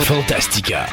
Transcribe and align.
Fantastica. 0.00 0.86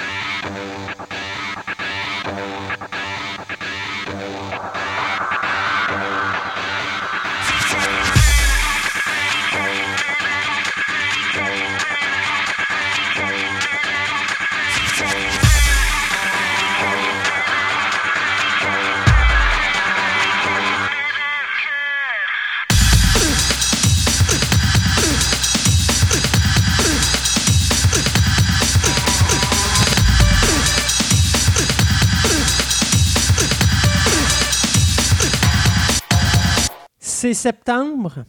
Septembre. 37.35 38.25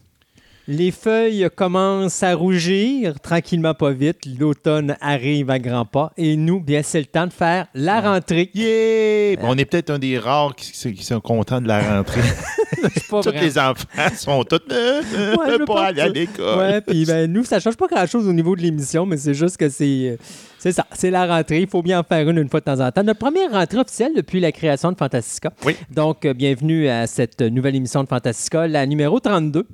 Les 0.68 0.90
feuilles 0.90 1.48
commencent 1.54 2.24
à 2.24 2.34
rougir 2.34 3.20
tranquillement, 3.20 3.72
pas 3.72 3.92
vite. 3.92 4.26
L'automne 4.38 4.96
arrive 5.00 5.48
à 5.50 5.60
grands 5.60 5.84
pas. 5.84 6.12
Et 6.16 6.36
nous, 6.36 6.60
bien, 6.60 6.82
c'est 6.82 6.98
le 6.98 7.06
temps 7.06 7.28
de 7.28 7.32
faire 7.32 7.68
la 7.72 8.00
rentrée. 8.00 8.50
Yeah! 8.52 9.36
Bon, 9.36 9.50
on 9.50 9.58
est 9.58 9.64
peut-être 9.64 9.90
un 9.90 10.00
des 10.00 10.18
rares 10.18 10.56
qui, 10.56 10.72
qui 10.72 11.04
sont 11.04 11.20
contents 11.20 11.60
de 11.60 11.68
la 11.68 11.98
rentrée. 11.98 12.20
Tous 13.08 13.30
les 13.30 13.58
enfants 13.58 13.86
sont 14.16 14.44
tous 14.44 14.60
euh, 14.70 15.02
euh, 15.14 15.36
Ouais, 15.36 15.64
pas 15.64 15.86
aller 15.86 16.00
à 16.00 16.08
l'école. 16.08 16.58
Ouais, 16.58 16.80
puis 16.80 17.04
ben, 17.04 17.30
nous, 17.30 17.44
ça 17.44 17.60
change 17.60 17.76
pas 17.76 17.86
grand-chose 17.86 18.26
au 18.26 18.32
niveau 18.32 18.56
de 18.56 18.62
l'émission, 18.62 19.06
mais 19.06 19.16
c'est 19.16 19.34
juste 19.34 19.56
que 19.56 19.68
c'est 19.68 20.10
euh, 20.10 20.16
c'est 20.58 20.72
ça, 20.72 20.86
c'est 20.92 21.10
la 21.10 21.26
rentrée. 21.26 21.60
Il 21.60 21.68
faut 21.68 21.82
bien 21.82 22.00
en 22.00 22.02
faire 22.02 22.28
une 22.28 22.38
une 22.38 22.48
fois 22.48 22.60
de 22.60 22.64
temps 22.64 22.80
en 22.80 22.90
temps. 22.90 23.02
Notre 23.02 23.20
première 23.20 23.52
rentrée 23.52 23.78
officielle 23.78 24.12
depuis 24.16 24.40
la 24.40 24.52
création 24.52 24.90
de 24.92 24.96
Fantastica. 24.96 25.52
Oui. 25.64 25.76
Donc, 25.90 26.24
euh, 26.24 26.34
bienvenue 26.34 26.88
à 26.88 27.06
cette 27.06 27.40
nouvelle 27.40 27.76
émission 27.76 28.02
de 28.02 28.08
Fantastica, 28.08 28.66
la 28.66 28.84
numéro 28.86 29.20
32. 29.20 29.66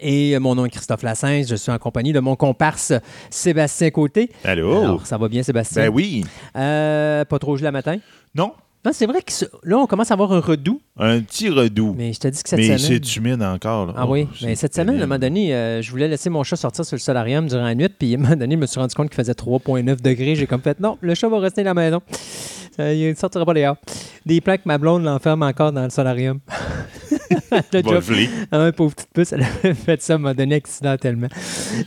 Et 0.00 0.38
mon 0.38 0.54
nom 0.54 0.66
est 0.66 0.70
Christophe 0.70 1.02
Lassens. 1.02 1.44
Je 1.48 1.56
suis 1.56 1.72
en 1.72 1.78
compagnie 1.78 2.12
de 2.12 2.20
mon 2.20 2.36
comparse 2.36 2.92
Sébastien 3.30 3.90
Côté. 3.90 4.30
Allô? 4.44 4.82
Alors, 4.82 5.06
ça 5.06 5.16
va 5.18 5.28
bien, 5.28 5.42
Sébastien? 5.42 5.84
ben 5.86 5.92
oui. 5.94 6.24
Euh, 6.56 7.24
pas 7.24 7.38
trop 7.38 7.56
gelé 7.56 7.64
la 7.64 7.72
matin? 7.72 7.96
Non, 8.34 8.52
Non, 8.84 8.92
c'est 8.94 9.06
vrai 9.06 9.20
que 9.22 9.32
ce- 9.32 9.46
là, 9.64 9.78
on 9.78 9.86
commence 9.86 10.10
à 10.10 10.14
avoir 10.14 10.32
un 10.32 10.38
redout, 10.40 10.80
un 10.98 11.20
petit 11.20 11.48
redoux. 11.48 11.94
Mais, 11.96 12.08
mais 12.08 12.12
je 12.12 12.20
te 12.20 12.28
dis 12.28 12.40
que 12.42 12.48
cette 12.48 12.62
semaine... 12.62 12.78
c'est 12.78 13.16
humide 13.16 13.42
encore. 13.42 13.86
Là. 13.86 13.94
Ah 13.96 14.04
Oh, 14.06 14.12
oui, 14.12 14.28
c'est 14.38 14.46
mais 14.46 14.54
cette 14.54 14.74
semaine, 14.76 14.96
à 14.96 14.98
un 14.98 15.06
moment 15.06 15.18
donné, 15.18 15.52
euh, 15.54 15.82
je 15.82 15.90
voulais 15.90 16.06
laisser 16.06 16.30
mon 16.30 16.44
chat 16.44 16.54
sortir 16.56 16.84
sur 16.84 16.94
le 16.94 17.00
solarium 17.00 17.46
durant 17.48 17.64
la 17.64 17.74
nuit, 17.74 17.88
puis 17.88 18.14
à 18.14 18.18
un 18.18 18.20
moment 18.20 18.36
donné, 18.36 18.54
je 18.54 18.60
me 18.60 18.66
suis 18.66 18.78
rendu 18.78 18.94
compte 18.94 19.08
qu'il 19.08 19.16
faisait 19.16 19.32
3,9 19.32 20.00
degrés. 20.02 20.36
J'ai 20.36 20.46
comme 20.46 20.60
fait, 20.62 20.78
non, 20.78 20.98
le 21.00 21.14
chat 21.14 21.28
va 21.28 21.40
rester 21.40 21.62
à 21.62 21.64
la 21.64 21.74
maison. 21.74 22.00
Euh, 22.78 22.92
il 22.94 23.08
ne 23.08 23.14
sortira 23.14 23.44
pas 23.44 23.54
dehors. 23.54 23.76
Des 24.26 24.40
plans 24.40 24.56
que 24.56 24.62
ma 24.66 24.76
blonde 24.78 25.02
l'enferme 25.02 25.42
encore 25.42 25.72
dans 25.72 25.82
le 25.84 25.90
solarium. 25.90 26.38
le 27.72 27.82
job. 27.82 28.02
Ah 28.52 28.72
pauvre 28.72 28.94
petite 28.94 29.10
puce, 29.12 29.32
elle 29.32 29.42
avait 29.42 29.74
fait 29.86 30.00
ça 30.02 30.18
moment 30.18 30.34
donné 30.34 30.56
accidentellement. 30.56 31.28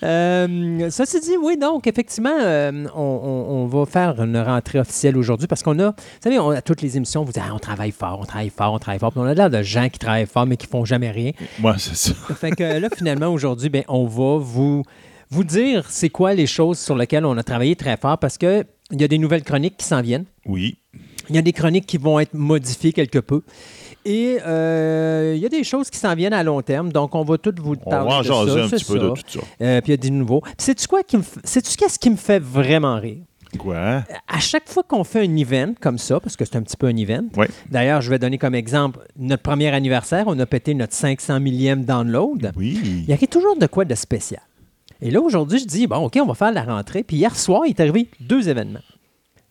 Euh, 0.03 0.89
ceci 0.89 1.19
dit, 1.21 1.37
oui, 1.41 1.57
donc, 1.57 1.87
effectivement, 1.87 2.37
euh, 2.41 2.85
on, 2.95 3.01
on- 3.01 3.49
on 3.63 3.65
va 3.67 3.85
faire 3.85 4.21
une 4.21 4.37
rentrée 4.37 4.79
officielle 4.79 5.17
aujourd'hui 5.17 5.47
parce 5.47 5.63
qu'on 5.63 5.77
a, 5.79 5.87
vous 5.91 5.95
savez, 6.23 6.39
on- 6.39 6.49
à 6.51 6.61
toutes 6.61 6.81
les 6.81 6.97
émissions, 6.97 7.23
vous 7.23 7.31
dites, 7.31 7.41
ah, 7.45 7.53
on 7.53 7.59
travaille 7.59 7.91
fort, 7.91 8.19
on 8.21 8.25
travaille 8.25 8.49
fort, 8.49 8.73
on 8.73 8.79
travaille 8.79 8.99
fort. 8.99 9.11
Puis 9.11 9.19
on 9.21 9.25
a 9.25 9.33
l'air 9.33 9.49
de 9.49 9.61
gens 9.63 9.89
qui 9.89 9.99
travaillent 9.99 10.25
fort 10.25 10.45
mais 10.45 10.57
qui 10.57 10.67
font 10.67 10.85
jamais 10.85 11.11
rien. 11.11 11.31
Moi, 11.59 11.75
c'est 11.77 11.95
ça. 11.95 12.13
Fait 12.35 12.51
que 12.51 12.79
là, 12.79 12.87
finalement, 12.95 13.27
aujourd'hui, 13.27 13.69
ben, 13.69 13.83
on 13.87 14.05
va 14.05 14.37
vous, 14.39 14.83
vous 15.29 15.43
dire 15.43 15.85
c'est 15.89 16.09
quoi 16.09 16.33
les 16.33 16.47
choses 16.47 16.79
sur 16.79 16.95
lesquelles 16.95 17.25
on 17.25 17.37
a 17.37 17.43
travaillé 17.43 17.75
très 17.75 17.97
fort 17.97 18.17
parce 18.17 18.37
que 18.37 18.65
il 18.91 18.99
y 18.99 19.03
a 19.03 19.07
des 19.07 19.19
nouvelles 19.19 19.43
chroniques 19.43 19.77
qui 19.77 19.85
s'en 19.85 20.01
viennent. 20.01 20.25
Oui. 20.45 20.77
Il 21.29 21.35
y 21.35 21.37
a 21.37 21.43
des 21.43 21.53
chroniques 21.53 21.85
qui 21.85 21.97
vont 21.97 22.19
être 22.19 22.33
modifiées 22.33 22.91
quelque 22.91 23.19
peu. 23.19 23.43
Et 24.11 24.39
euh, 24.45 25.33
il 25.35 25.41
y 25.41 25.45
a 25.45 25.49
des 25.49 25.63
choses 25.63 25.89
qui 25.91 25.99
s'en 25.99 26.15
viennent 26.15 26.33
à 26.33 26.41
long 26.43 26.61
terme. 26.63 26.91
Donc, 26.91 27.13
on 27.13 27.23
va 27.23 27.37
toutes 27.37 27.59
vous 27.59 27.75
On 27.85 27.89
parler 27.89 28.09
va 28.09 28.15
en 28.17 28.21
de 28.21 28.25
jaser 28.25 28.51
ça. 28.53 28.63
un 28.65 28.69
petit 28.69 28.85
peu 28.85 28.97
de 28.99 29.09
tout 29.09 29.21
ça. 29.27 29.39
Euh, 29.61 29.81
puis 29.81 29.89
il 29.89 29.91
y 29.91 29.93
a 29.93 29.97
du 29.97 30.11
nouveau. 30.11 30.41
Puis 30.41 30.53
sais-tu 30.57 30.87
quoi 30.87 31.03
qui 31.03 31.17
me 31.17 31.21
f- 31.21 31.37
sais-tu 31.43 31.77
qu'est-ce 31.77 31.99
qui 31.99 32.09
me 32.09 32.15
fait 32.15 32.39
vraiment 32.39 32.95
rire? 32.99 33.17
Quoi? 33.57 34.03
À 34.27 34.39
chaque 34.39 34.67
fois 34.69 34.83
qu'on 34.83 35.03
fait 35.03 35.21
un 35.25 35.35
event 35.37 35.73
comme 35.79 35.97
ça, 35.97 36.19
parce 36.19 36.35
que 36.35 36.45
c'est 36.45 36.55
un 36.55 36.61
petit 36.61 36.77
peu 36.77 36.87
un 36.87 36.95
event, 36.95 37.23
Oui. 37.37 37.45
d'ailleurs, 37.69 38.01
je 38.01 38.09
vais 38.09 38.19
donner 38.19 38.37
comme 38.37 38.53
exemple 38.55 38.99
notre 39.17 39.41
premier 39.43 39.67
anniversaire, 39.69 40.25
on 40.27 40.37
a 40.39 40.45
pété 40.45 40.73
notre 40.75 40.93
500 40.93 41.39
millième 41.39 41.83
download. 41.85 42.51
Oui. 42.55 43.05
Il 43.07 43.13
arrive 43.13 43.27
toujours 43.27 43.57
de 43.57 43.65
quoi 43.67 43.85
de 43.85 43.95
spécial? 43.95 44.41
Et 45.01 45.11
là, 45.11 45.21
aujourd'hui, 45.21 45.59
je 45.59 45.65
dis, 45.65 45.87
bon, 45.87 45.97
OK, 45.97 46.17
on 46.21 46.25
va 46.25 46.33
faire 46.33 46.51
la 46.51 46.63
rentrée. 46.63 47.03
Puis 47.03 47.17
hier 47.17 47.35
soir, 47.35 47.61
il 47.65 47.69
est 47.69 47.79
arrivé 47.79 48.07
deux 48.19 48.49
événements. 48.49 48.79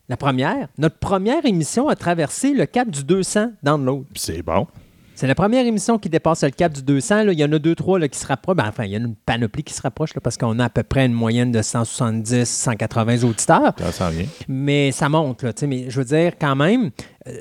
La 0.09 0.17
première, 0.17 0.67
notre 0.79 0.97
première 0.97 1.45
émission 1.45 1.87
a 1.87 1.95
traversé 1.95 2.53
le 2.53 2.65
cap 2.65 2.89
du 2.89 3.03
200 3.03 3.51
download. 3.61 4.05
C'est 4.15 4.41
bon. 4.41 4.65
C'est 5.13 5.27
la 5.27 5.35
première 5.35 5.67
émission 5.67 5.99
qui 5.99 6.09
dépasse 6.09 6.43
le 6.43 6.49
cap 6.49 6.73
du 6.73 6.81
200. 6.81 7.23
là. 7.25 7.33
Il 7.33 7.37
y 7.39 7.43
en 7.43 7.51
a 7.51 7.59
deux, 7.59 7.75
trois 7.75 7.99
là, 7.99 8.07
qui 8.07 8.17
se 8.17 8.25
rapprochent. 8.25 8.55
Ben, 8.55 8.67
enfin, 8.67 8.85
il 8.85 8.91
y 8.91 8.97
en 8.97 9.01
a 9.01 9.05
une 9.05 9.15
panoplie 9.15 9.63
qui 9.63 9.73
se 9.73 9.81
rapproche 9.83 10.15
là, 10.15 10.21
parce 10.21 10.35
qu'on 10.37 10.57
a 10.57 10.65
à 10.65 10.69
peu 10.69 10.81
près 10.81 11.05
une 11.05 11.13
moyenne 11.13 11.51
de 11.51 11.61
170, 11.61 12.45
180 12.45 13.23
auditeurs. 13.23 13.73
Ça 13.77 13.91
s'en 13.91 14.09
vient. 14.09 14.25
Mais 14.47 14.91
ça 14.91 15.09
monte, 15.09 15.43
là, 15.43 15.51
mais 15.67 15.89
je 15.89 15.99
veux 15.99 16.05
dire, 16.05 16.33
quand 16.39 16.55
même, 16.55 16.89
euh, 17.27 17.31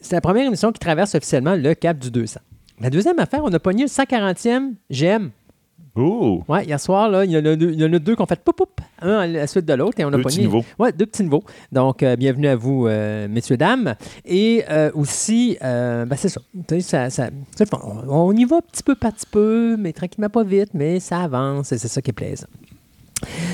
c'est 0.00 0.16
la 0.16 0.20
première 0.20 0.46
émission 0.46 0.72
qui 0.72 0.80
traverse 0.80 1.14
officiellement 1.14 1.54
le 1.54 1.74
cap 1.74 1.98
du 1.98 2.10
200. 2.10 2.40
La 2.80 2.90
deuxième 2.90 3.18
affaire, 3.20 3.40
on 3.42 3.52
a 3.54 3.58
pogné 3.58 3.84
le 3.84 3.88
140e 3.88 4.74
GM. 4.90 5.30
Oh! 5.96 6.42
Ouais, 6.48 6.64
hier 6.66 6.78
soir, 6.78 7.08
là, 7.08 7.24
il 7.24 7.30
y 7.30 7.36
en 7.38 7.44
a 7.44 7.56
deux, 7.56 7.72
il 7.72 7.80
y 7.80 7.84
en 7.84 7.92
a 7.92 7.98
deux 7.98 8.14
qui 8.14 8.22
ont 8.22 8.26
fait 8.26 8.38
poup 8.42 8.52
poup, 8.54 8.80
un 9.00 9.18
à 9.20 9.26
la 9.26 9.46
suite 9.46 9.64
de 9.64 9.72
l'autre, 9.72 9.98
et 9.98 10.04
on 10.04 10.08
a 10.08 10.10
Deux 10.12 10.22
pogné. 10.22 10.36
petits 10.36 10.40
niveaux. 10.40 10.64
Ouais, 10.78 10.92
deux 10.92 11.06
petits 11.06 11.22
niveaux. 11.22 11.42
Donc, 11.72 12.02
euh, 12.02 12.16
bienvenue 12.16 12.48
à 12.48 12.56
vous, 12.56 12.86
euh, 12.86 13.26
messieurs, 13.28 13.56
dames. 13.56 13.94
Et 14.24 14.62
euh, 14.70 14.90
aussi, 14.94 15.56
ben, 15.60 16.06
c'est 16.16 16.28
ça. 16.28 16.40
Tu 16.68 16.80
sais, 16.80 17.08
ça, 17.08 17.10
ça- 17.10 17.30
on 18.08 18.32
y 18.36 18.44
va 18.44 18.60
petit 18.60 18.82
peu 18.82 18.94
par 18.94 19.12
petit 19.12 19.26
peu, 19.30 19.76
mais 19.78 19.92
tranquillement 19.92 20.28
pas 20.28 20.44
vite, 20.44 20.70
mais 20.74 21.00
ça 21.00 21.20
avance, 21.22 21.72
et 21.72 21.78
c'est 21.78 21.88
ça 21.88 22.02
qui 22.02 22.10
est 22.10 22.12
plaisant. 22.12 22.46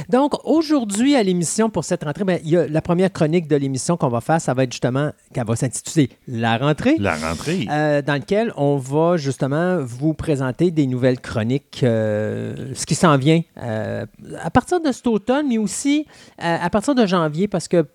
Donc, 0.08 0.34
aujourd'hui, 0.44 1.14
à 1.14 1.22
l'émission, 1.22 1.70
pour 1.70 1.84
cette 1.84 2.04
rentrée, 2.04 2.24
ben, 2.24 2.40
il 2.44 2.50
y 2.50 2.56
a 2.56 2.66
la 2.66 2.82
première 2.82 3.12
chronique 3.12 3.48
de 3.48 3.56
l'émission 3.56 3.96
qu'on 3.96 4.08
va 4.08 4.20
faire, 4.20 4.40
ça 4.40 4.54
va 4.54 4.64
être 4.64 4.72
justement, 4.72 5.12
qu'elle 5.32 5.46
va 5.46 5.56
s'intituler 5.56 6.10
La 6.26 6.58
rentrée. 6.58 6.96
La 6.98 7.16
rentrée. 7.16 7.66
Euh, 7.70 8.02
dans 8.02 8.14
lequel 8.14 8.52
on 8.56 8.76
va 8.76 9.16
justement 9.16 9.78
vous 9.80 10.14
présenter 10.14 10.70
des 10.70 10.86
nouvelles 10.86 11.20
chroniques, 11.20 11.80
euh, 11.82 12.72
ce 12.74 12.86
qui 12.86 12.94
s'en 12.94 13.16
vient 13.16 13.42
euh, 13.62 14.04
à 14.40 14.50
partir 14.50 14.80
de 14.80 14.90
cet 14.90 15.06
automne, 15.06 15.46
mais 15.48 15.58
aussi 15.58 16.06
à 16.38 16.68
partir 16.70 16.94
de 16.94 17.06
janvier, 17.06 17.48
parce 17.48 17.68
que 17.68 17.86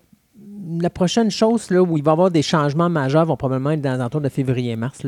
la 0.80 0.90
prochaine 0.90 1.30
chose 1.30 1.70
là, 1.70 1.82
où 1.82 1.96
il 1.96 2.04
va 2.04 2.12
y 2.12 2.14
avoir 2.14 2.30
des 2.30 2.42
changements 2.42 2.88
majeurs 2.88 3.24
vont 3.24 3.36
probablement 3.36 3.70
être 3.70 3.80
dans 3.80 3.92
les 3.92 4.00
alentours 4.00 4.20
de 4.20 4.28
février-mars, 4.28 5.02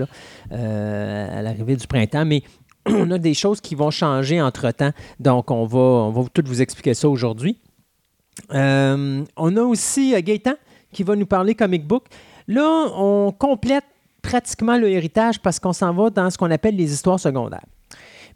euh, 0.53 1.39
à 1.39 1.43
l'arrivée 1.43 1.77
du 1.77 1.87
printemps. 1.87 2.25
Mais 2.25 2.43
on 2.87 3.11
a 3.11 3.19
des 3.19 3.35
choses 3.35 3.61
qui 3.61 3.75
vont 3.75 3.91
changer 3.91 4.41
entre-temps. 4.41 4.93
Donc, 5.19 5.51
on 5.51 5.65
va, 5.65 5.79
on 5.79 6.25
tout 6.25 6.43
vous 6.47 6.63
expliquer 6.63 6.95
ça 6.95 7.09
aujourd'hui. 7.09 7.59
Euh, 8.53 9.25
on 9.37 9.57
a 9.57 9.63
aussi 9.63 10.15
euh, 10.15 10.21
Gaëtan 10.21 10.55
qui 10.93 11.03
va 11.03 11.17
nous 11.17 11.27
parler 11.27 11.55
comic 11.55 11.87
book. 11.87 12.07
Là, 12.49 12.91
on 12.97 13.33
complète 13.33 13.85
pratiquement 14.23 14.77
le 14.77 14.89
héritage 14.89 15.41
parce 15.41 15.59
qu'on 15.59 15.73
s'en 15.73 15.93
va 15.93 16.11
dans 16.11 16.31
ce 16.31 16.39
qu'on 16.39 16.51
appelle 16.51 16.77
les 16.77 16.93
histoires 16.93 17.21
secondaires. 17.21 17.65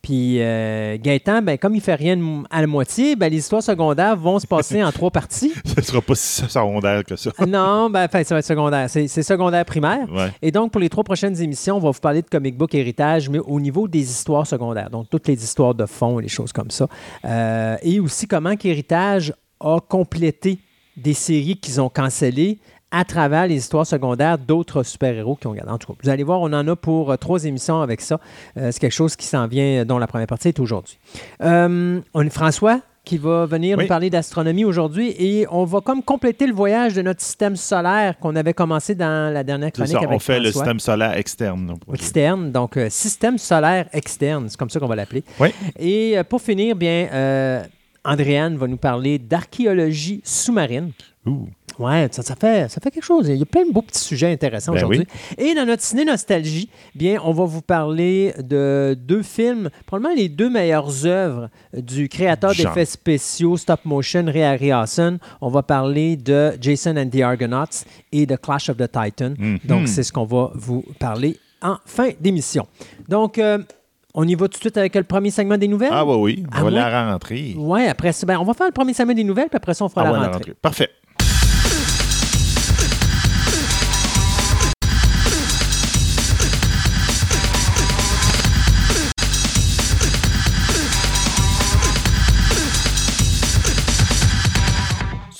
Puis 0.04 0.36
euh, 0.38 0.98
Gaëtan, 1.00 1.40
ben, 1.40 1.56
comme 1.56 1.74
il 1.74 1.80
fait 1.80 1.94
rien 1.94 2.18
à 2.50 2.60
la 2.60 2.66
moitié, 2.66 3.16
ben, 3.16 3.32
les 3.32 3.38
histoires 3.38 3.62
secondaires 3.62 4.18
vont 4.18 4.38
se 4.38 4.46
passer 4.46 4.84
en 4.84 4.92
trois 4.92 5.10
parties. 5.10 5.54
Ce 5.64 5.80
sera 5.80 6.02
pas 6.02 6.14
si 6.14 6.42
secondaire 6.46 7.02
que 7.04 7.16
ça. 7.16 7.30
non, 7.48 7.88
ben, 7.88 8.06
ça 8.12 8.34
va 8.34 8.40
être 8.40 8.44
secondaire. 8.44 8.90
C'est 8.90 9.22
secondaire 9.22 9.64
primaire. 9.64 10.06
Ouais. 10.12 10.30
Et 10.42 10.50
donc, 10.50 10.72
pour 10.72 10.80
les 10.82 10.90
trois 10.90 11.04
prochaines 11.04 11.40
émissions, 11.40 11.76
on 11.76 11.80
va 11.80 11.90
vous 11.90 12.00
parler 12.00 12.20
de 12.20 12.28
comic 12.28 12.54
book 12.54 12.74
héritage, 12.74 13.30
mais 13.30 13.38
au 13.38 13.58
niveau 13.58 13.88
des 13.88 14.02
histoires 14.02 14.46
secondaires. 14.46 14.90
Donc, 14.90 15.08
toutes 15.08 15.26
les 15.26 15.42
histoires 15.42 15.74
de 15.74 15.86
fond, 15.86 16.18
les 16.18 16.28
choses 16.28 16.52
comme 16.52 16.70
ça. 16.70 16.86
Euh, 17.24 17.76
et 17.80 17.98
aussi 17.98 18.26
comment 18.26 18.56
qu'Héritage 18.56 19.32
a 19.58 19.80
complété 19.80 20.58
des 20.98 21.14
séries 21.14 21.56
qu'ils 21.56 21.80
ont 21.80 21.88
cancellées 21.88 22.58
à 22.90 23.04
travers 23.04 23.46
les 23.46 23.56
histoires 23.56 23.86
secondaires 23.86 24.38
d'autres 24.38 24.82
super-héros 24.84 25.36
qui 25.36 25.46
ont 25.48 25.52
gardé. 25.54 25.70
En 25.72 25.78
tout 25.78 25.92
cas, 25.92 25.98
vous 26.02 26.10
allez 26.10 26.22
voir, 26.22 26.40
on 26.40 26.52
en 26.52 26.66
a 26.68 26.76
pour 26.76 27.10
euh, 27.10 27.16
trois 27.16 27.44
émissions 27.44 27.80
avec 27.80 28.00
ça. 28.00 28.20
Euh, 28.56 28.70
C'est 28.70 28.80
quelque 28.80 28.92
chose 28.92 29.16
qui 29.16 29.26
s'en 29.26 29.46
vient, 29.48 29.80
euh, 29.80 29.84
dont 29.84 29.98
la 29.98 30.06
première 30.06 30.26
partie 30.28 30.48
est 30.48 30.60
aujourd'hui. 30.60 30.98
Euh, 31.42 32.00
on 32.14 32.26
a 32.26 32.30
François 32.30 32.80
qui 33.04 33.18
va 33.18 33.44
venir 33.44 33.76
Oui. 33.76 33.84
nous 33.84 33.88
parler 33.88 34.08
d'astronomie 34.08 34.64
aujourd'hui 34.64 35.14
et 35.18 35.46
on 35.50 35.64
va 35.66 35.82
comme 35.82 36.02
compléter 36.02 36.46
le 36.46 36.54
voyage 36.54 36.94
de 36.94 37.02
notre 37.02 37.20
système 37.20 37.54
solaire 37.54 38.18
qu'on 38.18 38.34
avait 38.34 38.54
commencé 38.54 38.94
dans 38.94 39.30
la 39.30 39.44
dernière 39.44 39.72
chronique 39.72 39.92
ça, 39.92 39.98
avec 39.98 40.10
on 40.10 40.18
fait 40.18 40.40
le 40.40 40.50
système 40.50 40.80
solaire 40.80 41.14
externe. 41.14 41.74
Externe, 41.92 42.50
donc 42.50 42.78
euh, 42.78 42.88
système 42.88 43.36
solaire 43.36 43.88
externe, 43.92 44.46
c'est 44.48 44.56
comme 44.56 44.70
ça 44.70 44.80
qu'on 44.80 44.86
va 44.86 44.96
l'appeler. 44.96 45.22
Oui. 45.38 45.48
Et 45.78 46.16
euh, 46.16 46.24
pour 46.24 46.40
finir, 46.40 46.76
bien, 46.76 47.08
euh, 47.12 47.62
Andréane 48.06 48.56
va 48.56 48.66
nous 48.68 48.78
parler 48.78 49.18
d'archéologie 49.18 50.22
sous-marine. 50.24 50.92
Ouh. 51.26 51.48
Ouais, 51.78 52.08
ça, 52.12 52.22
ça 52.22 52.34
fait, 52.36 52.70
ça 52.70 52.80
fait 52.80 52.90
quelque 52.90 53.04
chose. 53.04 53.28
Il 53.28 53.36
y 53.36 53.42
a 53.42 53.46
plein 53.46 53.66
de 53.66 53.72
beaux 53.72 53.82
petits 53.82 54.00
sujets 54.02 54.30
intéressants 54.32 54.72
Ben 54.72 54.78
aujourd'hui. 54.78 55.06
Et 55.38 55.54
dans 55.54 55.64
notre 55.66 55.82
ciné 55.82 56.04
nostalgie, 56.04 56.68
bien, 56.94 57.18
on 57.24 57.32
va 57.32 57.44
vous 57.44 57.62
parler 57.62 58.32
de 58.38 58.96
deux 58.98 59.22
films, 59.22 59.70
probablement 59.86 60.14
les 60.14 60.28
deux 60.28 60.50
meilleures 60.50 61.06
œuvres 61.06 61.48
du 61.76 62.08
créateur 62.08 62.52
d'effets 62.54 62.84
spéciaux 62.84 63.56
stop 63.56 63.80
motion, 63.84 64.24
Ray 64.26 64.42
Harryhausen. 64.42 65.18
On 65.40 65.48
va 65.48 65.62
parler 65.62 66.16
de 66.16 66.52
Jason 66.60 66.96
and 66.96 67.08
the 67.10 67.20
Argonauts 67.20 67.84
et 68.12 68.26
de 68.26 68.36
Clash 68.36 68.68
of 68.68 68.76
the 68.76 68.90
Titan. 68.90 69.34
Mhm. 69.38 69.58
Donc, 69.64 69.88
c'est 69.88 70.02
ce 70.02 70.12
qu'on 70.12 70.24
va 70.24 70.50
vous 70.54 70.84
parler 70.98 71.38
en 71.62 71.76
fin 71.86 72.10
d'émission. 72.20 72.66
Donc, 73.08 73.38
euh, 73.38 73.58
on 74.14 74.28
y 74.28 74.34
va 74.34 74.46
tout 74.46 74.52
de 74.58 74.60
suite 74.60 74.76
avec 74.76 74.94
le 74.94 75.02
premier 75.02 75.30
segment 75.30 75.56
des 75.58 75.66
nouvelles? 75.66 75.90
Ah, 75.92 76.04
oui, 76.06 76.16
oui. 76.38 76.44
Ah, 76.52 76.58
On 76.60 76.64
va 76.64 76.70
la 76.70 77.10
rentrer. 77.10 77.54
Ouais, 77.56 77.88
après 77.88 78.12
ça, 78.12 78.24
ben, 78.26 78.38
on 78.38 78.44
va 78.44 78.54
faire 78.54 78.66
le 78.66 78.72
premier 78.72 78.92
segment 78.94 79.12
des 79.14 79.24
nouvelles, 79.24 79.48
puis 79.48 79.56
après 79.56 79.74
ça, 79.74 79.84
on 79.84 79.88
fera 79.88 80.02
Ah, 80.02 80.04
la 80.04 80.12
ouais, 80.12 80.18
la 80.18 80.24
rentrée. 80.26 80.38
rentrée. 80.38 80.54
Parfait. 80.62 80.90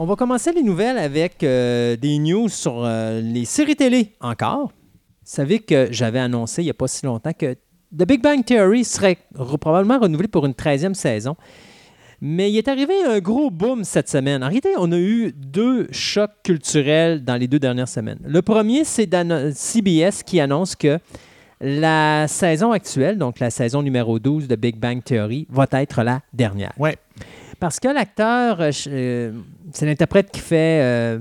On 0.00 0.06
va 0.06 0.14
commencer 0.14 0.52
les 0.52 0.62
nouvelles 0.62 0.96
avec 0.96 1.42
euh, 1.42 1.96
des 1.96 2.20
news 2.20 2.48
sur 2.48 2.84
euh, 2.84 3.20
les 3.20 3.44
séries 3.44 3.74
télé 3.74 4.12
encore. 4.20 4.68
Vous 4.68 5.24
savez 5.24 5.58
que 5.58 5.88
j'avais 5.90 6.20
annoncé 6.20 6.62
il 6.62 6.66
n'y 6.66 6.70
a 6.70 6.74
pas 6.74 6.86
si 6.86 7.04
longtemps 7.04 7.32
que 7.32 7.54
The 7.54 8.06
Big 8.06 8.22
Bang 8.22 8.44
Theory 8.44 8.84
serait 8.84 9.18
probablement 9.60 9.98
renouvelé 9.98 10.28
pour 10.28 10.46
une 10.46 10.52
13e 10.52 10.94
saison. 10.94 11.34
Mais 12.20 12.48
il 12.48 12.56
est 12.56 12.68
arrivé 12.68 12.94
un 13.08 13.18
gros 13.18 13.50
boom 13.50 13.82
cette 13.82 14.08
semaine. 14.08 14.44
En 14.44 14.46
réalité, 14.46 14.68
on 14.78 14.92
a 14.92 14.98
eu 14.98 15.32
deux 15.32 15.88
chocs 15.90 16.44
culturels 16.44 17.24
dans 17.24 17.34
les 17.34 17.48
deux 17.48 17.58
dernières 17.58 17.88
semaines. 17.88 18.20
Le 18.24 18.40
premier, 18.40 18.84
c'est 18.84 19.10
CBS 19.52 20.22
qui 20.24 20.38
annonce 20.38 20.76
que 20.76 21.00
la 21.60 22.28
saison 22.28 22.70
actuelle, 22.70 23.18
donc 23.18 23.40
la 23.40 23.50
saison 23.50 23.82
numéro 23.82 24.20
12 24.20 24.46
de 24.46 24.54
Big 24.54 24.76
Bang 24.76 25.02
Theory, 25.02 25.48
va 25.50 25.66
être 25.72 26.04
la 26.04 26.20
dernière. 26.32 26.72
Ouais. 26.78 26.96
Parce 27.60 27.80
que 27.80 27.88
l'acteur, 27.88 28.60
euh, 28.60 28.70
euh, 28.88 29.32
c'est 29.72 29.86
l'interprète 29.86 30.30
qui 30.30 30.40
fait 30.40 30.80
euh, 30.82 31.18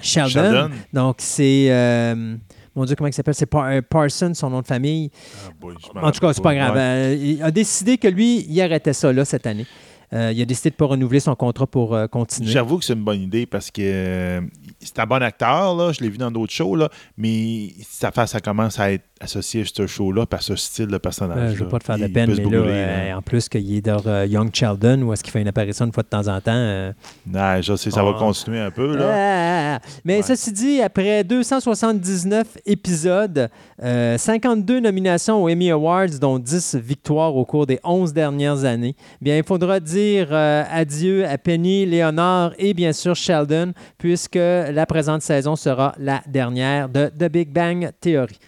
Sheldon. 0.00 0.28
Sheldon. 0.30 0.70
Donc, 0.92 1.16
c'est. 1.18 1.66
euh, 1.70 2.36
mon 2.74 2.84
Dieu, 2.84 2.96
comment 2.96 3.08
il 3.08 3.12
s'appelle? 3.12 3.34
C'est 3.34 3.46
Par- 3.46 3.82
Parsons, 3.82 4.32
son 4.34 4.48
nom 4.50 4.60
de 4.62 4.66
famille. 4.66 5.10
Ah, 5.46 5.50
boy, 5.60 5.74
En 5.96 6.10
tout 6.10 6.20
cas, 6.20 6.32
c'est 6.32 6.42
pas 6.42 6.54
grave. 6.54 6.74
Ouais. 6.76 7.18
Il 7.18 7.42
a 7.42 7.50
décidé 7.50 7.98
que 7.98 8.08
lui, 8.08 8.46
il 8.48 8.60
arrêtait 8.62 8.92
ça 8.94 9.12
là 9.12 9.24
cette 9.24 9.46
année. 9.46 9.66
Euh, 10.14 10.30
il 10.34 10.42
a 10.42 10.44
décidé 10.44 10.68
de 10.70 10.74
ne 10.74 10.78
pas 10.78 10.84
renouveler 10.86 11.20
son 11.20 11.34
contrat 11.34 11.66
pour 11.66 11.94
euh, 11.94 12.06
continuer. 12.06 12.50
J'avoue 12.50 12.78
que 12.78 12.84
c'est 12.84 12.92
une 12.92 13.02
bonne 13.02 13.22
idée 13.22 13.46
parce 13.46 13.70
que 13.70 13.80
euh, 13.82 14.40
c'est 14.78 14.98
un 14.98 15.06
bon 15.06 15.22
acteur, 15.22 15.74
là, 15.74 15.90
je 15.92 16.00
l'ai 16.02 16.10
vu 16.10 16.18
dans 16.18 16.30
d'autres 16.30 16.52
shows, 16.52 16.76
là, 16.76 16.90
mais 17.16 17.70
ça, 17.88 18.10
ça 18.26 18.40
commence 18.40 18.78
à 18.78 18.92
être 18.92 19.04
associé 19.22 19.62
à 19.62 19.64
ce 19.72 19.86
show-là 19.86 20.26
par 20.26 20.42
ce 20.42 20.56
style 20.56 20.86
de 20.88 20.98
personnage. 20.98 21.38
Euh, 21.38 21.48
je 21.48 21.58
ne 21.60 21.64
veux 21.64 21.68
pas 21.68 21.78
te 21.78 21.84
faire 21.84 21.98
de 21.98 22.06
peine, 22.06 22.30
mais 22.36 22.44
là, 22.44 22.58
euh, 22.58 23.14
en 23.14 23.22
plus 23.22 23.48
qu'il 23.48 23.74
est 23.76 23.80
dans 23.80 24.02
euh, 24.06 24.26
Young 24.26 24.50
Sheldon, 24.52 25.02
où 25.02 25.12
est-ce 25.12 25.22
qu'il 25.22 25.30
fait 25.32 25.40
une 25.42 25.48
apparition 25.48 25.86
une 25.86 25.92
fois 25.92 26.02
de 26.02 26.08
temps 26.08 26.28
en 26.28 26.40
temps. 26.40 26.52
euh, 26.54 26.92
Ouais, 27.32 27.62
je 27.62 27.76
sais, 27.76 27.90
ça 27.90 28.00
Ah. 28.00 28.04
va 28.04 28.12
continuer 28.14 28.60
un 28.60 28.70
peu. 28.70 28.96
Là. 28.96 29.76
Ah, 29.76 29.80
mais 30.04 30.16
Ouais. 30.16 30.22
ceci 30.22 30.52
dit, 30.52 30.80
après 30.82 31.24
279 31.24 32.58
épisodes, 32.66 33.48
euh, 33.82 34.18
52 34.18 34.80
nominations 34.80 35.42
aux 35.42 35.48
Emmy 35.50 35.70
Awards, 35.70 36.18
dont 36.20 36.38
10 36.38 36.76
victoires 36.76 37.34
au 37.36 37.44
cours 37.44 37.66
des 37.66 37.78
11 37.84 38.12
dernières 38.12 38.64
années, 38.64 38.94
bien, 39.20 39.36
il 39.36 39.44
faudra 39.44 39.80
dire 39.80 40.28
euh, 40.30 40.62
adieu 40.70 41.26
à 41.26 41.38
Penny, 41.38 41.86
Léonard 41.86 42.52
et 42.58 42.74
bien 42.74 42.92
sûr 42.92 43.14
Sheldon, 43.14 43.72
puisque 43.98 44.34
la 44.36 44.84
présente 44.86 45.22
saison 45.22 45.56
sera 45.56 45.94
la 45.98 46.22
dernière 46.26 46.88
de 46.88 47.06
The 47.18 47.30
Big 47.30 47.48
Bang 47.50 47.90
Theory. 48.00 48.38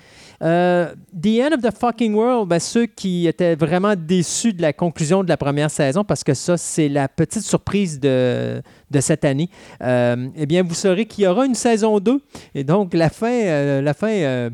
Euh, 0.44 0.94
the 1.12 1.40
End 1.40 1.54
of 1.54 1.62
the 1.62 1.74
Fucking 1.74 2.14
World, 2.14 2.48
ben, 2.48 2.58
ceux 2.58 2.86
qui 2.86 3.26
étaient 3.26 3.54
vraiment 3.54 3.94
déçus 3.96 4.52
de 4.52 4.60
la 4.60 4.72
conclusion 4.72 5.24
de 5.24 5.28
la 5.28 5.36
première 5.36 5.70
saison, 5.70 6.04
parce 6.04 6.22
que 6.22 6.34
ça, 6.34 6.56
c'est 6.58 6.88
la 6.88 7.08
petite 7.08 7.44
surprise 7.44 7.98
de, 7.98 8.60
de 8.90 9.00
cette 9.00 9.24
année, 9.24 9.48
euh, 9.82 10.28
eh 10.36 10.46
bien, 10.46 10.62
vous 10.62 10.74
saurez 10.74 11.06
qu'il 11.06 11.24
y 11.24 11.26
aura 11.26 11.46
une 11.46 11.54
saison 11.54 11.98
2. 11.98 12.20
Et 12.54 12.64
donc, 12.64 12.94
la 12.94 13.08
fin, 13.08 13.32
euh, 13.32 13.80
la 13.80 13.94
fin 13.94 14.08
euh, 14.08 14.50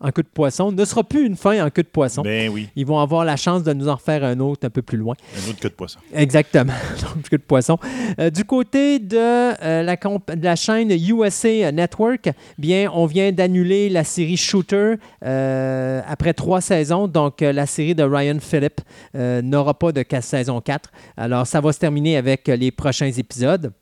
en 0.00 0.10
queue 0.12 0.22
de 0.22 0.28
poisson 0.28 0.70
ne 0.70 0.84
sera 0.84 1.02
plus 1.02 1.26
une 1.26 1.34
fin 1.36 1.64
en 1.64 1.70
queue 1.70 1.82
de 1.82 1.88
poisson. 1.88 2.22
Ben 2.22 2.48
oui, 2.50 2.68
Ils 2.76 2.86
vont 2.86 3.00
avoir 3.00 3.24
la 3.24 3.36
chance 3.36 3.64
de 3.64 3.72
nous 3.72 3.88
en 3.88 3.96
refaire 3.96 4.22
un 4.22 4.38
autre 4.38 4.66
un 4.66 4.70
peu 4.70 4.80
plus 4.82 4.96
loin. 4.96 5.14
un 5.36 5.50
autre 5.50 5.58
queue 5.58 5.68
de 5.68 5.74
poisson. 5.74 5.98
Exactement. 6.14 6.72
Donc, 7.02 7.28
queue 7.28 7.38
de 7.38 7.42
poisson. 7.42 7.78
Euh, 8.20 8.30
du 8.30 8.44
côté 8.44 9.00
de, 9.00 9.16
euh, 9.18 9.82
la, 9.82 9.96
comp- 9.96 10.30
de 10.32 10.44
la 10.44 10.54
chaîne 10.56 10.90
USA 10.92 11.72
Network, 11.72 12.30
bien, 12.58 12.90
on 12.94 13.06
vient 13.06 13.32
d'annuler 13.32 13.88
la 13.88 14.04
série 14.04 14.36
Shooter 14.36 14.94
euh, 15.24 16.00
après 16.06 16.32
trois 16.32 16.60
saisons. 16.60 17.08
Donc, 17.08 17.40
la 17.40 17.66
série 17.66 17.94
de 17.94 18.04
Ryan 18.04 18.38
Phillip 18.40 18.80
n'aura 19.14 19.74
pas 19.78 19.90
de 19.92 20.04
saison 20.20 20.60
4. 20.60 20.90
Alors, 21.16 21.46
ça 21.46 21.60
va 21.60 21.72
se 21.72 21.78
terminer 21.80 22.16
avec 22.16 22.46
les 22.46 22.70
prochains 22.70 23.10
épisodes. 23.10 23.72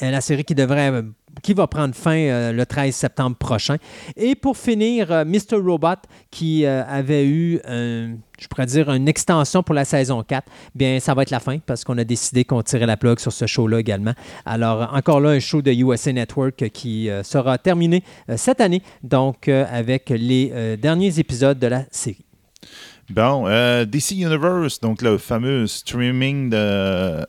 La 0.00 0.20
série 0.20 0.44
qui 0.44 0.54
devrait 0.54 1.02
qui 1.42 1.54
va 1.54 1.66
prendre 1.66 1.94
fin 1.94 2.16
euh, 2.16 2.52
le 2.52 2.66
13 2.66 2.94
septembre 2.94 3.36
prochain. 3.36 3.76
Et 4.16 4.34
pour 4.34 4.56
finir, 4.56 5.10
euh, 5.10 5.24
Mr. 5.24 5.56
Robot, 5.56 6.02
qui 6.30 6.64
euh, 6.64 6.84
avait 6.86 7.26
eu, 7.26 7.60
je 7.64 8.48
pourrais 8.48 8.66
dire, 8.66 8.90
une 8.90 9.08
extension 9.08 9.62
pour 9.62 9.74
la 9.74 9.84
saison 9.84 10.22
4, 10.22 10.46
bien, 10.74 11.00
ça 11.00 11.14
va 11.14 11.22
être 11.22 11.30
la 11.30 11.40
fin 11.40 11.58
parce 11.58 11.84
qu'on 11.84 11.96
a 11.98 12.04
décidé 12.04 12.44
qu'on 12.44 12.62
tirait 12.62 12.86
la 12.86 12.96
plug 12.96 13.18
sur 13.18 13.32
ce 13.32 13.46
show-là 13.46 13.80
également. 13.80 14.14
Alors, 14.44 14.92
encore 14.92 15.20
là, 15.20 15.30
un 15.30 15.40
show 15.40 15.62
de 15.62 15.72
USA 15.72 16.12
Network 16.12 16.68
qui 16.70 17.08
euh, 17.08 17.22
sera 17.22 17.58
terminé 17.58 18.02
cette 18.36 18.60
année, 18.60 18.82
donc 19.02 19.48
avec 19.48 20.10
les 20.10 20.76
derniers 20.76 21.18
épisodes 21.18 21.58
de 21.58 21.66
la 21.66 21.84
série. 21.90 22.24
Bon, 23.10 23.44
DC 23.84 24.12
Universe, 24.12 24.80
donc 24.80 25.02
le 25.02 25.18
fameux 25.18 25.66
streaming 25.66 26.50
de, 26.50 27.24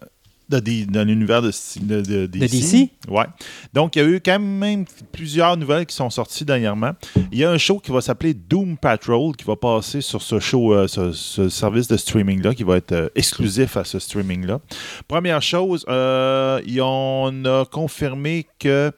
de, 0.49 0.59
de- 0.59 0.85
de 0.91 0.99
l'univers 1.01 1.41
de, 1.41 1.51
de, 1.81 2.01
de 2.01 2.25
DC. 2.27 2.89
Ouais. 3.07 3.25
Donc, 3.73 3.95
il 3.95 3.99
y 4.01 4.05
a 4.05 4.07
eu 4.07 4.19
quand 4.19 4.39
même 4.39 4.85
plusieurs 5.11 5.55
nouvelles 5.57 5.85
qui 5.85 5.95
sont 5.95 6.09
sorties 6.09 6.45
dernièrement. 6.45 6.91
Il 7.31 7.37
y 7.37 7.43
a 7.43 7.51
un 7.51 7.57
show 7.57 7.79
qui 7.79 7.91
va 7.91 8.01
s'appeler 8.01 8.33
Doom 8.33 8.77
Patrol 8.77 9.35
qui 9.35 9.45
va 9.45 9.55
passer 9.55 10.01
sur 10.01 10.21
ce 10.21 10.39
show, 10.39 10.73
euh, 10.73 10.87
ce, 10.87 11.11
ce 11.11 11.49
service 11.49 11.87
de 11.87 11.97
streaming-là, 11.97 12.53
qui 12.53 12.63
va 12.63 12.77
être 12.77 12.91
euh, 12.91 13.09
exclusif 13.15 13.77
à 13.77 13.83
ce 13.83 13.99
streaming-là. 13.99 14.59
Première 15.07 15.41
chose, 15.41 15.85
euh, 15.89 16.59
on 16.81 17.45
a 17.45 17.65
confirmé 17.65 18.45
que 18.59 18.91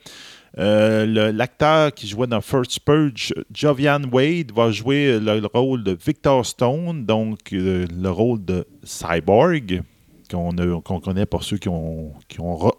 euh, 0.58 1.32
l'acteur 1.34 1.94
qui 1.94 2.08
jouait 2.08 2.28
dans 2.28 2.40
First 2.42 2.80
Purge, 2.86 3.34
Jovian 3.54 4.02
Wade, 4.12 4.52
va 4.56 4.72
jouer 4.72 5.20
le, 5.20 5.40
le 5.42 5.48
rôle 5.54 5.84
de 5.84 5.98
Victor 6.06 6.46
Stone, 6.46 7.06
donc 7.06 7.40
euh, 7.52 7.86
le 7.94 8.10
rôle 8.10 8.44
de 8.46 8.66
Cyborg, 8.84 9.82
qu'on 10.29 11.00
connaît 11.00 11.25
pour 11.25 11.44
ceux 11.44 11.58
qui 11.58 11.70
ont, 11.70 12.13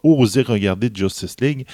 osé 0.02 0.42
regarder 0.42 0.90
Justice 0.92 1.36
League. 1.40 1.66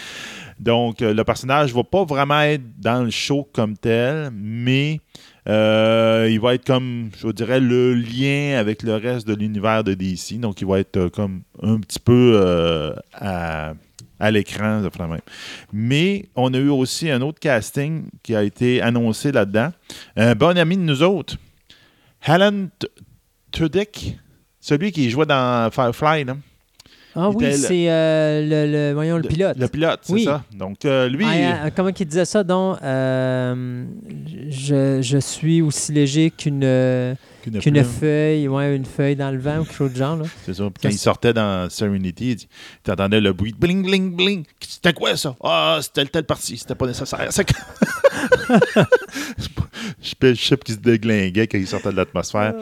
Donc, 0.58 1.02
euh, 1.02 1.12
le 1.14 1.24
personnage 1.24 1.70
ne 1.70 1.76
va 1.76 1.84
pas 1.84 2.04
vraiment 2.04 2.40
être 2.40 2.62
dans 2.78 3.02
le 3.04 3.10
show 3.10 3.48
comme 3.52 3.76
tel, 3.76 4.30
mais 4.32 5.00
euh, 5.48 6.28
il 6.30 6.40
va 6.40 6.54
être 6.54 6.64
comme, 6.66 7.10
je 7.18 7.28
dirais, 7.28 7.60
le 7.60 7.94
lien 7.94 8.56
avec 8.58 8.82
le 8.82 8.94
reste 8.96 9.26
de 9.26 9.34
l'univers 9.34 9.82
de 9.82 9.94
DC. 9.94 10.38
Donc, 10.38 10.60
il 10.60 10.66
va 10.66 10.78
être 10.80 10.96
euh, 10.96 11.08
comme 11.08 11.42
un 11.62 11.78
petit 11.80 11.98
peu 11.98 12.94
à, 13.12 13.74
à 14.22 14.30
l'écran. 14.30 14.80
même. 14.80 15.20
Mais 15.72 16.26
on 16.36 16.54
a 16.54 16.58
eu 16.58 16.68
aussi 16.68 17.10
un 17.10 17.20
autre 17.22 17.40
casting 17.40 18.04
qui 18.22 18.36
a 18.36 18.44
été 18.44 18.80
annoncé 18.80 19.32
là-dedans. 19.32 19.70
Un 20.16 20.34
bon 20.36 20.56
ami 20.56 20.76
de 20.76 20.82
nous 20.82 21.02
autres, 21.02 21.36
T- 22.24 22.86
Tudyk, 23.50 24.18
celui 24.62 24.92
qui 24.92 25.10
jouait 25.10 25.26
dans 25.26 25.68
Firefly. 25.70 26.24
là. 26.24 26.36
Ah 27.14 27.28
Il 27.30 27.36
oui, 27.36 27.52
c'est 27.52 27.90
euh, 27.90 28.40
le, 28.66 28.72
le- 28.72 28.94
voyons, 28.94 29.18
le 29.18 29.22
pilote. 29.24 29.58
Le 29.58 29.68
pilote, 29.68 30.00
c'est 30.02 30.12
Oui. 30.14 30.24
ça. 30.24 30.42
Donc, 30.54 30.82
euh, 30.86 31.10
lui, 31.10 31.26
Ah, 31.28 31.66
euh, 31.66 31.70
comment 31.76 31.90
il 31.90 32.06
disait 32.06 32.24
ça? 32.24 32.42
Donc 32.42 32.78
euh, 32.82 33.84
je, 34.48 35.02
je 35.02 35.18
suis 35.18 35.60
aussi 35.60 35.92
léger 35.92 36.30
qu'une 36.30 36.64
Qu'une 37.60 37.84
feuille, 37.84 38.48
ouais, 38.48 38.76
une 38.76 38.84
feuille 38.84 39.16
dans 39.16 39.30
le 39.30 39.38
vent 39.38 39.58
ou 39.58 39.64
quelque 39.64 39.74
chose 39.74 39.92
de 39.92 39.96
genre. 39.96 40.16
Là. 40.16 40.24
C'est 40.44 40.54
ça. 40.54 40.68
Quand 40.82 40.88
il 40.88 40.98
sortait 40.98 41.32
dans 41.32 41.68
Serenity, 41.70 42.46
tu 42.84 42.90
entendais 42.90 43.20
le 43.20 43.32
bruit 43.32 43.52
de 43.52 43.58
bling, 43.58 43.84
bling, 43.84 44.14
bling. 44.16 44.44
C'était 44.60 44.92
quoi 44.92 45.16
ça? 45.16 45.36
Ah, 45.42 45.78
c'était 45.82 46.04
telle 46.06 46.24
partie. 46.24 46.56
C'était 46.56 46.74
pas 46.74 46.86
nécessaire. 46.86 47.26
C'est 47.30 47.44
que- 47.44 47.52
Je 50.00 50.34
je 50.34 50.34
sais 50.34 50.56
qu'il 50.56 50.74
se 50.74 50.80
déglinguait 50.80 51.46
quand 51.46 51.58
il 51.58 51.66
sortait 51.66 51.90
de 51.90 51.96
l'atmosphère. 51.96 52.54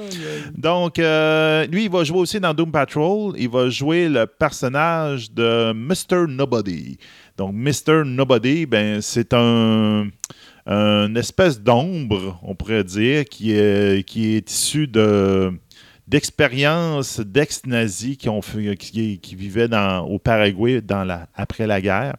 Donc, 0.56 0.98
euh, 0.98 1.66
lui, 1.66 1.84
il 1.84 1.90
va 1.90 2.04
jouer 2.04 2.18
aussi 2.18 2.40
dans 2.40 2.54
Doom 2.54 2.72
Patrol. 2.72 3.34
Il 3.38 3.48
va 3.48 3.68
jouer 3.68 4.08
le 4.08 4.26
personnage 4.26 5.30
de 5.32 5.72
Mr. 5.72 6.26
Nobody. 6.28 6.98
Donc, 7.36 7.54
Mr. 7.54 8.04
Nobody, 8.04 8.66
ben, 8.66 9.00
c'est 9.00 9.32
un, 9.34 10.08
une 10.70 11.16
espèce 11.16 11.60
d'ombre, 11.60 12.38
on 12.42 12.54
pourrait 12.54 12.84
dire, 12.84 13.24
qui 13.24 13.52
est, 13.52 14.06
qui 14.06 14.34
est 14.36 14.50
issu 14.50 14.86
de 14.86 15.52
d'expériences 16.24 17.20
d'ex-nazis 17.20 18.16
qui, 18.16 18.28
ont 18.28 18.42
fait- 18.42 18.76
qui, 18.76 19.18
qui 19.20 19.34
vivaient 19.36 19.68
dans, 19.68 20.00
au 20.00 20.18
Paraguay 20.18 20.80
dans 20.80 21.04
la, 21.04 21.28
après 21.36 21.68
la 21.68 21.80
guerre. 21.80 22.16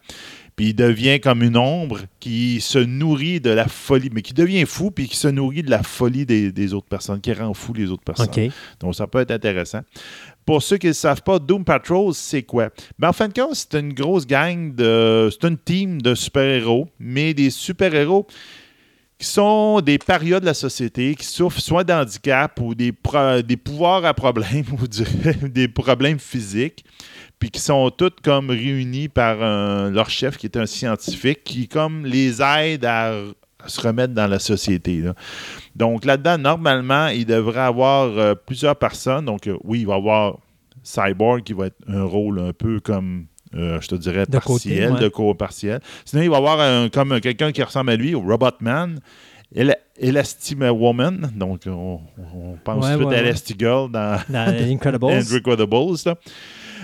Puis 0.56 0.68
il 0.70 0.74
devient 0.74 1.20
comme 1.20 1.44
une 1.44 1.58
ombre 1.58 2.00
qui 2.20 2.62
se 2.62 2.78
nourrit 2.80 3.40
de 3.42 3.50
la 3.50 3.68
folie, 3.68 4.10
mais 4.14 4.22
qui 4.22 4.34
devient 4.34 4.66
fou, 4.66 4.92
puis 4.92 5.08
qui 5.08 5.18
se 5.18 5.28
nourrit 5.28 5.64
de 5.64 5.70
la 5.70 5.84
folie 5.84 6.26
des, 6.26 6.52
des 6.52 6.74
autres 6.74 6.88
personnes, 6.88 7.20
qui 7.20 7.34
rend 7.34 7.54
fou 7.54 7.74
les 7.74 7.90
autres 7.90 8.04
personnes. 8.04 8.28
Donc, 8.80 8.96
ça 8.96 9.08
peut 9.08 9.20
être 9.20 9.32
intéressant. 9.32 9.82
Pour 10.46 10.64
ceux 10.64 10.78
qui 10.78 10.88
ne 10.88 10.94
savent 10.94 11.22
pas, 11.22 11.40
Doom 11.40 11.64
Patrol, 11.64 12.14
c'est 12.14 12.44
quoi? 12.44 12.70
Ben, 12.98 13.10
en 13.10 13.14
fin 13.14 13.28
de 13.28 13.34
compte, 13.34 13.56
c'est 13.56 13.80
une 13.80 13.94
grosse 13.94 14.26
gang 14.26 14.74
de. 14.74 15.30
C'est 15.32 15.48
une 15.48 15.58
team 15.58 16.02
de 16.02 16.16
super-héros, 16.16 16.88
mais 17.00 17.34
des 17.34 17.50
super-héros 17.50 18.28
qui 19.22 19.28
sont 19.28 19.82
des 19.82 20.00
parias 20.00 20.40
de 20.40 20.46
la 20.46 20.56
société, 20.56 21.14
qui 21.14 21.26
souffrent 21.26 21.62
soit 21.62 21.84
d'handicap 21.84 22.60
ou 22.60 22.74
des, 22.74 22.92
pouvoirs 22.92 24.04
à 24.04 24.16
problème, 24.16 24.66
ou 24.82 25.48
des 25.48 25.68
problèmes 25.68 26.18
physiques, 26.18 26.84
puis 27.38 27.52
qui 27.52 27.60
sont 27.60 27.92
tous 27.92 28.10
comme 28.24 28.50
réunis 28.50 29.10
par 29.10 29.38
leur 29.92 30.10
chef 30.10 30.38
qui 30.38 30.48
est 30.48 30.58
un 30.58 30.66
scientifique 30.66 31.44
qui 31.44 31.68
comme 31.68 32.04
les 32.04 32.42
aide 32.42 32.84
à 32.84 33.14
se 33.68 33.82
remettre 33.82 34.14
dans 34.14 34.28
la 34.28 34.40
société. 34.40 34.98
là. 35.02 35.14
Donc 35.76 36.06
là-dedans, 36.06 36.38
normalement, 36.38 37.08
il 37.08 37.26
devrait 37.26 37.62
avoir 37.62 38.06
euh, 38.18 38.36
plusieurs 38.36 38.76
personnes. 38.76 39.26
Donc 39.26 39.48
euh, 39.48 39.58
oui, 39.64 39.82
il 39.82 39.88
va 39.88 39.96
y 39.96 39.98
avoir 39.98 40.38
Cyborg 40.84 41.44
qui 41.44 41.54
va 41.54 41.68
être 41.68 41.78
un 41.88 42.04
rôle 42.04 42.40
un 42.40 42.54
peu 42.54 42.80
comme, 42.80 43.26
euh, 43.56 43.80
je 43.82 43.88
te 43.88 43.96
dirais, 43.96 44.26
De 44.28 44.40
côté, 44.40 44.70
partiel, 44.70 44.92
ouais. 44.94 45.00
de 45.00 45.08
co 45.10 45.34
partiel. 45.34 45.80
Sinon, 46.06 46.24
il 46.24 46.30
va 46.30 46.36
y 46.36 46.40
avoir 46.40 46.60
un- 46.60 46.90
comme 46.90 47.20
quelqu'un 47.22 47.52
qui 47.52 47.62
ressemble 47.64 47.92
à 47.92 47.96
lui, 47.96 48.16
au 48.16 48.22
Robotman. 48.22 49.00
El 49.54 49.76
Woman, 50.72 51.30
donc 51.36 51.64
on, 51.68 52.00
on 52.18 52.56
pense 52.64 52.86
Ouais, 52.86 52.94
tout 52.94 53.00
de 53.00 53.04
suite 53.04 53.08
ouais, 53.10 53.16
à 53.16 53.20
ouais. 53.22 53.28
Elastigirl 53.28 53.92
dans 53.92 54.20
Dans 54.30 54.48
Incredibles. 54.72 55.06
Incredibles. 55.06 56.16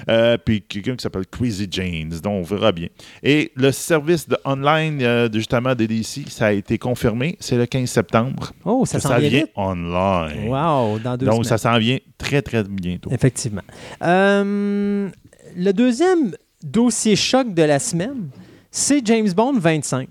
Euh, 0.10 0.38
puis 0.38 0.62
quelqu'un 0.62 0.96
qui 0.96 1.04
s'appelle 1.04 1.26
Crazy 1.28 1.68
Janes, 1.70 2.14
dont 2.24 2.32
on 2.32 2.42
verra 2.44 2.72
bien. 2.72 2.88
Et 3.24 3.52
le 3.56 3.72
service 3.72 4.28
de 4.28 4.38
online, 4.46 5.00
euh, 5.02 5.28
de, 5.30 5.38
justement, 5.38 5.76
de 5.76 5.86
DC, 5.86 6.30
ça 6.30 6.48
a 6.48 6.52
été 6.52 6.78
confirmé, 6.78 7.38
c'est 7.40 7.58
le 7.58 7.66
15 7.66 7.90
septembre. 7.90 8.52
Oh, 8.66 8.86
ça 8.86 9.00
s'en 9.00 9.18
vient 9.18 9.30
vient 9.30 9.46
online. 9.56 10.48
Wow, 10.50 11.00
dans 11.00 11.18
deux 11.18 11.26
Donc, 11.26 11.36
semaines. 11.36 11.44
ça 11.46 11.58
s'en 11.58 11.78
vient 11.78 11.98
très, 12.18 12.42
très 12.42 12.64
bientôt. 12.64 13.10
Effectivement. 13.12 13.62
Euh, 14.04 15.10
le 15.56 15.72
deuxième 15.72 16.34
dossier 16.64 17.16
choc 17.16 17.54
de 17.54 17.64
la 17.64 17.80
semaine, 17.80 18.30
c'est 18.72 19.06
James 19.06 19.32
Bond 19.36 19.60
25. 19.60 20.08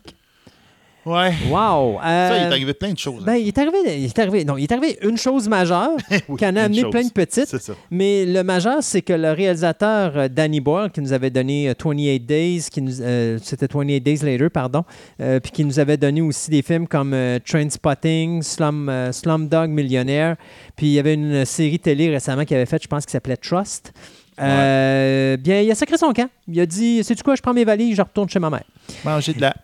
Ouais. 1.06 1.32
Wow! 1.48 1.98
Ça, 2.02 2.36
il 2.36 2.42
est 2.42 2.46
Euh, 2.46 2.50
arrivé 2.50 2.75
plein 2.75 2.92
de 2.92 2.98
choses. 2.98 3.22
ben, 3.25 3.36
il 3.36 3.46
est 3.46 3.56
arrivé, 3.58 3.78
il 4.00 4.04
est 4.06 4.18
arrivé, 4.18 4.44
non, 4.44 4.56
il 4.56 4.64
est 4.64 4.72
arrivé 4.72 4.98
une 5.02 5.16
chose 5.16 5.48
majeure 5.48 5.96
Oui, 6.28 6.36
qui 6.36 6.44
en 6.44 6.56
a 6.56 6.62
amené 6.62 6.80
chose. 6.82 6.90
plein 6.90 7.04
de 7.04 7.12
petites. 7.12 7.46
C'est 7.46 7.62
ça. 7.62 7.75
Mais 7.92 8.26
le 8.26 8.42
majeur, 8.42 8.78
c'est 8.82 9.02
que 9.02 9.12
le 9.12 9.30
réalisateur 9.30 10.12
euh, 10.16 10.28
Danny 10.28 10.60
Boyle, 10.60 10.90
qui 10.90 11.00
nous 11.00 11.12
avait 11.12 11.30
donné 11.30 11.68
euh, 11.68 11.75
28 11.80 12.18
Days, 12.26 12.62
qui 12.72 12.82
nous, 12.82 13.00
euh, 13.00 13.38
c'était 13.40 13.68
28 13.72 14.00
Days 14.00 14.18
Later, 14.25 14.50
pardon, 14.50 14.82
euh, 15.20 15.38
puis 15.38 15.52
qui 15.52 15.64
nous 15.64 15.78
avait 15.78 15.96
donné 15.96 16.20
aussi 16.22 16.50
des 16.50 16.62
films 16.62 16.88
comme 16.88 17.14
euh, 17.14 17.38
Trainspotting, 17.38 18.42
Slum, 18.42 18.88
euh, 18.88 19.12
Slumdog 19.12 19.70
Millionnaire, 19.70 20.34
puis 20.75 20.86
il 20.88 20.92
y 20.94 20.98
avait 20.98 21.14
une 21.14 21.44
série 21.44 21.78
télé 21.78 22.10
récemment 22.10 22.44
qu'il 22.44 22.56
avait 22.56 22.66
faite, 22.66 22.82
je 22.82 22.88
pense, 22.88 23.06
qui 23.06 23.12
s'appelait 23.12 23.36
Trust. 23.36 23.92
Euh, 24.38 25.36
Bien, 25.38 25.60
il 25.62 25.70
a 25.70 25.75
sacré 25.75 25.96
son 25.96 26.12
camp. 26.12 26.28
Il 26.46 26.60
a 26.60 26.66
dit 26.66 27.02
Sais-tu 27.02 27.22
quoi, 27.22 27.34
je 27.36 27.40
prends 27.42 27.54
mes 27.54 27.64
valises, 27.64 27.96
je 27.96 28.02
retourne 28.02 28.28
chez 28.28 28.38
ma 28.38 28.50
mère. 28.50 28.64
Manger 29.04 29.32
de 29.32 29.40
la. 29.40 29.54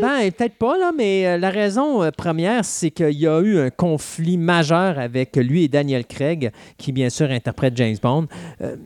Ben, 0.00 0.30
peut-être 0.30 0.54
pas, 0.54 0.78
là, 0.78 0.92
mais 0.96 1.26
euh, 1.26 1.38
la 1.38 1.50
raison 1.50 2.02
euh, 2.02 2.10
première, 2.10 2.64
c'est 2.64 2.90
qu'il 2.90 3.18
y 3.18 3.26
a 3.26 3.40
eu 3.40 3.58
un 3.58 3.70
conflit 3.70 4.38
majeur 4.38 4.98
avec 4.98 5.36
lui 5.36 5.64
et 5.64 5.68
Daniel 5.68 6.06
Craig, 6.06 6.52
qui, 6.78 6.92
bien 6.92 7.10
sûr, 7.10 7.30
interprète 7.30 7.76
James 7.76 7.96
Bond. 8.02 8.26
Euh, 8.62 8.76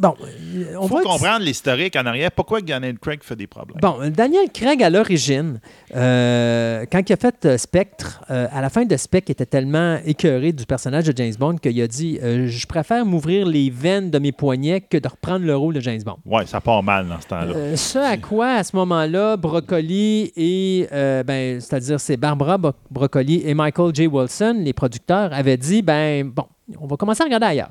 bon, 0.00 0.14
euh, 0.20 0.74
on 0.78 0.88
faut 0.88 0.96
va 0.96 1.02
comprendre 1.02 1.44
l'historique 1.44 1.94
en 1.96 2.06
arrière. 2.06 2.32
Pourquoi 2.32 2.60
Daniel 2.60 2.98
Craig 2.98 3.20
fait 3.22 3.36
des 3.36 3.46
problèmes? 3.46 3.78
Bon, 3.80 3.98
Daniel 4.10 4.50
Craig, 4.52 4.82
à 4.82 4.90
l'origine, 4.90 5.60
euh, 5.94 6.84
quand 6.90 7.08
il 7.08 7.12
a 7.12 7.16
fait 7.16 7.44
euh, 7.44 7.58
Spectre, 7.58 8.22
euh, 8.30 8.46
à 8.50 8.60
la 8.60 8.70
fin 8.70 8.84
de 8.84 8.96
Spectre, 8.96 9.30
il 9.30 9.32
était 9.32 9.46
tellement 9.46 9.98
écœuré 10.04 10.52
du 10.52 10.64
personnage 10.66 11.04
de 11.04 11.16
James 11.16 11.34
Bond 11.38 11.56
qu'il 11.56 11.80
a 11.80 11.86
dit 11.86 12.18
euh, 12.22 12.46
Je 12.48 12.66
préfère 12.66 13.04
m'ouvrir 13.04 13.46
les 13.46 13.70
veines 13.70 14.10
de 14.10 14.18
mes 14.18 14.32
poignets 14.32 14.80
que 14.80 14.96
de 14.96 15.08
reprendre 15.08 15.44
le 15.44 15.54
rôle 15.54 15.74
de 15.74 15.80
James 15.80 16.02
Bond. 16.02 16.18
Ouais, 16.24 16.46
ça 16.46 16.60
part 16.60 16.82
mal 16.82 17.06
dans 17.08 17.20
ce 17.20 17.26
temps-là. 17.28 17.76
Ce 17.76 17.98
à 17.98 18.16
quoi, 18.16 18.54
à 18.54 18.64
ce 18.64 18.74
moment-là, 18.76 19.36
Broccoli 19.36 20.32
et, 20.36 20.88
ben, 20.90 21.60
c'est-à-dire 21.60 22.00
c'est 22.00 22.16
Barbara 22.16 22.58
Broccoli 22.90 23.42
et 23.44 23.54
Michael 23.54 23.94
J. 23.94 24.06
Wilson, 24.06 24.56
les 24.60 24.72
producteurs, 24.72 25.32
avaient 25.32 25.56
dit, 25.56 25.82
ben, 25.82 26.28
bon, 26.28 26.46
on 26.80 26.86
va 26.86 26.96
commencer 26.96 27.22
à 27.22 27.24
regarder 27.24 27.46
ailleurs. 27.46 27.70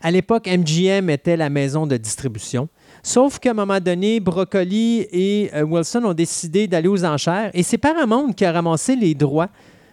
À 0.00 0.10
l'époque, 0.10 0.46
MGM 0.46 1.10
était 1.10 1.36
la 1.36 1.50
maison 1.50 1.86
de 1.86 1.96
distribution. 1.96 2.68
Sauf 3.02 3.38
qu'à 3.38 3.50
un 3.50 3.54
moment 3.54 3.80
donné, 3.80 4.20
Broccoli 4.20 5.06
et 5.10 5.50
euh, 5.54 5.62
Wilson 5.62 6.04
ont 6.04 6.14
décidé 6.14 6.68
d'aller 6.68 6.88
aux 6.88 7.04
enchères 7.04 7.50
et 7.54 7.62
c'est 7.62 7.78
Paramount 7.78 8.32
qui 8.32 8.44
a 8.44 8.52
ramassé 8.52 8.96
les 8.96 9.14
droits 9.14 9.48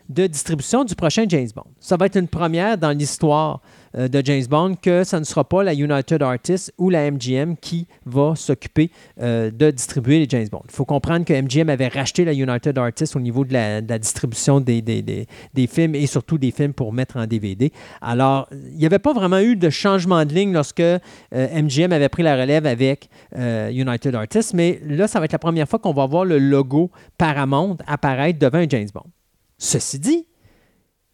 de 0.07 0.27
distribution 0.27 0.83
du 0.83 0.95
prochain 0.95 1.25
James 1.27 1.49
Bond. 1.55 1.65
Ça 1.79 1.97
va 1.97 2.05
être 2.05 2.17
une 2.17 2.27
première 2.27 2.77
dans 2.77 2.91
l'histoire 2.91 3.61
euh, 3.97 4.07
de 4.07 4.21
James 4.25 4.45
Bond 4.49 4.75
que 4.81 5.03
ce 5.03 5.15
ne 5.15 5.23
sera 5.23 5.43
pas 5.43 5.63
la 5.63 5.73
United 5.73 6.21
Artists 6.21 6.73
ou 6.77 6.89
la 6.89 7.09
MGM 7.11 7.55
qui 7.57 7.87
va 8.05 8.33
s'occuper 8.35 8.91
euh, 9.21 9.51
de 9.51 9.71
distribuer 9.71 10.19
les 10.19 10.27
James 10.29 10.47
Bond. 10.51 10.61
Il 10.65 10.71
faut 10.71 10.85
comprendre 10.85 11.25
que 11.25 11.33
MGM 11.33 11.69
avait 11.69 11.87
racheté 11.87 12.25
la 12.25 12.33
United 12.33 12.77
Artists 12.77 13.15
au 13.15 13.19
niveau 13.19 13.45
de 13.45 13.53
la, 13.53 13.81
distribution 13.81 14.59
des, 14.59 14.81
des- 14.81 15.01
des- 15.01 15.27
des 15.53 15.67
films 15.67 15.95
et 15.95 16.07
surtout 16.07 16.37
des 16.37 16.51
films 16.51 16.73
pour 16.73 16.91
mettre 16.93 17.17
en 17.17 17.25
DVD. 17.27 17.71
Alors, 18.01 18.47
il 18.51 18.77
n'y 18.77 18.85
avait 18.85 18.99
pas 18.99 19.13
vraiment 19.13 19.39
eu 19.39 19.55
de 19.55 19.69
changement 19.69 20.25
de 20.25 20.33
ligne 20.33 20.53
lorsque 20.53 20.79
euh, 20.79 20.99
MGM 21.33 21.91
avait 21.91 22.09
pris 22.09 22.23
la 22.23 22.35
relève 22.35 22.65
avec 22.65 23.09
euh, 23.37 23.69
United 23.71 24.13
Artists, 24.15 24.53
mais 24.53 24.79
là, 24.85 25.07
ça 25.07 25.19
va 25.19 25.25
être 25.25 25.31
la 25.33 25.39
première 25.39 25.67
fois 25.67 25.79
qu'on 25.79 25.93
va 25.93 26.05
voir 26.05 26.25
le 26.25 26.37
logo 26.39 26.91
Paramount 27.17 27.77
apparaître 27.87 28.39
devant 28.39 28.57
un 28.59 28.67
James 28.69 28.87
Bond. 28.93 29.05
Ceci 29.57 29.99
dit, 29.99 30.25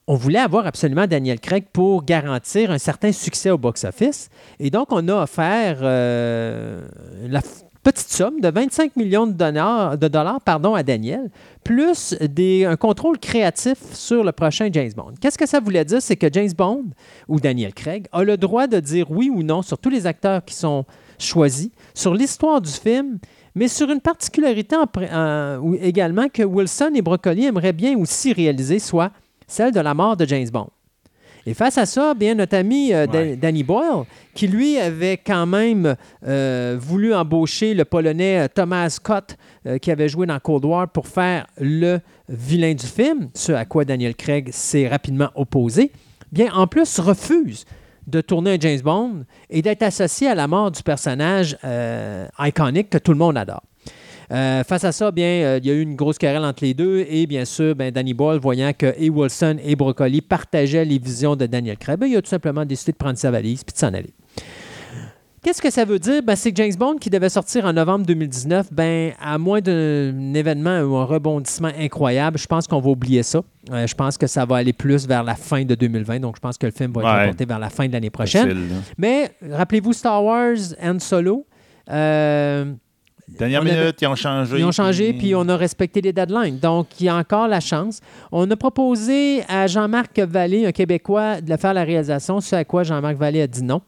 on 0.07 0.15
voulait 0.15 0.39
avoir 0.39 0.67
absolument 0.67 1.07
Daniel 1.07 1.39
Craig 1.39 1.65
pour 1.71 2.03
garantir 2.03 2.71
un 2.71 2.77
certain 2.77 3.11
succès 3.11 3.49
au 3.49 3.57
box-office. 3.57 4.29
Et 4.59 4.69
donc, 4.69 4.87
on 4.91 5.07
a 5.07 5.23
offert 5.23 5.79
euh, 5.81 6.85
la 7.27 7.41
petite 7.83 8.09
somme 8.09 8.41
de 8.41 8.49
25 8.49 8.95
millions 8.95 9.25
de 9.25 9.33
dollars, 9.33 9.97
de 9.97 10.07
dollars 10.07 10.39
à 10.45 10.83
Daniel, 10.83 11.29
plus 11.63 12.13
des, 12.13 12.65
un 12.65 12.75
contrôle 12.75 13.17
créatif 13.17 13.77
sur 13.93 14.23
le 14.23 14.31
prochain 14.31 14.69
James 14.71 14.91
Bond. 14.95 15.13
Qu'est-ce 15.19 15.37
que 15.37 15.47
ça 15.47 15.59
voulait 15.59 15.85
dire? 15.85 16.01
C'est 16.01 16.15
que 16.15 16.27
James 16.31 16.51
Bond, 16.55 16.85
ou 17.27 17.39
Daniel 17.39 17.73
Craig, 17.73 18.07
a 18.11 18.23
le 18.23 18.37
droit 18.37 18.67
de 18.67 18.79
dire 18.79 19.09
oui 19.09 19.31
ou 19.33 19.43
non 19.43 19.61
sur 19.61 19.77
tous 19.77 19.89
les 19.89 20.05
acteurs 20.05 20.45
qui 20.45 20.53
sont 20.53 20.85
choisis, 21.17 21.69
sur 21.93 22.13
l'histoire 22.13 22.61
du 22.61 22.71
film, 22.71 23.19
mais 23.55 23.67
sur 23.67 23.89
une 23.89 24.01
particularité 24.01 24.75
également 25.81 26.29
que 26.29 26.43
Wilson 26.43 26.91
et 26.95 27.01
Broccoli 27.01 27.45
aimeraient 27.45 27.73
bien 27.73 27.97
aussi 27.97 28.33
réaliser, 28.33 28.79
soit 28.79 29.11
celle 29.51 29.71
de 29.71 29.79
la 29.79 29.93
mort 29.93 30.17
de 30.17 30.25
James 30.25 30.49
Bond. 30.49 30.69
Et 31.45 31.53
face 31.53 31.77
à 31.77 31.85
ça, 31.85 32.13
bien 32.13 32.35
notre 32.35 32.55
ami 32.55 32.93
euh, 32.93 33.07
Ouais. 33.07 33.35
Danny 33.35 33.63
Boyle, 33.63 34.05
qui 34.35 34.47
lui 34.47 34.77
avait 34.77 35.17
quand 35.17 35.47
même 35.47 35.95
euh, 36.27 36.77
voulu 36.79 37.13
embaucher 37.13 37.73
le 37.73 37.83
Polonais 37.83 38.41
euh, 38.41 38.47
Thomas 38.47 38.89
Scott, 38.89 39.37
euh, 39.65 39.77
qui 39.79 39.91
avait 39.91 40.07
joué 40.07 40.27
dans 40.27 40.39
Cold 40.39 40.65
War, 40.65 40.87
pour 40.87 41.07
faire 41.07 41.47
le 41.59 41.99
vilain 42.29 42.73
du 42.73 42.85
film, 42.85 43.29
ce 43.33 43.51
à 43.53 43.65
quoi 43.65 43.85
Daniel 43.85 44.15
Craig 44.15 44.49
s'est 44.51 44.87
rapidement 44.87 45.29
opposé, 45.35 45.91
bien 46.31 46.53
en 46.53 46.67
plus 46.67 46.99
refuse 46.99 47.65
de 48.05 48.21
tourner 48.21 48.53
un 48.53 48.59
James 48.59 48.81
Bond 48.81 49.25
et 49.49 49.61
d'être 49.61 49.83
associé 49.83 50.27
à 50.27 50.35
la 50.35 50.47
mort 50.47 50.71
du 50.71 50.83
personnage 50.83 51.57
iconique 52.39 52.89
que 52.89 52.97
tout 52.97 53.11
le 53.11 53.17
monde 53.17 53.37
adore. 53.37 53.61
Euh, 54.31 54.63
face 54.63 54.83
à 54.85 54.91
ça, 54.93 55.11
bien, 55.11 55.25
euh, 55.25 55.59
il 55.61 55.67
y 55.67 55.71
a 55.71 55.73
eu 55.73 55.81
une 55.81 55.95
grosse 55.95 56.17
querelle 56.17 56.45
entre 56.45 56.63
les 56.63 56.73
deux 56.73 57.05
et 57.09 57.27
bien 57.27 57.43
sûr, 57.43 57.75
ben, 57.75 57.91
Danny 57.91 58.13
Boyle, 58.13 58.39
voyant 58.39 58.71
que 58.77 58.93
et 58.97 59.09
Wilson 59.09 59.57
et 59.63 59.75
Broccoli 59.75 60.21
partageaient 60.21 60.85
les 60.85 60.99
visions 60.99 61.35
de 61.35 61.45
Daniel 61.45 61.77
Craig, 61.77 61.99
ben, 61.99 62.07
il 62.07 62.15
a 62.15 62.21
tout 62.21 62.29
simplement 62.29 62.63
décidé 62.65 62.93
de 62.93 62.97
prendre 62.97 63.17
sa 63.17 63.29
valise 63.29 63.63
puis 63.63 63.73
de 63.73 63.77
s'en 63.79 63.93
aller. 63.93 64.13
Qu'est-ce 65.43 65.61
que 65.61 65.71
ça 65.71 65.85
veut 65.85 65.97
dire? 65.97 66.21
Ben, 66.21 66.35
c'est 66.35 66.51
que 66.51 66.57
James 66.61 66.75
Bond, 66.77 66.97
qui 66.97 67.09
devait 67.09 67.27
sortir 67.27 67.65
en 67.65 67.73
novembre 67.73 68.05
2019, 68.05 68.67
ben, 68.71 69.11
à 69.19 69.39
moins 69.39 69.59
d'un 69.59 70.33
événement 70.35 70.81
ou 70.81 70.95
un 70.97 71.03
rebondissement 71.05 71.71
incroyable, 71.79 72.37
je 72.37 72.45
pense 72.45 72.67
qu'on 72.67 72.79
va 72.79 72.91
oublier 72.91 73.23
ça. 73.23 73.41
Euh, 73.71 73.87
je 73.87 73.95
pense 73.95 74.19
que 74.19 74.27
ça 74.27 74.45
va 74.45 74.57
aller 74.57 74.71
plus 74.71 75.07
vers 75.07 75.23
la 75.23 75.33
fin 75.33 75.65
de 75.65 75.73
2020. 75.73 76.19
Donc, 76.19 76.35
je 76.35 76.41
pense 76.41 76.59
que 76.59 76.67
le 76.67 76.71
film 76.71 76.91
va 76.93 77.01
être 77.01 77.07
Ouais. 77.11 77.21
reporté 77.23 77.45
vers 77.45 77.57
la 77.59 77.71
fin 77.71 77.87
de 77.87 77.91
l'année 77.91 78.11
prochaine. 78.11 78.47
Facile. 78.49 78.67
Mais 78.99 79.31
rappelez-vous 79.49 79.93
Star 79.93 80.23
Wars 80.23 80.55
and 80.81 80.99
Solo. 80.99 81.45
euh, 81.91 82.65
Dernière 83.27 83.61
On 83.61 83.65
avait- 83.65 83.79
minute, 83.79 84.01
ils 84.01 84.07
ont 84.07 84.15
changé. 84.15 84.57
ils 84.59 84.65
ont 84.65 84.71
changé, 84.71 85.13
puis 85.13 85.33
on 85.35 85.47
a 85.47 85.55
respecté 85.57 86.01
les 86.01 86.13
deadlines. 86.13 86.59
Donc, 86.59 86.87
il 86.99 87.05
y 87.05 87.09
a 87.09 87.15
encore 87.15 87.47
la 87.47 87.59
chance. 87.59 87.99
On 88.31 88.49
a 88.49 88.55
proposé 88.55 89.43
à 89.47 89.67
Jean-Marc 89.67 90.19
Vallée, 90.19 90.65
un 90.65 90.71
Québécois, 90.71 91.41
de 91.41 91.55
faire 91.57 91.73
la 91.73 91.83
réalisation, 91.83 92.41
ce 92.41 92.55
à 92.55 92.63
quoi 92.65 92.83
Jean-Marc 92.83 93.15
Vallée 93.17 93.41
a 93.41 93.47
dit 93.47 93.63
non. 93.63 93.81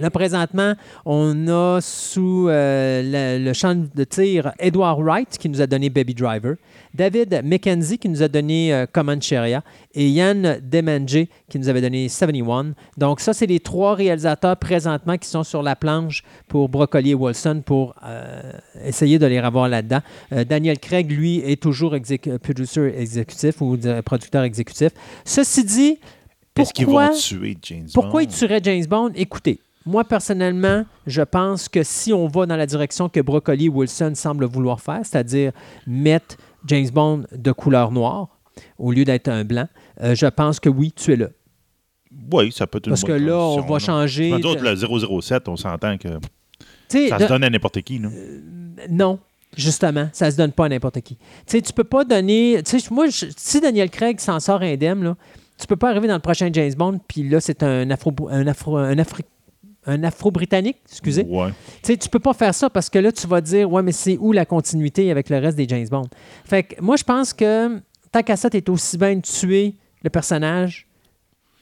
Là, 0.00 0.10
présentement, 0.10 0.74
on 1.04 1.48
a 1.48 1.80
sous 1.80 2.48
euh, 2.48 3.02
le, 3.38 3.44
le 3.44 3.52
champ 3.52 3.74
de 3.74 4.04
tir 4.04 4.52
Edward 4.58 5.00
Wright, 5.00 5.36
qui 5.38 5.48
nous 5.48 5.60
a 5.60 5.66
donné 5.66 5.90
Baby 5.90 6.14
Driver, 6.14 6.54
David 6.94 7.42
McKenzie, 7.44 7.98
qui 7.98 8.08
nous 8.08 8.22
a 8.22 8.28
donné 8.28 8.72
euh, 8.72 8.86
Comancheria, 8.90 9.62
et 9.94 10.08
Yann 10.08 10.60
Demenge, 10.62 11.26
qui 11.48 11.58
nous 11.58 11.68
avait 11.68 11.80
donné 11.80 12.08
71. 12.08 12.74
Donc, 12.96 13.20
ça, 13.20 13.32
c'est 13.32 13.46
les 13.46 13.60
trois 13.60 13.94
réalisateurs 13.94 14.56
présentement 14.56 15.16
qui 15.18 15.28
sont 15.28 15.42
sur 15.44 15.62
la 15.62 15.76
planche 15.76 16.22
pour 16.46 16.68
Broccoli 16.68 17.10
et 17.10 17.14
Wilson 17.14 17.62
pour 17.64 17.94
euh, 18.04 18.52
essayer 18.84 19.18
de 19.18 19.26
les 19.26 19.40
revoir 19.40 19.68
là-dedans. 19.68 20.00
Euh, 20.32 20.44
Daniel 20.44 20.78
Craig, 20.78 21.10
lui, 21.10 21.38
est 21.38 21.60
toujours 21.60 21.94
producer 22.42 22.94
exécutif 22.96 23.60
ou 23.60 23.76
producteur 24.04 24.42
exécutif. 24.44 24.90
Ceci 25.24 25.64
dit, 25.64 25.98
Est-ce 26.56 26.72
qu'ils 26.72 26.84
pourquoi, 26.86 27.08
vont 27.10 27.18
tuer 27.18 27.56
James 27.62 27.86
pourquoi 27.92 28.22
Bond? 28.22 28.28
il 28.30 28.34
tuerait 28.36 28.60
James 28.62 28.86
Bond? 28.86 29.10
Écoutez, 29.14 29.60
moi, 29.88 30.04
personnellement, 30.04 30.84
je 31.06 31.22
pense 31.22 31.68
que 31.68 31.82
si 31.82 32.12
on 32.12 32.28
va 32.28 32.46
dans 32.46 32.56
la 32.56 32.66
direction 32.66 33.08
que 33.08 33.20
Broccoli 33.20 33.66
et 33.66 33.68
Wilson 33.68 34.12
semblent 34.14 34.44
vouloir 34.46 34.80
faire, 34.80 35.00
c'est-à-dire 35.04 35.52
mettre 35.86 36.36
James 36.66 36.88
Bond 36.92 37.24
de 37.32 37.52
couleur 37.52 37.90
noire 37.90 38.28
au 38.78 38.92
lieu 38.92 39.04
d'être 39.04 39.28
un 39.28 39.44
blanc, 39.44 39.66
euh, 40.02 40.14
je 40.14 40.26
pense 40.26 40.60
que 40.60 40.68
oui, 40.68 40.92
tuez-le. 40.92 41.32
Oui, 42.32 42.52
ça 42.52 42.66
peut 42.66 42.78
être 42.78 42.86
une 42.86 42.90
Parce 42.92 43.04
que 43.04 43.12
là, 43.12 43.36
on 43.38 43.60
va 43.60 43.74
là. 43.74 43.78
changer. 43.78 44.30
Nous 44.30 44.46
autres, 44.46 44.62
le 44.62 44.74
007, 45.20 45.48
on 45.48 45.56
s'entend 45.56 45.96
que 45.98 46.08
Tu 46.88 47.08
ça 47.08 47.18
de- 47.18 47.22
se 47.24 47.28
donne 47.28 47.44
à 47.44 47.50
n'importe 47.50 47.82
qui. 47.82 47.98
là. 47.98 48.08
Non, 48.88 49.18
justement, 49.56 50.08
ça 50.12 50.30
se 50.30 50.36
donne 50.36 50.52
pas 50.52 50.66
à 50.66 50.68
n'importe 50.68 51.00
qui. 51.02 51.16
Tu 51.16 51.22
sais, 51.46 51.60
tu 51.62 51.72
peux 51.72 51.84
pas 51.84 52.04
donner. 52.04 52.62
Tu 52.64 52.78
sais, 52.80 52.88
moi, 52.94 53.08
je- 53.08 53.26
si 53.36 53.60
Daniel 53.60 53.90
Craig 53.90 54.20
s'en 54.20 54.40
sort 54.40 54.62
indemne, 54.62 55.02
là, 55.04 55.16
tu 55.58 55.66
peux 55.66 55.76
pas 55.76 55.90
arriver 55.90 56.08
dans 56.08 56.14
le 56.14 56.20
prochain 56.20 56.48
James 56.52 56.72
Bond, 56.76 57.00
puis 57.08 57.28
là, 57.28 57.40
c'est 57.40 57.62
un 57.62 57.90
afro, 57.90 58.12
un 58.30 58.46
afro, 58.46 58.76
un 58.76 58.94
Afri- 58.96 59.24
un 59.86 60.02
afro-britannique, 60.04 60.78
excusez. 60.90 61.24
Ouais. 61.24 61.48
Tu 61.82 61.92
sais, 61.92 61.96
tu 61.96 62.08
peux 62.08 62.18
pas 62.18 62.34
faire 62.34 62.54
ça 62.54 62.68
parce 62.68 62.90
que 62.90 62.98
là, 62.98 63.10
tu 63.12 63.26
vas 63.26 63.40
dire, 63.40 63.70
ouais, 63.70 63.82
mais 63.82 63.92
c'est 63.92 64.18
où 64.18 64.32
la 64.32 64.44
continuité 64.44 65.10
avec 65.10 65.30
le 65.30 65.38
reste 65.38 65.56
des 65.56 65.66
James 65.68 65.86
Bond? 65.90 66.08
Fait 66.44 66.62
que 66.62 66.82
moi, 66.82 66.96
je 66.96 67.04
pense 67.04 67.32
que 67.32 67.80
tant 68.12 68.22
qu'à 68.22 68.36
ça, 68.36 68.50
t'es 68.50 68.68
aussi 68.68 68.98
bien 68.98 69.16
de 69.16 69.20
tuer 69.22 69.74
le 70.02 70.10
personnage 70.10 70.86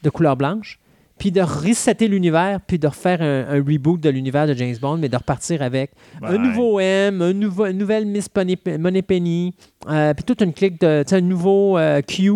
de 0.03 0.11
couleur 0.11 0.37
blanche, 0.37 0.79
puis 1.19 1.31
de 1.33 1.41
resetter 1.41 2.09
l'univers, 2.09 2.61
puis 2.67 2.79
de 2.79 2.87
refaire 2.87 3.23
un, 3.23 3.47
un 3.49 3.65
reboot 3.65 3.99
de 4.01 4.11
l'univers 4.11 4.47
de 4.47 4.53
James 4.55 4.77
Bond, 4.81 4.99
mais 4.99 5.09
de 5.09 5.17
repartir 5.17 5.63
avec 5.63 5.93
un 6.23 6.37
nouveau 6.37 6.79
M, 6.79 7.23
un 7.23 7.33
nouveau, 7.33 7.65
une 7.67 7.79
nouvelle 7.79 8.05
Miss 8.07 8.29
Money- 8.35 8.79
Moneypenny, 8.79 9.55
euh, 9.89 10.13
puis 10.15 10.25
toute 10.25 10.43
une 10.43 10.53
clique 10.53 10.79
de, 10.81 11.05
un 11.11 11.21
nouveau 11.23 11.79
euh, 11.79 12.03
Q, 12.03 12.31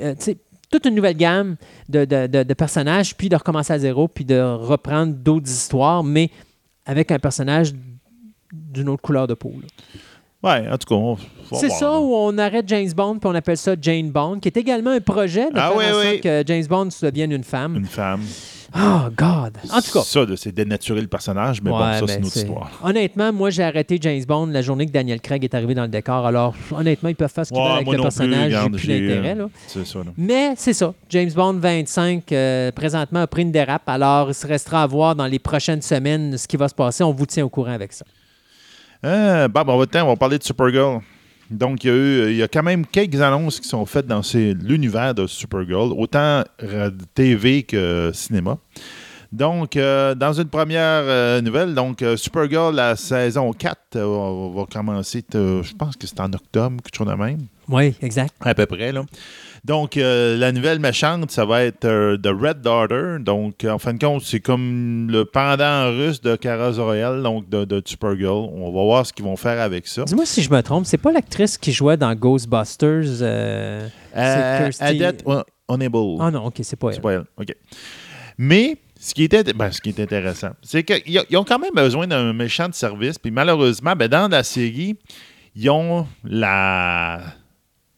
euh, 0.00 0.14
tu 0.14 0.22
sais, 0.22 0.36
toute 0.70 0.86
une 0.86 0.94
nouvelle 0.94 1.16
gamme 1.16 1.56
de, 1.88 2.04
de- 2.04 2.26
de- 2.26 2.42
de 2.44 2.54
personnages, 2.54 3.16
puis 3.16 3.28
de 3.28 3.36
recommencer 3.36 3.72
à 3.72 3.78
zéro, 3.78 4.08
puis 4.08 4.24
de 4.24 4.40
reprendre 4.40 5.12
d'autres 5.14 5.48
histoires, 5.48 6.02
mais 6.04 6.30
avec 6.86 7.10
un 7.10 7.18
personnage 7.18 7.72
d'une 8.52 8.88
autre 8.88 9.02
couleur 9.02 9.26
de 9.26 9.34
peau. 9.34 9.52
là. 9.60 9.68
Ouais, 10.42 10.68
en 10.70 10.78
tout 10.78 10.88
cas, 10.88 10.94
on 10.94 11.14
va 11.14 11.20
C'est 11.58 11.68
ça 11.68 12.00
où 12.00 12.14
on 12.14 12.38
arrête 12.38 12.66
James 12.66 12.90
Bond, 12.96 13.18
puis 13.18 13.28
on 13.28 13.34
appelle 13.34 13.58
ça 13.58 13.74
Jane 13.80 14.10
Bond, 14.10 14.40
qui 14.40 14.48
est 14.48 14.56
également 14.56 14.90
un 14.90 15.00
projet 15.00 15.50
de 15.50 15.56
Ah 15.58 15.68
faire 15.68 15.76
oui, 15.76 15.84
en 15.84 15.92
sorte 15.92 16.06
oui. 16.12 16.20
que 16.22 16.42
James 16.46 16.64
Bond 16.66 16.88
devienne 17.02 17.32
une 17.32 17.44
femme. 17.44 17.76
Une 17.76 17.84
femme. 17.84 18.22
Oh, 18.76 19.08
God! 19.16 19.58
En 19.72 19.80
tout 19.80 19.90
cas, 19.92 20.00
Ça, 20.02 20.24
c'est 20.36 20.52
dénaturer 20.52 21.00
le 21.00 21.06
personnage, 21.08 21.60
mais 21.62 21.70
bon, 21.70 21.78
ça, 21.78 22.00
ben, 22.00 22.06
c'est 22.06 22.18
une 22.18 22.24
autre 22.26 22.36
histoire. 22.36 22.70
Honnêtement, 22.84 23.32
moi, 23.32 23.50
j'ai 23.50 23.64
arrêté 23.64 23.98
James 24.00 24.22
Bond 24.26 24.46
la 24.46 24.62
journée 24.62 24.86
que 24.86 24.92
Daniel 24.92 25.20
Craig 25.20 25.42
est 25.42 25.54
arrivé 25.54 25.74
dans 25.74 25.82
le 25.82 25.88
décor. 25.88 26.24
Alors, 26.26 26.54
honnêtement, 26.70 27.08
ils 27.08 27.16
peuvent 27.16 27.32
faire 27.32 27.44
ce 27.44 27.50
qu'ils 27.50 27.58
Ouais, 27.58 27.64
veulent 27.68 27.76
avec 27.78 27.92
le 27.92 28.02
personnage. 28.02 28.52
J'ai 28.52 28.70
plus 28.70 28.86
d'intérêt. 28.86 29.36
euh. 29.38 29.48
Mais 30.16 30.52
c'est 30.56 30.72
ça. 30.72 30.94
James 31.08 31.30
Bond 31.34 31.54
25, 31.54 32.30
euh, 32.32 32.70
présentement, 32.72 33.20
a 33.20 33.26
pris 33.26 33.42
une 33.42 33.52
dérape. 33.52 33.88
Alors, 33.88 34.28
il 34.30 34.34
se 34.34 34.46
restera 34.46 34.82
à 34.84 34.86
voir 34.86 35.16
dans 35.16 35.26
les 35.26 35.38
prochaines 35.38 35.82
semaines 35.82 36.38
ce 36.38 36.46
qui 36.46 36.56
va 36.56 36.68
se 36.68 36.74
passer. 36.74 37.02
On 37.02 37.12
vous 37.12 37.26
tient 37.26 37.44
au 37.44 37.48
courant 37.48 37.72
avec 37.72 37.92
ça. 37.92 38.04
Euh, 39.04 39.48
Bob, 39.48 39.68
on 39.68 39.78
va, 39.78 39.86
on 40.04 40.06
va 40.08 40.16
parler 40.16 40.38
de 40.38 40.44
Supergirl. 40.44 41.00
Donc, 41.50 41.84
il 41.84 41.88
y, 41.88 41.90
a 41.90 41.96
eu, 41.96 42.30
il 42.30 42.36
y 42.36 42.42
a 42.42 42.48
quand 42.48 42.62
même 42.62 42.86
quelques 42.86 43.20
annonces 43.20 43.60
qui 43.60 43.68
sont 43.68 43.84
faites 43.86 44.06
dans 44.06 44.22
l'univers 44.34 45.14
de 45.14 45.26
Supergirl, 45.26 45.92
autant 45.92 46.44
TV 47.14 47.64
que 47.64 48.10
cinéma. 48.14 48.58
Donc, 49.32 49.76
euh, 49.76 50.16
dans 50.16 50.32
une 50.32 50.48
première 50.48 51.02
euh, 51.04 51.40
nouvelle, 51.40 51.72
donc 51.74 52.02
euh, 52.02 52.16
Supergirl, 52.16 52.74
la 52.74 52.96
saison 52.96 53.52
4 53.52 53.96
euh, 53.96 54.52
va 54.52 54.64
commencer, 54.66 55.24
je 55.32 55.74
pense 55.74 55.96
que 55.96 56.06
c'est 56.08 56.18
en 56.18 56.32
octobre, 56.32 56.82
quelque 56.82 56.96
chose 56.96 57.06
de 57.06 57.14
même. 57.14 57.46
Oui, 57.68 57.94
exact. 58.02 58.34
À 58.40 58.54
peu 58.54 58.66
près, 58.66 58.90
là. 58.90 59.04
Donc, 59.64 59.96
euh, 59.96 60.36
la 60.38 60.52
nouvelle 60.52 60.78
méchante, 60.78 61.30
ça 61.30 61.44
va 61.44 61.62
être 61.64 61.84
euh, 61.84 62.16
The 62.16 62.28
Red 62.28 62.62
Daughter. 62.62 63.16
Donc, 63.20 63.64
en 63.64 63.78
fin 63.78 63.92
de 63.94 63.98
compte, 63.98 64.22
c'est 64.22 64.40
comme 64.40 65.08
le 65.10 65.24
pendant 65.26 65.90
russe 65.90 66.20
de 66.20 66.36
Kara 66.36 66.72
Zor-El, 66.72 67.22
donc 67.22 67.48
de, 67.50 67.64
de 67.64 67.82
Supergirl. 67.84 68.48
On 68.54 68.72
va 68.72 68.82
voir 68.82 69.06
ce 69.06 69.12
qu'ils 69.12 69.24
vont 69.24 69.36
faire 69.36 69.60
avec 69.60 69.86
ça. 69.86 70.04
Dis-moi 70.04 70.24
si 70.26 70.42
je 70.42 70.50
me 70.50 70.62
trompe, 70.62 70.86
c'est 70.86 70.96
pas 70.98 71.12
l'actrice 71.12 71.58
qui 71.58 71.72
jouait 71.72 71.96
dans 71.96 72.14
Ghostbusters. 72.14 73.20
euh, 73.22 73.86
Euh, 74.16 74.66
c'est 74.70 74.78
Kirsty- 74.80 74.82
Adette 75.04 75.22
Un- 75.26 75.44
Unable. 75.72 76.16
Ah 76.20 76.30
non, 76.30 76.46
ok, 76.46 76.54
c'est 76.62 76.76
pas 76.76 76.90
C'est 76.90 76.96
elle. 76.96 77.02
pas 77.02 77.12
elle. 77.12 77.24
OK. 77.36 77.54
Mais, 78.38 78.76
ce 78.98 79.14
qui, 79.14 79.24
était, 79.24 79.44
ben, 79.52 79.70
ce 79.70 79.80
qui 79.80 79.90
est 79.90 80.00
intéressant, 80.00 80.50
c'est 80.62 80.82
qu'ils 80.82 81.18
ont- 81.18 81.24
ils 81.30 81.36
ont 81.36 81.44
quand 81.44 81.58
même 81.58 81.74
besoin 81.74 82.06
d'un 82.06 82.32
méchant 82.32 82.68
de 82.68 82.74
service. 82.74 83.18
Puis 83.18 83.30
malheureusement, 83.30 83.94
ben, 83.94 84.08
dans 84.08 84.28
la 84.28 84.42
série, 84.42 84.96
ils 85.54 85.70
ont 85.70 86.06
la, 86.24 87.20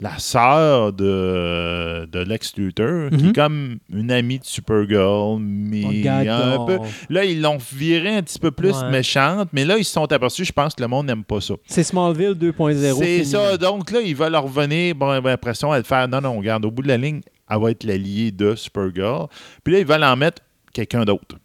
la 0.03 0.19
sœur 0.19 0.93
de, 0.93 2.07
de 2.11 2.19
Lex 2.19 2.57
Luthor, 2.57 3.09
qui 3.11 3.17
Mhm. 3.23 3.29
est 3.29 3.33
comme 3.35 3.79
une 3.93 4.11
amie 4.11 4.39
de 4.41 4.45
Supergirl, 4.45 5.39
mais 5.41 6.07
un 6.29 6.67
peu. 6.67 6.79
Là, 7.09 7.25
ils 7.25 7.41
l'ont 7.41 7.59
virée 7.73 8.17
un 8.17 8.23
petit 8.23 8.39
peu 8.39 8.51
plus 8.51 8.77
Ouais. 8.83 8.91
méchante, 8.91 9.49
mais 9.53 9.65
là, 9.65 9.79
ils 9.79 9.85
se 9.85 9.93
sont 9.93 10.11
aperçus, 10.13 10.45
je 10.45 10.53
pense 10.53 10.75
que 10.75 10.83
le 10.83 10.89
monde 10.89 11.07
n'aime 11.07 11.23
pas 11.25 11.41
ça. 11.41 11.55
C'est 11.67 11.85
Smallville 11.85 12.35
2.0. 12.35 12.99
C'est 12.99 13.25
ça. 13.25 13.57
Donc 13.57 13.91
là, 13.93 14.01
ils 14.01 14.17
veulent 14.17 14.35
revenir. 14.37 14.95
Bon, 14.97 15.07
ben, 15.21 15.31
l'impression 15.31 15.71
à 15.73 15.79
le 15.79 15.85
faire. 15.85 16.09
Non, 16.09 16.21
non, 16.21 16.37
regarde, 16.37 16.65
au 16.65 16.71
bout 16.71 16.83
de 16.83 16.89
la 16.89 16.97
ligne, 16.97 17.21
elle 17.49 17.61
va 17.61 17.71
être 17.71 17.85
l'alliée 17.85 18.33
de 18.33 18.55
Supergirl. 18.57 19.29
Puis 19.63 19.73
là, 19.75 19.79
ils 19.81 19.87
veulent 19.87 20.03
en 20.05 20.17
mettre 20.17 20.43
quelqu'un 20.73 21.05
d'autre. 21.05 21.37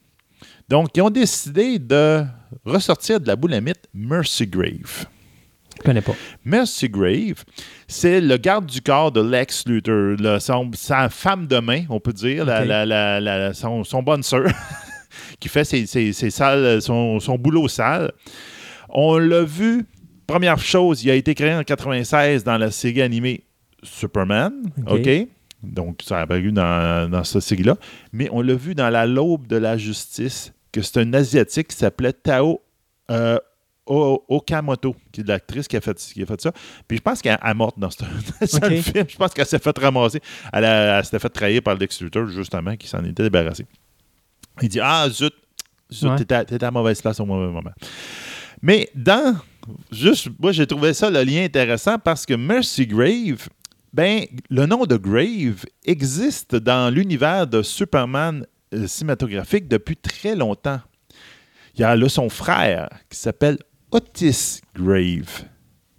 Donc, 0.68 0.90
ils 0.96 1.02
ont 1.02 1.10
décidé 1.10 1.80
de 1.80 2.24
ressortir 2.66 3.20
de 3.20 3.28
la 3.28 3.36
boulamite 3.36 3.88
Mercy 3.94 4.48
Grave. 4.48 5.06
Connais 5.88 6.02
pas. 6.02 6.16
Mercy 6.44 6.90
Grave, 6.90 7.46
c'est 7.88 8.20
le 8.20 8.36
garde 8.38 8.66
du 8.66 8.82
corps 8.82 9.12
de 9.12 9.22
Lex 9.22 9.66
Luthor, 9.68 10.18
le- 10.20 10.38
son- 10.40 10.70
sa 10.74 11.08
femme 11.08 11.48
de 11.48 11.60
main, 11.60 11.84
on 11.90 12.02
peut 12.02 12.12
dire, 12.12 12.44
la- 12.46 12.62
Ok. 12.62 12.68
la- 12.68 12.86
la- 12.86 13.20
la- 13.22 13.54
son, 13.54 13.84
son 13.86 14.04
bonne 14.04 14.22
sœur, 14.22 14.44
qui 15.40 15.48
fait 15.48 15.64
ses, 15.64 15.86
ses- 15.86 16.12
ses 16.12 16.30
sales- 16.30 16.82
son, 16.82 17.22
son 17.22 17.38
boulot 17.38 17.70
sale. 17.70 18.12
On 18.90 19.18
l'a 19.18 19.44
vu, 19.44 19.86
première 20.28 20.60
chose, 20.60 21.04
il 21.06 21.10
a 21.12 21.16
été 21.16 21.34
créé 21.34 21.54
en 21.54 21.64
96 21.64 22.44
dans 22.44 22.58
la 22.58 22.70
série 22.72 23.02
animée 23.02 23.46
Superman, 23.82 24.52
Ok. 24.88 25.00
OK? 25.00 25.28
Donc, 25.64 26.02
ça 26.04 26.20
a 26.20 26.22
apparu 26.24 26.52
dans, 26.52 27.10
dans 27.10 27.24
cette 27.24 27.42
série-là. 27.42 27.78
Mais 28.14 28.28
on 28.32 28.42
l'a 28.42 28.54
vu 28.56 28.76
dans 28.76 28.90
La 28.90 29.06
L'aube 29.06 29.48
de 29.48 29.56
la 29.58 29.78
justice, 29.78 30.54
que 30.72 30.82
c'est 30.82 31.00
un 31.00 31.14
Asiatique 31.14 31.70
qui 31.70 31.78
s'appelait 31.78 32.14
Tao 32.14 32.62
euh, 33.10 33.38
Okamoto, 33.88 34.96
qui 35.12 35.22
est 35.22 35.28
l'actrice 35.28 35.68
qui 35.68 35.78
a, 35.78 35.82
fait, 35.82 35.96
qui 35.98 36.22
a 36.22 36.26
fait 36.26 36.42
ça. 36.42 36.52
Puis 36.88 36.98
je 36.98 37.02
pense 37.02 37.22
qu'elle 37.22 37.38
est 37.44 37.54
morte 37.54 37.78
dans 37.80 37.90
ce, 37.90 38.04
film. 38.82 39.06
Je 39.08 39.16
pense 39.18 39.34
qu'elle 39.34 39.46
s'est 39.46 39.60
fait 39.60 39.78
ramasser. 39.78 40.20
Elle, 40.54 40.64
elle 40.66 41.04
s'était 41.06 41.20
fait 41.20 41.30
trahir 41.30 41.62
par 41.62 41.76
Lex 41.76 42.02
Luthor, 42.02 42.28
justement, 42.28 42.76
qui 42.76 42.88
s'en 42.88 43.04
était 43.04 43.24
débarrassé. 43.24 43.66
Il 44.62 44.70
dit 44.70 44.80
Ah, 44.82 45.08
zut, 45.10 45.34
zut 45.92 46.10
Ouais. 46.10 46.16
t'étais 46.18 46.64
à- 46.64 46.68
à 46.68 46.72
mauvaise 46.72 47.02
place 47.02 47.20
au 47.20 47.26
mauvais 47.26 47.52
moment. 47.52 47.72
Mais 48.62 48.90
dans. 48.96 49.38
Juste, 49.92 50.30
moi, 50.40 50.52
j'ai 50.54 50.66
trouvé 50.66 50.94
ça 50.94 51.10
le 51.10 51.22
lien 51.24 51.44
intéressant 51.44 52.00
parce 52.00 52.26
que 52.26 52.34
Mercy 52.34 52.88
Grave, 52.88 53.50
ben, 53.94 54.24
le 54.50 54.66
nom 54.66 54.86
de 54.86 54.96
Grave 54.96 55.66
existe 55.84 56.56
dans 56.56 56.90
l'univers 56.94 57.46
de 57.48 57.62
Superman 57.62 58.46
euh, 58.74 58.88
cinématographique 58.88 59.68
depuis 59.68 59.98
très 59.98 60.36
longtemps. 60.36 60.80
Il 61.76 61.82
y 61.82 61.84
a 61.84 61.96
là 61.96 62.08
son 62.10 62.30
frère 62.30 62.90
qui 63.10 63.18
s'appelle 63.20 63.58
Otis 63.92 64.62
Grave. 64.76 65.46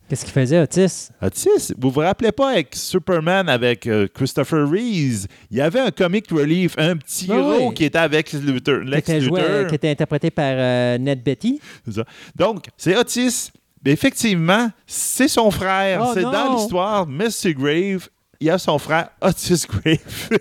Qu'est-ce 0.09 0.25
qu'il 0.25 0.33
faisait, 0.33 0.59
Otis? 0.61 1.11
Otis, 1.21 1.75
vous 1.77 1.91
vous 1.91 2.01
rappelez 2.01 2.33
pas 2.33 2.53
avec 2.53 2.75
Superman, 2.75 3.47
avec 3.49 3.87
euh, 3.87 4.09
Christopher 4.13 4.67
Reeves, 4.67 5.27
il 5.51 5.59
y 5.59 5.61
avait 5.61 5.81
un 5.81 5.91
comic 5.91 6.31
relief, 6.31 6.75
un 6.79 6.97
petit 6.97 7.31
héros 7.31 7.69
oui. 7.69 7.75
qui 7.75 7.85
était 7.85 7.99
avec. 7.99 8.27
Qui 8.29 8.39
Lex 8.39 9.11
joué- 9.21 9.41
Luthor. 9.43 9.67
qui 9.67 9.75
était 9.75 9.91
interprété 9.91 10.31
par 10.31 10.55
euh, 10.57 10.97
Ned 10.97 11.23
Betty. 11.23 11.61
Ça. 11.91 12.05
Donc, 12.35 12.67
c'est 12.79 12.97
Otis. 12.97 13.51
Mais 13.85 13.93
effectivement, 13.93 14.71
c'est 14.87 15.29
son 15.29 15.51
frère. 15.51 16.03
Oh 16.05 16.11
c'est 16.15 16.23
dans 16.23 16.55
l'histoire, 16.57 17.07
Mr. 17.07 17.55
Grave. 17.55 18.09
Il 18.41 18.47
y 18.47 18.51
a 18.51 18.59
son 18.59 18.79
frère 18.79 19.11
Otis 19.21 19.65
Grave 19.69 20.39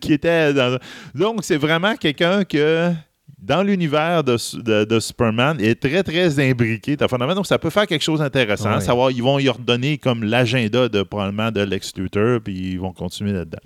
qui 0.00 0.14
était 0.14 0.54
dans. 0.54 0.78
Donc, 1.14 1.44
c'est 1.44 1.56
vraiment 1.58 1.94
quelqu'un 1.94 2.44
que, 2.44 2.90
dans 3.42 3.62
l'univers 3.62 4.22
de, 4.24 4.36
de- 4.62 4.84
de 4.84 5.00
Superman, 5.00 5.58
est 5.60 5.80
très, 5.80 6.02
très 6.02 6.38
imbriqué. 6.50 6.96
Donc, 6.96 7.46
ça 7.46 7.58
peut 7.58 7.70
faire 7.70 7.86
quelque 7.86 8.02
chose 8.02 8.20
d'intéressant. 8.20 8.74
Ouais. 8.74 8.80
Savoir, 8.80 9.10
ils 9.10 9.22
vont 9.22 9.38
y 9.38 9.48
redonner 9.48 9.98
comme 9.98 10.24
l'agenda 10.24 10.88
de 10.88 11.02
probablement 11.02 11.50
de 11.50 11.60
Lex 11.62 11.96
Luthor, 11.96 12.40
puis 12.42 12.72
ils 12.72 12.78
vont 12.80 12.92
continuer 12.92 13.32
là-dedans. 13.32 13.58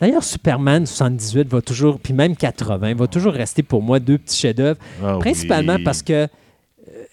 D'ailleurs, 0.00 0.24
Superman 0.24 0.84
78 0.84 1.48
va 1.48 1.60
toujours, 1.62 2.00
puis 2.00 2.12
même 2.12 2.34
80, 2.36 2.94
va 2.94 3.06
toujours 3.06 3.32
rester 3.34 3.62
pour 3.62 3.82
moi 3.82 4.00
deux 4.00 4.18
petits 4.18 4.36
chefs-d'œuvre. 4.40 4.78
Ah 5.04 5.16
Principalement 5.20 5.76
oui. 5.76 5.84
parce 5.84 6.02
que 6.02 6.26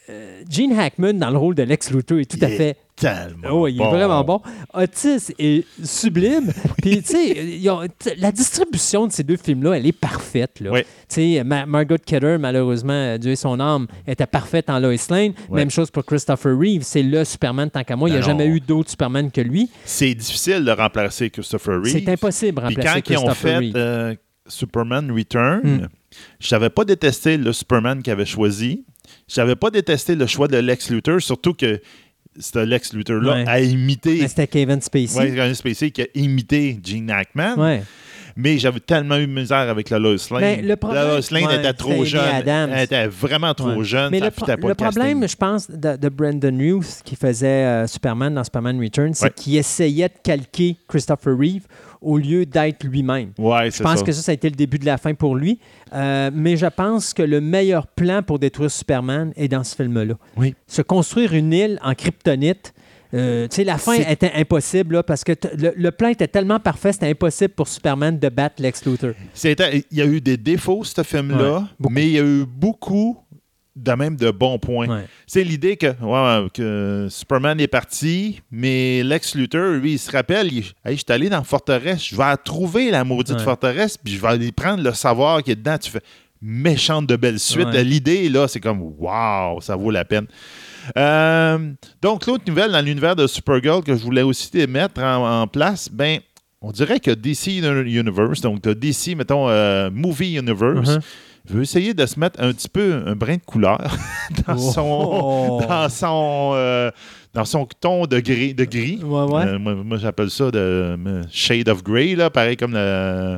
euh, 0.10 0.41
Gene 0.50 0.74
Hackman, 0.74 1.13
dans 1.13 1.30
le 1.30 1.38
rôle 1.38 1.54
de 1.54 1.62
Lex 1.63 1.91
Luthor, 1.91 2.17
est 2.19 2.26
tout 2.26 2.43
à 2.43 2.48
fait. 2.48 2.78
Tellement. 3.00 3.48
Oh, 3.52 3.68
il 3.68 3.76
est 3.76 3.78
bon. 3.78 3.90
vraiment 3.92 4.24
bon. 4.24 4.42
Otis 4.74 5.34
est 5.40 5.66
sublime. 5.84 6.52
Puis, 6.82 7.02
tu 7.02 7.14
sais, 7.14 8.16
la 8.18 8.32
distribution 8.32 9.08
de 9.08 9.12
ces 9.12 9.24
deux 9.24 9.38
films-là, 9.38 9.74
elle 9.78 9.86
est 9.86 9.92
parfaite. 9.92 10.60
là. 10.60 10.72
Oui. 10.72 10.82
Tu 10.82 10.88
sais, 11.36 11.44
Ma- 11.44 11.66
Margot 11.66 11.96
Kidder, 12.04 12.38
malheureusement, 12.40 13.18
Dieu 13.18 13.32
ait 13.32 13.36
son 13.38 13.60
âme, 13.60 13.88
était 14.06 14.26
parfaite 14.26 14.70
en 14.70 14.80
Lois 14.80 14.96
Lane. 15.10 15.34
Même 15.50 15.70
chose 15.72 15.90
pour 15.92 16.06
Christopher 16.06 16.58
Reeve. 16.58 16.82
C'est 16.84 17.04
le 17.04 17.24
Superman 17.24 17.70
tant 17.70 17.84
qu'à 17.84 17.96
moi. 17.96 18.10
Il 18.10 18.14
n'y 18.14 18.18
a 18.18 18.22
jamais 18.22 18.48
eu 18.48 18.60
d'autre 18.60 18.90
Superman 18.90 19.32
que 19.32 19.42
lui. 19.42 19.70
C'est 19.86 20.14
difficile 20.14 20.66
de 20.66 20.72
remplacer 20.72 21.30
Christopher 21.30 21.76
Reeve. 21.82 21.94
C'est 21.94 22.10
impossible 22.10 22.62
de 22.62 22.68
Puis 22.68 22.76
remplacer 22.76 23.02
quand 23.02 23.14
ils 23.14 23.18
ont 23.18 23.34
fait 23.34 23.72
euh, 23.76 24.16
Superman 24.48 25.12
Return, 25.12 25.62
Hmm. 25.64 25.88
je 26.40 26.56
n'avais 26.56 26.70
pas 26.70 26.86
détesté 26.86 27.38
le 27.38 27.54
Superman 27.54 28.02
qu'ils 28.02 28.12
avaient 28.14 28.26
choisi. 28.26 28.84
Je 29.28 29.40
n'avais 29.40 29.56
pas 29.56 29.70
détesté 29.70 30.16
le 30.16 30.26
choix 30.26 30.48
de 30.48 30.58
Lex 30.58 30.90
Luthor, 30.90 31.22
surtout 31.22 31.54
que 31.54 31.80
ce 32.39 32.60
Lex 32.60 32.93
Luthor-là 32.93 33.34
Ouais. 33.34 33.45
a 33.47 33.60
imité 33.62 34.19
Mais 34.21 34.28
C'était 34.28 34.47
Kevin 34.47 34.82
Spacey. 34.82 35.17
ouais, 35.19 35.36
Kevin 35.36 35.54
Spacey 35.56 35.91
qui 35.91 36.02
a 36.02 36.08
imité 36.15 36.80
Gene 36.84 37.10
Hackman. 37.12 37.56
Ouais. 37.58 37.84
Mais 38.41 38.58
j'avais 38.58 38.80
tellement 38.80 39.17
eu 39.17 39.28
de 39.28 39.32
misère 39.34 39.58
avec 39.69 39.89
la 39.89 39.99
Lois 39.99 40.15
Lane. 40.32 40.39
Mais 40.41 40.62
le 40.62 40.75
problème- 40.75 41.04
la 41.04 41.08
Lois 41.10 41.19
Lane 41.32 41.45
ouais, 41.45 41.56
était 41.60 41.73
trop 41.73 42.06
jeune. 42.06 42.21
Adams. 42.23 42.69
Elle 42.73 42.84
était 42.84 43.08
vraiment 43.08 43.54
trop 43.54 43.73
Ouais. 43.75 43.84
jeune. 43.84 44.12
Mais 44.12 44.19
le, 44.19 44.32
pro- 44.32 44.45
problème, 44.75 45.28
je 45.28 45.36
pense, 45.36 45.69
de, 45.69 45.97
de 45.97 46.10
Brandon 46.10 46.58
Hughes, 46.60 47.04
qui 47.04 47.15
faisait 47.15 47.47
euh, 47.65 47.88
Superman 47.88 48.34
dans 48.34 48.43
Superman 48.43 48.80
Returns, 48.82 49.13
c'est 49.13 49.25
Ouais. 49.25 49.32
qu'il 49.36 49.58
essayait 49.58 50.08
de 50.08 50.13
calquer 50.23 50.78
Christopher 50.88 51.38
Reeve 51.38 51.63
au 52.02 52.17
lieu 52.17 52.45
d'être 52.45 52.84
lui-même. 52.86 53.32
Ouais, 53.38 53.69
Je 53.71 53.84
pense 53.84 53.99
ça. 53.99 54.06
que 54.06 54.12
ça, 54.13 54.21
ça 54.21 54.32
a 54.32 54.34
été 54.36 54.49
le 54.49 54.56
début 54.56 54.80
de 54.80 54.86
la 54.86 54.97
fin 54.97 55.13
pour 55.13 55.36
lui. 55.36 55.60
Euh, 55.93 56.32
mais 56.34 56.56
je 56.56 56.67
pense 56.67 57.13
que 57.13 57.23
le 57.23 57.41
meilleur 57.41 57.88
plan 57.88 58.21
pour 58.23 58.39
détruire 58.39 58.71
Superman 58.71 59.34
est 59.36 59.49
dans 59.49 59.65
ce 59.65 59.75
film-là. 59.75 60.13
Oui. 60.38 60.56
Se 60.65 60.82
construire 60.82 61.34
une 61.34 61.52
île 61.52 61.78
en 61.84 61.93
kryptonite. 61.93 62.73
Euh, 63.13 63.48
tu 63.48 63.56
sais, 63.56 63.63
la 63.63 63.78
fin 63.78 63.93
était 63.93 64.32
impossible 64.36 64.95
là, 64.95 65.04
parce 65.04 65.24
que 65.24 65.32
le, 65.58 65.74
le 65.76 65.91
plan 65.91 66.10
était 66.10 66.28
tellement 66.28 66.60
parfait, 66.60 66.93
c'était 66.93 67.10
impossible 67.10 67.54
pour 67.54 67.67
Superman 67.67 68.17
de 68.19 68.30
battre 68.30 68.62
Lex 68.62 68.86
Luthor. 68.86 69.12
Il 69.43 69.84
y 69.98 70.02
a 70.02 70.06
eu 70.06 70.22
des 70.22 70.38
défauts, 70.38 70.84
ce 70.84 71.02
film-là, 71.04 71.67
Ouais, 71.80 71.89
mais 71.89 72.06
il 72.08 72.12
y 72.12 72.19
a 72.19 72.24
eu 72.24 72.45
beaucoup 72.45 73.17
de 73.76 73.91
même 73.93 74.15
de 74.17 74.30
bons 74.30 74.60
points. 74.60 74.88
Ouais. 74.89 75.06
C'est 75.26 75.43
l'idée 75.43 75.78
que, 75.78 75.88
ouais, 76.02 76.48
que 76.54 77.08
Superman 77.10 77.60
est 77.62 77.67
parti, 77.67 78.41
mais 78.52 79.04
Lex 79.04 79.36
Luthor, 79.36 79.74
lui, 79.76 79.93
il 79.93 80.00
se 80.00 80.12
rappelle, 80.12 80.52
il, 80.52 80.65
Hey, 80.84 80.95
je 80.98 80.98
suis 80.98 81.06
allé 81.08 81.30
dans 81.30 81.38
la 81.38 81.43
forteresse, 81.43 82.04
je 82.10 82.15
vais 82.15 82.24
la 82.26 82.36
trouver, 82.38 82.91
la 82.91 83.04
maudite 83.06 83.38
Ouais. 83.38 83.43
forteresse, 83.43 83.98
puis 83.98 84.13
je 84.15 84.22
vais 84.22 84.28
aller 84.28 84.52
prendre 84.52 84.84
le 84.84 84.91
savoir 84.93 85.41
qui 85.43 85.52
est 85.52 85.56
dedans. 85.56 85.78
Tu 85.78 85.89
fais 85.91 86.02
méchante 86.41 87.08
de 87.08 87.15
belle 87.15 87.39
suite. 87.39 87.67
Ouais. 87.67 87.84
L'idée, 87.84 88.28
là, 88.30 88.48
c'est 88.50 88.60
comme, 88.60 88.82
wow, 88.82 89.62
ça 89.62 89.76
vaut 89.78 89.91
la 89.91 90.04
peine. 90.04 90.26
Euh, 90.98 91.58
donc, 92.02 92.26
l'autre 92.28 92.44
nouvelle 92.48 92.72
dans 92.72 92.82
l'univers 92.84 93.15
de 93.15 93.28
Supergirl 93.28 93.84
que 93.84 93.96
je 93.96 94.04
voulais 94.04 94.22
aussi 94.22 94.50
mettre 94.68 95.02
en, 95.02 95.42
en 95.42 95.48
place, 95.48 95.89
ben, 95.92 96.20
on 96.62 96.72
dirait 96.72 97.00
que 97.00 97.12
DC 97.12 97.58
Universe, 97.58 98.42
donc 98.42 98.62
DC, 98.62 99.15
mettons, 99.15 99.48
euh, 99.50 99.89
Movie 99.92 100.38
Universe, 100.38 100.89
Mhm. 100.96 101.00
veut 101.56 101.62
essayer 101.63 101.94
de 101.94 102.06
se 102.06 102.20
mettre 102.20 102.42
un 102.42 102.52
petit 102.52 102.68
peu 102.70 103.02
un 103.06 103.15
brin 103.15 103.36
de 103.38 103.42
couleur 103.46 103.80
dans 104.48 104.58
son, 104.58 105.10
Oh. 105.13 105.62
dans 105.68 105.89
son, 105.89 106.52
euh, 106.56 106.92
dans 107.34 107.46
son 107.46 107.65
ton 107.80 108.06
de 108.06 108.20
gris. 108.20 108.54
De 108.54 108.65
gris. 108.65 109.00
Ouais, 109.04 109.24
ouais. 109.24 109.46
Euh, 109.48 109.60
moi, 109.60 109.76
moi, 109.76 109.98
j'appelle 109.98 110.30
ça 110.30 110.52
de 110.52 110.98
Shade 111.32 111.70
of 111.70 111.82
Grey, 111.84 112.15
là, 112.15 112.30
pareil 112.30 112.58
comme 112.58 112.74
le, 112.74 113.38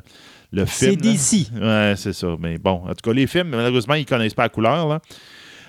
le 0.52 0.66
C'est 0.66 0.90
film. 0.98 1.02
là. 1.04 1.12
DC. 1.12 1.48
Ouais, 1.62 1.94
c'est 1.96 2.14
ça. 2.14 2.36
Mais 2.40 2.58
bon, 2.58 2.82
en 2.86 2.90
tout 2.90 3.04
cas, 3.04 3.14
les 3.14 3.28
films, 3.28 3.50
malheureusement, 3.50 3.94
ils 3.94 4.02
ne 4.02 4.06
connaissent 4.06 4.34
pas 4.34 4.44
la 4.44 4.50
couleur. 4.50 4.88
Là. 4.88 5.00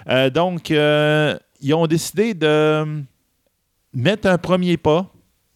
Euh, 0.08 0.30
donc, 0.30 0.70
ils 1.62 1.72
ont 1.74 1.86
décidé 1.86 2.34
de 2.34 2.84
mettre 3.94 4.28
un 4.28 4.36
premier 4.38 4.76
pas 4.76 5.06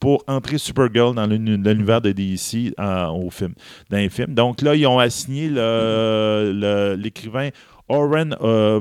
pour 0.01 0.23
entrer 0.27 0.59
Supergirl 0.59 1.15
dans 1.15 1.27
l'uni- 1.27 1.57
l'univers 1.57 2.01
de 2.01 2.13
DC 2.13 2.73
euh, 2.79 3.07
au 3.09 3.31
film, 3.31 3.55
dans 3.91 3.97
les 3.97 4.09
films. 4.09 4.35
Donc 4.35 4.63
là, 4.63 4.75
ils 4.75 4.87
ont 4.87 4.99
assigné 4.99 5.49
l'écrivain 6.97 7.49
Oren 7.89 8.37
euh, 8.43 8.81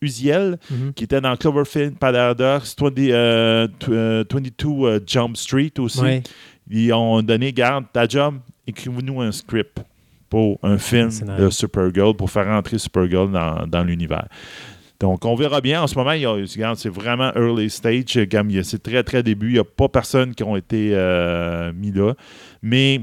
Uziel, 0.00 0.58
Mhm. 0.70 0.92
qui 0.94 1.04
était 1.04 1.20
dans 1.20 1.36
Cloverfield 1.36 1.98
Paradox, 1.98 2.74
20, 2.78 2.98
euh, 3.10 3.66
tw- 3.80 3.90
euh, 3.92 4.24
22 4.30 4.86
euh, 4.86 5.00
Jump 5.04 5.36
Street 5.36 5.72
aussi. 5.78 6.00
Ouais. 6.00 6.22
Ils 6.70 6.92
ont 6.92 7.20
donné, 7.22 7.52
garde, 7.52 7.84
ta 7.92 8.06
job, 8.06 8.36
écrivez-nous 8.66 9.20
un 9.20 9.32
script 9.32 9.78
pour 10.30 10.58
un 10.62 10.78
film 10.78 11.10
de 11.38 11.50
Supergirl, 11.50 12.14
pour 12.14 12.30
faire 12.30 12.46
entrer 12.48 12.78
Supergirl 12.78 13.32
dans, 13.32 13.66
dans 13.66 13.82
l'univers. 13.82 14.28
Donc, 15.00 15.24
on 15.24 15.34
verra 15.36 15.60
bien. 15.60 15.82
En 15.82 15.86
ce 15.86 15.96
moment, 15.96 16.10
c'est 16.76 16.88
vraiment 16.88 17.32
early 17.36 17.70
stage. 17.70 18.16
A- 18.16 18.62
c'est 18.64 18.82
très, 18.82 19.02
très 19.04 19.22
début. 19.22 19.48
Il 19.50 19.52
n'y 19.54 19.58
a 19.58 19.64
pas 19.64 19.88
personne 19.88 20.34
qui 20.34 20.42
ont 20.42 20.56
été 20.56 20.90
euh, 20.92 21.72
mis 21.72 21.92
là. 21.92 22.14
Mais 22.62 23.02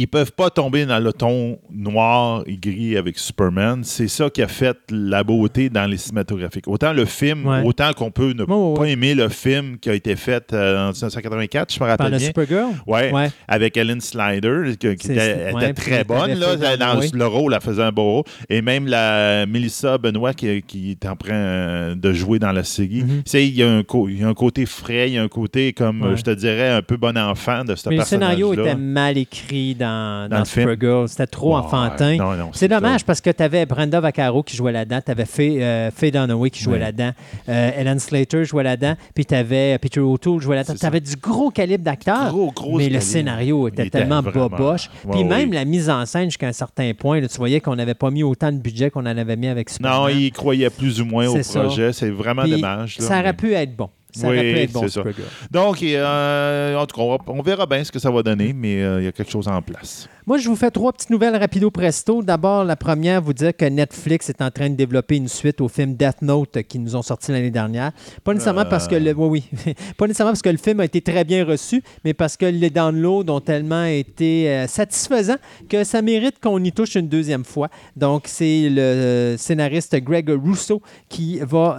ils 0.00 0.08
peuvent 0.08 0.32
pas 0.32 0.48
tomber 0.50 0.86
dans 0.86 0.98
le 0.98 1.12
ton 1.12 1.58
noir 1.70 2.42
et 2.46 2.56
gris 2.56 2.96
avec 2.96 3.18
Superman. 3.18 3.82
C'est 3.84 4.08
ça 4.08 4.30
qui 4.30 4.40
a 4.42 4.48
fait 4.48 4.76
la 4.90 5.22
beauté 5.24 5.68
dans 5.68 5.84
les 5.86 5.98
cinématographiques. 5.98 6.66
Autant 6.68 6.92
le 6.92 7.04
film, 7.04 7.46
Ouais. 7.46 7.62
autant 7.64 7.92
qu'on 7.92 8.10
peut 8.10 8.32
ne 8.32 8.44
pas 8.44 8.54
ouais. 8.56 8.92
aimer 8.92 9.14
le 9.14 9.28
film 9.28 9.78
qui 9.78 9.90
a 9.90 9.94
été 9.94 10.16
fait 10.16 10.52
euh, 10.52 10.88
en 10.88 10.92
1984, 10.92 11.70
je 11.72 11.74
me 11.76 11.78
Par 11.80 11.88
rappelle 11.88 12.12
le 12.12 12.18
bien. 12.18 12.26
Supergirl? 12.28 12.70
Ouais, 12.86 13.12
Ouais. 13.12 13.30
avec 13.46 13.76
Ellen 13.76 14.00
Slider, 14.00 14.74
qui, 14.78 14.86
était, 14.86 15.72
très 15.74 16.04
bonne 16.04 16.32
là, 16.38 16.56
dans 16.76 16.98
oui. 16.98 17.10
le 17.12 17.26
rôle, 17.26 17.52
elle 17.54 17.60
faisait 17.60 17.82
un 17.82 17.92
beau 17.92 18.12
rôle. 18.12 18.24
Et 18.48 18.62
même 18.62 18.86
la 18.86 19.44
Melissa 19.46 19.98
Benoît 19.98 20.32
qui, 20.32 20.62
qui 20.62 20.92
est 20.92 21.06
en 21.06 21.16
train 21.16 21.34
euh, 21.34 21.94
de 21.94 22.12
jouer 22.12 22.38
dans 22.38 22.52
la 22.52 22.64
série. 22.64 23.04
Sais, 23.26 23.46
il 23.46 23.54
y, 23.54 23.62
a 23.62 23.70
un 23.70 23.82
co- 23.82 24.08
il 24.08 24.20
y 24.20 24.24
a 24.24 24.28
un 24.28 24.34
côté 24.34 24.64
frais, 24.66 25.08
il 25.10 25.14
y 25.14 25.18
a 25.18 25.22
un 25.22 25.28
côté, 25.28 25.72
comme 25.74 26.16
je 26.16 26.22
te 26.22 26.30
dirais, 26.30 26.70
un 26.70 26.82
peu 26.82 26.96
bon 26.96 27.16
enfant 27.18 27.64
de 27.64 27.74
ce 27.74 27.88
Mais 27.88 27.96
le 27.96 28.02
scénario 28.04 28.52
était 28.54 28.74
mal 28.76 29.18
écrit 29.18 29.74
dans, 29.74 29.89
dans. 30.28 30.44
C'était 30.44 31.26
trop 31.26 31.56
enfantin. 31.56 32.16
Non, 32.16 32.34
non, 32.34 32.50
C'est 32.52 32.68
dommage 32.68 33.00
ça. 33.00 33.06
parce 33.06 33.20
que 33.20 33.30
tu 33.30 33.42
avais 33.42 33.66
Brenda 33.66 34.00
Vaccaro 34.00 34.42
qui 34.42 34.56
jouait 34.56 34.72
là-dedans, 34.72 35.00
tu 35.04 35.10
avais 35.10 35.24
Faye, 35.24 35.62
euh, 35.62 35.90
Faye 35.90 36.10
Dunaway 36.10 36.50
qui 36.50 36.62
jouait 36.62 36.78
là-dedans, 36.78 37.10
euh, 37.48 37.70
Ellen 37.76 37.98
Slater 37.98 38.44
jouait 38.44 38.62
là-dedans, 38.64 38.94
puis 39.14 39.24
tu 39.26 39.34
avais 39.34 39.78
Peter 39.78 40.00
O'Toole 40.00 40.40
jouait 40.40 40.56
là-dedans. 40.56 40.74
Tu 40.78 40.86
avais 40.86 41.00
du 41.00 41.16
gros 41.16 41.50
calibre 41.50 41.84
d'acteurs, 41.84 42.28
Gros, 42.30 42.52
gros 42.52 42.78
mais 42.78 42.88
le 42.88 43.00
scénario 43.00 43.68
était 43.68 43.88
tellement 43.90 44.22
vraiment- 44.22 44.48
boboche. 44.48 44.90
Ouais, 45.04 45.12
Puis 45.12 45.24
même 45.24 45.52
la 45.52 45.64
mise 45.64 45.90
en 45.90 46.04
scène 46.06 46.24
jusqu'à 46.26 46.48
un 46.48 46.52
certain 46.52 46.92
point, 46.94 47.20
là, 47.20 47.28
tu 47.28 47.36
voyais 47.38 47.60
qu'on 47.60 47.76
n'avait 47.76 47.94
pas 47.94 48.10
mis 48.10 48.22
autant 48.22 48.52
de 48.52 48.58
budget 48.58 48.90
qu'on 48.90 49.00
en 49.00 49.06
avait 49.16 49.36
mis 49.36 49.48
avec 49.48 49.70
Superman. 49.70 50.00
Non, 50.00 50.08
il 50.08 50.30
croyait 50.32 50.70
plus 50.70 51.00
ou 51.00 51.04
moins 51.04 51.26
au 51.28 51.38
projet. 51.38 51.92
C'est 51.92 52.10
vraiment 52.10 52.44
dommage. 52.44 52.98
là, 52.98 53.04
Ça 53.06 53.14
aurait 53.14 53.24
mais- 53.24 53.32
pu 53.34 53.52
être 53.54 53.76
bon. 53.76 53.90
Ça 54.12 54.28
Oui, 54.28 54.36
être 54.38 54.72
bon, 54.72 54.88
ça. 54.88 55.02
Donc, 55.50 55.82
euh, 55.82 56.76
en 56.76 56.86
tout 56.86 56.96
cas, 56.96 57.02
on, 57.02 57.10
va- 57.16 57.18
on 57.28 57.42
verra 57.42 57.66
bien 57.66 57.84
ce 57.84 57.92
que 57.92 57.98
ça 57.98 58.10
va 58.10 58.22
donner, 58.22 58.52
mais 58.52 58.82
euh, 58.82 59.00
il 59.00 59.04
y 59.04 59.08
a 59.08 59.12
quelque 59.12 59.30
chose 59.30 59.48
en 59.48 59.60
place. 59.62 60.08
Moi, 60.26 60.38
je 60.38 60.48
vous 60.48 60.56
fais 60.56 60.70
trois 60.70 60.92
petites 60.92 61.10
nouvelles 61.10 61.34
rapido 61.36 61.70
presto. 61.70 62.22
D'abord, 62.22 62.64
la 62.64 62.76
première, 62.76 63.20
vous 63.22 63.32
dire 63.32 63.56
que 63.56 63.64
Netflix 63.64 64.28
est 64.28 64.42
en 64.42 64.50
train 64.50 64.68
de 64.70 64.74
développer 64.74 65.16
une 65.16 65.28
suite 65.28 65.60
au 65.60 65.68
film 65.68 65.94
Death 65.94 66.22
Note 66.22 66.56
euh, 66.58 66.62
qui 66.62 66.78
nous 66.78 66.94
ont 66.96 67.02
sorti 67.02 67.32
l'année 67.32 67.50
dernière. 67.50 67.92
Pas 68.24 68.32
nécessairement 68.34 68.64
parce 68.66 68.86
que 68.88 68.94
le, 68.96 69.12
oui, 69.12 69.44
oui. 69.66 69.74
pas 69.96 70.06
nécessairement 70.06 70.32
parce 70.32 70.42
que 70.42 70.50
le 70.50 70.58
film 70.58 70.80
a 70.80 70.84
été 70.84 71.00
très 71.00 71.24
bien 71.24 71.44
reçu, 71.44 71.82
mais 72.04 72.14
parce 72.14 72.36
que 72.36 72.46
les 72.46 72.70
downloads 72.70 73.28
ont 73.30 73.40
tellement 73.40 73.84
été 73.84 74.66
satisfaisants 74.68 75.36
que 75.68 75.84
ça 75.84 76.02
mérite 76.02 76.36
qu'on 76.40 76.62
y 76.62 76.72
touche 76.72 76.94
une 76.94 77.08
deuxième 77.08 77.44
fois. 77.44 77.68
Donc, 77.96 78.24
c'est 78.26 78.68
le 78.70 79.34
scénariste 79.38 79.96
Greg 79.96 80.28
Russo 80.30 80.80
qui 81.08 81.38
va, 81.40 81.78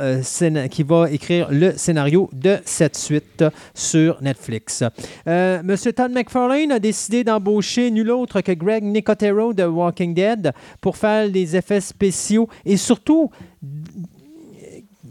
qui 0.70 0.84
va 0.84 1.10
écrire 1.12 1.48
le 1.52 1.74
scénario 1.78 2.21
de 2.34 2.58
cette 2.66 2.96
suite 2.96 3.44
sur 3.74 4.22
Netflix. 4.22 4.84
Euh, 5.28 5.62
Monsieur 5.64 5.94
Todd 5.94 6.12
McFarlane 6.12 6.72
a 6.72 6.80
décidé 6.80 7.24
d'embaucher 7.24 7.92
nul 7.92 8.12
autre 8.12 8.42
que 8.42 8.52
Greg 8.52 8.84
Nicotero 8.84 9.54
de 9.54 9.64
Walking 9.64 10.14
Dead 10.14 10.54
pour 10.80 10.98
faire 10.98 11.28
les 11.28 11.56
effets 11.56 11.82
spéciaux 11.82 12.48
et 12.66 12.78
surtout 12.78 13.30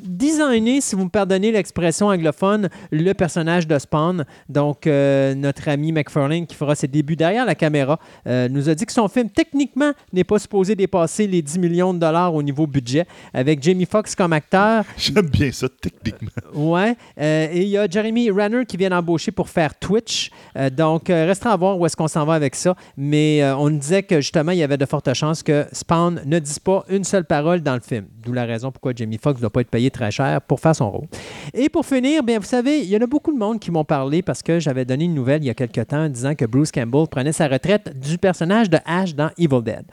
designé, 0.05 0.81
si 0.81 0.95
vous 0.97 1.05
me 1.05 1.11
pardonnez 1.11 1.53
l'expression 1.53 2.09
anglophone, 2.09 2.69
le 2.91 3.13
personnage 3.13 3.67
de 3.67 3.79
Spawn. 3.79 4.25
Donc, 4.49 4.87
euh, 4.87 5.35
notre 5.35 5.69
ami 5.69 5.93
McFarlane, 5.93 6.47
qui 6.47 6.57
fera 6.57 6.75
ses 6.75 6.89
débuts 6.89 7.17
derrière 7.17 7.45
la 7.45 7.55
caméra, 7.55 7.99
euh, 8.27 8.49
nous 8.49 8.69
a 8.69 8.75
dit 8.75 8.87
que 8.87 8.93
son 8.93 9.09
film, 9.09 9.31
techniquement, 9.31 9.93
n'est 10.13 10.25
pas 10.25 10.39
supposé 10.39 10.75
dépasser 10.75 11.27
les 11.27 11.43
10 11.43 11.59
millions 11.59 11.95
de 11.95 11.99
dollars 11.99 12.35
au 12.35 12.43
niveau 12.43 12.67
budget, 12.67 13.07
avec 13.35 13.63
Jamie 13.63 13.87
Foxx 13.87 14.15
comme 14.15 14.33
acteur. 14.33 14.85
J'aime 14.97 15.29
bien 15.29 15.53
ça, 15.53 15.69
techniquement. 15.69 16.29
Ouais. 16.55 16.97
Euh, 17.19 17.49
et 17.53 17.63
il 17.63 17.69
y 17.69 17.79
a 17.79 17.89
Jeremy 17.89 18.31
Renner 18.31 18.65
qui 18.67 18.77
vient 18.77 18.91
d'embaucher 18.91 19.31
pour 19.31 19.49
faire 19.49 19.79
Twitch. 19.79 20.31
Donc, 20.77 21.09
restera 21.09 21.53
à 21.53 21.57
voir 21.57 21.79
où 21.79 21.87
est-ce 21.87 21.97
qu'on 21.97 22.09
s'en 22.09 22.25
va 22.25 22.35
avec 22.35 22.55
ça. 22.55 22.75
Mais 22.97 23.43
on 23.57 23.71
nous 23.71 23.79
disait 23.79 24.03
que 24.03 24.21
justement, 24.21 24.53
il 24.53 24.59
y 24.59 24.63
avait 24.63 24.77
de 24.77 24.87
fortes 24.87 25.13
chances 25.15 25.43
que 25.43 25.67
Spawn 25.73 26.23
ne 26.25 26.39
dise 26.39 26.59
pas 26.59 26.85
une 26.89 27.05
seule 27.05 27.25
parole 27.25 27.61
dans 27.61 27.75
le 27.75 27.81
film. 27.81 28.07
D'où 28.23 28.33
la 28.33 28.45
raison 28.45 28.71
pourquoi 28.71 28.93
Jamie 28.95 29.19
Foxx 29.19 29.37
ne 29.37 29.41
doit 29.41 29.51
pas 29.51 29.61
être 29.63 29.71
payé 29.71 29.91
très 29.91 30.11
cher 30.11 30.41
pour 30.43 30.61
faire 30.61 30.77
son 30.77 30.91
rôle. 30.91 31.07
Et 31.55 31.69
pour 31.69 31.87
finir, 31.87 32.23
bien, 32.23 32.39
vous 32.39 32.45
savez, 32.45 32.81
il 32.81 32.89
y 32.89 32.97
en 32.97 33.01
a 33.01 33.07
beaucoup 33.07 33.33
de 33.33 33.39
monde 33.39 33.59
qui 33.59 33.71
m'ont 33.71 33.85
parlé 33.85 34.23
parce 34.23 34.43
que 34.43 34.61
j'avais 34.61 34.85
donné 34.85 35.05
une 35.05 35.15
nouvelle 35.15 35.43
il 35.43 35.47
y 35.47 35.51
a 35.51 35.55
quelque 35.55 35.81
temps 35.81 36.09
disant 36.09 36.35
que 36.35 36.45
Bruce 36.45 36.71
Campbell 36.71 37.07
prenait 37.11 37.33
sa 37.33 37.49
retraite 37.49 37.99
du 37.99 38.19
personnage 38.19 38.69
de 38.69 38.79
Ash 38.85 39.15
dans 39.15 39.31
Evil 39.39 39.63
Dead. 39.63 39.85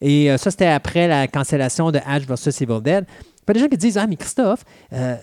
Et 0.00 0.30
euh, 0.30 0.36
ça, 0.38 0.50
c'était 0.50 0.66
après 0.66 1.08
la 1.08 1.26
cancellation 1.28 1.90
de 1.90 2.00
Ash 2.06 2.22
versus 2.26 2.60
Evil 2.60 2.80
Dead. 2.82 3.04
Il 3.06 3.48
y 3.48 3.50
a 3.50 3.54
des 3.54 3.60
gens 3.60 3.68
qui 3.68 3.76
disent 3.76 3.98
Ah, 3.98 4.06
mais 4.06 4.16
Christophe, 4.16 4.64
euh, 4.92 5.16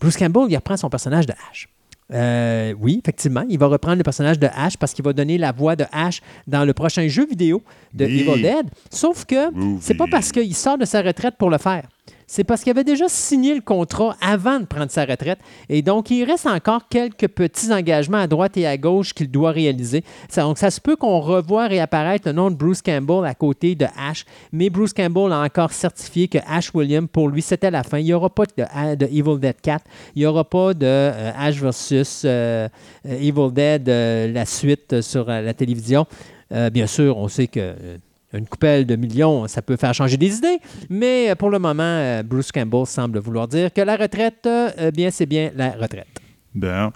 Bruce 0.00 0.16
Campbell, 0.16 0.46
il 0.48 0.56
reprend 0.56 0.76
son 0.76 0.90
personnage 0.90 1.26
de 1.26 1.32
Ash. 1.50 1.68
Euh, 2.12 2.74
oui, 2.80 3.00
effectivement, 3.02 3.44
il 3.48 3.58
va 3.58 3.66
reprendre 3.66 3.96
le 3.96 4.04
personnage 4.04 4.38
de 4.38 4.48
Ash 4.54 4.76
parce 4.76 4.92
qu'il 4.92 5.04
va 5.04 5.12
donner 5.12 5.38
la 5.38 5.52
voix 5.52 5.74
de 5.74 5.84
Ash 5.92 6.20
dans 6.46 6.64
le 6.64 6.72
prochain 6.72 7.08
jeu 7.08 7.26
vidéo 7.26 7.62
de. 7.92 8.04
Evil 8.04 8.42
Dead. 8.42 8.66
Sauf 8.90 9.24
que 9.24 9.50
c'est 9.80 9.94
pas 9.94 10.06
parce 10.10 10.30
qu'il 10.32 10.54
sort 10.54 10.78
de 10.78 10.84
sa 10.84 11.02
retraite 11.02 11.34
pour 11.36 11.50
le 11.50 11.58
faire. 11.58 11.88
C'est 12.28 12.42
parce 12.42 12.62
qu'il 12.62 12.70
avait 12.72 12.82
déjà 12.82 13.08
signé 13.08 13.54
le 13.54 13.60
contrat 13.60 14.16
avant 14.20 14.58
de 14.58 14.64
prendre 14.64 14.90
sa 14.90 15.04
retraite. 15.04 15.38
Et 15.68 15.80
donc, 15.80 16.10
il 16.10 16.24
reste 16.24 16.46
encore 16.46 16.88
quelques 16.88 17.28
petits 17.28 17.72
engagements 17.72 18.18
à 18.18 18.26
droite 18.26 18.56
et 18.56 18.66
à 18.66 18.76
gauche 18.76 19.12
qu'il 19.14 19.30
doit 19.30 19.52
réaliser. 19.52 20.02
Ça- 20.28 20.42
donc, 20.42 20.58
ça 20.58 20.70
se 20.72 20.80
peut 20.80 20.96
qu'on 20.96 21.20
revoie 21.20 21.68
réapparaître 21.68 22.26
le 22.26 22.32
nom 22.32 22.50
de 22.50 22.56
Bruce 22.56 22.82
Campbell 22.82 23.24
à 23.24 23.34
côté 23.34 23.76
de 23.76 23.86
Ash. 23.96 24.24
Mais 24.50 24.70
Bruce 24.70 24.92
Campbell 24.92 25.32
a 25.32 25.40
encore 25.40 25.72
certifié 25.72 26.26
que 26.26 26.38
Ash 26.48 26.74
William, 26.74 27.06
pour 27.06 27.28
lui, 27.28 27.42
c'était 27.42 27.70
la 27.70 27.84
fin. 27.84 27.98
Il 27.98 28.04
n'y 28.06 28.12
aura 28.12 28.28
pas 28.30 28.44
de, 28.46 28.96
de 28.96 29.06
Evil 29.06 29.38
Dead 29.38 29.60
4. 29.62 29.84
Il 30.16 30.20
n'y 30.20 30.26
aura 30.26 30.42
pas 30.42 30.74
de 30.74 30.84
euh, 30.84 31.30
Ash 31.38 31.60
versus 31.60 32.22
euh, 32.24 32.68
euh, 33.06 33.18
Evil 33.20 33.52
Dead, 33.52 33.88
euh, 33.88 34.32
la 34.32 34.46
suite 34.46 35.00
sur 35.00 35.30
euh, 35.30 35.40
la 35.42 35.54
télévision. 35.54 36.06
Euh, 36.52 36.70
bien 36.70 36.86
sûr, 36.88 37.16
on 37.18 37.28
sait 37.28 37.46
que 37.46 37.60
euh, 37.60 37.98
une 38.36 38.46
coupelle 38.46 38.86
de 38.86 38.96
millions, 38.96 39.48
ça 39.48 39.62
peut 39.62 39.76
faire 39.76 39.94
changer 39.94 40.16
des 40.16 40.36
idées, 40.36 40.58
mais 40.88 41.30
euh, 41.30 41.34
pour 41.34 41.50
le 41.50 41.58
moment, 41.58 41.82
euh, 41.82 42.22
Bruce 42.22 42.52
Campbell 42.52 42.86
semble 42.86 43.18
vouloir 43.18 43.48
dire 43.48 43.72
que 43.72 43.80
la 43.80 43.96
retraite, 43.96 44.46
euh, 44.46 44.70
eh 44.78 44.90
bien, 44.92 45.10
c'est 45.10 45.26
bien 45.26 45.50
la 45.54 45.72
retraite. 45.72 46.06
Bon. 46.54 46.90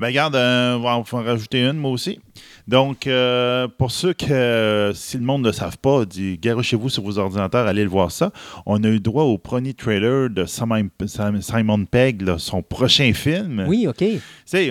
Ben, 0.00 0.06
regarde, 0.06 0.34
on 0.34 0.80
va 0.80 0.96
en 0.96 1.02
rajouter 1.22 1.60
une, 1.62 1.74
moi 1.78 1.92
aussi. 1.92 2.18
Donc, 2.66 3.06
euh, 3.06 3.68
pour 3.78 3.90
ceux 3.90 4.14
que, 4.14 4.24
euh, 4.32 4.92
si 4.94 5.18
le 5.18 5.22
monde 5.24 5.42
ne 5.42 5.48
le 5.48 5.52
savent 5.52 5.76
pas, 5.78 6.02
garochez-vous 6.40 6.88
sur 6.88 7.02
vos 7.02 7.18
ordinateurs, 7.18 7.66
allez 7.66 7.82
le 7.82 7.90
voir 7.90 8.10
ça. 8.10 8.30
On 8.64 8.82
a 8.84 8.88
eu 8.88 9.00
droit 9.00 9.24
au 9.24 9.36
premier 9.36 9.74
trailer 9.74 10.30
de 10.30 10.44
Simon, 10.46 11.84
Pegg, 11.90 12.22
là, 12.22 12.36
son 12.38 12.62
prochain 12.62 13.12
film. 13.14 13.64
Oui, 13.68 13.86
OK. 13.86 14.02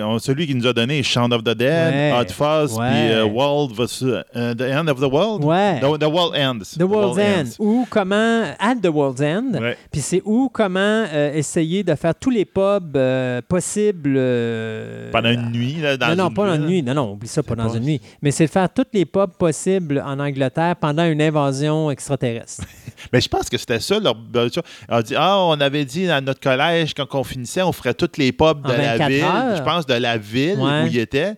On- 0.01 0.17
celui 0.19 0.47
qui 0.47 0.55
nous 0.55 0.65
a 0.65 0.73
donné 0.73 1.03
Shaun 1.03 1.31
of 1.31 1.43
the 1.43 1.49
Dead, 1.55 1.93
Ouais. 1.93 2.13
Hot 2.19 2.31
Fuzz, 2.31 2.75
puis 2.77 3.11
euh, 3.11 3.25
World 3.25 3.75
versus, 3.75 4.13
The 4.33 4.61
End 4.61 4.87
of 4.87 4.99
the 4.99 5.11
World? 5.11 5.43
Ouais. 5.43 5.79
The, 5.79 5.99
the 5.99 6.07
World 6.11 6.35
Ends. 6.35 6.77
The 6.77 6.83
World's 6.83 7.19
End. 7.19 7.49
Ou 7.59 7.85
comment, 7.89 8.43
at 8.59 8.75
The 8.81 8.87
World's 8.87 9.21
End, 9.21 9.51
Ouais. 9.61 9.77
puis 9.91 10.01
c'est 10.01 10.21
où 10.25 10.49
comment 10.51 11.03
essayer 11.33 11.83
de 11.83 11.93
faire 11.95 12.15
tous 12.15 12.29
les 12.31 12.45
pubs 12.45 12.97
possibles. 13.47 14.13
Pendant 15.11 15.29
une 15.31 15.51
nuit, 15.51 15.75
là, 15.81 15.97
dans 15.97 16.09
non, 16.15 16.23
non, 16.25 16.31
pas 16.31 16.47
dans 16.47 16.55
une 16.55 16.65
nuit. 16.65 16.81
Non, 16.83 16.93
non, 16.93 17.11
oublie 17.13 17.27
ça, 17.27 17.43
pas 17.43 17.55
dans 17.67 17.73
une 17.73 17.83
nuit. 17.83 18.01
Mais 18.21 18.31
c'est 18.31 18.45
de 18.45 18.51
faire 18.51 18.67
toutes 18.73 18.89
les 18.93 19.05
pubs 19.05 19.31
possibles 19.37 20.03
en 20.05 20.19
Angleterre 20.19 20.75
pendant 20.75 21.05
une 21.05 21.21
invasion 21.21 21.89
extraterrestre. 21.91 22.63
Mais 23.13 23.21
je 23.21 23.27
pense 23.27 23.49
que 23.49 23.57
c'était 23.57 23.79
ça 23.79 23.99
leur 23.99 24.15
but. 24.15 24.59
On 24.89 24.95
a 24.95 25.03
dit 25.03 25.13
Ah, 25.17 25.39
on 25.39 25.59
avait 25.59 25.85
dit 25.85 26.09
à 26.09 26.21
notre 26.21 26.39
collège, 26.39 26.93
quand 26.93 27.07
on 27.15 27.23
finissait, 27.23 27.61
on 27.61 27.71
ferait 27.71 27.93
toutes 27.93 28.17
les 28.17 28.31
pubs 28.31 28.61
de 28.65 28.71
la 28.71 28.97
24 28.97 29.07
ville. 29.09 29.23
heures. 29.23 29.55
Je 29.57 29.63
pense 29.63 29.85
de 29.85 29.93
la 29.95 30.17
ville 30.17 30.59
Ouais. 30.59 30.83
où 30.83 30.87
il 30.87 30.97
était, 30.99 31.33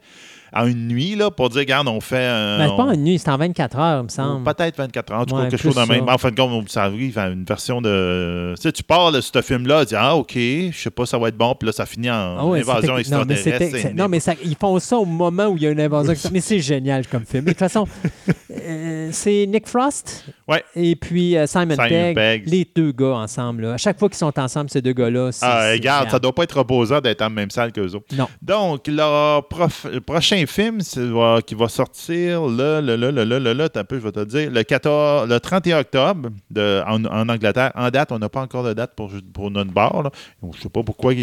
en 0.56 0.68
une 0.68 0.88
nuit, 0.88 1.16
là, 1.16 1.30
pour 1.32 1.50
dire 1.50 1.60
Regarde, 1.60 1.88
on 1.88 2.00
fait 2.02 2.26
un. 2.26 2.58
Ben, 2.60 2.70
c'est 2.70 2.76
pas 2.78 2.84
on- 2.84 2.88
en 2.90 2.94
une 2.94 3.04
nuit, 3.04 3.20
c'est 3.20 3.30
en 3.30 3.38
24 3.38 3.78
heures, 3.78 4.00
il 4.02 4.04
me 4.06 4.10
semble. 4.10 4.44
Peut-être 4.44 4.78
24 4.78 5.12
heures, 5.14 5.20
en 5.20 5.26
tout 5.26 5.36
cas, 5.36 5.42
Ouais, 5.44 5.48
quelque 5.50 5.62
chose 5.62 5.76
de 5.76 5.80
même. 5.82 6.06
Mais 6.06 6.12
en 6.12 6.18
fin 6.18 6.32
de 6.32 6.36
compte, 6.36 6.70
ça 6.70 6.84
arrive 6.84 7.18
à 7.20 7.28
une 7.28 7.44
version 7.44 7.82
de. 7.82 8.54
Tu 8.56 8.62
sais, 8.64 8.72
tu 8.72 8.84
pars 8.84 9.12
de 9.12 9.22
ce 9.22 9.42
film-là, 9.42 9.82
tu 9.86 9.90
dis 9.90 9.96
Ah, 9.98 10.16
OK, 10.16 10.34
je 10.36 10.70
sais 10.74 10.90
pas, 10.90 11.06
ça 11.06 11.18
va 11.18 11.28
être 11.30 11.38
bon, 11.38 11.54
puis 11.56 11.68
là, 11.68 11.72
ça 11.74 11.86
finit 11.86 12.10
en 12.10 12.38
Ah 12.40 12.46
ouais, 12.46 12.62
invasion 12.62 12.94
non, 13.12 13.26
mais 13.26 13.34
extraterrestre. 13.36 13.90
non, 13.96 14.08
mais 14.08 14.20
ça- 14.20 14.34
ils 14.44 14.56
font 14.56 14.80
ça 14.80 14.98
au 14.98 15.06
moment 15.06 15.48
où 15.48 15.58
il 15.58 15.64
y 15.64 15.68
a 15.68 15.72
une 15.72 15.80
invasion. 15.82 16.14
mais 16.32 16.40
c'est 16.42 16.60
génial 16.60 17.06
comme 17.08 17.26
film. 17.26 17.44
Mais 17.46 17.52
de 17.54 17.58
toute 17.58 17.60
façon, 17.60 17.86
euh, 18.52 19.10
c'est 19.12 19.46
Nick 19.48 19.68
Frost 19.68 20.26
Ouais. 20.48 20.64
et 20.76 20.96
puis 20.96 21.36
euh, 21.38 21.48
Simon, 21.48 21.72
Simon 21.76 21.88
Pegg, 21.90 22.16
Pegg. 22.16 22.44
les 22.48 22.68
deux 22.76 22.92
gars 22.92 23.16
ensemble. 23.16 23.64
là. 23.64 23.74
À 23.74 23.78
chaque 23.78 23.98
fois 23.98 24.10
qu'ils 24.10 24.18
sont 24.18 24.38
ensemble, 24.40 24.70
ces 24.70 24.82
deux 24.82 24.94
gars-là, 24.94 25.32
c'est. 25.32 25.46
Ah, 25.46 25.72
regarde, 25.72 26.10
ça 26.12 26.20
doit 26.20 26.34
pas 26.36 26.44
être 26.44 26.58
reposant 26.60 27.02
d'être 27.02 27.22
en 27.24 27.30
même 27.30 27.50
salle 27.50 27.72
qu'eux 27.72 27.94
autres. 27.96 28.06
Non. 28.16 28.28
Donc, 28.42 28.88
leur 28.88 29.48
prof- 29.48 29.88
le 29.92 30.02
film 30.46 30.80
va- 30.96 31.42
qui 31.46 31.56
va 31.56 31.68
sortir 31.70 32.46
le, 32.46 32.82
le, 32.82 32.96
le, 32.96 33.12
le, 33.12 33.54
le, 33.54 33.70
t'as 33.70 33.82
un 33.82 33.84
peu, 33.84 33.98
je 33.98 34.04
vais 34.04 34.12
te 34.12 34.20
le 34.20 34.26
dire, 34.26 34.52
le, 34.52 34.64
14, 34.64 35.30
le 35.30 35.40
31 35.40 35.80
octobre 35.80 36.30
de, 36.50 36.82
en, 36.88 37.04
Angleterre. 37.30 37.72
En 37.76 37.90
date, 37.90 38.12
on 38.12 38.20
n'a 38.20 38.30
pas 38.30 38.42
encore 38.42 38.64
de 38.64 38.74
date 38.74 38.94
pour, 38.96 39.12
pour 39.34 39.52
notre 39.52 39.72
bar. 39.72 40.04
là. 40.04 40.12
Je 40.54 40.62
sais 40.62 40.70
pas 40.70 40.84
pourquoi 40.84 41.14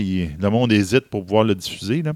le 0.40 0.48
monde 0.50 0.72
hésite 0.72 1.08
pour 1.08 1.24
pouvoir 1.24 1.44
le 1.44 1.54
diffuser. 1.54 2.02
là. 2.02 2.12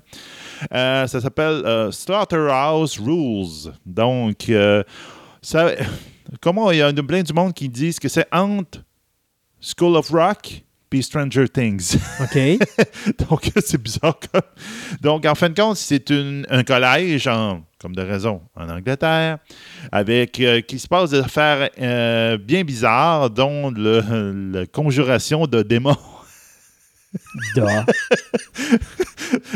Euh, 0.73 1.07
ça 1.07 1.21
s'appelle 1.21 1.63
euh, 1.65 1.91
Slaughterhouse 1.91 2.99
Rules. 2.99 3.73
Donc, 3.85 4.49
euh, 4.49 4.83
ça, 5.43 5.71
comment 6.41 6.71
il 6.71 6.79
y 6.79 6.83
a 6.83 6.93
plein 6.93 7.23
du 7.23 7.33
monde 7.33 7.55
qui 7.55 7.69
disent 7.69 7.99
que 7.99 8.09
c'est 8.09 8.27
entre 8.33 8.81
School 9.61 9.97
of 9.97 10.11
Rock 10.11 10.63
puis 10.97 11.03
Stranger 11.03 11.49
Things. 11.49 11.97
OK. 12.21 12.39
Donc, 13.29 13.51
c'est 13.65 13.81
bizarre. 13.81 14.19
comme- 14.33 14.41
Donc, 15.01 15.27
en 15.27 15.35
fin 15.35 15.49
de 15.51 15.61
compte, 15.61 15.77
c'est 15.77 16.11
un 16.11 16.63
collège, 16.65 17.27
en- 17.29 17.63
comme 17.79 17.95
de 17.95 18.03
raison, 18.03 18.41
en 18.55 18.69
Angleterre, 18.71 19.39
avec 19.93 20.41
euh, 20.41 20.61
qui 20.63 20.79
se 20.79 20.89
passe 20.89 21.11
des 21.11 21.19
affaires 21.19 21.69
euh, 21.81 22.39
bien 22.39 22.65
bizarres, 22.65 23.29
dont 23.31 23.71
la 23.71 24.67
conjuration 24.67 25.47
de 25.47 25.63
démons. 25.63 25.97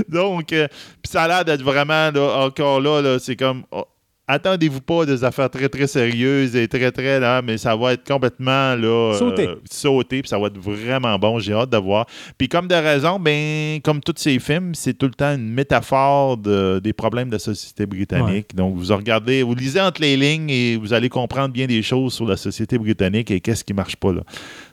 Donc, 0.09 0.53
euh, 0.53 0.66
ça 1.05 1.24
a 1.24 1.29
l'air 1.29 1.44
d'être 1.44 1.62
vraiment, 1.62 2.11
là, 2.11 2.44
encore 2.46 2.81
là, 2.81 3.00
là, 3.03 3.18
c'est 3.18 3.37
comme... 3.37 3.64
oh, 3.70 3.85
Attendez-vous 4.33 4.81
pas 4.81 5.05
des 5.07 5.25
affaires 5.25 5.51
très, 5.51 5.69
très 5.69 5.87
sérieuses 5.88 6.55
et 6.55 6.69
très, 6.69 6.93
très, 6.93 7.19
là, 7.19 7.43
mais 7.43 7.59
ça 7.59 7.75
va 7.75 7.95
être 7.95 8.07
complètement, 8.07 8.77
là... 8.77 9.14
Sauté. 9.19 9.49
euh, 9.49 9.57
sauté, 9.69 10.23
puis 10.23 10.29
ça 10.29 10.38
va 10.38 10.47
être 10.47 10.59
vraiment 10.59 11.19
bon. 11.19 11.38
J'ai 11.40 11.53
hâte 11.53 11.71
de 11.71 11.77
voir. 11.79 12.07
Puis 12.38 12.49
comme 12.49 12.69
de 12.69 12.75
raison, 12.75 13.19
ben, 13.19 13.81
comme 13.83 14.01
tous 14.01 14.14
ces 14.19 14.38
films, 14.38 14.75
c'est 14.77 14.95
tout 14.95 15.07
le 15.07 15.14
temps 15.14 15.35
une 15.35 15.49
métaphore 15.53 16.37
de- 16.37 16.81
des 16.83 16.93
problèmes 16.93 17.29
de 17.29 17.35
la 17.35 17.38
société 17.40 17.87
britannique. 17.87 18.55
Donc, 18.55 18.77
vous 18.77 18.95
regardez, 18.95 19.43
vous 19.43 19.55
lisez 19.57 19.81
entre 19.81 20.01
les 20.01 20.16
lignes 20.16 20.49
et 20.51 20.77
vous 20.77 20.93
allez 20.93 21.09
comprendre 21.09 21.53
bien 21.53 21.66
des 21.66 21.83
choses 21.83 22.14
sur 22.14 22.27
la 22.27 22.37
société 22.37 22.79
britannique 22.79 23.31
et 23.33 23.40
qu'est-ce 23.40 23.64
qui 23.64 23.75
marche 23.75 23.97
pas, 23.97 24.12
là. 24.12 24.23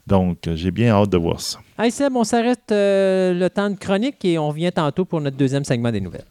Donc, 0.06 0.48
euh, 0.48 0.56
j'ai 0.56 0.72
bien 0.72 0.91
hâte 0.93 1.10
de 1.10 1.17
voir 1.17 1.41
ça. 1.41 1.60
Hey 1.80 1.91
Seb, 1.91 2.15
on 2.15 2.24
s'arrête 2.24 2.72
euh, 2.72 3.34
le 3.34 3.50
temps 3.50 3.70
de 3.70 3.76
chronique 3.76 4.24
et 4.24 4.38
on 4.38 4.50
revient 4.50 4.72
tantôt 4.74 5.04
pour 5.06 5.20
notre 5.20 5.36
deuxième 5.38 5.63
segment 5.63 5.91
des 5.91 6.00
nouvelles. 6.02 6.26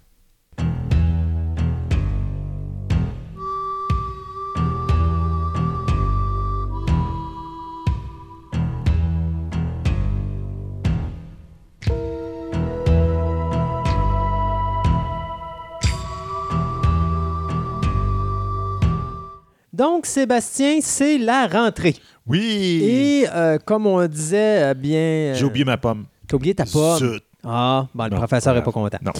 Donc, 19.76 20.06
Sébastien, 20.06 20.78
c'est 20.80 21.18
la 21.18 21.46
rentrée. 21.46 21.94
Oui! 22.26 22.80
Et 22.82 23.26
euh, 23.30 23.58
comme 23.62 23.86
on 23.86 24.06
disait 24.06 24.70
euh, 24.70 24.74
bien. 24.74 24.98
euh, 24.98 25.34
J'ai 25.34 25.44
oublié 25.44 25.66
ma 25.66 25.76
pomme. 25.76 26.06
T'as 26.26 26.36
oublié 26.36 26.54
ta 26.54 26.64
pomme. 26.64 26.98
Zut. 26.98 27.22
Ah, 27.48 27.86
bon, 27.94 28.04
le 28.04 28.10
Non, 28.10 28.16
professeur 28.16 28.54
n'est 28.56 28.62
pas 28.62 28.72
content. 28.72 28.98
Non. 29.02 29.12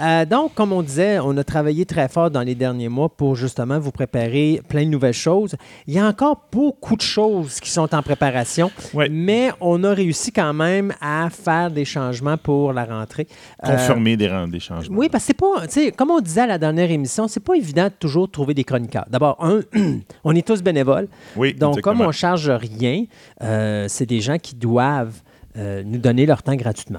Euh, 0.00 0.24
donc, 0.24 0.54
comme 0.54 0.72
on 0.72 0.80
disait, 0.80 1.18
on 1.18 1.36
a 1.36 1.44
travaillé 1.44 1.84
très 1.84 2.08
fort 2.08 2.30
dans 2.30 2.40
les 2.40 2.54
derniers 2.54 2.88
mois 2.88 3.10
pour 3.10 3.36
justement 3.36 3.78
vous 3.78 3.90
préparer 3.92 4.62
plein 4.66 4.84
de 4.84 4.88
nouvelles 4.88 5.12
choses. 5.12 5.54
Il 5.86 5.92
y 5.92 5.98
a 5.98 6.06
encore 6.06 6.46
beaucoup 6.50 6.96
de 6.96 7.02
choses 7.02 7.60
qui 7.60 7.68
sont 7.70 7.94
en 7.94 8.02
préparation, 8.02 8.70
Ouais. 8.94 9.08
mais 9.10 9.50
on 9.60 9.84
a 9.84 9.92
réussi 9.92 10.32
quand 10.32 10.54
même 10.54 10.94
à 11.00 11.28
faire 11.30 11.70
des 11.70 11.84
changements 11.84 12.38
pour 12.38 12.72
la 12.72 12.86
rentrée. 12.86 13.26
Euh, 13.64 13.72
Confirmer 13.76 14.16
des, 14.16 14.28
changements. 14.60 14.96
oui, 14.98 15.08
parce 15.10 15.24
que 15.24 15.26
c'est 15.28 15.34
pas, 15.34 15.66
tu 15.66 15.72
sais, 15.84 15.92
comme 15.92 16.10
on 16.10 16.20
disait 16.20 16.40
à 16.42 16.46
la 16.46 16.58
dernière 16.58 16.90
émission, 16.90 17.28
c'est 17.28 17.40
pas 17.44 17.54
évident 17.54 17.84
de 17.84 17.92
toujours 18.00 18.30
trouver 18.30 18.54
des 18.54 18.64
chroniqueurs. 18.64 19.04
D'abord, 19.10 19.36
un, 19.44 19.60
on 20.24 20.34
est 20.34 20.46
tous 20.46 20.62
bénévoles. 20.62 21.08
Oui, 21.36 21.52
Donc, 21.52 21.82
comme 21.82 22.00
on 22.00 22.12
charge 22.12 22.48
rien, 22.48 23.04
euh, 23.42 23.84
c'est 23.88 24.06
des 24.06 24.20
gens 24.22 24.38
qui 24.38 24.54
doivent 24.54 25.20
nous 25.56 25.98
donner 25.98 26.26
leur 26.26 26.42
temps 26.42 26.56
gratuitement. 26.56 26.98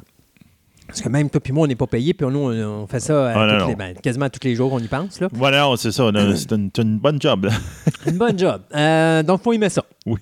Parce 0.88 1.02
que 1.02 1.10
même 1.10 1.30
toi 1.30 1.42
puis 1.42 1.52
moi, 1.52 1.64
on 1.66 1.68
n'est 1.68 1.76
pas 1.76 1.88
payé, 1.88 2.14
puis 2.14 2.28
nous, 2.28 2.40
on, 2.40 2.84
on 2.84 2.88
fait 2.88 3.00
ça 3.00 3.30
à 3.32 3.34
Ah, 3.42 3.60
non, 3.60 3.68
les- 3.68 3.76
ben, 3.76 3.94
quasiment 3.96 4.30
tous 4.30 4.46
les 4.48 4.56
jours, 4.56 4.72
on 4.72 4.80
y 4.80 4.88
pense. 4.88 5.20
Là. 5.20 5.28
Voilà, 5.34 5.68
c'est 5.78 5.92
ça. 5.92 6.10
C'est 6.36 6.52
une, 6.52 7.00
bonne 7.00 7.22
job. 7.22 7.46
là. 7.46 7.52
Une 8.08 8.18
bonne 8.18 8.38
job. 8.38 8.62
Euh, 8.76 9.24
donc, 9.24 9.40
il 9.42 9.44
faut 9.44 9.54
aimer 9.54 9.70
ça. 9.70 9.84
Oui. 10.06 10.18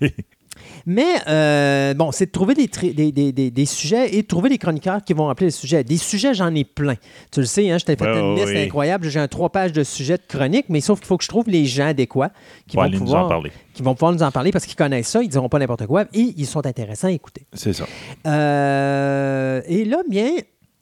Mais, 0.86 1.16
euh, 1.28 1.94
bon, 1.94 2.12
c'est 2.12 2.26
de 2.26 2.30
trouver 2.30 2.54
des, 2.54 2.68
tri- 2.68 2.92
des, 2.94 3.10
des- 3.10 3.32
des- 3.32 3.50
des 3.50 3.66
sujets 3.66 4.14
et 4.14 4.22
de 4.22 4.26
trouver 4.26 4.48
des 4.50 4.58
chroniqueurs 4.58 5.02
qui 5.02 5.12
vont 5.14 5.26
rappeler 5.26 5.46
les 5.46 5.50
sujets. 5.50 5.82
Des 5.82 5.96
sujets, 5.96 6.34
j'en 6.34 6.54
ai 6.54 6.64
plein. 6.64 6.94
Tu 7.32 7.40
le 7.40 7.46
sais, 7.46 7.70
hein, 7.70 7.78
je 7.78 7.84
t'ai 7.84 7.96
fait 7.96 8.04
une 8.06 8.34
liste 8.36 8.48
oui. 8.48 8.58
incroyable. 8.64 9.08
J'ai 9.08 9.20
un 9.20 9.28
trois 9.28 9.50
pages 9.50 9.72
de 9.72 9.82
sujets 9.82 10.16
de 10.16 10.22
chronique, 10.28 10.66
mais 10.68 10.80
sauf 10.80 10.98
qu'il 11.00 11.06
faut 11.06 11.16
que 11.16 11.24
je 11.24 11.28
trouve 11.28 11.48
les 11.48 11.64
gens 11.66 11.86
adéquats 11.88 12.32
qui, 12.66 12.76
vont 12.76 12.82
aller 12.82 12.98
nous 12.98 13.04
pouvoir, 13.04 13.26
en 13.26 13.28
parler. 13.28 13.50
qui 13.72 13.82
vont 13.82 13.94
pouvoir 13.94 14.12
nous 14.12 14.22
en 14.22 14.30
parler 14.30 14.52
parce 14.52 14.66
qu'ils 14.66 14.76
connaissent 14.76 15.08
ça, 15.08 15.22
ils 15.22 15.28
diront 15.28 15.48
pas 15.48 15.58
n'importe 15.58 15.86
quoi 15.86 16.04
et 16.12 16.34
ils 16.36 16.46
sont 16.46 16.64
intéressants 16.66 17.08
à 17.08 17.12
écouter. 17.12 17.46
C'est 17.54 17.72
ça. 17.72 17.84
Euh, 18.26 19.60
et 19.66 19.84
là, 19.84 19.98
bien, 20.08 20.30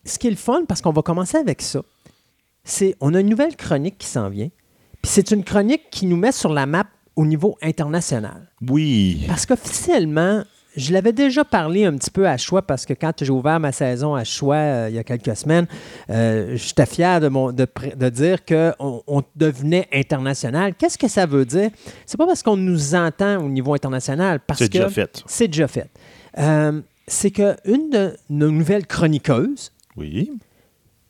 ce 0.04 0.18
qui 0.18 0.26
est 0.26 0.30
le 0.30 0.36
fun, 0.36 0.64
parce 0.66 0.80
qu'on 0.80 0.92
va 0.92 1.02
commencer 1.02 1.36
avec 1.38 1.62
ça, 1.62 1.82
c'est 2.64 2.96
on 3.00 3.14
a 3.14 3.20
une 3.20 3.28
nouvelle 3.28 3.56
chronique 3.56 3.98
qui 3.98 4.06
s'en 4.06 4.28
vient. 4.28 4.50
Puis 5.02 5.10
c'est 5.10 5.30
une 5.32 5.44
chronique 5.44 5.90
qui 5.90 6.06
nous 6.06 6.16
met 6.16 6.32
sur 6.32 6.52
la 6.52 6.66
map 6.66 6.86
au 7.16 7.26
niveau 7.26 7.56
international. 7.60 8.48
Oui. 8.68 9.24
Parce 9.26 9.46
qu'officiellement, 9.46 10.44
je 10.76 10.92
l'avais 10.92 11.12
déjà 11.12 11.44
parlé 11.44 11.84
un 11.84 11.96
petit 11.96 12.10
peu 12.10 12.26
à 12.26 12.36
Choix 12.36 12.62
parce 12.62 12.86
que 12.86 12.94
quand 12.94 13.12
j'ai 13.22 13.30
ouvert 13.30 13.60
ma 13.60 13.72
saison 13.72 14.14
à 14.14 14.24
Choix 14.24 14.56
euh, 14.56 14.86
il 14.88 14.94
y 14.94 14.98
a 14.98 15.04
quelques 15.04 15.36
semaines, 15.36 15.66
euh, 16.08 16.56
j'étais 16.56 16.86
fier 16.86 17.20
de, 17.20 17.28
mon, 17.28 17.52
de, 17.52 18.08
dire 18.08 18.44
qu'on 18.44 19.02
on 19.06 19.22
devenait 19.36 19.88
international. 19.92 20.74
Qu'est-ce 20.74 20.96
que 20.96 21.08
ça 21.08 21.26
veut 21.26 21.44
dire? 21.44 21.70
C'est 22.06 22.16
pas 22.16 22.26
parce 22.26 22.42
qu'on 22.42 22.56
nous 22.56 22.94
entend 22.94 23.44
au 23.44 23.48
niveau 23.48 23.74
international, 23.74 24.40
parce 24.46 24.60
C'est 24.60 24.68
que 24.68 24.78
déjà 24.78 24.88
fait. 24.88 25.22
c'est 25.26 25.48
déjà 25.48 25.68
fait. 25.68 25.90
Euh, 26.38 26.80
c'est 27.06 27.30
qu'une 27.30 27.90
de 27.90 28.16
nos 28.30 28.50
nouvelles 28.50 28.86
chroniqueuses, 28.86 29.72
Oui. 29.96 30.30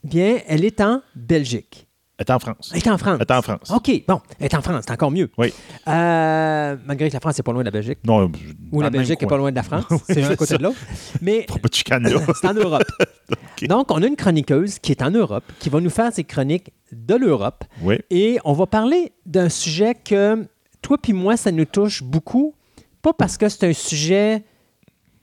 bien, 0.05 0.41
elle 0.47 0.65
est 0.65 0.81
en 0.81 1.03
Belgique. 1.15 1.87
Elle 2.19 2.27
est 2.29 2.31
en 2.31 2.39
France. 2.39 2.71
Elle 2.73 2.79
est 2.79 2.89
en 2.89 2.99
France. 2.99 3.19
Elle 3.21 3.27
est 3.27 3.37
en 3.37 3.43
France. 3.43 3.71
OK, 3.71 4.05
bon, 4.07 4.21
elle 4.39 4.47
est 4.47 4.55
en 4.55 4.63
France, 4.63 4.85
c'est 4.87 4.93
encore 4.93 5.11
mieux. 5.11 5.31
Oui. 5.39 5.53
Euh, 5.89 6.77
malgré 6.85 7.09
que 7.09 7.15
la 7.15 7.21
France 7.21 7.39
n'est 7.39 7.43
pas 7.43 7.53
loin 7.53 7.63
de 7.63 7.67
la 7.67 7.71
Belgique. 7.71 7.99
Non, 8.05 8.31
Ou 8.71 8.81
la 8.81 8.91
Belgique 8.91 9.21
n'est 9.21 9.27
pas 9.27 9.37
loin 9.37 9.51
de 9.51 9.57
la 9.57 9.63
France. 9.63 9.85
c'est 10.07 10.23
un 10.23 10.37
côté 10.37 10.59
de 10.59 10.63
l'autre. 10.63 10.79
Mais 11.21 11.47
c'est 11.73 12.47
en 12.47 12.55
Europe. 12.55 12.85
Donc, 13.63 13.91
on 13.91 14.03
a 14.03 14.07
une 14.07 14.17
chroniqueuse 14.17 14.79
qui 14.79 14.93
est 14.93 15.03
en 15.03 15.11
Europe, 15.11 15.45
qui 15.59 15.69
va 15.69 15.81
nous 15.81 15.91
faire 15.91 16.13
ses 16.13 16.25
chroniques 16.25 16.73
de 16.93 17.15
l'Europe. 17.15 17.65
Oui. 17.81 17.99
Et 18.11 18.39
on 18.45 18.53
va 18.53 18.67
parler 18.67 19.13
d'un 19.27 19.49
sujet 19.49 19.95
que 19.95 20.47
toi 20.83 20.99
puis 20.99 21.13
moi, 21.13 21.37
ça 21.37 21.51
nous 21.51 21.65
touche 21.65 22.03
beaucoup. 22.03 22.55
Pas 23.01 23.13
parce 23.13 23.37
que 23.37 23.49
c'est 23.49 23.67
un 23.67 23.73
sujet 23.73 24.45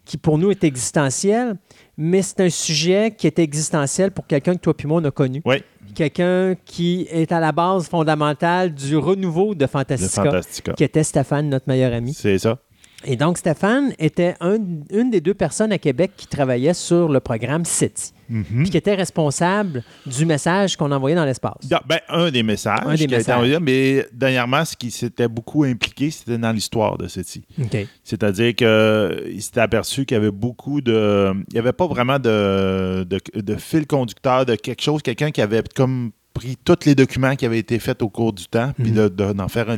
qui 0.06 0.18
pour 0.18 0.38
nous 0.38 0.50
est 0.50 0.64
existentiel, 0.64 1.56
mais 2.02 2.22
c'est 2.22 2.40
un 2.40 2.50
sujet 2.50 3.14
qui 3.16 3.28
est 3.28 3.38
existentiel 3.40 4.12
pour 4.12 4.26
quelqu'un 4.26 4.56
que 4.56 4.62
toi 4.62 4.74
puis 4.76 4.88
moi 4.88 5.02
on 5.02 5.06
a 5.06 5.12
connu. 5.12 5.42
Oui. 5.46 5.58
Quelqu'un 5.94 6.56
qui 6.66 7.08
est 7.12 7.32
à 7.32 7.40
la 7.40 7.52
base 7.52 7.88
fondamentale 7.90 8.74
du 8.74 8.96
renouveau 8.96 9.54
de 9.54 9.68
Fantastica, 9.68 10.24
Fantastica. 10.24 10.74
qui 10.74 10.84
était 10.86 11.04
Stéphane, 11.04 11.50
notre 11.50 11.68
meilleur 11.68 11.94
ami. 11.94 12.14
C'est 12.14 12.38
ça. 12.40 12.58
Et 13.06 13.16
donc, 13.16 13.38
Stéphane 13.38 13.94
était 13.98 14.36
un- 14.40 14.58
une 14.92 15.10
des 15.10 15.20
deux 15.22 15.34
personnes 15.34 15.72
à 15.72 15.78
Québec 15.78 16.12
qui 16.16 16.28
travaillait 16.28 16.74
sur 16.74 17.10
le 17.10 17.20
programme 17.20 17.66
SETI, 17.66 18.14
Mhm. 18.30 18.62
puis 18.62 18.70
qui 18.70 18.78
était 18.78 18.96
responsable 18.96 19.84
du 20.06 20.26
message 20.26 20.78
qu'on 20.78 20.92
envoyait 20.92 21.16
dans 21.16 21.26
l'espace. 21.26 21.68
Ben, 21.88 22.00
un 22.10 22.30
des 22.30 22.44
messages. 22.44 22.80
Un 22.86 22.92
des 22.92 22.98
qui 22.98 23.04
a 23.04 23.06
été 23.06 23.16
messages. 23.18 23.36
envoyé, 23.36 23.60
mais 23.60 24.06
dernièrement, 24.14 24.64
ce 24.66 24.76
qui 24.76 24.92
s'était 24.92 25.28
beaucoup 25.28 25.64
impliqué, 25.64 26.12
c'était 26.12 26.38
dans 26.38 26.52
l'histoire 26.52 26.98
de 26.98 27.08
SETI. 27.08 27.44
OK. 27.62 27.88
C'est-à-dire 28.04 28.56
qu'il 28.56 29.42
s'était 29.42 29.62
aperçu 29.62 30.06
qu'il 30.06 30.16
y 30.16 30.20
avait 30.20 30.32
beaucoup 30.32 30.82
de. 30.82 31.32
Il 31.50 31.54
n'y 31.54 31.60
avait 31.60 31.74
pas 31.74 31.88
vraiment 31.88 32.20
de, 32.20 33.04
de, 33.04 33.20
de 33.36 33.56
fil 33.56 33.88
conducteur, 33.88 34.46
de 34.46 34.56
quelque 34.56 34.82
chose, 34.82 35.02
quelqu'un 35.02 35.32
qui 35.32 35.42
avait 35.42 35.64
comme 35.76 36.12
pris 36.40 36.56
tous 36.64 36.86
les 36.86 36.96
documents 36.96 37.36
qui 37.36 37.46
avaient 37.46 37.60
été 37.60 37.80
faits 37.80 38.02
au 38.02 38.08
cours 38.10 38.32
du 38.32 38.46
temps, 38.46 38.72
puis 38.82 38.92
Mhm. 38.92 38.96
de- 38.96 39.08
de- 39.10 39.34
d'en 39.34 39.48
faire 39.50 39.70
un, 39.70 39.78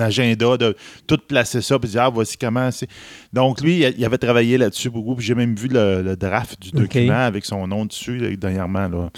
agenda, 0.00 0.56
de 0.56 0.74
tout 1.06 1.18
placer 1.28 1.60
ça, 1.60 1.78
puis 1.78 1.90
dire, 1.90 2.02
ah, 2.04 2.10
voici 2.10 2.36
comment 2.38 2.70
c'est. 2.70 2.88
Donc, 3.32 3.60
lui, 3.60 3.84
il, 3.96 4.04
avait 4.04 4.18
travaillé 4.18 4.56
là-dessus 4.58 4.90
beaucoup, 4.90 5.14
puis 5.16 5.24
j'ai 5.26 5.34
même 5.34 5.54
vu 5.54 5.68
le, 5.68 6.02
le 6.02 6.16
draft 6.16 6.60
du 6.60 6.70
document 6.70 7.12
avec 7.26 7.44
son 7.44 7.66
nom 7.66 7.84
dessus, 7.84 8.16
là, 8.18 8.34
dernièrement. 8.36 8.88
Là. 8.88 9.10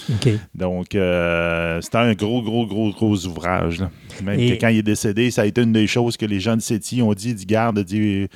Donc, 0.54 0.94
euh, 0.94 1.80
c'était 1.80 1.98
un 1.98 2.14
gros, 2.14 2.42
gros, 2.42 2.66
gros, 2.66 2.90
gros 2.90 3.26
ouvrage. 3.26 3.80
là. 3.80 3.90
Même 4.22 4.38
Et- 4.40 4.56
que 4.56 4.60
quand 4.60 4.68
il 4.68 4.78
est 4.78 4.82
décédé, 4.82 5.30
ça 5.30 5.42
a 5.42 5.46
été 5.46 5.62
une 5.62 5.72
des 5.72 5.86
choses 5.86 6.16
que 6.16 6.26
les 6.26 6.40
gens 6.40 6.56
de 6.56 6.62
SETI 6.62 7.02
ont 7.02 7.12
dit, 7.14 7.34
dit, 7.34 7.46
garde, 7.46 7.78
dit, 7.84 8.28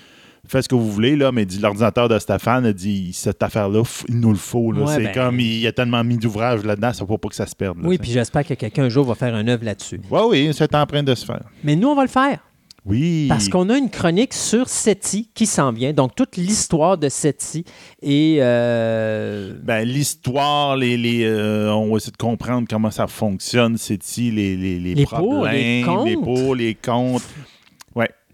faites 0.48 0.64
ce 0.64 0.68
que 0.68 0.74
vous 0.74 0.90
voulez, 0.90 1.16
là, 1.16 1.30
mais 1.32 1.44
dit, 1.44 1.58
l'ordinateur 1.58 2.08
de 2.08 2.18
Stéphane 2.18 2.66
a 2.66 2.72
dit, 2.72 3.12
cette 3.12 3.42
affaire-là, 3.42 3.82
il 4.08 4.18
nous 4.20 4.30
le 4.30 4.36
faut. 4.36 4.72
Ouais, 4.72 4.94
C'est 4.94 5.02
ben- 5.04 5.12
comme, 5.14 5.40
il 5.40 5.58
y 5.60 5.66
a 5.66 5.72
tellement 5.72 6.02
mis 6.04 6.16
d'ouvrages 6.18 6.64
là-dedans, 6.64 6.92
ça 6.92 7.04
ne 7.04 7.08
faut 7.08 7.18
pas 7.18 7.28
que 7.28 7.34
ça 7.34 7.46
se 7.46 7.54
perde. 7.54 7.78
là, 7.82 7.88
Oui, 7.88 7.98
puis 7.98 8.10
j'espère 8.10 8.44
que 8.46 8.54
quelqu'un 8.54 8.84
un 8.84 8.88
jour 8.88 9.04
va 9.04 9.14
faire 9.14 9.34
un 9.34 9.46
œuvre 9.48 9.64
là-dessus. 9.64 10.00
Ouais, 10.10 10.22
oui, 10.28 10.50
c'est 10.52 10.74
en 10.74 10.86
train 10.86 11.02
de 11.02 11.14
se 11.14 11.24
faire. 11.24 11.42
Mais 11.64 11.76
nous, 11.76 11.88
on 11.88 11.94
va 11.94 12.02
le 12.02 12.08
faire. 12.08 12.38
Oui. 12.86 13.26
Parce 13.28 13.50
qu'on 13.50 13.68
a 13.68 13.76
une 13.76 13.90
chronique 13.90 14.32
sur 14.32 14.66
SETI 14.68 15.28
qui 15.34 15.44
s'en 15.44 15.72
vient. 15.72 15.92
Donc, 15.92 16.14
toute 16.14 16.36
l'histoire 16.38 16.96
de 16.96 17.10
SETI 17.10 17.64
et... 18.00 18.38
euh, 18.40 19.52
Ben, 19.62 19.82
l'histoire, 19.86 20.74
les, 20.76 20.96
les, 20.96 21.24
euh, 21.24 21.70
on 21.74 21.90
va 21.90 21.96
essayer 21.96 22.12
de 22.12 22.16
comprendre 22.16 22.66
comment 22.70 22.90
ça 22.90 23.06
fonctionne, 23.06 23.76
SETI, 23.76 24.30
les, 24.30 24.56
les, 24.56 24.80
les, 24.80 24.94
Les 24.94 25.04
pour, 25.04 25.44
les 25.46 25.82
problèmes, 25.82 26.04
les 26.06 26.14
pour, 26.14 26.54
les 26.54 26.74
contre. 26.74 27.24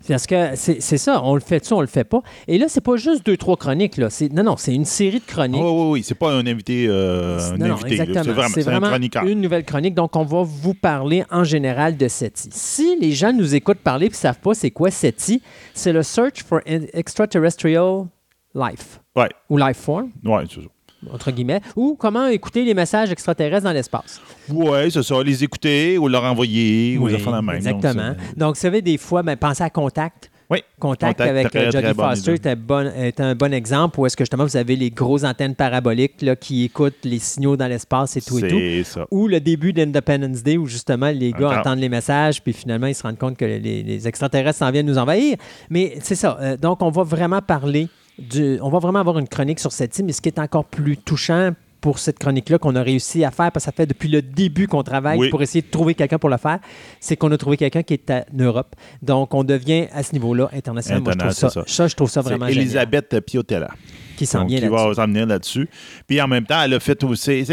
Parce 0.07 0.27
que 0.27 0.51
c'est 0.55 0.99
ça, 0.99 1.23
on 1.25 1.35
le 1.35 1.41
fait-tu, 1.41 1.73
on 1.73 1.81
le 1.81 1.87
fait 1.87 2.05
pas. 2.05 2.21
Et 2.47 2.59
là, 2.59 2.67
c'est 2.69 2.81
pas 2.83 2.97
juste 2.97 3.25
deux, 3.25 3.37
trois 3.37 3.57
chroniques. 3.57 3.97
Là. 3.97 4.09
Non, 4.33 4.43
non, 4.43 4.57
c'est 4.57 4.75
une 4.75 4.85
série 4.85 5.21
de 5.21 5.25
chroniques. 5.25 5.61
Oui, 5.63 5.71
oui, 5.71 5.87
oui. 5.91 6.03
C'est 6.03 6.15
pas 6.15 6.33
un 6.33 6.47
invité. 6.47 6.87
euh, 6.89 7.39
un 7.39 7.57
Non, 7.57 7.69
non, 7.69 7.75
invité 7.75 7.97
là. 7.97 8.05
exactement. 8.05 8.49
C'est 8.53 8.63
vraiment, 8.63 8.91
une 9.27 9.41
nouvelle 9.41 9.65
chronique. 9.65 9.95
Donc, 9.95 10.15
on 10.17 10.25
va 10.25 10.43
vous 10.43 10.75
parler 10.75 11.25
en 11.31 11.45
général 11.45 11.97
de 11.97 12.07
SETI. 12.09 12.49
Si 12.53 12.97
les 13.01 13.13
gens 13.13 13.33
nous 13.33 13.55
écoutent 13.55 13.79
parler 13.79 14.07
et 14.07 14.11
ne 14.11 14.15
savent 14.15 14.41
pas 14.41 14.55
c'est 14.55 14.71
quoi 14.71 14.91
SETI, 14.91 15.41
c'est 15.73 15.93
le 15.93 16.03
Search 16.03 16.43
for 16.43 16.61
Extraterrestrial 16.67 18.07
Life 18.55 19.01
Ouais, 19.17 19.29
ou 19.49 19.59
Life 19.59 19.79
Form, 19.79 20.11
ouais, 20.25 20.45
c'est 20.49 20.61
ça. 20.61 20.67
Entre 21.13 21.31
guillemets, 21.31 21.61
ou 21.77 21.97
comment 21.99 22.27
écouter 22.27 22.65
les 22.65 22.75
messages 22.75 23.11
extraterrestres 23.11 23.65
dans 23.65 23.73
l'espace. 23.73 24.21
Ouais, 24.49 24.89
c'est 24.91 25.03
ça. 25.03 25.23
Les 25.23 25.43
écouter 25.45 25.99
ou 25.99 26.09
leur 26.09 26.25
envoyer 26.25 26.99
ou 26.99 27.07
les 27.07 27.19
faire 27.19 27.33
la 27.33 27.43
même. 27.43 27.57
Exactement. 27.57 28.09
Donc, 28.09 28.37
Donc, 28.37 28.55
vous 28.57 28.61
savez, 28.61 28.83
des 28.83 28.99
fois, 28.99 29.23
ben, 29.23 29.37
pensez 29.37 29.63
à 29.63 29.71
Contact. 29.71 30.31
Oui. 30.51 30.59
Contact, 30.79 31.17
Contact, 31.19 31.31
avec 31.31 31.49
très, 31.51 31.67
euh, 31.67 31.71
très 31.71 31.81
Jodie 31.83 31.95
bonne 31.95 32.11
Foster 32.11 32.33
est, 32.45 32.55
bon- 32.55 32.93
est 32.95 33.19
un 33.19 33.35
bon 33.35 33.55
exemple 33.55 33.99
où 33.99 34.05
est-ce 34.05 34.15
que 34.15 34.25
justement 34.25 34.45
vous 34.45 34.59
avez 34.59 34.77
les 34.77 34.91
grosses 34.91 35.25
antennes 35.25 35.55
paraboliques 35.55 36.21
là, 36.21 36.37
qui 36.37 36.65
écoutent 36.65 37.03
les 37.05 37.19
signaux 37.19 37.57
dans 37.57 37.67
l'espace 37.67 38.19
et 38.19 38.21
tout 38.21 38.39
et 38.39 38.49
tout. 38.49 38.59
C'est 38.59 38.85
ça. 38.85 39.07
Ou 39.11 39.27
le 39.27 39.41
début 39.41 39.73
d'Independence 39.73 40.43
Day 40.43 40.59
où 40.59 40.67
justement 40.67 41.09
les 41.09 41.33
gars 41.33 41.61
entendent 41.61 41.79
les 41.79 41.89
messages 41.89 42.43
puis 42.43 42.53
finalement 42.53 42.87
ils 42.89 42.95
se 42.95 43.03
rendent 43.03 43.19
compte 43.19 43.39
que 43.39 43.47
les, 43.47 43.83
les 43.83 44.07
extraterrestres 44.07 44.59
s'en 44.59 44.71
viennent 44.71 44.85
nous 44.87 44.99
envahir. 44.99 45.39
Mais 45.71 45.97
c'est 46.03 46.15
ça. 46.15 46.37
Euh, 46.43 46.57
donc 46.59 46.83
on 46.83 46.91
va 46.91 47.05
vraiment 47.05 47.41
parler 47.41 47.89
du, 48.19 48.59
on 48.63 48.69
va 48.71 48.79
vraiment 48.79 49.01
avoir 49.01 49.19
une 49.19 49.29
chronique 49.29 49.61
sur 49.61 49.73
cette 49.73 49.93
team. 49.93 50.07
Mais 50.07 50.13
ce 50.13 50.21
qui 50.21 50.29
est 50.29 50.39
encore 50.39 50.65
plus 50.65 50.97
touchant 50.97 51.53
pour 51.81 51.99
cette 51.99 52.19
chronique-là 52.19 52.59
qu'on 52.59 52.75
a 52.77 52.83
réussi 52.83 53.25
à 53.25 53.31
faire, 53.31 53.53
parce 53.53 53.67
que 53.67 53.71
ça 53.71 53.73
fait 53.73 53.85
depuis 53.87 54.09
le 54.09 54.23
début 54.23 54.69
qu'on 54.69 54.83
travaille 54.83 55.19
Oui. 55.19 55.29
pour 55.29 55.43
essayer 55.43 55.61
de 55.61 55.67
trouver 55.71 55.95
quelqu'un 55.95 56.19
pour 56.19 56.31
le 56.31 56.39
faire, 56.39 56.59
c'est 56.99 57.15
qu'on 57.17 57.31
a 57.31 57.37
trouvé 57.37 57.59
quelqu'un 57.59 57.83
qui 57.83 57.93
est 57.93 58.11
en 58.11 58.25
Europe. 58.33 58.75
Donc, 59.03 59.35
on 59.35 59.45
devient 59.45 59.89
à 59.93 60.03
ce 60.03 60.15
niveau-là 60.15 60.49
international. 60.55 61.03
Moi, 61.03 61.13
je 61.13 61.19
trouve 61.19 61.33
ça, 61.51 61.65
ça, 61.67 61.87
je 61.87 61.95
trouve 61.95 62.09
ça 62.11 62.23
vraiment 62.23 62.47
génial. 62.47 62.63
Elisabeth 62.63 63.21
Piotella. 63.21 63.69
Qui 64.17 64.25
s'en 64.25 64.47
vient 64.47 64.61
qui 64.61 64.69
va 64.69 64.77
là-dessus. 64.89 64.95
s'en 64.95 65.27
là-dessus. 65.27 65.69
Puis 66.07 66.21
en 66.23 66.29
même 66.29 66.47
temps, 66.47 66.63
elle 66.63 66.73
a 66.73 66.81
fait 66.81 67.03
aussi. 67.05 67.45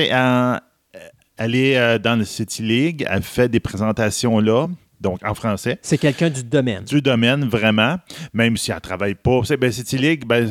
elle 1.37 1.55
est 1.55 1.77
euh, 1.77 1.97
dans 1.97 2.15
le 2.15 2.23
City 2.23 2.61
League. 2.61 3.05
Elle 3.09 3.23
fait 3.23 3.49
des 3.49 3.59
présentations 3.59 4.39
là, 4.39 4.67
donc 5.01 5.19
en 5.25 5.33
français. 5.33 5.79
C'est 5.81 5.97
quelqu'un 5.97 6.29
du 6.29 6.43
domaine. 6.43 6.83
du 6.83 7.01
domaine, 7.01 7.45
vraiment, 7.45 7.97
même 8.33 8.55
si 8.57 8.71
elle 8.71 8.75
ne 8.77 8.81
travaille 8.81 9.15
pas. 9.15 9.41
C'est- 9.43 9.57
Ben, 9.57 9.71
City 9.71 9.97
League, 9.97 10.23
ben, 10.25 10.49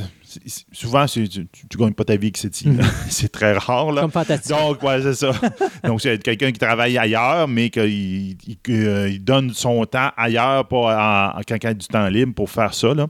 souvent, 0.73 1.07
tu 1.07 1.21
ne 1.21 1.79
gagnes 1.79 1.93
pas 1.95 2.05
ta 2.05 2.15
vie 2.17 2.27
avec 2.27 2.37
City. 2.37 2.67
là. 2.71 2.85
c'est 3.09 3.31
très 3.31 3.53
rare. 3.53 3.93
Là. 3.93 4.03
Comme 4.03 4.11
fantastique. 4.11 4.51
Donc, 4.57 4.83
ouais, 4.83 5.03
c'est 5.03 5.15
ça. 5.15 5.33
Donc, 5.85 6.01
c'est 6.01 6.23
quelqu'un 6.23 6.53
qui 6.53 6.59
travaille 6.59 6.97
ailleurs, 6.99 7.49
mais 7.49 7.71
qu'il 7.71 7.85
il- 7.89 8.59
euh, 8.69 9.09
il 9.09 9.23
donne 9.25 9.51
son 9.53 9.85
temps 9.85 10.11
ailleurs 10.17 10.67
pas 10.69 11.35
en- 11.37 11.41
quand 11.47 11.57
il 11.63 11.67
a 11.67 11.75
du 11.75 11.87
temps 11.87 12.09
libre 12.09 12.35
pour 12.35 12.51
faire 12.51 12.75
ça. 12.75 12.95
Là. 12.95 13.07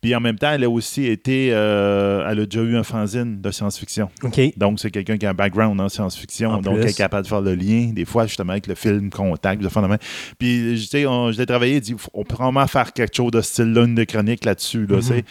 Puis 0.00 0.14
en 0.14 0.20
même 0.20 0.38
temps, 0.38 0.52
elle 0.52 0.64
a 0.64 0.70
aussi 0.70 1.06
été. 1.06 1.50
euh, 1.52 2.26
elle 2.30 2.40
a 2.40 2.46
déjà 2.46 2.62
eu 2.62 2.76
un 2.76 2.82
fanzine 2.82 3.40
de 3.40 3.50
science-fiction. 3.50 4.08
Donc, 4.56 4.80
c'est 4.80 4.90
quelqu'un 4.90 5.16
qui 5.16 5.26
a 5.26 5.30
un 5.30 5.34
background 5.34 5.80
en 5.80 5.88
science-fiction. 5.88 6.50
En 6.50 6.60
donc, 6.60 6.78
elle 6.80 6.88
est 6.88 6.96
capable 6.96 7.24
de 7.24 7.28
faire 7.28 7.40
le 7.40 7.54
lien, 7.54 7.90
des 7.92 8.04
fois, 8.04 8.26
justement, 8.26 8.52
avec 8.52 8.66
le 8.66 8.74
film 8.74 9.10
Contact, 9.10 9.62
de 9.62 9.68
même. 9.88 9.98
Puis, 10.38 10.74
tu 10.76 10.86
sais, 10.86 11.06
l'ai 11.38 11.46
travaillé, 11.46 11.76
il 11.76 11.80
dit, 11.80 11.94
on 12.12 12.24
peut 12.24 12.36
vraiment 12.36 12.66
faire 12.66 12.92
quelque 12.92 13.14
chose 13.16 13.30
de 13.30 13.40
style 13.40 13.72
là, 13.72 13.84
une 13.84 13.94
de 13.94 14.04
chronique 14.04 14.44
là-dessus. 14.44 14.86
Là, 14.86 15.00
sais. 15.02 15.24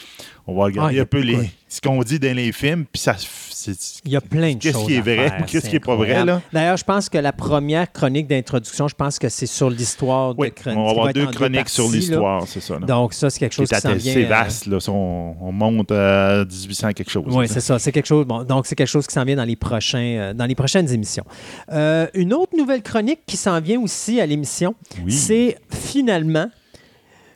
On 0.46 0.56
va 0.58 0.66
regarder 0.66 1.00
Ah, 1.00 1.02
un 1.04 1.06
peu 1.06 1.22
les, 1.24 1.50
ce 1.68 1.82
qu'on 1.82 2.02
dit 2.04 2.20
dans 2.20 2.36
les 2.36 2.52
films, 2.52 2.86
puis 2.92 3.02
ça. 3.02 3.16
c'est- 3.18 4.02
Il 4.06 4.12
y 4.12 4.16
a 4.18 4.22
plein 4.22 4.54
de 4.54 4.60
Qu'est-ce 4.60 4.78
choses. 4.78 4.88
qui 4.88 4.96
est 4.96 5.02
vrai, 5.02 5.32
qu'est-ce 5.48 5.62
c'est 5.64 5.70
qui 5.70 5.76
est 5.78 5.80
pas 5.80 5.96
vrai, 5.96 6.26
là? 6.26 6.42
D'ailleurs, 6.52 6.76
je 6.78 6.84
pense 6.84 7.08
que 7.08 7.18
la 7.18 7.32
première 7.32 7.92
chronique 7.92 8.28
d'introduction, 8.28 8.88
je 8.90 8.96
pense 8.96 9.18
que 9.18 9.30
c'est 9.30 9.46
sur 9.46 9.70
l'histoire 9.70 10.34
Oui, 10.38 10.50
de 10.50 10.54
chronique. 10.54 10.78
on 10.80 10.84
va 10.86 10.92
avoir 10.92 11.14
deux 11.14 11.28
chroniques 11.28 11.70
sur 11.70 11.90
l'histoire, 11.90 12.46
c'est 12.46 12.60
ça. 12.60 12.74
là. 12.78 12.86
Donc, 12.86 13.14
ça, 13.14 13.30
c'est 13.30 13.40
quelque 13.40 13.54
chose 13.54 13.68
C'est 13.70 13.76
qui 13.76 13.82
s'en 13.82 13.94
vient. 13.96 14.12
assez 14.12 14.26
euh, 14.26 14.28
vaste, 14.28 14.66
là. 14.68 14.78
On, 14.90 15.36
on 15.42 15.52
monte 15.54 15.92
à 15.94 16.44
1800 16.46 16.92
quelque 16.94 17.10
chose. 17.10 17.24
Oui, 17.28 17.48
c'est 17.48 17.62
ça. 17.62 17.80
C'est 17.80 17.92
quelque 17.94 18.06
chose. 18.08 18.26
Bon, 18.26 18.44
donc, 18.44 18.68
c'est 18.68 18.76
quelque 18.76 18.88
chose 18.88 19.08
qui 19.08 19.14
s'en 19.14 19.24
vient 19.24 19.38
dans 19.38 19.46
les, 19.46 19.56
prochains, 19.56 19.98
euh, 20.00 20.34
dans 20.34 20.46
les 20.46 20.56
prochaines 20.56 20.92
émissions. 20.92 21.24
Euh, 21.72 22.08
une 22.14 22.34
autre 22.34 22.58
nouvelle 22.58 22.82
chronique 22.84 23.22
qui 23.26 23.38
s'en 23.38 23.60
vient 23.62 23.80
aussi 23.80 24.20
à 24.20 24.26
l'émission, 24.26 24.76
Oui. 25.06 25.12
c'est 25.14 25.58
finalement 25.72 26.48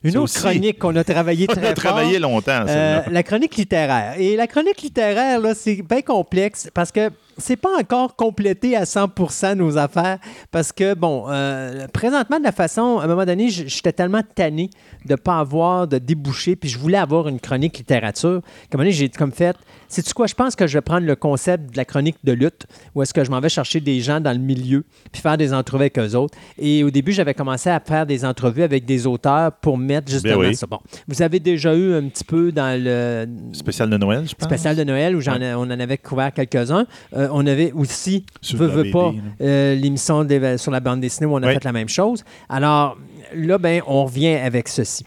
une 0.10 0.18
autre 0.18 0.24
aussi. 0.26 0.39
chronique 0.39 0.80
qu'on 0.80 0.95
a 0.95 1.03
travaillé 1.03 1.47
On 1.49 1.53
très 1.53 1.68
a 1.68 1.74
travaillé 1.74 2.20
fort. 2.20 2.32
longtemps, 2.32 2.66
Euh, 2.68 3.01
la 3.12 3.24
chronique 3.24 3.55
littéraire. 3.55 4.16
Et 4.20 4.36
la 4.36 4.47
chronique 4.47 4.82
littéraire, 4.82 5.39
là, 5.39 5.53
c'est 5.55 5.82
bien 5.82 6.01
complexe 6.01 6.70
parce 6.74 6.91
que 6.91 7.10
c'est 7.38 7.56
pas 7.56 7.78
encore 7.80 8.16
complété 8.16 8.76
à 8.76 8.84
100% 8.84 9.56
nos 9.56 9.78
affaires. 9.78 10.20
Parce 10.52 10.72
que, 10.72 10.94
bon, 10.94 11.26
euh, 11.30 11.88
présentement, 11.94 12.40
de 12.40 12.44
la 12.44 12.52
façon, 12.52 13.00
à 13.00 13.06
un 13.06 13.08
moment 13.08 13.26
donné, 13.26 13.50
j'étais 13.50 13.94
tellement 13.94 14.22
tanné 14.36 14.70
de 15.06 15.16
pas 15.16 15.40
avoir 15.40 15.88
de 15.88 15.98
débouché, 15.98 16.56
puis 16.56 16.70
je 16.70 16.78
voulais 16.78 16.98
avoir 16.98 17.28
une 17.28 17.40
chronique 17.40 17.78
littérature. 17.78 18.30
Moment 18.30 18.84
donné, 18.84 18.92
j'ai 18.92 19.10
comme 19.10 19.32
fait, 19.32 19.56
sais-tu 19.88 20.14
quoi, 20.14 20.28
je 20.28 20.36
pense 20.36 20.56
que 20.56 20.68
je 20.68 20.78
vais 20.78 20.82
prendre 20.82 21.06
le 21.06 21.16
concept 21.16 21.72
de 21.72 21.78
la 21.78 21.86
chronique 21.86 22.18
de 22.24 22.34
lutte, 22.34 22.66
où 22.94 23.02
est-ce 23.02 23.14
que 23.14 23.24
je 23.24 23.32
m'en 23.32 23.40
vais 23.40 23.50
chercher 23.50 23.80
des 23.80 24.02
gens 24.02 24.20
dans 24.20 24.34
le 24.34 24.40
milieu, 24.40 24.84
puis 25.12 25.22
faire 25.22 25.38
des 25.38 25.54
entrevues 25.54 25.84
avec 25.84 26.00
eux 26.00 26.16
autres. 26.16 26.38
Et 26.58 26.84
au 26.84 26.92
début, 26.92 27.12
j'avais 27.14 27.34
commencé 27.34 27.70
à 27.70 27.80
faire 27.80 28.06
des 28.06 28.26
entrevues 28.26 28.64
avec 28.64 28.86
des 28.86 29.08
auteurs 29.08 29.52
pour 29.54 29.78
mettre 29.78 30.12
justement 30.12 30.38
oui. 30.40 30.56
ça. 30.56 30.68
Bon, 30.68 30.80
vous 31.08 31.22
avez 31.22 31.40
déjà 31.40 31.74
eu 31.74 31.94
un 31.94 32.08
petit 32.10 32.24
peu 32.24 32.52
dans 32.52 32.82
le 32.82 33.26
Spécial 33.54 33.90
de 33.90 33.98
Noël, 33.98 34.28
je 34.28 34.36
pense. 34.36 34.48
spécial 34.48 34.76
de 34.76 34.84
Noël 34.84 35.16
où 35.16 35.22
j'en 35.22 35.40
on 35.42 35.64
en 35.64 35.80
avait 35.80 35.98
couvert 35.98 36.34
quelques-uns. 36.34 36.86
Euh, 37.16 37.26
on 37.32 37.45
avait 37.47 37.71
aussi, 37.73 38.25
Sur 38.41 38.57
veux, 38.59 38.67
veux 38.67 38.91
pas, 38.91 39.13
euh, 39.41 39.75
l'émission 39.75 40.28
sur 40.57 40.71
la 40.71 40.80
bande 40.80 41.01
dessinée 41.01 41.28
où 41.28 41.34
on 41.36 41.43
a 41.43 41.47
Oui. 41.47 41.53
fait 41.53 41.63
la 41.63 41.71
même 41.71 41.89
chose. 41.89 42.23
Alors 42.49 42.97
là, 43.34 43.57
ben, 43.57 43.82
on 43.88 44.05
revient 44.05 44.36
avec 44.36 44.67
ceci. 44.67 45.05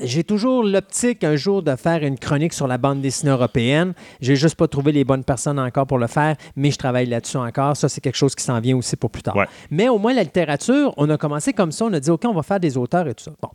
J'ai 0.00 0.22
toujours 0.24 0.62
l'optique 0.62 1.24
un 1.24 1.34
jour 1.36 1.62
de 1.62 1.74
faire 1.74 2.02
une 2.04 2.16
chronique 2.18 2.52
sur 2.52 2.66
la 2.68 2.78
bande 2.78 3.00
dessinée 3.02 3.32
européenne. 3.32 3.92
J'ai 4.20 4.36
juste 4.36 4.54
pas 4.54 4.68
trouvé 4.68 4.92
les 4.92 5.04
bonnes 5.04 5.24
personnes 5.24 5.58
encore 5.58 5.86
pour 5.86 5.98
le 5.98 6.06
faire, 6.06 6.36
mais 6.56 6.70
je 6.70 6.78
travaille 6.78 7.06
là-dessus 7.06 7.36
encore. 7.38 7.76
Ça, 7.76 7.88
c'est 7.88 8.00
quelque 8.00 8.16
chose 8.16 8.34
qui 8.34 8.44
s'en 8.44 8.60
vient 8.60 8.76
aussi 8.76 8.96
pour 8.96 9.10
plus 9.10 9.22
tard. 9.22 9.36
Ouais. 9.36 9.46
Mais 9.70 9.88
au 9.88 9.98
moins, 9.98 10.14
la 10.14 10.22
littérature, 10.22 10.94
on 10.96 11.10
a 11.10 11.18
commencé 11.18 11.52
comme 11.52 11.72
ça. 11.72 11.84
On 11.86 11.92
a 11.92 12.00
dit, 12.00 12.08
OK, 12.08 12.22
on 12.24 12.32
va 12.32 12.42
faire 12.42 12.60
des 12.60 12.76
auteurs 12.78 13.06
et 13.08 13.14
tout 13.14 13.24
ça. 13.24 13.32
Bon. 13.42 13.48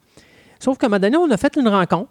Sauf 0.59 0.77
qu'à 0.77 0.87
un 0.87 0.89
moment 0.89 0.99
donné, 0.99 1.17
on 1.17 1.31
a 1.31 1.37
fait 1.37 1.55
une 1.55 1.67
rencontre 1.69 2.09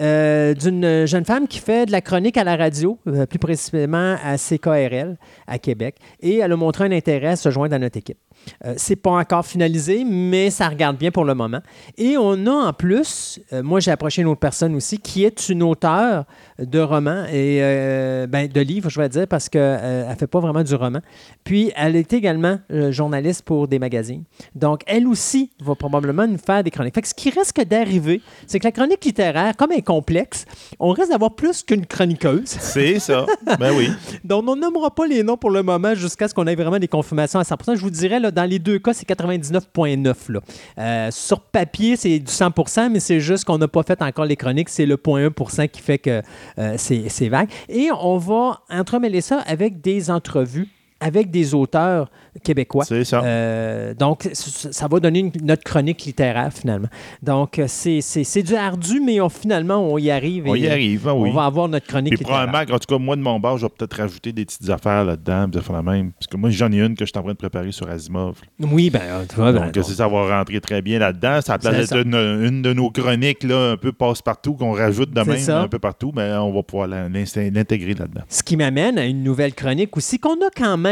euh, 0.00 0.54
d'une 0.54 1.06
jeune 1.06 1.24
femme 1.24 1.46
qui 1.46 1.58
fait 1.58 1.84
de 1.84 1.92
la 1.92 2.00
chronique 2.00 2.38
à 2.38 2.44
la 2.44 2.56
radio, 2.56 2.98
euh, 3.06 3.26
plus 3.26 3.38
précisément 3.38 4.16
à 4.24 4.38
CKRL 4.38 5.18
à 5.46 5.58
Québec, 5.58 5.96
et 6.20 6.38
elle 6.38 6.52
a 6.52 6.56
montré 6.56 6.84
un 6.84 6.92
intérêt 6.92 7.28
à 7.28 7.36
se 7.36 7.50
joindre 7.50 7.74
à 7.74 7.78
notre 7.78 7.98
équipe. 7.98 8.18
Euh, 8.64 8.74
c'est 8.76 8.96
pas 8.96 9.10
encore 9.10 9.44
finalisé, 9.46 10.04
mais 10.04 10.50
ça 10.50 10.68
regarde 10.68 10.96
bien 10.96 11.10
pour 11.10 11.24
le 11.24 11.34
moment. 11.34 11.60
Et 11.96 12.16
on 12.16 12.46
a 12.46 12.68
en 12.68 12.72
plus, 12.72 13.40
euh, 13.52 13.62
moi 13.62 13.80
j'ai 13.80 13.90
approché 13.90 14.22
une 14.22 14.28
autre 14.28 14.40
personne 14.40 14.74
aussi, 14.74 14.98
qui 14.98 15.24
est 15.24 15.48
une 15.48 15.62
auteure 15.62 16.24
de 16.58 16.78
romans 16.80 17.24
et 17.24 17.58
euh, 17.60 18.26
ben, 18.26 18.48
de 18.48 18.60
livres, 18.60 18.90
je 18.90 19.00
vais 19.00 19.08
dire, 19.08 19.26
parce 19.26 19.48
qu'elle 19.48 20.08
ne 20.08 20.14
fait 20.14 20.26
pas 20.26 20.40
vraiment 20.40 20.62
du 20.62 20.74
roman. 20.74 21.00
Puis 21.44 21.72
elle 21.76 21.96
est 21.96 22.12
également 22.12 22.58
euh, 22.70 22.92
journaliste 22.92 23.42
pour 23.42 23.68
des 23.68 23.78
magazines. 23.78 24.24
Donc 24.54 24.82
elle 24.86 25.06
aussi 25.06 25.50
va 25.60 25.74
probablement 25.74 26.26
nous 26.26 26.38
faire 26.38 26.62
des 26.62 26.70
chroniques. 26.70 26.94
Fait 26.94 27.02
que 27.02 27.08
ce 27.08 27.14
qui 27.14 27.30
risque 27.30 27.62
d'arriver, 27.64 28.20
c'est 28.46 28.58
que 28.58 28.64
la 28.64 28.72
chronique 28.72 29.04
littéraire, 29.04 29.56
comme 29.56 29.72
elle 29.72 29.78
est 29.78 29.82
complexe, 29.82 30.44
on 30.78 30.90
risque 30.90 31.10
d'avoir 31.10 31.34
plus 31.34 31.62
qu'une 31.62 31.86
chroniqueuse. 31.86 32.46
C'est 32.46 32.98
ça. 32.98 33.26
ben 33.58 33.72
oui. 33.76 33.90
Donc, 34.24 34.44
on 34.48 34.56
nommera 34.56 34.90
pas 34.94 35.06
les 35.06 35.22
noms 35.22 35.36
pour 35.36 35.50
le 35.50 35.62
moment 35.62 35.94
jusqu'à 35.94 36.28
ce 36.28 36.34
qu'on 36.34 36.46
ait 36.46 36.54
vraiment 36.54 36.78
des 36.78 36.88
confirmations 36.88 37.38
à 37.38 37.44
100 37.44 37.76
Je 37.76 37.80
vous 37.80 37.90
dirais, 37.90 38.20
là, 38.20 38.30
dans 38.32 38.44
les 38.44 38.58
deux 38.58 38.78
cas, 38.78 38.92
c'est 38.92 39.08
99,9. 39.08 40.32
là. 40.32 40.40
Euh, 40.78 41.10
sur 41.10 41.40
papier, 41.40 41.96
c'est 41.96 42.18
du 42.18 42.30
100% 42.30 42.90
mais 42.90 43.00
c'est 43.00 43.20
juste 43.20 43.44
qu'on 43.44 43.58
n'a 43.58 43.68
pas 43.68 43.82
fait 43.82 44.00
encore 44.02 44.24
les 44.24 44.36
chroniques. 44.36 44.68
C'est 44.68 44.86
le 44.86 44.96
0,1% 44.96 45.68
qui 45.68 45.80
fait 45.80 45.98
que 45.98 46.22
euh, 46.58 46.74
c'est 46.76 47.28
vague. 47.28 47.48
Et 47.68 47.90
on 47.92 48.18
va 48.18 48.60
entremêler 48.70 49.20
ça 49.20 49.40
avec 49.46 49.80
des 49.80 50.10
entrevues 50.10 50.68
avec 51.02 51.30
des 51.30 51.54
auteurs 51.54 52.10
québécois. 52.42 52.84
C'est 52.84 53.04
ça. 53.04 53.22
Euh, 53.24 53.92
donc, 53.94 54.28
ça 54.32 54.88
va 54.88 55.00
donner 55.00 55.18
une- 55.20 55.32
notre 55.42 55.64
chronique 55.64 56.02
littéraire, 56.04 56.50
finalement. 56.52 56.88
Donc, 57.22 57.58
euh, 57.58 57.66
c'est 57.68 58.42
du 58.42 58.54
ardu, 58.54 59.00
mais 59.04 59.20
on- 59.20 59.28
finalement, 59.28 59.76
on 59.92 59.98
y 59.98 60.10
arrive. 60.10 60.44
On 60.46 60.54
et, 60.54 60.60
y 60.60 60.66
euh, 60.66 60.70
arrive, 60.72 61.04
ben 61.04 61.12
oui. 61.14 61.30
On 61.30 61.34
va 61.34 61.44
avoir 61.44 61.68
notre 61.68 61.86
chronique 61.86 62.14
Puis 62.14 62.18
littéraire. 62.20 62.46
probablement, 62.46 62.76
en 62.76 62.78
tout 62.78 62.94
cas, 62.94 62.98
moi, 62.98 63.16
de 63.16 63.20
mon 63.22 63.38
bord, 63.40 63.58
je 63.58 63.66
vais 63.66 63.72
peut-être 63.76 63.96
rajouter 63.96 64.32
des 64.32 64.44
petites 64.44 64.68
affaires 64.70 65.04
là-dedans, 65.04 65.48
puis 65.50 65.60
de 65.60 65.64
faire 65.64 65.76
la 65.76 65.82
même. 65.82 66.12
Parce 66.12 66.26
que 66.28 66.36
moi, 66.36 66.50
j'en 66.50 66.70
ai 66.72 66.78
une 66.80 66.94
que 66.94 67.04
je 67.04 67.10
suis 67.10 67.18
en 67.18 67.22
train 67.22 67.32
de 67.32 67.36
préparer 67.36 67.72
sur 67.72 67.88
Asimov. 67.90 68.36
Oui, 68.60 68.88
ben, 68.90 69.00
tu 69.28 69.36
vois, 69.36 69.52
ben, 69.52 69.70
Donc, 69.72 69.84
ça 69.84 70.08
va 70.08 70.38
rentrer 70.38 70.60
très 70.60 70.80
bien 70.82 70.98
là-dedans. 71.00 71.40
Ça 71.42 71.58
peut-être 71.58 71.86
ça. 71.86 72.00
une, 72.00 72.14
une 72.14 72.62
de 72.62 72.72
nos 72.72 72.90
chroniques, 72.90 73.42
là, 73.42 73.72
un 73.72 73.76
peu 73.76 73.92
passe-partout, 73.92 74.54
qu'on 74.54 74.72
rajoute 74.72 75.10
de 75.12 75.20
même, 75.20 75.38
ça. 75.38 75.60
un 75.62 75.68
peu 75.68 75.78
partout, 75.78 76.12
mais 76.14 76.32
on 76.34 76.52
va 76.52 76.62
pouvoir 76.62 76.86
l'intégrer 76.88 77.94
là-dedans. 77.94 78.22
Ce 78.28 78.42
qui 78.42 78.56
m'amène 78.56 78.98
à 78.98 79.04
une 79.06 79.22
nouvelle 79.22 79.54
chronique 79.54 79.96
aussi 79.96 80.18
qu'on 80.18 80.34
a 80.34 80.50
quand 80.56 80.76
même 80.76 80.91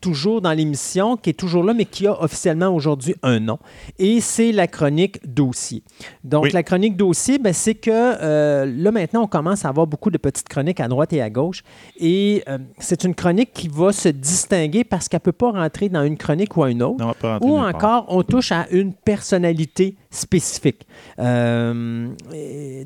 toujours 0.00 0.40
dans 0.40 0.52
l'émission, 0.52 1.16
qui 1.16 1.30
est 1.30 1.34
toujours 1.34 1.62
là, 1.62 1.74
mais 1.74 1.84
qui 1.84 2.06
a 2.06 2.22
officiellement 2.22 2.68
aujourd'hui 2.68 3.14
un 3.22 3.38
nom. 3.38 3.58
Et 3.98 4.20
c'est 4.20 4.50
la 4.50 4.66
chronique 4.66 5.18
dossier. 5.26 5.82
Donc, 6.24 6.44
Oui. 6.44 6.50
la 6.52 6.62
chronique 6.62 6.96
dossier, 6.96 7.38
ben, 7.38 7.52
c'est 7.52 7.74
que 7.74 7.90
euh, 7.92 8.64
là, 8.64 8.90
maintenant, 8.92 9.24
on 9.24 9.26
commence 9.26 9.64
à 9.64 9.68
avoir 9.68 9.86
beaucoup 9.86 10.10
de 10.10 10.18
petites 10.18 10.48
chroniques 10.48 10.80
à 10.80 10.88
droite 10.88 11.12
et 11.12 11.20
à 11.20 11.28
gauche. 11.28 11.62
Et 11.98 12.42
euh, 12.48 12.58
c'est 12.78 13.04
une 13.04 13.14
chronique 13.14 13.52
qui 13.52 13.68
va 13.68 13.92
se 13.92 14.08
distinguer 14.08 14.84
parce 14.84 15.08
qu'elle 15.08 15.18
ne 15.20 15.24
peut 15.24 15.32
pas 15.32 15.50
rentrer 15.50 15.88
dans 15.88 16.04
une 16.04 16.16
chronique 16.16 16.56
ou 16.56 16.62
à 16.62 16.70
une 16.70 16.82
autre. 16.82 17.04
Non, 17.04 17.38
Ou 17.42 17.58
encore, 17.58 18.06
on 18.08 18.22
touche 18.22 18.52
à 18.52 18.66
une 18.70 18.94
personnalité 18.94 19.96
spécifique. 20.10 20.86
Euh, 21.18 22.08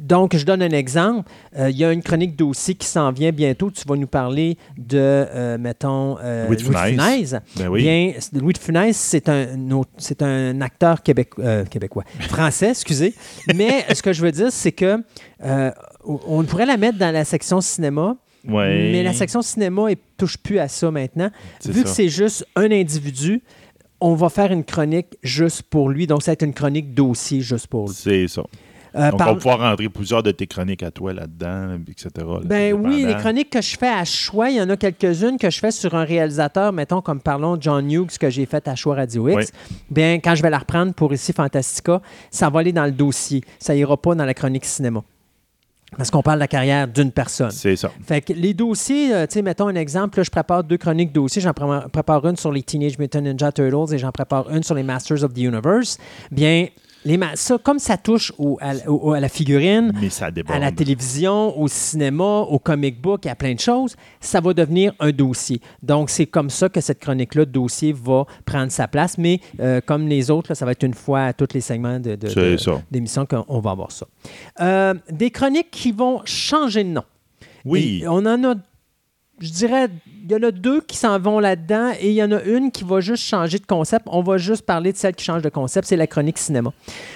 donc, 0.01 0.37
je 0.37 0.45
donne 0.45 0.63
un 0.63 0.71
exemple. 0.71 1.29
Euh, 1.59 1.71
Il 1.71 1.77
y 1.77 1.85
a 1.85 1.93
une 1.93 2.03
chronique 2.03 2.37
dossier 2.37 2.75
qui 2.75 2.87
s'en 2.87 3.11
vient 3.13 3.33
bientôt. 3.33 3.71
Tu 3.71 3.83
vas 3.89 3.97
nous 3.97 4.07
parler 4.07 4.59
de, 4.77 4.99
euh, 4.99 5.59
mettons, 5.59 6.17
Louis 6.47 6.57
de 6.57 6.63
Funès. 6.63 7.35
Ben 7.57 7.69
oui. 7.69 7.83
Bien, 7.83 8.13
Louis 8.35 8.53
de 8.53 8.59
Funès, 8.59 8.97
c'est 8.97 9.29
un, 9.29 9.47
c'est 9.99 10.23
un 10.23 10.61
acteur 10.61 11.03
québéc- 11.03 11.69
québécois, 11.71 12.05
français, 12.29 12.71
excusez. 12.71 13.15
Mais 13.55 13.85
ce 13.95 14.03
que 14.03 14.13
je 14.13 14.21
veux 14.23 14.33
dire, 14.33 14.53
c'est 14.53 14.73
que 14.73 15.03
on 16.05 16.45
pourrait 16.45 16.67
la 16.67 16.77
mettre 16.77 16.99
dans 16.99 17.13
la 17.13 17.25
section 17.25 17.61
cinéma, 17.61 18.17
Ouais. 18.47 18.91
mais 18.93 19.03
la 19.03 19.15
section 19.15 19.41
cinéma 19.41 19.89
ne 19.89 19.95
touche 20.19 20.37
plus 20.37 20.59
à 20.59 20.69
ça 20.69 20.91
maintenant. 20.91 21.31
Vu 21.65 21.79
ça. 21.79 21.83
que 21.85 21.89
c'est 21.89 22.11
juste 22.11 22.47
un 22.57 22.71
individu, 22.71 23.43
on 24.01 24.15
va 24.15 24.29
faire 24.29 24.53
une 24.53 24.65
chronique 24.65 25.17
juste 25.23 25.63
pour 25.63 25.89
lui. 25.89 26.07
Donc, 26.07 26.23
ça 26.23 26.31
va 26.31 26.35
être 26.35 26.43
une 26.43 26.55
chronique 26.55 26.95
dossier 26.95 27.41
juste 27.41 27.67
pour 27.69 27.89
lui. 27.89 27.95
C'est 27.95 28.29
ça. 28.29 28.43
Euh, 28.97 29.11
Donc, 29.11 29.19
par- 29.19 29.29
on 29.29 29.33
va 29.33 29.37
pouvoir 29.39 29.59
rentrer 29.59 29.89
plusieurs 29.89 30.23
de 30.23 30.31
tes 30.31 30.47
chroniques 30.47 30.85
à 30.85 30.93
toi 30.93 31.13
là-dedans, 31.13 31.79
etc. 31.91 32.11
là, 32.19 32.39
Ben 32.45 32.73
oui, 32.75 33.05
les 33.05 33.15
chroniques 33.17 33.51
que 33.51 33.61
je 33.61 33.77
fais 33.77 33.89
à 33.89 34.05
choix, 34.05 34.51
il 34.51 34.57
y 34.57 34.61
en 34.61 34.71
a 34.71 34.77
quelques-unes 34.77 35.37
que 35.37 35.51
je 35.51 35.59
fais 35.59 35.73
sur 35.73 35.95
un 35.97 36.05
réalisateur, 36.05 36.73
mettons 36.73 37.01
comme 37.01 37.21
parlons 37.21 37.57
de 37.57 37.63
John 37.63 37.91
Hughes 37.91 38.17
que 38.21 38.31
j'ai 38.31 38.47
fait 38.47 38.69
à 38.69 38.77
choix 38.77 38.95
Radio 38.95 39.29
X. 39.29 39.51
Bien, 39.91 40.21
quand 40.23 40.37
je 40.37 40.43
vais 40.43 40.51
la 40.51 40.59
reprendre 40.59 40.95
pour 40.95 41.13
ici 41.13 41.33
Fantastica, 41.33 42.01
ça 42.31 42.49
va 42.51 42.61
aller 42.61 42.73
dans 42.73 42.85
le 42.85 42.93
dossier. 42.93 43.43
Ça 43.59 43.75
ira 43.75 43.97
pas 43.97 44.15
dans 44.15 44.25
la 44.27 44.35
chronique 44.35 44.65
cinéma. 44.65 45.03
Parce 45.97 46.11
qu'on 46.11 46.23
parle 46.23 46.39
de 46.39 46.41
la 46.41 46.49
carrière 46.49 46.87
d'une 46.89 47.11
personne. 47.13 47.51
C'est 47.51 47.77
ça. 47.77 47.91
Fait 48.07 48.21
que 48.21 48.33
les 48.33 48.55
dossiers, 48.55 49.15
euh, 49.15 49.27
tu 49.27 49.35
sais, 49.35 49.43
mettons 49.43 49.69
un 49.69 49.75
exemple, 49.75 50.19
là, 50.19 50.23
je 50.25 50.31
prépare 50.31 50.65
deux 50.65 50.77
chroniques 50.77 51.13
dossiers. 51.13 51.41
J'en 51.43 51.53
pré- 51.53 51.89
prépare 51.93 52.25
une 52.27 52.37
sur 52.37 52.53
les 52.53 52.63
Teenage 52.63 52.99
Mutant 52.99 53.21
Ninja 53.21 53.53
Turtles 53.53 53.95
et 53.95 53.99
j'en 53.99 54.13
prépare 54.13 54.51
une 54.51 54.63
sur 54.63 54.75
les 54.75 54.83
Masters 54.83 55.23
of 55.25 55.33
the 55.35 55.39
Universe. 55.39 55.99
Bien, 56.31 56.67
les 57.05 57.19
ça, 57.35 57.59
comme 57.59 57.79
ça 57.79 57.97
touche 57.97 58.33
au- 58.39 58.59
à, 58.61 58.73
au- 58.89 59.13
à 59.13 59.21
la 59.21 59.29
figurine, 59.29 59.93
Mais 60.01 60.09
ça 60.11 60.31
déborde. 60.31 60.57
à 60.57 60.59
la 60.61 60.73
télévision, 60.73 61.59
au 61.59 61.69
cinéma, 61.69 62.41
au 62.41 62.59
comic 62.59 63.01
book, 63.01 63.27
à 63.27 63.35
plein 63.35 63.55
de 63.55 63.61
choses, 63.61 63.95
ça 64.21 64.41
va 64.41 64.55
devenir 64.55 64.93
un 65.01 65.11
dossier. 65.13 65.61
Donc, 65.83 66.11
c'est 66.11 66.27
comme 66.27 66.51
ça 66.51 66.69
que 66.69 66.81
cette 66.81 67.01
chronique-là, 67.01 67.45
dossier, 67.45 67.93
va 67.93 68.25
prendre 68.45 68.71
sa 68.73 68.89
place. 68.89 69.19
Mais 69.19 69.41
euh, 69.61 69.81
comme 69.85 70.09
les 70.09 70.31
autres, 70.31 70.51
là, 70.51 70.55
ça 70.55 70.65
va 70.65 70.73
être 70.73 70.83
une 70.85 70.95
fois 70.95 71.25
à 71.27 71.33
tous 71.33 71.49
les 71.55 71.61
segments 71.61 72.01
de, 72.01 72.17
de- 72.17 72.29
de- 72.51 72.57
qu'on 73.27 73.61
va 73.61 73.71
avoir 73.73 73.93
ça. 73.93 74.07
Euh, 74.61 74.95
des 75.11 75.31
chroniques 75.31 75.71
qui 75.71 75.93
vont 75.93 76.23
changer 76.25 76.85
de 76.85 76.89
nom. 76.91 77.05
Oui. 77.65 78.01
Et 78.03 78.09
on 78.09 78.19
en 78.27 78.45
a, 78.45 78.55
je 79.41 79.51
dirais, 79.51 79.89
il 80.25 80.31
y 80.31 80.35
en 80.35 80.43
a 80.43 80.51
deux 80.51 80.81
qui 80.81 80.97
s'en 80.97 81.19
vont 81.19 81.39
là-dedans 81.39 81.91
et 82.01 82.09
il 82.09 82.15
y 82.15 82.23
en 82.23 82.31
a 82.31 82.43
une 82.43 82.71
qui 82.71 82.85
va 82.85 83.01
juste 83.01 83.25
changer 83.25 83.59
de 83.59 83.67
concept. 83.67 84.07
On 84.09 84.23
va 84.23 84.39
juste 84.39 84.63
parler 84.63 84.93
de 84.93 84.97
celle 84.97 85.15
qui 85.15 85.25
change 85.25 85.43
de 85.43 85.49
concept, 85.49 85.89
c'est 85.89 85.97
la 85.97 86.07
chronique 86.07 86.39
cinéma. 86.39 86.73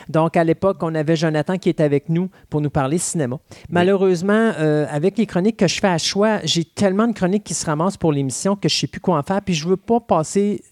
Donc, 0.09 0.37
à 0.37 0.45
l'époque, 0.45 0.79
on 0.83 0.95
avait 0.95 1.17
Jonathan 1.17 1.57
qui 1.59 1.69
était 1.69 1.85
avec 1.85 2.09
nous 2.09 2.29
pour 2.51 2.61
nous 2.61 2.71
parler 2.71 2.99
cinéma. 2.99 3.39
Malheureusement, 3.71 4.53
euh, 4.59 4.87
avec 4.91 5.17
les 5.17 5.27
chroniques 5.27 5.57
que 5.57 5.69
je 5.69 5.79
fais 5.81 5.89
à 5.89 5.99
choix, 5.99 6.41
j'ai 6.45 6.65
tellement 6.65 7.07
de 7.07 7.13
chroniques 7.13 7.45
qui 7.45 7.55
se 7.55 7.65
ramassent 7.65 7.97
pour 7.97 8.13
l'émission 8.13 8.57
que 8.57 8.69
je 8.69 8.75
ne 8.75 8.81
sais 8.81 8.87
plus 8.89 9.01
quoi 9.01 9.19
en 9.19 9.23
faire. 9.23 9.41
Puis 9.43 9.55
je 9.55 9.65
ne 9.65 9.71
veux 9.71 9.77
pas 9.77 10.01
passer 10.01 10.63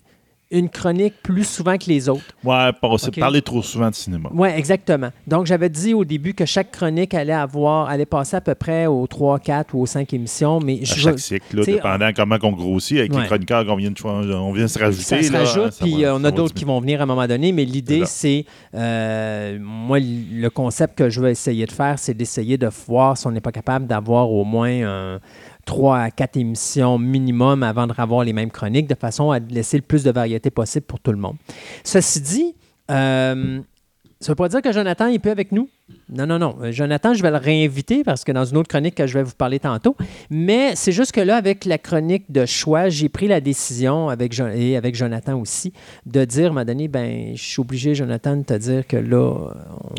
une 0.50 0.68
chronique 0.68 1.14
plus 1.24 1.42
souvent 1.44 1.76
que 1.76 1.86
les 1.88 2.08
autres. 2.08 2.22
Ouais, 2.44 2.70
passer- 2.80 3.08
Ok. 3.08 3.18
parler 3.18 3.42
trop 3.42 3.62
souvent 3.62 3.90
de 3.90 3.94
cinéma. 3.96 4.28
Oui, 4.32 4.48
exactement. 4.50 5.10
Donc, 5.26 5.46
j'avais 5.46 5.68
dit 5.68 5.92
au 5.92 6.04
début 6.04 6.34
que 6.34 6.44
chaque 6.44 6.70
chronique 6.70 7.14
allait 7.14 7.32
avoir, 7.32 7.88
allait 7.88 8.06
passer 8.06 8.36
à 8.36 8.40
peu 8.40 8.54
près 8.54 8.86
aux 8.86 9.06
3, 9.08 9.40
4 9.40 9.74
ou 9.74 9.80
aux 9.82 9.86
5 9.86 10.12
émissions, 10.14 10.60
mais 10.60 10.78
À 10.80 10.84
je 10.84 10.94
chaque 10.94 11.18
cycle, 11.18 11.56
là, 11.56 11.64
dépendant 11.64 12.10
comment 12.14 12.36
on 12.42 12.52
grossit, 12.52 12.98
avec 12.98 13.12
Ouais. 13.12 13.22
les 13.22 13.26
chroniqueurs 13.26 13.66
qu'on 13.66 13.74
vient 13.76 13.90
de 13.90 13.96
on 14.06 14.52
vient 14.52 14.68
se 14.68 14.78
rajouter. 14.78 15.02
ça 15.02 15.22
se 15.22 15.32
là, 15.32 15.38
rajoute, 15.40 15.72
ça 15.72 15.84
puis 15.84 16.02
va- 16.02 16.08
euh, 16.10 16.18
on 16.20 16.22
a 16.24 16.30
d'autres 16.30 16.54
qui 16.54 16.64
vont 16.64 16.78
venir 16.80 17.00
à 17.00 17.02
un 17.02 17.06
moment 17.06 17.26
donné, 17.26 17.50
mais 17.50 17.64
l'idée, 17.64 18.02
C'est 18.04 18.26
c'est, 18.26 18.46
euh, 18.74 19.58
moi, 19.60 19.98
le 20.00 20.48
concept 20.48 20.96
que 20.96 21.10
je 21.10 21.20
vais 21.20 21.32
essayer 21.32 21.66
de 21.66 21.72
faire, 21.72 21.98
c'est 21.98 22.14
d'essayer 22.14 22.56
de 22.56 22.68
voir 22.86 23.16
si 23.18 23.26
on 23.26 23.30
n'est 23.32 23.40
pas 23.40 23.52
capable 23.52 23.86
d'avoir 23.86 24.30
au 24.30 24.44
moins 24.44 24.70
un 25.16 25.20
3 25.66 25.98
à 25.98 26.10
4 26.10 26.38
émissions 26.38 26.98
minimum 26.98 27.62
avant 27.62 27.86
de 27.86 27.92
avoir 27.96 28.24
les 28.24 28.32
mêmes 28.32 28.50
chroniques, 28.50 28.86
de 28.86 28.94
façon 28.94 29.30
à 29.30 29.38
laisser 29.38 29.76
le 29.76 29.82
plus 29.82 30.02
de 30.02 30.10
variété 30.10 30.50
possible 30.50 30.86
pour 30.86 31.00
tout 31.00 31.12
le 31.12 31.18
monde. 31.18 31.36
Ceci 31.84 32.20
dit, 32.20 32.54
euh, 32.90 33.60
ça 34.20 34.26
ne 34.26 34.28
veut 34.28 34.34
pas 34.34 34.48
dire 34.48 34.62
que 34.62 34.72
Jonathan 34.72 35.08
est 35.08 35.18
plus 35.18 35.30
avec 35.30 35.52
nous? 35.52 35.68
Non, 36.08 36.26
non, 36.26 36.38
non. 36.40 36.56
Euh, 36.62 36.72
Jonathan, 36.72 37.14
je 37.14 37.22
vais 37.22 37.30
le 37.30 37.36
réinviter 37.36 38.02
parce 38.02 38.24
que 38.24 38.32
dans 38.32 38.44
une 38.44 38.56
autre 38.56 38.68
chronique 38.68 38.96
que 38.96 39.06
je 39.06 39.14
vais 39.14 39.22
vous 39.22 39.34
parler 39.36 39.60
tantôt. 39.60 39.96
Mais 40.30 40.74
c'est 40.74 40.90
juste 40.90 41.12
que 41.12 41.20
là, 41.20 41.36
avec 41.36 41.64
la 41.64 41.78
chronique 41.78 42.24
de 42.30 42.44
choix, 42.44 42.88
j'ai 42.88 43.08
pris 43.08 43.28
la 43.28 43.40
décision, 43.40 44.08
avec 44.08 44.32
Jo- 44.32 44.48
et 44.48 44.76
avec 44.76 44.96
Jonathan 44.96 45.38
aussi, 45.40 45.72
de 46.04 46.24
dire, 46.24 46.52
donné, 46.64 46.88
ben, 46.88 47.36
je 47.36 47.42
suis 47.42 47.60
obligé, 47.60 47.94
Jonathan, 47.94 48.36
de 48.36 48.42
te 48.42 48.54
dire 48.54 48.84
que 48.86 48.96
là, 48.96 49.32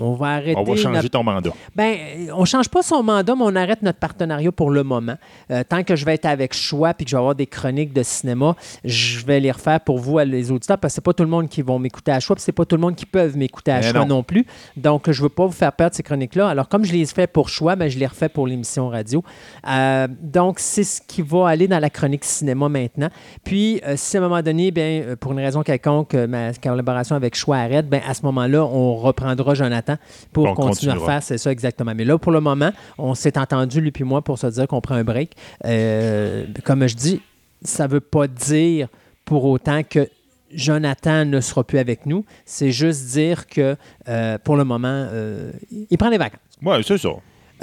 on 0.01 0.13
va 0.13 0.27
arrêter. 0.35 0.57
On 0.59 0.63
va 0.63 0.75
changer 0.75 0.95
notre- 0.95 1.07
ton 1.09 1.23
mandat. 1.23 1.51
ben, 1.75 1.95
on 2.35 2.43
change 2.43 2.67
pas 2.67 2.83
son 2.83 3.01
mandat, 3.01 3.33
mais 3.35 3.43
on 3.45 3.55
arrête 3.55 3.81
notre 3.81 3.99
partenariat 3.99 4.51
pour 4.51 4.71
le 4.71 4.83
moment. 4.83 5.15
Euh, 5.51 5.63
tant 5.67 5.83
que 5.83 5.95
je 5.95 6.03
vais 6.03 6.15
être 6.15 6.25
avec 6.25 6.53
Choix 6.53 6.93
puis 6.93 7.05
que 7.05 7.11
je 7.11 7.15
vais 7.15 7.19
avoir 7.21 7.35
des 7.35 7.47
chroniques 7.47 7.93
de 7.93 8.03
cinéma, 8.03 8.55
je 8.83 9.25
vais 9.25 9.39
les 9.39 9.51
refaire 9.51 9.79
pour 9.79 9.99
vous, 9.99 10.19
les 10.19 10.51
auditeurs, 10.51 10.77
parce 10.79 10.93
que 10.93 10.95
c'est 10.95 11.01
pas 11.05 11.13
tout 11.13 11.23
le 11.23 11.29
monde 11.29 11.47
qui 11.47 11.61
vont 11.61 11.79
m'écouter 11.79 12.11
à 12.11 12.19
Choix, 12.19 12.35
puis 12.35 12.43
c'est 12.43 12.51
pas 12.51 12.65
tout 12.65 12.75
le 12.75 12.81
monde 12.81 12.95
qui 12.95 13.05
peuvent 13.05 13.37
m'écouter 13.37 13.71
à 13.71 13.79
Mais 13.79 13.89
Choix 13.91 14.01
non. 14.01 14.07
non. 14.17 14.23
plus. 14.23 14.45
Donc, 14.75 15.09
je 15.09 15.21
veux 15.21 15.29
pas 15.29 15.45
vous 15.45 15.51
faire 15.53 15.71
perdre 15.77 15.95
ces 15.95 16.03
chroniques-là. 16.03 16.49
Alors, 16.49 16.67
comme 16.67 16.83
je 16.83 16.91
les 16.91 17.01
ai 17.01 17.05
fait 17.05 17.27
pour 17.27 17.49
Choix, 17.49 17.75
ben, 17.75 17.89
je 17.89 17.97
les 17.97 18.07
refais 18.07 18.29
pour 18.29 18.47
l'émission 18.47 18.89
radio. 18.89 19.23
Euh, 19.69 20.07
donc, 20.21 20.59
c'est 20.59 20.83
ce 20.83 21.01
qui 21.01 21.21
va 21.21 21.47
aller 21.47 21.67
dans 21.67 21.79
la 21.79 21.89
chronique 21.89 22.23
cinéma 22.23 22.67
maintenant. 22.67 23.09
Puis, 23.43 23.79
euh, 23.85 23.93
si 23.95 24.17
à 24.17 24.19
un 24.19 24.23
moment 24.23 24.41
donné, 24.41 24.71
ben, 24.71 25.03
euh, 25.03 25.15
pour 25.15 25.31
une 25.33 25.39
raison 25.39 25.61
quelconque, 25.61 26.13
ma 26.13 26.53
collaboration 26.53 27.15
avec 27.15 27.35
Choix 27.35 27.57
arrête, 27.57 27.87
ben, 27.87 28.01
à 28.07 28.13
ce 28.13 28.23
moment-là, 28.23 28.65
on 28.65 28.95
reprendra 28.95 29.53
Jonathan 29.53 29.95
pour 30.33 30.47
On 30.47 30.53
continuer 30.55 30.93
à 30.93 30.99
faire 30.99 31.23
c'est 31.27 31.37
ça 31.37 31.51
exactement. 31.51 31.93
Mais 31.95 32.05
là, 32.05 32.17
pour 32.17 32.31
le 32.31 32.39
moment, 32.39 32.71
on 32.97 33.13
s'est 33.13 33.37
entendu, 33.37 33.81
lui 33.81 33.91
puis 33.91 34.03
moi, 34.03 34.21
pour 34.21 34.39
se 34.39 34.47
dire 34.47 34.67
qu'on 34.67 34.81
prend 34.81 34.95
un 34.95 35.03
break. 35.03 35.33
Euh, 35.65 36.45
comme 36.63 36.87
je 36.87 36.95
dis, 36.95 37.21
ça 37.61 37.87
ne 37.87 37.93
veut 37.93 37.99
pas 37.99 38.27
dire 38.27 38.87
pour 39.25 39.45
autant 39.45 39.81
que 39.83 40.07
Jonathan 40.51 41.25
ne 41.25 41.41
sera 41.41 41.63
plus 41.63 41.79
avec 41.79 42.05
nous. 42.05 42.25
C'est 42.45 42.71
juste 42.71 43.05
dire 43.07 43.47
que 43.47 43.75
euh, 44.07 44.37
pour 44.43 44.55
le 44.55 44.63
moment, 44.63 44.87
euh, 45.11 45.51
il 45.89 45.97
prend 45.97 46.09
les 46.09 46.17
vacances. 46.17 46.39
Oui, 46.61 46.75
c'est 46.85 46.97
ça. 46.97 47.09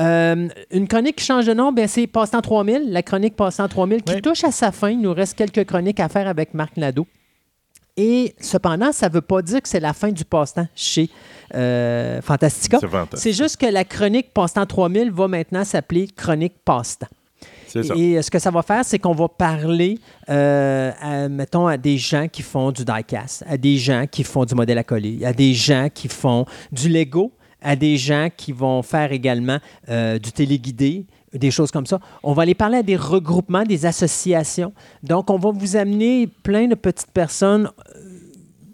Euh, 0.00 0.48
une 0.72 0.88
chronique 0.88 1.16
qui 1.16 1.24
change 1.24 1.46
de 1.46 1.54
nom, 1.54 1.72
ben, 1.72 1.86
c'est 1.86 2.06
Passe-temps 2.06 2.42
3000. 2.42 2.90
La 2.90 3.02
chronique 3.02 3.36
Passe-temps 3.36 3.68
3000 3.68 4.02
qui 4.02 4.14
Oui. 4.14 4.22
touche 4.22 4.44
à 4.44 4.50
sa 4.50 4.72
fin. 4.72 4.90
Il 4.90 5.00
nous 5.00 5.12
reste 5.14 5.34
quelques 5.36 5.64
chroniques 5.64 6.00
à 6.00 6.08
faire 6.08 6.26
avec 6.28 6.52
Marc 6.54 6.76
Nadeau. 6.76 7.06
Et 7.96 8.34
cependant, 8.40 8.90
ça 8.90 9.08
ne 9.08 9.14
veut 9.14 9.20
pas 9.20 9.40
dire 9.40 9.62
que 9.62 9.68
c'est 9.68 9.78
la 9.78 9.92
fin 9.92 10.10
du 10.10 10.24
passe-temps 10.24 10.66
chez 10.74 11.08
Fantastica. 12.22 12.78
C'est 13.14 13.32
juste 13.32 13.56
que 13.56 13.66
la 13.66 13.84
chronique 13.84 14.32
Passe-temps 14.34 14.66
3000 14.66 15.12
va 15.12 15.28
maintenant 15.28 15.64
s'appeler 15.64 16.08
Chronique 16.08 16.54
Passe-temps. 16.64 17.06
Et 17.74 18.18
euh, 18.18 18.22
ce 18.22 18.30
que 18.30 18.38
ça 18.38 18.50
va 18.50 18.62
faire, 18.62 18.84
c'est 18.84 18.98
qu'on 18.98 19.14
va 19.14 19.28
parler, 19.28 19.98
euh, 20.28 21.28
mettons, 21.28 21.66
à 21.66 21.76
des 21.76 21.98
gens 21.98 22.28
qui 22.28 22.42
font 22.42 22.70
du 22.72 22.84
diecast, 22.84 23.44
à 23.48 23.56
des 23.56 23.76
gens 23.76 24.06
qui 24.10 24.24
font 24.24 24.44
du 24.44 24.54
modèle 24.54 24.78
à 24.78 24.84
coller, 24.84 25.24
à 25.24 25.32
des 25.32 25.54
gens 25.54 25.88
qui 25.92 26.08
font 26.08 26.46
du 26.72 26.88
Lego, 26.88 27.32
à 27.60 27.76
des 27.76 27.96
gens 27.96 28.28
qui 28.34 28.52
vont 28.52 28.82
faire 28.82 29.10
également 29.12 29.58
euh, 29.88 30.18
du 30.18 30.30
téléguidé, 30.32 31.06
des 31.32 31.50
choses 31.50 31.70
comme 31.70 31.86
ça. 31.86 31.98
On 32.22 32.32
va 32.32 32.42
aller 32.42 32.54
parler 32.54 32.78
à 32.78 32.82
des 32.82 32.96
regroupements, 32.96 33.64
des 33.64 33.86
associations. 33.86 34.72
Donc, 35.02 35.30
on 35.30 35.38
va 35.38 35.50
vous 35.50 35.76
amener 35.76 36.28
plein 36.42 36.68
de 36.68 36.74
petites 36.74 37.10
personnes 37.10 37.70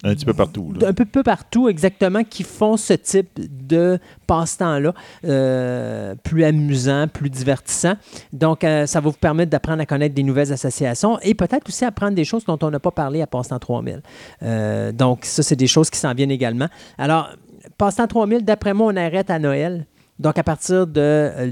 Un 0.03 0.15
petit 0.15 0.25
peu 0.25 0.33
partout. 0.33 0.73
là. 0.73 0.89
un 0.89 0.93
peu, 0.95 1.05
peu 1.05 1.23
partout 1.23 1.69
exactement 1.69 2.25
qui 2.25 2.43
font 2.43 2.79
ce 2.79 2.95
type 2.95 3.39
de 3.39 3.99
passe-temps-là, 4.27 4.95
euh, 5.27 6.15
plus 6.23 6.45
amusant, 6.45 7.07
plus 7.07 7.29
divertissant. 7.29 7.95
Donc, 8.33 8.65
euh, 8.65 8.87
ça 8.87 9.01
va 9.01 9.11
vous 9.11 9.17
permettre 9.17 9.51
d'apprendre 9.51 9.83
à 9.83 9.87
connaître 9.87 10.15
des 10.15 10.23
nouvelles 10.23 10.53
associations 10.53 11.19
et 11.21 11.35
peut-être 11.35 11.69
aussi 11.69 11.85
apprendre 11.85 12.15
des 12.15 12.25
choses 12.25 12.45
dont 12.45 12.59
on 12.63 12.71
n'a 12.71 12.81
pas 12.81 12.91
parlé 12.91 13.21
à 13.21 13.27
Passe-temps 13.27 13.59
3000. 13.59 14.01
Euh, 14.43 14.93
donc, 14.93 15.27
ça, 15.27 15.43
c'est 15.43 15.57
des 15.57 15.67
choses 15.67 15.91
qui 15.91 15.99
s'en 15.99 16.15
viennent 16.15 16.31
également. 16.31 16.69
Alors, 16.97 17.31
Passe-temps 17.77 18.07
3000, 18.07 18.45
d'après 18.45 18.73
moi, 18.73 18.91
on 18.93 18.97
arrête 18.97 19.29
à 19.29 19.39
Noël. 19.39 19.87
Donc, 20.19 20.39
à 20.39 20.43
partir 20.43 20.87
du 20.87 21.01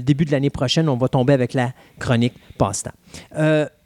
début 0.01 0.25
de 0.25 0.31
l'année 0.31 0.49
prochaine, 0.49 0.89
on 0.89 0.97
va 0.97 1.07
tomber 1.07 1.33
avec 1.33 1.53
la 1.53 1.71
chronique 1.99 2.33
Passe-temps. 2.57 2.91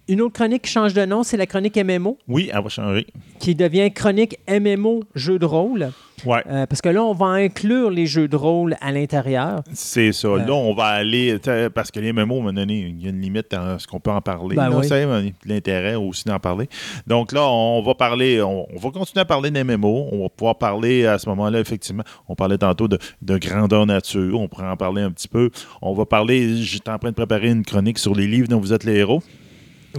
Euh, 0.10 0.14
une 0.14 0.22
autre 0.22 0.34
chronique 0.34 0.64
qui 0.64 0.72
change 0.72 0.94
de 0.94 1.06
nom, 1.06 1.24
c'est 1.24 1.38
la 1.38 1.46
chronique 1.46 1.78
MMO, 1.78 2.18
Oui, 2.28 2.50
elle 2.54 2.62
va 2.62 2.70
changer. 2.70 3.08
qui 3.40 3.56
devient 3.56 3.92
chronique 3.92 4.38
MMO 4.50 5.04
jeu 5.16 5.40
de 5.40 5.46
rôle. 5.46 5.92
Ouais. 6.26 6.42
Euh, 6.48 6.66
parce 6.66 6.82
que 6.82 6.88
là, 6.88 7.04
on 7.04 7.14
va 7.14 7.26
inclure 7.26 7.90
les 7.90 8.06
jeux 8.06 8.30
de 8.30 8.36
rôle 8.38 8.78
à 8.80 8.92
l'intérieur. 8.94 9.62
C'est 9.74 10.14
ça. 10.14 10.30
Euh, 10.30 10.38
Là, 10.46 10.54
on 10.54 10.74
va 10.74 10.86
aller. 10.86 11.38
Parce 11.74 11.92
que 11.92 12.00
les 12.00 12.14
MMO, 12.14 12.20
à 12.20 12.24
un 12.24 12.26
moment 12.42 12.54
donné, 12.54 12.94
il 12.98 13.02
y 13.04 13.08
a 13.08 13.10
une 13.10 13.20
limite 13.20 13.54
à 13.54 13.78
ce 13.78 13.88
qu'on 13.88 14.00
peut 14.00 14.12
en 14.12 14.22
parler. 14.22 14.56
Ben 14.56 14.70
là, 14.70 14.78
oui. 14.78 14.88
c'est 14.88 15.06
l'intérêt 15.46 15.96
aussi 15.96 16.24
d'en 16.26 16.40
parler. 16.40 16.70
Donc 17.08 17.34
là, 17.34 17.46
on 17.50 17.82
va 17.82 17.94
parler. 17.96 18.42
On, 18.42 18.66
on 18.74 18.80
va 18.80 18.92
continuer 18.92 19.22
à 19.22 19.26
parler 19.26 19.52
des 19.52 19.64
MMO. 19.66 20.08
On 20.14 20.24
va 20.24 20.30
pouvoir 20.30 20.58
parler 20.58 21.06
à 21.06 21.18
ce 21.18 21.28
moment-là, 21.30 21.60
effectivement. 21.60 22.04
On 22.30 22.36
parlait 22.36 22.58
tantôt 22.58 22.88
de, 22.88 22.98
de 23.22 23.38
grandeur 23.38 23.86
nature. 23.86 24.40
On 24.40 24.48
pourrait 24.48 24.70
en 24.70 24.78
parler 24.78 25.02
un 25.02 25.12
petit 25.12 25.28
peu. 25.28 25.50
On 25.82 25.94
va 25.94 26.06
parler. 26.06 26.56
J'étais 26.62 26.90
en 26.92 27.00
train 27.00 27.10
de 27.10 27.16
préparer 27.16 27.50
une 27.50 27.66
chronique 27.66 28.00
sur 28.00 28.16
les 28.16 28.28
livres 28.28 28.48
dont 28.48 28.60
vous 28.62 28.72
êtes 28.72 28.86
les 28.86 28.96
héros. 28.96 29.22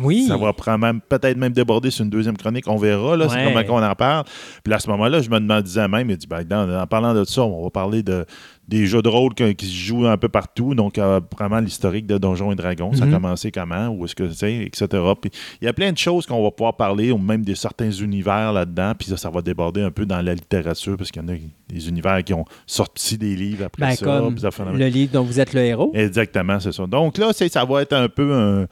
Oui. 0.03 0.25
Ça 0.27 0.37
va 0.37 0.53
prendre 0.53 0.79
même- 0.79 1.01
peut-être 1.01 1.37
même 1.37 1.53
déborder 1.53 1.91
sur 1.91 2.05
une 2.05 2.11
deuxième 2.11 2.37
chronique. 2.37 2.67
On 2.69 2.77
verra, 2.77 3.17
là, 3.17 3.29
c'est 3.29 3.45
comment 3.45 3.65
qu'on 3.65 3.83
en 3.83 3.95
parle. 3.95 4.25
Puis 4.63 4.73
à 4.73 4.79
ce 4.79 4.89
moment-là, 4.91 5.21
je 5.21 5.31
me 5.31 5.39
demandais 5.39 5.89
même, 5.89 6.11
il 6.11 6.17
dit, 6.17 6.27
ben, 6.27 6.43
dans- 6.45 6.81
en 6.81 6.87
parlant 6.87 7.15
de 7.15 7.25
ça, 7.25 7.43
on 7.43 7.63
va 7.65 7.71
parler 7.71 8.03
de, 8.03 8.25
des 8.67 8.87
jeux 8.87 9.03
de 9.03 9.09
rôle 9.09 9.35
qui 9.35 9.67
se 9.67 9.73
jouent 9.75 10.07
un 10.07 10.17
peu 10.17 10.29
partout. 10.29 10.75
Donc, 10.75 10.97
euh, 10.99 11.21
vraiment 11.37 11.59
l'historique 11.61 12.07
de 12.07 12.17
Donjons 12.17 12.51
et 12.51 12.55
Dragons. 12.55 12.93
Ça 12.95 13.05
a 13.05 13.07
Mhm. 13.07 13.13
commencé 13.13 13.51
comment, 13.51 13.89
où 13.89 14.05
est-ce 14.07 14.15
que 14.15 14.31
c'est, 14.31 14.55
etc. 14.65 14.87
Puis 15.21 15.31
il 15.61 15.67
y 15.67 15.69
a 15.69 15.73
plein 15.75 15.93
de 15.93 15.99
choses 15.99 16.25
qu'on 16.27 16.43
va 16.43 16.51
pouvoir 16.51 16.75
parler, 16.77 17.13
ou 17.13 17.19
même 17.19 17.43
des 17.45 17.55
certains 17.55 17.91
univers 17.91 18.53
là-dedans. 18.55 18.93
Puis 18.99 19.09
ça, 19.09 19.17
ça 19.19 19.29
va 19.31 19.43
déborder 19.43 19.83
un 19.83 19.91
peu 19.91 20.07
dans 20.07 20.23
la 20.23 20.35
littérature, 20.35 20.97
parce 20.97 21.11
qu'il 21.11 21.23
y 21.23 21.25
en 21.25 21.29
a 21.29 21.37
des 21.69 21.89
univers 21.89 22.25
qui 22.25 22.33
ont 22.33 22.45
sorti 22.67 23.19
des 23.19 23.37
livres 23.37 23.65
après 23.67 23.87
Ben, 23.89 23.95
ça. 23.97 24.05
comme 24.07 24.39
ça 24.39 24.49
le 24.73 24.87
livre 24.89 25.13
dont 25.13 25.23
vous 25.25 25.41
êtes 25.41 25.53
le 25.53 25.61
héros. 25.61 25.91
Exactement, 25.95 26.59
c'est 26.59 26.73
ça. 26.73 26.87
Donc 26.87 27.19
là, 27.19 27.33
ça 27.35 27.65
va 27.67 27.83
être 27.83 27.93
un 27.93 28.09
peu 28.09 28.33
un, 28.35 28.67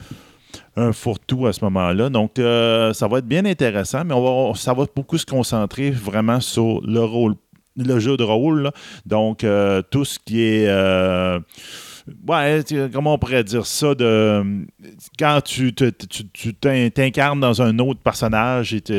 un 0.77 0.93
fourre-tout 0.93 1.47
à 1.47 1.53
ce 1.53 1.65
moment-là. 1.65 2.09
Donc, 2.09 2.39
euh, 2.39 2.93
ça 2.93 3.09
va 3.09 3.19
être 3.19 3.27
bien 3.27 3.45
intéressant, 3.45 4.05
mais 4.05 4.15
on 4.15 4.51
va, 4.51 4.55
ça 4.59 4.73
va 4.75 4.85
beaucoup 4.95 5.19
se 5.19 5.27
concentrer 5.27 5.91
vraiment 5.91 6.41
sur 6.41 6.81
le 6.83 7.01
rôle, 7.01 7.35
le 7.77 7.99
jeu 7.99 8.17
de 8.17 8.25
rôle. 8.25 8.63
là. 8.63 8.73
Donc, 9.07 9.45
euh, 9.45 9.83
tout 9.91 10.05
ce 10.05 10.19
qui 10.19 10.43
est. 10.43 10.69
euh, 12.09 12.13
Ouais, 12.29 12.89
comment 12.93 13.15
on 13.15 13.19
pourrait 13.19 13.45
dire 13.45 13.67
ça 13.67 13.95
de 13.95 14.43
quand 15.19 15.41
tu 15.45 15.73
t'incarnes 15.73 17.41
dans 17.41 17.63
un 17.63 17.79
autre 17.79 18.01
personnage 18.01 18.75
et 18.75 18.81
tu 18.81 18.93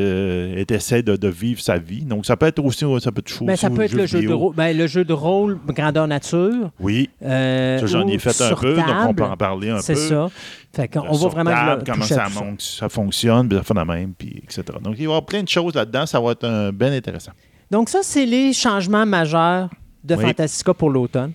essaies 0.74 1.04
de, 1.04 1.16
de 1.16 1.28
vivre 1.28 1.62
sa 1.62 1.78
vie. 1.78 2.04
Donc 2.04 2.26
ça 2.26 2.38
peut 2.38 2.46
être 2.48 2.60
aussi 2.64 2.86
ça 3.02 3.12
peut 3.12 3.20
être 3.20 3.44
Ben, 3.44 3.56
ça 3.56 3.70
peut 3.70 3.82
être 3.84 3.94
le 3.94 4.06
jeu, 4.06 4.18
de 4.18 4.22
vidéo. 4.24 4.38
rôle, 4.38 4.56
ben, 4.56 4.78
le 4.78 4.88
jeu 4.88 5.04
de 5.06 5.14
rôle 5.14 5.58
grandeur 5.68 6.08
nature. 6.08 6.72
Oui, 6.80 7.10
euh, 7.24 7.86
j'en 7.86 8.08
ai 8.08 8.18
fait 8.20 8.40
un 8.42 8.56
peu, 8.56 8.76
donc 8.76 8.86
on 9.10 9.14
peut 9.14 9.24
en 9.24 9.38
parler 9.38 9.70
un 9.70 9.76
peu. 9.78 9.82
C'est 9.82 9.96
ça. 9.96 10.30
Fait 10.76 10.88
qu'on- 10.88 11.06
on 11.08 11.14
va 11.18 11.28
vraiment 11.28 11.52
table, 11.52 11.84
le- 11.86 11.92
comment 11.92 12.06
ça, 12.06 12.28
ça. 12.58 12.90
fonctionne, 12.90 13.48
puis 13.48 13.58
ça 13.58 13.64
fait 13.64 13.74
la 13.76 13.86
même, 13.86 14.14
puis 14.18 14.42
etc. 14.44 14.64
Donc, 14.82 14.96
il 14.98 14.98
va 14.98 15.02
y 15.04 15.06
avoir 15.06 15.24
plein 15.26 15.44
de 15.44 15.48
choses 15.48 15.76
là-dedans. 15.76 16.06
Ça 16.08 16.20
va 16.20 16.32
être 16.32 16.46
un, 16.46 16.72
bien 16.72 16.92
intéressant. 16.92 17.32
Donc, 17.70 17.90
ça, 17.90 18.00
c'est 18.02 18.26
les 18.26 18.54
changements 18.54 19.06
majeurs 19.06 19.70
de 20.04 20.16
Oui. 20.16 20.24
Fantastica 20.26 20.74
pour 20.74 20.90
l'automne. 20.90 21.34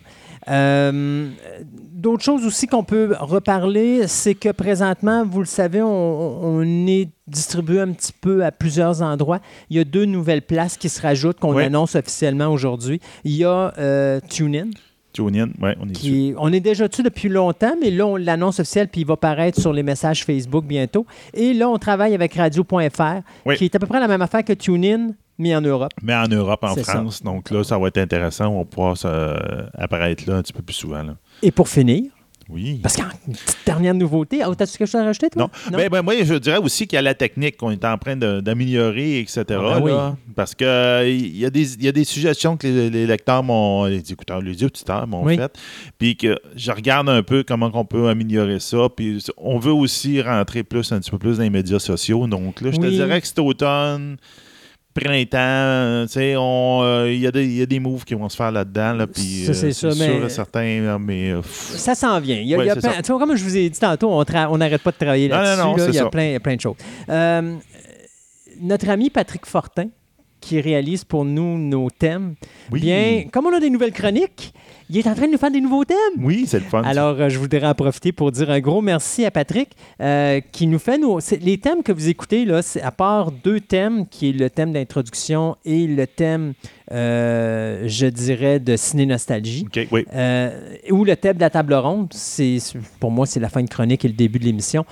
Euh, 0.48 1.28
D'autres 1.92 2.22
choses 2.22 2.46
aussi 2.46 2.68
qu'on 2.68 2.84
peut 2.84 3.16
reparler, 3.18 4.06
c'est 4.06 4.34
que 4.36 4.50
présentement, 4.50 5.24
vous 5.26 5.40
le 5.40 5.46
savez, 5.46 5.82
on, 5.82 6.44
on 6.44 6.86
est 6.86 7.08
distribué 7.26 7.80
un 7.80 7.90
petit 7.90 8.12
peu 8.12 8.44
à 8.44 8.52
plusieurs 8.52 9.02
endroits. 9.02 9.40
Il 9.68 9.76
y 9.76 9.80
a 9.80 9.84
deux 9.84 10.04
nouvelles 10.04 10.42
places 10.42 10.76
qui 10.76 10.88
se 10.88 11.02
rajoutent 11.02 11.40
qu'on 11.40 11.54
Oui. 11.56 11.64
annonce 11.64 11.96
officiellement 11.96 12.46
aujourd'hui. 12.52 13.00
Il 13.24 13.32
y 13.32 13.44
a 13.44 13.74
euh, 13.78 14.20
TuneIn, 14.28 14.68
TuneIn, 15.26 15.48
on 15.60 15.88
est 15.88 15.92
dessus. 15.92 16.34
on 16.38 16.52
est 16.52 16.60
déjà 16.60 16.88
dessus 16.88 17.02
depuis 17.02 17.28
longtemps, 17.28 17.74
mais 17.80 17.90
là, 17.90 18.06
on 18.06 18.16
l'annonce 18.16 18.60
officiel, 18.60 18.88
puis 18.88 19.02
il 19.02 19.06
va 19.06 19.16
paraître 19.16 19.60
sur 19.60 19.72
les 19.72 19.82
messages 19.82 20.24
Facebook 20.24 20.64
bientôt. 20.64 21.06
Et 21.34 21.52
là, 21.54 21.68
on 21.68 21.78
travaille 21.78 22.14
avec 22.14 22.34
radio.fr, 22.34 23.20
Oui. 23.46 23.56
qui 23.56 23.64
est 23.64 23.74
à 23.74 23.78
peu 23.78 23.86
près 23.86 24.00
la 24.00 24.08
même 24.08 24.22
affaire 24.22 24.44
que 24.44 24.52
TuneIn, 24.52 25.10
mais 25.38 25.54
en 25.54 25.60
Europe. 25.60 25.92
Mais 26.02 26.14
en 26.14 26.26
Europe, 26.28 26.60
en 26.64 26.74
ça. 26.74 26.82
France. 26.82 27.22
Donc 27.22 27.50
là, 27.50 27.62
ça 27.64 27.78
va 27.78 27.88
être 27.88 27.98
intéressant. 27.98 28.48
On 28.48 28.58
va 28.58 28.64
pouvoir 28.64 28.96
ça, 28.96 29.36
apparaître 29.76 30.24
là 30.28 30.36
un 30.36 30.42
petit 30.42 30.52
peu 30.52 30.62
plus 30.62 30.74
souvent. 30.74 31.02
là. 31.02 31.16
Et 31.42 31.50
pour 31.50 31.68
finir, 31.68 32.04
Oui. 32.50 32.80
Parce 32.82 32.96
qu'une 32.96 33.34
petite 33.34 33.58
dernière 33.66 33.92
nouveauté, 33.94 34.40
oh, 34.46 34.54
t'as-tu 34.54 34.78
quelque 34.78 34.88
chose 34.88 35.00
à 35.00 35.04
rajouter, 35.04 35.28
toi? 35.28 35.50
Non. 35.70 35.76
Ben, 35.76 35.88
ben, 35.90 36.00
moi, 36.02 36.14
je 36.22 36.34
dirais 36.34 36.56
aussi 36.56 36.86
qu'il 36.86 36.96
y 36.96 36.98
a 36.98 37.02
la 37.02 37.14
technique 37.14 37.58
qu'on 37.58 37.70
est 37.70 37.84
en 37.84 37.98
train 37.98 38.16
d'améliorer, 38.16 39.20
etc. 39.20 39.44
Ah, 39.50 39.78
ben 39.78 39.80
oui. 39.82 39.92
Parce 40.34 40.54
que 40.54 40.64
euh, 40.64 41.08
il 41.08 41.36
y, 41.36 41.44
a 41.44 41.50
des- 41.50 41.76
y 41.84 41.88
a 41.88 41.92
des 41.92 42.04
suggestions 42.04 42.56
que 42.56 42.66
les, 42.66 42.88
les 42.90 43.06
lecteurs 43.06 43.42
m'ont, 43.42 43.84
les 43.84 44.12
écouteurs, 44.12 44.40
les 44.40 44.64
auditeurs 44.64 45.06
m'ont 45.06 45.24
Oui. 45.24 45.36
faites. 45.36 45.56
Puis 45.98 46.16
que 46.16 46.38
je 46.56 46.72
regarde 46.72 47.08
un 47.10 47.22
peu 47.22 47.42
comment 47.46 47.70
on 47.74 47.84
peut 47.84 48.08
améliorer 48.08 48.60
ça. 48.60 48.88
Puis 48.96 49.22
on 49.36 49.58
veut 49.58 49.72
aussi 49.72 50.22
rentrer 50.22 50.62
plus, 50.62 50.90
un 50.92 51.00
petit 51.00 51.10
peu 51.10 51.18
plus 51.18 51.36
dans 51.36 51.42
les 51.42 51.50
médias 51.50 51.78
sociaux. 51.78 52.26
Donc 52.26 52.60
là, 52.62 52.70
je 52.72 52.78
te 52.78 52.86
dirais 52.86 53.20
que 53.20 53.26
cet 53.26 53.38
automne, 53.40 54.16
printemps, 54.94 56.04
tu 56.06 56.12
sais, 56.14 56.34
on, 56.36 56.80
euh, 56.82 57.12
il 57.12 57.20
y, 57.20 57.26
a 57.26 57.30
des- 57.30 57.44
il 57.44 57.56
y 57.56 57.62
a 57.62 57.66
des 57.66 57.78
moves 57.80 58.04
qui 58.04 58.14
vont 58.14 58.28
se 58.28 58.36
faire 58.36 58.50
là-dedans. 58.50 58.94
Là, 58.94 59.06
puis, 59.06 59.44
Ça, 59.46 59.54
c'est 59.54 59.66
euh, 59.68 59.72
sûr 59.72 59.92
mais- 59.96 60.26
et 60.26 60.28
certain, 60.28 60.80
là, 60.82 60.98
mais... 60.98 61.30
euh, 61.30 61.40
pff, 61.40 61.76
Ça 61.76 61.94
s'en 61.94 62.18
vient. 62.20 62.40
Y 62.40 62.54
a, 62.54 62.58
Ouais, 62.58 62.66
y 62.66 62.70
plein- 62.70 63.02
comme 63.18 63.36
je 63.36 63.44
vous 63.44 63.56
ai 63.56 63.70
dit 63.70 63.78
tantôt, 63.78 64.10
on 64.10 64.58
n'arrête 64.58 64.82
pas 64.82 64.90
de 64.90 64.96
travailler 64.96 65.28
Non, 65.28 65.36
non, 65.36 65.42
là-dessus. 65.76 65.78
là. 65.78 65.86
il, 65.88 65.94
y 65.94 65.98
a 65.98 66.06
plein, 66.10 66.38
plein 66.40 66.56
de 66.56 66.60
choses. 66.60 66.76
Euh, 67.08 67.54
notre 68.60 68.88
ami 68.88 69.10
Patrick 69.10 69.46
Fortin, 69.46 69.86
qui 70.40 70.60
réalise 70.60 71.04
pour 71.04 71.24
nous 71.24 71.58
nos 71.58 71.90
thèmes, 71.90 72.34
oui. 72.70 72.80
bien, 72.80 73.24
comme 73.32 73.46
on 73.46 73.52
a 73.56 73.60
des 73.60 73.70
nouvelles 73.70 73.92
chroniques, 73.92 74.52
il 74.90 74.98
est 74.98 75.06
en 75.06 75.14
train 75.14 75.26
de 75.26 75.32
nous 75.32 75.38
faire 75.38 75.50
des 75.50 75.60
nouveaux 75.60 75.84
thèmes. 75.84 75.96
Oui, 76.18 76.44
c'est 76.46 76.60
le 76.60 76.64
fun. 76.64 76.82
Alors, 76.82 77.20
euh, 77.20 77.28
je 77.28 77.38
voudrais 77.38 77.66
en 77.66 77.74
profiter 77.74 78.12
pour 78.12 78.32
dire 78.32 78.50
un 78.50 78.60
gros 78.60 78.80
merci 78.80 79.24
à 79.24 79.30
Patrick 79.30 79.70
euh, 80.00 80.40
qui 80.52 80.66
nous 80.66 80.78
fait 80.78 80.98
nos. 80.98 81.18
Les 81.40 81.58
thèmes 81.58 81.82
que 81.82 81.92
vous 81.92 82.08
écoutez, 82.08 82.44
là, 82.44 82.62
c'est 82.62 82.80
à 82.80 82.90
part 82.90 83.30
deux 83.30 83.60
thèmes, 83.60 84.06
qui 84.06 84.30
est 84.30 84.32
le 84.32 84.48
thème 84.48 84.72
d'introduction 84.72 85.56
et 85.64 85.86
le 85.86 86.06
thème, 86.06 86.54
euh, 86.92 87.84
je 87.86 88.06
dirais, 88.06 88.60
de 88.60 88.76
ciné-nostalgie. 88.76 89.66
OK, 89.66 89.88
oui. 89.90 90.06
Ou 90.90 91.04
le 91.04 91.16
thème 91.16 91.36
de 91.36 91.40
la 91.40 91.50
table 91.50 91.74
ronde, 91.74 92.12
pour 93.00 93.10
moi 93.10 93.26
c'est 93.26 93.40
la 93.40 93.48
fin 93.48 93.62
de 93.62 93.68
chronique 93.68 94.04
et 94.04 94.08
le 94.08 94.14
début 94.14 94.38
de 94.38 94.44
l'émission. 94.44 94.84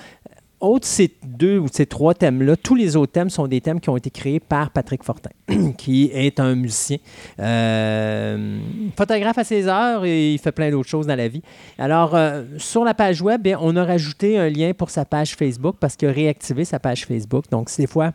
Autre 0.67 0.87
ces 0.87 1.13
deux 1.25 1.59
ou 1.59 1.69
ces 1.73 1.87
trois 1.87 2.13
thèmes-là, 2.13 2.57
tous 2.57 2.75
les 2.75 2.97
autres 2.97 3.13
thèmes 3.13 3.31
sont 3.31 3.47
des 3.47 3.61
thèmes 3.61 3.79
qui 3.79 3.89
ont 3.89 3.97
été 3.97 4.11
créés 4.11 4.41
par 4.41 4.71
Patrick 4.71 5.05
Fortin, 5.05 5.31
qui 5.79 6.11
est 6.13 6.41
un 6.41 6.57
musicien, 6.57 6.99
euh, 7.39 8.59
photographe 8.97 9.39
à 9.39 9.45
ses 9.45 9.69
heures 9.69 10.05
et 10.05 10.33
il 10.33 10.39
fait 10.39 10.51
plein 10.51 10.71
d'autres 10.71 10.89
choses 10.89 11.07
dans 11.07 11.15
la 11.15 11.29
vie. 11.29 11.43
Alors, 11.79 12.17
euh, 12.17 12.43
sur 12.59 12.85
la 12.85 12.95
page 12.95 13.23
web, 13.23 13.43
bien, 13.43 13.59
on 13.63 13.77
a 13.77 13.85
rajouté 13.85 14.39
un 14.39 14.51
lien 14.51 14.73
pour 14.73 14.91
sa 14.91 15.05
page 15.05 15.37
Facebook 15.37 15.77
parce 15.79 15.95
qu'il 15.95 16.09
a 16.09 16.13
réactivé 16.13 16.65
sa 16.65 16.81
page 16.81 17.07
Facebook. 17.07 17.45
Donc, 17.49 17.71
des 17.77 17.87
fois, 17.87 18.13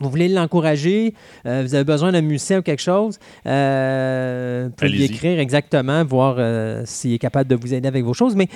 vous 0.00 0.10
voulez 0.10 0.28
l'encourager, 0.28 1.14
euh, 1.46 1.62
vous 1.64 1.74
avez 1.74 1.84
besoin 1.84 2.12
d'un 2.12 2.20
musicien 2.20 2.58
ou 2.58 2.62
quelque 2.62 2.82
chose, 2.82 3.18
euh, 3.46 4.66
vous 4.66 4.74
pouvez 4.74 4.90
lui 4.90 5.04
écrire 5.04 5.38
exactement, 5.38 6.04
voir 6.04 6.36
euh, 6.38 6.82
s'il 6.84 7.12
est 7.14 7.18
capable 7.18 7.48
de 7.48 7.56
vous 7.56 7.72
aider 7.72 7.88
avec 7.88 8.04
vos 8.04 8.14
choses. 8.14 8.36
Mais 8.36 8.48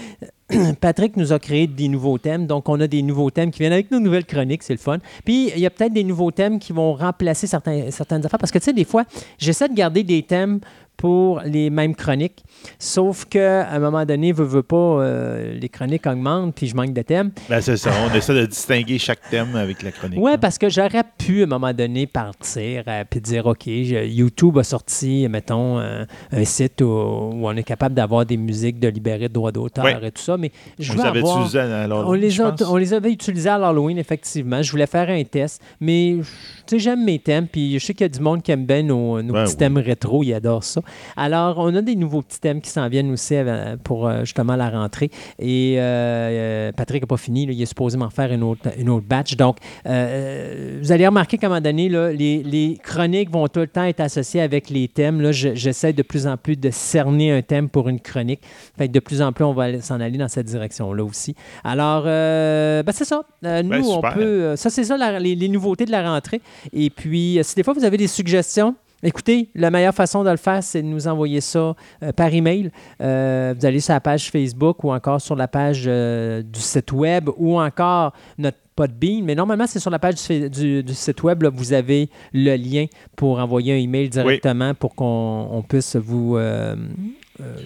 Patrick 0.81 1.17
nous 1.17 1.33
a 1.33 1.39
créé 1.39 1.67
des 1.67 1.89
nouveaux 1.89 2.19
thèmes, 2.19 2.47
donc 2.47 2.69
on 2.69 2.81
a 2.81 2.87
des 2.87 3.03
nouveaux 3.03 3.31
thèmes 3.31 3.51
qui 3.51 3.61
viennent 3.61 3.73
avec 3.73 3.91
nos 3.91 4.01
nouvelles 4.01 4.27
chroniques, 4.27 4.63
c'est 4.63 4.75
le 4.75 4.79
fun. 4.79 4.99
Puis 5.25 5.51
il 5.55 5.61
y 5.61 5.67
a 5.67 5.71
peut-être 5.71 5.93
des 5.93 6.05
nouveaux 6.05 6.31
thèmes 6.31 6.59
qui 6.59 6.73
vont 6.73 6.95
remplacer 6.95 7.47
certains, 7.47 7.91
certaines 7.91 8.25
affaires, 8.27 8.41
parce 8.41 8.53
que 8.53 8.59
tu 8.59 8.65
sais, 8.65 8.73
des 8.73 8.85
fois, 8.85 9.05
j'essaie 9.39 9.69
de 9.69 9.75
garder 9.75 10.03
des 10.03 10.23
thèmes 10.23 10.61
pour 11.01 11.41
les 11.47 11.71
mêmes 11.71 11.95
chroniques, 11.95 12.45
sauf 12.79 13.25
qu'à 13.25 13.71
un 13.71 13.79
moment 13.79 14.05
donné, 14.05 14.33
veut, 14.33 14.45
veut 14.45 14.63
pas, 14.63 14.77
euh, 14.77 15.55
les 15.59 15.69
chroniques 15.71 16.07
augmentent, 16.07 16.55
puis 16.55 16.67
je 16.67 16.77
manque 16.77 16.93
de 16.93 17.01
thèmes. 17.01 17.31
Ben, 17.49 17.63
c'est 17.63 17.79
ça. 17.79 17.91
On 18.11 18.15
essaie 18.15 18.35
de 18.35 18.45
distinguer 18.45 18.99
chaque 18.99 19.21
thème 19.31 19.57
avec 19.57 19.83
la 19.83 19.93
chronique. 19.93 20.21
Ouais, 20.21 20.33
là. 20.33 20.39
parce 20.39 20.59
que 20.59 20.69
j'aurais 20.69 21.05
pu 21.17 21.41
à 21.41 21.45
un 21.45 21.47
moment 21.47 21.73
donné 21.73 22.07
partir 22.07 22.87
et 22.87 23.05
puis 23.09 23.21
dire 23.23 23.47
OK, 23.47 23.63
je- 23.65 24.05
YouTube 24.07 24.59
a 24.59 24.63
sorti, 24.63 25.27
mettons, 25.31 25.79
un, 25.79 26.07
un 26.33 26.45
site 26.45 26.83
où, 26.83 26.85
où 26.85 27.49
on 27.49 27.57
est 27.57 27.63
capable 27.63 27.95
d'avoir 27.95 28.27
des 28.27 28.37
musiques 28.37 28.79
de 28.79 28.89
libérer 28.89 29.29
de 29.29 29.33
droits 29.33 29.53
d'auteur 29.53 29.85
Ouais. 29.87 29.99
et 30.03 30.11
tout 30.11 30.21
ça, 30.21 30.37
mais 30.37 30.53
je 30.79 30.93
les 30.93 31.01
avait 31.01 31.19
avoir- 31.21 31.39
à 31.39 31.87
on 32.07 32.13
les, 32.13 32.41
a- 32.43 32.55
on 32.69 32.77
les 32.77 32.93
avait 32.93 33.11
utilisés 33.13 33.49
à 33.49 33.57
l'Halloween, 33.57 33.97
effectivement. 33.97 34.61
Je 34.63 34.71
voulais 34.71 34.87
faire 34.87 35.09
un 35.09 35.25
test, 35.25 35.63
mais 35.81 36.17
tu 36.19 36.25
sais, 36.67 36.79
j'aime 36.79 37.05
mes 37.05 37.19
thèmes, 37.19 37.47
puis 37.47 37.79
je 37.79 37.87
sais 37.87 37.95
qu'il 37.95 38.05
y 38.05 38.07
a 38.07 38.09
du 38.11 38.21
monde 38.21 38.43
qui 38.43 38.53
aime 38.53 38.67
bien 38.67 38.83
nos, 38.83 39.23
nos 39.23 39.33
Ben 39.33 39.45
petits 39.45 39.53
oui. 39.55 39.59
thèmes 39.59 39.79
rétro, 39.79 40.23
ils 40.23 40.35
adorent 40.35 40.65
ça. 40.65 40.83
Alors, 41.17 41.57
on 41.59 41.75
a 41.75 41.83
des 41.83 41.97
nouveaux 41.97 42.23
petits 42.23 42.41
thèmes 42.41 42.61
qui 42.61 42.71
s'en 42.71 42.89
viennent 42.89 43.11
aussi 43.11 43.35
euh, 43.37 43.77
pour 43.83 44.07
euh, 44.07 44.21
justement 44.21 44.57
la 44.57 44.71
rentrée. 44.71 45.11
Et 45.39 45.77
euh, 45.79 46.73
Patrick 46.73 47.03
n'a 47.03 47.07
pas 47.07 47.17
fini, 47.17 47.47
là, 47.47 47.53
il 47.53 47.61
est 47.63 47.67
supposé 47.67 47.97
m'en 47.99 48.11
faire 48.11 48.33
une 48.33 48.43
autre, 48.43 48.69
une 48.79 48.89
autre 48.91 49.07
batch. 49.07 49.37
Donc, 49.37 49.57
euh, 49.87 50.79
vous 50.83 50.93
allez 50.93 51.07
remarquer 51.07 51.39
qu'à 51.39 51.47
un 51.47 51.51
moment 51.51 51.61
donné, 51.61 51.89
là, 51.89 52.13
les, 52.13 52.43
les 52.43 52.79
chroniques 52.83 53.31
vont 53.31 53.47
tout 53.49 53.61
le 53.61 53.67
temps 53.67 53.85
être 53.85 54.01
associées 54.01 54.41
avec 54.41 54.71
les 54.71 54.89
thèmes. 54.89 55.21
Là, 55.21 55.33
Je- 55.33 55.55
j'essaie 55.55 55.93
de 55.93 56.03
plus 56.03 56.27
en 56.27 56.37
plus 56.37 56.57
de 56.57 56.71
cerner 56.71 57.33
un 57.33 57.43
thème 57.43 57.69
pour 57.69 57.89
une 57.89 58.01
chronique. 58.01 58.41
Fait 58.77 58.89
que 58.89 58.93
de 58.93 59.01
plus 59.01 59.23
en 59.23 59.33
plus, 59.33 59.45
on 59.45 59.53
va 59.53 59.81
s'en 59.81 60.01
aller 60.01 60.19
dans 60.19 60.29
cette 60.29 60.47
direction-là 60.47 61.05
aussi. 61.05 61.35
Alors, 61.65 62.05
euh, 62.07 62.83
ben, 62.83 62.93
c'est 62.93 63.05
ça. 63.05 63.23
Nous, 63.43 63.69
Ben, 63.71 63.83
on 63.85 64.01
peut. 64.01 64.57
ça, 64.57 64.71
c'est 64.71 64.85
ça, 64.85 64.97
la- 64.97 65.19
les, 65.21 65.35
les 65.35 65.49
nouveautés 65.49 65.85
de 65.85 65.91
la 65.91 66.03
rentrée. 66.11 66.41
Et 66.73 66.91
puis, 66.91 67.39
si 67.43 67.55
des 67.55 67.63
fois 67.63 67.75
vous 67.75 67.85
avez 67.85 67.97
des 67.97 68.07
suggestions, 68.07 68.75
écoutez, 69.03 69.49
la 69.55 69.71
meilleure 69.71 69.95
façon 69.95 70.23
de 70.25 70.31
le 70.31 70.37
faire, 70.37 70.63
c'est 70.63 70.83
de 70.83 70.87
nous 70.87 71.07
envoyer 71.09 71.41
ça 71.41 71.75
euh, 72.03 72.13
par 72.13 72.33
email. 72.33 72.71
Euh, 73.01 73.55
vous 73.59 73.67
allez 73.67 73.81
sur 73.81 73.95
la 73.95 74.01
page 74.01 74.31
Facebook 74.31 74.83
ou 74.85 74.93
encore 74.93 75.21
sur 75.21 75.37
la 75.37 75.49
page 75.49 75.85
euh, 75.87 76.43
du 76.43 76.61
site 76.61 76.93
web 76.93 77.29
ou 77.37 77.59
encore 77.61 78.13
notre 78.39 78.59
Podbean. 78.77 79.23
Mais 79.25 79.35
normalement, 79.35 79.67
c'est 79.67 79.79
sur 79.81 79.91
la 79.91 79.99
page 79.99 80.15
du, 80.29 80.49
du- 80.51 80.83
du 80.83 80.95
site 80.95 81.23
web. 81.23 81.43
là, 81.43 81.51
vous 81.53 81.73
avez 81.73 82.09
le 82.33 82.57
lien 82.57 82.87
pour 83.17 83.39
envoyer 83.39 83.75
un 83.75 83.79
email 83.79 84.09
directement 84.09 84.75
pour 84.75 84.95
qu'on 84.95 85.49
on 85.51 85.63
puisse 85.63 85.97
vous, 85.97 86.39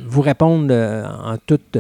vous 0.07 0.20
répondre 0.20 0.72
en 0.74 1.37
toute. 1.47 1.76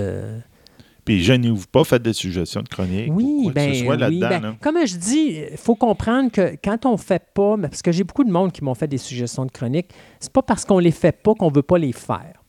Puis 1.04 1.22
gênez-vous 1.22 1.66
pas, 1.70 1.84
faites 1.84 2.02
des 2.02 2.12
suggestions 2.12 2.62
de 2.62 2.68
chroniques. 2.68 3.10
ou 3.10 3.16
oui, 3.16 3.52
ben, 3.54 3.70
que 3.70 3.76
ce 3.76 3.84
soit 3.84 3.94
oui, 3.94 4.00
là-dedans. 4.00 4.28
ben, 4.28 4.42
là. 4.42 4.54
comme 4.60 4.86
je 4.86 4.96
dis, 4.96 5.38
il 5.52 5.56
faut 5.58 5.74
comprendre 5.74 6.30
que 6.30 6.56
quand 6.62 6.86
on 6.86 6.96
fait 6.96 7.22
pas, 7.34 7.56
parce 7.60 7.82
que 7.82 7.92
j'ai 7.92 8.04
beaucoup 8.04 8.24
de 8.24 8.30
monde 8.30 8.52
qui 8.52 8.64
m'ont 8.64 8.74
fait 8.74 8.88
des 8.88 8.98
suggestions 8.98 9.44
de 9.44 9.50
chroniques, 9.50 9.90
c'est 10.20 10.32
pas 10.32 10.42
parce 10.42 10.64
qu'on 10.64 10.78
les 10.78 10.90
fait 10.92 11.12
pas 11.12 11.34
qu'on 11.34 11.50
veut 11.50 11.62
pas 11.62 11.78
les 11.78 11.92
faire. 11.92 12.43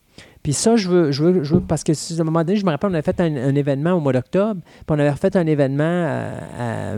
Puis 0.46 0.54
ça, 0.54 0.76
je 0.76 0.88
veux, 0.88 1.12
je 1.12 1.24
veux, 1.24 1.44
je 1.44 1.56
veux- 1.56 1.60
parce 1.62 1.84
que 1.84 1.92
à 1.92 2.22
un 2.22 2.24
moment 2.24 2.44
donné, 2.44 2.56
je 2.60 2.64
me 2.64 2.70
rappelle, 2.70 2.92
on 2.92 2.94
avait 2.94 3.02
fait 3.02 3.20
un, 3.20 3.36
un 3.36 3.56
événement 3.56 3.94
au 3.94 4.00
mois 4.00 4.14
d'octobre, 4.14 4.62
puis 4.62 4.84
on 4.90 5.00
avait 5.00 5.12
fait 5.14 5.36
un 5.36 5.48
événement 5.48 5.84
à- 5.84 6.94
à- 6.94 6.98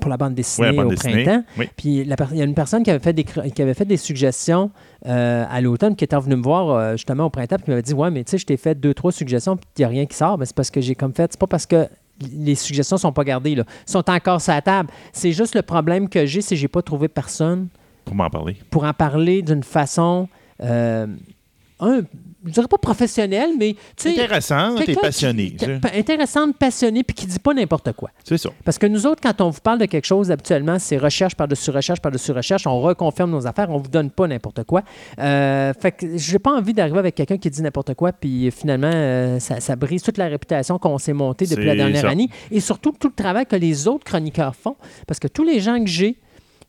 pour 0.00 0.10
la 0.10 0.16
bande 0.16 0.34
dessinée 0.34 0.72
bande 0.72 0.86
au 0.86 0.90
dessinée. 0.90 1.22
printemps. 1.22 1.44
Oui. 1.56 1.68
Puis 1.76 2.04
la 2.04 2.16
il 2.32 2.38
y 2.38 2.42
a 2.42 2.44
une 2.44 2.54
personne 2.54 2.82
qui 2.82 2.90
avait 2.90 2.98
fait 2.98 3.12
des, 3.12 3.22
qui 3.22 3.62
avait 3.62 3.74
fait 3.74 3.84
des 3.84 3.96
suggestions 3.96 4.72
euh, 5.06 5.44
à 5.48 5.60
l'automne, 5.60 5.94
qui 5.94 6.02
était 6.02 6.18
venue 6.18 6.34
me 6.34 6.42
voir 6.42 6.70
euh, 6.70 6.92
justement 6.94 7.26
au 7.26 7.30
printemps, 7.30 7.54
puis 7.54 7.66
qui 7.66 7.70
m'avait 7.70 7.82
dit 7.82 7.94
Ouais, 7.94 8.10
mais 8.10 8.24
tu 8.24 8.32
sais, 8.32 8.38
je 8.38 8.46
t'ai 8.46 8.56
fait 8.56 8.74
deux, 8.74 8.94
trois 8.94 9.12
suggestions, 9.12 9.56
puis 9.56 9.64
il 9.76 9.80
n'y 9.82 9.84
a 9.84 9.88
rien 9.88 10.04
qui 10.06 10.16
sort. 10.16 10.36
Mais 10.36 10.46
c'est 10.46 10.56
parce 10.56 10.72
que 10.72 10.80
j'ai 10.80 10.96
comme 10.96 11.14
fait, 11.14 11.30
c'est 11.30 11.40
pas 11.40 11.46
parce 11.46 11.66
que 11.66 11.86
les 12.32 12.56
suggestions 12.56 12.96
sont 12.96 13.12
pas 13.12 13.22
gardées, 13.22 13.54
là. 13.54 13.62
sont 13.86 14.10
encore 14.10 14.40
sur 14.40 14.52
la 14.52 14.60
table. 14.60 14.90
C'est 15.12 15.30
juste 15.30 15.54
le 15.54 15.62
problème 15.62 16.08
que 16.08 16.26
j'ai, 16.26 16.40
c'est 16.40 16.56
que 16.56 16.60
j'ai 16.60 16.66
pas 16.66 16.82
trouvé 16.82 17.06
personne 17.06 17.68
Pour 18.04 18.16
m'en 18.16 18.28
parler. 18.28 18.56
pour 18.70 18.82
en 18.82 18.92
parler 18.92 19.40
d'une 19.42 19.62
façon. 19.62 20.28
euh, 20.64 21.06
un, 21.78 22.00
je 22.44 22.50
dirais 22.52 22.68
pas 22.68 22.78
professionnelle, 22.78 23.50
mais 23.58 23.74
tu 23.96 24.04
sais. 24.04 24.10
Intéressant, 24.10 24.74
t'es 24.76 24.84
quelqu'un 24.86 25.00
passionné. 25.00 25.50
qui- 25.52 25.66
pa- 25.80 25.90
intéressante, 25.96 26.56
passionnée, 26.56 27.02
puis 27.02 27.14
qui 27.14 27.26
dit 27.26 27.38
pas 27.38 27.52
n'importe 27.54 27.92
quoi. 27.92 28.10
C'est 28.24 28.38
ça. 28.38 28.50
Parce 28.64 28.78
que 28.78 28.86
nous 28.86 29.06
autres, 29.06 29.20
quand 29.22 29.40
on 29.40 29.50
vous 29.50 29.60
parle 29.60 29.78
de 29.78 29.86
quelque 29.86 30.04
chose, 30.06 30.30
habituellement, 30.30 30.78
c'est 30.78 30.96
recherche 30.98 31.34
par-dessus 31.34 31.70
recherche 31.70 32.00
par-dessus 32.00 32.32
recherche. 32.32 32.66
On 32.66 32.80
reconfirme 32.80 33.30
nos 33.30 33.46
affaires, 33.46 33.70
on 33.70 33.78
vous 33.78 33.88
donne 33.88 34.10
pas 34.10 34.26
n'importe 34.26 34.64
quoi. 34.64 34.82
Euh, 35.18 35.72
fait 35.80 35.92
que 35.92 36.16
j'ai 36.16 36.38
pas 36.38 36.52
envie 36.52 36.72
d'arriver 36.74 36.98
avec 36.98 37.14
quelqu'un 37.14 37.38
qui 37.38 37.50
dit 37.50 37.62
n'importe 37.62 37.94
quoi, 37.94 38.12
puis 38.12 38.50
finalement, 38.50 38.90
euh, 38.92 39.38
ça, 39.40 39.60
ça 39.60 39.76
brise 39.76 40.02
toute 40.02 40.18
la 40.18 40.26
réputation 40.28 40.78
qu'on 40.78 40.98
s'est 40.98 41.12
montée 41.12 41.46
depuis 41.46 41.64
la 41.66 41.74
dernière 41.74 42.02
ça. 42.02 42.08
année. 42.10 42.28
Et 42.50 42.60
surtout, 42.60 42.92
tout 42.98 43.08
le 43.08 43.14
travail 43.14 43.46
que 43.46 43.56
les 43.56 43.88
autres 43.88 44.04
chroniqueurs 44.04 44.54
font. 44.54 44.76
Parce 45.06 45.18
que 45.18 45.28
tous 45.28 45.44
les 45.44 45.60
gens 45.60 45.78
que 45.80 45.86
j'ai, 45.90 46.18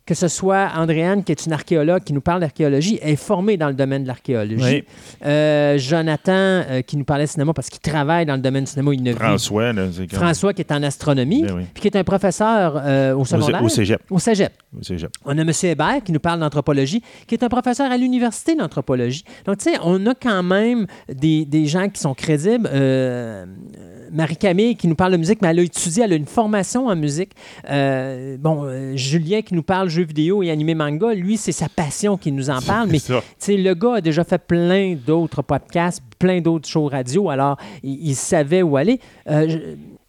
que 0.10 0.16
ce 0.16 0.28
soit 0.28 0.72
Andréane, 0.76 1.24
qui 1.24 1.32
est 1.32 1.46
une 1.46 1.54
archéologue 1.54 2.04
qui 2.04 2.14
nous 2.14 2.22
parle 2.22 2.40
d'archéologie, 2.42 2.98
est 3.00 3.16
formée 3.16 3.58
dans 3.58 3.68
le 3.68 3.76
domaine 3.76 4.02
de 4.02 4.08
l'archéologie. 4.08 4.64
Oui. 4.64 4.84
Euh, 5.24 5.78
Jonathan, 5.78 6.32
euh, 6.34 6.82
qui 6.82 6.98
nous 6.98 7.04
parlait 7.04 7.26
de 7.26 7.30
cinéma 7.30 7.54
parce 7.54 7.70
qu'il 7.70 7.80
travaille 7.80 8.26
dans 8.26 8.34
le 8.34 8.42
domaine 8.42 8.64
du 8.64 8.72
cinéma, 8.72 8.92
il 8.92 9.14
François, 9.14 9.72
là, 9.72 9.86
François 10.12 10.52
qui 10.56 10.62
est 10.64 10.72
en 10.72 10.82
astronomie, 10.82 11.44
Ben 11.44 11.58
oui. 11.58 11.64
puis 11.76 11.82
qui 11.82 11.88
est 11.90 11.96
un 11.96 12.04
professeur 12.04 12.82
euh, 12.84 13.14
au 13.14 13.20
Au, 13.20 13.26
secondaire. 13.26 13.64
au 13.64 13.70
cégep. 13.70 14.02
Au 14.10 14.18
cégep. 14.18 14.52
Au 14.76 14.82
cégep. 14.82 15.12
On 15.26 15.38
a 15.38 15.42
M. 15.42 15.52
Hébert 15.62 16.02
qui 16.04 16.12
nous 16.12 16.20
parle 16.20 16.40
d'anthropologie, 16.40 17.04
qui 17.28 17.36
est 17.36 17.44
un 17.44 17.50
professeur 17.50 17.92
à 17.92 17.96
l'université 17.98 18.56
d'anthropologie. 18.56 19.24
Donc, 19.46 19.60
tu 19.60 19.70
sais, 19.72 19.78
on 19.84 20.04
a 20.08 20.16
quand 20.16 20.42
même 20.42 20.88
des, 21.08 21.46
des 21.46 21.68
gens 21.68 21.88
qui 21.88 22.02
sont 22.02 22.16
crédibles. 22.16 22.68
Marie-Camille 24.12 24.76
qui 24.76 24.88
nous 24.88 24.96
parle 24.96 25.12
de 25.14 25.18
musique, 25.18 25.42
mais 25.42 25.50
elle 25.50 25.60
a 25.60 25.64
étudié, 25.64 26.04
elle 26.04 26.14
a 26.14 26.16
une 26.16 26.26
formation 26.26 26.88
en 26.88 26.96
musique. 26.96 27.32
Euh, 27.70 28.38
bon, 28.40 28.64
euh, 28.66 28.96
Julien 28.96 29.42
qui 29.42 29.54
nous 29.56 29.64
parle 29.64 29.90
jeux 29.90 30.04
vidéo 30.06 30.44
et 30.44 30.52
animé 30.52 30.76
manga, 30.76 31.14
lui, 31.14 31.38
c'est 31.38 31.52
sa 31.52 31.70
passion 31.70 32.18
qui 32.18 32.32
nous 32.32 32.50
en 32.50 32.62
parle, 32.62 32.90
mais 32.92 33.00
le 33.58 33.74
gars 33.74 33.96
a 33.96 34.02
déjà 34.02 34.24
fait 34.24 34.38
plein 34.40 34.96
d'autres 34.96 35.42
podcasts, 35.42 36.02
plein 36.18 36.42
d'autres 36.42 36.68
shows 36.68 36.88
radio, 36.88 37.30
alors 37.30 37.58
il, 37.84 38.10
il 38.10 38.16
savait 38.16 38.62
où 38.62 38.78
aller. 38.78 39.00
Euh, 39.30 39.48
je- 39.50 39.58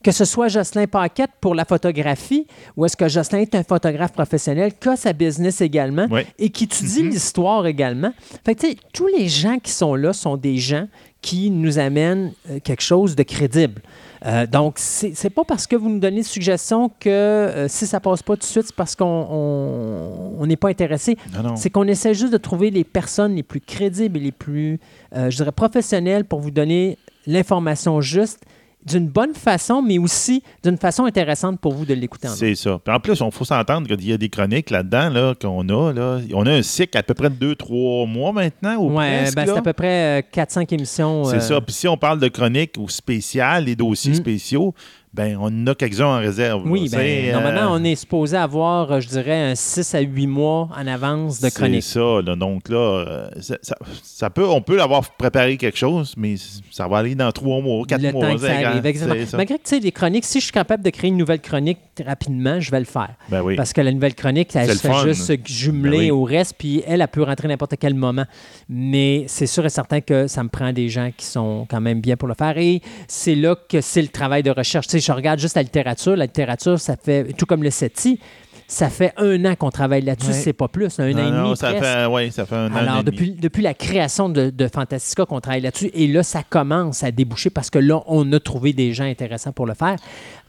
que 0.03 0.13
ce 0.13 0.25
soit 0.25 0.49
Jocelyn 0.49 0.87
Paquette 0.87 1.33
pour 1.43 1.55
la 1.55 1.67
photographie, 1.67 2.47
ou 2.75 2.87
est-ce 2.87 2.97
que 2.97 3.07
Jocelyn 3.07 3.41
est 3.41 3.55
un 3.55 3.63
photographe 3.63 4.15
professionnel, 4.15 4.73
qui 4.81 4.89
a 4.89 4.97
sa 4.97 5.13
business 5.13 5.61
également, 5.61 6.07
et 6.39 6.49
qui 6.49 6.65
étudie 6.65 7.03
Mhm. 7.03 7.11
l'histoire 7.11 7.67
également. 7.67 8.11
Fait 8.43 8.55
que, 8.55 8.61
tu 8.63 8.69
sais, 8.71 8.77
tous 8.95 9.09
les 9.09 9.29
gens 9.29 9.59
qui 9.59 9.71
sont 9.71 9.95
là 9.95 10.15
sont 10.15 10.39
des 10.39 10.57
gens 10.57 10.87
qui 11.23 11.51
nous 11.51 11.79
amènent 11.79 12.33
euh, 12.51 12.59
quelque 12.63 12.83
chose 12.83 13.15
de 13.17 13.23
crédible. 13.23 13.83
Euh, 14.27 14.47
donc, 14.47 14.75
c'est 14.79 15.31
pas 15.31 15.45
parce 15.45 15.67
que 15.67 15.77
vous 15.77 15.89
nous 15.89 15.99
donnez 15.99 16.19
une 16.19 16.23
suggestion 16.23 16.91
que 17.01 17.09
euh, 17.09 17.69
si 17.69 17.87
ça 17.87 18.01
passe 18.01 18.23
pas 18.23 18.35
tout 18.35 18.41
de 18.41 18.45
suite, 18.45 18.67
c'est 18.67 18.75
parce 18.75 18.95
qu'on 18.97 19.05
on- 19.31 20.35
on 20.39 20.47
n'est 20.47 20.57
pas 20.57 20.69
intéressé. 20.69 21.17
Non, 21.35 21.43
non. 21.43 21.57
C'est 21.57 21.71
qu'on 21.71 21.87
essaie 21.87 22.15
juste 22.15 22.33
de 22.33 22.39
trouver 22.39 22.71
les 22.71 22.85
personnes 22.85 23.35
les 23.35 23.43
plus 23.43 23.61
crédibles 23.61 24.19
et 24.19 24.21
les 24.23 24.33
plus, 24.33 24.79
euh, 25.17 25.31
je 25.31 25.37
dirais, 25.37 25.53
professionnelles 25.53 26.25
pour 26.25 26.41
vous 26.41 26.51
donner 26.51 26.99
l'information 27.27 28.01
juste 28.01 28.41
d'une 28.87 29.09
bonne 29.09 29.35
façon, 29.35 29.83
mais 29.83 29.99
aussi 29.99 30.43
d'une 30.65 30.77
façon 30.79 31.05
intéressante 31.05 31.61
pour 31.61 31.75
vous 31.75 31.85
de 31.85 31.93
l'écouter 31.95 32.29
en 32.29 32.33
C'est 32.33 32.55
ça. 32.55 32.79
Puis 32.83 32.95
en 32.95 32.99
plus, 33.01 33.13
il 33.21 33.31
faut 33.33 33.45
s'entendre 33.45 33.87
qu'il 33.87 34.09
y 34.09 34.13
a 34.13 34.17
des 34.17 34.29
chroniques 34.29 34.71
là-dedans 34.71 35.11
là, 35.11 35.35
qu'on 35.41 35.69
a. 35.69 35.93
Là. 35.93 36.19
On 36.35 36.47
a 36.47 36.53
un 36.53 36.63
cycle 36.63 36.97
à 36.97 37.03
peu 37.03 37.15
près 37.15 37.29
de 37.31 37.55
2-3 37.55 38.09
mois 38.09 38.33
maintenant. 38.33 38.77
Ou 38.77 38.97
Ouais, 38.97 39.19
presque, 39.23 39.37
ben, 39.37 39.47
c'est 39.47 39.59
à 39.59 39.63
peu 39.63 39.73
près 39.73 40.25
4-5 40.33 40.73
émissions. 40.75 41.25
C'est 41.25 41.37
euh, 41.37 41.41
ça. 41.41 41.61
Puis 41.61 41.75
si 41.75 41.89
on 41.89 41.97
parle 41.97 42.19
de 42.21 42.29
chroniques 42.29 42.75
ou 42.79 42.89
spéciales, 42.89 43.65
les 43.65 43.77
dossiers 43.77 44.13
Mm. 44.13 44.15
spéciaux, 44.17 44.75
ben 45.13 45.37
on 45.41 45.47
en 45.47 45.67
a 45.67 45.75
quelques-uns 45.75 46.07
en 46.07 46.19
réserve. 46.21 46.63
Oui, 46.67 46.89
ben, 46.89 46.99
C'est, 47.01 47.31
euh, 47.31 47.33
normalement, 47.33 47.73
on 47.73 47.83
est 47.83 47.97
supposé 47.97 48.37
avoir, 48.37 48.93
euh, 48.93 49.01
je 49.01 49.09
dirais, 49.09 49.51
un 49.51 49.55
6 49.57 49.95
à 49.97 50.01
8 50.01 50.27
mois 50.29 50.69
en 50.77 50.87
avance 50.87 51.41
de 51.41 51.49
C'est 51.49 51.55
chronique. 51.55 51.83
ça. 51.83 51.99
là. 52.25 52.37
Donc 52.37 52.69
là, 52.69 52.77
euh, 52.77 53.29
ça, 53.41 53.57
ça- 53.61 53.77
ça 54.03 54.31
peut, 54.31 54.47
on 54.49 54.63
peut 54.63 54.81
avoir 54.81 55.03
préparé 55.17 55.57
quelque 55.57 55.77
chose, 55.79 56.15
mais 56.17 56.37
ça 56.71 56.87
va 56.87 56.99
aller 56.99 57.17
dans 57.17 57.33
3 57.33 57.61
mois, 57.61 57.85
4 57.89 58.01
le 58.03 58.13
mois. 58.13 58.27
temps 58.29 58.35
que 58.35 58.41
ça 58.41 58.47
c'est 58.47 58.65
arrive, 58.65 58.87
exactement. 58.87 59.21
C'est 59.21 59.31
ça. 59.31 59.37
Malgré 59.37 59.59
que, 59.59 59.63
tu 59.65 59.69
sais, 59.71 59.81
les 59.81 59.91
chroniques, 59.93 60.25
si 60.25 60.39
je 60.39 60.45
suis 60.45 60.53
capable 60.53 60.85
de 60.85 60.91
créer 60.91 61.09
une 61.09 61.17
nouvelle 61.17 61.41
chronique 61.41 61.79
rapidement, 62.07 62.61
je 62.61 62.71
vais 62.71 62.79
le 62.79 62.87
faire. 62.87 63.11
Ben 63.29 63.43
oui. 63.43 63.57
Parce 63.57 63.73
que 63.73 63.81
la 63.81 63.91
nouvelle 63.93 64.15
chronique, 64.15 64.55
elle 64.55 64.69
C'est 64.69 64.75
se 64.77 64.87
fait 64.87 65.09
juste 65.09 65.23
se 65.25 65.33
jumeler 65.45 65.91
Ben 65.91 65.99
oui. 66.05 66.11
au 66.13 66.23
reste, 66.23 66.55
puis 66.57 66.83
elle, 66.87 67.01
elle 67.01 67.09
peut 67.09 67.25
rentrer 67.25 67.49
n'importe 67.49 67.75
quel 67.81 67.95
moment. 67.95 68.25
Mais 68.69 69.25
c'est 69.27 69.47
sûr 69.47 69.67
et 69.67 69.71
certain 69.71 70.01
que 70.01 70.29
ça 70.29 70.43
me 70.45 70.49
prend 70.49 70.73
des 70.73 70.89
gens 70.89 71.11
qui 71.17 71.27
sont 71.27 71.67
quand 71.69 71.81
même 71.81 72.01
bien 72.01 72.17
pour 72.17 72.29
le 72.29 72.35
faire. 72.35 72.57
Et 72.59 72.81
c'est 73.09 73.35
là 73.35 73.57
que 73.69 73.81
c'est 73.81 74.03
le 74.03 74.09
travail 74.09 74.43
de 74.45 74.51
recherche. 74.51 74.87
Sais, 75.01 75.07
je 75.07 75.13
regarde 75.13 75.39
juste 75.41 75.57
la 75.57 75.63
littérature. 75.63 76.17
La 76.17 76.27
littérature, 76.27 76.79
ça 76.79 76.97
fait, 76.97 77.33
tout 77.37 77.47
comme 77.47 77.63
le 77.63 77.71
SETI, 77.71 78.19
ça 78.67 78.89
fait 78.89 79.13
un 79.17 79.45
an 79.47 79.57
qu'on 79.57 79.71
travaille 79.71 80.03
là-dessus, 80.03 80.29
Ouais. 80.31 80.37
c'est 80.37 80.53
pas 80.53 80.69
plus, 80.69 81.01
un 81.01 81.11
Non, 81.11 81.19
an 81.19 81.27
et 81.27 81.31
non, 81.33 81.45
demi. 81.47 81.57
ça 81.57 81.71
presque. 81.71 81.85
fait, 81.85 82.07
ouais, 82.07 82.31
ça 82.31 82.47
fait 82.47 82.55
un 82.55 82.71
an. 82.73 82.77
Alors, 82.77 82.99
et 83.01 83.03
demi. 83.03 83.17
depuis, 83.17 83.31
depuis 83.33 83.63
la 83.65 83.75
création 83.75 84.29
de, 84.29 84.51
de 84.51 84.69
Fantastica 84.69 85.27
qu'on 85.27 85.41
travaille 85.41 85.63
là-dessus, 85.63 85.91
et 85.93 86.07
là, 86.07 86.23
ça 86.23 86.45
commence 86.49 87.03
à 87.03 87.11
déboucher 87.11 87.51
parce 87.51 87.69
que 87.69 87.81
là, 87.81 88.01
on 88.07 88.33
a 88.33 88.39
trouvé 88.39 88.73
des 88.73 88.93
gens 88.93 89.03
intéressants 89.05 89.51
pour 89.51 89.67
le 89.67 89.75
faire. 89.75 89.97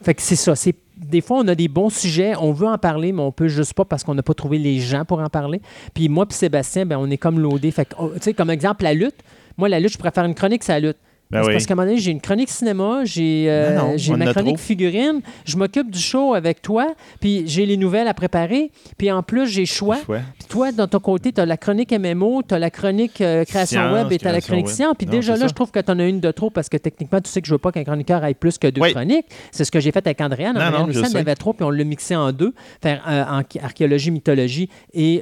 Fait 0.03 0.13
que 0.13 0.21
c'est 0.21 0.35
ça. 0.35 0.55
C'est, 0.55 0.75
des 0.97 1.21
fois, 1.21 1.39
on 1.39 1.47
a 1.47 1.55
des 1.55 1.67
bons 1.67 1.89
sujets, 1.89 2.33
on 2.39 2.51
veut 2.51 2.67
en 2.67 2.77
parler, 2.77 3.11
mais 3.11 3.23
on 3.23 3.31
peut 3.31 3.47
juste 3.47 3.73
pas 3.73 3.85
parce 3.85 4.03
qu'on 4.03 4.13
n'a 4.13 4.21
pas 4.23 4.35
trouvé 4.35 4.59
les 4.59 4.79
gens 4.79 5.03
pour 5.03 5.19
en 5.19 5.29
parler. 5.29 5.59
Puis 5.95 6.07
moi 6.07 6.27
puis 6.27 6.37
Sébastien, 6.37 6.85
ben, 6.85 6.97
on 6.97 7.09
est 7.09 7.17
comme 7.17 7.39
loadé. 7.39 7.71
Fait 7.71 7.85
que, 7.85 7.95
oh, 7.97 8.11
tu 8.13 8.19
sais, 8.21 8.33
comme 8.35 8.51
exemple, 8.51 8.83
la 8.83 8.93
lutte. 8.93 9.15
Moi, 9.57 9.67
la 9.67 9.79
lutte, 9.79 9.93
je 9.93 9.97
préfère 9.97 10.25
une 10.25 10.35
chronique, 10.35 10.63
c'est 10.63 10.73
la 10.73 10.79
lutte. 10.89 10.97
Ben 11.31 11.43
oui. 11.45 11.53
Parce 11.53 11.65
qu'à 11.65 11.73
un 11.73 11.75
moment 11.77 11.87
donné, 11.87 11.99
j'ai 11.99 12.11
une 12.11 12.19
chronique 12.21 12.49
cinéma, 12.49 13.01
j'ai 13.05 13.45
euh, 13.49 13.75
Non, 13.77 13.87
non, 13.91 13.93
j'ai 13.97 14.11
on 14.11 14.15
en 14.15 14.17
ma 14.17 14.33
chronique 14.33 14.57
trop. 14.57 14.65
figurine, 14.65 15.21
je 15.45 15.55
m'occupe 15.57 15.89
du 15.89 15.99
show 15.99 16.33
avec 16.33 16.61
toi, 16.61 16.93
puis 17.19 17.43
j'ai 17.47 17.65
les 17.65 17.77
nouvelles 17.77 18.07
à 18.07 18.13
préparer, 18.13 18.69
puis 18.97 19.11
en 19.11 19.23
plus, 19.23 19.47
j'ai 19.47 19.65
choix. 19.65 19.97
Puis 20.05 20.47
toi, 20.49 20.71
dans 20.71 20.87
ton 20.87 20.99
côté, 20.99 21.31
tu 21.31 21.39
as 21.41 21.45
la 21.45 21.57
chronique 21.57 21.91
MMO, 21.91 22.43
tu 22.47 22.53
as 22.53 22.59
la 22.59 22.69
chronique 22.69 23.21
euh, 23.21 23.45
création 23.45 23.79
Science, 23.81 23.93
web 23.93 24.11
et 24.11 24.17
tu 24.17 24.27
as 24.27 24.31
la 24.33 24.41
chronique 24.41 24.65
web. 24.67 24.75
science. 24.75 24.95
Puis 24.97 25.07
déjà 25.07 25.33
là, 25.33 25.39
ça. 25.41 25.47
je 25.47 25.53
trouve 25.53 25.71
que 25.71 25.79
tu 25.79 25.91
en 25.91 25.99
as 25.99 26.05
une 26.05 26.19
de 26.19 26.31
trop 26.31 26.49
parce 26.49 26.67
que 26.69 26.77
techniquement, 26.77 27.21
tu 27.21 27.29
sais 27.29 27.41
que 27.41 27.47
je 27.47 27.53
veux 27.53 27.57
pas 27.59 27.71
qu'un 27.71 27.83
chroniqueur 27.83 28.23
ait 28.25 28.33
plus 28.33 28.57
que 28.57 28.67
deux 28.67 28.81
Oui. 28.81 28.91
chroniques. 28.91 29.25
C'est 29.51 29.63
ce 29.63 29.71
que 29.71 29.79
j'ai 29.79 29.91
fait 29.91 30.05
avec 30.05 30.19
Andréane. 30.19 30.57
Andréane 30.57 30.89
aussi, 30.89 30.99
en 31.15 31.19
avait 31.19 31.35
trop, 31.35 31.53
puis 31.53 31.63
on 31.63 31.69
l'a 31.69 31.83
mixé 31.83 32.15
en 32.15 32.31
deux. 32.31 32.53
Faire 32.81 33.01
euh, 33.07 33.23
en 33.23 33.41
archéologie, 33.63 34.11
mythologie 34.11 34.69
et 34.93 35.21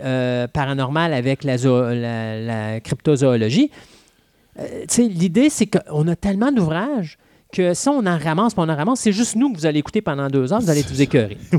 paranormal 0.54 1.14
avec 1.14 1.44
la, 1.44 1.58
zo- 1.58 1.94
la, 1.94 2.40
la 2.40 2.80
cryptozoologie. 2.80 3.70
Euh, 4.60 4.86
L'idée, 4.98 5.50
c'est 5.50 5.68
qu'on 5.68 6.08
a 6.08 6.16
tellement 6.16 6.52
d'ouvrages 6.52 7.18
que 7.52 7.74
si 7.74 7.90
on 7.90 8.06
en 8.06 8.18
ramasse, 8.18 8.54
on 8.58 8.70
en 8.70 8.76
ramasse, 8.76 9.00
c'est 9.00 9.12
juste 9.12 9.36
nous 9.36 9.52
que 9.52 9.58
vous 9.58 9.66
allez 9.66 9.80
écouter 9.80 10.02
pendant 10.02 10.28
deux 10.28 10.54
heures, 10.54 10.62
vous 10.62 10.70
allez 10.70 10.84
vous 10.84 11.02
écœurer. 11.02 11.38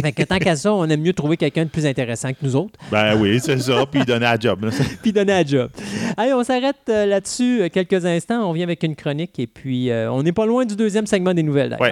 Fait 0.00 0.12
que 0.12 0.22
tant 0.22 0.38
qu'à 0.38 0.56
ça, 0.56 0.72
on 0.72 0.88
aime 0.88 1.00
mieux 1.00 1.12
trouver 1.12 1.36
quelqu'un 1.36 1.64
de 1.64 1.70
plus 1.70 1.86
intéressant 1.86 2.30
que 2.30 2.38
nous 2.42 2.56
autres 2.56 2.78
Ben 2.90 3.20
oui, 3.20 3.40
c'est 3.42 3.58
ça. 3.58 3.84
Puis 3.90 4.04
donner 4.04 4.20
la 4.20 4.38
job. 4.38 4.70
puis 5.02 5.12
donner 5.12 5.32
un 5.32 5.44
job. 5.44 5.70
Allez, 6.16 6.32
on 6.32 6.44
s'arrête 6.44 6.76
euh, 6.88 7.06
là-dessus 7.06 7.62
euh, 7.62 7.68
quelques 7.68 8.04
instants. 8.04 8.48
On 8.48 8.52
vient 8.52 8.64
avec 8.64 8.82
une 8.82 8.94
chronique 8.94 9.38
et 9.38 9.46
puis 9.46 9.90
euh, 9.90 10.10
on 10.10 10.22
n'est 10.22 10.32
pas 10.32 10.46
loin 10.46 10.64
du 10.64 10.76
deuxième 10.76 11.06
segment 11.06 11.34
des 11.34 11.42
nouvelles. 11.42 11.76
Ouais. 11.80 11.90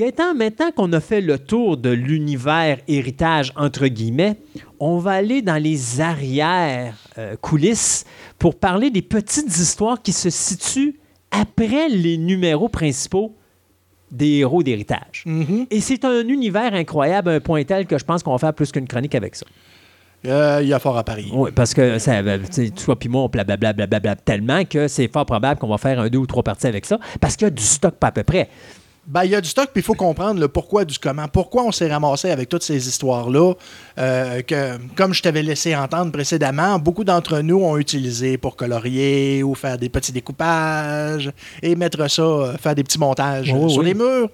Gaëtan, 0.00 0.34
maintenant 0.34 0.70
qu'on 0.74 0.90
a 0.94 1.00
fait 1.00 1.20
le 1.20 1.38
tour 1.38 1.76
de 1.76 1.90
l'univers 1.90 2.78
héritage, 2.88 3.52
entre 3.54 3.86
guillemets, 3.86 4.36
on 4.78 4.96
va 4.96 5.10
aller 5.10 5.42
dans 5.42 5.62
les 5.62 6.00
arrières 6.00 6.94
euh, 7.18 7.36
coulisses 7.38 8.06
pour 8.38 8.54
parler 8.54 8.88
des 8.88 9.02
petites 9.02 9.54
histoires 9.58 10.00
qui 10.00 10.12
se 10.12 10.30
situent 10.30 10.98
après 11.30 11.90
les 11.90 12.16
numéros 12.16 12.70
principaux 12.70 13.36
des 14.10 14.38
héros 14.38 14.62
d'héritage. 14.62 15.24
Mhm. 15.26 15.66
Et 15.70 15.82
c'est 15.82 16.06
un 16.06 16.26
univers 16.26 16.72
incroyable, 16.72 17.28
un 17.28 17.40
point 17.40 17.62
tel 17.64 17.84
que 17.84 17.98
je 17.98 18.04
pense 18.06 18.22
qu'on 18.22 18.32
va 18.32 18.38
faire 18.38 18.54
plus 18.54 18.72
qu'une 18.72 18.88
chronique 18.88 19.14
avec 19.14 19.36
ça. 19.36 19.44
Euh, 20.26 20.60
Il 20.62 20.68
y 20.68 20.72
a 20.72 20.78
fort 20.78 20.96
à 20.96 21.04
parier. 21.04 21.30
Oui, 21.34 21.50
parce 21.54 21.74
que 21.74 21.98
ça, 21.98 22.20
euh, 22.20 22.38
toi 22.84 22.98
puis 22.98 23.10
moi, 23.10 23.22
on 23.22 23.28
blablabla 23.28 23.74
blablabla 23.74 24.16
tellement 24.16 24.64
que 24.64 24.88
c'est 24.88 25.12
fort 25.12 25.26
probable 25.26 25.60
qu'on 25.60 25.68
va 25.68 25.78
faire 25.78 26.00
un 26.00 26.08
deux 26.08 26.18
ou 26.18 26.26
trois 26.26 26.42
parties 26.42 26.66
avec 26.66 26.86
ça, 26.86 26.98
parce 27.20 27.36
qu'il 27.36 27.46
y 27.46 27.48
a 27.48 27.50
du 27.50 27.62
stock 27.62 27.96
pas 27.96 28.08
à 28.08 28.12
peu 28.12 28.22
près. 28.22 28.48
Ben, 29.06 29.24
il 29.24 29.30
y 29.30 29.34
a 29.34 29.40
du 29.40 29.48
stock, 29.48 29.70
puis 29.72 29.80
il 29.80 29.84
faut 29.84 29.94
comprendre 29.94 30.38
le 30.38 30.46
pourquoi 30.46 30.84
du 30.84 30.98
comment. 30.98 31.26
Pourquoi 31.26 31.64
on 31.64 31.72
s'est 31.72 31.90
ramassé 31.90 32.30
avec 32.30 32.48
toutes 32.48 32.62
ces 32.62 32.86
histoires-là, 32.86 33.54
euh, 33.98 34.42
que, 34.42 34.78
comme 34.94 35.14
je 35.14 35.22
t'avais 35.22 35.42
laissé 35.42 35.74
entendre 35.74 36.12
précédemment, 36.12 36.78
beaucoup 36.78 37.02
d'entre 37.02 37.40
nous 37.40 37.56
ont 37.64 37.76
utilisé 37.76 38.36
pour 38.38 38.54
colorier 38.56 39.42
ou 39.42 39.54
faire 39.54 39.78
des 39.78 39.88
petits 39.88 40.12
découpages 40.12 41.32
et 41.62 41.74
mettre 41.76 42.08
ça, 42.08 42.22
euh, 42.22 42.56
faire 42.58 42.74
des 42.74 42.84
petits 42.84 42.98
montages 42.98 43.52
Oh, 43.56 43.68
sur 43.68 43.80
oui. 43.80 43.86
les 43.86 43.94
murs. 43.94 44.28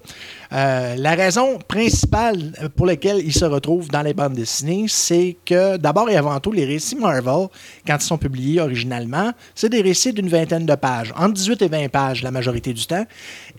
Euh, 0.52 0.94
la 0.96 1.14
raison 1.14 1.58
principale 1.66 2.52
pour 2.76 2.86
laquelle 2.86 3.18
ils 3.18 3.32
se 3.32 3.44
retrouvent 3.44 3.88
dans 3.88 4.02
les 4.02 4.14
bandes 4.14 4.34
dessinées, 4.34 4.86
c'est 4.88 5.36
que 5.44 5.76
d'abord 5.76 6.08
et 6.10 6.16
avant 6.16 6.38
tout, 6.38 6.52
les 6.52 6.64
récits 6.64 6.96
Marvel, 6.96 7.48
quand 7.86 7.96
ils 8.00 8.04
sont 8.06 8.18
publiés 8.18 8.60
originalement, 8.60 9.32
c'est 9.54 9.68
des 9.68 9.80
récits 9.80 10.12
d'une 10.12 10.28
vingtaine 10.28 10.66
de 10.66 10.74
pages, 10.74 11.12
entre 11.16 11.32
18 11.34 11.62
et 11.62 11.68
20 11.68 11.88
pages 11.88 12.22
la 12.22 12.30
majorité 12.30 12.72
du 12.72 12.86
temps. 12.86 13.04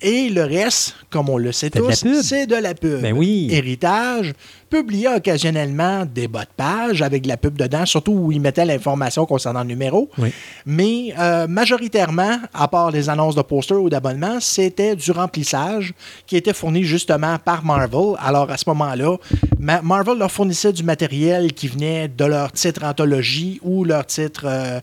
Et 0.01 0.29
le 0.29 0.43
reste, 0.43 0.95
comme 1.09 1.29
on 1.29 1.37
le 1.37 1.51
sait 1.51 1.69
tous, 1.69 2.05
c'est 2.23 2.47
de 2.47 2.55
la 2.55 2.73
pub. 2.73 3.01
Ben 3.01 3.13
oui. 3.13 3.47
Héritage 3.51 4.33
publiait 4.70 5.15
occasionnellement 5.15 6.05
des 6.05 6.28
bas 6.28 6.41
de 6.43 6.49
page 6.55 7.01
avec 7.01 7.24
de 7.24 7.28
la 7.28 7.38
pub 7.38 7.57
dedans, 7.57 7.86
surtout 7.86 8.11
où 8.11 8.32
ils 8.32 8.41
mettaient 8.41 8.65
l'information 8.65 9.26
concernant 9.26 9.61
le 9.61 9.68
numéro. 9.68 10.09
Oui. 10.18 10.32
Mais 10.65 11.13
euh, 11.18 11.47
majoritairement, 11.47 12.38
à 12.53 12.68
part 12.68 12.91
les 12.91 13.09
annonces 13.09 13.36
de 13.36 13.41
posters 13.41 13.82
ou 13.82 13.89
d'abonnements, 13.89 14.39
c'était 14.39 14.95
du 14.95 15.11
remplissage 15.11 15.93
qui 16.26 16.36
était 16.36 16.53
fourni 16.53 16.84
justement 16.84 17.38
par 17.38 17.63
Marvel. 17.63 18.15
Alors 18.20 18.49
à 18.51 18.57
ce 18.57 18.63
moment-là, 18.68 19.18
Ma- 19.59 19.82
Marvel 19.82 20.18
leur 20.18 20.32
fournissait 20.32 20.74
du 20.74 20.84
matériel 20.84 21.53
qui 21.53 21.68
venait 21.68 22.07
de 22.07 22.26
leur 22.26 22.51
titre 22.51 22.84
anthologie 22.84 23.59
ou 23.63 23.84
leur 23.84 24.05
titre, 24.05 24.45
euh, 24.45 24.80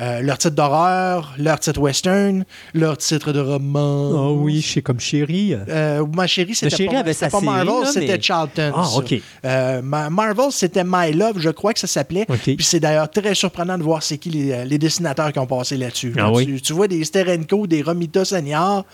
euh, 0.00 0.20
leur 0.22 0.38
titre 0.38 0.54
d'horreur, 0.54 1.34
leur 1.38 1.58
titre 1.60 1.80
western, 1.80 2.44
leur 2.74 2.96
titre 2.96 3.32
de 3.32 3.40
roman. 3.40 4.10
Oh 4.10 4.38
oui, 4.40 4.60
je 4.60 4.74
sais 4.74 4.82
comme 4.82 5.00
chérie. 5.00 5.54
Euh, 5.68 6.04
ma 6.14 6.26
chérie, 6.26 6.54
c'était 6.54 6.86
pas, 6.86 6.98
avait 7.00 7.12
c'était 7.12 7.30
sa 7.30 7.38
pas 7.38 7.44
Marvel, 7.44 7.68
série, 7.86 7.92
c'était 7.92 8.16
mais- 8.16 8.22
Charlton. 8.22 8.72
Ah. 8.74 8.86
OK. 8.96 9.14
Euh, 9.44 9.82
Ma- 9.82 10.10
Marvel, 10.10 10.46
c'était 10.50 10.84
My 10.84 11.12
Love, 11.12 11.38
je 11.38 11.50
crois 11.50 11.72
que 11.72 11.78
ça 11.80 11.86
s'appelait. 11.86 12.26
Puis 12.56 12.64
c'est 12.64 12.80
d'ailleurs 12.80 13.10
très 13.10 13.34
surprenant 13.34 13.76
de 13.78 13.82
voir 13.82 14.02
c'est 14.02 14.18
qui 14.18 14.30
les, 14.30 14.64
les 14.64 14.78
dessinateurs 14.78 15.32
qui 15.32 15.38
ont 15.38 15.46
passé 15.46 15.76
là-dessus. 15.76 16.12
Ah 16.18 16.30
oui? 16.32 16.46
tu, 16.46 16.60
tu 16.60 16.72
vois 16.72 16.88
des 16.88 17.04
Sterenko, 17.04 17.66
des 17.66 17.82
Romita 17.82 18.24
Senior 18.24 18.84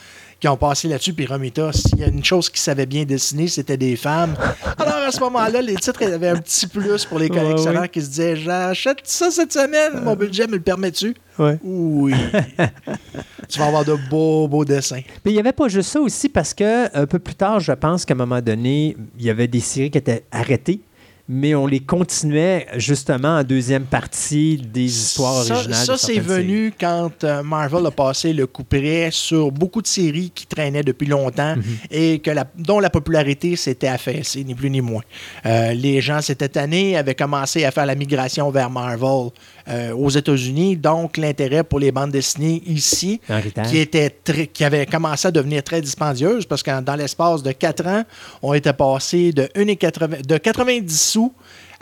qui 0.43 0.49
ont 0.49 0.57
passé 0.57 0.89
là-dessus, 0.89 1.13
puis 1.13 1.25
Romita, 1.25 1.73
s'il 1.73 2.01
y 2.01 2.03
a 2.03 2.09
une 2.09 2.25
chose 2.25 2.51
qui 2.51 2.61
savait 2.61 2.85
bien 2.85 3.05
dessiner, 3.05 3.47
c'était 3.47 3.77
des 3.77 3.95
femmes. 3.95 4.35
Alors 4.77 4.97
à 4.97 5.13
ce 5.13 5.21
moment-là, 5.21 5.63
les 5.63 5.77
titres 5.77 6.03
avaient 6.03 6.31
un 6.31 6.37
petit 6.37 6.67
plus 6.67 7.05
pour 7.05 7.21
les 7.21 7.29
collectionneurs 7.29 7.83
ouais. 7.83 7.89
qui 7.89 8.03
se 8.03 8.09
disaient 8.09 8.35
J'achète 8.35 8.99
ça 9.05 9.31
cette 9.31 9.53
semaine, 9.53 10.03
mon 10.03 10.17
budget 10.17 10.49
me 10.49 10.55
le 10.55 10.61
permet-tu 10.61 11.15
Ouais. 11.39 11.61
Oui. 11.63 12.13
tu 13.49 13.59
vas 13.61 13.67
avoir 13.67 13.85
de 13.85 13.97
beaux, 14.11 14.49
beaux 14.49 14.65
dessins. 14.65 15.03
Mais 15.25 15.31
il 15.31 15.35
n'y 15.35 15.41
avait 15.41 15.53
pas 15.53 15.69
juste 15.69 15.91
ça 15.91 16.01
aussi 16.01 16.29
parce 16.29 16.53
que 16.55 16.93
un 16.93 17.07
peu 17.07 17.21
plus 17.21 17.37
tard, 17.37 17.61
je 17.61 17.73
pense 17.73 18.05
qu'à 18.05 18.15
un 18.15 18.17
moment 18.17 18.43
donné, 18.43 18.97
il 19.21 19.25
y 19.25 19.31
avait 19.31 19.47
des 19.47 19.61
séries 19.61 19.93
qui 19.93 19.99
étaient 19.99 20.25
arrêtées 20.33 20.81
mais 21.33 21.55
on 21.55 21.67
les 21.67 21.81
continuait 21.81 22.67
justement 22.77 23.39
en 23.39 23.43
deuxième 23.45 23.85
partie 23.85 24.59
des 24.59 24.85
histoires 24.85 25.43
ça, 25.45 25.55
originales. 25.55 25.87
Ça, 25.87 25.97
c'est 25.97 26.19
venu 26.21 26.73
quand 26.79 27.25
euh, 27.25 27.43
Marvel 27.43 27.87
a 27.87 27.91
passé 27.91 28.33
le 28.35 28.47
coup 28.47 28.65
près 28.65 29.09
sur 29.11 29.51
beaucoup 29.51 29.81
de 29.81 29.87
séries 29.87 30.31
qui 30.35 30.47
traînaient 30.47 30.83
depuis 30.83 31.07
longtemps 31.07 31.57
Mhm. 31.57 31.63
et 31.91 32.19
que 32.19 32.31
la, 32.31 32.45
dont 32.59 32.81
la 32.81 32.91
popularité 32.91 33.57
s'était 33.57 33.89
affaissée, 33.89 34.45
ni 34.45 34.55
plus 34.55 34.69
ni 34.71 34.81
moins. 34.81 35.03
Euh, 35.47 35.73
les 35.73 36.01
gens 36.01 36.21
cette 36.21 36.57
année 36.57 36.97
avaient 36.97 37.15
commencé 37.15 37.65
à 37.65 37.71
faire 37.71 37.87
la 37.87 37.95
migration 37.95 38.51
vers 38.51 38.69
Marvel 38.71 39.31
euh, 39.69 39.93
aux 39.93 40.11
États-Unis, 40.11 40.77
donc 40.77 41.17
l'intérêt 41.17 41.65
pour 41.65 41.79
les 41.79 41.93
bandes 41.93 42.11
dessinées 42.11 42.63
ici, 42.67 43.21
qui, 43.69 43.79
était 43.79 44.11
très, 44.11 44.47
qui 44.47 44.65
avait 44.65 44.87
commencé 44.87 45.29
à 45.29 45.31
devenir 45.31 45.63
très 45.63 45.81
dispendieuse 45.81 46.47
parce 46.47 46.63
que 46.63 46.81
dans 46.81 46.97
l'espace 46.97 47.43
de 47.43 47.53
4 47.53 47.87
ans, 47.87 48.03
on 48.43 48.55
était 48.55 48.73
passé 48.73 49.33
de, 49.33 49.45
1,80 49.55 50.27
de 50.27 50.37
90 50.39 51.01
sous 51.01 51.33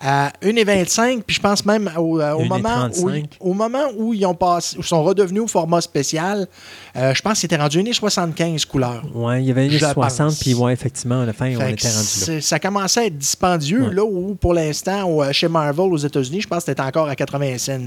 à 0.02 0.32
1,25, 0.42 1.22
puis 1.26 1.36
je 1.36 1.40
pense 1.40 1.64
même 1.66 1.90
au, 1.96 2.20
euh, 2.20 2.32
au 2.32 2.44
moment, 2.44 2.88
où, 2.98 3.08
1,35. 3.10 3.24
au 3.40 3.52
moment 3.54 3.84
où 3.96 4.14
ils 4.14 4.24
ont 4.24 4.34
passé, 4.34 4.78
où 4.78 4.82
sont 4.82 5.02
redevenus 5.02 5.42
au 5.42 5.46
format 5.46 5.80
spécial, 5.80 6.46
euh, 6.96 7.12
je 7.14 7.20
pense 7.22 7.34
que 7.34 7.38
c'était 7.40 7.56
rendu 7.56 7.78
1,75 7.82 8.64
couleurs. 8.66 9.02
Oui, 9.14 9.40
il 9.42 9.46
y 9.46 9.50
avait 9.50 9.66
une 9.66 9.72
Je 9.72 9.78
60, 9.78 10.26
pense. 10.28 10.38
puis 10.40 10.54
ouais, 10.54 10.72
effectivement, 10.72 11.20
à 11.22 11.26
la 11.26 11.32
fin, 11.32 11.54
on 11.54 11.58
Fait 11.60 11.72
était 11.72 11.88
que 11.88 11.94
rendu 11.94 12.34
là. 12.36 12.40
Ça 12.40 12.58
commençait 12.58 13.00
à 13.00 13.04
être 13.06 13.18
dispendieux, 13.18 13.88
Ouais. 13.88 13.94
là 13.94 14.04
où 14.04 14.34
pour 14.34 14.54
l'instant, 14.54 15.04
au- 15.10 15.30
chez 15.32 15.48
Marvel 15.48 15.92
aux 15.92 15.96
États-Unis, 15.98 16.40
je 16.42 16.48
pense 16.48 16.64
que 16.64 16.70
c'était 16.72 16.82
encore 16.82 17.08
à 17.08 17.14
80 17.16 17.58
cents. 17.58 17.78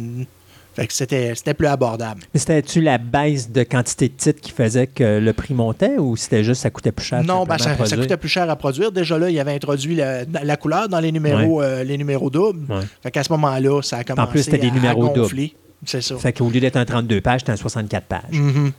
Fait 0.75 0.87
que 0.87 0.93
c'était 0.93 1.35
c'était 1.35 1.53
plus 1.53 1.67
abordable. 1.67 2.21
Mais 2.33 2.39
c'était-tu 2.39 2.81
la 2.81 2.97
baisse 2.97 3.51
de 3.51 3.63
quantité 3.63 4.09
de 4.09 4.13
titres 4.13 4.41
qui 4.41 4.51
faisait 4.51 4.87
que 4.87 5.19
le 5.19 5.33
prix 5.33 5.53
montait 5.53 5.97
ou 5.99 6.15
c'était 6.17 6.43
juste 6.43 6.61
ça 6.61 6.69
coûtait 6.71 6.91
plus 6.91 7.05
cher? 7.05 7.23
Non, 7.23 7.45
ben, 7.45 7.57
ça, 7.59 7.75
ça 7.85 7.95
coûtait 7.95 8.17
plus 8.17 8.29
cher 8.29 8.49
à 8.49 8.55
produire. 8.55 8.91
Déjà 8.91 9.17
là, 9.19 9.29
il 9.29 9.39
avait 9.39 9.53
introduit 9.53 9.95
la, 9.95 10.23
la 10.25 10.57
couleur 10.57 10.89
dans 10.89 10.99
les 10.99 11.11
numéros, 11.11 11.61
euh, 11.61 11.83
les 11.83 11.97
numéros 11.97 12.29
doubles. 12.31 12.71
Ouais. 12.71 12.81
Fait 13.03 13.11
qu'à 13.11 13.23
ce 13.23 13.31
moment-là, 13.33 13.81
ça 13.83 13.97
a 13.97 14.03
commencé 14.03 14.31
plus, 14.31 14.43
c'était 14.43 14.57
des 14.57 14.67
à- 14.69 14.71
numéros 14.71 15.05
à 15.05 15.13
gonfler. 15.13 15.53
C'est 15.85 16.01
ça. 16.01 16.15
Fait 16.17 16.33
qu'au 16.33 16.49
lieu 16.49 16.59
d'être 16.59 16.77
un 16.77 16.85
32 16.85 17.21
pages, 17.21 17.41
c'était 17.41 17.51
un 17.51 17.57
64 17.57 18.05
pages. 18.05 18.21
Mhm. 18.31 18.71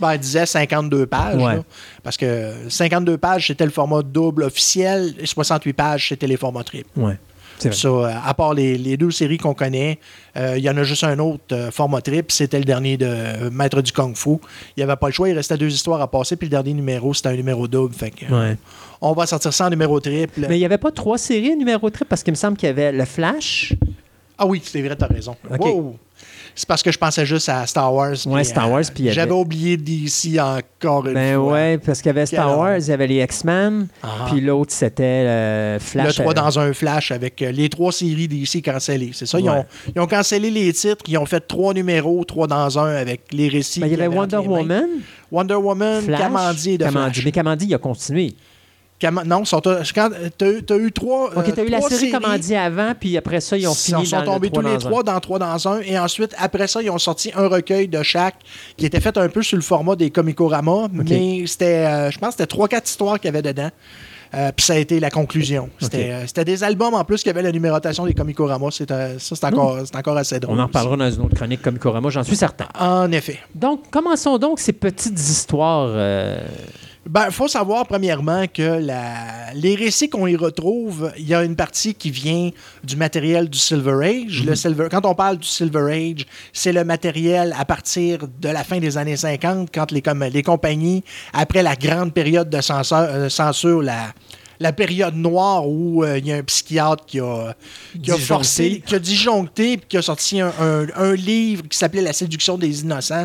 Ben, 0.00 0.12
elle 0.12 0.20
disait 0.20 0.46
52 0.46 1.06
pages. 1.06 1.34
Ouais. 1.36 1.56
là, 1.56 1.62
parce 2.04 2.16
que 2.16 2.52
52 2.68 3.18
pages, 3.18 3.48
c'était 3.48 3.64
le 3.64 3.72
format 3.72 4.02
double 4.02 4.44
officiel 4.44 5.14
et 5.18 5.26
68 5.26 5.72
pages, 5.72 6.08
c'était 6.10 6.28
les 6.28 6.36
formats 6.36 6.62
triples. 6.62 6.88
Ouais. 6.96 7.18
Ça, 7.72 7.88
euh, 7.88 8.10
à 8.24 8.34
part 8.34 8.54
les, 8.54 8.78
les 8.78 8.96
deux 8.96 9.10
séries 9.10 9.38
qu'on 9.38 9.54
connaît, 9.54 9.98
euh, 10.36 10.54
il 10.56 10.62
y 10.64 10.70
en 10.70 10.76
a 10.76 10.82
juste 10.82 11.04
un 11.04 11.18
autre 11.18 11.42
euh, 11.52 11.70
format 11.70 12.00
triple, 12.00 12.32
c'était 12.32 12.58
le 12.58 12.64
dernier 12.64 12.96
de 12.96 13.06
euh, 13.06 13.50
Maître 13.50 13.80
du 13.82 13.92
Kung 13.92 14.14
Fu. 14.16 14.30
Il 14.30 14.38
n'y 14.78 14.82
avait 14.82 14.96
pas 14.96 15.08
le 15.08 15.12
choix, 15.12 15.28
il 15.28 15.34
restait 15.34 15.56
deux 15.56 15.72
histoires 15.72 16.00
à 16.00 16.10
passer, 16.10 16.36
puis 16.36 16.46
le 16.46 16.50
dernier 16.50 16.74
numéro, 16.74 17.12
c'était 17.14 17.30
un 17.30 17.36
numéro 17.36 17.66
double. 17.68 17.94
Fait 17.94 18.10
que, 18.10 18.24
euh, 18.30 18.50
Ouais. 18.50 18.56
on 19.00 19.12
va 19.12 19.26
sortir 19.26 19.52
ça 19.52 19.66
en 19.66 19.70
numéro 19.70 19.98
triple. 20.00 20.40
Mais 20.48 20.56
il 20.56 20.60
n'y 20.60 20.64
avait 20.64 20.78
pas 20.78 20.92
trois 20.92 21.18
séries 21.18 21.56
numéro 21.56 21.88
trip 21.90 22.08
parce 22.08 22.22
qu'il 22.22 22.32
me 22.32 22.36
semble 22.36 22.56
qu'il 22.56 22.66
y 22.68 22.70
avait 22.70 22.92
le 22.92 23.04
Flash. 23.04 23.74
Ah 24.38 24.46
oui, 24.46 24.60
c'est 24.64 24.80
vrai, 24.82 24.94
t'as 24.94 25.06
raison. 25.08 25.34
Wow. 25.58 25.96
C'est 26.58 26.66
parce 26.66 26.82
que 26.82 26.90
je 26.90 26.98
pensais 26.98 27.24
juste 27.24 27.48
à 27.48 27.64
Star 27.68 27.94
Wars. 27.94 28.16
Ouais, 28.26 28.42
Star 28.42 28.68
Wars, 28.68 28.82
puis 28.92 29.04
avait- 29.04 29.12
J'avais 29.14 29.30
oublié 29.30 29.76
DC 29.76 30.40
encore 30.40 31.06
une 31.06 31.14
Ben 31.14 31.36
fois. 31.36 31.52
ouais, 31.52 31.78
parce 31.78 32.02
qu'il 32.02 32.08
y 32.08 32.10
avait 32.10 32.26
Star 32.26 32.58
Wars, 32.58 32.78
il 32.78 32.88
y 32.88 32.92
avait 32.92 33.06
les 33.06 33.22
X-Men, 33.22 33.86
Ah. 34.02 34.26
puis 34.28 34.40
l'autre 34.40 34.72
c'était 34.72 35.04
euh, 35.04 35.78
Flash. 35.78 36.06
le 36.18 36.24
3 36.24 36.32
euh, 36.32 36.34
dans 36.34 36.58
un 36.58 36.72
flash 36.72 37.12
avec 37.12 37.40
euh, 37.42 37.52
les 37.52 37.68
trois 37.68 37.92
séries 37.92 38.26
DC 38.26 38.60
cancellées. 38.60 39.10
C'est 39.12 39.26
ça, 39.26 39.38
ils, 39.38 39.48
ont, 39.48 39.64
ils 39.94 40.00
ont 40.00 40.08
cancellé 40.08 40.50
les 40.50 40.72
titres, 40.72 41.04
ils 41.06 41.16
ont 41.16 41.26
fait 41.26 41.46
trois 41.46 41.72
numéros, 41.74 42.24
trois 42.24 42.48
dans 42.48 42.76
un 42.76 42.92
avec 42.96 43.20
les 43.32 43.48
récits. 43.48 43.78
ben, 43.78 43.86
il 43.86 43.92
y 43.92 43.94
avait 43.94 44.08
Wonder. 44.08 44.38
Woman, 44.38 44.86
Wonder 45.30 45.54
Woman, 45.54 46.02
Flash, 46.02 46.20
Kamandi 46.20 46.70
et 46.72 46.78
de 46.78 46.84
Kamandi. 46.84 47.12
Flash. 47.14 47.24
Mais 47.24 47.32
Kamandi, 47.32 47.66
il 47.66 47.74
a 47.74 47.78
continué. 47.78 48.34
Non, 49.26 49.44
sont, 49.44 49.60
quand, 49.60 50.10
t'as, 50.36 50.46
as 50.74 50.76
eu 50.78 50.90
trois. 50.92 51.26
OK, 51.36 51.48
euh, 51.48 51.52
tu 51.54 51.60
as 51.60 51.64
eu 51.64 51.68
la 51.68 51.80
série 51.80 51.94
séries. 51.94 52.10
Kamandi 52.10 52.56
avant, 52.56 52.92
puis 52.98 53.16
après 53.16 53.40
ça, 53.40 53.56
ils 53.56 53.66
ont 53.68 53.74
fini 53.74 54.06
sont 54.06 54.16
dans 54.16 54.24
tombés 54.24 54.48
le 54.48 54.52
3 54.52 54.62
tous 54.62 54.68
les 54.68 54.78
trois 54.78 55.02
dans 55.04 55.20
trois 55.20 55.38
dans 55.38 55.68
un. 55.68 55.80
Et 55.82 55.98
ensuite, 55.98 56.34
après 56.38 56.66
ça, 56.66 56.82
ils 56.82 56.90
ont 56.90 56.98
sorti 56.98 57.30
un 57.36 57.46
recueil 57.46 57.86
de 57.88 58.02
chaque 58.02 58.36
qui 58.76 58.86
était 58.86 59.00
fait 59.00 59.16
un 59.16 59.28
peu 59.28 59.42
sur 59.42 59.56
le 59.56 59.62
format 59.62 59.94
des 59.94 60.10
Comicorama. 60.10 60.88
Mais 60.92 61.44
c'était, 61.46 61.86
euh, 61.86 62.10
je 62.10 62.18
pense 62.18 62.30
que 62.30 62.32
c'était 62.38 62.46
trois, 62.46 62.66
quatre 62.68 62.88
histoires 62.88 63.20
qu'il 63.20 63.26
y 63.26 63.28
avait 63.28 63.42
dedans. 63.42 63.70
Euh, 64.34 64.52
Puis 64.54 64.66
ça 64.66 64.74
a 64.74 64.76
été 64.76 65.00
la 65.00 65.10
conclusion. 65.10 65.70
C'était, 65.80 66.10
euh, 66.10 66.26
c'était 66.26 66.44
des 66.44 66.62
albums 66.62 66.92
en 66.92 67.02
plus 67.02 67.22
qui 67.22 67.30
avaient 67.30 67.40
la 67.40 67.50
numérotation 67.52 68.04
des 68.04 68.12
Comicorama. 68.12 68.66
C'est, 68.70 68.90
euh, 68.90 69.18
ça, 69.18 69.36
c'est 69.36 69.44
encore, 69.46 69.78
c'est 69.84 69.96
encore 69.96 70.18
assez 70.18 70.38
drôle. 70.38 70.58
On 70.58 70.62
en 70.62 70.66
reparlera 70.66 70.96
dans 70.98 71.10
une 71.10 71.22
autre 71.22 71.34
chronique 71.34 71.62
comme 71.62 71.78
Korama, 71.78 72.10
j'en 72.10 72.22
suis 72.24 72.36
certain. 72.36 72.66
En 72.78 73.10
effet. 73.12 73.38
Donc, 73.54 73.88
commençons 73.90 74.36
donc 74.36 74.58
ces 74.60 74.74
petites 74.74 75.18
histoires. 75.18 75.86
euh, 75.88 76.40
Ben, 77.08 77.30
faut 77.30 77.48
savoir 77.48 77.86
premièrement 77.86 78.44
que 78.52 78.80
la... 78.84 79.54
les 79.54 79.74
récits 79.74 80.10
qu'on 80.10 80.26
y 80.26 80.36
retrouve, 80.36 81.10
il 81.16 81.26
y 81.26 81.32
a 81.34 81.42
une 81.42 81.56
partie 81.56 81.94
qui 81.94 82.10
vient 82.10 82.50
du 82.84 82.96
matériel 82.96 83.48
du 83.48 83.58
Silver 83.58 84.06
Age. 84.06 84.44
Le 84.44 84.54
Silver... 84.54 84.88
Quand 84.90 85.06
on 85.06 85.14
parle 85.14 85.38
du 85.38 85.46
Silver 85.46 85.90
Age, 85.90 86.26
c'est 86.52 86.72
le 86.72 86.84
matériel 86.84 87.54
à 87.58 87.64
partir 87.64 88.18
de 88.38 88.48
la 88.50 88.62
fin 88.62 88.78
des 88.78 88.98
années 88.98 89.16
50, 89.16 89.70
quand 89.72 89.90
les, 89.90 90.02
com- 90.02 90.22
les 90.30 90.42
compagnies, 90.42 91.02
après 91.32 91.62
la 91.62 91.76
grande 91.76 92.12
période 92.12 92.50
de 92.50 92.60
censure, 92.60 92.98
euh, 92.98 93.30
censure 93.30 93.80
la... 93.80 94.12
La 94.60 94.72
période 94.72 95.14
noire 95.14 95.68
où 95.68 96.02
euh, 96.04 96.18
il 96.18 96.26
y 96.26 96.32
a 96.32 96.36
un 96.36 96.42
psychiatre 96.42 97.04
qui 97.06 97.20
a, 97.20 97.54
qui 98.02 98.10
a 98.10 98.14
forcé, 98.18 98.82
qui 98.86 98.94
a 98.94 98.98
disjoncté, 98.98 99.76
puis 99.76 99.86
qui 99.88 99.96
a 99.96 100.02
sorti 100.02 100.40
un, 100.40 100.52
un- 100.60 100.86
un 100.96 101.14
livre 101.14 101.62
qui 101.68 101.76
s'appelait 101.78 102.02
La 102.02 102.12
séduction 102.12 102.58
des 102.58 102.80
innocents, 102.82 103.24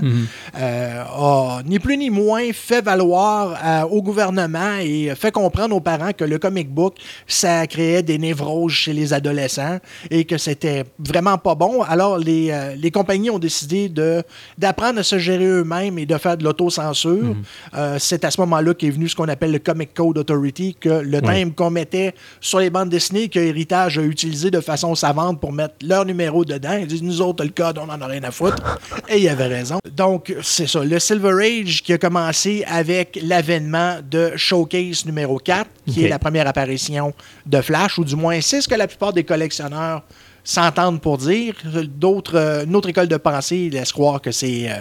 euh, 0.57 1.03
a 1.03 1.61
ni 1.65 1.79
plus 1.79 1.97
ni 1.97 2.09
moins 2.09 2.51
fait 2.53 2.81
valoir 2.81 3.57
euh, 3.63 3.81
au 3.89 4.01
gouvernement 4.01 4.75
et 4.81 5.13
fait 5.15 5.31
comprendre 5.31 5.75
aux 5.75 5.79
parents 5.81 6.11
que 6.13 6.23
le 6.23 6.37
comic 6.39 6.69
book, 6.69 6.95
ça 7.27 7.65
créait 7.67 8.03
des 8.03 8.17
névroses 8.17 8.71
chez 8.73 8.93
les 8.93 9.13
adolescents 9.13 9.79
et 10.11 10.25
que 10.25 10.37
c'était 10.37 10.83
vraiment 10.99 11.37
pas 11.37 11.55
bon. 11.55 11.81
Alors, 11.83 12.17
les, 12.17 12.49
euh, 12.51 12.75
les 12.75 12.91
compagnies 12.91 13.29
ont 13.29 13.39
décidé 13.39 13.89
de, 13.89 14.23
d'apprendre 14.57 14.99
à 14.99 15.03
se 15.03 15.17
gérer 15.17 15.45
eux-mêmes 15.45 15.97
et 15.97 16.05
de 16.05 16.17
faire 16.17 16.37
de 16.37 16.43
l'autocensure. 16.43 17.35
Euh, 17.75 17.97
c'est 17.99 18.23
à 18.25 18.31
ce 18.31 18.39
moment-là 18.41 18.73
qu'est 18.73 18.89
venu 18.89 19.09
ce 19.09 19.15
qu'on 19.15 19.27
appelle 19.29 19.51
le 19.51 19.59
Comic 19.59 19.93
Code 19.93 20.17
Authority, 20.17 20.75
que 20.79 20.89
le 20.89 21.21
thème 21.27 21.53
qu'on 21.53 21.69
mettait 21.69 22.13
sur 22.39 22.59
les 22.59 22.69
bandes 22.69 22.89
dessinées, 22.89 23.29
que 23.29 23.39
Héritage 23.39 23.97
a 23.97 24.01
utilisé 24.01 24.51
de 24.51 24.59
façon 24.59 24.95
savante 24.95 25.39
pour 25.39 25.51
mettre 25.51 25.75
leur 25.81 26.05
numéro 26.05 26.45
dedans. 26.45 26.77
Ils 26.79 26.87
disent, 26.87 27.03
nous 27.03 27.21
autres, 27.21 27.43
le 27.43 27.51
code, 27.51 27.77
on 27.77 27.89
en 27.89 28.01
a 28.01 28.07
rien 28.07 28.23
à 28.23 28.31
foutre. 28.31 28.61
Et 29.09 29.19
il 29.19 29.29
avait 29.29 29.47
raison. 29.47 29.79
Donc, 29.91 30.33
c'est 30.41 30.67
ça. 30.67 30.83
Le 30.83 30.99
Silver 30.99 31.33
Age 31.43 31.83
qui 31.83 31.93
a 31.93 31.97
commencé 31.97 32.63
avec 32.67 33.19
l'avènement 33.21 33.97
de 34.09 34.31
Showcase 34.35 35.05
numéro 35.05 35.37
4, 35.37 35.67
qui 35.87 36.05
est 36.05 36.09
la 36.09 36.19
première 36.19 36.47
apparition 36.47 37.13
de 37.45 37.61
Flash, 37.61 37.97
ou 37.97 38.05
du 38.05 38.15
moins 38.15 38.39
c'est 38.41 38.61
ce 38.61 38.67
que 38.67 38.75
la 38.75 38.87
plupart 38.87 39.13
des 39.13 39.23
collectionneurs 39.23 40.03
s'entendent 40.43 41.01
pour 41.01 41.17
dire. 41.17 41.55
D'autres, 41.97 42.37
euh, 42.37 42.65
une 42.65 42.75
autre 42.75 42.89
école 42.89 43.07
de 43.07 43.17
pensée 43.17 43.69
laisse 43.69 43.91
croire 43.91 44.21
que 44.21 44.31
c'est 44.31 44.69
euh, 44.69 44.75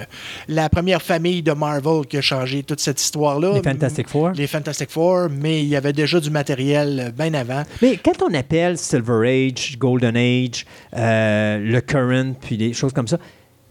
la 0.48 0.68
première 0.68 1.02
famille 1.02 1.42
de 1.42 1.52
Marvel 1.52 2.06
qui 2.06 2.18
a 2.18 2.20
changé 2.20 2.62
toute 2.62 2.80
cette 2.80 3.00
histoire-là. 3.00 3.54
Les 3.54 3.62
Fantastic 3.62 4.08
Four. 4.08 4.30
Les 4.32 4.46
Fantastic 4.46 4.90
Four, 4.90 5.28
mais 5.30 5.62
il 5.62 5.68
y 5.68 5.76
avait 5.76 5.92
déjà 5.92 6.20
du 6.20 6.30
matériel 6.30 7.00
euh, 7.00 7.10
bien 7.10 7.34
avant. 7.34 7.62
Mais 7.80 7.96
quand 7.96 8.22
on 8.22 8.34
appelle 8.34 8.78
Silver 8.78 9.28
Age, 9.28 9.78
Golden 9.78 10.16
Age, 10.16 10.66
euh, 10.96 11.58
le 11.58 11.80
Current, 11.80 12.34
puis 12.40 12.56
des 12.56 12.72
choses 12.72 12.92
comme 12.92 13.08
ça, 13.08 13.18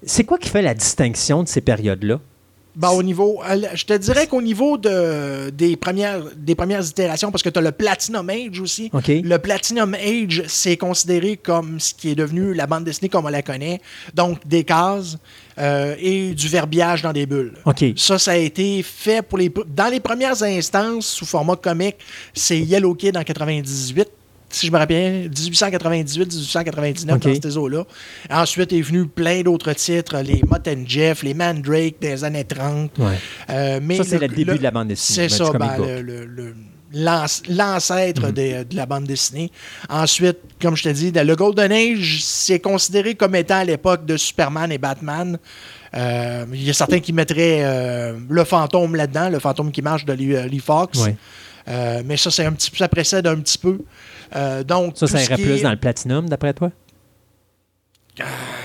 c'est 0.03 0.23
quoi 0.23 0.37
qui 0.37 0.49
fait 0.49 0.61
la 0.61 0.73
distinction 0.73 1.43
de 1.43 1.47
ces 1.47 1.61
périodes-là? 1.61 2.19
Ben, 2.75 2.89
au 2.89 3.03
niveau, 3.03 3.41
euh, 3.43 3.61
je 3.73 3.85
te 3.85 3.93
dirais 3.93 4.27
qu'au 4.27 4.41
niveau 4.41 4.77
de, 4.77 5.49
des, 5.49 5.75
premières, 5.75 6.23
des 6.37 6.55
premières 6.55 6.85
itérations, 6.85 7.31
parce 7.31 7.43
que 7.43 7.49
tu 7.49 7.59
as 7.59 7.61
le 7.61 7.71
Platinum 7.71 8.29
Age 8.29 8.59
aussi. 8.59 8.89
Le 8.93 9.37
Platinum 9.37 9.93
Age, 9.93 10.43
c'est 10.47 10.77
considéré 10.77 11.37
comme 11.37 11.79
ce 11.79 11.93
qui 11.93 12.09
est 12.11 12.15
devenu 12.15 12.53
la 12.53 12.67
bande 12.67 12.85
dessinée 12.85 13.09
comme 13.09 13.25
on 13.25 13.29
la 13.29 13.41
connaît. 13.41 13.81
Donc, 14.13 14.45
des 14.47 14.63
cases 14.63 15.17
euh, 15.57 15.95
et 15.99 16.33
du 16.33 16.47
verbiage 16.47 17.01
dans 17.01 17.13
des 17.13 17.25
bulles. 17.25 17.53
Ça, 17.97 18.17
ça 18.17 18.31
a 18.31 18.37
été 18.37 18.81
fait 18.83 19.21
pour 19.21 19.37
les, 19.37 19.51
dans 19.67 19.89
les 19.89 19.99
premières 19.99 20.41
instances 20.41 21.07
sous 21.07 21.25
format 21.25 21.57
comique. 21.57 21.97
C'est 22.33 22.59
Yellow 22.59 22.95
Kid 22.95 23.17
en 23.17 23.23
98. 23.23 24.07
Si 24.51 24.67
je 24.67 24.71
me 24.71 24.77
rappelle, 24.77 25.29
1898-1899 25.29 27.13
OK. 27.15 27.19
dans 27.21 27.41
ces 27.41 27.57
eaux-là. 27.57 27.85
Ensuite 28.29 28.73
est 28.73 28.81
venu 28.81 29.07
plein 29.07 29.41
d'autres 29.41 29.73
titres, 29.73 30.17
les 30.21 30.41
Mutt 30.51 30.67
and 30.67 30.83
Jeff, 30.85 31.23
les 31.23 31.33
Mandrake 31.33 31.95
des 32.01 32.23
années 32.23 32.43
30. 32.43 32.91
Ouais. 32.99 33.05
Euh, 33.49 33.79
mais 33.81 33.97
Ça, 33.97 34.03
c'est 34.03 34.19
le 34.19 34.27
début 34.27 34.57
de 34.57 34.63
la 34.63 34.71
bande 34.71 34.89
dessinée, 34.89 35.29
C'est 35.29 35.39
ben, 35.39 35.45
ça, 35.51 35.57
ben, 35.57 35.77
le- 35.77 36.01
le- 36.01 36.25
le- 36.25 36.55
l'anc- 36.93 37.41
l'ancêtre 37.49 38.27
Mhm. 38.27 38.31
de 38.65 38.75
la 38.75 38.85
bande 38.85 39.05
dessinée. 39.05 39.49
Ensuite, 39.89 40.37
comme 40.61 40.75
je 40.75 40.83
te 40.83 40.89
dis, 40.89 41.11
le 41.11 41.35
Golden 41.35 41.71
Age, 41.71 42.19
c'est 42.21 42.59
considéré 42.59 43.15
comme 43.15 43.35
étant 43.35 43.59
à 43.59 43.63
l'époque 43.63 44.05
de 44.05 44.17
Superman 44.17 44.71
et 44.71 44.77
Batman. 44.77 45.37
Euh, 45.93 46.45
Il 46.53 46.63
y 46.63 46.69
a 46.69 46.73
certains 46.73 46.99
qui 46.99 47.11
mettraient 47.13 47.61
euh, 47.63 48.17
le 48.29 48.43
fantôme 48.45 48.95
là-dedans, 48.95 49.29
le 49.29 49.39
fantôme 49.39 49.71
qui 49.71 49.81
marche 49.81 50.05
de 50.05 50.13
Lee, 50.13 50.35
Lee 50.49 50.59
Fox. 50.59 50.99
Euh, 51.67 52.01
mais 52.05 52.17
ça, 52.17 52.31
c'est 52.31 52.45
un 52.45 52.51
petit, 52.53 52.71
ça 52.75 52.87
précède 52.87 53.27
un 53.27 53.35
petit 53.37 53.57
peu. 53.57 53.77
Euh, 54.35 54.63
donc, 54.63 54.97
Ça, 54.97 55.07
ça 55.07 55.21
irait 55.21 55.35
plus 55.35 55.59
est- 55.59 55.61
dans 55.63 55.71
le 55.71 55.77
Platinum, 55.77 56.27
d'après 56.29 56.53
toi? 56.53 56.71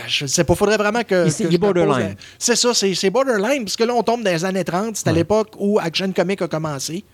je 0.09 0.25
ne 0.25 0.29
sais 0.29 0.45
pas, 0.45 0.55
faudrait 0.55 0.77
vraiment 0.77 1.03
que. 1.03 1.27
Il- 1.27 1.33
que 1.33 1.43
il 1.43 1.47
est 1.47 1.51
je 1.51 1.57
me 1.57 1.59
pose 1.59 1.75
borderline. 1.75 2.17
C'est 2.39 2.57
ça, 2.57 2.75
c'est 2.75 2.95
c'est 2.95 3.11
borderline, 3.11 3.65
parce 3.65 3.77
que 3.77 3.85
là, 3.85 3.95
on 3.95 4.03
tombe 4.03 4.23
dans 4.23 4.31
les 4.31 4.45
années 4.45 4.65
30. 4.65 4.97
C'est 4.97 5.09
à 5.09 5.13
l'époque 5.13 5.55
où 5.59 5.79
Action 5.79 6.11
Comics 6.13 6.43
a 6.43 6.49
commencé. 6.49 7.05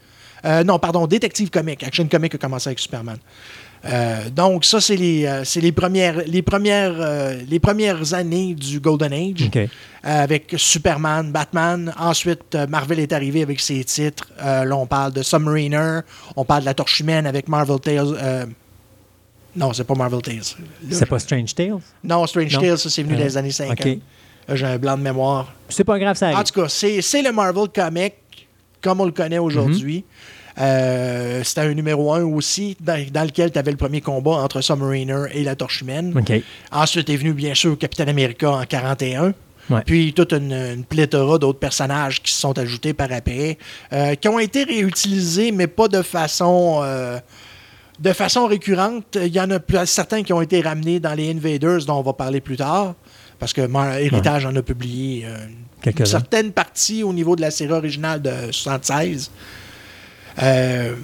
Euh, 0.45 0.65
non, 0.65 0.79
pardon, 0.79 1.07
Détective 1.07 1.51
Comics. 1.51 1.83
Action 1.85 2.07
Comics 2.09 2.35
a 2.35 2.39
commencé 2.39 2.69
avec 2.69 2.79
Superman. 2.81 3.19
Euh, 3.85 4.31
donc, 4.31 4.65
ça, 4.65 4.81
c'est 4.81 4.97
les, 4.97 5.27
euh, 5.27 5.43
les, 5.57 5.73
premières, 5.73 6.23
les, 6.27 6.43
premières, 6.43 6.95
euh, 6.99 7.41
les 7.49 7.59
premières 7.59 8.15
années 8.15 8.55
du 8.55 8.81
Golden 8.81 9.13
Age. 9.13 9.51
Avec 10.05 10.55
Superman, 10.57 11.31
Batman. 11.31 11.93
Ensuite, 11.99 12.57
Marvel 12.69 12.99
est 13.01 13.13
arrivé 13.13 13.43
avec 13.43 13.61
ses 13.61 13.85
titres. 13.85 14.31
Là, 14.41 14.77
on 14.77 14.87
parle 14.87 15.13
de 15.13 15.23
Submariner. 15.23 16.01
On 16.37 16.45
parle 16.45 16.63
de 16.63 16.67
la 16.67 16.75
Torche 16.75 17.01
Humaine 17.01 17.27
avec 17.27 17.49
Marvel 17.49 17.79
Tales. 17.79 18.49
non, 19.55 19.73
c'est 19.73 19.85
pas 19.85 19.95
Marvel 19.95 20.21
Tales. 20.23 20.43
C'est 20.91 21.07
pas 21.07 21.19
Strange 21.21 21.55
Tales? 21.55 21.79
Non, 22.03 22.27
Strange 22.27 22.55
Non? 22.55 22.61
Tales, 22.61 22.79
ça, 22.79 22.91
c'est 22.91 23.03
venu 23.05 23.17
dans 23.17 23.25
les 23.25 23.37
années 23.37 23.53
50. 23.53 23.81
OK. 23.81 23.99
Là, 24.49 24.57
J'ai 24.57 24.67
un 24.67 24.79
blanc 24.79 24.97
de 24.99 25.03
mémoire. 25.03 25.53
C'est 25.69 25.85
pas 25.85 26.01
grave, 26.01 26.17
ça 26.17 26.31
En 26.31 26.35
arrive. 26.35 26.51
tout 26.51 26.63
cas, 26.63 26.69
c'est 26.69 27.23
le 27.23 27.31
Marvel 27.31 27.69
Comic 27.73 28.15
comme 28.83 29.01
on 29.01 29.05
le 29.05 29.13
connaît 29.13 29.39
aujourd'hui. 29.39 29.99
Mhm. 29.99 30.42
Euh, 30.59 31.43
C'était 31.45 31.63
un 31.63 31.75
numéro 31.75 32.13
1 32.13 32.25
aussi, 32.25 32.77
dans, 32.81 33.05
dans 33.11 33.25
lequel 33.25 33.51
tu 33.53 33.59
avais 33.59 33.71
le 33.71 33.77
premier 33.77 34.01
combat 34.01 34.33
entre 34.33 34.61
Submariner 34.61 35.25
et 35.33 35.45
la 35.45 35.57
Torche 35.57 35.83
Humaine. 35.83 36.13
Ensuite 36.71 37.09
est 37.11 37.17
venu, 37.17 37.33
bien 37.33 37.55
sûr, 37.55 37.77
Captain 37.79 38.09
America 38.09 38.51
en 38.51 38.65
41. 38.65 39.35
Ouais. 39.71 39.83
Puis 39.87 40.13
toute 40.13 40.33
une, 40.33 40.53
une 40.53 40.85
pléthora 40.85 41.39
d'autres 41.39 41.59
personnages 41.61 42.21
qui 42.21 42.33
se 42.33 42.41
sont 42.41 42.59
ajoutés 42.59 42.95
par 42.95 43.13
après, 43.13 43.59
euh, 43.93 44.15
qui 44.17 44.29
ont 44.29 44.39
été 44.39 44.65
réutilisés, 44.65 45.53
mais 45.53 45.69
pas 45.69 45.89
de 45.89 46.03
façon, 46.03 46.81
euh, 46.83 47.19
de 48.01 48.13
façon 48.13 48.47
récurrente. 48.47 49.17
Il 49.21 49.33
y 49.33 49.41
en 49.41 49.51
a 49.51 49.87
certains 49.87 50.25
qui 50.25 50.33
ont 50.33 50.43
été 50.43 50.61
ramenés 50.61 50.99
dans 50.99 51.15
les 51.15 51.31
Invaders, 51.31 51.85
dont 51.87 51.99
on 51.99 52.03
va 52.03 52.13
parler 52.13 52.41
plus 52.41 52.57
tard, 52.57 52.95
parce 53.39 53.53
que 53.53 53.61
Héritage 54.01 54.47
en 54.47 54.55
a 54.57 54.63
publié 54.63 55.27
euh, 55.27 55.37
une 55.87 56.07
certaine 56.07 56.51
partie 56.53 57.05
au 57.05 57.13
niveau 57.13 57.37
de 57.37 57.41
la 57.41 57.53
série 57.53 57.73
originale 57.73 58.21
de 58.21 58.33
76. 58.51 59.31
Euh, 60.43 60.95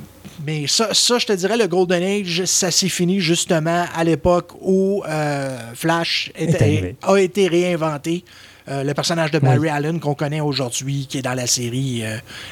mais 0.46 0.66
ça, 0.68 0.94
ça, 0.94 1.18
je 1.18 1.26
te 1.26 1.32
dirais, 1.32 1.56
le 1.56 1.66
Golden 1.66 2.02
Age, 2.02 2.44
ça 2.44 2.70
s'est 2.70 2.88
fini 2.88 3.18
justement 3.20 3.84
à 3.94 4.04
l'époque 4.04 4.52
où 4.60 5.02
euh, 5.08 5.58
Flash 5.74 6.30
était- 6.36 6.94
a 7.02 7.16
été 7.16 7.48
réinventé. 7.48 8.24
Euh, 8.68 8.84
le 8.84 8.92
personnage 8.92 9.30
de 9.30 9.38
Barry 9.38 9.58
Oui. 9.60 9.68
Allen 9.70 9.98
qu'on 9.98 10.14
connaît 10.14 10.40
aujourd'hui, 10.42 11.06
qui 11.08 11.18
est 11.18 11.22
dans 11.22 11.32
la 11.34 11.46
série 11.46 12.02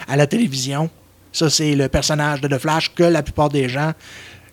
à 0.08 0.16
la 0.16 0.26
télévision. 0.26 0.88
Ça, 1.30 1.50
c'est 1.50 1.74
le 1.74 1.88
personnage 1.88 2.40
de 2.40 2.48
The 2.48 2.58
Flash 2.58 2.94
que 2.94 3.02
la 3.04 3.22
plupart 3.22 3.50
des 3.50 3.68
gens 3.68 3.92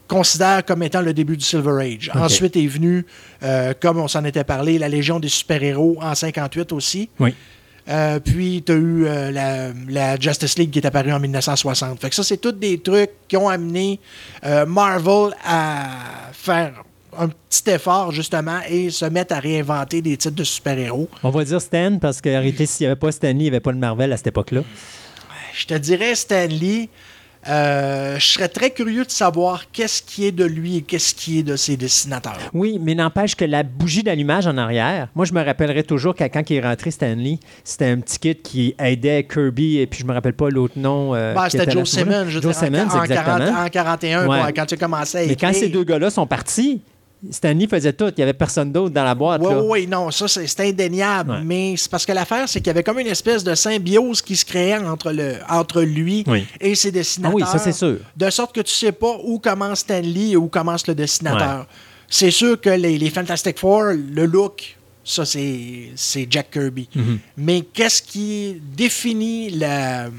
considèrent 0.08 0.66
comme 0.66 0.84
étant 0.84 1.02
le 1.02 1.14
début 1.14 1.38
du 1.38 1.46
Silver 1.46 1.82
Age. 1.82 2.12
Ensuite 2.14 2.58
est 2.58 2.68
venu, 2.68 3.06
euh, 3.42 3.74
comme 3.80 3.98
on 4.00 4.10
s'en 4.10 4.26
était 4.26 4.44
parlé, 4.44 4.78
la 4.78 4.90
Légion 4.90 5.20
des 5.22 5.30
super-héros 5.30 5.98
en 6.02 6.14
58 6.14 6.74
aussi. 6.74 7.10
Oui. 7.20 7.34
Euh, 7.90 8.20
puis, 8.20 8.64
tu 8.66 8.72
as 8.72 8.76
eu 8.76 9.06
euh, 9.06 9.32
la, 9.32 9.70
la 9.90 10.20
Justice 10.20 10.58
League 10.58 10.72
qui 10.72 10.80
est 10.80 10.86
apparue 10.86 11.12
en 11.12 11.20
1960. 11.20 12.00
Fait 12.00 12.10
que 12.10 12.16
ça, 12.16 12.24
c'est 12.24 12.38
tous 12.38 12.54
des 12.54 12.78
trucs 12.80 13.12
qui 13.28 13.36
ont 13.36 13.50
amené 13.50 14.00
euh, 14.46 14.66
Marvel 14.66 15.36
à 15.46 15.88
faire 16.32 16.84
un 17.18 17.28
petit 17.28 17.70
effort, 17.70 18.12
justement, 18.12 18.60
et 18.68 18.90
se 18.90 19.06
mettre 19.06 19.36
à 19.36 19.40
réinventer 19.40 20.02
des 20.02 20.18
titres 20.18 20.36
de 20.36 20.44
super-héros. 20.44 21.10
On 21.24 21.30
va 21.30 21.44
dire 21.44 21.62
Stan, 21.62 21.98
parce 22.00 22.22
qu'en 22.22 22.30
réalité, 22.30 22.66
s'il 22.66 22.86
n'y 22.86 22.92
avait 22.92 23.00
pas 23.00 23.12
Stanley, 23.12 23.34
il 23.34 23.42
n'y 23.44 23.48
avait 23.50 23.60
pas 23.60 23.72
le 23.72 23.78
Marvel 23.78 24.12
à 24.12 24.18
cette 24.18 24.28
époque-là. 24.28 24.62
Je 25.54 25.66
te 25.68 25.76
dirais, 25.76 26.16
Stanley, 26.16 26.90
euh, 27.50 28.18
je 28.20 28.26
serais 28.26 28.48
très 28.48 28.70
curieux 28.72 29.04
de 29.06 29.12
savoir 29.12 29.70
qu'est-ce 29.72 30.02
qui 30.02 30.26
est 30.26 30.32
de 30.32 30.46
lui 30.46 30.78
et 30.78 30.82
qu'est-ce 30.82 31.14
qui 31.14 31.40
est 31.40 31.44
de 31.44 31.56
ses 31.56 31.78
dessinateurs. 31.78 32.38
Oui, 32.54 32.80
mais 32.82 32.96
n'empêche 32.96 33.36
que 33.36 33.46
la 33.46 33.64
bougie 33.64 34.04
d'allumage 34.04 34.48
en 34.48 34.58
arrière, 34.58 35.08
moi, 35.16 35.26
je 35.26 35.34
me 35.34 35.44
rappellerai 35.44 35.84
toujours 35.84 36.16
que 36.16 36.24
quand 36.24 36.50
il 36.50 36.56
est 36.58 36.62
rentré 36.62 36.92
Stanley, 36.92 37.40
c'était 37.64 37.86
un 37.88 38.00
petit 38.00 38.20
kit 38.20 38.36
qui 38.36 38.76
aidait 38.80 39.24
Kirby, 39.26 39.80
et 39.80 39.88
puis 39.88 40.00
je 40.02 40.06
me 40.06 40.14
rappelle 40.14 40.34
pas 40.34 40.50
l'autre 40.50 40.78
nom. 40.78 41.14
euh, 41.16 41.34
Ben, 41.34 41.50
c'était 41.50 41.64
était 41.64 41.72
Joe. 41.74 41.90
Simmons, 41.90 42.26
je 42.30 42.40
Joe 42.40 42.56
en- 42.56 42.60
Simmons, 42.60 42.86
en, 42.86 42.88
40 42.90 43.04
exactement. 43.06 43.60
en 43.66 43.70
41, 43.70 44.28
Ouais. 44.28 44.40
quoi, 44.40 44.52
quand 44.54 44.66
tu 44.66 44.74
as 44.76 44.78
commencé 44.78 45.18
à 45.18 45.22
Mais 45.26 45.36
quand 45.36 45.50
écrire. 45.50 45.64
ces 45.64 45.70
deux 45.70 45.84
gars-là 45.84 46.10
sont 46.10 46.26
partis, 46.28 46.82
Stanley 47.32 47.68
faisait 47.68 47.94
tout. 47.94 48.08
Il 48.10 48.14
n'y 48.18 48.24
avait 48.24 48.34
personne 48.34 48.72
d'autre 48.72 48.94
dans 48.94 49.04
la 49.04 49.16
boîte. 49.16 49.42
Oui, 49.44 49.54
là. 49.54 49.62
oui, 49.64 49.88
non, 49.88 50.12
ça 50.12 50.28
c'est 50.28 50.46
c'est 50.48 50.68
indéniable. 50.70 51.32
Ouais. 51.32 51.42
Mais 51.44 51.76
c'est 51.78 51.90
parce 51.90 52.06
que 52.06 52.12
l'affaire, 52.12 52.50
c'est 52.50 52.60
qu'il 52.60 52.68
y 52.68 52.72
avait 52.72 52.84
comme 52.84 53.00
une 53.00 53.08
espèce 53.08 53.44
de 53.44 53.56
symbiose 53.56 54.22
qui 54.22 54.36
se 54.36 54.44
créait 54.46 54.78
entre, 54.78 55.12
le, 55.12 55.36
entre 55.50 55.82
lui 55.82 56.24
Oui. 56.28 56.46
et 56.60 56.76
ses 56.76 56.90
Ah 56.90 56.92
dessinateurs. 56.92 57.36
oui, 57.36 57.44
ça 57.50 57.58
c'est 57.60 57.72
sûr. 57.72 57.98
De 58.18 58.30
sorte 58.30 58.54
que 58.54 58.62
tu 58.62 58.74
sais 58.74 58.92
pas 58.92 59.18
où 59.24 59.40
commence 59.40 59.80
Stanley 59.80 60.32
et 60.32 60.36
où 60.38 60.48
commence 60.48 60.86
le 60.88 60.96
dessinateur. 60.96 61.66
C'est 62.10 62.32
sûr 62.32 62.60
que 62.60 62.70
les, 62.70 62.98
les 62.98 63.10
Fantastic 63.10 63.58
Four, 63.58 63.84
le 64.14 64.26
look, 64.26 64.76
ça 65.04 65.26
c'est 65.26 65.92
c'est 65.96 66.28
Jack 66.30 66.52
Kirby. 66.52 66.88
Mhm. 66.94 67.20
Mais 67.38 67.62
qu'est-ce 67.62 68.02
qui 68.02 68.62
définit 68.76 69.50
la, 69.52 70.10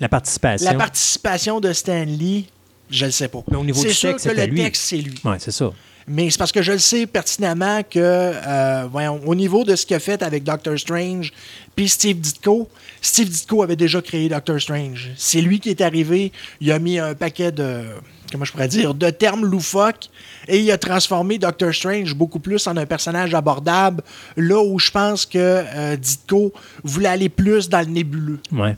La 0.00 0.08
participation? 0.08 0.70
la 0.70 0.74
participation 0.78 1.60
de 1.60 1.72
Stanley, 1.72 2.44
je 2.88 3.04
le 3.06 3.10
sais 3.10 3.28
pas. 3.28 3.42
Mais 3.50 3.56
au 3.56 3.64
niveau 3.64 3.82
C'est 3.82 3.88
du 3.88 3.94
sûr 3.94 4.10
texte, 4.10 4.24
que 4.26 4.30
c'était 4.30 4.46
le 4.46 4.52
lui. 4.54 4.62
texte, 4.62 4.82
c'est 4.84 4.96
lui. 4.98 5.14
Oui, 5.24 5.34
c'est 5.40 5.50
ça. 5.50 5.70
Mais 6.08 6.30
c'est 6.30 6.38
parce 6.38 6.52
que 6.52 6.62
je 6.62 6.72
le 6.72 6.78
sais 6.78 7.06
pertinemment 7.06 7.82
que, 7.82 7.98
euh, 7.98 8.86
voyons, 8.90 9.20
au 9.26 9.34
niveau 9.34 9.64
de 9.64 9.76
ce 9.76 9.86
qu'il 9.86 9.96
a 9.96 10.00
fait 10.00 10.22
avec 10.22 10.44
Doctor 10.44 10.78
Strange, 10.78 11.32
puis 11.76 11.88
Steve 11.88 12.20
Ditko, 12.20 12.68
Steve 13.00 13.28
Ditko 13.28 13.62
avait 13.62 13.76
déjà 13.76 14.02
créé 14.02 14.28
Doctor 14.28 14.60
Strange. 14.60 15.10
C'est 15.16 15.40
lui 15.40 15.60
qui 15.60 15.70
est 15.70 15.80
arrivé, 15.80 16.32
il 16.60 16.70
a 16.72 16.78
mis 16.78 16.98
un 16.98 17.14
paquet 17.14 17.52
de, 17.52 17.82
comment 18.30 18.44
je 18.44 18.52
pourrais 18.52 18.68
dire, 18.68 18.94
de 18.94 19.10
termes 19.10 19.44
loufoques, 19.44 20.10
et 20.48 20.58
il 20.58 20.70
a 20.70 20.78
transformé 20.78 21.38
Doctor 21.38 21.72
Strange 21.74 22.14
beaucoup 22.14 22.40
plus 22.40 22.66
en 22.66 22.76
un 22.76 22.86
personnage 22.86 23.34
abordable, 23.34 24.02
là 24.36 24.62
où 24.62 24.78
je 24.78 24.90
pense 24.90 25.24
que 25.24 25.38
euh, 25.38 25.96
Ditko 25.96 26.52
voulait 26.82 27.08
aller 27.08 27.28
plus 27.28 27.68
dans 27.68 27.80
le 27.80 27.92
nébuleux. 27.92 28.40
Ouais. 28.52 28.76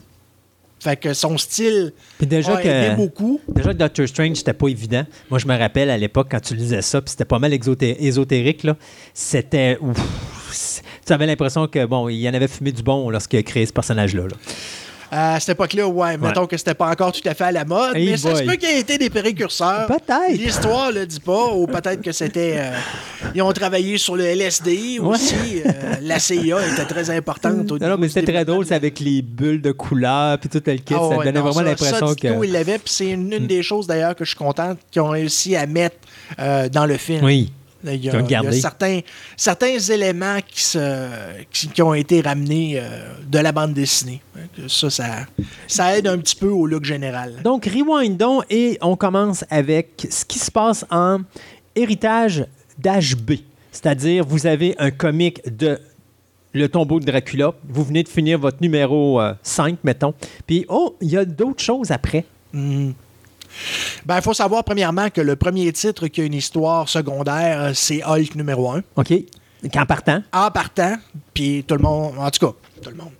Fait 0.85 0.97
que 0.97 1.15
son 1.15 1.35
style 1.39 1.93
Puis 2.19 2.27
déjà 2.27 2.57
a 2.57 2.61
que- 2.61 2.67
aidé 2.67 2.95
beaucoup. 2.95 3.41
Déjà 3.47 3.73
que 3.73 3.77
Doctor 3.79 4.07
Strange, 4.07 4.37
c'était 4.37 4.53
pas 4.53 4.67
évident. 4.67 5.03
Moi, 5.31 5.39
je 5.39 5.47
me 5.47 5.57
rappelle 5.57 5.89
à 5.89 5.97
l'époque, 5.97 6.27
quand 6.29 6.39
tu 6.39 6.53
lisais 6.53 6.83
ça, 6.83 7.01
puis 7.01 7.09
c'était 7.09 7.25
pas 7.25 7.39
mal 7.39 7.51
ésotérique, 7.53 8.63
là, 8.63 8.77
c'était... 9.11 9.79
Tu 11.07 11.11
avais 11.13 11.25
l'impression 11.25 11.65
que, 11.67 11.83
bon, 11.85 12.07
il 12.07 12.27
en 12.29 12.33
avait 12.35 12.47
fumé 12.47 12.71
du 12.71 12.83
bon 12.83 13.09
lorsqu'il 13.09 13.39
a 13.39 13.43
créé 13.43 13.65
ce 13.65 13.73
personnage-là. 13.73 14.23
là. 14.27 14.35
À 15.17 15.39
cette 15.39 15.49
époque-là, 15.55 15.87
ouais, 15.87 16.17
mettons 16.17 16.45
que 16.45 16.57
c'était 16.57 16.73
pas 16.73 16.89
encore 16.89 17.13
tout 17.13 17.21
à 17.25 17.33
fait 17.33 17.45
à 17.45 17.51
la 17.53 17.63
mode, 17.63 17.95
Hey 17.95 18.09
mais 18.11 18.17
ça 18.17 18.31
se 18.35 18.43
boy. 18.43 18.45
peut 18.47 18.55
qu'il 18.57 18.67
ait 18.69 18.79
été 18.81 18.97
des 18.97 19.09
précurseurs. 19.09 19.87
Peut-être. 19.87 20.31
L'histoire 20.37 20.91
le 20.91 21.05
dit 21.05 21.21
pas, 21.21 21.53
ou 21.53 21.67
peut-être 21.67 22.01
que 22.01 22.11
c'était. 22.11 22.55
euh, 22.57 22.71
ils 23.33 23.41
ont 23.41 23.53
travaillé 23.53 23.97
sur 23.97 24.17
le 24.17 24.25
LSD 24.25 24.99
Ouais. 24.99 25.07
aussi. 25.15 25.61
euh, 25.65 25.71
la 26.01 26.19
CIA 26.19 26.57
était 26.73 26.83
très 26.85 27.09
importante. 27.11 27.71
Au 27.71 27.77
Non, 27.79 27.95
mais 27.97 28.09
c'était 28.09 28.31
très 28.33 28.43
drôle, 28.43 28.65
c'est 28.65 28.75
avec 28.75 28.99
les 28.99 29.21
bulles 29.21 29.61
de 29.61 29.71
couleur, 29.71 30.37
puis 30.37 30.49
tout 30.49 30.61
le 30.65 30.73
kit. 30.75 30.93
Ah 30.95 30.97
ça 30.97 31.07
ouais, 31.07 31.17
donnait 31.25 31.31
non, 31.39 31.45
vraiment 31.45 31.61
l'impression 31.61 32.13
que... 32.13 32.27
Ditko, 32.27 32.43
il 32.43 32.51
l'avait, 32.51 32.77
puis 32.79 32.91
c'est 32.93 33.09
une, 33.11 33.31
une 33.31 33.47
des 33.47 33.63
choses 33.63 33.87
d'ailleurs 33.87 34.15
que 34.15 34.25
je 34.25 34.29
suis 34.31 34.37
contente 34.37 34.79
qu'ils 34.91 35.01
ont 35.01 35.09
réussi 35.09 35.55
à 35.55 35.65
mettre 35.65 35.95
euh, 36.39 36.67
dans 36.67 36.85
le 36.85 36.97
film. 36.97 37.23
Oui. 37.23 37.53
Il 37.93 38.03
y 38.03 38.09
a, 38.09 38.19
il 38.19 38.53
y 38.53 38.61
certains, 38.61 38.99
certains 39.37 39.77
éléments 39.77 40.39
qui, 40.47 40.63
se, 40.63 41.43
qui, 41.51 41.67
qui 41.67 41.81
ont 41.81 41.93
été 41.93 42.21
ramenés 42.21 42.73
euh, 42.77 43.13
de 43.27 43.39
la 43.39 43.51
bande 43.51 43.73
dessinée. 43.73 44.21
Ça, 44.67 44.89
ça, 44.89 45.05
ça 45.67 45.97
aide 45.97 46.07
un 46.07 46.17
petit 46.17 46.35
peu 46.35 46.49
au 46.49 46.65
look 46.65 46.83
général. 46.83 47.41
Donc, 47.43 47.65
rewindons 47.65 48.41
et 48.49 48.77
on 48.81 48.95
commence 48.95 49.43
avec 49.49 50.07
ce 50.09 50.25
qui 50.25 50.39
se 50.39 50.51
passe 50.51 50.85
en 50.89 51.19
héritage 51.75 52.45
d'HB. 52.79 53.33
C'est-à-dire, 53.71 54.25
vous 54.25 54.47
avez 54.47 54.75
un 54.79 54.91
comic 54.91 55.41
de 55.57 55.79
Le 56.53 56.69
tombeau 56.69 56.99
de 56.99 57.05
Dracula. 57.05 57.53
Vous 57.67 57.83
venez 57.83 58.03
de 58.03 58.09
finir 58.09 58.39
votre 58.39 58.61
numéro 58.61 59.19
euh, 59.19 59.33
5, 59.43 59.79
mettons. 59.83 60.13
Puis, 60.47 60.65
oh, 60.69 60.95
il 61.01 61.09
y 61.09 61.17
a 61.17 61.25
d'autres 61.25 61.61
choses 61.61 61.91
après. 61.91 62.25
Hmm. 62.53 62.91
Ben, 64.05 64.17
il 64.17 64.21
faut 64.21 64.33
savoir 64.33 64.63
premièrement 64.63 65.09
que 65.09 65.21
le 65.21 65.35
premier 65.35 65.71
titre 65.73 66.07
qui 66.07 66.21
a 66.21 66.23
une 66.23 66.33
histoire 66.33 66.89
secondaire, 66.89 67.61
euh, 67.61 67.71
c'est 67.73 68.03
Hulk 68.03 68.35
numéro 68.35 68.71
1. 68.71 68.81
OK? 68.95 69.13
Qu'en 69.73 69.85
partant? 69.85 70.21
En 70.31 70.51
partant, 70.51 70.95
puis 71.33 71.63
tout 71.67 71.75
le 71.75 71.81
monde, 71.81 72.13
en 72.17 72.29
tout 72.29 72.45
cas, 72.45 72.53
tout 72.81 72.89
le 72.89 72.95
monde. 72.95 73.11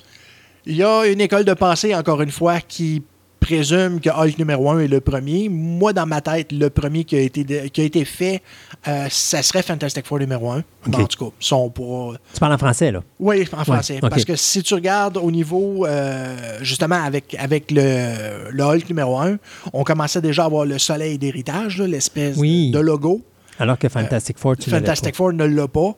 Il 0.65 0.75
y 0.75 0.83
a 0.83 1.05
une 1.05 1.21
école 1.21 1.45
de 1.45 1.53
pensée, 1.53 1.95
encore 1.95 2.21
une 2.21 2.31
fois, 2.31 2.59
qui 2.59 3.03
présume 3.45 3.99
que 4.01 4.09
Hulk 4.09 4.39
numéro 4.39 4.71
1 4.71 4.79
est 4.79 4.87
le 4.87 5.01
premier. 5.01 5.49
Moi, 5.49 5.93
dans 5.93 6.07
ma 6.07 6.19
tête, 6.19 6.51
le 6.51 6.69
premier 6.71 7.03
qui 7.03 7.15
a 7.15 7.19
été, 7.19 7.45
qui 7.69 7.81
a 7.81 7.83
été 7.83 8.03
fait, 8.05 8.41
euh, 8.87 9.05
ça 9.09 9.43
serait 9.43 9.61
Fantastic 9.61 10.05
Four 10.07 10.17
numéro 10.19 10.49
1. 10.51 10.63
OK. 10.87 10.95
En 10.99 11.05
tout 11.05 11.25
cas, 11.25 11.31
ça, 11.39 11.55
on 11.55 11.69
pourra 11.69 12.15
Tu 12.33 12.39
parles 12.39 12.53
en 12.53 12.57
français, 12.57 12.91
là? 12.91 13.03
oui, 13.19 13.47
en 13.55 13.63
français. 13.63 13.99
Parce 14.01 14.25
que 14.25 14.35
si 14.35 14.63
tu 14.63 14.73
regardes 14.73 15.17
au 15.17 15.29
niveau, 15.29 15.85
euh, 15.85 16.57
justement, 16.61 17.01
avec, 17.03 17.35
avec 17.39 17.69
le, 17.69 18.49
le 18.51 18.63
Hulk 18.63 18.89
numéro 18.89 19.19
1, 19.19 19.37
on 19.73 19.83
commençait 19.83 20.21
déjà 20.21 20.43
à 20.43 20.45
avoir 20.47 20.65
le 20.65 20.79
soleil 20.79 21.17
d'héritage, 21.19 21.79
l'espèce 21.81 22.37
Oui. 22.37 22.71
de 22.71 22.79
logo. 22.79 23.21
Alors 23.59 23.77
que 23.77 23.87
Fantastic 23.87 24.37
Four, 24.39 24.57
tu 24.57 24.69
Fantastic 24.71 25.11
pas. 25.11 25.17
Four 25.17 25.33
ne 25.33 25.45
l'a 25.45 25.67
pas. 25.67 25.95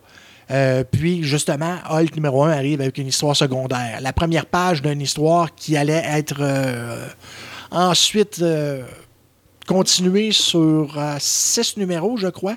Euh, 0.50 0.84
puis, 0.90 1.24
justement, 1.24 1.76
Hulk 1.90 2.16
numéro 2.16 2.44
1 2.44 2.52
arrive 2.52 2.82
avec 2.82 2.98
une 2.98 3.08
histoire 3.08 3.36
secondaire. 3.36 4.00
La 4.02 4.14
première 4.14 4.46
page 4.46 4.82
d'une 4.82 5.02
histoire 5.02 5.54
qui 5.56 5.76
allait 5.76 6.04
être 6.06 6.38
euh, 6.40 7.06
ensuite 7.72 8.40
euh, 8.42 8.84
continuée 9.68 10.32
sur 10.32 10.98
six 11.20 11.76
numéros, 11.78 12.18
je 12.18 12.28
crois. 12.28 12.56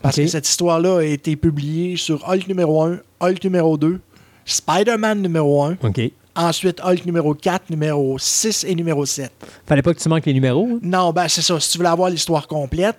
Parce 0.00 0.14
que 0.16 0.26
cette 0.28 0.48
histoire-là 0.48 0.98
a 0.98 1.02
été 1.02 1.34
publiée 1.34 1.96
sur 1.96 2.28
Hulk 2.28 2.46
numéro 2.46 2.82
1, 2.84 3.00
Hulk 3.20 3.42
numéro 3.42 3.76
2, 3.76 3.98
Spider-Man 4.44 5.20
numéro 5.20 5.64
1, 5.64 5.76
OK. 5.82 6.00
ensuite 6.36 6.80
Hulk 6.80 7.04
numéro 7.04 7.34
4, 7.34 7.68
numéro 7.70 8.16
6 8.16 8.62
et 8.68 8.76
numéro 8.76 9.04
7. 9.04 9.32
Fallait 9.66 9.82
pas 9.82 9.92
que 9.92 9.98
tu 9.98 10.08
manques 10.08 10.24
les 10.26 10.32
numéros. 10.34 10.68
hein? 10.72 10.78
Non, 10.82 11.10
ben 11.12 11.26
c'est 11.26 11.42
ça. 11.42 11.58
Si 11.58 11.72
tu 11.72 11.78
voulais 11.78 11.90
avoir 11.90 12.10
l'histoire 12.10 12.46
complète, 12.46 12.98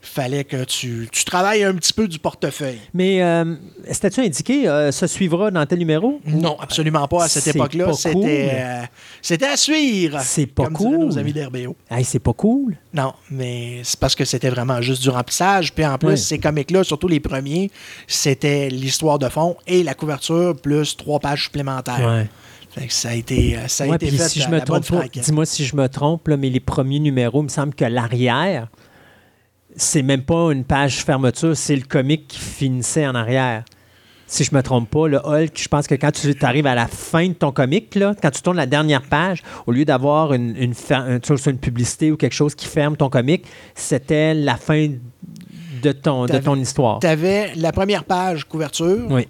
fallait 0.00 0.44
que 0.44 0.62
tu, 0.64 1.08
tu 1.10 1.24
travailles 1.24 1.64
un 1.64 1.74
petit 1.74 1.92
peu 1.92 2.06
du 2.06 2.18
portefeuille. 2.18 2.78
Mais 2.94 3.22
euh, 3.22 3.56
c'était-tu 3.90 4.20
indiqué, 4.20 4.68
euh, 4.68 4.92
ça 4.92 5.08
suivra 5.08 5.50
dans 5.50 5.66
tel 5.66 5.78
numéro? 5.80 6.20
Non, 6.24 6.56
absolument 6.60 7.06
pas 7.08 7.24
à 7.24 7.28
cette 7.28 7.48
époque-là. 7.54 7.86
pas 7.86 7.92
C'était 7.94 8.14
cool. 8.14 8.24
euh, 8.26 8.82
c'était 9.20 9.46
à 9.46 9.56
suivre. 9.56 10.20
C'est 10.22 10.46
pas 10.46 10.64
comme 10.64 10.74
cool. 10.74 10.98
nos 10.98 11.18
amis 11.18 11.32
d'RBO. 11.32 11.76
Hey, 11.90 12.04
c'est 12.04 12.20
pas 12.20 12.32
cool. 12.32 12.76
Non, 12.94 13.12
mais 13.30 13.80
c'est 13.82 13.98
parce 13.98 14.14
que 14.14 14.24
c'était 14.24 14.50
vraiment 14.50 14.80
juste 14.80 15.02
du 15.02 15.10
remplissage. 15.10 15.74
Puis 15.74 15.84
en 15.84 15.98
plus, 15.98 16.16
ces 16.16 16.38
comics-là, 16.38 16.84
surtout 16.84 17.08
les 17.08 17.20
premiers, 17.20 17.70
c'était 18.06 18.68
l'histoire 18.68 19.18
de 19.18 19.28
fond 19.28 19.56
et 19.66 19.82
la 19.82 19.94
couverture 19.94 20.54
plus 20.56 20.96
trois 20.96 21.18
pages 21.18 21.44
supplémentaires. 21.44 22.26
Que 22.76 22.82
ça 22.92 23.08
a 23.08 23.14
été, 23.14 23.56
euh, 23.56 23.66
ça 23.66 23.84
a 23.84 23.86
Ouais, 23.88 23.96
été 23.96 24.08
fait 24.10 24.28
si 24.28 24.40
je 24.40 24.48
me 24.48 24.60
trompe 24.60 24.84
dis-moi 25.12 25.44
si 25.46 25.64
je 25.64 25.74
me 25.74 25.88
trompe, 25.88 26.28
là, 26.28 26.36
mais 26.36 26.48
les 26.48 26.60
premiers 26.60 27.00
numéros, 27.00 27.40
il 27.40 27.44
me 27.44 27.48
semble 27.48 27.74
que 27.74 27.84
l'arrière, 27.84 28.68
c'est 29.78 30.02
même 30.02 30.22
pas 30.22 30.52
une 30.52 30.64
page 30.64 31.04
fermeture, 31.04 31.56
c'est 31.56 31.76
le 31.76 31.82
comic 31.82 32.28
qui 32.28 32.38
finissait 32.38 33.06
en 33.06 33.14
arrière. 33.14 33.64
Si 34.26 34.44
je 34.44 34.54
me 34.54 34.62
trompe 34.62 34.90
pas, 34.90 35.08
le 35.08 35.18
Hulk, 35.24 35.52
je 35.54 35.68
pense 35.68 35.86
que 35.86 35.94
quand 35.94 36.10
tu 36.12 36.36
arrives 36.42 36.66
à 36.66 36.74
la 36.74 36.86
fin 36.86 37.28
de 37.28 37.32
ton 37.32 37.50
comic, 37.50 37.94
là, 37.94 38.14
quand 38.20 38.30
tu 38.30 38.42
tournes 38.42 38.58
la 38.58 38.66
dernière 38.66 39.02
page, 39.02 39.42
au 39.66 39.72
lieu 39.72 39.86
d'avoir 39.86 40.34
une, 40.34 40.54
une, 40.54 40.74
publicité 41.58 42.12
ou 42.12 42.18
quelque 42.18 42.34
chose 42.34 42.54
qui 42.54 42.66
ferme 42.66 42.94
ton 42.96 43.08
comic, 43.08 43.46
c'était 43.74 44.34
la 44.34 44.56
fin 44.56 44.90
de 45.82 45.92
ton, 45.92 46.26
de 46.26 46.38
ton 46.38 46.56
histoire. 46.56 46.98
Tu 46.98 47.06
avais 47.06 47.54
la 47.56 47.72
première 47.72 48.04
page 48.04 48.44
couverture. 48.44 49.06
Oui. 49.08 49.26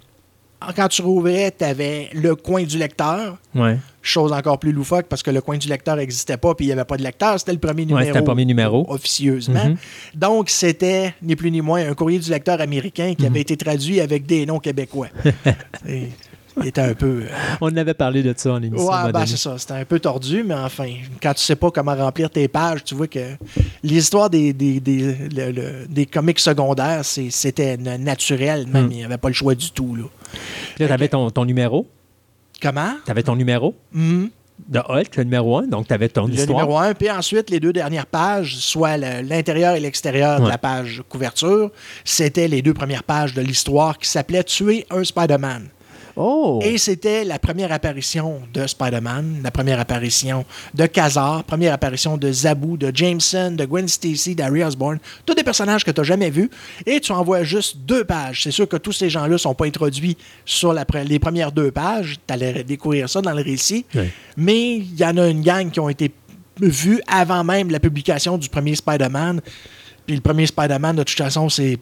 Quand 0.75 0.89
tu 0.89 1.01
rouvrais, 1.01 1.53
tu 1.57 1.63
avais 1.63 2.09
le 2.13 2.35
coin 2.35 2.63
du 2.63 2.77
lecteur. 2.77 3.37
Ouais. 3.55 3.77
Chose 4.01 4.31
encore 4.31 4.59
plus 4.59 4.71
loufoque 4.71 5.07
parce 5.07 5.21
que 5.23 5.29
le 5.31 5.41
coin 5.41 5.57
du 5.57 5.67
lecteur 5.67 5.95
n'existait 5.97 6.37
pas 6.37 6.55
puis 6.55 6.65
il 6.65 6.69
n'y 6.69 6.73
avait 6.73 6.85
pas 6.85 6.95
de 6.97 7.03
lecteur. 7.03 7.37
C'était 7.39 7.51
le 7.53 7.59
premier 7.59 7.85
numéro. 7.85 8.05
c'était 8.05 8.19
le 8.19 8.23
premier 8.25 8.45
numéro. 8.45 8.85
Officieusement. 8.89 9.65
Mhm. 9.65 9.75
Donc, 10.15 10.49
c'était 10.49 11.13
ni 11.21 11.35
plus 11.35 11.51
ni 11.51 11.61
moins 11.61 11.85
un 11.87 11.93
courrier 11.93 12.19
du 12.19 12.29
lecteur 12.29 12.61
américain 12.61 13.13
qui 13.15 13.23
Mhm. 13.23 13.29
avait 13.31 13.41
été 13.41 13.57
traduit 13.57 13.99
avec 13.99 14.25
des 14.25 14.45
noms 14.45 14.59
québécois. 14.59 15.07
Et 15.87 16.07
il 16.61 16.67
était 16.67 16.81
un 16.81 16.93
peu. 16.93 17.23
euh, 17.23 17.27
On 17.61 17.75
avait 17.77 17.93
parlé 17.93 18.23
de 18.23 18.33
ça 18.35 18.53
en 18.53 18.61
émission. 18.63 18.87
Ouais, 18.87 19.03
ben 19.05 19.11
donné. 19.11 19.25
c'est 19.27 19.37
ça. 19.37 19.57
C'était 19.57 19.73
un 19.73 19.85
peu 19.85 19.99
tordu, 19.99 20.43
mais 20.45 20.55
enfin, 20.55 20.87
quand 21.21 21.33
tu 21.33 21.41
sais 21.43 21.55
pas 21.55 21.69
comment 21.71 21.95
remplir 21.95 22.29
tes 22.29 22.47
pages, 22.47 22.83
tu 22.83 22.95
vois 22.95 23.07
que 23.07 23.19
l'histoire 23.83 24.29
des, 24.29 24.51
des, 24.53 24.79
des, 24.79 25.15
le- 25.35 25.51
le- 25.51 25.87
des 25.89 26.05
comics 26.05 26.39
secondaires, 26.39 27.03
c'était 27.03 27.77
na- 27.77 27.97
naturel, 27.97 28.65
même. 28.67 28.87
Hmm. 28.87 28.91
Il 28.91 28.97
n'y 28.97 29.03
avait 29.05 29.17
pas 29.17 29.27
le 29.29 29.33
choix 29.33 29.55
du 29.55 29.71
tout. 29.71 29.95
Là. 29.95 30.03
Là, 30.79 30.87
tu 30.87 30.93
avais 30.93 31.07
ton, 31.07 31.29
ton 31.29 31.45
numéro? 31.45 31.87
Comment? 32.61 32.93
Tu 33.05 33.11
avais 33.11 33.23
ton 33.23 33.35
numéro? 33.35 33.75
Mhm. 33.91 34.29
de 34.67 34.79
Hulk, 34.79 35.15
le 35.15 35.23
numéro 35.23 35.57
1. 35.59 35.67
Donc, 35.67 35.87
tu 35.87 35.93
avais 35.93 36.09
ton 36.09 36.27
Le 36.27 36.33
histoire. 36.33 36.59
numéro 36.59 36.77
1, 36.77 36.93
puis 36.93 37.09
ensuite, 37.09 37.49
les 37.49 37.61
deux 37.61 37.71
dernières 37.71 38.05
pages, 38.05 38.57
soit 38.57 38.97
le- 38.97 39.21
l'intérieur 39.25 39.73
et 39.75 39.79
l'extérieur 39.79 40.41
de 40.41 40.49
la 40.49 40.57
page 40.57 41.01
couverture, 41.07 41.71
c'était 42.03 42.49
les 42.49 42.61
deux 42.61 42.73
premières 42.73 43.03
pages 43.05 43.33
de 43.33 43.41
l'histoire 43.41 43.97
qui 43.97 44.09
s'appelait 44.09 44.43
Tuer 44.43 44.85
un 44.91 45.05
Spider-Man. 45.05 45.69
Oh! 46.21 46.59
Et 46.61 46.77
c'était 46.77 47.23
la 47.23 47.39
première 47.39 47.71
apparition 47.71 48.41
de 48.53 48.67
Spider-Man, 48.67 49.39
la 49.41 49.51
première 49.51 49.79
apparition 49.79 50.43
de 50.73 50.85
Kazar, 50.85 51.45
première 51.45 51.71
apparition 51.71 52.17
de 52.17 52.29
Zabu, 52.29 52.77
de 52.77 52.91
Jameson, 52.93 53.51
de 53.51 53.63
Gwen 53.63 53.87
Stacy, 53.87 54.35
d'Harry 54.35 54.61
Osborn. 54.61 54.99
Tous 55.25 55.33
des 55.33 55.45
personnages 55.45 55.85
que 55.85 55.91
tu 55.91 56.01
n'as 56.01 56.03
jamais 56.03 56.29
vus. 56.29 56.49
Et 56.85 56.99
tu 56.99 57.13
envoies 57.13 57.43
juste 57.43 57.77
deux 57.85 58.03
pages. 58.03 58.43
C'est 58.43 58.51
sûr 58.51 58.67
que 58.67 58.75
tous 58.75 58.91
ces 58.91 59.09
gens-là 59.09 59.29
ne 59.29 59.37
sont 59.37 59.55
pas 59.55 59.65
introduits 59.65 60.17
sur 60.43 60.73
la 60.73 60.85
les 61.05 61.19
premières 61.19 61.53
deux 61.53 61.71
pages. 61.71 62.17
Tu 62.27 62.33
allais 62.33 62.65
découvrir 62.65 63.09
ça 63.09 63.21
dans 63.21 63.33
le 63.33 63.41
récit. 63.41 63.85
Oui. 63.95 64.09
Mais 64.35 64.75
il 64.75 64.99
y 64.99 65.05
en 65.05 65.15
a 65.15 65.25
une 65.25 65.41
gang 65.41 65.71
qui 65.71 65.79
ont 65.79 65.87
été 65.87 66.11
vus 66.59 67.01
avant 67.07 67.45
même 67.45 67.71
la 67.71 67.79
publication 67.79 68.37
du 68.37 68.49
premier 68.49 68.75
Spider-Man. 68.75 69.39
Puis 70.05 70.17
le 70.17 70.21
premier 70.21 70.47
Spider-Man, 70.47 70.97
de 70.97 71.03
toute 71.03 71.17
façon, 71.17 71.47
c'est, 71.47 71.77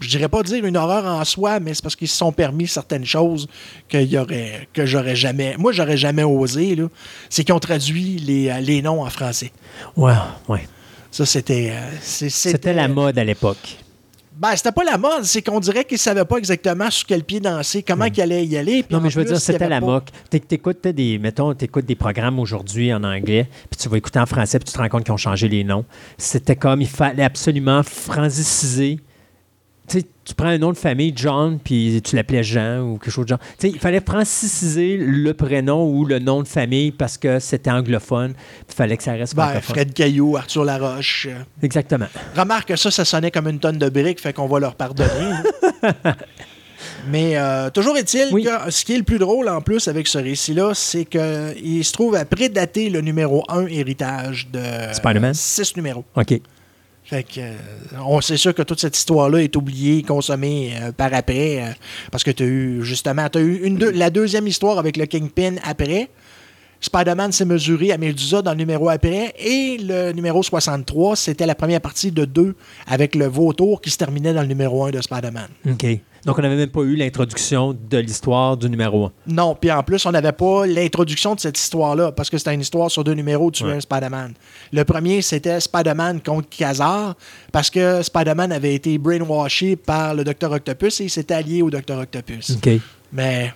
je 0.00 0.08
dirais 0.08 0.28
pas 0.28 0.42
dire 0.42 0.64
une 0.64 0.76
horreur 0.76 1.04
en 1.04 1.24
soi, 1.24 1.60
mais 1.60 1.74
c'est 1.74 1.82
parce 1.82 1.96
qu'ils 1.96 2.08
se 2.08 2.16
sont 2.16 2.32
permis 2.32 2.66
certaines 2.68 3.04
choses 3.04 3.48
qu'il 3.88 4.02
y 4.10 4.18
aurait, 4.18 4.68
que 4.72 4.86
j'aurais 4.86 5.16
jamais, 5.16 5.56
moi, 5.58 5.72
j'aurais 5.72 5.96
jamais 5.96 6.22
osé. 6.24 6.76
C'est 7.28 7.44
qu'ils 7.44 7.54
ont 7.54 7.60
traduit 7.60 8.18
les, 8.18 8.48
euh, 8.48 8.60
les 8.60 8.82
noms 8.82 9.02
en 9.02 9.10
français. 9.10 9.52
Ouais, 9.96 10.12
ouais. 10.48 10.66
Ça, 11.10 11.26
c'était. 11.26 11.70
euh, 11.72 11.90
c'est- 12.00 12.30
C'était 12.30 12.72
la 12.72 12.88
mode 12.88 13.18
à 13.18 13.24
l'époque. 13.24 13.78
Ben, 14.34 14.56
c'était 14.56 14.72
pas 14.72 14.82
la 14.82 14.96
mode, 14.96 15.24
c'est 15.24 15.42
qu'on 15.42 15.60
dirait 15.60 15.84
qu'ils 15.84 15.98
savaient 15.98 16.24
pas 16.24 16.38
exactement 16.38 16.90
sur 16.90 17.06
quel 17.06 17.22
pied 17.22 17.38
danser, 17.38 17.82
comment 17.82 18.08
qu'ils 18.08 18.22
allaient 18.22 18.46
y 18.46 18.56
aller. 18.56 18.82
Non, 18.90 18.98
mais 18.98 19.10
je 19.10 19.18
veux 19.18 19.24
dire, 19.26 19.38
c'était 19.40 19.68
la 19.68 19.80
moque. 19.80 20.08
T'é- 20.30 20.40
T'écoutes 20.40 20.88
des, 20.88 21.18
mettons, 21.18 21.52
t'écoutes 21.54 21.84
des 21.84 21.94
programmes 21.94 22.38
aujourd'hui 22.40 22.92
en 22.94 23.04
anglais, 23.04 23.46
puis 23.70 23.78
tu 23.78 23.88
vas 23.90 23.98
écouter 23.98 24.18
en 24.18 24.26
français, 24.26 24.58
puis 24.58 24.64
tu 24.66 24.72
te 24.72 24.78
rends 24.78 24.88
compte 24.88 25.04
qu'ils 25.04 25.12
ont 25.12 25.18
changé 25.18 25.48
les 25.48 25.64
noms. 25.64 25.84
C'était 26.16 26.56
comme, 26.56 26.80
il 26.80 26.88
fallait 26.88 27.22
absolument 27.24 27.82
franciciser. 27.82 29.00
Tu 30.24 30.34
prends 30.34 30.46
un 30.46 30.58
nom 30.58 30.70
de 30.70 30.76
famille, 30.76 31.12
John, 31.16 31.58
puis 31.58 32.00
tu 32.04 32.14
l'appelais 32.14 32.44
Jean 32.44 32.78
ou 32.80 32.96
quelque 32.98 33.10
chose 33.10 33.24
de 33.24 33.30
genre. 33.30 33.38
Tu 33.58 33.66
sais, 33.66 33.70
il 33.70 33.80
fallait 33.80 34.00
franciciser 34.00 34.96
le 34.96 35.34
prénom 35.34 35.84
ou 35.90 36.04
le 36.04 36.20
nom 36.20 36.42
de 36.42 36.48
famille 36.48 36.92
parce 36.92 37.18
que 37.18 37.40
c'était 37.40 37.70
anglophone. 37.70 38.34
Il 38.68 38.74
fallait 38.74 38.96
que 38.96 39.02
ça 39.02 39.12
reste 39.14 39.34
Ben. 39.34 39.60
Fred 39.60 39.92
Caillou, 39.92 40.36
Arthur 40.36 40.64
Laroche. 40.64 41.26
euh, 41.28 41.42
Exactement. 41.62 42.06
Remarque 42.36 42.68
que 42.68 42.76
ça, 42.76 42.92
ça 42.92 43.04
sonnait 43.04 43.32
comme 43.32 43.48
une 43.48 43.58
tonne 43.58 43.78
de 43.78 43.88
briques, 43.88 44.20
fait 44.20 44.32
qu'on 44.32 44.46
va 44.46 44.60
leur 44.60 44.76
pardonner. 44.76 45.08
Mais 47.08 47.36
euh, 47.36 47.70
toujours 47.70 47.96
est-il 47.96 48.28
Oui. 48.32 48.44
que 48.44 48.70
ce 48.70 48.84
qui 48.84 48.94
est 48.94 48.98
le 48.98 49.02
plus 49.04 49.18
drôle 49.18 49.48
en 49.48 49.60
plus 49.60 49.88
avec 49.88 50.06
ce 50.06 50.18
récit-là, 50.18 50.72
c'est 50.74 51.04
qu'il 51.04 51.84
se 51.84 51.92
trouve 51.92 52.14
à 52.14 52.24
prédater 52.24 52.90
le 52.90 53.00
numéro 53.00 53.44
1 53.48 53.66
héritage 53.66 54.48
de 54.52 54.60
Spider-Man? 54.92 55.34
6 55.34 55.76
numéros. 55.76 56.04
OK. 56.16 56.40
Fait 57.12 57.24
que, 57.24 57.40
euh, 57.40 57.52
on 58.06 58.22
c'est 58.22 58.38
sûr 58.38 58.54
que 58.54 58.62
toute 58.62 58.80
cette 58.80 58.96
histoire-là 58.96 59.42
est 59.42 59.54
oubliée, 59.54 60.02
consommée 60.02 60.72
euh, 60.80 60.92
par 60.92 61.12
après, 61.12 61.62
euh, 61.62 61.66
parce 62.10 62.24
que 62.24 62.30
tu 62.30 62.42
as 62.42 62.46
eu, 62.46 62.82
justement, 62.82 63.28
eu 63.34 63.76
la 63.92 64.08
deuxième 64.08 64.46
histoire 64.46 64.78
avec 64.78 64.96
le 64.96 65.04
Kingpin 65.04 65.56
après. 65.62 66.08
Spider-Man 66.82 67.30
s'est 67.32 67.44
mesuré 67.44 67.92
à 67.92 67.96
Medusa 67.98 68.42
dans 68.42 68.50
le 68.50 68.56
numéro 68.58 68.88
après. 68.88 69.32
Et 69.38 69.78
le 69.78 70.12
numéro 70.12 70.42
63, 70.42 71.16
c'était 71.16 71.46
la 71.46 71.54
première 71.54 71.80
partie 71.80 72.10
de 72.10 72.24
deux 72.24 72.54
avec 72.86 73.14
le 73.14 73.26
vautour 73.26 73.80
qui 73.80 73.90
se 73.90 73.96
terminait 73.96 74.34
dans 74.34 74.42
le 74.42 74.48
numéro 74.48 74.84
1 74.84 74.90
de 74.90 75.00
Spider-Man. 75.00 75.48
OK. 75.70 75.86
Donc, 76.24 76.38
on 76.38 76.42
n'avait 76.42 76.56
même 76.56 76.70
pas 76.70 76.82
eu 76.82 76.94
l'introduction 76.94 77.76
de 77.90 77.98
l'histoire 77.98 78.56
du 78.56 78.68
numéro 78.70 79.06
1. 79.06 79.12
Non, 79.28 79.56
puis 79.60 79.72
en 79.72 79.82
plus, 79.82 80.04
on 80.06 80.12
n'avait 80.12 80.30
pas 80.32 80.66
l'introduction 80.66 81.34
de 81.34 81.40
cette 81.40 81.58
histoire-là, 81.58 82.12
parce 82.12 82.30
que 82.30 82.38
c'était 82.38 82.54
une 82.54 82.60
histoire 82.60 82.90
sur 82.92 83.02
deux 83.02 83.14
numéros, 83.14 83.50
tu 83.50 83.64
Ouais. 83.64 83.80
Spider-Man. 83.80 84.34
Le 84.72 84.84
premier, 84.84 85.20
c'était 85.22 85.58
Spider-Man 85.58 86.20
contre 86.20 86.48
Kazar, 86.48 87.16
parce 87.50 87.70
que 87.70 88.02
Spider-Man 88.02 88.52
avait 88.52 88.74
été 88.74 88.98
brainwashé 88.98 89.74
par 89.76 90.14
le 90.14 90.22
Docteur 90.22 90.52
Octopus 90.52 91.00
et 91.00 91.04
il 91.04 91.10
s'était 91.10 91.34
allié 91.34 91.60
au 91.62 91.70
Docteur 91.70 91.98
Octopus. 91.98 92.50
OK. 92.56 92.70
Mais 93.12 93.52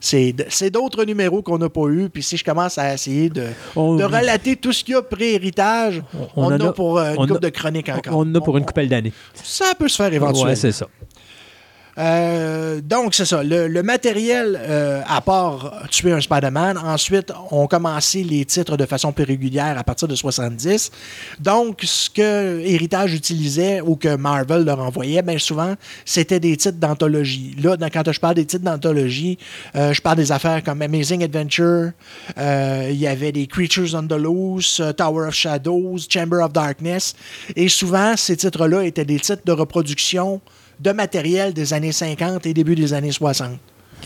c'est 0.00 0.70
d'autres 0.70 1.04
numéros 1.04 1.42
qu'on 1.42 1.58
n'a 1.58 1.68
pas 1.68 1.86
eu, 1.88 2.08
puis 2.08 2.22
si 2.22 2.36
je 2.36 2.44
commence 2.44 2.78
à 2.78 2.94
essayer 2.94 3.28
de, 3.30 3.46
On- 3.76 3.96
de 3.96 4.04
relater 4.04 4.56
tout 4.56 4.72
ce 4.72 4.84
qu'il 4.84 4.94
y 4.94 4.96
a 4.96 5.02
pré-héritage, 5.02 6.02
On 6.36 6.44
on, 6.44 6.46
en 6.46 6.60
a 6.60 6.68
a- 6.68 6.72
pour 6.72 6.98
une 6.98 7.32
a- 7.32 7.38
de 7.38 7.48
chroniques 7.48 7.88
encore. 7.88 8.16
On 8.16 8.20
en 8.22 8.34
a 8.34 8.40
pour 8.40 8.56
une 8.58 8.64
couple 8.64 8.86
d'années. 8.86 9.12
Ça 9.34 9.66
peut 9.78 9.88
se 9.88 9.96
faire 9.96 10.12
éventuellement. 10.12 10.50
Ouais, 10.50 10.56
c'est 10.56 10.72
ça. 10.72 10.86
Euh, 11.98 12.80
donc, 12.80 13.14
c'est 13.14 13.24
ça. 13.24 13.42
Le, 13.42 13.82
matériel, 13.82 14.58
euh, 14.60 15.02
à 15.06 15.20
part 15.20 15.82
tuer 15.90 16.12
un 16.12 16.20
Spider-Man, 16.20 16.78
ensuite, 16.78 17.32
ont 17.50 17.66
commencé 17.66 18.22
les 18.22 18.44
titres 18.44 18.76
de 18.76 18.86
façon 18.86 19.12
plus 19.12 19.24
régulière 19.24 19.76
à 19.76 19.84
partir 19.84 20.06
de 20.06 20.14
70. 20.14 20.90
Donc, 21.40 21.80
ce 21.82 22.08
que 22.08 22.60
Héritage 22.60 23.14
utilisait 23.14 23.80
ou 23.80 23.96
que 23.96 24.16
Marvel 24.16 24.64
leur 24.64 24.78
envoyait, 24.80 25.22
bien 25.22 25.38
souvent, 25.38 25.74
c'était 26.04 26.40
des 26.40 26.56
titres 26.56 26.78
d'anthologie. 26.78 27.56
Là, 27.62 27.76
quand 27.92 28.12
je 28.12 28.20
parle 28.20 28.36
des 28.36 28.46
titres 28.46 28.64
d'anthologie, 28.64 29.38
euh, 29.74 29.92
je 29.92 30.00
parle 30.00 30.18
des 30.18 30.30
affaires 30.30 30.62
comme 30.62 30.82
Amazing 30.82 31.24
Adventure, 31.24 31.90
il 32.36 32.96
y 32.96 33.06
avait 33.06 33.32
des 33.32 33.46
Creatures 33.46 33.94
on 33.94 34.06
the 34.06 34.12
Loose, 34.12 34.82
Tower 34.96 35.28
of 35.28 35.34
Shadows, 35.34 35.98
Chamber 36.08 36.38
of 36.42 36.52
Darkness. 36.52 37.14
Et 37.56 37.68
souvent, 37.68 38.16
ces 38.16 38.36
titres-là 38.36 38.84
étaient 38.84 39.04
des 39.04 39.18
titres 39.18 39.42
de 39.44 39.52
reproduction 39.52 40.40
de 40.80 40.92
matériel 40.92 41.52
des 41.52 41.72
années 41.74 41.92
50 41.92 42.46
et 42.46 42.54
début 42.54 42.74
des 42.74 42.92
années 42.92 43.12
60. 43.12 43.52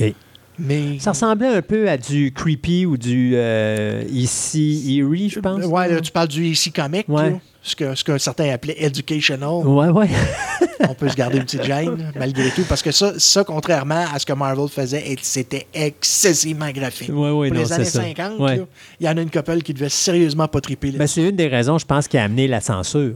OK. 0.01 0.15
Mais. 0.59 0.99
Ça 0.99 1.13
ressemblait 1.13 1.49
un 1.49 1.63
peu 1.63 1.89
à 1.89 1.97
du 1.97 2.31
creepy 2.33 2.85
ou 2.87 2.97
du 2.97 3.33
euh, 3.35 4.05
ici 4.11 4.99
eerie, 4.99 5.31
je 5.31 5.41
pense. 5.41 5.65
Ouais, 5.65 5.89
là, 5.89 6.01
tu 6.01 6.13
parles 6.13 6.29
du 6.29 6.47
EC 6.53 6.73
Comic, 6.75 7.09
Ouais. 7.09 7.37
ce 7.63 7.75
que, 7.75 7.95
ce 7.95 8.05
que 8.05 8.19
certains 8.19 8.51
appelaient 8.51 8.77
educational. 8.79 9.67
Ouais, 9.67 9.89
ouais. 9.89 10.09
On 10.89 10.95
peut 10.95 11.09
se 11.09 11.15
garder 11.17 11.39
une 11.39 11.45
petite 11.45 11.63
gêne, 11.63 12.13
malgré 12.19 12.51
tout, 12.51 12.65
parce 12.69 12.83
que 12.83 12.91
ça, 12.91 13.15
ça, 13.17 13.45
contrairement 13.45 14.05
à 14.13 14.19
ce 14.19 14.27
que 14.27 14.33
Marvel 14.33 14.69
faisait, 14.69 15.17
c'était 15.23 15.67
excessivement 15.73 16.71
graphique. 16.71 17.09
Ouais, 17.11 17.31
ouais, 17.31 17.49
Pour 17.49 17.57
non, 17.57 17.63
les 17.63 17.73
années 17.73 17.85
ça. 17.85 18.03
50, 18.03 18.39
Ouais. 18.41 18.57
là, 18.57 18.65
il 19.01 19.07
y 19.07 19.09
en 19.09 19.17
a 19.17 19.23
une 19.23 19.31
couple 19.31 19.63
qui 19.63 19.73
devait 19.73 19.89
sérieusement 19.89 20.49
pas 20.49 20.61
triper. 20.61 20.91
Ben, 20.91 21.07
c'est 21.07 21.23
une 21.29 21.37
des 21.37 21.47
raisons, 21.49 21.79
je 21.79 21.87
pense, 21.87 22.09
qui 22.09 22.19
a 22.19 22.25
amené 22.25 22.47
la 22.49 22.61
censure. 22.61 23.15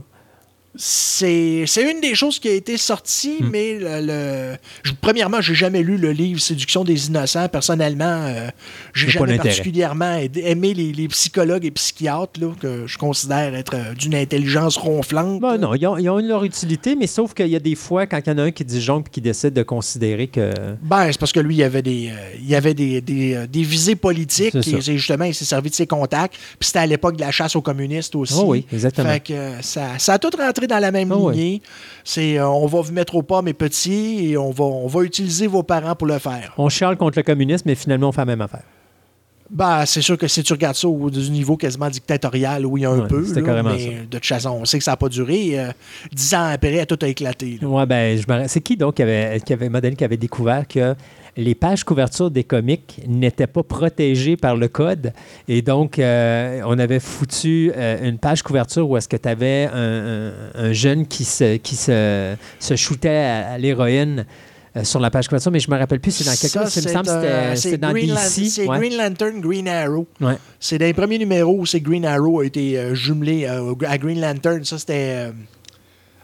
C'est 0.77 1.65
une 1.91 2.01
des 2.01 2.15
choses 2.15 2.39
qui 2.39 2.47
a 2.49 2.53
été 2.53 2.77
sortie, 2.77 3.37
Hmm. 3.41 3.49
mais 3.51 3.73
le, 3.79 4.05
le- 4.05 4.57
je- 4.83 4.91
premièrement, 5.01 5.41
j'ai 5.41 5.55
jamais 5.55 5.81
lu 5.83 5.97
le 5.97 6.11
livre 6.11 6.39
Séduction 6.39 6.83
des 6.83 7.07
innocents. 7.07 7.47
Personnellement, 7.49 8.05
euh, 8.05 8.49
j'ai 8.93 9.09
jamais 9.09 9.37
particulièrement 9.37 10.19
aimé 10.35 10.73
les, 10.73 10.93
les 10.93 11.07
psychologues 11.07 11.65
et 11.65 11.71
psychiatres 11.71 12.39
là, 12.39 12.51
que 12.59 12.85
je 12.87 12.97
considère 12.97 13.53
être 13.55 13.73
euh, 13.75 13.93
d'une 13.93 14.15
intelligence 14.15 14.77
ronflante. 14.77 15.41
Ben 15.41 15.57
non, 15.57 15.73
ils 15.75 15.85
ont, 15.87 15.97
ils 15.97 16.09
ont 16.09 16.17
leur 16.19 16.43
utilité, 16.43 16.95
mais 16.95 17.07
sauf 17.07 17.33
qu'il 17.33 17.47
y 17.47 17.55
a 17.55 17.59
des 17.59 17.75
fois, 17.75 18.05
quand 18.05 18.19
il 18.25 18.29
y 18.29 18.33
en 18.33 18.37
a 18.37 18.43
un 18.43 18.51
qui 18.51 18.63
disjoncle 18.63 19.09
et 19.09 19.11
qui 19.11 19.21
décide 19.21 19.53
de 19.53 19.63
considérer 19.63 20.27
que. 20.27 20.51
Ben, 20.83 21.11
c'est 21.11 21.19
parce 21.19 21.31
que 21.31 21.39
lui, 21.39 21.55
il 21.55 21.63
avait 21.63 21.81
des, 21.81 22.09
euh, 22.09 22.35
il 22.39 22.47
y 22.49 22.55
avait 22.55 22.73
des, 22.73 23.01
des, 23.01 23.33
euh, 23.35 23.47
des 23.47 23.63
visées 23.63 23.95
politiques. 23.95 24.55
Et 24.55 24.81
justement, 24.81 25.25
il 25.25 25.33
s'est 25.33 25.45
servi 25.45 25.69
de 25.69 25.75
ses 25.75 25.87
contacts. 25.87 26.35
Puis 26.59 26.67
c'était 26.67 26.79
à 26.79 26.85
l'époque 26.85 27.15
de 27.15 27.21
la 27.21 27.31
chasse 27.31 27.55
aux 27.55 27.61
communistes 27.61 28.15
aussi. 28.15 28.33
Oh 28.37 28.45
oui, 28.47 28.65
exactement. 28.71 29.09
Fait 29.09 29.19
que 29.21 29.33
euh, 29.33 29.61
ça, 29.61 29.97
ça 29.97 30.13
a 30.13 30.19
tout 30.19 30.29
rentré 30.37 30.66
dans 30.67 30.79
la 30.79 30.91
même 30.91 31.11
oui. 31.11 31.33
lignée. 31.33 31.61
C'est 32.03 32.37
euh, 32.37 32.47
on 32.47 32.67
va 32.67 32.81
vous 32.81 32.91
mettre 32.93 33.15
au 33.15 33.23
pas, 33.23 33.41
mes 33.41 33.53
petits, 33.53 34.29
et 34.31 34.37
on 34.37 34.51
va, 34.51 34.63
on 34.65 34.87
va 34.87 35.03
utiliser 35.03 35.47
vos 35.47 35.63
parents 35.63 35.95
pour 35.95 36.07
le 36.07 36.19
faire. 36.19 36.53
On 36.57 36.69
chiale 36.69 36.97
contre 36.97 37.17
le 37.19 37.23
communisme, 37.23 37.63
mais 37.65 37.75
finalement, 37.75 38.09
on 38.09 38.11
fait 38.11 38.21
la 38.21 38.25
même 38.25 38.41
affaire. 38.41 38.63
Ben, 39.49 39.85
c'est 39.85 40.01
sûr 40.01 40.17
que 40.17 40.27
si 40.27 40.43
tu 40.43 40.51
regardes 40.51 40.75
ça 40.75 40.89
au 40.89 41.09
du 41.09 41.31
niveau 41.31 41.55
quasiment 41.55 41.89
dictatorial, 41.89 42.65
oui, 42.65 42.83
un 42.83 42.99
Ouais, 42.99 43.07
peu. 43.07 43.25
là, 43.33 43.41
carrément 43.41 43.69
mais 43.71 43.79
ça. 43.79 43.89
de 44.01 44.17
toute 44.17 44.25
façon, 44.25 44.49
on 44.61 44.65
sait 44.65 44.77
que 44.77 44.83
ça 44.83 44.91
n'a 44.91 44.97
pas 44.97 45.07
duré. 45.07 45.57
Euh, 45.57 45.71
dix 46.11 46.33
ans 46.35 46.49
après, 46.51 46.85
tout 46.85 46.99
a 47.01 47.07
éclaté. 47.07 47.57
là. 47.61 47.67
Ouais, 47.69 47.85
ben, 47.85 48.17
je 48.19 48.29
me 48.29 48.45
C'est 48.49 48.59
qui 48.59 48.75
donc 48.75 48.95
qui 48.95 49.03
avait, 49.03 49.39
qui 49.45 49.53
avait, 49.53 49.69
Madeleine, 49.69 49.95
qui 49.95 50.03
avait 50.03 50.17
découvert 50.17 50.67
que 50.67 50.93
les 51.37 51.55
pages 51.55 51.83
couvertures 51.83 52.31
des 52.31 52.43
comics 52.43 52.99
n'étaient 53.07 53.47
pas 53.47 53.63
protégées 53.63 54.37
par 54.37 54.55
le 54.55 54.67
code. 54.67 55.13
Et 55.47 55.61
donc, 55.61 55.99
euh, 55.99 56.61
on 56.65 56.77
avait 56.79 56.99
foutu 56.99 57.71
euh, 57.75 58.09
une 58.09 58.17
page 58.17 58.41
couverture 58.41 58.89
où 58.89 58.97
est-ce 58.97 59.07
que 59.07 59.17
tu 59.17 59.29
avais 59.29 59.69
un, 59.71 60.29
un- 60.29 60.33
un 60.55 60.73
jeune 60.73 61.05
qui 61.07 61.23
se, 61.25 61.57
qui 61.57 61.75
se, 61.75 62.35
se 62.59 62.75
shootait 62.75 63.09
à, 63.09 63.51
à 63.51 63.57
l'héroïne 63.57 64.25
euh, 64.75 64.83
sur 64.83 64.99
la 64.99 65.09
page 65.09 65.27
couverture, 65.27 65.51
mais 65.51 65.59
je 65.59 65.69
me 65.71 65.77
rappelle 65.77 65.99
plus 65.99 66.11
c'est 66.11 66.23
dans 66.25 66.31
quel 66.39 66.49
Ça, 66.49 66.59
cas. 66.63 66.69
Il 66.75 66.83
me 66.83 66.91
semble 66.93 67.55
c'était- 67.55 67.77
dans 67.77 67.91
Green 67.91 68.07
DC. 68.15 68.49
C'est 68.49 68.67
ouais. 68.67 68.77
Green 68.79 68.97
Lantern, 68.97 69.39
Green 69.39 69.67
Arrow. 69.67 70.07
Ouais. 70.19 70.35
C'est 70.59 70.77
dans 70.77 70.85
les 70.85 70.93
premiers 70.93 71.17
numéros 71.19 71.55
où 71.59 71.65
c'est 71.65 71.79
Green 71.81 72.05
Arrow 72.05 72.41
a 72.41 72.45
été 72.45 72.93
jumelé 72.95 73.45
à 73.45 73.97
Green 73.97 74.19
Lantern. 74.19 74.63
Ça, 74.65 74.77
c'était. 74.77 75.27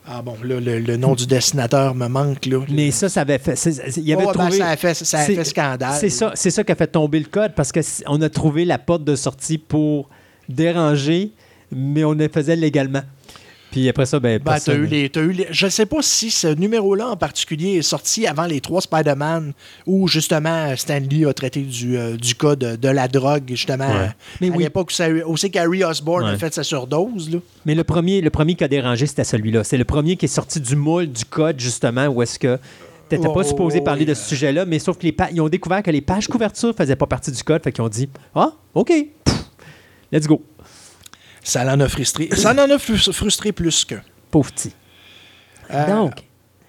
Ah 0.07 0.21
bon, 0.21 0.35
là, 0.43 0.59
le, 0.59 0.79
le 0.79 0.97
nom 0.97 1.15
du 1.15 1.25
dessinateur 1.25 1.95
me 1.95 2.07
manque. 2.07 2.45
Là. 2.45 2.59
Mais 2.69 2.91
ça, 2.91 3.07
ça 3.09 3.21
avait 3.21 3.37
fait. 3.37 3.53
Il 3.97 4.13
avait 4.13 4.23
Oh, 4.27 4.31
ben, 4.33 4.43
trouvé. 4.45 4.57
ça 4.57 4.67
a 4.69 4.75
fait, 4.75 4.93
ça 4.93 5.19
a 5.19 5.25
c'est- 5.25 5.35
fait 5.35 5.43
scandale. 5.45 5.97
C'est 5.99 6.09
ça, 6.09 6.31
c'est 6.35 6.51
ça 6.51 6.63
qui 6.63 6.71
a 6.71 6.75
fait 6.75 6.87
tomber 6.87 7.19
le 7.19 7.25
code 7.25 7.53
parce 7.55 7.71
qu'on 7.71 8.21
a 8.21 8.29
trouvé 8.29 8.65
la 8.65 8.77
porte 8.77 9.03
de 9.05 9.15
sortie 9.15 9.57
pour 9.57 10.09
déranger, 10.49 11.31
mais 11.71 12.03
on 12.03 12.13
le 12.13 12.27
faisait 12.27 12.55
légalement. 12.55 13.01
Puis 13.73 13.89
après 13.89 14.05
ça, 14.05 14.19
ben, 14.19 14.39
Ben, 14.39 14.57
eu 14.67 14.85
les, 14.85 15.09
t'as 15.09 15.21
eu 15.21 15.31
les- 15.31 15.47
je 15.49 15.67
sais 15.67 15.87
pas 15.87 16.03
si 16.03 16.29
ce 16.29 16.45
numéro-là 16.47 17.07
en 17.09 17.17
particulier 17.17 17.77
est 17.77 17.81
sorti 17.81 18.27
avant 18.27 18.45
les 18.45 18.61
trois 18.61 18.81
Spider-Man 18.81 19.53
où 19.87 20.07
justement 20.07 20.75
Stan 20.77 20.99
Lee 20.99 21.25
a 21.25 21.33
traité 21.33 21.61
du, 21.61 21.97
euh, 21.97 22.15
du 22.15 22.35
cas 22.35 22.55
de, 22.55 22.75
de 22.75 22.87
la 22.87 23.07
drogue, 23.07 23.45
justement. 23.49 23.87
Ouais. 23.87 24.09
Mais 24.41 24.49
à 24.49 24.51
oui. 24.51 24.63
l'époque 24.65 24.89
où, 24.91 24.93
ça- 24.93 25.09
où 25.09 25.35
c'est 25.37 25.49
qu'Harry 25.49 25.83
Osborn 25.83 26.23
a 26.23 26.37
fait 26.37 26.53
sa 26.53 26.63
surdose. 26.63 27.31
Là. 27.33 27.39
Mais 27.65 27.73
le 27.73 27.83
premier, 27.83 28.21
le 28.21 28.29
premier 28.29 28.53
qui 28.53 28.63
a 28.63 28.67
dérangé, 28.67 29.07
c'était 29.07 29.23
celui-là. 29.23 29.63
C'est 29.63 29.77
le 29.77 29.85
premier 29.85 30.17
qui 30.17 30.25
est 30.25 30.27
sorti 30.29 30.61
du 30.61 30.75
moule 30.75 31.07
du 31.07 31.25
code, 31.25 31.59
justement, 31.59 32.05
où 32.05 32.21
est-ce 32.21 32.37
que 32.37 32.57
tu 33.09 33.15
n'étais 33.15 33.27
Oh, 33.27 33.33
pas 33.33 33.43
supposé 33.43 33.79
oh, 33.81 33.83
parler 33.83 34.01
oui. 34.01 34.05
de 34.05 34.13
ce 34.13 34.29
sujet-là, 34.29 34.65
mais 34.65 34.77
sauf 34.77 34.99
qu'ils 34.99 35.41
ont 35.41 35.49
découvert 35.49 35.81
que 35.81 35.89
les 35.89 36.01
pages 36.01 36.27
couvertures 36.27 36.75
faisaient 36.75 36.95
pas 36.95 37.07
partie 37.07 37.31
du 37.31 37.41
code, 37.43 37.63
fait 37.63 37.71
qu'ils 37.71 37.83
ont 37.83 37.89
dit 37.89 38.07
Ah, 38.35 38.51
OK, 38.75 38.93
Pff, 39.25 39.43
let's 40.11 40.27
go. 40.27 40.43
Ça 41.43 41.61
en 41.65 41.79
a 41.79 41.89
frustré. 41.89 42.29
Ça 42.35 42.51
en 42.53 42.57
a 42.57 42.77
frus- 42.77 43.11
frustré 43.11 43.51
plus 43.51 43.85
que. 43.85 43.95
Pauvre 44.31 44.51
petit. 44.51 44.73
Euh, 45.71 45.87
Donc, 45.87 46.13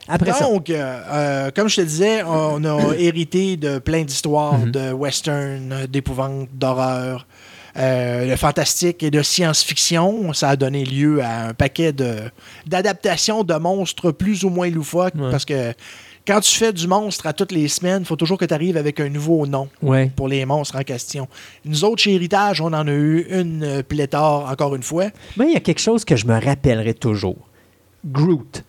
après 0.09 0.33
ça. 0.33 0.45
Donc, 0.45 0.69
euh, 0.71 1.01
euh, 1.13 1.51
comme 1.55 1.69
je 1.69 1.77
te 1.77 1.81
disais, 1.83 2.23
on 2.25 2.63
a 2.65 2.95
hérité 2.97 3.57
de 3.57 3.79
plein 3.79 4.03
d'histoires 4.03 4.59
Mhm. 4.59 4.71
de 4.71 4.93
western, 4.93 5.87
d'épouvante, 5.87 6.49
d'horreur, 6.53 7.27
euh, 7.77 8.31
de 8.31 8.37
fantastique 8.37 9.03
et 9.03 9.11
de 9.11 9.23
science-fiction. 9.23 10.33
Ça 10.33 10.51
a 10.51 10.57
donné 10.57 10.85
lieu 10.85 11.23
à 11.23 11.49
un 11.49 11.55
paquet 11.55 11.93
de- 11.93 12.31
d'adaptations 12.67 13.43
de, 13.45 13.55
monstres 13.55 14.11
plus 14.13 14.45
ou 14.45 14.51
moins 14.51 14.69
loufoques 14.71 15.15
Ouais. 15.17 15.31
parce 15.31 15.45
que 15.45 15.73
quand 16.27 16.41
tu 16.41 16.57
fais 16.57 16.73
du 16.73 16.87
monstre 16.89 17.27
à 17.27 17.33
toutes 17.33 17.53
les 17.53 17.69
semaines, 17.69 18.03
il 18.03 18.07
faut 18.07 18.17
toujours 18.17 18.39
que 18.39 18.45
tu 18.45 18.55
arrives 18.55 18.77
avec 18.77 18.99
un 19.01 19.09
nouveau 19.09 19.47
nom 19.47 19.69
Ouais. 19.83 20.11
pour 20.17 20.27
les 20.29 20.45
monstres 20.47 20.77
en 20.77 20.83
question. 20.83 21.29
Nous 21.65 21.85
autres, 21.85 22.03
chez 22.03 22.15
Héritage, 22.15 22.61
on 22.61 22.73
en 22.73 22.87
a 22.89 22.93
eu 22.93 23.27
une 23.31 23.63
euh, 23.63 23.83
pléthore, 23.83 24.49
encore 24.51 24.75
une 24.75 24.83
fois. 24.83 25.07
Mais 25.37 25.47
il 25.49 25.53
y 25.53 25.57
a 25.57 25.61
quelque 25.61 25.81
chose 25.81 26.05
que 26.05 26.17
je 26.17 26.27
me 26.27 26.39
rappellerai 26.43 26.95
toujours. 26.95 27.37
Groot. 28.07 28.65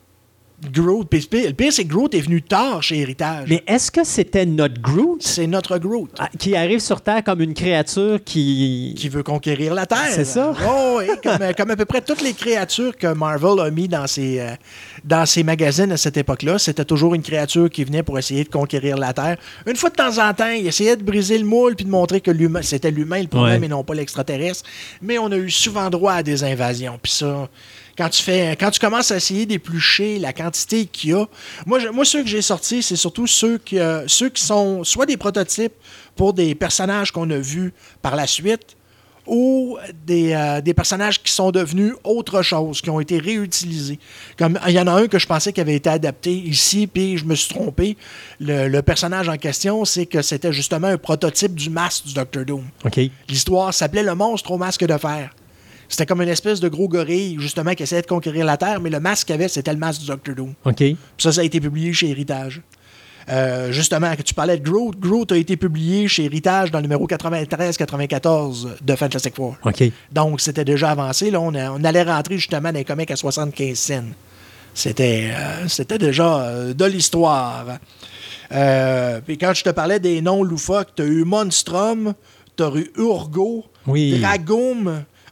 Groot. 0.71 1.07
Puis 1.09 1.27
le 1.31 1.53
pire, 1.53 1.71
c'est 1.73 1.83
que 1.85 1.89
Groot 1.89 2.13
est 2.13 2.21
venu 2.21 2.41
tard 2.41 2.81
chez 2.83 2.99
Héritage. 2.99 3.47
Mais 3.49 3.63
est-ce 3.67 3.91
que 3.91 4.03
c'était 4.03 4.45
notre 4.45 4.81
Groot? 4.81 5.21
C'est 5.23 5.47
notre 5.47 5.77
Groot. 5.77 6.09
ah, 6.19 6.29
qui 6.37 6.55
arrive 6.55 6.79
sur 6.79 7.01
Terre 7.01 7.23
comme 7.23 7.41
une 7.41 7.53
créature 7.53 8.19
qui... 8.23 8.93
qui 8.97 9.09
veut 9.09 9.23
conquérir 9.23 9.73
la 9.73 9.85
Terre. 9.85 9.97
C'est 10.11 10.25
ça. 10.25 10.53
Oh, 10.67 10.97
oui, 10.99 11.05
comme, 11.23 11.53
comme 11.57 11.71
à 11.71 11.75
peu 11.75 11.85
près 11.85 12.01
toutes 12.01 12.21
les 12.21 12.33
créatures 12.33 12.95
que 12.97 13.07
Marvel 13.13 13.59
a 13.59 13.69
mis 13.71 13.87
dans 13.87 14.07
ses, 14.07 14.39
euh, 14.39 14.51
dans 15.03 15.25
ses 15.25 15.43
magazines 15.43 15.91
à 15.91 15.97
cette 15.97 16.17
époque-là, 16.17 16.57
c'était 16.59 16.85
toujours 16.85 17.15
une 17.15 17.21
créature 17.23 17.69
qui 17.69 17.83
venait 17.83 18.03
pour 18.03 18.17
essayer 18.19 18.43
de 18.43 18.49
conquérir 18.49 18.97
la 18.97 19.13
Terre. 19.13 19.37
Une 19.65 19.75
fois 19.75 19.89
de 19.89 19.95
temps 19.95 20.17
en 20.17 20.33
temps, 20.33 20.49
il 20.49 20.65
essayait 20.67 20.95
de 20.95 21.03
briser 21.03 21.37
le 21.37 21.45
moule 21.45 21.75
puis 21.75 21.85
de 21.85 21.91
montrer 21.91 22.21
que 22.21 22.31
l'humain, 22.31 22.61
c'était 22.61 22.91
l'humain 22.91 23.21
le 23.21 23.27
problème 23.27 23.59
Ouais. 23.61 23.65
et 23.65 23.69
non 23.69 23.83
pas 23.83 23.93
l'extraterrestre. 23.93 24.63
Mais 25.01 25.17
on 25.17 25.31
a 25.31 25.35
eu 25.37 25.49
souvent 25.49 25.89
droit 25.89 26.13
à 26.13 26.23
des 26.23 26.43
invasions. 26.43 26.99
Puis 27.01 27.11
ça, 27.13 27.47
quand 27.97 28.09
tu 28.09 28.21
fais, 28.23 28.55
quand 28.59 28.71
tu 28.71 28.79
commences 28.79 29.11
à 29.11 29.17
essayer 29.17 29.45
d'éplucher 29.45 30.19
la 30.19 30.33
quantité 30.33 30.85
qu'il 30.85 31.11
y 31.11 31.13
a, 31.13 31.25
moi, 31.65 31.79
je- 31.79 31.87
moi 31.87 32.03
ceux 32.05 32.21
que 32.23 32.27
j'ai 32.29 32.41
sortis, 32.41 32.83
c'est 32.83 32.95
surtout 32.95 33.27
ceux 33.27 33.57
qui, 33.57 33.79
euh, 33.79 34.05
ceux 34.07 34.29
qui 34.29 34.43
sont 34.43 34.83
soit 34.83 35.05
des 35.05 35.17
prototypes 35.17 35.73
pour 36.15 36.33
des 36.33 36.55
personnages 36.55 37.11
qu'on 37.11 37.29
a 37.29 37.37
vus 37.37 37.73
par 38.01 38.15
la 38.15 38.27
suite, 38.27 38.75
ou 39.27 39.77
des, 40.05 40.33
euh, 40.33 40.61
des 40.61 40.75
personnages 40.75 41.23
qui 41.23 41.31
sont 41.31 41.49
devenus 41.49 41.93
autre 42.03 42.43
chose, 42.43 42.79
qui 42.79 42.91
ont 42.91 42.99
été 42.99 43.17
réutilisés. 43.17 43.97
Comme 44.37 44.59
il 44.67 44.73
y 44.73 44.79
en 44.79 44.85
a 44.85 44.91
un 44.91 45.07
que 45.07 45.17
je 45.17 45.25
pensais 45.25 45.51
qui 45.51 45.59
avait 45.61 45.73
été 45.73 45.89
adapté 45.89 46.31
ici, 46.31 46.85
puis 46.85 47.17
je 47.17 47.25
me 47.25 47.33
suis 47.33 47.51
trompé. 47.51 47.97
Le, 48.39 48.67
le 48.67 48.81
personnage 48.83 49.27
en 49.27 49.37
question, 49.37 49.83
c'est 49.83 50.05
que 50.05 50.21
c'était 50.21 50.53
justement 50.53 50.89
un 50.89 50.97
prototype 50.99 51.55
du 51.55 51.71
masque 51.71 52.05
du 52.05 52.13
Doctor 52.13 52.45
Doom. 52.45 52.65
L'histoire 53.27 53.73
s'appelait 53.73 54.03
Le 54.03 54.13
monstre 54.13 54.51
au 54.51 54.59
masque 54.59 54.85
de 54.85 54.95
fer. 54.97 55.33
C'était 55.95 56.05
comme 56.07 56.21
une 56.21 56.27
espèce 56.27 56.59
de 56.59 56.67
gros 56.67 56.89
gorille, 56.89 57.37
justement, 57.39 57.73
qui 57.73 57.83
essayait 57.83 58.01
de 58.01 58.07
conquérir 58.07 58.45
la 58.45 58.57
Terre, 58.57 58.81
mais 58.81 58.89
le 58.89 58.99
masque 58.99 59.27
qu'il 59.27 59.35
avait, 59.35 59.47
c'était 59.47 59.71
le 59.71 59.79
masque 59.79 60.01
du 60.01 60.07
Doctor 60.07 60.35
Doom. 60.35 60.53
OK. 60.65 60.75
Puis 60.75 60.97
ça, 61.17 61.31
ça 61.31 61.39
a 61.39 61.43
été 61.45 61.61
publié 61.61 61.93
chez 61.93 62.09
Héritage. 62.09 62.61
Euh, 63.29 63.71
justement, 63.71 64.13
que 64.15 64.21
tu 64.21 64.33
parlais 64.33 64.57
de 64.57 64.63
Groot. 64.69 64.99
Groot 64.99 65.31
a 65.31 65.37
été 65.37 65.55
publié 65.55 66.07
chez 66.09 66.25
Héritage 66.25 66.69
dans 66.69 66.79
le 66.79 66.83
numéro 66.83 67.07
93-94 67.07 68.67
de 68.83 68.95
Fantastic 68.95 69.35
Four. 69.35 69.55
OK. 69.63 69.83
Donc, 70.11 70.41
c'était 70.41 70.65
déjà 70.65 70.91
avancé. 70.91 71.31
Là, 71.31 71.39
on, 71.41 71.53
a- 71.55 71.71
on 71.71 71.83
allait 71.83 72.03
rentrer 72.03 72.35
justement 72.37 72.71
dans 72.71 72.77
les 72.77 72.83
comics 72.85 73.09
à 73.11 73.15
75 73.15 73.77
cents. 73.77 74.03
C'était, 74.73 75.29
euh, 75.33 75.67
c'était 75.69 75.97
déjà 75.97 76.41
euh, 76.41 76.73
de 76.73 76.85
l'histoire. 76.85 77.65
Puis 79.25 79.37
quand 79.37 79.53
je 79.53 79.63
te 79.63 79.69
parlais 79.69 79.99
des 79.99 80.21
noms 80.21 80.43
loufoques, 80.43 80.89
tu 80.95 81.01
as 81.03 81.05
eu 81.05 81.23
Monstrum, 81.23 82.13
tu 82.57 82.63
as 82.63 82.71
eu 82.75 82.91
Urgo, 82.97 83.65
Oui. 83.87 84.19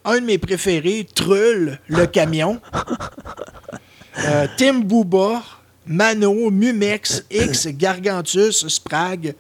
Un 0.06 0.20
de 0.20 0.26
mes 0.26 0.38
préférés, 0.38 1.08
Trull, 1.14 1.80
le 1.88 2.06
camion, 2.06 2.60
euh, 4.20 4.48
Tim 4.58 4.80
Booba, 4.80 5.42
Mano, 5.86 6.50
Mumex, 6.50 7.26
X, 7.32 7.68
Gargantus, 7.68 8.68
Sprag. 8.68 9.36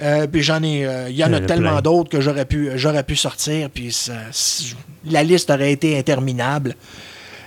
Euh, 0.00 0.26
puis 0.26 0.42
j'en 0.42 0.62
ai, 0.62 0.86
euh, 0.86 1.10
il 1.10 1.16
y 1.16 1.24
en 1.24 1.30
y 1.30 1.34
a 1.34 1.38
en 1.38 1.42
a 1.44 1.46
tellement 1.46 1.80
d'autres 1.80 2.10
que 2.10 2.20
j'aurais 2.20 2.46
pu, 2.46 2.70
j'aurais 2.74 3.04
pu 3.04 3.14
sortir, 3.14 3.70
puis 3.70 3.94
la 5.04 5.22
liste 5.22 5.50
aurait 5.50 5.72
été 5.72 5.98
interminable. 5.98 6.74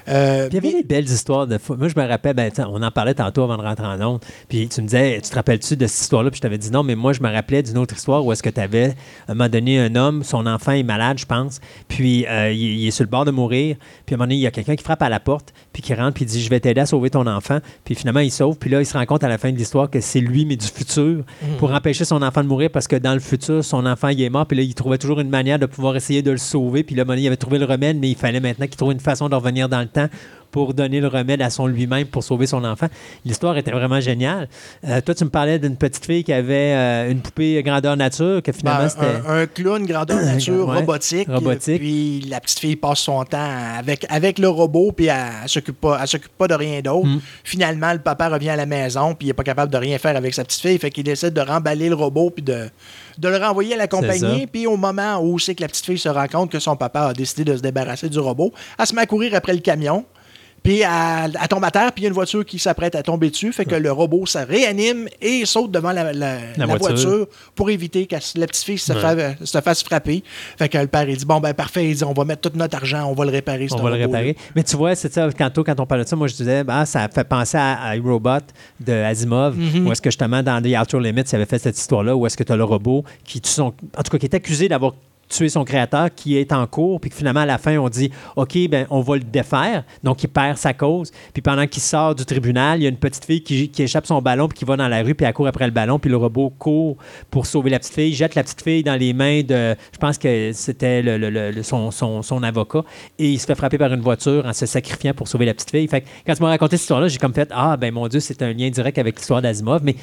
Euh, 0.07 0.47
Puis 0.49 0.57
il 0.57 0.63
y 0.63 0.67
avait 0.67 0.75
mais- 0.77 0.81
des 0.83 0.87
belles 0.87 1.05
histoires 1.05 1.47
de. 1.47 1.57
Moi, 1.77 1.87
je 1.87 1.99
me 1.99 2.07
rappelle, 2.07 2.35
ben, 2.35 2.51
on 2.69 2.81
en 2.83 2.91
parlait 2.91 3.13
tantôt 3.13 3.43
avant 3.43 3.57
de 3.57 3.61
rentrer 3.63 3.85
en 3.87 4.01
onde. 4.01 4.19
Puis 4.47 4.67
tu 4.67 4.81
me 4.81 4.87
disais, 4.87 5.19
tu 5.23 5.29
te 5.29 5.35
rappelles-tu 5.35 5.75
de 5.77 5.87
cette 5.87 6.01
histoire-là? 6.01 6.29
Puis 6.29 6.37
je 6.37 6.41
t'avais 6.41 6.57
dit 6.57 6.71
non, 6.71 6.83
mais 6.83 6.95
moi, 6.95 7.13
je 7.13 7.21
me 7.21 7.31
rappelais 7.31 7.63
d'une 7.63 7.77
autre 7.77 7.95
histoire 7.95 8.25
où 8.25 8.31
est-ce 8.31 8.43
que 8.43 8.49
tu 8.49 8.59
avais, 8.61 8.95
à 9.27 9.31
un 9.31 9.35
moment 9.35 9.49
donné, 9.49 9.79
un 9.79 9.95
homme, 9.95 10.23
son 10.23 10.45
enfant 10.45 10.73
est 10.73 10.83
malade, 10.83 11.17
je 11.17 11.25
pense. 11.25 11.59
Puis 11.87 12.25
euh, 12.27 12.51
il, 12.51 12.79
il 12.79 12.87
est 12.87 12.91
sur 12.91 13.03
le 13.03 13.09
bord 13.09 13.25
de 13.25 13.31
mourir. 13.31 13.77
Puis 14.05 14.13
à 14.13 14.15
un 14.15 14.17
moment 14.17 14.25
donné, 14.27 14.35
il 14.35 14.41
y 14.41 14.47
a 14.47 14.51
quelqu'un 14.51 14.75
qui 14.75 14.83
frappe 14.83 15.01
à 15.01 15.09
la 15.09 15.19
porte, 15.19 15.53
puis 15.73 15.81
qui 15.81 15.93
rentre, 15.93 16.13
puis 16.13 16.25
il 16.25 16.27
dit 16.27 16.41
Je 16.41 16.49
vais 16.49 16.59
t'aider 16.59 16.81
à 16.81 16.85
sauver 16.85 17.09
ton 17.09 17.25
enfant. 17.27 17.59
Puis 17.83 17.95
finalement, 17.95 18.19
il 18.19 18.31
sauve. 18.31 18.57
Puis 18.57 18.69
là, 18.69 18.81
il 18.81 18.85
se 18.85 18.93
rend 18.97 19.05
compte 19.05 19.23
à 19.23 19.27
la 19.29 19.37
fin 19.37 19.51
de 19.51 19.57
l'histoire 19.57 19.89
que 19.89 19.99
c'est 20.01 20.19
lui, 20.21 20.45
mais 20.45 20.55
du 20.55 20.67
futur, 20.67 21.23
pour 21.57 21.71
empêcher 21.73 22.05
son 22.05 22.21
enfant 22.21 22.43
de 22.43 22.47
mourir 22.47 22.69
parce 22.71 22.87
que 22.87 22.95
dans 22.95 23.13
le 23.13 23.19
futur, 23.19 23.63
son 23.63 23.85
enfant, 23.85 24.09
il 24.09 24.21
est 24.21 24.29
mort. 24.29 24.45
Puis 24.45 24.57
là, 24.57 24.63
il 24.63 24.73
trouvait 24.75 24.97
toujours 24.97 25.19
une 25.19 25.29
manière 25.29 25.57
de 25.59 25.65
pouvoir 25.65 25.95
essayer 25.95 26.21
de 26.21 26.31
le 26.31 26.37
sauver. 26.37 26.83
Puis 26.83 26.95
là, 26.95 27.01
à 27.01 27.03
un 27.03 27.05
moment 27.05 27.13
donné, 27.13 27.23
il 27.23 27.27
avait 27.27 27.37
trouvé 27.37 27.57
le 27.59 27.65
remède, 27.65 27.97
mais 27.99 28.09
il 28.09 28.15
fallait 28.15 28.39
maintenant 28.39 28.67
qu'il 28.67 28.75
trouve 28.75 28.91
une 28.91 28.99
façon 28.99 29.29
de 29.29 29.35
revenir 29.35 29.67
dans 29.69 29.79
le 29.79 29.87
temps 29.95 30.09
pour 30.55 30.73
donner 30.73 31.01
le 31.01 31.09
remède 31.09 31.41
à 31.41 31.49
son 31.49 31.67
lui-même 31.67 32.07
pour 32.07 32.23
sauver 32.23 32.47
son 32.47 32.63
enfant. 32.63 32.87
L'histoire 33.25 33.57
était 33.57 33.71
vraiment 33.71 33.99
géniale. 33.99 34.47
Euh, 34.87 35.01
toi, 35.01 35.13
tu 35.13 35.25
me 35.25 35.29
parlais 35.29 35.59
d'une 35.59 35.75
petite 35.75 36.05
fille 36.05 36.23
qui 36.23 36.31
avait 36.31 36.71
euh, 36.73 37.11
une 37.11 37.19
poupée 37.19 37.61
grandeur 37.61 37.97
nature, 37.97 38.41
que 38.41 38.53
finalement 38.53 38.83
Ben, 38.83 38.87
c'était. 38.89 39.27
un, 39.27 39.39
un 39.41 39.47
clown 39.47 39.85
grandeur 39.85 40.21
nature 40.23 40.69
Ouais, 40.69 40.77
robotique. 40.77 41.27
robotique. 41.27 41.79
Puis 41.79 42.21
la 42.29 42.39
petite 42.39 42.59
fille 42.59 42.77
passe 42.77 42.99
son 42.99 43.25
temps 43.25 43.49
avec, 43.77 44.05
avec 44.07 44.39
le 44.39 44.47
robot, 44.47 44.93
puis 44.93 45.07
elle, 45.07 45.17
elle 45.43 45.49
s'occupe 45.49 45.81
pas, 45.81 45.97
elle 46.01 46.07
s'occupe 46.07 46.37
pas 46.37 46.47
de 46.47 46.53
rien 46.53 46.79
d'autre. 46.79 47.05
Mm. 47.05 47.19
Finalement, 47.43 47.91
le 47.91 47.99
papa 47.99 48.29
revient 48.29 48.51
à 48.51 48.55
la 48.55 48.65
maison, 48.65 49.13
puis 49.13 49.27
il 49.27 49.31
est 49.31 49.33
pas 49.33 49.43
capable 49.43 49.73
de 49.73 49.77
rien 49.77 49.97
faire 49.97 50.15
avec 50.15 50.33
sa 50.33 50.45
petite 50.45 50.61
fille. 50.61 50.77
Fait 50.77 50.89
qu'il 50.89 51.03
décide 51.03 51.33
de 51.33 51.41
remballer 51.41 51.89
le 51.89 51.95
robot, 51.95 52.29
puis 52.29 52.43
de, 52.43 52.69
de 53.17 53.27
le 53.27 53.35
renvoyer 53.35 53.73
à 53.73 53.77
la 53.77 53.87
compagnie. 53.89 54.47
Puis 54.47 54.67
au 54.67 54.77
moment 54.77 55.19
où 55.21 55.37
c'est 55.37 55.53
que 55.53 55.61
la 55.63 55.67
petite 55.67 55.85
fille 55.85 55.99
se 55.99 56.07
rend 56.07 56.27
compte 56.27 56.49
que 56.49 56.59
son 56.59 56.77
papa 56.77 57.07
a 57.07 57.13
décidé 57.13 57.43
de 57.43 57.57
se 57.57 57.61
débarrasser 57.61 58.07
du 58.07 58.19
robot, 58.19 58.53
elle 58.79 58.85
se 58.85 58.95
met 58.95 59.01
à 59.01 59.05
courir 59.05 59.33
après 59.35 59.51
le 59.51 59.59
camion. 59.59 60.05
Puis 60.65 60.79
elle, 60.81 61.37
elle 61.41 61.47
tombe 61.47 61.63
à 61.63 61.69
terre, 61.71 61.91
puis 61.93 62.01
il 62.01 62.03
y 62.03 62.07
a 62.07 62.09
une 62.09 62.15
voiture 62.15 62.43
qui 62.43 62.57
s'apprête 62.59 62.95
à 62.95 63.03
tomber 63.03 63.29
dessus. 63.29 63.53
Fait 63.53 63.65
que 63.65 63.75
le 63.75 63.91
robot 63.91 64.25
se 64.25 64.39
réanime 64.39 65.07
et 65.21 65.45
saute 65.45 65.69
devant 65.71 65.91
la, 65.91 66.11
la- 66.11 66.37
la 66.57 66.65
voiture. 66.65 66.87
voiture. 66.89 67.27
pour 67.53 67.69
éviter 67.69 68.07
que 68.07 68.15
la 68.35 68.47
petite 68.47 68.63
fille 68.65 68.77
se, 68.79 68.91
Ouais. 68.91 69.37
se 69.43 69.61
fasse 69.61 69.83
frapper. 69.83 70.23
Fait 70.57 70.67
que 70.67 70.77
le 70.79 70.87
père, 70.87 71.07
il 71.07 71.17
dit 71.17 71.25
Bon, 71.25 71.39
ben 71.39 71.53
parfait, 71.53 71.87
il 71.87 71.95
dit 71.95 72.03
On 72.03 72.13
va 72.13 72.25
mettre 72.25 72.49
tout 72.49 72.57
notre 72.57 72.75
argent, 72.77 73.05
on 73.07 73.13
va 73.13 73.25
le 73.25 73.31
réparer. 73.31 73.67
On 73.71 73.77
va 73.77 73.91
le 73.91 73.97
réparer. 73.97 74.35
Mais 74.55 74.63
tu 74.63 74.75
vois, 74.75 74.95
c'est 74.95 75.13
ça, 75.13 75.31
tantôt, 75.31 75.63
quand 75.63 75.79
on 75.79 75.85
parlait 75.85 76.03
de 76.03 76.09
ça, 76.09 76.15
moi, 76.15 76.27
je 76.27 76.33
disais, 76.33 76.63
bah, 76.63 76.85
ça 76.87 77.07
fait 77.13 77.23
penser 77.23 77.57
à, 77.57 77.75
à 77.83 77.95
iRobot 77.95 78.39
de 78.79 78.91
Asimov, 78.93 79.55
Mhm. 79.55 79.87
où 79.87 79.91
est-ce 79.91 80.01
que 80.01 80.09
justement, 80.09 80.41
dans 80.41 80.61
The 80.61 80.75
Outer 80.81 80.99
Limits, 80.99 81.21
il 81.31 81.35
avait 81.35 81.45
fait 81.45 81.59
cette 81.59 81.77
histoire-là, 81.77 82.15
où 82.15 82.25
est-ce 82.25 82.35
que 82.35 82.43
tu 82.43 82.51
as 82.51 82.55
le 82.55 82.63
robot 82.63 83.03
qui 83.23 83.39
son. 83.43 83.65
En 83.97 84.01
tout 84.03 84.11
cas, 84.11 84.17
qui 84.17 84.25
est 84.25 84.33
accusé 84.35 84.67
d'avoir 84.67 84.93
tué 85.27 85.49
son 85.49 85.63
créateur, 85.63 86.09
qui 86.15 86.37
est 86.37 86.51
en 86.53 86.65
cours, 86.67 86.99
puis 87.01 87.09
que 87.09 87.15
finalement, 87.15 87.41
à 87.41 87.45
la 87.45 87.57
fin, 87.57 87.77
on 87.77 87.89
dit, 87.89 88.11
OK, 88.35 88.57
ben, 88.69 88.85
on 88.89 89.01
va 89.01 89.15
le 89.15 89.23
défaire. 89.23 89.83
Donc, 90.03 90.23
il 90.23 90.27
perd 90.27 90.57
sa 90.57 90.73
cause. 90.73 91.11
Puis 91.33 91.41
pendant 91.41 91.65
qu'il 91.67 91.81
sort 91.81 92.15
du 92.15 92.25
tribunal, 92.25 92.79
il 92.79 92.83
y 92.83 92.85
a 92.85 92.89
une 92.89 92.97
petite 92.97 93.25
fille 93.25 93.41
qui, 93.41 93.71
échappe 93.83 94.05
son 94.05 94.21
ballon, 94.21 94.47
puis 94.47 94.59
qui 94.59 94.65
va 94.65 94.77
dans 94.77 94.87
la 94.87 95.01
rue, 95.01 95.15
puis 95.15 95.25
elle 95.25 95.33
court 95.33 95.47
après 95.47 95.65
le 95.65 95.71
ballon, 95.71 95.99
puis 95.99 96.09
le 96.09 96.17
robot 96.17 96.51
court 96.57 96.97
pour 97.31 97.45
sauver 97.45 97.69
la 97.69 97.79
petite 97.79 97.93
fille, 97.93 98.13
jette 98.13 98.35
la 98.35 98.43
petite 98.43 98.61
fille 98.61 98.83
dans 98.83 98.95
les 98.95 99.13
mains 99.13 99.41
de, 99.41 99.75
je 99.91 99.97
pense 99.99 100.17
que 100.17 100.51
c'était 100.53 101.01
le- 101.01 101.63
son, 101.63 101.91
son- 101.91 102.43
avocat, 102.43 102.83
et 103.17 103.31
il 103.31 103.39
se 103.39 103.45
fait 103.45 103.55
frapper 103.55 103.77
par 103.77 103.91
une 103.91 104.01
voiture 104.01 104.45
en 104.45 104.53
se 104.53 104.65
sacrifiant 104.65 105.13
pour 105.13 105.27
sauver 105.27 105.45
la 105.45 105.53
petite 105.53 105.71
fille. 105.71 105.87
Fait 105.87 106.01
que 106.01 106.07
quand 106.25 106.35
tu 106.35 106.41
m'as 106.43 106.49
raconté 106.49 106.77
cette 106.77 106.83
histoire-là, 106.83 107.07
j'ai 107.07 107.17
comme 107.17 107.33
fait, 107.33 107.49
ah, 107.51 107.75
ben 107.77 107.93
mon 107.93 108.07
Dieu, 108.07 108.19
c'est 108.19 108.41
un 108.41 108.53
lien 108.53 108.69
direct 108.69 108.97
avec 108.97 109.17
l'histoire 109.17 109.41
d'Asimov, 109.41 109.81
mais 109.83 109.95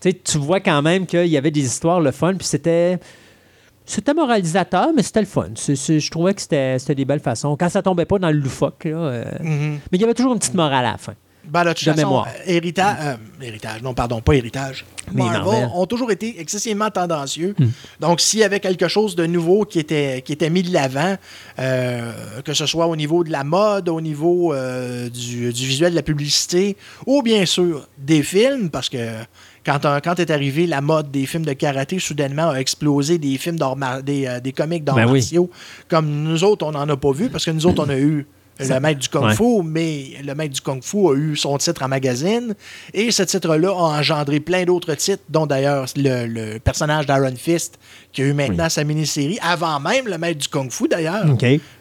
tu 0.00 0.38
vois 0.38 0.60
quand 0.60 0.80
même 0.82 1.06
qu'il 1.06 1.26
y 1.26 1.36
avait 1.36 1.50
des 1.50 1.64
histoires, 1.64 2.00
le 2.00 2.12
fun, 2.12 2.34
puis 2.34 2.46
c'était... 2.46 2.98
C'était 3.90 4.14
moralisateur, 4.14 4.90
mais 4.94 5.02
c'était 5.02 5.20
le 5.20 5.26
fun. 5.26 5.48
Je 5.56 6.10
trouvais 6.10 6.32
que 6.32 6.40
c'était 6.40 6.78
c'était 6.78 6.94
des 6.94 7.04
belles 7.04 7.18
façons. 7.20 7.56
Quand 7.58 7.68
ça 7.68 7.82
tombait 7.82 8.04
pas 8.04 8.18
dans 8.20 8.30
le 8.30 8.38
loufoque, 8.38 8.84
là, 8.84 8.96
euh, 8.96 9.24
Mhm. 9.40 9.80
mais 9.90 9.98
il 9.98 10.00
y 10.00 10.04
avait 10.04 10.14
toujours 10.14 10.32
une 10.32 10.38
petite 10.38 10.54
morale 10.54 10.84
à 10.86 10.92
la 10.92 10.98
fin. 10.98 11.14
Ben, 11.42 11.64
de 11.64 11.70
toute 11.72 11.84
De 11.86 11.90
façon, 11.92 11.96
mémoire. 12.06 12.28
euh, 12.28 12.52
hérita- 12.52 12.96
euh, 13.00 13.16
héritage, 13.42 13.82
non, 13.82 13.94
pardon, 13.94 14.20
pas 14.20 14.34
héritage. 14.34 14.84
Mais 15.12 15.24
Marvel 15.24 15.42
Marvel. 15.62 15.70
ont 15.74 15.86
toujours 15.86 16.12
été 16.12 16.38
excessivement 16.38 16.90
tendancieux. 16.90 17.54
Hmm. 17.58 17.68
Donc, 17.98 18.20
s'il 18.20 18.40
y 18.40 18.44
avait 18.44 18.60
quelque 18.60 18.86
chose 18.88 19.16
de 19.16 19.24
nouveau 19.26 19.64
qui 19.64 19.80
était, 19.80 20.22
qui 20.24 20.32
était 20.34 20.50
mis 20.50 20.62
de 20.62 20.72
l'avant, 20.72 21.16
euh, 21.58 22.12
que 22.44 22.52
ce 22.54 22.66
soit 22.66 22.86
au 22.86 22.94
niveau 22.94 23.24
de 23.24 23.30
la 23.32 23.42
mode, 23.42 23.88
au 23.88 24.00
niveau 24.02 24.52
euh, 24.52 25.08
du, 25.08 25.52
du 25.52 25.66
visuel 25.66 25.90
de 25.92 25.96
la 25.96 26.02
publicité, 26.02 26.76
ou 27.06 27.22
bien 27.22 27.44
sûr 27.46 27.88
des 27.98 28.22
films, 28.22 28.70
parce 28.70 28.88
que 28.90 28.98
quand, 29.64 30.18
est 30.18 30.30
arrivé 30.30 30.66
la 30.66 30.80
mode 30.80 31.10
des 31.10 31.26
films 31.26 31.44
de 31.44 31.52
karaté, 31.52 31.98
soudainement 31.98 32.50
a 32.50 32.56
explosé 32.56 33.18
des 33.18 33.36
films 33.38 33.58
des, 34.02 34.26
euh, 34.26 34.40
des 34.40 34.52
comics 34.52 34.84
d'arts 34.84 34.96
Ben 34.96 35.10
oui. 35.10 35.28
Comme 35.88 36.10
nous 36.10 36.44
autres, 36.44 36.66
on 36.66 36.72
n'en 36.72 36.88
a 36.88 36.96
pas 36.96 37.12
vu, 37.12 37.28
parce 37.28 37.44
que 37.44 37.50
nous 37.50 37.66
autres, 37.66 37.84
on 37.84 37.88
a 37.90 37.98
eu 37.98 38.26
le 38.68 38.80
maître 38.80 39.00
du 39.00 39.08
Kung 39.08 39.24
Ouais. 39.24 39.34
Fu, 39.34 39.62
mais 39.64 40.16
le 40.24 40.34
maître 40.34 40.54
du 40.54 40.60
Kung 40.60 40.82
Fu 40.82 41.08
a 41.08 41.14
eu 41.14 41.36
son 41.36 41.56
titre 41.58 41.82
en 41.82 41.88
magazine. 41.88 42.54
Et 42.92 43.10
ce 43.10 43.22
titre-là 43.22 43.70
a 43.70 43.98
engendré 43.98 44.40
plein 44.40 44.64
d'autres 44.64 44.94
titres, 44.94 45.22
dont 45.28 45.46
d'ailleurs 45.46 45.86
le, 45.96 46.26
le 46.26 46.58
personnage 46.58 47.06
d'Iron 47.06 47.34
Fist, 47.36 47.78
qui 48.12 48.22
a 48.22 48.26
eu 48.26 48.32
maintenant 48.32 48.68
sa 48.68 48.82
mini-série, 48.84 49.38
avant 49.40 49.78
même 49.80 50.06
le 50.08 50.18
maître 50.18 50.40
du 50.40 50.48
Kung 50.48 50.70
Fu 50.70 50.88
d'ailleurs. 50.88 51.24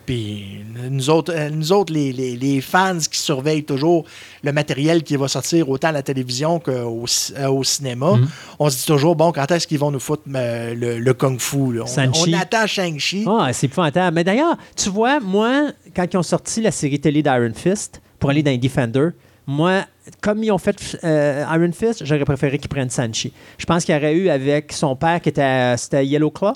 Puis 0.06 0.64
nous 0.90 1.10
autres, 1.10 1.34
euh, 1.36 1.50
nous 1.52 1.72
autres 1.72 1.94
les, 1.94 2.12
les- 2.12 2.36
les 2.36 2.62
fans 2.62 2.98
qui 2.98 3.20
surveillent 3.20 3.64
toujours 3.64 4.06
le 4.44 4.52
matériel 4.52 5.04
qui 5.04 5.16
va 5.16 5.28
sortir 5.28 5.70
autant 5.70 5.90
à 5.90 5.92
la 5.92 6.02
télévision 6.04 6.60
qu'au 6.60 7.06
euh, 7.38 7.48
au 7.50 7.64
cinéma, 7.64 8.14
Mhm. 8.14 8.28
on 8.60 8.70
se 8.70 8.78
dit 8.78 8.86
toujours, 8.86 9.16
bon, 9.16 9.32
quand 9.32 9.50
est-ce 9.52 9.68
qu'ils 9.68 9.78
vont 9.80 9.92
nous 9.92 10.00
foutre 10.00 10.24
euh, 10.36 10.74
le, 10.74 11.00
le 11.00 11.14
Kung 11.14 11.40
Fu? 11.40 11.74
là? 11.74 11.84
On, 11.86 12.12
on 12.30 12.34
attend 12.34 12.66
Shang-Chi. 12.68 13.26
Ah, 13.28 13.50
c'est 13.54 13.68
épouvantable. 13.68 14.16
Mais 14.16 14.24
d'ailleurs, 14.24 14.58
tu 14.76 14.90
vois, 14.90 15.20
moi, 15.20 15.68
quand 15.96 16.06
ils 16.12 16.18
ont 16.18 16.24
sorti 16.24 16.62
la 16.62 16.72
série 16.72 17.00
télé 17.00 17.22
d'Iron 17.22 17.52
Fist 17.56 18.02
pour 18.20 18.30
aller 18.32 18.42
dans 18.44 18.52
les 18.52 18.58
Defender, 18.58 19.10
moi, 19.46 19.82
comme 20.22 20.44
ils 20.44 20.52
ont 20.52 20.58
fait 20.58 20.98
euh, 21.04 21.46
Iron 21.54 21.72
Fist, 21.72 22.06
j'aurais 22.06 22.26
préféré 22.26 22.58
qu'ils 22.58 22.70
prennent 22.70 22.90
Sanchi. 22.90 23.34
Je 23.58 23.66
pense 23.66 23.86
qu'il 23.86 23.96
y 23.96 23.98
aurait 23.98 24.14
eu 24.14 24.30
avec 24.30 24.72
son 24.74 24.96
père 24.96 25.22
qui 25.22 25.30
était 25.30 25.76
c'était 25.78 26.06
Yellow 26.06 26.32
Claw. 26.32 26.54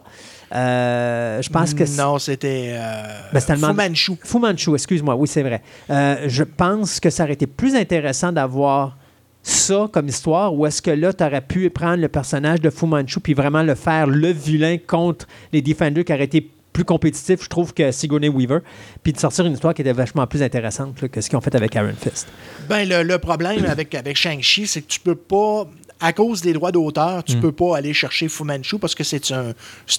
Euh, 0.53 1.41
je 1.41 1.49
pense 1.49 1.73
que 1.73 1.84
Non, 1.97 2.19
c'était 2.19 2.75
euh, 2.75 3.03
Ben. 3.34 3.41
Fu 3.41 3.73
Manchu. 3.73 4.11
Fu 4.23 4.39
Manchu, 4.39 4.73
excuse-moi, 4.73 5.15
oui, 5.15 5.27
c'est 5.27 5.41
vrai. 5.41 5.61
Euh, 5.89 6.25
je 6.27 6.43
pense 6.43 6.99
que 6.99 7.09
ça 7.09 7.23
aurait 7.23 7.34
été 7.34 7.47
plus 7.47 7.75
intéressant 7.75 8.31
d'avoir 8.31 8.97
ça 9.41 9.89
comme 9.91 10.07
histoire, 10.07 10.53
ou 10.53 10.65
est-ce 10.65 10.81
que 10.81 10.91
là, 10.91 11.11
tu 11.11 11.23
aurais 11.23 11.41
pu 11.41 11.69
prendre 11.69 11.97
le 11.97 12.07
personnage 12.07 12.61
de 12.61 12.69
Fu 12.69 12.85
Manchu 12.85 13.19
puis 13.19 13.34
vraiment 13.34 13.63
le 13.63 13.75
faire 13.75 14.07
le 14.07 14.30
vilain 14.30 14.77
contre 14.77 15.27
les 15.51 15.61
Defenders 15.61 16.05
qui 16.05 16.13
aurait 16.13 16.23
été 16.23 16.49
plus 16.74 16.84
compétitif, 16.84 17.44
je 17.44 17.48
trouve, 17.50 17.74
que 17.74 17.91
Sigourney 17.91 18.28
Weaver, 18.30 18.60
puis 19.04 19.14
de 19.14 19.20
sortir 19.20 19.45
une 19.45 19.54
histoire 19.54 19.74
qui 19.74 19.82
était 19.82 19.94
vachement 19.94 20.26
plus 20.28 20.41
intéressante 20.44 21.02
là, 21.02 21.08
que 21.08 21.22
ce 21.22 21.30
qu'ils 21.30 21.38
ont 21.38 21.41
fait 21.41 21.54
avec 21.56 21.74
Iron 21.76 21.94
Fist. 21.98 22.28
Ben, 22.68 22.88
le, 22.90 23.04
le 23.04 23.18
problème 23.20 23.64
avec, 23.66 23.94
avec 23.95 24.18
Shang-Chi, 24.18 24.68
c'est 24.68 24.82
que 24.82 24.88
tu 24.88 25.00
peux 25.00 25.16
pas, 25.16 25.66
à 26.02 26.12
cause 26.14 26.41
des 26.41 26.52
droits 26.54 26.72
d'auteur, 26.72 27.20
Mm. 27.20 27.24
tu 27.24 27.38
peux 27.38 27.52
pas 27.52 27.78
aller 27.78 27.94
chercher 27.94 28.28
Fu 28.28 28.44
Manchu 28.44 28.80
parce 28.80 28.95
que 28.95 29.04
c'est 29.04 29.32
un, 29.32 29.54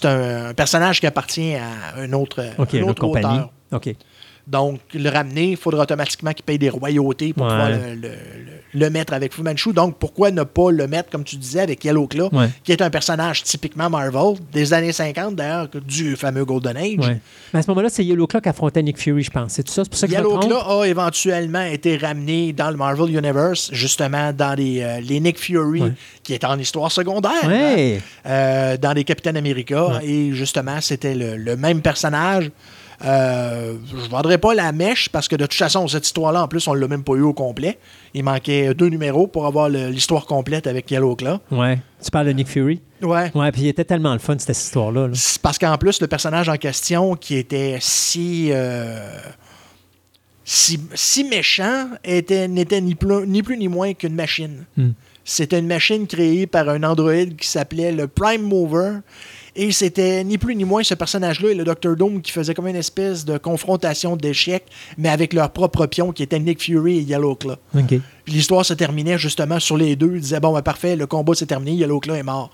un 0.05 0.53
personnage 0.55 1.01
qui 1.01 1.07
appartient 1.07 1.55
à 1.55 1.97
un 2.01 2.13
autre, 2.13 2.45
OK, 2.59 2.75
un 2.75 2.77
une 2.79 2.83
autre 2.83 2.91
autre 2.91 3.01
compagnie. 3.01 3.39
auteur. 3.39 3.51
OK. 3.73 3.95
Donc, 4.47 4.81
le 4.93 5.09
ramener, 5.09 5.53
il 5.53 5.57
faudra 5.57 5.83
automatiquement 5.85 6.33
qu'il 6.33 6.45
paye 6.45 6.59
des 6.59 6.69
royautés 6.69 7.33
pour 7.33 7.47
Ouais. 7.47 7.51
pouvoir 7.53 7.71
le, 7.71 7.95
le- 7.95 8.09
le- 8.09 8.11
le 8.77 8.91
mettre 8.91 9.13
avec 9.15 9.33
Fu 9.33 9.43
Manchu. 9.43 9.73
Donc, 9.73 9.97
pourquoi 9.99 10.31
ne 10.33 10.43
pas 10.43 10.71
le 10.71 10.87
mettre, 10.89 11.09
comme 11.09 11.23
tu 11.25 11.37
disais, 11.37 11.61
avec 11.61 11.83
Yellow 11.85 12.07
Claw, 12.09 12.29
Ouais. 12.33 12.49
qui 12.65 12.73
est 12.73 12.83
un 12.83 12.91
personnage 12.91 13.43
typiquement 13.45 13.89
Marvel, 13.89 14.35
des 14.53 14.73
années 14.75 14.93
50 14.93 15.37
d'ailleurs, 15.37 15.69
du 15.87 16.17
fameux 16.17 16.45
Golden 16.45 16.77
Age. 16.77 16.99
Ouais. 16.99 17.21
Mais 17.53 17.61
à 17.61 17.63
ce 17.63 17.69
moment-là, 17.71 17.89
c'est 17.89 18.05
Yellow 18.05 18.27
Claw 18.27 18.41
qui 18.41 18.49
affrontait 18.49 18.83
Nick 18.83 18.99
Fury, 18.99 19.23
je 19.23 19.31
pense. 19.31 19.53
C'est 19.53 19.63
tout 19.63 19.73
ça? 19.73 19.85
C'est 19.85 19.91
pour 19.91 19.99
ça 19.99 20.07
que 20.09 20.13
je 20.13 20.19
me 20.19 20.25
Yellow? 20.25 20.41
Claw 20.41 20.81
a 20.83 20.89
éventuellement 20.89 21.63
été 21.65 21.97
ramené 21.97 22.53
dans 22.53 22.71
le 22.71 22.77
Marvel 22.77 23.17
Universe, 23.17 23.71
justement 23.73 24.33
dans 24.33 24.55
les, 24.55 24.83
euh, 24.83 25.01
les 25.01 25.21
Nick 25.21 25.39
Fury, 25.39 25.81
Ouais. 25.83 25.93
qui 26.23 26.35
est 26.35 26.45
en 26.45 26.59
histoire 26.59 26.91
secondaire, 26.93 27.33
Ouais. 27.47 28.01
hein, 28.27 28.29
euh, 28.29 28.77
dans 28.77 28.93
les 28.93 29.05
Capitaine 29.05 29.37
America. 29.37 29.87
Ouais. 29.99 30.05
Et 30.07 30.33
justement, 30.33 30.81
c'était 30.81 31.15
le, 31.15 31.37
le 31.37 31.57
même 31.57 31.81
personnage. 31.81 32.51
Euh, 33.05 33.75
je 33.91 33.97
ne 33.97 34.09
vendrai 34.09 34.39
pas 34.39 34.55
la 34.55 34.73
mèche 34.73 35.09
parce 35.09 35.29
que 35.29 35.37
de 35.37 35.45
toute 35.45 35.55
façon, 35.55 35.87
cette 35.89 36.07
histoire-là, 36.07 36.43
en 36.43 36.49
plus, 36.49 36.67
on 36.69 36.75
ne 36.75 36.81
l'a 36.81 36.89
même 36.89 37.05
pas 37.05 37.15
eu 37.15 37.23
au 37.23 37.33
complet. 37.33 37.79
Il 38.15 38.25
manquait 38.25 38.75
deux 38.75 38.89
numéros 38.89 39.27
pour 39.27 39.47
avoir 39.47 39.69
l'histoire 39.69 40.27
complète 40.27 40.67
avec 40.67 40.91
Yellow 40.91 41.17
Claw. 41.17 41.39
Ouais. 41.51 41.79
Tu 42.03 42.11
parles 42.11 42.27
de 42.27 42.33
Nick 42.33 42.49
Fury? 42.49 42.81
Ouais. 43.03 43.31
Ouais, 43.35 43.53
puis 43.53 43.63
il 43.63 43.69
était 43.69 43.85
tellement 43.85 44.13
le 44.13 44.19
fun, 44.19 44.37
cette 44.39 44.57
histoire-là. 44.57 45.09
là. 45.09 45.15
Parce 45.43 45.59
qu'en 45.59 45.77
plus, 45.79 46.01
le 46.01 46.07
personnage 46.07 46.49
en 46.49 46.57
question, 46.57 47.17
qui 47.17 47.37
était 47.37 47.79
si, 47.81 48.51
euh, 48.53 49.19
si, 50.45 50.81
si 50.95 51.25
méchant, 51.25 51.89
était, 52.05 52.49
n'était 52.49 52.81
ni 52.81 52.95
plus, 52.95 53.27
ni 53.27 53.43
plus 53.43 53.57
ni 53.57 53.69
moins 53.69 53.95
qu'une 53.95 54.15
machine. 54.15 54.65
Hmm. 54.77 54.91
C'était 55.25 55.59
une 55.59 55.67
machine 55.67 56.07
créée 56.07 56.47
par 56.47 56.69
un 56.69 56.83
androïde 56.83 57.37
qui 57.37 57.49
s'appelait 57.49 57.93
le 57.93 58.07
Prime 58.07 58.43
Mover. 58.43 58.99
Et 59.57 59.71
c'était 59.71 60.25
ni 60.25 60.37
plus 60.37 60.57
ni 60.57 60.65
moins 60.65 60.83
ce 60.83 60.95
personnage-là 60.95 61.51
et 61.51 61.55
le 61.55 61.65
Dr. 61.65 61.95
Doom 61.97 62.23
qui 62.23 62.33
faisait 62.33 62.55
comme 62.55 62.67
une 62.67 62.75
espèce 62.77 63.25
de 63.25 63.39
confrontation 63.39 64.17
d'échecs, 64.17 64.67
mais 64.99 65.09
avec 65.09 65.33
leur 65.33 65.51
propre 65.51 65.87
pion 65.87 66.11
qui 66.13 66.25
était 66.25 66.41
Nick 66.41 66.61
Fury 66.63 66.99
et 66.99 67.03
Yellow 67.03 67.37
Claw. 67.37 67.57
Puis 68.25 68.35
l'histoire 68.35 68.65
se 68.65 68.75
terminait 68.75 69.17
justement 69.19 69.61
sur 69.61 69.77
les 69.77 69.95
deux. 69.95 70.15
Ils 70.17 70.21
disaient 70.21 70.41
Bon, 70.41 70.53
ben 70.53 70.63
parfait, 70.63 70.97
le 70.97 71.07
combat 71.07 71.35
s'est 71.35 71.47
terminé, 71.47 71.73
Yellow 71.73 72.01
Claw 72.01 72.15
est 72.17 72.23
mort. 72.25 72.51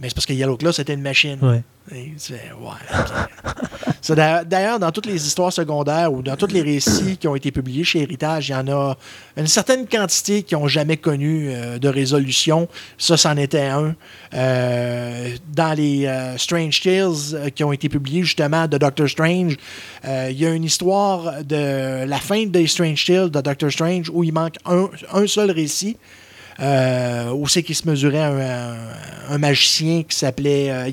Mais 0.00 0.08
c'est 0.08 0.14
parce 0.14 0.26
que 0.26 0.32
Yellow 0.32 0.56
Claw, 0.56 0.72
c'était 0.72 0.94
une 0.94 1.02
machine. 1.02 1.38
Ouais. 1.42 1.62
Et 1.92 2.12
tu 2.18 2.32
fais, 2.32 2.52
ouais, 2.58 4.14
D'ailleurs, 4.46 4.78
dans 4.78 4.90
toutes 4.90 5.06
les 5.06 5.26
histoires 5.26 5.52
secondaires 5.52 6.12
ou 6.12 6.22
dans 6.22 6.36
tous 6.36 6.46
les 6.46 6.62
récits 6.62 7.16
qui 7.18 7.28
ont 7.28 7.36
été 7.36 7.50
publiés 7.50 7.84
chez 7.84 8.00
Héritage, 8.00 8.48
il 8.48 8.52
y 8.52 8.54
en 8.54 8.66
a 8.68 8.96
une 9.36 9.46
certaine 9.46 9.86
quantité 9.86 10.42
qui 10.42 10.54
n'ont 10.54 10.68
jamais 10.68 10.96
connu 10.96 11.50
euh, 11.50 11.78
de 11.78 11.88
résolution. 11.88 12.68
Ça, 12.96 13.16
c'en 13.16 13.36
était 13.36 13.66
un. 13.66 13.94
Euh, 14.34 15.36
dans 15.52 15.74
les 15.76 16.06
euh, 16.06 16.38
Strange 16.38 16.80
Tales 16.80 17.50
qui 17.54 17.62
ont 17.62 17.72
été 17.72 17.88
publiés 17.88 18.22
justement 18.22 18.66
de 18.66 18.78
Doctor 18.78 19.08
Strange, 19.08 19.56
il 20.04 20.38
y 20.38 20.46
a 20.46 20.50
une 20.50 20.64
histoire 20.64 21.44
de 21.44 22.04
la 22.04 22.18
fin 22.18 22.46
des 22.46 22.66
Strange 22.66 23.04
Tales 23.04 23.30
de 23.30 23.40
Doctor 23.40 23.70
Strange 23.70 24.10
où 24.12 24.24
il 24.24 24.32
manque 24.32 24.56
un, 24.64 24.88
un 25.12 25.26
seul 25.26 25.50
récit. 25.50 25.96
Euh, 26.60 27.30
où 27.32 27.48
c'est 27.48 27.62
qu'il 27.62 27.74
se 27.74 27.88
mesurait 27.88 28.20
un, 28.20 28.38
un- 28.38 28.76
un 29.30 29.38
magicien 29.38 30.02
qui 30.02 30.16
s'appelait 30.16 30.70
euh, 30.70 30.90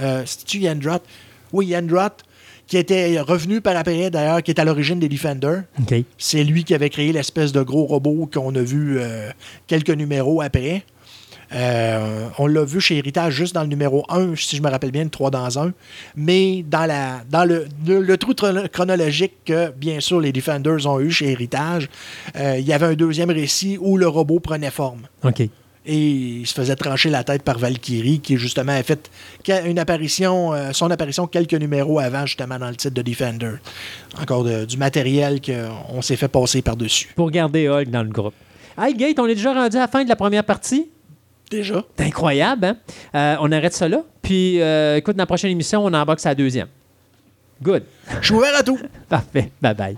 euh, 0.00 0.22
c'est-tu 0.24 0.58
Yandrot? 0.58 1.00
Oui, 1.52 1.66
Yandrot, 1.66 2.10
qui 2.66 2.76
était 2.76 3.18
revenu 3.20 3.60
par 3.60 3.76
après, 3.76 4.10
d'ailleurs, 4.10 4.42
qui 4.42 4.50
est 4.52 4.60
à 4.60 4.64
l'origine 4.64 5.00
des 5.00 5.08
Defenders. 5.08 5.62
C'est 6.18 6.44
lui 6.44 6.62
qui 6.64 6.74
avait 6.74 6.90
créé 6.90 7.12
l'espèce 7.12 7.50
de 7.52 7.62
gros 7.62 7.86
robot 7.86 8.28
qu'on 8.32 8.54
a 8.54 8.60
vu 8.60 8.98
euh, 9.00 9.30
quelques 9.66 9.90
numéros 9.90 10.40
après. 10.42 10.84
Euh, 11.52 12.28
on 12.38 12.46
l'a 12.46 12.64
vu 12.64 12.80
chez 12.80 12.96
Héritage 12.98 13.34
juste 13.34 13.54
dans 13.54 13.62
le 13.62 13.68
numéro 13.68 14.04
1, 14.10 14.36
si 14.36 14.56
je 14.56 14.62
me 14.62 14.68
rappelle 14.68 14.90
bien, 14.90 15.04
le 15.04 15.10
3 15.10 15.30
dans 15.30 15.58
1. 15.58 15.72
Mais 16.16 16.62
dans, 16.68 16.84
la, 16.86 17.22
dans 17.30 17.44
le, 17.44 17.66
le, 17.86 18.00
le 18.02 18.16
trou 18.18 18.34
chrono- 18.34 18.68
chronologique 18.68 19.32
que, 19.44 19.70
bien 19.70 20.00
sûr, 20.00 20.20
les 20.20 20.32
Defenders 20.32 20.86
ont 20.86 21.00
eu 21.00 21.10
chez 21.10 21.30
Héritage, 21.32 21.88
euh, 22.36 22.56
il 22.58 22.66
y 22.66 22.72
avait 22.72 22.86
un 22.86 22.94
deuxième 22.94 23.30
récit 23.30 23.78
où 23.80 23.96
le 23.96 24.06
robot 24.08 24.40
prenait 24.40 24.70
forme. 24.70 25.02
OK. 25.24 25.40
Et 25.90 25.96
il 25.96 26.46
se 26.46 26.52
faisait 26.52 26.76
trancher 26.76 27.08
la 27.08 27.24
tête 27.24 27.42
par 27.42 27.58
Valkyrie, 27.58 28.20
qui 28.20 28.36
justement 28.36 28.72
a 28.72 28.82
fait 28.82 29.10
une 29.64 29.78
apparition, 29.78 30.52
euh, 30.52 30.72
son 30.72 30.90
apparition 30.90 31.26
quelques 31.26 31.54
numéros 31.54 31.98
avant, 31.98 32.26
justement, 32.26 32.58
dans 32.58 32.68
le 32.68 32.76
titre 32.76 32.92
de 32.92 33.00
Defender. 33.00 33.52
Encore 34.20 34.44
de- 34.44 34.66
du 34.66 34.76
matériel 34.76 35.40
qu'on 35.40 36.02
s'est 36.02 36.16
fait 36.16 36.28
passer 36.28 36.60
par-dessus. 36.60 37.08
Pour 37.16 37.30
garder 37.30 37.68
Hulk 37.68 37.88
dans 37.88 38.02
le 38.02 38.10
groupe. 38.10 38.34
Hey, 38.76 38.94
Gate, 38.94 39.18
on 39.18 39.26
est 39.26 39.34
déjà 39.34 39.54
rendu 39.54 39.76
à 39.78 39.80
la 39.80 39.88
fin 39.88 40.04
de 40.04 40.10
la 40.10 40.16
première 40.16 40.44
partie. 40.44 40.90
Déjà. 41.50 41.82
C'est 41.96 42.04
incroyable, 42.04 42.66
hein? 42.66 42.76
Euh, 43.14 43.36
on 43.40 43.50
arrête 43.52 43.72
ça 43.72 43.88
là. 43.88 44.02
Puis, 44.20 44.60
euh, 44.60 44.96
écoute, 44.96 45.16
dans 45.16 45.22
la 45.22 45.26
prochaine 45.26 45.50
émission, 45.50 45.84
on 45.84 45.92
embarque 45.94 46.22
la 46.22 46.34
deuxième. 46.34 46.68
Good. 47.62 47.84
Je 48.20 48.26
suis 48.26 48.34
ouvert 48.34 48.54
à 48.56 48.62
tout. 48.62 48.78
Parfait. 49.08 49.50
Bye 49.60 49.74
bye. 49.74 49.96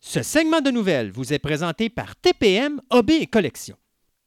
Ce 0.00 0.22
segment 0.22 0.60
de 0.60 0.70
nouvelles 0.70 1.10
vous 1.10 1.32
est 1.32 1.38
présenté 1.38 1.88
par 1.88 2.16
TPM 2.16 2.82
Hobby 2.90 3.14
et 3.14 3.26
Collection. 3.26 3.76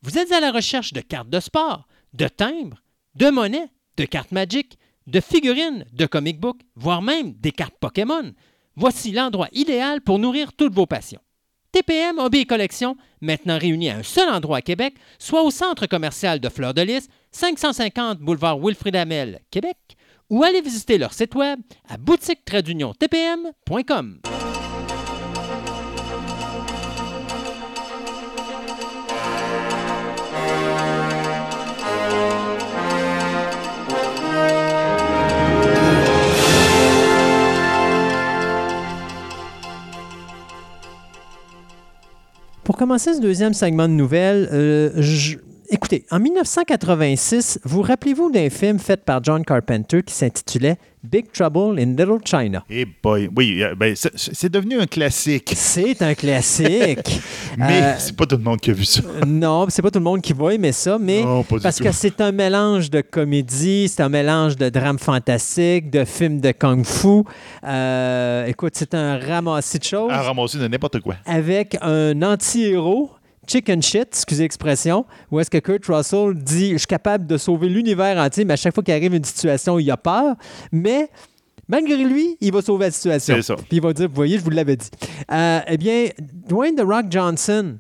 Vous 0.02 0.18
êtes 0.18 0.32
à 0.32 0.40
la 0.40 0.52
recherche 0.52 0.94
de 0.94 1.02
cartes 1.02 1.30
de 1.30 1.40
sport, 1.40 1.88
de 2.16 2.28
timbres, 2.28 2.82
de 3.16 3.30
monnaies, 3.30 3.70
de 3.98 4.06
cartes 4.06 4.32
Magic, 4.32 4.78
de 5.08 5.20
figurines, 5.20 5.86
de 5.94 6.06
comic 6.06 6.40
books, 6.40 6.62
voire 6.76 7.02
même 7.02 7.34
des 7.34 7.52
cartes 7.52 7.76
Pokémon. 7.80 8.32
Voici 8.76 9.12
l'endroit 9.12 9.50
idéal 9.52 10.02
pour 10.02 10.20
nourrir 10.20 10.54
toutes 10.54 10.74
vos 10.74 10.86
passions. 10.86 11.20
TPM 11.72 12.20
Hobby 12.20 12.40
et 12.40 12.46
Collection, 12.46 12.96
maintenant 13.20 13.58
réunis 13.58 13.90
à 13.90 13.98
un 13.98 14.04
seul 14.04 14.30
endroit 14.30 14.58
à 14.58 14.62
Québec, 14.62 14.96
soit 15.20 15.44
au 15.44 15.52
centre 15.52 15.88
commercial 15.88 16.40
de 16.40 16.48
Fleur 16.48 16.74
de 16.74 16.82
Lys, 16.82 17.10
550 17.32 18.20
boulevard 18.20 18.60
Wilfrid 18.60 18.96
Hamel, 18.96 19.42
Québec, 19.52 19.78
ou 20.30 20.44
allez 20.44 20.62
visiter 20.62 20.98
leur 20.98 21.14
site 21.14 21.36
web 21.36 21.60
à 21.90 21.98
boutique-tpm.com. 21.98 24.22
Pour 42.66 42.78
commencer 42.78 43.14
ce 43.14 43.22
deuxième 43.22 43.54
segment 43.54 43.88
de 43.88 43.94
nouvelles, 43.94 44.50
euh, 44.52 44.90
je- 44.98 45.38
écoutez, 45.70 46.06
en 46.12 46.20
1986, 46.20 47.60
vous 47.64 47.82
rappelez-vous 47.82 48.32
d'un 48.32 48.50
film 48.50 48.80
fait 48.80 49.04
par 49.04 49.24
John 49.24 49.44
Carpenter 49.44 50.02
qui 50.04 50.14
s'intitulait 50.14 50.78
Big 51.04 51.32
Trouble 51.32 51.80
in 51.80 51.92
Little 51.96 52.18
China? 52.26 52.64
Eh 52.70 52.86
boy, 53.04 53.30
oui, 53.36 53.62
euh, 53.64 53.76
ben, 53.76 53.96
c'est- 53.96 54.50
devenu 54.50 54.80
un 54.80 54.88
classique. 54.88 55.54
C'est 55.56 56.02
un 56.02 56.14
classique. 56.16 57.22
Mais 57.58 57.82
Euh, 57.84 57.94
c'est 58.00 58.16
pas 58.16 58.26
tout 58.26 58.38
le 58.38 58.44
monde 58.44 58.60
qui 58.60 58.72
a 58.72 58.74
vu 58.74 58.86
ça. 58.86 59.02
non, 59.28 59.68
c'est 59.70 59.82
pas 59.84 59.92
tout 59.92 60.00
le 60.00 60.04
monde 60.06 60.22
qui 60.22 60.34
va 60.34 60.54
aimer 60.54 60.72
ça, 60.72 60.98
mais 61.00 61.22
Non, 61.24 61.44
pas 61.44 61.58
du 61.58 61.62
parce 61.62 61.80
que 61.80 61.92
c'est 61.92 62.20
un 62.22 62.32
mélange 62.32 62.90
de 62.90 63.02
comédie, 63.02 63.88
c'est 63.88 64.02
un 64.02 64.10
mélange 64.10 64.56
de 64.58 64.70
drame 64.70 64.98
fantastique, 65.00 65.90
de 65.92 66.04
films 66.06 66.42
de 66.42 66.52
kung-fu. 66.52 67.24
Euh, 67.64 68.46
écoute, 68.48 68.74
c'est 68.76 68.94
un 68.96 69.18
ramassis 69.20 69.80
de 69.80 69.84
choses 69.84 70.12
À 70.12 70.22
ramasser 70.24 70.58
de 70.58 70.68
n'importe 70.68 71.00
quoi. 71.02 71.16
avec 71.26 71.78
un 71.82 72.20
anti-héros. 72.22 73.12
Chicken 73.48 73.82
shit, 73.82 74.08
excusez 74.12 74.44
l'expression, 74.44 75.06
où 75.32 75.40
est-ce 75.40 75.50
que 75.50 75.58
Kurt 75.58 75.86
Russell 75.86 76.34
dit 76.36 76.72
Je 76.74 76.78
suis 76.78 76.88
capable 76.88 77.28
de 77.28 77.38
sauver 77.38 77.70
l'univers 77.70 78.18
entier, 78.18 78.46
mais 78.46 78.54
à 78.54 78.58
chaque 78.58 78.74
fois 78.74 78.84
qu'il 78.84 78.94
arrive 78.94 79.14
une 79.14 79.24
situation, 79.24 79.80
il 79.80 79.90
a 79.92 79.98
peur. 79.98 80.36
Mais 80.72 81.10
malgré 81.68 82.04
lui, 82.04 82.38
il 82.42 82.52
va 82.52 82.62
sauver 82.62 82.86
la 82.86 82.92
situation. 82.92 83.36
C'est 83.36 83.42
ça. 83.42 83.56
Puis 83.56 83.78
il 83.78 83.82
va 83.82 83.94
dire 83.94 84.08
Vous 84.08 84.16
voyez, 84.16 84.38
je 84.38 84.44
vous 84.44 84.50
l'avais 84.50 84.76
dit. 84.76 84.90
Euh, 85.32 85.60
eh 85.68 85.78
bien, 85.78 86.08
Dwayne 86.48 86.76
The 86.76 86.84
Rock 86.86 87.06
Johnson 87.10 87.78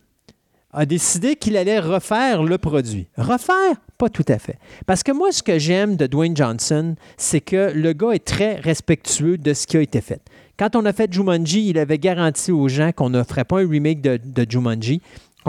a 0.75 0.85
décidé 0.85 1.35
qu'il 1.37 1.55
allait 1.55 1.79
refaire 1.79 2.43
le 2.43 2.57
produit. 2.57 3.07
Refaire? 3.17 3.75
Pas 3.97 4.09
tout 4.09 4.25
à 4.27 4.37
fait. 4.37 4.59
Parce 4.85 5.03
que 5.03 5.13
moi, 5.13 5.31
ce 5.31 5.41
que 5.41 5.57
j'aime 5.57 5.95
de 5.95 6.05
Dwayne 6.05 6.35
Johnson, 6.35 6.95
c'est 7.15 7.39
que 7.39 7.71
le 7.73 7.93
gars 7.93 8.11
est 8.11 8.25
très 8.25 8.55
respectueux 8.55 9.37
de 9.37 9.53
ce 9.53 9.65
qui 9.65 9.77
a 9.77 9.81
été 9.81 10.01
fait. 10.01 10.21
Quand 10.57 10.75
on 10.75 10.85
a 10.85 10.91
fait 10.91 11.11
Jumanji, 11.11 11.69
il 11.69 11.77
avait 11.77 11.97
garanti 11.97 12.51
aux 12.51 12.67
gens 12.67 12.91
qu'on 12.91 13.09
ne 13.09 13.23
ferait 13.23 13.45
pas 13.45 13.61
un 13.61 13.69
remake 13.69 14.01
de, 14.01 14.19
de 14.23 14.45
Jumanji, 14.49 15.01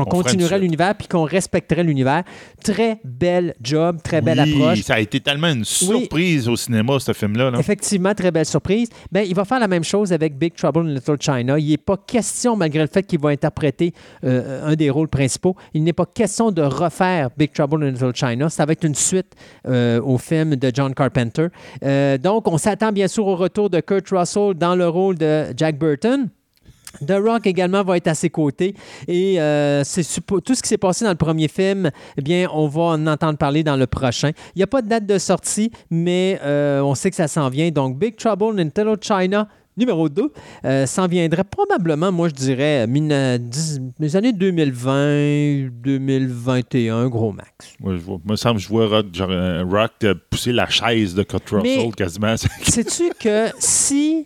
qu'on 0.05 0.18
On 0.18 0.23
continuerait 0.23 0.59
l'univers 0.59 0.94
puis 0.94 1.09
qu'on 1.09 1.24
respecterait 1.24 1.82
l'univers. 1.82 2.23
Très 2.62 2.98
belle 3.05 3.55
job, 3.60 3.98
très 4.02 4.20
belle 4.20 4.43
Oui, 4.44 4.55
approche. 4.55 4.82
Ça 4.82 4.94
a 4.94 5.01
été 5.01 5.20
tellement 5.20 5.48
une 5.48 5.64
surprise 5.64 6.48
au 6.48 6.56
cinéma, 6.56 6.98
ce 6.98 7.12
film-là. 7.12 7.51
là. 7.51 7.59
Effectivement, 7.59 8.14
très 8.14 8.31
belle 8.31 8.47
surprise. 8.47 8.89
Ben, 9.10 9.27
il 9.27 9.35
va 9.35 9.44
faire 9.44 9.60
la 9.60 9.68
même 9.68 9.85
chose 9.85 10.12
avec 10.12 10.36
Big 10.39 10.55
Trouble 10.55 10.89
in 10.89 10.94
Little 10.94 11.16
China. 11.20 11.59
Il 11.59 11.68
n'est 11.68 11.77
pas 11.77 11.97
question, 11.97 12.56
malgré 12.56 12.82
le 12.82 12.89
fait 12.89 13.02
qu'il 13.02 13.20
va 13.20 13.31
interpréter 13.31 13.93
euh, 14.24 14.66
un 14.70 14.74
des 14.74 14.90
rôles 14.90 15.09
principaux, 15.09 15.56
il 15.74 15.82
n'est 15.85 15.93
pas 15.93 16.06
question 16.06 16.51
de 16.51 16.62
refaire 16.62 17.31
Big 17.36 17.52
Trouble 17.52 17.85
in 17.85 17.90
Little 17.90 18.14
China. 18.14 18.48
Ça 18.48 18.64
va 18.66 18.73
être 18.73 18.85
une 18.85 18.94
suite 18.94 19.35
euh, 19.66 20.01
au 20.02 20.18
film 20.18 20.56
de 20.56 20.70
John 20.73 20.94
Carpenter. 20.94 21.48
Euh, 21.85 22.18
donc, 22.18 22.48
on 22.48 22.59
s'attend 22.59 22.93
bien 22.93 23.09
sûr 23.09 23.27
au 23.27 23.36
retour 23.36 23.70
de 23.70 23.81
Kurt 23.81 24.09
Russell 24.10 24.55
dans 24.55 24.74
le 24.74 24.89
rôle 24.89 25.16
de 25.16 25.47
Jack 25.56 25.78
Burton. 25.78 26.28
The 27.06 27.12
Rock 27.22 27.46
également 27.46 27.82
va 27.82 27.96
être 27.96 28.08
à 28.08 28.14
ses 28.14 28.30
côtés 28.30 28.74
et 29.06 29.40
euh, 29.40 29.84
c'est 29.84 30.02
tout 30.24 30.54
ce 30.54 30.62
qui 30.62 30.68
s'est 30.68 30.78
passé 30.78 31.04
dans 31.04 31.10
le 31.10 31.16
premier 31.16 31.48
film, 31.48 31.90
eh 32.16 32.22
bien, 32.22 32.48
on 32.52 32.68
va 32.68 32.82
en 32.82 33.06
entendre 33.06 33.36
parler 33.38 33.62
dans 33.62 33.76
le 33.76 33.86
prochain. 33.86 34.30
Il 34.54 34.58
n'y 34.58 34.62
a 34.62 34.66
pas 34.66 34.80
de 34.82 34.88
date 34.88 35.04
de 35.06 35.18
sortie, 35.18 35.70
mais 35.90 36.38
euh, 36.42 36.80
on 36.80 36.94
sait 36.94 37.10
que 37.10 37.16
ça 37.16 37.28
s'en 37.28 37.48
vient. 37.50 37.70
Donc, 37.70 37.98
Big 37.98 38.16
Trouble 38.16 38.58
in 38.60 38.64
Little 38.64 38.96
China, 39.02 39.46
numéro 39.76 40.08
2, 40.08 40.32
euh, 40.64 40.86
s'en 40.86 41.06
viendrait 41.06 41.44
probablement, 41.44 42.10
moi 42.12 42.28
je 42.28 42.34
dirais, 42.34 42.86
mine- 42.86 43.36
dix- 43.40 43.78
les 43.98 44.16
années 44.16 44.32
2020, 44.32 45.68
2021, 45.70 47.08
gros 47.08 47.32
max. 47.32 47.74
Moi, 47.80 47.96
je 47.96 48.00
vois, 48.00 48.18
me 48.24 48.36
semble 48.36 48.58
je 48.58 48.68
vois 48.68 48.86
Rock, 48.88 49.06
genre, 49.12 49.30
Rock 49.70 49.92
pousser 50.30 50.52
la 50.52 50.66
chaise 50.68 51.14
de 51.14 51.22
Kurt 51.24 51.48
Russell 51.50 51.94
quasiment. 51.94 52.36
Sais-tu 52.62 53.10
que 53.20 53.48
si 53.58 54.24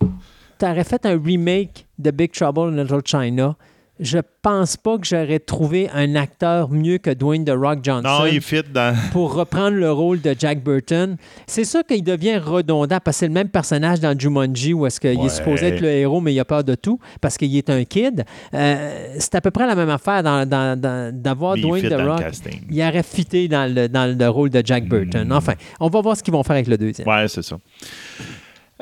tu 0.61 0.71
aurais 0.71 0.83
fait 0.83 1.05
un 1.05 1.19
remake 1.21 1.85
de 1.99 2.11
Big 2.11 2.31
Trouble 2.31 2.73
in 2.73 2.83
Little 2.83 3.01
China, 3.05 3.55
je 3.99 4.17
pense 4.41 4.77
pas 4.77 4.97
que 4.97 5.05
j'aurais 5.05 5.37
trouvé 5.37 5.87
un 5.93 6.15
acteur 6.15 6.71
mieux 6.71 6.97
que 6.97 7.11
Dwayne 7.11 7.45
The 7.45 7.51
Rock 7.55 7.79
Johnson 7.83 8.07
non, 8.07 8.25
il 8.25 8.41
fit 8.41 8.63
dans. 8.73 8.95
pour 9.11 9.35
reprendre 9.35 9.77
le 9.77 9.91
rôle 9.91 10.19
de 10.21 10.33
Jack 10.39 10.63
Burton. 10.63 11.17
C'est 11.45 11.65
sûr 11.65 11.83
qu'il 11.85 12.03
devient 12.03 12.37
redondant 12.37 12.97
parce 13.03 13.17
que 13.17 13.19
c'est 13.19 13.27
le 13.27 13.33
même 13.33 13.49
personnage 13.49 13.99
dans 13.99 14.17
Jumanji 14.17 14.73
où 14.73 14.87
est-ce 14.87 14.99
qu'il 14.99 15.19
Ouais. 15.19 15.25
est 15.27 15.29
supposé 15.29 15.67
être 15.67 15.81
le 15.81 15.89
héros 15.89 16.19
mais 16.19 16.33
il 16.33 16.39
a 16.39 16.45
peur 16.45 16.63
de 16.63 16.73
tout 16.73 16.97
parce 17.21 17.37
qu'il 17.37 17.55
est 17.55 17.69
un 17.69 17.83
kid. 17.83 18.23
Euh, 18.55 19.15
c'est 19.19 19.35
à 19.35 19.41
peu 19.41 19.51
près 19.51 19.67
la 19.67 19.75
même 19.75 19.89
affaire 19.91 20.23
dans- 20.23 20.49
dans- 20.49 20.79
dans- 20.79 21.15
d'avoir 21.15 21.55
Dwayne 21.57 21.87
The 21.87 21.93
Rock. 22.01 22.23
Il 22.71 22.81
aurait 22.81 23.03
fité 23.03 23.47
dans 23.47 23.71
le, 23.71 23.87
dans 23.87 24.17
le 24.17 24.29
rôle 24.29 24.49
de 24.49 24.63
Jack 24.65 24.85
Burton. 24.85 25.27
Hmm. 25.27 25.33
Enfin, 25.33 25.53
on 25.79 25.89
va 25.89 26.01
voir 26.01 26.17
ce 26.17 26.23
qu'ils 26.23 26.33
vont 26.33 26.41
faire 26.41 26.55
avec 26.55 26.67
le 26.67 26.77
deuxième. 26.79 27.07
Ouais, 27.07 27.27
c'est 27.27 27.43
ça. 27.43 27.57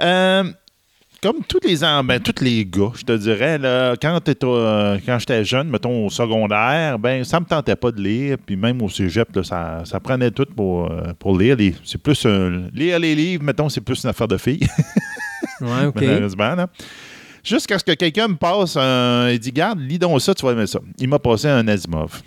Euh, 0.01 0.43
comme 1.21 1.37
tous 1.47 1.59
les 1.65 1.83
ans, 1.83 2.03
ben, 2.03 2.19
tous 2.19 2.41
les 2.43 2.65
gars, 2.65 2.91
je 2.95 3.03
te 3.03 3.11
dirais, 3.17 3.57
là, 3.57 3.95
quand, 4.01 4.19
euh, 4.43 4.97
quand 5.05 5.19
j'étais 5.19 5.43
jeune, 5.43 5.67
mettons 5.69 6.05
au 6.05 6.09
secondaire, 6.09 6.97
ben 6.97 7.23
ça 7.25 7.39
me 7.39 7.45
tentait 7.45 7.75
pas 7.75 7.91
de 7.91 8.01
lire. 8.01 8.37
Puis 8.45 8.55
même 8.55 8.81
au 8.81 8.89
cégep, 8.89 9.35
là, 9.35 9.43
ça, 9.43 9.81
ça 9.85 9.99
prenait 9.99 10.31
tout 10.31 10.45
pour, 10.55 10.89
euh, 10.91 11.11
pour 11.19 11.37
lire. 11.37 11.55
Les- 11.57 11.75
C'est 11.83 12.01
plus 12.01 12.25
un- 12.25 12.69
lire 12.73 12.99
les 12.99 13.15
livres, 13.15 13.43
mettons, 13.43 13.67
c'est 13.69 13.81
plus 13.81 14.03
une 14.03 14.09
affaire 14.09 14.27
de 14.29 14.37
filles, 14.37 14.65
Ouais, 15.61 15.85
OK. 15.87 15.95
malheureusement. 15.95 16.55
là. 16.55 16.67
Jusqu'à 17.43 17.79
ce 17.79 17.83
que 17.83 17.93
quelqu'un 17.93 18.27
me 18.29 18.35
passe 18.35 18.75
un. 18.77 19.29
Il 19.31 19.39
dit 19.39 19.51
Garde, 19.51 19.79
lis 19.79 19.97
donc 19.99 20.21
ça, 20.21 20.33
tu 20.33 20.45
vas 20.45 20.51
aimer 20.51 20.67
ça. 20.67 20.79
Il 20.99 21.07
m'a 21.09 21.19
passé 21.19 21.47
un 21.47 21.65
Asimov. 21.67 22.21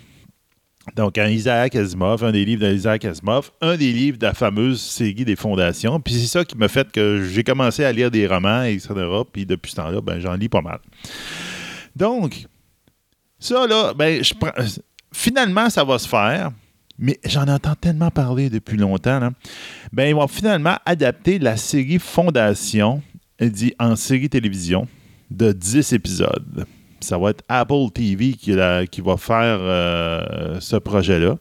Donc, 0.95 1.17
un 1.17 1.29
Isaac 1.29 1.75
Asimov, 1.75 2.23
un 2.23 2.31
des 2.31 2.43
livres 2.43 2.67
d'Isaac 2.67 3.05
Asimov, 3.05 3.51
un 3.61 3.77
des 3.77 3.93
livres 3.93 4.17
de 4.17 4.25
la 4.25 4.33
fameuse 4.33 4.81
série 4.81 5.25
des 5.25 5.35
fondations. 5.35 5.99
Puis 5.99 6.15
c'est 6.15 6.27
ça 6.27 6.45
qui 6.45 6.57
m'a 6.57 6.67
fait 6.67 6.91
que 6.91 7.23
j'ai 7.23 7.43
commencé 7.43 7.85
à 7.85 7.91
lire 7.91 8.11
des 8.11 8.27
romans, 8.27 8.63
etc. 8.63 8.93
Puis 9.31 9.45
depuis 9.45 9.71
ce 9.71 9.77
temps-là, 9.77 10.01
ben, 10.01 10.19
j'en 10.19 10.33
lis 10.33 10.49
pas 10.49 10.61
mal. 10.61 10.79
Donc, 11.95 12.47
ça, 13.39 13.65
là, 13.65 13.93
ben, 13.93 14.21
finalement, 15.13 15.69
ça 15.69 15.83
va 15.83 15.97
se 15.97 16.07
faire. 16.07 16.51
Mais 16.99 17.19
j'en 17.25 17.47
entends 17.47 17.75
tellement 17.75 18.11
parler 18.11 18.49
depuis 18.49 18.77
longtemps. 18.77 19.31
Ben, 19.91 20.09
ils 20.09 20.15
vont 20.15 20.27
finalement 20.27 20.77
adapter 20.85 21.39
la 21.39 21.57
série 21.57 21.97
Fondation, 21.97 23.01
dit 23.39 23.73
en 23.79 23.95
série 23.95 24.29
télévision 24.29 24.87
de 25.31 25.51
10 25.51 25.93
épisodes. 25.93 26.65
Ça 27.03 27.17
va 27.17 27.31
être 27.31 27.43
Apple 27.49 27.91
TV 27.93 28.33
qui, 28.33 28.51
va 28.53 29.17
faire 29.17 29.57
euh, 29.59 30.57
ce 30.61 30.77
projet-là. 30.77 31.35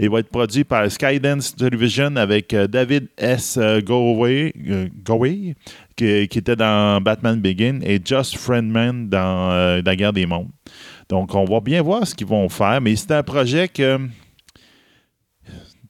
Il 0.00 0.08
va 0.08 0.20
être 0.20 0.30
produit 0.30 0.64
par 0.64 0.90
Skydance 0.90 1.54
Television 1.54 2.16
avec 2.16 2.54
euh, 2.54 2.66
David 2.66 3.08
S. 3.18 3.58
Goway, 3.84 4.54
euh, 4.68 4.88
qui, 5.94 6.06
était 6.06 6.56
dans 6.56 7.02
Batman 7.02 7.38
Begin, 7.38 7.80
et 7.82 8.00
Josh 8.02 8.36
Friendman 8.36 9.08
dans 9.08 9.82
La 9.84 9.94
guerre 9.94 10.14
des 10.14 10.24
mondes. 10.24 10.48
Donc, 11.08 11.34
on 11.34 11.44
va 11.44 11.60
bien 11.60 11.82
voir 11.82 12.06
ce 12.06 12.14
qu'ils 12.14 12.26
vont 12.26 12.48
faire, 12.48 12.80
mais 12.80 12.96
c'est 12.96 13.12
un 13.12 13.22
projet 13.22 13.68
que 13.68 13.98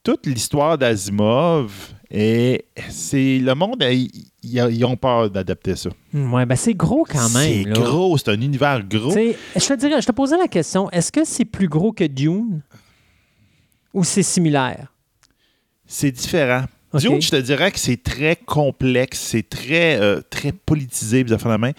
toute 0.02 0.26
l'histoire 0.26 0.76
d'Asimov 0.76 1.92
et 2.10 2.64
c'est 2.88 3.38
le 3.38 3.54
monde, 3.54 3.82
ils, 3.82 4.10
ils- 4.56 4.84
ont 4.84 4.96
peur 4.96 5.30
d'adapter 5.30 5.76
ça. 5.76 5.90
Ouais, 6.14 6.46
ben 6.46 6.56
c'est 6.56 6.74
gros 6.74 7.04
quand 7.08 7.28
même. 7.30 7.64
C'est 7.64 7.70
gros, 7.70 8.16
c'est 8.18 8.30
un 8.30 8.40
univers 8.40 8.82
gros. 8.82 9.10
Je 9.12 9.34
te 9.66 9.74
dirais, 9.74 10.00
je 10.00 10.06
te 10.06 10.12
posais 10.12 10.36
la 10.38 10.48
question, 10.48 10.90
est-ce 10.90 11.12
que 11.12 11.24
c'est 11.24 11.44
plus 11.44 11.68
gros 11.68 11.92
que 11.92 12.04
Dune 12.04 12.62
ou 13.94 14.04
c'est 14.04 14.22
similaire? 14.22 14.92
C'est 15.86 16.10
différent. 16.12 16.64
Dune, 16.94 17.20
je 17.20 17.30
te 17.30 17.36
dirais 17.36 17.70
que 17.70 17.78
c'est 17.78 18.02
très 18.02 18.36
complexe, 18.36 19.18
c'est 19.20 19.48
très, 19.48 20.00
euh, 20.00 20.20
très 20.30 20.52
politisé, 20.52 21.24
puis 21.24 21.34
la 21.44 21.58
main. 21.58 21.72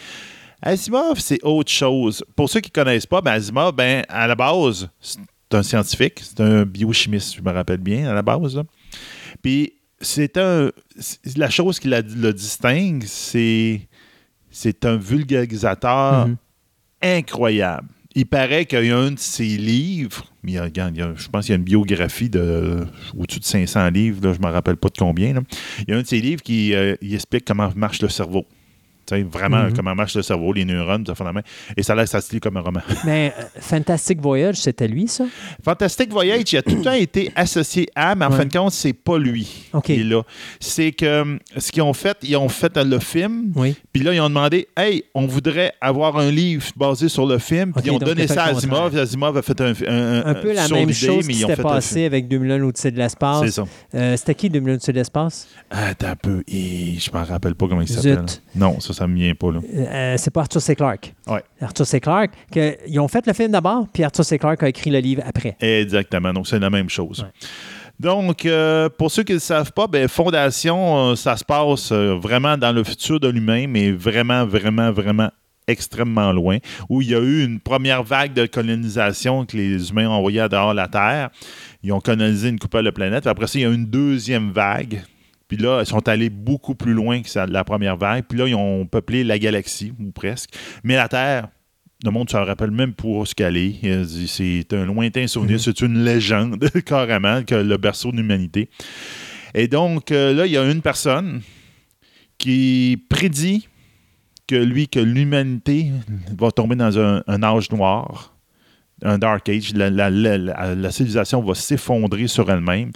Asimov, 0.61 1.19
c'est 1.19 1.39
autre 1.43 1.71
chose. 1.71 2.23
Pour 2.35 2.49
ceux 2.49 2.59
qui 2.59 2.69
ne 2.69 2.83
connaissent 2.83 3.05
pas, 3.05 3.21
ben 3.21 3.31
Asimov, 3.31 3.71
ben, 3.73 4.03
à 4.09 4.27
la 4.27 4.35
base, 4.35 4.89
c'est 4.99 5.19
un 5.53 5.63
scientifique, 5.63 6.19
c'est 6.21 6.41
un 6.41 6.63
biochimiste, 6.65 7.35
je 7.37 7.41
me 7.41 7.51
rappelle 7.51 7.77
bien, 7.79 8.09
à 8.09 8.13
la 8.13 8.21
base. 8.21 8.55
là. 8.55 8.63
Puis, 9.41 9.73
c'est 10.01 10.37
un. 10.37 10.71
La 11.35 11.49
chose 11.49 11.79
qui 11.79 11.87
la- 11.87 12.01
le 12.01 12.33
distingue, 12.33 13.03
c'est. 13.05 13.81
C'est 14.51 14.85
un 14.85 14.97
vulgarisateur 14.97 16.27
Mhm. 16.27 16.37
incroyable. 17.01 17.87
Il 18.15 18.25
paraît 18.25 18.65
qu'il 18.65 18.85
y 18.85 18.89
a 18.91 18.97
un 18.97 19.11
de 19.11 19.19
ses 19.19 19.45
livres, 19.57 20.25
mais 20.41 20.53
il 20.53 20.55
y 20.55 20.57
a- 20.57 20.67
il 20.67 20.97
y 20.97 21.01
a- 21.01 21.13
je 21.15 21.27
pense 21.29 21.45
qu'il 21.45 21.53
y 21.53 21.55
a 21.55 21.57
une 21.57 21.63
biographie 21.63 22.29
de 22.29 22.83
au-dessus 23.15 23.39
de 23.39 23.45
500 23.45 23.87
livres, 23.91 24.19
là, 24.25 24.33
je 24.33 24.39
ne 24.39 24.45
me 24.47 24.51
rappelle 24.51 24.77
pas 24.77 24.89
de 24.89 24.97
combien. 24.97 25.33
là. 25.33 25.41
Il 25.87 25.91
y 25.91 25.93
a 25.93 25.97
un 25.97 26.01
de 26.01 26.07
ses 26.07 26.19
livres 26.19 26.41
qui 26.41 26.73
euh, 26.73 26.95
il 27.01 27.13
explique 27.13 27.45
comment 27.45 27.71
marche 27.75 28.01
le 28.01 28.09
cerveau. 28.09 28.45
Vraiment, 29.31 29.63
Mhm. 29.63 29.73
comment 29.75 29.95
marche 29.95 30.15
le 30.15 30.21
cerveau, 30.21 30.53
les 30.53 30.65
neurones, 30.65 31.05
ça 31.05 31.15
fait 31.15 31.23
la 31.23 31.33
main. 31.33 31.41
Et 31.77 31.83
ça 31.83 31.95
l'air 31.95 32.07
ça 32.07 32.21
se 32.21 32.31
lit 32.33 32.39
comme 32.39 32.57
un 32.57 32.61
roman. 32.61 32.81
Mais 33.05 33.33
euh, 33.37 33.43
Fantastic 33.59 34.21
Voyage, 34.21 34.57
c'était 34.57 34.87
lui, 34.87 35.07
ça? 35.07 35.25
Fantastic 35.63 36.11
Voyage, 36.11 36.43
il 36.53 36.57
a 36.57 36.61
tout 36.61 36.75
le 36.75 36.81
temps 36.81 36.91
été 36.93 37.31
associé 37.35 37.87
à, 37.95 38.15
mais 38.15 38.25
en 38.25 38.31
Ouais. 38.31 38.37
fin 38.37 38.45
de 38.45 38.53
compte, 38.53 38.71
c'est 38.71 38.93
pas 38.93 39.17
lui 39.17 39.69
qui 39.83 39.93
est 39.93 40.03
là. 40.03 40.23
C'est 40.59 40.91
que 40.91 41.05
euh, 41.05 41.37
ce 41.57 41.71
qu'ils 41.71 41.81
ont 41.81 41.93
fait, 41.93 42.17
ils 42.23 42.35
ont 42.37 42.49
fait 42.49 42.75
le 42.77 42.99
film, 42.99 43.51
Oui. 43.55 43.75
puis 43.91 44.03
là, 44.03 44.13
ils 44.13 44.21
ont 44.21 44.29
demandé 44.29 44.67
Hey, 44.77 45.03
on 45.13 45.25
voudrait 45.27 45.73
avoir 45.81 46.17
un 46.17 46.31
livre 46.31 46.63
basé 46.75 47.09
sur 47.09 47.25
le 47.25 47.37
film, 47.39 47.73
puis 47.73 47.83
ils 47.85 47.91
ont 47.91 47.97
donné 47.99 48.27
ça 48.27 48.43
à 48.45 48.49
Asimov. 48.49 48.95
Asimov 48.95 49.37
a 49.37 49.41
fait 49.41 49.59
un, 49.61 49.73
un, 49.87 50.25
Un 50.25 50.33
peu 50.35 50.53
la 50.53 50.67
même 50.67 50.81
l'idée, 50.89 50.93
chose 50.93 51.25
mais 51.27 51.33
qui 51.33 51.39
s'était 51.39 51.55
fait 51.55 51.61
un 51.61 51.69
passé 51.69 51.93
film. 51.95 52.05
avec 52.05 52.27
2001 52.27 52.61
au-dessus 52.63 52.91
de 52.91 52.97
l'espace. 52.97 53.41
C'est 53.45 53.51
ça. 53.51 53.63
Euh, 53.95 54.15
c'était 54.17 54.35
qui 54.35 54.49
2001 54.49 54.73
au-dessus 54.75 54.91
de 54.91 54.97
l'espace? 54.97 55.47
Attends 55.69 56.07
un 56.07 56.15
peu. 56.15 56.43
Et 56.47 56.95
je 56.99 57.09
me 57.11 57.23
rappelle 57.23 57.55
pas 57.55 57.67
comment 57.67 57.81
il 57.81 57.87
s'appelle. 57.87 58.25
Non, 58.55 58.79
ça, 58.79 58.93
ça 58.99 59.07
me 59.07 59.15
vient 59.15 59.33
pas. 59.33 59.51
Là. 59.51 59.59
Euh, 59.73 60.15
c'est 60.17 60.31
pas 60.31 60.41
Arthur 60.41 60.61
C. 60.61 60.75
Clarke. 60.75 61.13
Ouais. 61.27 61.43
Arthur 61.61 61.85
C. 61.85 61.99
Clarke, 61.99 62.31
que, 62.51 62.77
ils 62.87 62.99
ont 62.99 63.07
fait 63.07 63.25
le 63.25 63.33
film 63.33 63.51
d'abord, 63.51 63.87
puis 63.91 64.03
Arthur 64.03 64.25
C. 64.25 64.37
Clarke 64.37 64.63
a 64.63 64.69
écrit 64.69 64.91
le 64.91 64.99
livre 64.99 65.23
après. 65.25 65.55
Exactement. 65.59 66.33
Donc, 66.33 66.47
c'est 66.47 66.59
la 66.59 66.69
même 66.69 66.89
chose. 66.89 67.21
Ouais. 67.21 67.47
Donc, 67.99 68.45
euh, 68.45 68.87
pour 68.89 69.11
ceux 69.11 69.23
qui 69.23 69.33
ne 69.33 69.37
le 69.37 69.41
savent 69.41 69.73
pas, 69.73 69.87
ben, 69.87 70.07
Fondation, 70.07 71.11
euh, 71.11 71.15
ça 71.15 71.35
se 71.35 71.43
passe 71.43 71.91
euh, 71.91 72.15
vraiment 72.15 72.57
dans 72.57 72.71
le 72.71 72.83
futur 72.83 73.19
de 73.19 73.27
l'humain, 73.27 73.67
mais 73.67 73.91
vraiment, 73.91 74.45
vraiment, 74.45 74.91
vraiment 74.91 75.29
extrêmement 75.67 76.31
loin, 76.31 76.57
où 76.89 77.01
il 77.01 77.09
y 77.09 77.15
a 77.15 77.19
eu 77.19 77.43
une 77.45 77.59
première 77.59 78.03
vague 78.03 78.33
de 78.33 78.45
colonisation 78.45 79.45
que 79.45 79.55
les 79.55 79.91
humains 79.91 80.09
ont 80.09 80.13
envoyé 80.13 80.39
à 80.39 80.49
dehors 80.49 80.73
la 80.73 80.87
Terre. 80.87 81.29
Ils 81.83 81.91
ont 81.91 81.99
colonisé 81.99 82.49
une 82.49 82.57
couple 82.57 82.83
de 82.83 82.89
planètes. 82.89 83.23
Puis 83.23 83.29
après 83.29 83.47
ça, 83.47 83.59
il 83.59 83.61
y 83.61 83.65
a 83.65 83.69
eu 83.69 83.75
une 83.75 83.85
deuxième 83.85 84.51
vague. 84.51 85.03
Puis 85.49 85.57
là, 85.57 85.81
ils 85.81 85.85
sont 85.85 86.07
allés 86.07 86.29
beaucoup 86.29 86.75
plus 86.75 86.93
loin 86.93 87.21
que 87.21 87.27
ça- 87.27 87.45
la 87.45 87.65
première 87.65 87.97
vague. 87.97 88.23
Puis 88.29 88.37
là, 88.39 88.47
ils 88.47 88.55
ont 88.55 88.85
peuplé 88.85 89.25
la 89.25 89.37
galaxie, 89.37 89.91
ou 89.99 90.11
presque. 90.11 90.51
Mais 90.85 90.95
la 90.95 91.09
Terre, 91.09 91.49
le 92.05 92.11
monde 92.11 92.27
ne 92.27 92.31
se 92.31 92.37
rappelle 92.37 92.71
même 92.71 92.93
pas 92.93 93.07
où 93.09 93.25
ce 93.25 93.35
qu'elle 93.35 93.57
est. 93.57 93.75
C'est 94.27 94.71
un 94.73 94.85
lointain 94.85 95.27
souvenir, 95.27 95.55
Mhm. 95.55 95.59
c'est 95.59 95.81
une 95.81 96.03
légende, 96.05 96.59
carrément, 96.85 97.43
que 97.43 97.55
le 97.55 97.75
berceau 97.77 98.11
de 98.13 98.17
l'humanité. 98.17 98.69
Et 99.53 99.67
donc, 99.67 100.11
euh, 100.11 100.33
là, 100.33 100.45
il 100.45 100.51
y 100.53 100.57
a 100.57 100.63
une 100.71 100.81
personne 100.81 101.41
qui 102.37 103.03
prédit 103.09 103.67
que 104.47 104.55
lui, 104.55 104.87
que 104.87 104.99
l'humanité 104.99 105.87
va 106.37 106.51
tomber 106.51 106.75
dans 106.75 106.97
un, 106.99 107.23
un 107.27 107.43
âge 107.43 107.69
noir, 107.71 108.35
un 109.03 109.17
dark 109.17 109.47
age, 109.49 109.73
la, 109.73 110.91
civilisation 110.91 111.41
va 111.41 111.55
s'effondrer 111.55 112.27
sur 112.27 112.49
elle-même 112.49 112.91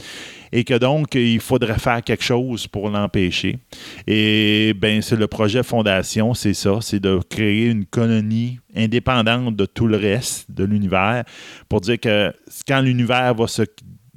et 0.51 0.63
que 0.63 0.75
donc 0.75 1.15
il 1.15 1.39
faudrait 1.39 1.79
faire 1.79 2.01
quelque 2.03 2.23
chose 2.23 2.67
pour 2.67 2.89
l'empêcher. 2.89 3.57
Et 4.05 4.73
ben 4.77 5.01
c'est 5.01 5.15
le 5.15 5.27
projet 5.27 5.63
Fondation, 5.63 6.33
c'est 6.33 6.53
ça, 6.53 6.77
c'est 6.81 6.99
de 6.99 7.19
créer 7.29 7.67
une 7.67 7.85
colonie 7.85 8.59
indépendante 8.75 9.55
de 9.55 9.65
tout 9.65 9.87
le 9.87 9.97
reste 9.97 10.51
de 10.51 10.63
l'univers 10.63 11.23
pour 11.69 11.81
dire 11.81 11.99
que 11.99 12.31
quand 12.67 12.81
l'univers 12.81 13.33
va 13.33 13.47
se 13.47 13.63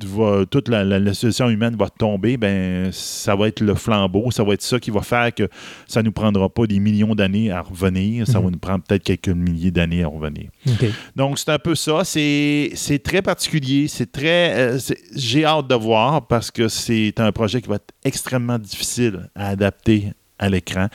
va- 0.05 0.45
toute 0.51 0.69
la, 0.69 0.85
la- 0.85 0.99
la 0.99 1.15
situation 1.15 1.49
humaine 1.49 1.75
va 1.77 1.89
tomber, 1.89 2.37
ben 2.37 2.91
ça 2.93 3.35
va 3.35 3.49
être 3.49 3.61
le 3.61 3.75
flambeau, 3.75 4.31
ça 4.31 4.45
va 4.45 4.53
être 4.55 4.63
ça 4.63 4.79
qui 4.79 4.91
va 4.91 5.01
faire 5.01 5.35
que 5.35 5.49
ça 5.87 6.01
ne 6.01 6.07
nous 6.07 6.13
prendra 6.13 6.49
pas 6.49 6.67
des 6.67 6.79
millions 6.81 7.15
d'années 7.15 7.51
à 7.51 7.61
revenir, 7.63 8.27
ça 8.27 8.39
Mhm. 8.39 8.45
va 8.45 8.51
nous 8.51 8.59
prendre 8.59 8.85
peut-être 8.85 9.03
quelques 9.05 9.29
milliers 9.29 9.71
d'années 9.71 10.03
à 10.05 10.09
revenir. 10.09 10.51
Donc, 11.15 11.39
c'est 11.39 11.51
un 11.51 11.59
peu 11.59 11.75
ça. 11.75 12.03
C'est 12.05 13.01
très 13.03 13.23
particulier. 13.23 13.89
C'est 13.89 14.11
très. 14.13 14.55
euh, 14.75 14.79
J'ai 15.15 15.45
hâte 15.45 15.69
de 15.69 15.75
voir 15.75 16.27
parce 16.27 16.51
que 16.51 16.69
c'est 16.69 17.19
un 17.21 17.33
projet 17.33 17.63
qui 17.63 17.69
va 17.69 17.77
être 17.77 17.95
extrêmement 18.05 18.59
difficile 18.59 19.31
à 19.35 19.49
adapter 19.49 20.13
à 20.39 20.51
l'écran. 20.51 20.89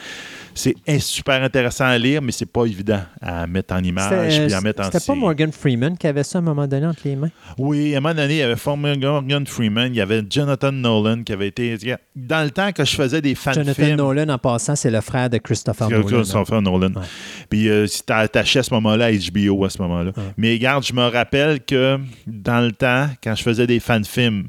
C'est 0.53 0.75
est 0.85 0.99
super 0.99 1.41
intéressant 1.43 1.85
à 1.85 1.97
lire, 1.97 2.21
mais 2.21 2.31
c'est 2.31 2.45
pas 2.45 2.65
évident 2.65 3.01
à 3.21 3.47
mettre 3.47 3.73
en 3.73 3.83
image 3.83 4.45
puis 4.45 4.53
à 4.53 4.61
mettre 4.61 4.81
en 4.81 4.85
c'était 4.85 4.99
pas. 5.05 5.15
Morgan 5.15 5.51
Freeman 5.51 5.97
qui 5.97 6.07
avait 6.07 6.23
ça 6.23 6.39
à 6.39 6.41
un 6.41 6.43
moment 6.43 6.67
donné 6.67 6.85
entre 6.85 7.01
les 7.05 7.15
mains? 7.15 7.29
Oui, 7.57 7.93
à 7.93 7.97
un 7.97 8.01
moment 8.01 8.15
donné, 8.15 8.35
il 8.35 8.37
y 8.37 8.41
avait 8.41 8.55
Morgan 8.65 9.45
Freeman, 9.45 9.93
il 9.93 9.97
y 9.97 10.01
avait 10.01 10.23
Jonathan 10.29 10.71
Nolan 10.71 11.23
qui 11.23 11.33
avait 11.33 11.47
été. 11.47 11.77
Dans 12.15 12.43
le 12.43 12.51
temps 12.51 12.71
que 12.71 12.83
je 12.83 12.95
faisais 12.95 13.21
des 13.21 13.35
fan 13.35 13.53
Jonathan 13.53 13.73
films. 13.73 13.95
Nolan, 13.95 14.29
en 14.29 14.37
passant, 14.37 14.75
c'est 14.75 14.91
le 14.91 15.01
frère 15.01 15.29
de 15.29 15.37
Christopher 15.37 15.89
Nolan. 15.89 16.45
frère 16.45 16.61
Nolan. 16.61 16.93
Ouais. 16.93 17.01
Puis 17.49 17.69
euh, 17.69 17.87
c'était 17.87 18.13
attaché 18.13 18.59
à 18.59 18.63
ce 18.63 18.73
moment-là 18.73 19.05
à 19.05 19.11
HBO 19.11 19.65
à 19.65 19.69
ce 19.69 19.81
moment-là. 19.81 20.11
Ouais. 20.15 20.23
Mais 20.37 20.53
regarde, 20.53 20.85
je 20.85 20.93
me 20.93 21.07
rappelle 21.07 21.63
que 21.63 21.99
dans 22.27 22.61
le 22.61 22.71
temps, 22.71 23.07
quand 23.23 23.35
je 23.35 23.43
faisais 23.43 23.67
des 23.67 23.79
fan 23.79 24.03
films, 24.03 24.47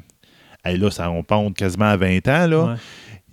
hey, 0.65 0.79
là, 0.79 0.91
ça 0.91 1.07
remonte 1.07 1.57
quasiment 1.57 1.87
à 1.87 1.97
20 1.97 2.29
ans, 2.29 2.47
là. 2.47 2.65
Ouais. 2.65 2.75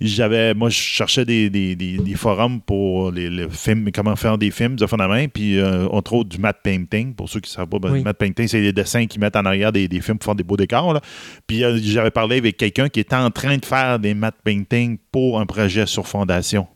J'avais, 0.00 0.54
moi, 0.54 0.70
je 0.70 0.76
cherchais 0.78 1.26
des, 1.26 1.50
des- 1.50 1.76
des- 1.76 1.98
des 1.98 2.14
forums 2.14 2.60
pour 2.62 3.10
les, 3.12 3.28
les 3.28 3.48
films, 3.50 3.90
comment 3.94 4.16
faire 4.16 4.38
des 4.38 4.50
films 4.50 4.76
de 4.76 4.86
fond 4.86 4.96
de 4.96 5.04
main, 5.04 5.28
puis 5.28 5.58
euh, 5.58 5.86
entre 5.88 6.14
autres 6.14 6.30
du 6.30 6.38
matte 6.38 6.58
painting. 6.62 7.14
Pour 7.14 7.28
ceux 7.28 7.40
qui 7.40 7.50
ne 7.50 7.54
savent 7.54 7.66
pas, 7.68 7.78
ben, 7.78 7.90
Oui. 7.92 7.98
le 7.98 8.04
matte 8.04 8.16
painting, 8.16 8.48
c'est 8.48 8.60
les 8.62 8.72
dessins 8.72 9.04
qu'ils 9.06 9.20
mettent 9.20 9.36
en 9.36 9.44
arrière 9.44 9.72
des, 9.72 9.88
des 9.88 10.00
films 10.00 10.16
pour 10.18 10.24
faire 10.26 10.34
des 10.34 10.42
beaux 10.42 10.56
décors. 10.56 10.94
là. 10.94 11.02
Puis 11.46 11.62
euh, 11.64 11.78
j'avais 11.82 12.10
parlé 12.10 12.38
avec 12.38 12.56
quelqu'un 12.56 12.88
qui 12.88 13.00
était 13.00 13.14
en 13.16 13.30
train 13.30 13.58
de 13.58 13.64
faire 13.64 13.98
des 13.98 14.14
matte 14.14 14.36
painting 14.42 14.96
pour 15.12 15.38
un 15.38 15.44
projet 15.44 15.84
sur 15.84 16.08
Fondation. 16.08 16.66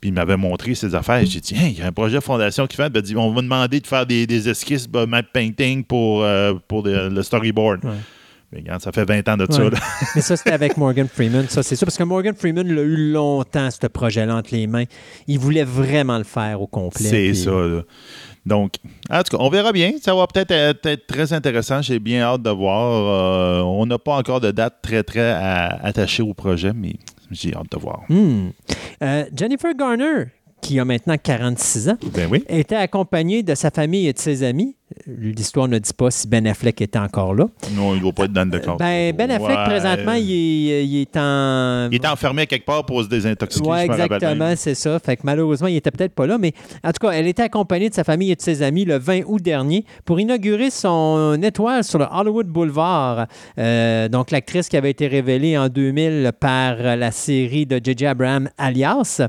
Puis 0.00 0.10
il 0.10 0.12
m'avait 0.14 0.36
montré 0.36 0.74
ses 0.76 0.94
affaires. 0.94 1.26
J'ai 1.26 1.40
dit, 1.40 1.54
Hey, 1.56 1.72
il 1.72 1.78
y 1.80 1.82
a 1.82 1.86
un 1.88 1.92
projet 1.92 2.20
Fondation 2.20 2.66
qui 2.68 2.76
fait. 2.76 2.88
Ben, 2.88 3.02
dit, 3.02 3.16
on 3.16 3.32
va 3.32 3.42
demander 3.42 3.80
de 3.80 3.86
faire 3.86 4.06
des, 4.06 4.26
des 4.28 4.48
esquisses 4.48 4.88
de 4.88 5.04
matte 5.06 5.26
painting 5.32 5.82
pour, 5.84 6.22
euh, 6.22 6.54
pour 6.68 6.84
le 6.86 7.20
storyboard. 7.22 7.84
Ouais. 7.84 7.90
Mais 8.52 8.58
regarde, 8.60 8.82
ça 8.82 8.90
fait 8.90 9.04
20 9.04 9.28
ans 9.28 9.36
de 9.36 9.46
ça. 9.50 9.62
Ouais. 9.64 9.70
Mais 10.16 10.20
ça, 10.22 10.36
c'était 10.36 10.50
avec 10.52 10.76
Morgan 10.76 11.06
Freeman. 11.06 11.48
Ça, 11.48 11.62
c'est 11.62 11.76
ça. 11.76 11.86
Parce 11.86 11.96
que 11.96 12.02
Morgan 12.02 12.34
Freeman 12.34 12.66
l'a 12.66 12.82
eu 12.82 13.12
longtemps, 13.12 13.68
ce 13.70 13.86
projet-là, 13.86 14.34
entre 14.36 14.50
les 14.52 14.66
mains. 14.66 14.84
Il 15.28 15.38
voulait 15.38 15.62
vraiment 15.64 16.18
le 16.18 16.24
faire 16.24 16.60
au 16.60 16.66
complet. 16.66 17.08
C'est 17.08 17.28
puis- 17.28 17.36
ça. 17.36 17.50
là. 17.52 17.82
Donc, 18.46 18.72
en 19.10 19.22
tout 19.22 19.36
cas, 19.36 19.42
on 19.42 19.50
verra 19.50 19.70
bien. 19.72 19.92
Ça 20.02 20.14
va 20.14 20.26
peut-être 20.26 20.50
être, 20.50 20.84
être 20.86 21.06
très 21.06 21.32
intéressant. 21.32 21.80
J'ai 21.82 21.98
bien 22.00 22.22
hâte 22.22 22.42
de 22.42 22.50
voir. 22.50 23.60
Euh, 23.60 23.60
on 23.62 23.86
n'a 23.86 23.98
pas 23.98 24.16
encore 24.16 24.40
de 24.40 24.50
date 24.50 24.76
très, 24.82 25.02
très 25.04 25.30
à- 25.30 25.78
attachée 25.84 26.22
au 26.24 26.34
projet, 26.34 26.72
mais 26.74 26.94
j'ai 27.30 27.54
hâte 27.54 27.70
de 27.70 27.78
voir. 27.78 28.00
Hmm. 28.08 28.48
Euh, 29.02 29.24
Jennifer 29.36 29.72
Garner, 29.74 30.24
qui 30.60 30.80
a 30.80 30.84
maintenant 30.84 31.16
46 31.22 31.88
ans, 31.90 31.98
Ben 32.14 32.28
oui. 32.30 32.42
était 32.48 32.74
accompagnée 32.74 33.42
de 33.44 33.54
sa 33.54 33.70
famille 33.70 34.08
et 34.08 34.12
de 34.12 34.18
ses 34.18 34.42
amis. 34.42 34.74
Euh, 35.08 35.12
L'histoire 35.18 35.68
ne 35.68 35.78
dit 35.78 35.92
pas 35.92 36.10
si 36.10 36.26
Ben 36.26 36.46
Affleck 36.46 36.80
était 36.80 36.98
encore 36.98 37.34
là. 37.34 37.46
Non, 37.74 37.92
il 37.94 37.96
ne 37.98 38.00
doit 38.02 38.12
pas 38.12 38.24
être 38.24 38.32
dans 38.32 38.44
le 38.44 38.50
décor. 38.58 38.76
Ben, 38.76 39.14
ben 39.14 39.30
Affleck, 39.30 39.48
Ouais. 39.58 39.64
présentement, 39.64 40.12
il 40.14 40.30
est, 40.32 40.86
il 40.86 41.00
est 41.02 41.16
en... 41.16 41.88
Il 41.90 41.94
est 41.96 42.06
enfermé 42.06 42.46
quelque 42.46 42.64
part 42.66 42.84
pour 42.84 43.02
se 43.02 43.08
désintoxiquer. 43.08 43.68
Oui, 43.68 43.78
exactement, 43.80 44.52
c'est 44.56 44.74
ça. 44.74 44.98
Fait 44.98 45.16
que 45.16 45.22
malheureusement, 45.24 45.68
il 45.68 45.76
était 45.76 45.90
peut-être 45.90 46.14
pas 46.14 46.26
là, 46.26 46.38
mais 46.38 46.52
en 46.84 46.88
tout 46.92 47.06
cas, 47.06 47.10
elle 47.12 47.26
était 47.26 47.42
accompagnée 47.42 47.88
de 47.88 47.94
sa 47.94 48.04
famille 48.04 48.30
et 48.32 48.36
de 48.36 48.40
ses 48.42 48.62
amis 48.62 48.84
le 48.84 48.98
20 48.98 49.20
août 49.26 49.40
dernier 49.42 49.84
pour 50.04 50.18
inaugurer 50.20 50.70
son 50.70 51.38
étoile 51.42 51.84
sur 51.84 51.98
le 51.98 52.06
Hollywood 52.10 52.46
Boulevard. 52.48 53.26
Euh, 53.58 54.08
donc, 54.08 54.30
l'actrice 54.30 54.68
qui 54.68 54.76
avait 54.76 54.90
été 54.90 55.06
révélée 55.06 55.56
en 55.56 55.68
2000 55.68 56.32
par 56.38 56.76
la 56.76 57.10
série 57.12 57.66
de 57.66 57.80
J.J. 57.82 58.06
Abrams, 58.06 58.48
Alias, 58.58 59.20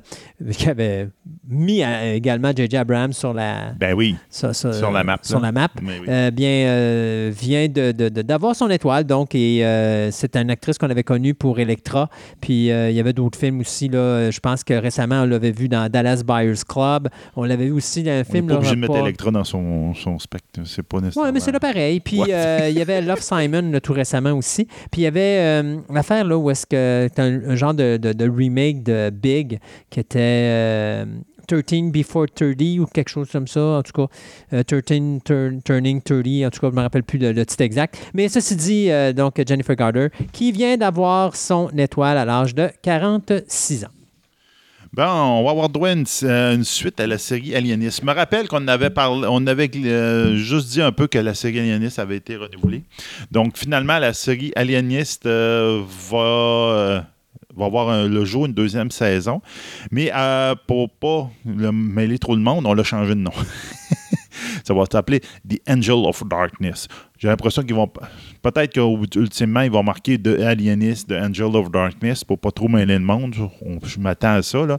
qui 0.51 0.69
avait 0.69 1.09
mis 1.47 1.83
euh, 1.83 2.15
également 2.15 2.51
J.J. 2.55 2.77
Abrams 2.77 3.13
sur 3.13 3.33
la, 3.33 3.73
Ben 3.79 3.93
oui. 3.93 4.15
sur, 4.29 4.55
sur- 4.55 4.73
Sur 4.73 4.91
la 4.91 5.03
map, 5.03 5.17
sur 5.21 5.39
là. 5.39 5.50
La 5.51 5.61
map. 5.61 5.69
Oui. 5.81 5.93
Euh, 6.07 6.31
bien, 6.31 6.49
euh, 6.49 7.31
vient 7.37 7.67
de- 7.67 7.91
de- 7.91 8.09
de- 8.09 8.21
d'avoir 8.21 8.55
son 8.55 8.69
étoile, 8.69 9.03
donc, 9.05 9.35
et 9.35 9.65
euh, 9.65 10.09
c'est 10.11 10.35
une 10.35 10.49
actrice 10.49 10.77
qu'on 10.77 10.89
avait 10.89 11.03
connue 11.03 11.33
pour 11.33 11.59
Electra. 11.59 12.09
Puis 12.41 12.67
il 12.67 12.91
y 12.91 12.99
avait 12.99 13.13
d'autres 13.13 13.37
films 13.37 13.59
aussi, 13.61 13.87
là. 13.89 14.31
Je 14.31 14.39
pense 14.39 14.63
que 14.63 14.73
récemment, 14.73 15.21
on 15.21 15.25
l'avait 15.25 15.51
vu 15.51 15.67
dans 15.69 15.89
Dallas 15.89 16.23
Buyers 16.25 16.61
Club. 16.67 17.09
On 17.35 17.43
l'avait 17.43 17.65
vu 17.65 17.71
aussi 17.71 18.03
dans 18.03 18.11
un 18.11 18.13
On 18.13 18.17
n'est 18.17 18.23
film. 18.23 18.47
pas 18.47 18.55
obligé 18.55 18.75
de 18.75 18.79
mettre 18.81 18.95
Electra 18.97 19.31
dans 19.31 19.43
son, 19.43 19.93
son 19.93 20.19
spectre. 20.19 20.61
C'est 20.65 20.83
pas 20.83 20.99
nécessaire. 20.99 21.23
oui, 21.23 21.29
mais 21.33 21.39
c'est 21.39 21.51
là 21.51 21.59
pareil. 21.59 21.99
Puis 21.99 22.17
il 22.17 22.27
y 22.77 22.81
avait 22.81 23.01
Love 23.01 23.21
Simon 23.21 23.71
là, 23.71 23.79
tout 23.81 23.93
récemment 23.93 24.31
aussi. 24.33 24.65
Puis 24.91 25.01
il 25.01 25.03
y 25.03 25.07
avait 25.07 25.63
l'affaire 25.89 26.25
là 26.25 26.37
où 26.37 26.49
est-ce 26.49 26.65
que 26.65 27.07
c'est 27.13 27.21
un, 27.21 27.41
un 27.51 27.55
genre 27.55 27.73
de, 27.73 27.99
remake 28.29 28.83
de 28.83 29.09
Big 29.09 29.59
qui 29.89 29.99
était 29.99 31.05
13 31.59 31.91
Before 31.91 32.27
30 32.33 32.79
ou 32.79 32.85
quelque 32.85 33.09
chose 33.09 33.29
comme 33.31 33.47
ça. 33.47 33.61
En 33.61 33.83
tout 33.83 33.91
cas, 33.93 34.07
euh, 34.53 34.63
13 34.63 35.19
turn- 35.25 35.61
Turning 35.63 36.01
30. 36.01 36.45
En 36.45 36.49
tout 36.49 36.59
cas, 36.61 36.67
je 36.67 36.71
ne 36.71 36.75
me 36.77 36.81
rappelle 36.81 37.03
plus 37.03 37.17
le, 37.19 37.45
titre 37.45 37.61
exact. 37.63 37.97
Mais 38.13 38.29
ceci 38.29 38.55
dit, 38.55 38.91
euh, 38.91 39.13
donc 39.13 39.41
Jennifer 39.47 39.75
Garner 39.75 40.07
qui 40.31 40.51
vient 40.51 40.77
d'avoir 40.77 41.35
son 41.35 41.69
étoile 41.77 42.17
à 42.17 42.25
l'âge 42.25 42.55
de 42.55 42.69
46 42.81 43.85
ans. 43.85 43.89
Bon, 44.93 45.03
on 45.05 45.45
va 45.45 45.51
avoir 45.51 45.69
droit 45.69 45.87
à 45.87 45.93
une, 45.93 46.03
euh, 46.23 46.61
suite 46.63 46.99
à 46.99 47.07
la 47.07 47.17
série 47.17 47.55
Alienist. 47.55 48.01
Je 48.01 48.05
me 48.05 48.11
rappelle 48.13 48.49
qu'on 48.49 48.67
avait 48.67 48.89
parlé, 48.89 49.25
on 49.29 49.47
avait 49.47 49.71
euh, 49.73 50.35
juste 50.35 50.67
dit 50.67 50.81
un 50.81 50.91
peu 50.91 51.07
que 51.07 51.17
la 51.17 51.33
série 51.33 51.59
Alienist 51.59 51.97
avait 51.97 52.17
été 52.17 52.35
renouvelée. 52.35 52.83
Donc 53.31 53.57
finalement, 53.57 53.99
la 53.99 54.11
série 54.11 54.51
Alienist 54.53 55.25
euh, 55.25 55.81
va, 56.09 56.17
euh, 56.17 57.01
va 57.55 57.65
avoir 57.65 58.07
le 58.07 58.25
jour 58.25 58.45
une 58.45 58.53
deuxième 58.53 58.91
saison. 58.91 59.41
Mais 59.91 60.11
euh, 60.13 60.55
pour 60.67 60.89
pas 60.89 61.29
le 61.45 61.71
mêler 61.71 62.17
trop 62.19 62.35
le 62.35 62.41
monde, 62.41 62.65
on 62.65 62.73
l'a 62.73 62.83
changé 62.83 63.15
de 63.15 63.19
nom. 63.19 63.31
Ça 64.63 64.73
va 64.73 64.83
s'appeler 64.91 65.19
The 65.47 65.59
Angel 65.67 65.95
of 66.05 66.23
Darkness. 66.27 66.87
J'ai 67.17 67.27
l'impression 67.27 67.61
qu'ils 67.63 67.75
vont. 67.75 67.91
Peut-être 68.41 68.73
qu'ultimement, 68.73 69.61
ils 69.61 69.71
vont 69.71 69.83
marquer 69.83 70.17
The 70.17 70.39
Alienist, 70.39 71.09
The 71.09 71.13
Angel 71.13 71.55
of 71.55 71.69
Darkness 71.69 72.23
pour 72.23 72.39
pas 72.39 72.51
trop 72.51 72.67
mêler 72.67 72.93
le 72.95 72.99
monde. 73.03 73.35
On- 73.61 73.79
je 73.85 73.99
m'attends 73.99 74.35
à 74.35 74.41
ça. 74.41 74.65
Là. 74.65 74.77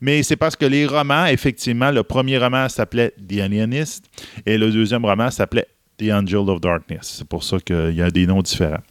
Mais 0.00 0.22
c'est 0.22 0.36
parce 0.36 0.56
que 0.56 0.64
les 0.66 0.86
romans, 0.86 1.26
effectivement, 1.26 1.90
le 1.90 2.02
premier 2.02 2.38
roman 2.38 2.68
s'appelait 2.68 3.12
The 3.28 3.40
Alienist 3.40 4.04
et 4.46 4.56
le 4.58 4.70
deuxième 4.72 5.04
roman 5.04 5.30
s'appelait 5.30 5.66
The 5.98 6.10
Angel 6.10 6.48
of 6.48 6.60
Darkness. 6.60 7.16
C'est 7.18 7.28
pour 7.28 7.44
ça 7.44 7.58
qu'il 7.60 7.94
y 7.94 8.02
a 8.02 8.10
des 8.10 8.26
noms 8.26 8.42
différents. 8.42 8.82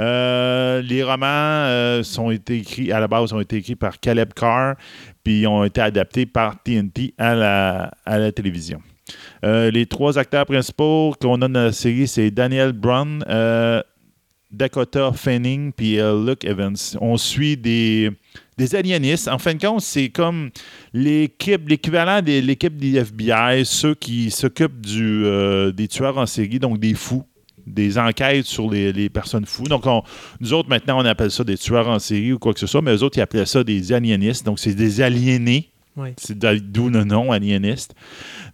Euh, 0.00 0.80
les 0.82 1.02
romans 1.02 1.26
euh, 1.26 2.02
sont 2.02 2.30
écrits, 2.30 2.92
à 2.92 3.00
la 3.00 3.08
base, 3.08 3.32
ont 3.32 3.40
été 3.40 3.56
écrits 3.56 3.76
par 3.76 3.98
Caleb 3.98 4.32
Carr, 4.34 4.76
puis 5.24 5.46
ont 5.46 5.64
été 5.64 5.80
adaptés 5.80 6.26
par 6.26 6.62
TNT 6.62 7.14
à 7.18 7.34
la, 8.06 8.32
télévision. 8.32 8.80
Euh, 9.44 9.70
les 9.70 9.86
trois 9.86 10.18
acteurs 10.18 10.46
principaux 10.46 11.14
qu'on 11.20 11.40
a 11.42 11.48
dans 11.48 11.64
la 11.64 11.72
série, 11.72 12.06
c'est 12.06 12.30
Daniel 12.30 12.72
Brown, 12.72 13.24
Dakota 14.50 15.12
Fanning, 15.12 15.72
puis 15.72 15.96
Luke 15.96 16.44
Evans. 16.44 16.76
On 17.00 17.16
suit 17.16 17.56
des, 17.56 18.10
des 18.58 18.74
alienistes. 18.74 19.28
En 19.28 19.38
fin 19.38 19.54
de 19.54 19.60
compte, 19.64 19.82
c'est 19.82 20.08
comme 20.08 20.50
l'équipe, 20.94 21.68
l'équivalent 21.68 22.22
de 22.22 22.40
l'équipe 22.40 22.76
des 22.76 22.96
FBI, 22.96 23.64
ceux 23.64 23.94
qui 23.94 24.30
s'occupent 24.30 24.80
du, 24.80 25.24
euh, 25.24 25.72
des 25.72 25.88
tueurs 25.88 26.16
en 26.18 26.26
série, 26.26 26.58
donc 26.58 26.78
des 26.78 26.94
fous 26.94 27.24
des 27.66 27.98
enquêtes 27.98 28.46
sur 28.46 28.70
les, 28.70 28.92
les 28.92 29.08
personnes 29.10 29.44
fous. 29.44 29.64
Donc, 29.64 29.86
on- 29.86 30.02
nous 30.40 30.52
autres, 30.52 30.68
maintenant, 30.68 31.02
on 31.02 31.04
appelle 31.04 31.32
ça 31.32 31.42
des 31.42 31.58
tueurs 31.58 31.88
en 31.88 31.98
série 31.98 32.32
ou 32.32 32.38
quoi 32.38 32.54
que 32.54 32.60
ce 32.60 32.66
soit, 32.68 32.80
mais 32.80 32.92
eux 32.94 33.02
autres, 33.02 33.18
ils 33.18 33.22
appelaient 33.22 33.44
ça 33.44 33.64
des 33.64 33.92
alienistes. 33.92 34.46
Donc, 34.46 34.60
c'est 34.60 34.74
des 34.74 35.00
aliénés. 35.00 35.70
Oui. 35.96 36.10
C'est 36.16 36.38
d'où 36.38 36.90
le 36.90 37.02
nom 37.02 37.32
aliéniste. 37.32 37.94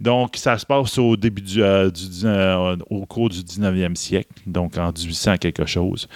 Donc, 0.00 0.36
ça 0.36 0.56
se 0.56 0.64
passe 0.64 0.96
au 0.96 1.16
début 1.18 1.42
du, 1.42 1.62
euh, 1.62 1.90
du 1.90 2.00
euh, 2.24 2.76
au 2.88 3.04
cours 3.04 3.28
du 3.28 3.40
19e 3.42 3.96
siècle, 3.96 4.30
donc 4.46 4.78
en 4.78 4.92
1800 4.92 5.36
quelque 5.36 5.66
chose. 5.66 6.08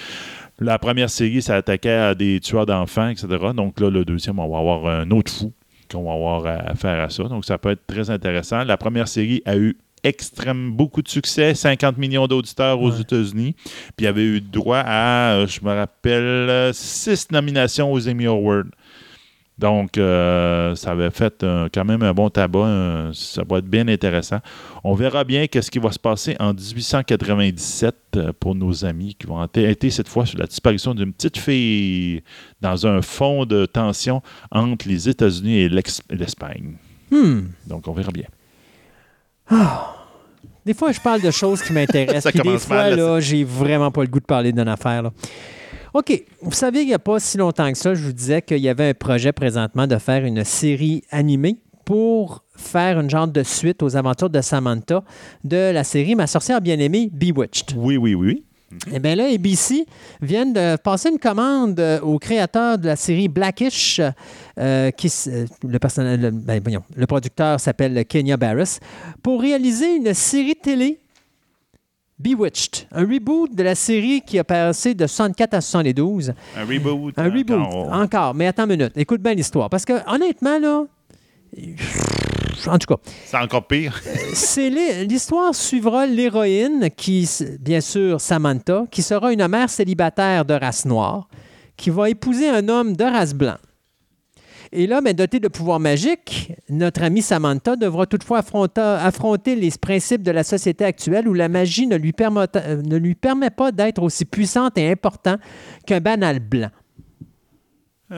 La 0.58 0.78
première 0.78 1.10
série, 1.10 1.42
ça 1.42 1.56
attaquait 1.56 1.90
à 1.90 2.14
des 2.14 2.40
tueurs 2.40 2.66
d'enfants, 2.66 3.08
etc. 3.08 3.26
Donc 3.54 3.78
là, 3.80 3.90
le 3.90 4.04
deuxième, 4.04 4.38
on 4.38 4.48
va 4.48 4.58
avoir 4.58 4.86
un 4.86 5.10
autre 5.10 5.30
fou 5.32 5.52
qu'on 5.90 6.04
va 6.04 6.12
avoir 6.14 6.46
à, 6.46 6.74
faire 6.74 7.00
à 7.02 7.10
ça. 7.10 7.24
Donc, 7.24 7.44
ça 7.44 7.58
peut 7.58 7.70
être 7.70 7.86
très 7.86 8.10
intéressant. 8.10 8.64
La 8.64 8.76
première 8.76 9.06
série 9.06 9.42
a 9.44 9.56
eu 9.56 9.76
extrêmement 10.02 10.74
beaucoup 10.74 11.02
de 11.02 11.08
succès, 11.08 11.54
50 11.54 11.98
millions 11.98 12.26
d'auditeurs 12.26 12.80
aux 12.80 12.92
Ouais. 12.92 13.00
États-Unis. 13.00 13.54
Puis 13.96 14.04
il 14.04 14.06
avait 14.06 14.24
eu 14.24 14.40
droit 14.40 14.78
à, 14.84 15.34
euh, 15.34 15.46
je 15.46 15.60
me 15.62 15.72
rappelle, 15.74 16.72
six 16.72 17.30
nominations 17.30 17.92
aux 17.92 18.08
Emmy 18.08 18.26
Awards. 18.26 18.64
Donc, 19.58 19.96
euh, 19.96 20.74
ça 20.74 20.90
avait 20.90 21.10
fait 21.10 21.42
euh, 21.42 21.68
quand 21.72 21.84
même 21.84 22.02
un 22.02 22.12
bon 22.12 22.28
tabac. 22.28 22.58
euh, 22.58 23.10
ça 23.14 23.42
va 23.48 23.58
être 23.58 23.66
bien 23.66 23.88
intéressant. 23.88 24.40
On 24.84 24.94
verra 24.94 25.24
bien 25.24 25.46
qu'est-ce 25.46 25.70
qui 25.70 25.78
va 25.78 25.90
se 25.92 25.98
passer 25.98 26.36
en 26.38 26.52
1897 26.52 27.94
euh, 28.16 28.32
pour 28.38 28.54
nos 28.54 28.84
amis 28.84 29.14
qui 29.14 29.26
vont 29.26 29.42
été 29.42 29.88
cette 29.90 30.08
fois 30.08 30.26
sur 30.26 30.38
la 30.38 30.46
disparition 30.46 30.94
d'une 30.94 31.12
petite 31.12 31.38
fille 31.38 32.22
dans 32.60 32.86
un 32.86 33.00
fond 33.00 33.46
de 33.46 33.64
tension 33.64 34.20
entre 34.50 34.86
les 34.88 35.08
États-Unis 35.08 35.60
et 35.60 35.68
l'Espagne. 36.10 36.74
Hmm. 37.10 37.44
Donc, 37.66 37.88
on 37.88 37.92
verra 37.92 38.12
bien. 38.12 38.26
Des 40.66 40.74
fois, 40.74 40.92
je 40.92 41.00
parle 41.00 41.22
de 41.22 41.30
choses 41.30 41.62
qui 41.62 41.72
m'intéressent. 41.72 42.30
Des 42.42 42.58
fois, 42.58 42.76
mal, 42.76 42.96
là, 42.96 42.96
là, 43.14 43.20
j'ai 43.20 43.44
vraiment 43.44 43.90
pas 43.90 44.02
le 44.02 44.08
goût 44.08 44.20
de 44.20 44.24
parler 44.26 44.52
d'une 44.52 44.68
affaire. 44.68 45.04
là. 45.04 45.12
OK. 45.96 46.24
Vous 46.42 46.52
savez, 46.52 46.82
il 46.82 46.88
n'y 46.88 46.92
a 46.92 46.98
pas 46.98 47.18
si 47.18 47.38
longtemps 47.38 47.72
que 47.72 47.78
ça, 47.78 47.94
je 47.94 48.02
vous 48.02 48.12
disais 48.12 48.42
qu'il 48.42 48.58
y 48.58 48.68
avait 48.68 48.90
un 48.90 48.92
projet 48.92 49.32
présentement 49.32 49.86
de 49.86 49.96
faire 49.96 50.26
une 50.26 50.44
série 50.44 51.02
animée 51.10 51.56
pour 51.86 52.44
faire 52.54 53.00
une 53.00 53.08
genre 53.08 53.26
de 53.26 53.42
suite 53.42 53.82
aux 53.82 53.96
aventures 53.96 54.28
de 54.28 54.42
Samantha 54.42 55.02
de 55.42 55.72
la 55.72 55.84
série 55.84 56.14
Ma 56.14 56.26
sorcière 56.26 56.60
bien-aimée 56.60 57.08
Bewitched. 57.10 57.74
Oui, 57.78 57.96
oui, 57.96 58.14
oui. 58.14 58.44
Eh 58.92 58.98
bien 58.98 59.14
là, 59.14 59.24
ABC 59.32 59.86
viennent 60.20 60.52
de 60.52 60.76
passer 60.76 61.08
une 61.08 61.18
commande 61.18 61.80
euh, 61.80 61.98
au 62.00 62.18
créateur 62.18 62.76
de 62.76 62.88
la 62.88 62.96
série 62.96 63.28
Blackish, 63.28 64.02
euh, 64.58 64.90
qui, 64.90 65.10
euh, 65.28 65.46
le, 65.66 65.78
personnage, 65.78 66.18
le, 66.18 66.30
ben, 66.30 66.60
voyons, 66.62 66.82
le 66.94 67.06
producteur 67.06 67.58
s'appelle 67.58 68.04
Kenya 68.04 68.36
Barris, 68.36 68.80
pour 69.22 69.40
réaliser 69.40 69.96
une 69.96 70.12
série 70.12 70.56
télé 70.56 71.00
Bewitched, 72.18 72.86
un 72.92 73.02
reboot 73.04 73.54
de 73.54 73.62
la 73.62 73.74
série 73.74 74.22
qui 74.22 74.38
a 74.38 74.44
passé 74.44 74.94
de 74.94 75.06
64 75.06 75.52
à 75.54 75.60
72. 75.60 76.32
Un 76.56 76.64
reboot. 76.64 77.14
Un 77.18 77.24
reboot, 77.24 77.50
encore. 77.50 77.92
encore. 77.92 78.34
Mais 78.34 78.46
attends 78.46 78.64
une 78.64 78.70
minute, 78.70 78.92
écoute 78.96 79.20
bien 79.20 79.34
l'histoire. 79.34 79.68
Parce 79.68 79.84
que 79.84 79.92
honnêtement, 80.10 80.58
là, 80.58 80.84
en 82.68 82.78
tout 82.78 82.86
cas, 82.94 83.00
C'est 83.26 83.36
encore 83.36 83.66
pire. 83.66 84.00
c'est 84.32 84.70
l'hi- 84.70 85.06
l'histoire 85.06 85.54
suivra 85.54 86.06
l'héroïne 86.06 86.88
qui, 86.96 87.28
bien 87.60 87.82
sûr, 87.82 88.18
Samantha, 88.20 88.84
qui 88.90 89.02
sera 89.02 89.30
une 89.32 89.46
mère 89.46 89.68
célibataire 89.68 90.44
de 90.46 90.54
race 90.54 90.86
noire, 90.86 91.28
qui 91.76 91.90
va 91.90 92.08
épouser 92.08 92.48
un 92.48 92.66
homme 92.70 92.96
de 92.96 93.04
race 93.04 93.34
blanc. 93.34 93.56
Et 94.72 94.86
là, 94.86 95.00
mais 95.00 95.14
dotée 95.14 95.40
de 95.40 95.48
pouvoirs 95.48 95.80
magiques, 95.80 96.52
notre 96.68 97.02
amie 97.02 97.22
Samantha 97.22 97.76
devra 97.76 98.06
toutefois 98.06 98.38
affronter, 98.38 98.80
affronter 98.80 99.54
les 99.56 99.70
principes 99.80 100.22
de 100.22 100.30
la 100.30 100.42
société 100.44 100.84
actuelle 100.84 101.28
où 101.28 101.34
la 101.34 101.48
magie 101.48 101.86
ne 101.86 101.96
lui, 101.96 102.12
permet, 102.12 102.46
euh, 102.56 102.82
ne 102.82 102.96
lui 102.96 103.14
permet 103.14 103.50
pas 103.50 103.72
d'être 103.72 104.02
aussi 104.02 104.24
puissante 104.24 104.76
et 104.78 104.90
importante 104.90 105.40
qu'un 105.86 106.00
banal 106.00 106.40
blanc. 106.40 106.70
Tu 108.10 108.14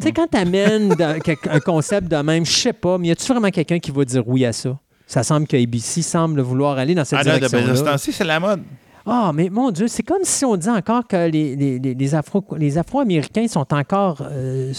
sais, 0.00 0.12
quand 0.12 0.26
tu 0.30 0.38
amènes 0.38 0.94
un 1.50 1.60
concept 1.60 2.08
de 2.08 2.16
même, 2.16 2.44
je 2.46 2.50
sais 2.52 2.72
pas, 2.72 2.98
mais 2.98 3.08
y 3.08 3.10
a-tu 3.10 3.26
vraiment 3.32 3.50
quelqu'un 3.50 3.78
qui 3.78 3.90
va 3.90 4.04
dire 4.04 4.26
oui 4.26 4.44
à 4.44 4.52
ça? 4.52 4.78
Ça 5.06 5.22
semble 5.24 5.46
que 5.48 5.56
ABC 5.60 6.02
semble 6.02 6.40
vouloir 6.40 6.78
aller 6.78 6.94
dans 6.94 7.04
cette 7.04 7.18
Ah 7.20 7.24
non, 7.24 7.34
de- 7.34 7.40
ben, 7.40 7.40
de 7.40 7.48
ce 7.48 7.56
direction-là. 7.56 7.92
temps-ci, 7.92 8.12
c'est 8.12 8.24
la 8.24 8.38
mode. 8.38 8.62
Ah, 9.06 9.32
mais 9.34 9.48
mon 9.50 9.70
Dieu, 9.70 9.88
c'est 9.88 10.02
comme 10.02 10.24
si 10.24 10.44
on 10.44 10.56
disait 10.56 10.70
encore 10.70 11.06
que 11.06 11.28
les, 11.28 11.56
les, 11.56 11.78
les, 11.78 11.94
les 11.94 12.14
Afro, 12.14 12.44
les 12.56 12.76
Afro-Américains 12.78 13.48
sont 13.48 13.72
encore. 13.72 14.22
euh, 14.22 14.72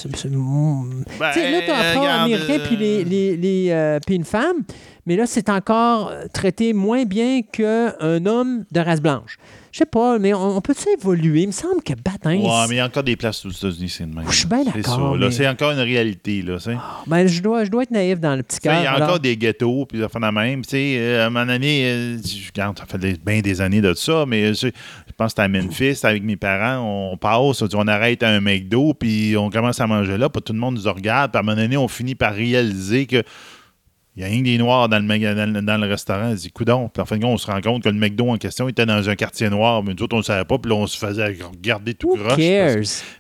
Ben, 1.20 1.32
tu 1.34 1.40
sais, 1.40 1.52
là, 1.52 1.60
t'as 1.66 1.78
Afro-Américain 1.92 2.60
puis, 2.68 2.78
les, 2.78 3.04
les, 3.04 3.38
les, 3.38 3.68
euh, 3.72 4.00
puis 4.06 4.16
une 4.16 4.24
femme, 4.26 4.58
mais 5.06 5.16
là, 5.16 5.26
c'est 5.26 5.50
encore 5.50 6.10
euh, 6.12 6.26
traité 6.32 6.74
moins 6.74 7.04
bien 7.06 7.42
qu'un 7.42 8.26
homme 8.26 8.64
de 8.72 8.80
race 8.80 9.02
blanche. 9.02 9.38
Je 9.72 9.78
sais 9.78 9.86
pas, 9.86 10.20
mais 10.20 10.34
on, 10.34 10.58
on 10.58 10.62
peut-tu 10.62 10.90
évoluer? 10.90 11.44
Il 11.44 11.48
me 11.48 11.52
semble 11.54 11.82
que 11.82 11.94
Batin. 11.94 12.36
Ouais, 12.36 12.66
mais 12.68 12.76
il 12.76 12.78
y 12.78 12.80
a 12.82 12.86
encore 12.86 13.04
des 13.04 13.16
places 13.16 13.46
aux 13.46 13.52
États-Unis, 13.52 13.88
c'est 13.90 14.06
de 14.10 14.14
même. 14.14 14.26
Je 14.30 14.36
suis 14.36 14.46
bien 14.48 14.64
C'est 14.66 14.82
d'accord, 14.82 15.16
mais- 15.18 15.32
C'est 15.32 15.48
encore 15.48 15.72
une 15.72 15.80
réalité, 15.80 16.42
là. 16.42 16.60
sais. 16.60 16.76
ben, 17.08 17.26
je, 17.28 17.42
dois, 17.42 17.64
je 17.64 17.70
dois 17.72 17.84
être 17.84 17.92
naïf 17.92 18.20
dans 18.20 18.36
le 18.36 18.44
petit 18.44 18.60
cœur. 18.60 18.76
Il 18.80 18.84
y 18.84 18.86
a 18.88 18.92
alors- 18.92 19.08
encore 19.08 19.20
des 19.22 19.38
ghettos, 19.38 19.86
puis 19.86 20.00
ça 20.02 20.10
fait 20.10 20.20
la 20.20 20.32
même. 20.32 20.62
Euh, 20.74 21.24
à 21.24 21.28
un 21.28 21.30
moment 21.30 21.46
donné, 21.46 21.84
euh, 21.86 22.18
ça 22.54 22.74
fait 22.88 22.98
des- 22.98 23.14
bien 23.26 23.40
des 23.40 23.62
années 23.62 23.82
de 23.82 23.94
ça, 23.94 24.26
mais 24.28 24.54
je, 24.54 24.68
je 24.68 25.14
pense 25.16 25.34
que 25.34 25.42
c'était 25.42 25.42
à 25.44 25.48
Memphis, 25.48 26.00
avec 26.04 26.24
mes 26.24 26.36
parents, 26.36 27.12
on 27.14 27.16
passe, 27.18 27.64
on 27.74 27.88
arrête 27.88 28.24
à 28.24 28.30
un 28.30 28.42
McDo, 28.42 28.94
puis 28.94 29.36
on 29.38 29.50
commence 29.50 29.80
à 29.80 29.88
manger 29.88 30.18
là, 30.18 30.28
puis 30.30 30.42
tout 30.42 30.52
le 30.54 30.60
monde 30.60 30.80
nous 30.84 30.92
regarde, 30.94 31.32
puis 31.32 31.38
à 31.38 31.42
un 31.42 31.44
moment 31.44 31.56
donné, 31.56 31.78
on 31.78 31.88
finit 31.88 32.16
par 32.16 32.34
réaliser 32.34 33.06
que 33.06 33.24
Il 34.18 34.24
y 34.24 34.26
a 34.26 34.28
rien 34.28 34.40
que 34.40 34.44
des 34.44 34.58
noirs 34.58 34.90
dans 34.90 35.00
le, 35.00 35.52
dans, 35.54 35.64
dans 35.66 35.78
le 35.78 35.88
restaurant. 35.88 36.32
Il 36.32 36.36
dit, 36.36 36.52
coudon. 36.52 36.90
Puis 36.94 37.02
en 37.02 37.06
fin 37.06 37.16
de 37.18 37.22
compte, 37.24 37.34
on 37.34 37.38
se 37.38 37.48
rend 37.50 37.62
compte 37.62 37.82
que 37.84 37.88
le 37.88 37.96
McDo 37.96 38.30
en 38.30 38.36
question 38.38 38.68
était 38.68 38.86
dans 38.86 39.08
un 39.08 39.16
quartier 39.16 39.50
noir, 39.50 39.84
mais 39.84 39.94
nous 39.94 40.04
autres, 40.04 40.16
on 40.16 40.20
ne 40.20 40.24
savait 40.24 40.44
pas, 40.44 40.58
puis 40.58 40.70
là, 40.70 40.76
on 40.76 40.86
se 40.86 40.98
faisait 40.98 41.28
regarder 41.28 41.94
tout 41.94 42.18
croche. 42.18 42.38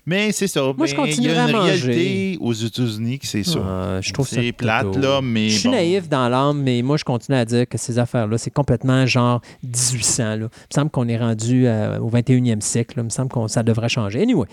Mais 0.05 0.33
c'est 0.33 0.47
ça. 0.47 0.61
Moi, 0.77 0.85
je 0.87 0.91
Ben, 0.95 1.03
continuerai 1.03 1.33
Il 1.33 1.37
y 1.37 1.39
a 1.39 1.49
une 1.49 1.55
à 1.55 1.61
réalité 1.61 2.37
aux 2.41 2.51
États-Unis 2.51 3.19
que 3.19 3.25
c'est 3.27 3.43
ça. 3.43 3.59
Ah, 3.65 3.99
je 4.01 4.11
trouve 4.11 4.27
ça 4.27 4.35
c'est 4.41 4.51
plate, 4.51 4.91
plutôt- 4.91 4.99
là, 4.99 5.21
mais. 5.23 5.47
Je 5.49 5.59
suis 5.59 5.69
bon. 5.69 5.75
naïf 5.75 6.09
dans 6.09 6.27
l'âme, 6.27 6.61
mais 6.61 6.81
moi, 6.81 6.97
je 6.97 7.05
continue 7.05 7.37
à 7.37 7.45
dire 7.45 7.67
que 7.69 7.77
ces 7.77 7.97
affaires-là, 7.97 8.37
c'est 8.37 8.51
complètement 8.51 9.05
genre 9.05 9.39
1800. 9.63 10.23
Là. 10.23 10.35
Il 10.35 10.43
me 10.43 10.49
semble 10.75 10.89
qu'on 10.91 11.07
est 11.07 11.17
rendu 11.17 11.67
euh, 11.67 11.99
au 11.99 12.09
21e 12.09 12.59
siècle. 12.59 12.97
là. 12.97 13.03
Il 13.03 13.05
me 13.05 13.09
semble 13.09 13.29
que 13.31 13.47
ça 13.47 13.63
devrait 13.63 13.87
changer. 13.89 14.21
Anyway. 14.23 14.47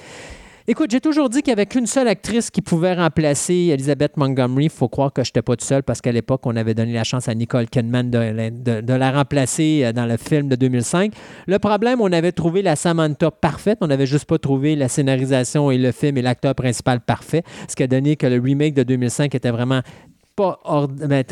Écoute, 0.71 0.91
j'ai 0.91 1.01
toujours 1.01 1.31
dit 1.31 1.41
qu'il 1.41 1.51
n'y 1.51 1.55
avait 1.55 1.65
qu'une 1.65 1.87
seule 1.87 2.09
actrice 2.09 2.51
qui 2.51 2.61
pouvait 2.61 2.93
remplacer 2.93 3.55
Elizabeth 3.73 4.19
Montgomery. 4.19 4.65
Il 4.65 4.71
faut 4.71 4.87
croire 4.89 5.11
que 5.15 5.25
je 5.25 5.31
n'étais 5.31 5.41
pas 5.41 5.57
tout 5.57 5.65
seul 5.65 5.83
parce 5.83 6.03
qu'à 6.03 6.13
l'époque, 6.13 6.43
on 6.45 6.55
avait 6.57 6.75
donné 6.75 6.93
la 6.93 7.05
chance 7.05 7.27
à 7.27 7.35
Nicole 7.35 7.69
Kidman 7.71 8.11
de, 8.11 8.93
la- 8.93 9.11
remplacer 9.13 9.81
euh, 9.85 9.93
dans 9.95 10.05
le 10.05 10.19
film 10.19 10.47
de 10.49 10.57
2005. 10.57 11.15
Le 11.47 11.59
problème, 11.59 12.03
on 12.03 12.13
avait 12.13 12.33
trouvé 12.33 12.61
la 12.61 12.77
Samantha 12.77 13.31
parfaite. 13.31 13.79
On 13.81 13.87
n'avait 13.87 14.05
juste 14.05 14.27
pas 14.27 14.37
trouvé 14.37 14.77
la 14.77 14.89
scénarisation 14.89 15.71
et 15.71 15.79
le 15.79 15.91
film 15.91 16.19
et 16.19 16.23
l'acteur 16.23 16.55
principal 16.55 17.01
parfait. 17.01 17.45
Ce 17.67 17.75
qui 17.75 17.83
a 17.85 17.87
donné 17.87 18.17
que 18.17 18.27
le 18.27 18.39
remake 18.39 18.75
de 18.75 18.83
2005 18.83 19.35
était 19.35 19.51
vraiment 19.51 19.81
pas 20.37 20.61
ord- 20.65 20.89
ben, 20.89 21.25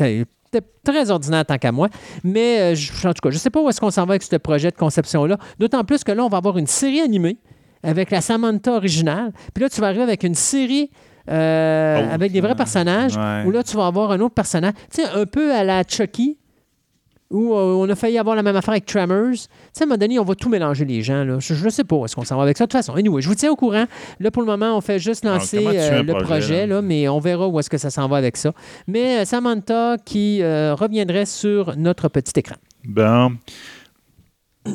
très 0.83 1.11
ordinaire 1.11 1.45
tant 1.45 1.59
qu'à 1.59 1.71
moi. 1.71 1.89
Mais 2.23 2.73
euh, 2.73 2.75
en 3.03 3.13
tout 3.13 3.21
cas, 3.21 3.29
je 3.29 3.35
ne 3.35 3.39
sais 3.39 3.51
pas 3.51 3.61
où 3.61 3.69
est-ce 3.69 3.79
qu'on 3.79 3.91
s'en 3.91 4.05
va 4.05 4.13
avec 4.13 4.23
ce 4.23 4.35
projet 4.37 4.71
de 4.71 4.77
conception-là. 4.77 5.37
D'autant 5.59 5.83
plus 5.83 6.03
que 6.03 6.11
là, 6.11 6.25
on 6.25 6.29
va 6.29 6.37
avoir 6.37 6.57
une 6.57 6.65
série 6.65 7.01
animée 7.01 7.37
avec 7.83 8.11
la 8.11 8.21
Samantha 8.21 8.73
originale. 8.73 9.31
Puis 9.53 9.63
là, 9.63 9.69
tu 9.69 9.81
vas 9.81 9.87
arriver 9.87 10.03
avec 10.03 10.23
une 10.23 10.35
série 10.35 10.89
euh, 11.29 12.01
Oh, 12.01 12.13
avec 12.13 12.31
des 12.31 12.41
vrais 12.41 12.55
personnages. 12.55 13.17
Ouais. 13.17 13.43
Où 13.45 13.51
là, 13.51 13.63
tu 13.63 13.75
vas 13.75 13.87
avoir 13.87 14.11
un 14.11 14.19
autre 14.21 14.33
personnage. 14.33 14.73
Tu 14.93 15.01
sais, 15.01 15.09
un 15.09 15.25
peu 15.25 15.53
à 15.53 15.63
la 15.63 15.83
Chucky. 15.83 16.37
Où 17.29 17.53
euh, 17.53 17.73
on 17.73 17.89
a 17.89 17.95
failli 17.95 18.17
avoir 18.17 18.37
la 18.37 18.43
même 18.43 18.55
affaire 18.55 18.71
avec 18.71 18.85
Tremors. 18.85 19.33
Tu 19.33 19.39
sais, 19.73 19.81
à 19.81 19.83
un 19.83 19.87
moment 19.87 19.97
donné, 19.97 20.17
on 20.17 20.23
va 20.23 20.35
tout 20.35 20.47
mélanger 20.47 20.85
les 20.85 21.01
gens. 21.01 21.25
Là. 21.25 21.39
Je 21.41 21.61
ne 21.61 21.69
sais 21.69 21.83
pas 21.83 21.97
où 21.97 22.05
est-ce 22.05 22.15
qu'on 22.15 22.23
s'en 22.23 22.37
va 22.37 22.43
avec 22.43 22.57
ça. 22.57 22.63
De 22.65 22.69
toute 22.69 22.79
façon, 22.79 22.93
anyway, 22.95 23.21
je 23.21 23.27
vous 23.27 23.35
tiens 23.35 23.51
au 23.51 23.57
courant. 23.57 23.83
Là, 24.21 24.31
pour 24.31 24.41
le 24.41 24.45
moment, 24.45 24.77
on 24.77 24.79
fait 24.79 24.99
juste 24.99 25.25
Alors, 25.25 25.39
lancer 25.39 25.57
euh, 25.67 26.03
le 26.03 26.13
projet, 26.13 26.25
projet, 26.25 26.67
là? 26.67 26.75
là, 26.75 26.81
mais 26.81 27.09
on 27.09 27.19
verra 27.19 27.49
où 27.49 27.59
est-ce 27.59 27.69
que 27.69 27.77
ça 27.77 27.89
s'en 27.89 28.07
va 28.07 28.15
avec 28.15 28.37
ça. 28.37 28.53
Mais 28.87 29.25
Samantha 29.25 29.97
qui 30.05 30.41
reviendrait 30.41 31.25
sur 31.25 31.75
notre 31.75 32.07
petit 32.07 32.39
écran. 32.39 32.55
Bon. 32.85 33.33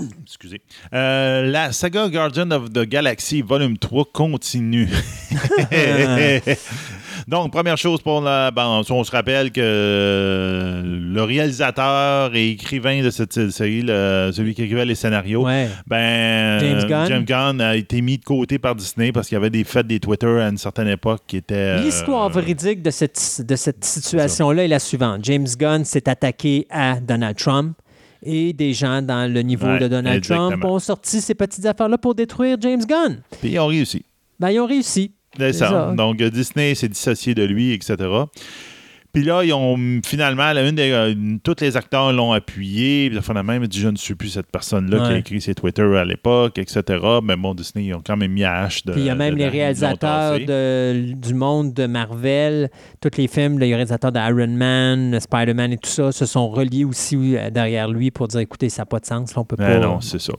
Excusez. 0.24 0.60
Euh, 0.94 1.50
la 1.50 1.72
saga 1.72 2.08
Guardian 2.08 2.50
of 2.50 2.72
the 2.72 2.80
Galaxy 2.86 3.42
Volume 3.42 3.78
3 3.78 4.04
continue. 4.12 4.88
Donc, 7.28 7.52
première 7.52 7.76
chose 7.76 8.02
pour 8.02 8.20
la. 8.20 8.50
Bon, 8.50 8.82
on 8.90 9.04
se 9.04 9.10
rappelle 9.12 9.52
que 9.52 10.82
le 10.84 11.22
réalisateur 11.22 12.34
et 12.34 12.50
écrivain 12.50 13.02
de 13.02 13.10
cette 13.10 13.50
série, 13.50 13.82
le- 13.82 14.30
celui 14.34 14.54
qui 14.54 14.62
écrivait 14.62 14.84
les 14.84 14.94
scénarios, 14.96 15.44
Ouais. 15.44 15.68
ben, 15.86 16.58
James 16.58 16.84
Gunn. 16.88 17.06
James 17.08 17.24
Gunn 17.24 17.60
a 17.60 17.76
été 17.76 18.00
mis 18.00 18.18
de 18.18 18.24
côté 18.24 18.58
par 18.58 18.74
Disney 18.74 19.12
parce 19.12 19.28
qu'il 19.28 19.36
y 19.36 19.38
avait 19.38 19.50
des 19.50 19.64
fêtes 19.64 19.86
des 19.86 20.00
Twitter 20.00 20.40
à 20.40 20.48
une 20.48 20.58
certaine 20.58 20.88
époque 20.88 21.20
qui 21.26 21.36
étaient. 21.36 21.54
euh, 21.54 21.82
L'histoire 21.82 22.28
véridique 22.28 22.82
de 22.82 22.90
cette, 22.90 23.42
de 23.46 23.56
cette 23.56 23.84
situation-là 23.84 24.64
est 24.64 24.68
la 24.68 24.78
suivante. 24.80 25.24
James 25.24 25.46
Gunn 25.58 25.84
s'est 25.84 26.08
attaqué 26.08 26.66
à 26.70 26.96
Donald 27.00 27.36
Trump 27.36 27.76
et 28.22 28.52
des 28.52 28.72
gens 28.72 29.02
dans 29.02 29.30
le 29.32 29.40
niveau 29.42 29.66
Ouais, 29.66 29.78
de 29.78 29.88
Donald 29.88 30.16
exactement. 30.18 30.50
Trump 30.50 30.64
ont 30.64 30.78
sorti 30.78 31.20
ces 31.20 31.34
petites 31.34 31.66
affaires-là 31.66 31.98
pour 31.98 32.14
détruire 32.14 32.56
James 32.60 32.84
Gunn. 32.84 33.20
Puis 33.40 33.50
ils 33.52 33.58
ont 33.58 33.66
réussi. 33.66 34.04
Ben, 34.38 34.50
ils 34.50 34.60
ont 34.60 34.66
réussi. 34.66 35.12
C'est 35.36 35.52
C'est 35.52 35.58
ça. 35.60 35.68
ça. 35.70 35.94
Donc, 35.96 36.22
Disney 36.22 36.74
s'est 36.74 36.88
dissocié 36.88 37.34
de 37.34 37.42
lui, 37.44 37.72
etc. 37.72 37.96
Puis 39.12 39.24
là, 39.24 39.44
ils 39.44 39.52
ont 39.52 39.76
finalement, 40.06 40.52
là, 40.54 40.66
une 40.66 40.74
des, 40.74 40.90
euh, 40.90 41.12
une- 41.12 41.38
tous 41.38 41.56
les 41.60 41.76
acteurs 41.76 42.12
l'ont 42.14 42.32
appuyé. 42.32 43.10
Puis 43.10 43.18
il 43.28 43.42
m'a 43.42 43.58
dit 43.66 43.78
Je 43.78 43.88
ne 43.88 43.96
suis 43.96 44.14
plus 44.14 44.30
cette 44.30 44.50
personne-là 44.50 45.00
qui 45.06 45.12
a 45.12 45.18
écrit 45.18 45.40
ses 45.42 45.54
Twitter 45.54 45.82
à 45.98 46.04
l'époque, 46.06 46.56
etc. 46.56 46.82
Mais 47.22 47.36
bon, 47.36 47.52
Disney, 47.54 47.84
ils 47.86 47.94
ont 47.94 48.00
quand 48.04 48.16
même 48.16 48.32
mis 48.32 48.44
à 48.44 48.60
hache 48.62 48.84
de. 48.86 48.92
Puis 48.92 49.02
il 49.02 49.06
y 49.06 49.10
a 49.10 49.14
même 49.14 49.34
de- 49.34 49.38
les 49.40 49.48
réalisateurs 49.48 50.38
de- 50.38 51.12
du 51.12 51.34
monde 51.34 51.74
de 51.74 51.84
Marvel, 51.86 52.70
tous 53.02 53.10
les 53.18 53.28
films, 53.28 53.58
les 53.58 53.74
réalisateurs 53.74 54.12
d'Iron 54.12 54.46
Man, 54.48 55.20
Spider-Man 55.20 55.74
et 55.74 55.76
tout 55.76 55.90
ça 55.90 56.10
se 56.10 56.24
sont 56.24 56.48
reliés 56.48 56.84
aussi 56.86 57.36
euh, 57.36 57.50
derrière 57.50 57.88
lui 57.88 58.10
pour 58.10 58.28
dire 58.28 58.40
écoutez, 58.40 58.70
ça 58.70 58.82
n'a 58.82 58.86
pas 58.86 58.98
de 58.98 59.04
sens, 59.06 59.34
là, 59.34 59.42
on 59.42 59.44
peut 59.44 59.56
Ben 59.56 59.78
pas. 59.78 59.86
non, 59.86 60.00
c'est 60.00 60.20
ça. 60.20 60.32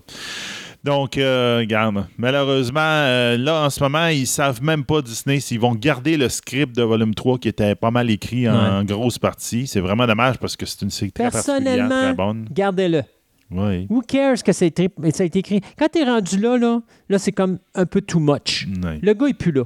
Donc, 0.84 1.18
euh, 1.18 1.60
regarde, 1.60 2.06
malheureusement, 2.18 2.82
euh, 2.82 3.38
là, 3.38 3.64
en 3.66 3.70
ce 3.70 3.82
moment, 3.82 4.08
ils 4.08 4.28
savent 4.28 4.62
même 4.62 4.84
pas, 4.84 5.02
Disney, 5.02 5.40
s'ils 5.40 5.60
vont 5.60 5.76
garder 5.76 6.18
le 6.18 6.28
script 6.28 6.76
de 6.76 6.84
volume 6.84 7.16
3 7.16 7.38
qui 7.38 7.48
était 7.48 7.76
pas 7.76 7.90
mal 7.90 8.10
écrit 8.10 8.50
en 8.50 8.84
grosse 8.84 9.18
partie. 9.18 9.66
C'est 9.66 9.80
vraiment 9.80 10.06
dommage 10.06 10.38
parce 10.40 10.58
que 10.58 10.66
c'est 10.66 10.82
une 10.82 10.90
série 10.90 11.12
très 11.12 11.30
particulière, 11.30 11.62
Personnellement, 11.64 12.02
très 12.02 12.14
bonne. 12.14 12.48
Gardez-le. 12.52 13.04
Oui. 13.52 13.88
Who 13.90 14.02
cares 14.02 14.44
que 14.44 14.52
ça 14.52 14.66
a 14.66 14.68
été, 14.68 14.90
ça 15.14 15.24
a 15.24 15.26
été 15.26 15.40
écrit? 15.40 15.62
Quand 15.78 15.88
tu 15.92 16.00
es 16.00 16.04
rendu 16.04 16.38
là, 16.38 16.58
là, 16.58 16.82
là 17.08 17.20
c'est 17.20 17.32
comme 17.32 17.60
un 17.76 17.86
peu 17.86 18.02
too 18.02 18.20
much. 18.20 18.68
Le 19.02 19.14
gars 19.14 19.28
est 19.28 19.34
plus 19.34 19.52
là. 19.52 19.64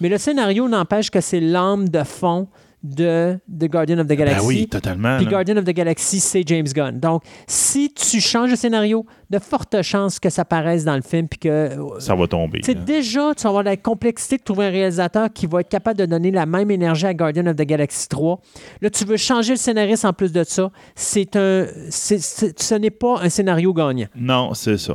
Mais 0.00 0.08
le 0.08 0.18
scénario 0.18 0.68
n'empêche 0.68 1.10
que 1.10 1.20
c'est 1.20 1.40
l'âme 1.40 1.88
de 1.88 2.02
fond 2.02 2.48
de 2.82 3.38
The 3.48 3.68
Guardian 3.68 3.98
of 3.98 4.06
the 4.06 4.12
Galaxy. 4.12 4.40
Ben 4.40 4.46
oui, 4.46 4.68
totalement. 4.68 5.16
Puis. 5.16 5.26
Guardian 5.26 5.56
of 5.56 5.64
the 5.64 5.72
Galaxy, 5.72 6.20
c'est 6.20 6.42
James 6.46 6.66
Gunn. 6.66 7.00
Donc, 7.00 7.22
si 7.46 7.92
tu 7.92 8.20
changes 8.20 8.50
le 8.50 8.56
scénario, 8.56 9.06
de 9.30 9.38
fortes 9.38 9.82
chances 9.82 10.20
que 10.20 10.30
ça 10.30 10.44
paraisse 10.44 10.84
dans 10.84 10.94
le 10.96 11.02
film. 11.02 11.26
Puis 11.28 11.38
que. 11.40 11.48
euh, 11.48 11.98
Ça 12.00 12.14
va 12.14 12.26
tomber. 12.26 12.60
là. 12.74 12.74
déjà, 12.74 13.32
tu 13.34 13.42
vas 13.42 13.48
avoir 13.48 13.62
la 13.64 13.76
complexité 13.76 14.36
de 14.36 14.42
trouver 14.42 14.66
un 14.66 14.70
réalisateur 14.70 15.28
qui 15.32 15.46
va 15.46 15.60
être 15.60 15.68
capable 15.68 15.98
de 15.98 16.06
donner 16.06 16.30
la 16.30 16.46
même 16.46 16.70
énergie 16.70 17.06
à 17.06 17.14
Guardian 17.14 17.46
of 17.46 17.56
the 17.56 17.62
Galaxy 17.62 18.08
3. 18.08 18.40
Là, 18.82 18.90
tu 18.90 19.04
veux 19.04 19.16
changer 19.16 19.52
le 19.54 19.58
scénariste 19.58 20.04
en 20.04 20.12
plus 20.12 20.32
de 20.32 20.44
ça. 20.44 20.70
C'est 20.94 21.34
un. 21.36 21.66
ce 21.90 22.74
n'est 22.76 22.90
pas 22.90 23.20
un 23.22 23.28
scénario 23.28 23.72
gagnant. 23.72 24.06
Non, 24.14 24.54
c'est 24.54 24.78
ça. 24.78 24.94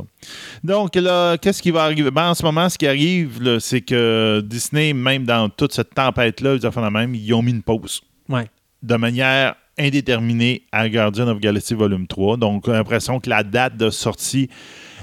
Donc 0.64 0.94
là, 0.96 1.36
qu'est-ce 1.38 1.60
qui 1.62 1.70
va 1.70 1.82
arriver? 1.84 2.10
Ben, 2.10 2.30
en 2.30 2.34
ce 2.34 2.42
moment, 2.44 2.68
ce 2.68 2.78
qui 2.78 2.86
arrive, 2.86 3.58
c'est 3.58 3.80
que 3.80 4.40
Disney, 4.44 4.92
même 4.92 5.24
dans 5.24 5.48
toute 5.48 5.72
cette 5.72 5.94
tempête-là, 5.94 6.54
ils 6.54 6.66
ont 6.66 6.70
fait 6.70 6.80
la 6.80 6.90
même, 6.90 7.14
ils 7.14 7.32
ont 7.34 7.42
mis 7.42 7.50
une 7.52 7.62
pause. 7.62 8.00
Ouais. 8.28 8.46
de 8.82 8.96
manière 8.96 9.56
indéterminée 9.78 10.62
à 10.72 10.88
Guardian 10.88 11.28
of 11.28 11.40
Galaxy 11.40 11.74
Volume 11.74 12.06
3. 12.06 12.36
Donc, 12.36 12.64
j'ai 12.66 12.72
l'impression 12.72 13.20
que 13.20 13.30
la 13.30 13.42
date 13.42 13.76
de 13.76 13.90
sortie 13.90 14.48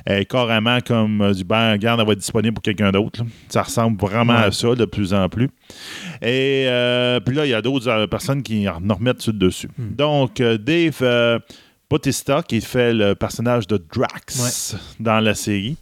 est 0.05 0.25
carrément 0.25 0.79
comme 0.79 1.21
euh, 1.21 1.33
du 1.33 1.43
ben, 1.43 1.73
regarde, 1.73 1.99
elle 1.99 2.07
va 2.07 2.13
être 2.13 2.19
disponible 2.19 2.53
pour 2.53 2.63
quelqu'un 2.63 2.91
d'autre. 2.91 3.21
Ça 3.49 3.63
ressemble 3.63 3.99
vraiment 3.99 4.33
Ouais. 4.33 4.43
à 4.45 4.51
ça 4.51 4.73
de 4.75 4.85
plus 4.85 5.13
en 5.13 5.27
plus. 5.27 5.49
Et 6.21 6.65
euh, 6.67 7.19
puis 7.19 7.35
là, 7.35 7.45
il 7.45 7.49
y 7.49 7.53
a 7.53 7.61
d'autres 7.61 7.87
euh, 7.89 8.07
personnes 8.07 8.41
qui 8.41 8.67
en 8.69 8.77
remettent 8.95 9.21
sur 9.21 9.33
dessus. 9.33 9.67
Hmm. 9.77 9.95
Donc, 9.95 10.35
Dave 10.41 10.97
euh, 11.01 11.39
Bautista, 11.89 12.43
qui 12.47 12.61
fait 12.61 12.93
le 12.93 13.15
personnage 13.15 13.65
de 13.67 13.83
Drax 13.93 14.75
dans 14.99 15.19
la 15.19 15.33
série. 15.33 15.75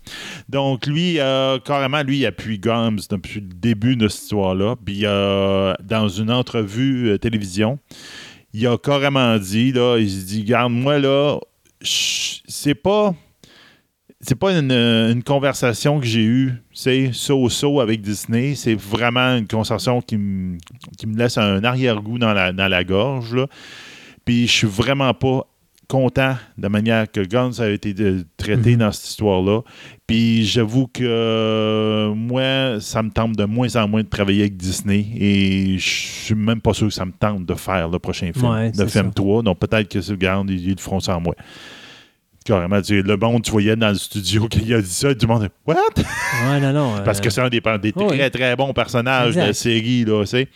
Donc, 0.50 0.88
lui, 0.88 1.20
euh, 1.20 1.60
carrément, 1.60 2.02
lui, 2.02 2.20
il 2.20 2.26
appuie 2.26 2.58
Gums 2.60 3.00
depuis 3.10 3.42
le 3.42 3.50
début 3.54 3.98
de 3.98 4.08
cette 4.08 4.24
histoire-là. 4.24 4.76
Puis, 4.84 5.02
euh, 5.04 5.74
dans 5.84 6.08
une 6.08 6.32
entrevue 6.32 7.10
euh, 7.10 7.18
télévision, 7.18 7.78
il 8.58 8.66
a 8.66 8.78
carrément 8.78 9.38
dit, 9.38 9.72
là, 9.72 9.98
il 10.00 10.10
se 10.10 10.26
dit, 10.26 10.44
garde, 10.44 10.74
moi, 10.74 10.98
là, 10.98 11.38
c'est 11.82 12.76
pas... 12.76 13.14
C'est 14.20 14.34
pas 14.34 14.52
une, 14.52 15.22
conversation 15.24 16.00
que 16.00 16.08
j'ai 16.08 16.24
eue, 16.24 16.54
c'est 16.74 17.12
so-so 17.14 17.80
avec 17.80 18.02
Disney. 18.02 18.56
C'est 18.56 18.74
vraiment 18.74 19.38
une 19.38 19.48
conversation 19.48 20.02
qui 20.02 20.18
me 20.18 20.58
qui 20.98 21.06
laisse 21.06 21.38
un 21.38 21.64
arrière-goût 21.64 22.18
dans 22.18 22.34
la, 22.34 22.52
dans 22.52 22.68
la 22.68 22.84
gorge. 22.84 23.36
là. 23.36 23.46
Puis 24.26 24.48
je 24.48 24.52
suis 24.52 24.68
vraiment 24.68 25.14
pas 25.14 25.46
content 25.88 26.36
de 26.58 26.64
la 26.64 26.70
manière 26.70 27.10
que 27.12 27.22
Guns 27.22 27.60
a 27.60 27.70
été 27.70 27.96
euh, 28.00 28.24
traité 28.38 28.72
Mhm. 28.74 28.78
dans 28.80 28.92
cette 28.92 29.06
histoire-là. 29.10 29.62
Puis 30.06 30.46
j'avoue 30.46 30.88
que 30.88 31.04
euh, 31.04 32.14
moi, 32.14 32.80
ça 32.82 33.02
me 33.04 33.10
tente 33.10 33.34
de 33.38 33.46
moins 33.46 33.74
en 33.76 33.88
moins 33.88 34.04
de 34.04 34.08
travailler 34.08 34.42
avec 34.42 34.58
Disney 34.58 35.06
et 35.18 35.78
je 35.78 35.90
suis 35.90 36.36
même 36.36 36.62
pas 36.62 36.74
sûr 36.74 36.88
que 36.88 36.94
ça 36.94 37.06
me 37.06 37.12
tente 37.12 37.46
de 37.46 37.54
faire 37.54 37.88
le 37.90 38.00
prochain 38.00 38.32
film, 38.34 38.52
Ouais, 38.52 38.72
de 38.72 38.76
c'est 38.78 38.90
film 38.90 39.06
ça. 39.08 39.12
3. 39.16 39.44
Donc 39.44 39.60
peut-être 39.60 39.90
que 39.90 40.02
c'est 40.02 40.18
garde, 40.18 40.50
ils, 40.50 40.62
ils 40.68 40.72
le 40.72 40.78
feront 40.82 41.00
sans 41.00 41.20
moi. 41.22 41.36
Carrément, 42.46 42.82
tu 42.82 43.02
le 43.02 43.18
monde, 43.18 43.44
tu 43.44 43.52
voyais 43.52 43.76
dans 43.76 43.90
le 43.90 43.96
studio 43.96 44.48
qu'il 44.50 44.74
a 44.74 44.82
dit 44.82 44.90
ça, 44.90 45.14
du 45.14 45.28
monde, 45.28 45.50
What? 45.66 45.76
Ouais, 46.50 46.60
non, 46.62 46.72
non. 46.72 46.94
Parce 47.04 47.20
euh, 47.20 47.22
que 47.24 47.30
c'est 47.30 47.42
un 47.42 47.50
des, 47.50 47.60
très, 47.62 48.30
très 48.30 48.56
bons 48.56 48.72
personnages 48.74 49.36
de 49.36 49.40
la 49.42 49.54
série, 49.54 50.06
là, 50.06 50.22
tu 50.22 50.28
sais. 50.28 50.48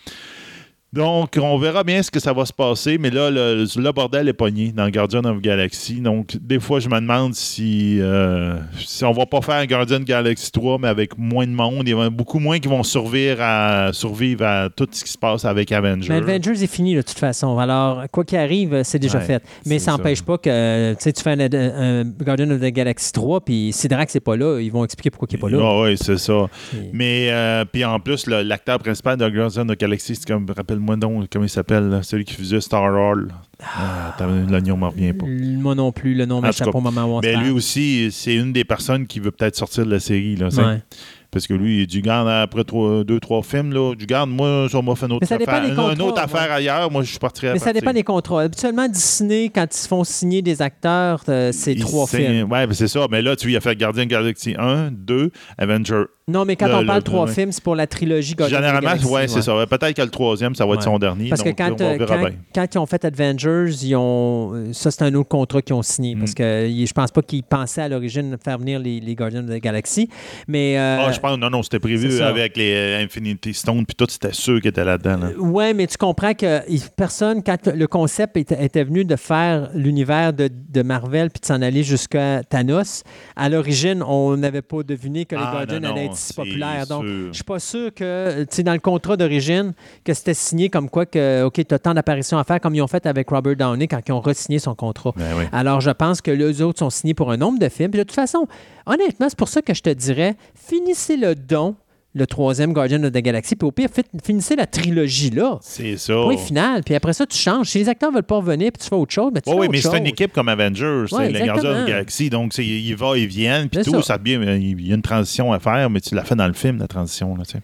Donc, 0.92 1.38
on 1.40 1.56
verra 1.56 1.84
bien 1.84 2.02
ce 2.02 2.10
que 2.10 2.20
ça 2.20 2.34
va 2.34 2.44
se 2.44 2.52
passer, 2.52 2.98
mais 2.98 3.08
là, 3.08 3.30
le, 3.30 3.64
le 3.64 3.92
bordel 3.92 4.28
est 4.28 4.34
pogné 4.34 4.72
dans 4.72 4.90
Guardian 4.90 5.24
of 5.24 5.40
Galaxy. 5.40 6.02
Donc, 6.02 6.36
des 6.38 6.60
fois, 6.60 6.80
je 6.80 6.88
me 6.90 7.00
demande 7.00 7.34
si, 7.34 7.96
euh, 7.98 8.58
si 8.78 9.02
on 9.02 9.12
va 9.12 9.24
pas 9.24 9.40
faire 9.40 9.66
Guardian 9.66 10.00
Galaxy 10.00 10.52
3, 10.52 10.78
mais 10.78 10.88
avec 10.88 11.16
moins 11.16 11.46
de 11.46 11.52
monde. 11.52 11.84
Il 11.88 11.96
y 11.96 11.98
a 11.98 12.10
beaucoup 12.10 12.38
moins 12.38 12.58
qui 12.58 12.68
vont 12.68 12.82
survivre 12.82 13.38
à, 13.40 13.90
survivre 13.94 14.44
à 14.44 14.68
tout 14.68 14.86
ce 14.92 15.02
qui 15.02 15.10
se 15.10 15.16
passe 15.16 15.46
avec 15.46 15.72
Avengers. 15.72 16.08
Mais 16.10 16.16
Avengers 16.16 16.62
est 16.62 16.66
fini 16.70 16.94
de 16.94 17.00
toute 17.00 17.18
façon. 17.18 17.58
Alors, 17.58 18.02
quoi 18.10 18.24
qu'il 18.24 18.36
arrive, 18.36 18.82
c'est 18.84 18.98
déjà 18.98 19.16
Ouais, 19.18 19.24
fait. 19.24 19.42
Mais 19.64 19.78
ça 19.78 19.92
n'empêche 19.92 20.20
pas 20.22 20.36
que 20.36 20.92
tu 20.92 20.96
sais, 21.00 21.12
tu 21.14 21.22
fais 21.22 21.30
un, 21.30 21.40
un 21.40 22.04
Guardian 22.04 22.50
of 22.50 22.60
the 22.60 22.64
Galaxy 22.64 23.12
3, 23.12 23.40
puis 23.40 23.70
si 23.72 23.88
Drax 23.88 24.14
n'est 24.14 24.20
pas 24.20 24.36
là, 24.36 24.60
ils 24.60 24.70
vont 24.70 24.84
expliquer 24.84 25.10
pourquoi 25.10 25.28
il 25.30 25.36
n'est 25.36 25.40
pas 25.40 25.48
là. 25.48 25.58
Ah 25.62 25.82
oui, 25.84 25.96
c'est 25.96 26.18
ça. 26.18 26.48
Mais, 26.92 27.28
euh, 27.30 27.64
puis 27.64 27.82
en 27.82 27.98
plus, 27.98 28.26
l'acteur 28.26 28.78
principal 28.78 29.16
de 29.16 29.26
Guardian 29.30 29.66
of 29.70 29.78
Galaxy, 29.78 30.16
c'est 30.16 30.26
comme, 30.26 30.46
rappelle-moi 30.54 30.81
rappelle-moi 30.82 30.96
donc 30.96 31.28
comment 31.30 31.44
il 31.44 31.48
s'appelle, 31.48 32.00
celui 32.02 32.24
qui 32.24 32.34
faisait 32.34 32.60
Star 32.60 32.82
Wars. 32.82 33.16
Ah, 33.62 34.14
t'as- 34.18 34.26
L'oignon 34.26 34.76
me 34.76 34.86
revient 34.86 35.12
pas. 35.12 35.26
Moi 35.26 35.74
non 35.74 35.92
plus, 35.92 36.14
le 36.14 36.26
nom 36.26 36.40
m'échappe 36.40 36.72
moment 36.74 37.18
on 37.18 37.22
se 37.22 37.26
Mais 37.26 37.36
lui 37.36 37.50
aussi, 37.50 38.08
c'est 38.10 38.34
une 38.34 38.52
des 38.52 38.64
personnes 38.64 39.06
qui 39.06 39.20
veut 39.20 39.30
peut-être 39.30 39.56
sortir 39.56 39.86
de 39.86 39.90
la 39.90 40.00
série. 40.00 40.36
Là. 40.36 40.48
Ouais. 40.48 40.82
Parce 41.30 41.46
que 41.46 41.54
lui, 41.54 41.80
il 41.80 41.86
dit 41.86 42.02
garde 42.02 42.28
après 42.28 42.62
trois, 42.62 43.04
deux, 43.04 43.18
trois 43.18 43.42
films, 43.42 43.72
là, 43.72 43.94
du 43.94 44.04
garde, 44.04 44.28
moi, 44.28 44.66
ça 44.70 44.82
m'a 44.82 44.94
fait 44.94 45.06
une 45.06 45.12
autre 45.12 45.26
ça 45.26 45.36
affaire. 45.36 45.64
Une, 45.64 45.74
contrats, 45.74 45.94
une 45.94 46.02
autre 46.02 46.16
ouais. 46.16 46.20
affaire 46.24 46.52
ailleurs, 46.52 46.90
moi, 46.90 47.02
je 47.04 47.18
partirais 47.18 47.48
à 47.48 47.52
Mais 47.54 47.58
ça 47.58 47.66
partir. 47.66 47.80
dépend 47.80 47.92
des 47.94 48.02
contrats. 48.02 48.42
Habituellement, 48.42 48.86
Disney, 48.86 49.48
quand 49.48 49.64
ils 49.64 49.78
se 49.78 49.88
font 49.88 50.04
signer 50.04 50.42
des 50.42 50.60
acteurs, 50.60 51.22
euh, 51.30 51.50
c'est 51.52 51.74
trois 51.76 52.06
films. 52.06 52.50
Ouais, 52.52 52.66
ben 52.66 52.74
c'est 52.74 52.88
ça. 52.88 53.06
Mais 53.10 53.22
là, 53.22 53.34
tu 53.34 53.46
vois, 53.46 53.52
il 53.52 53.56
a 53.56 53.60
fait 53.62 53.74
Gardien 53.76 54.04
Galaxie 54.04 54.54
1, 54.58 54.90
2, 54.90 55.30
Avenger. 55.56 56.02
Non, 56.28 56.44
mais 56.44 56.54
quand 56.54 56.68
Le- 56.68 56.74
on 56.76 56.80
le- 56.82 56.86
parle 56.86 57.00
de 57.00 57.04
trois 57.04 57.26
films, 57.26 57.50
c'est 57.50 57.62
pour 57.64 57.74
la 57.74 57.86
trilogie 57.88 58.34
Guardians 58.34 58.58
Généralement, 58.58 58.88
Galaxy, 58.90 59.06
ouais, 59.08 59.26
c'est 59.28 59.42
ça. 59.42 59.56
Ouais, 59.56 59.66
Peut-être 59.66 59.94
que 59.96 60.02
le 60.02 60.08
troisième, 60.08 60.54
ça 60.54 60.64
va 60.64 60.74
être 60.74 60.82
son 60.84 60.98
dernier. 60.98 61.28
Parce 61.28 61.42
que 61.42 61.48
donc, 61.48 61.58
quand, 61.58 61.80
on 61.80 61.84
euh, 61.84 61.96
verra 61.96 62.16
quand, 62.16 62.20
bien. 62.26 62.32
quand 62.54 62.74
ils 62.74 62.78
ont 62.78 62.86
fait 62.86 63.04
Avengers, 63.04 63.72
ils 63.82 63.96
ont, 63.96 64.52
euh, 64.54 64.72
ça, 64.72 64.92
c'est 64.92 65.02
un 65.02 65.12
autre 65.14 65.28
contrat 65.28 65.60
qu'ils 65.62 65.74
ont 65.74 65.82
signé. 65.82 66.14
Parce 66.14 66.30
Mm. 66.30 66.34
que 66.34 66.68
y- 66.68 66.86
je 66.86 66.92
pense 66.92 67.10
pas 67.10 67.22
qu'ils 67.22 67.42
pensaient 67.42 67.82
à 67.82 67.88
l'origine 67.88 68.30
de 68.30 68.36
faire 68.42 68.56
venir 68.58 68.78
les, 68.78 69.00
les 69.00 69.14
Guardians 69.16 69.42
of 69.42 69.50
the 69.50 69.60
Galaxy. 69.60 70.08
Mais. 70.46 70.78
euh, 70.78 70.98
Ah, 71.08 71.10
je 71.12 71.18
pense, 71.18 71.36
non, 71.38 71.50
non, 71.50 71.62
c'était 71.64 71.80
prévu 71.80 72.20
avec 72.22 72.56
les 72.56 72.94
Infinity 73.02 73.52
Stones, 73.52 73.84
puis 73.84 73.96
tout, 73.96 74.06
c'était 74.08 74.32
sûr 74.32 74.60
qu'il 74.60 74.68
était 74.70 74.84
là-dedans. 74.84 75.16
là. 75.18 75.30
Ouais, 75.38 75.74
mais 75.74 75.88
tu 75.88 75.96
comprends 75.96 76.34
que 76.34 76.60
personne, 76.96 77.42
quand 77.42 77.66
le 77.66 77.86
concept 77.88 78.36
était, 78.36 78.64
était 78.64 78.84
venu 78.84 79.04
de 79.04 79.16
faire 79.16 79.70
l'univers 79.74 80.32
de, 80.32 80.48
de 80.68 80.82
Marvel 80.82 81.30
puis 81.30 81.40
de 81.40 81.46
s'en 81.46 81.60
aller 81.62 81.82
jusqu'à 81.82 82.42
Thanos, 82.44 83.02
à 83.34 83.48
l'origine, 83.48 84.02
on 84.06 84.36
n'avait 84.36 84.62
pas 84.62 84.84
deviné 84.84 85.24
que 85.24 85.34
les 85.34 85.42
Ah, 85.44 85.50
Guardians 85.52 85.82
allaient 85.90 86.04
être 86.06 86.11
si 86.14 86.28
c'est 86.28 86.36
populaires. 86.36 86.86
Donc, 86.86 87.04
sûr. 87.04 87.26
je 87.28 87.32
suis 87.32 87.44
pas 87.44 87.58
sûr 87.58 87.94
que, 87.94 88.42
tu 88.42 88.56
sais, 88.56 88.62
dans 88.62 88.72
le 88.72 88.78
contrat 88.78 89.16
d'origine, 89.16 89.72
que 90.04 90.14
c'était 90.14 90.34
signé 90.34 90.68
comme 90.68 90.88
quoi 90.88 91.06
que, 91.06 91.44
OK, 91.44 91.54
tu 91.66 91.74
as 91.74 91.78
tant 91.78 91.94
d'apparitions 91.94 92.38
à 92.38 92.44
faire, 92.44 92.60
comme 92.60 92.74
ils 92.74 92.82
ont 92.82 92.86
fait 92.86 93.06
avec 93.06 93.28
Robert 93.30 93.56
Downey 93.56 93.88
quand 93.88 94.00
ils 94.06 94.12
ont 94.12 94.20
re-signé 94.20 94.58
son 94.58 94.74
contrat. 94.74 95.12
Ben 95.16 95.34
oui. 95.38 95.44
Alors, 95.52 95.80
je 95.80 95.90
pense 95.90 96.20
que 96.20 96.30
les 96.30 96.62
autres 96.62 96.78
sont 96.78 96.90
signés 96.90 97.14
pour 97.14 97.30
un 97.30 97.36
nombre 97.36 97.58
de 97.58 97.68
films. 97.68 97.90
Puis 97.90 97.98
de 97.98 98.04
toute 98.04 98.14
façon, 98.14 98.46
honnêtement, 98.86 99.28
c'est 99.28 99.38
pour 99.38 99.48
ça 99.48 99.62
que 99.62 99.74
je 99.74 99.82
te 99.82 99.90
dirais, 99.90 100.36
finissez 100.54 101.16
le 101.16 101.34
don, 101.34 101.76
le 102.14 102.26
troisième 102.26 102.72
Guardian 102.74 103.02
of 103.04 103.12
the 103.12 103.18
Galaxy, 103.18 103.56
puis 103.56 103.66
au 103.66 103.72
pire, 103.72 103.88
finissez 104.22 104.54
la 104.54 104.66
trilogie 104.66 105.30
là. 105.30 105.58
C'est 105.62 105.96
ça. 105.96 106.14
Point 106.14 106.36
final. 106.36 106.82
Puis 106.84 106.94
après 106.94 107.14
ça, 107.14 107.24
tu 107.26 107.38
changes. 107.38 107.68
Si 107.68 107.78
les 107.78 107.88
acteurs 107.88 108.12
veulent 108.12 108.22
pas 108.22 108.36
revenir, 108.36 108.70
puis 108.72 108.82
tu 108.82 108.88
fais 108.88 108.94
autre 108.94 109.12
chose, 109.12 109.30
mais 109.34 109.40
tu 109.40 109.48
Oui, 109.48 109.54
fais 109.54 109.60
oui, 109.60 109.66
autre 109.66 109.72
mais 109.72 109.80
c'est 109.80 109.98
une 109.98 110.06
équipe 110.06 110.32
comme 110.32 110.48
Avengers, 110.48 111.04
c'est 111.08 111.16
Ouais, 111.16 111.26
les 111.28 111.32
de 111.32 111.38
la 111.46 111.54
exactement. 111.54 111.86
Galaxie, 111.86 112.28
donc 112.30 112.56
ils 112.58 112.94
vont, 112.94 113.14
ils 113.14 113.26
viennent, 113.26 113.68
puis 113.70 113.82
tout, 113.82 114.02
ça. 114.02 114.18
bien, 114.18 114.42
il 114.56 114.86
y 114.86 114.92
a 114.92 114.94
une 114.94 115.02
transition 115.02 115.52
à 115.52 115.58
faire, 115.58 115.88
mais 115.88 116.00
tu 116.00 116.14
l'as 116.14 116.24
fait 116.24 116.34
dans 116.36 116.46
le 116.48 116.52
film, 116.52 116.78
la 116.78 116.88
transition, 116.88 117.34
là, 117.36 117.44
tu 117.44 117.52
sais. 117.52 117.62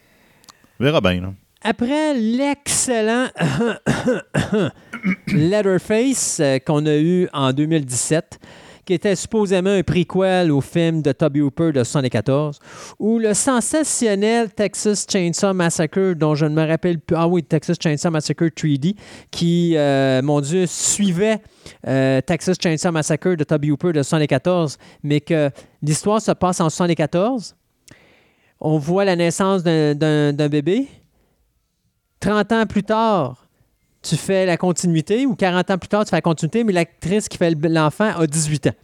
On 0.80 0.84
verra 0.84 1.00
bien, 1.00 1.20
là. 1.20 1.32
Après 1.62 2.14
l'excellent 2.14 3.26
Letterface 5.26 6.38
euh, 6.40 6.58
qu'on 6.58 6.86
a 6.86 6.96
eu 6.96 7.28
en 7.32 7.52
2017, 7.52 8.38
qui 8.89 8.94
était 8.94 9.16
supposément 9.16 9.69
un 9.69 9.82
prequel 9.82 10.51
au 10.51 10.62
film 10.62 11.02
de 11.02 11.12
Toby 11.12 11.43
Hooper 11.43 11.73
de 11.73 11.81
1974, 11.81 12.59
ou 12.98 13.19
le 13.19 13.35
sensationnel 13.35 14.51
Texas 14.51 15.06
Chainsaw 15.06 15.52
Massacre, 15.52 16.15
dont 16.15 16.35
je 16.35 16.47
ne 16.47 16.55
me 16.55 16.66
rappelle 16.66 16.98
plus. 16.98 17.15
Ah 17.15 17.28
oui, 17.28 17.43
Texas 17.43 17.77
Chainsaw 17.78 18.10
Massacre 18.10 18.47
3D, 18.47 18.97
qui, 19.31 19.74
euh, 19.77 20.23
mon 20.23 20.40
Dieu, 20.40 20.65
suivait 20.66 21.43
euh, 21.86 22.23
Texas 22.23 22.56
Chainsaw 22.59 22.90
Massacre 22.90 23.35
de 23.35 23.44
Toby 23.44 23.73
Hooper 23.73 23.89
de 23.89 23.98
1974, 23.98 24.78
mais 25.02 25.20
que 25.20 25.51
l'histoire 25.82 26.23
se 26.23 26.32
passe 26.32 26.59
en 26.62 26.73
1974. 26.73 27.56
On 28.59 28.78
voit 28.78 29.05
la 29.05 29.16
naissance 29.16 29.62
d'un 29.62 30.48
bébé. 30.48 30.89
30 32.20 32.52
ans 32.52 32.65
plus 32.65 32.85
tard, 32.85 33.47
tu 34.02 34.16
fais 34.16 34.46
la 34.46 34.56
continuité, 34.56 35.26
ou 35.26 35.34
40 35.34 35.70
ans 35.70 35.78
plus 35.78 35.88
tard, 35.88 36.04
tu 36.04 36.10
fais 36.10 36.16
la 36.16 36.22
continuité, 36.22 36.64
mais 36.64 36.72
l'actrice 36.72 37.28
qui 37.28 37.36
fait 37.38 37.50
le- 37.50 37.68
l'enfant 37.68 38.10
a 38.16 38.26
18 38.26 38.68
ans. 38.68 38.74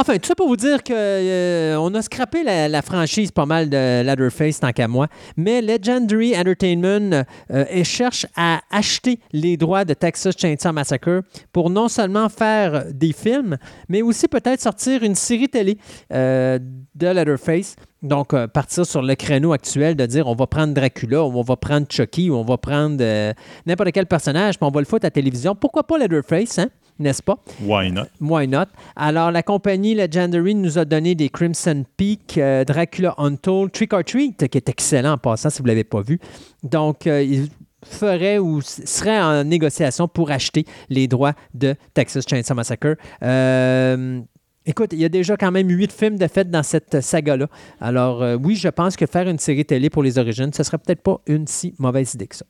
Enfin, 0.00 0.16
tout 0.18 0.28
ça 0.28 0.36
pour 0.36 0.46
vous 0.46 0.56
dire 0.56 0.84
que 0.84 0.92
euh, 0.94 1.76
a 1.94 2.02
scrappé 2.02 2.44
la, 2.44 2.82
franchise 2.82 3.32
pas 3.32 3.46
mal 3.46 3.68
de 3.68 4.02
Leatherface 4.04 4.60
tant 4.60 4.70
qu'à 4.70 4.86
moi, 4.86 5.08
mais 5.36 5.60
Legendary 5.60 6.38
Entertainment 6.38 7.24
euh, 7.50 7.64
cherche 7.82 8.24
à 8.36 8.60
acheter 8.70 9.18
les 9.32 9.56
droits 9.56 9.84
de 9.84 9.94
Texas 9.94 10.36
Chainsaw 10.38 10.72
Massacre 10.72 11.22
pour 11.52 11.68
non 11.68 11.88
seulement 11.88 12.28
faire 12.28 12.84
des 12.92 13.12
films, 13.12 13.56
mais 13.88 14.02
aussi 14.02 14.28
peut-être 14.28 14.60
sortir 14.60 15.02
une 15.02 15.16
série 15.16 15.48
télé 15.48 15.78
euh, 16.12 16.60
de 16.94 17.06
Leatherface. 17.08 17.74
Donc, 18.02 18.32
euh, 18.32 18.46
partir 18.46 18.86
sur 18.86 19.02
le 19.02 19.14
créneau 19.14 19.52
actuel 19.52 19.96
de 19.96 20.06
dire 20.06 20.26
on 20.26 20.34
va 20.34 20.46
prendre 20.46 20.72
Dracula, 20.72 21.24
ou 21.24 21.38
on 21.38 21.42
va 21.42 21.56
prendre 21.56 21.86
Chucky, 21.90 22.30
ou 22.30 22.34
on 22.36 22.44
va 22.44 22.56
prendre 22.56 22.98
euh, 23.00 23.32
n'importe 23.66 23.92
quel 23.92 24.06
personnage, 24.06 24.58
puis 24.58 24.66
on 24.66 24.70
va 24.70 24.80
le 24.80 24.86
foutre 24.86 25.04
à 25.04 25.06
la 25.06 25.10
télévision. 25.10 25.54
Pourquoi 25.54 25.82
pas 25.82 25.98
Leatherface, 25.98 26.58
hein? 26.58 26.68
n'est-ce 26.98 27.22
pas? 27.22 27.36
Why 27.62 27.90
not? 27.90 28.06
Why 28.20 28.48
not? 28.48 28.66
Alors, 28.96 29.30
la 29.30 29.42
compagnie 29.42 29.94
Legendary 29.94 30.54
nous 30.54 30.78
a 30.78 30.84
donné 30.84 31.14
des 31.14 31.28
Crimson 31.28 31.84
Peak, 31.96 32.38
euh, 32.38 32.64
Dracula 32.64 33.14
Untold, 33.18 33.72
Trick 33.72 33.92
or 33.92 34.04
Treat, 34.04 34.48
qui 34.48 34.58
est 34.58 34.68
excellent 34.68 35.12
en 35.12 35.18
passant 35.18 35.50
si 35.50 35.58
vous 35.58 35.64
ne 35.64 35.68
l'avez 35.68 35.84
pas 35.84 36.00
vu. 36.00 36.18
Donc, 36.62 37.06
euh, 37.06 37.22
il 37.22 37.48
ferait 37.84 38.38
ou 38.38 38.60
serait 38.60 39.20
en 39.20 39.44
négociation 39.44 40.08
pour 40.08 40.30
acheter 40.30 40.64
les 40.88 41.06
droits 41.06 41.34
de 41.54 41.76
Texas 41.94 42.24
Chainsaw 42.28 42.54
Massacre. 42.54 42.96
Euh, 43.22 44.20
Écoute, 44.68 44.90
il 44.92 44.98
y 44.98 45.04
a 45.06 45.08
déjà 45.08 45.34
quand 45.38 45.50
même 45.50 45.70
huit 45.70 45.90
films 45.90 46.18
de 46.18 46.26
fait 46.26 46.50
dans 46.50 46.62
cette 46.62 47.00
saga-là. 47.00 47.48
Alors, 47.80 48.22
euh, 48.22 48.36
oui, 48.36 48.54
je 48.54 48.68
pense 48.68 48.96
que 48.96 49.06
faire 49.06 49.26
une 49.26 49.38
série 49.38 49.64
télé 49.64 49.88
pour 49.88 50.02
les 50.02 50.18
origines, 50.18 50.52
ce 50.52 50.62
serait 50.62 50.76
peut-être 50.76 51.00
pas 51.00 51.22
une 51.26 51.46
si 51.46 51.74
mauvaise 51.78 52.12
idée 52.12 52.26
que 52.26 52.36
ça. 52.36 52.44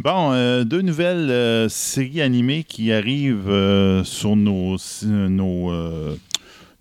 Bon, 0.00 0.32
euh, 0.32 0.64
deux 0.64 0.82
nouvelles 0.82 1.30
euh, 1.30 1.68
séries 1.68 2.22
animées 2.22 2.64
qui 2.64 2.90
arrivent 2.92 4.02
sur 4.02 4.34
nos, 4.34 4.76
nos, 5.04 5.70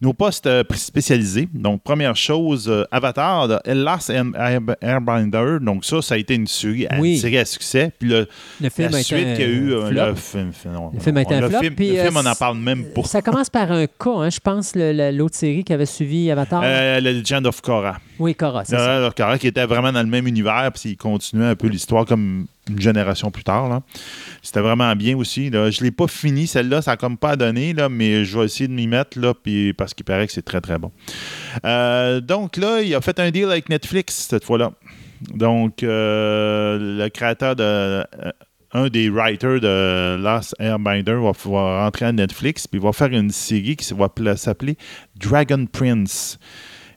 nos 0.01 0.13
postes 0.13 0.47
euh, 0.47 0.63
spécialisés. 0.73 1.47
Donc, 1.53 1.83
première 1.83 2.15
chose, 2.15 2.67
euh, 2.69 2.83
Avatar 2.91 3.47
de 3.47 3.59
Last 3.71 4.09
Air- 4.09 4.25
Air- 4.35 4.75
Airbender. 4.81 5.57
Donc, 5.61 5.85
ça, 5.85 6.01
ça 6.01 6.15
a 6.15 6.17
été 6.17 6.33
une 6.35 6.47
série, 6.47 6.87
à- 6.87 6.99
Oui. 6.99 7.13
une 7.13 7.19
série 7.19 7.37
à 7.37 7.45
succès. 7.45 7.91
Puis 7.99 8.09
le, 8.09 8.27
Le 8.59 8.69
film 8.69 8.89
la 8.91 8.97
a 8.97 9.03
suite 9.03 9.35
qu'il 9.35 9.41
y 9.41 9.43
a 9.43 9.47
eu, 9.47 9.73
euh, 9.73 9.89
flop. 9.91 10.05
le 10.07 10.15
film, 10.15 10.51
non, 10.73 10.91
Le 10.93 10.99
film 10.99 11.17
a 11.17 11.21
été 11.21 11.39
le 11.39 11.45
un 11.45 11.49
flop, 11.49 11.59
film- 11.61 11.75
puis, 11.75 11.89
le 11.95 12.01
film, 12.03 12.17
on 12.17 12.23
n'en 12.23 12.35
parle 12.35 12.57
même 12.57 12.85
pas. 12.93 13.03
Ça 13.03 13.21
commence 13.21 13.49
par 13.49 13.71
un 13.71 13.85
cas, 13.85 14.09
hein, 14.09 14.29
je 14.29 14.39
pense, 14.39 14.73
l'autre 14.75 15.35
série 15.35 15.63
qui 15.63 15.73
avait 15.73 15.85
suivi 15.85 16.31
Avatar. 16.31 16.61
Euh, 16.63 16.99
The 16.99 17.03
Legend 17.03 17.45
of 17.47 17.61
Korra. 17.61 17.97
oui, 18.19 18.33
Cora, 18.35 18.65
c'est 18.65 18.75
ça. 18.75 18.87
Legend 18.97 19.07
of 19.07 19.15
Korra, 19.15 19.37
qui 19.37 19.47
était 19.47 19.65
vraiment 19.65 19.91
dans 19.91 20.01
le 20.03 20.09
même 20.09 20.27
univers, 20.27 20.71
puis 20.73 20.91
il 20.91 20.97
continuait 20.97 21.47
un 21.47 21.55
peu 21.55 21.67
l'histoire 21.67 22.05
comme 22.05 22.47
une 22.71 22.81
génération 22.81 23.31
plus 23.31 23.43
tard. 23.43 23.81
C'était 24.41 24.61
vraiment 24.61 24.95
bien 24.95 25.17
aussi. 25.17 25.49
Là. 25.49 25.69
Je 25.71 25.81
ne 25.81 25.85
l'ai 25.85 25.91
pas 25.91 26.07
fini, 26.07 26.47
celle-là, 26.47 26.81
ça 26.81 26.91
n'a 26.91 26.97
comme 26.97 27.17
pas 27.17 27.35
donné, 27.35 27.73
là, 27.73 27.89
mais 27.89 28.25
je 28.25 28.37
vais 28.37 28.45
essayer 28.45 28.67
de 28.67 28.73
m'y 28.73 28.87
mettre 28.87 29.19
là, 29.19 29.33
puis, 29.33 29.73
parce 29.73 29.93
qu'il 29.93 30.05
paraît 30.05 30.27
que 30.27 30.33
c'est 30.33 30.41
très, 30.41 30.61
très 30.61 30.77
bon. 30.77 30.91
Euh, 31.65 32.21
donc 32.21 32.57
là, 32.57 32.81
il 32.81 32.93
a 32.95 33.01
fait 33.01 33.19
un 33.19 33.31
deal 33.31 33.45
avec 33.45 33.69
Netflix 33.69 34.27
cette 34.29 34.43
fois-là. 34.43 34.71
Donc, 35.33 35.83
euh, 35.83 36.97
le 36.97 37.09
créateur 37.09 37.55
de. 37.55 37.63
euh, 37.63 38.03
un 38.73 38.87
des 38.87 39.09
writers 39.09 39.59
de 39.59 40.15
Last 40.21 40.55
Airbinder 40.59 41.15
va 41.21 41.33
pouvoir 41.33 41.83
rentrer 41.83 42.05
à 42.05 42.11
Netflix, 42.11 42.67
puis 42.67 42.79
il 42.79 42.83
va 42.83 42.93
faire 42.93 43.09
une 43.09 43.29
série 43.29 43.75
qui 43.75 43.93
va 43.93 44.09
s'appeler 44.37 44.77
Dragon 45.19 45.65
Prince. 45.65 46.39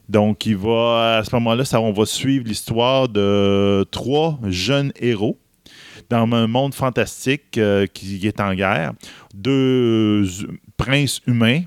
Donc, 0.07 0.45
il 0.45 0.55
va, 0.55 1.17
à 1.17 1.23
ce 1.23 1.33
moment-là, 1.35 1.65
ça, 1.65 1.81
on 1.81 1.91
va 1.91 2.05
suivre 2.05 2.45
l'histoire 2.47 3.09
de 3.09 3.85
trois 3.91 4.39
jeunes 4.45 4.91
héros 4.99 5.39
dans 6.09 6.31
un 6.31 6.47
monde 6.47 6.73
fantastique 6.73 7.57
euh, 7.57 7.85
qui 7.87 8.25
est 8.27 8.39
en 8.39 8.53
guerre. 8.53 8.93
Deux 9.33 10.25
princes 10.77 11.21
humains 11.27 11.63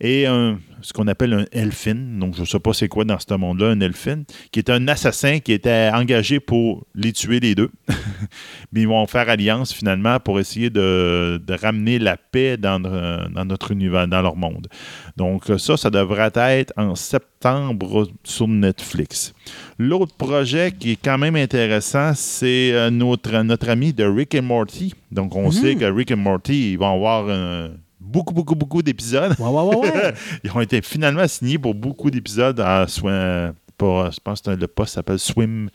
et 0.00 0.26
un, 0.26 0.58
ce 0.82 0.92
qu'on 0.92 1.08
appelle 1.08 1.32
un 1.32 1.44
elfin. 1.52 1.94
Donc, 1.94 2.34
je 2.34 2.42
ne 2.42 2.46
sais 2.46 2.60
pas 2.60 2.72
c'est 2.72 2.88
quoi 2.88 3.04
dans 3.04 3.18
ce 3.18 3.34
monde-là, 3.34 3.68
un 3.68 3.80
elfin, 3.80 4.22
qui 4.52 4.58
est 4.58 4.70
un 4.70 4.88
assassin 4.88 5.38
qui 5.38 5.52
était 5.52 5.90
engagé 5.92 6.38
pour 6.38 6.86
les 6.94 7.12
tuer 7.12 7.40
les 7.40 7.54
deux. 7.54 7.70
Mais 8.72 8.82
ils 8.82 8.88
vont 8.88 9.06
faire 9.06 9.28
alliance 9.28 9.72
finalement 9.72 10.20
pour 10.20 10.38
essayer 10.38 10.68
de, 10.70 11.40
de 11.44 11.54
ramener 11.54 11.98
la 11.98 12.16
paix 12.16 12.56
dans, 12.56 12.82
euh, 12.84 13.26
dans 13.30 13.44
notre 13.44 13.72
univers, 13.72 14.06
dans 14.06 14.22
leur 14.22 14.36
monde. 14.36 14.68
Donc, 15.16 15.44
ça, 15.58 15.76
ça 15.76 15.90
devrait 15.90 16.32
être 16.34 16.72
en 16.76 16.94
septembre 16.94 18.08
sur 18.22 18.48
Netflix. 18.48 19.32
L'autre 19.78 20.14
projet 20.14 20.72
qui 20.78 20.92
est 20.92 20.98
quand 21.02 21.18
même 21.18 21.36
intéressant, 21.36 22.12
c'est 22.14 22.72
euh, 22.72 22.90
notre, 22.90 23.42
notre 23.42 23.68
ami 23.70 23.92
de 23.92 24.04
Rick 24.04 24.34
et 24.34 24.40
Morty. 24.40 24.94
Donc, 25.10 25.34
on 25.36 25.50
sait 25.50 25.74
que 25.76 25.84
Rick 25.84 26.10
et 26.10 26.16
Morty, 26.16 26.72
ils 26.72 26.78
vont 26.78 26.94
avoir 26.94 27.26
euh, 27.28 27.68
beaucoup, 28.16 28.32
beaucoup, 28.34 28.54
beaucoup 28.54 28.82
d'épisodes. 28.82 29.34
Ouais, 29.38 29.46
ouais, 29.48 29.62
ouais, 29.62 29.76
ouais. 29.92 30.14
Ils 30.44 30.50
ont 30.52 30.60
été 30.60 30.80
finalement 30.80 31.28
signés 31.28 31.58
pour 31.58 31.74
beaucoup 31.74 32.10
d'épisodes 32.10 32.58
à 32.60 32.86
Swim. 32.88 33.52
Pour, 33.76 34.10
je 34.10 34.18
pense 34.24 34.40
que 34.40 34.50
le 34.50 34.66
poste 34.66 34.94
s'appelle 34.94 35.18
Swim. 35.18 35.68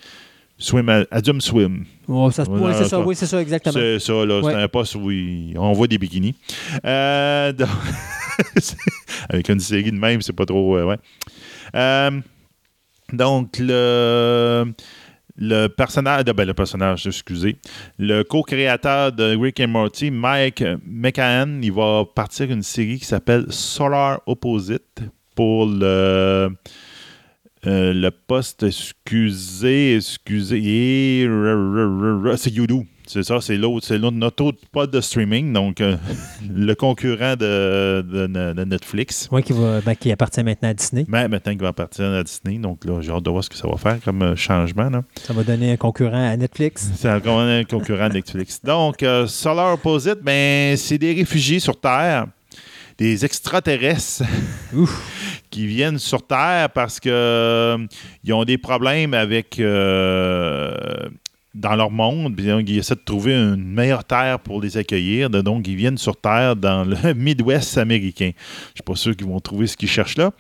Swim 0.58 1.06
Adum 1.12 1.40
Swim. 1.42 1.86
Oh, 2.08 2.30
ça 2.32 2.44
ouais, 2.44 2.74
c'est 2.74 2.84
ça, 2.84 2.90
ça- 2.90 3.00
oui, 3.02 3.16
c'est 3.16 3.26
ça, 3.28 3.42
exactement. 3.42 3.74
C'est 3.74 4.00
ça, 4.00 4.26
là. 4.26 4.40
Ouais. 4.42 4.54
C'est 4.54 4.60
un 4.62 4.68
poste 4.68 4.96
où 4.96 5.10
il- 5.12 5.56
on 5.58 5.72
voit 5.74 5.88
des 5.88 5.98
bikinis. 6.00 6.36
Euh, 6.86 7.52
donc- 7.54 7.68
Avec 9.30 9.50
une 9.50 9.60
série 9.60 9.92
de 9.92 9.98
même, 9.98 10.22
c'est 10.22 10.34
pas 10.34 10.46
trop. 10.46 10.78
euh, 10.78 10.86
ouais. 10.86 10.98
Euh, 11.76 12.12
donc, 13.14 13.58
le. 13.60 14.66
Le 15.42 15.68
personnage, 15.68 16.24
ben, 16.26 16.48
le 16.48 16.54
excusez, 17.08 17.58
le 17.98 18.22
co-créateur 18.22 19.12
de 19.12 19.36
Rick 19.36 19.60
and 19.60 19.70
Morty, 19.70 20.12
Mike 20.12 20.64
McCann, 20.86 21.64
il 21.64 21.72
va 21.72 22.06
partir 22.06 22.52
une 22.52 22.62
série 22.62 23.00
qui 23.00 23.06
s'appelle 23.06 23.46
Solar 23.50 24.22
Opposite 24.28 25.02
pour 25.36 25.66
le 25.66 26.50
euh, 27.68 27.94
le 27.94 28.10
poste, 28.10 28.64
excusez, 28.64 29.96
excusez, 29.96 31.28
c'est 32.38 32.52
YouDo. 32.52 32.86
C'est 33.14 33.24
ça, 33.24 33.42
c'est 33.42 33.58
l'autre, 33.58 33.86
c'est 33.86 34.00
notre 34.00 34.42
autre 34.42 34.60
poste 34.72 34.92
de 34.92 35.02
streaming, 35.02 35.52
donc 35.52 35.82
euh, 35.82 35.98
le 36.50 36.74
concurrent 36.76 37.36
de, 37.36 38.02
de, 38.08 38.64
Netflix. 38.64 39.28
Oui, 39.34 39.44
qui, 39.44 39.52
va, 39.52 39.82
ben, 39.82 39.96
qui 39.96 40.14
appartient 40.14 40.42
maintenant 40.42 40.70
à 40.70 40.74
Disney. 40.74 41.06
Ben, 41.10 41.28
maintenant 41.28 41.52
qu'il 41.52 41.62
va 41.62 41.68
appartenir 41.68 42.12
à 42.14 42.24
Disney, 42.24 42.58
donc 42.58 42.86
là, 42.86 43.02
j'ai 43.02 43.12
hâte 43.12 43.24
de 43.24 43.30
voir 43.30 43.44
ce 43.44 43.50
que 43.50 43.58
ça 43.58 43.68
va 43.68 43.76
faire 43.76 43.98
comme 44.02 44.22
euh, 44.22 44.36
changement. 44.38 44.90
Ça 45.22 45.34
va 45.34 45.44
donner 45.44 45.74
un 45.74 45.76
concurrent 45.76 46.30
à 46.30 46.38
Netflix. 46.38 46.90
C'est 46.96 47.10
un 47.10 47.20
concurrent 47.66 48.06
à 48.06 48.10
Netflix. 48.10 48.62
Donc, 48.64 49.04
Solar 49.28 49.74
Opposite, 49.74 50.20
ben, 50.24 50.78
c'est 50.78 50.98
des 50.98 51.12
réfugiés 51.12 51.60
sur 51.60 51.78
Terre 51.78 52.28
des 53.02 53.26
extraterrestres 53.26 54.24
qui 55.50 55.66
viennent 55.66 55.98
sur 55.98 56.26
Terre 56.26 56.70
parce 56.70 57.00
que 57.00 57.10
euh, 57.10 57.78
ils 58.24 58.32
ont 58.32 58.44
des 58.46 58.60
problèmes 58.60 59.16
avec 59.16 59.60
euh, 59.60 61.10
dans 61.54 61.76
leur 61.76 61.92
monde. 61.92 62.34
ils 62.40 62.78
essaient 62.78 62.96
de 62.96 63.02
trouver 63.04 63.34
une 63.34 63.64
meilleure 63.64 64.04
terre 64.04 64.40
pour 64.40 64.62
les 64.62 64.78
accueillir. 64.78 65.30
Donc, 65.30 65.68
ils 65.68 65.76
viennent 65.76 65.98
sur 65.98 66.16
Terre 66.16 66.56
dans 66.56 66.84
le 66.84 67.14
Midwest 67.16 67.78
américain. 67.78 68.32
Je 68.36 68.70
ne 68.72 68.76
suis 68.76 68.84
pas 68.86 68.96
sûr 68.96 69.16
qu'ils 69.16 69.28
vont 69.28 69.40
trouver 69.40 69.68
ce 69.68 69.76
qu'ils 69.76 69.90
cherchent 69.90 70.18
là. 70.18 70.32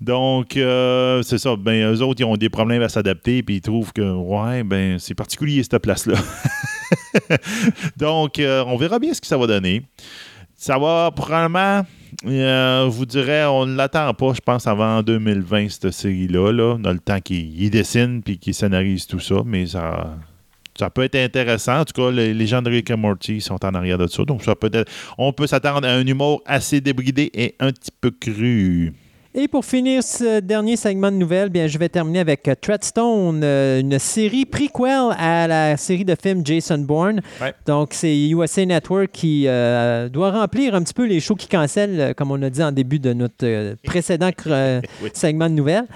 Donc, 0.00 0.56
euh, 0.56 1.22
c'est 1.22 1.38
ça. 1.38 1.56
Ben, 1.56 1.92
eux 1.92 2.02
autres, 2.02 2.20
ils 2.20 2.24
ont 2.24 2.36
des 2.36 2.48
problèmes 2.48 2.82
à 2.82 2.88
s'adapter, 2.88 3.42
puis 3.42 3.56
ils 3.56 3.60
trouvent 3.60 3.92
que, 3.92 4.12
ouais, 4.12 4.62
ben, 4.62 4.98
c'est 4.98 5.14
particulier 5.14 5.62
cette 5.62 5.78
place-là. 5.78 6.16
Donc, 7.96 8.40
on 8.40 8.76
verra 8.76 8.98
bien 8.98 9.12
ce 9.12 9.20
que 9.20 9.26
ça 9.26 9.36
va 9.36 9.46
donner. 9.46 9.82
Ça 10.56 10.78
va 10.78 11.10
probablement 11.14 11.84
euh, 12.26 12.86
vous 12.88 13.06
dirais, 13.06 13.44
on 13.44 13.66
ne 13.66 13.76
l'attend 13.76 14.12
pas, 14.14 14.32
je 14.34 14.40
pense, 14.40 14.66
avant 14.66 15.02
2020, 15.02 15.68
cette 15.68 15.90
série-là. 15.90 16.52
Là, 16.52 16.78
dans 16.78 16.92
le 16.92 16.98
temps 16.98 17.20
qu'il 17.20 17.70
dessine 17.70 18.22
puis 18.22 18.38
qu'il 18.38 18.54
scénarise 18.54 19.06
tout 19.06 19.20
ça, 19.20 19.42
mais 19.44 19.66
ça. 19.66 20.16
Ça 20.78 20.90
peut 20.90 21.02
être 21.02 21.16
intéressant. 21.16 21.80
En 21.80 21.84
tout 21.84 21.92
cas, 21.92 22.10
les, 22.10 22.46
gens 22.46 22.62
de 22.62 22.70
Rick 22.70 22.90
et 22.90 22.96
Morty 22.96 23.40
sont 23.40 23.64
en 23.64 23.74
arrière 23.74 23.98
de 23.98 24.06
ça. 24.06 24.24
Donc, 24.24 24.42
ça 24.42 24.56
peut 24.56 24.70
être, 24.72 24.90
on 25.18 25.32
peut 25.32 25.46
s'attendre 25.46 25.86
à 25.86 25.92
un 25.92 26.06
humour 26.06 26.42
assez 26.46 26.80
débridé 26.80 27.30
et 27.32 27.54
un 27.60 27.70
petit 27.70 27.92
peu 28.00 28.10
cru. 28.10 28.92
Et 29.36 29.48
pour 29.48 29.64
finir 29.64 30.04
ce 30.04 30.38
dernier 30.38 30.76
segment 30.76 31.10
de 31.10 31.16
nouvelles, 31.16 31.48
bien, 31.48 31.66
je 31.66 31.76
vais 31.76 31.88
terminer 31.88 32.20
avec 32.20 32.46
euh, 32.46 32.54
Treadstone, 32.54 33.40
euh, 33.42 33.80
une 33.80 33.98
série 33.98 34.44
prequel 34.44 35.10
à 35.18 35.48
la 35.48 35.76
série 35.76 36.04
de 36.04 36.14
films 36.14 36.42
Jason 36.46 36.78
Bourne. 36.78 37.20
Donc, 37.66 37.94
c'est 37.94 38.16
USA 38.28 38.64
Network 38.64 39.10
qui 39.12 39.48
euh, 39.48 40.08
doit 40.08 40.30
remplir 40.30 40.76
un 40.76 40.84
petit 40.84 40.94
peu 40.94 41.04
les 41.04 41.18
shows 41.18 41.34
qui 41.34 41.48
cancellent, 41.48 42.14
comme 42.16 42.30
on 42.30 42.40
a 42.42 42.48
dit 42.48 42.62
en 42.62 42.70
début 42.70 43.00
de 43.00 43.12
notre 43.12 43.74
précédent 43.82 44.30
segment 45.12 45.50
de 45.50 45.54
nouvelles. 45.54 45.86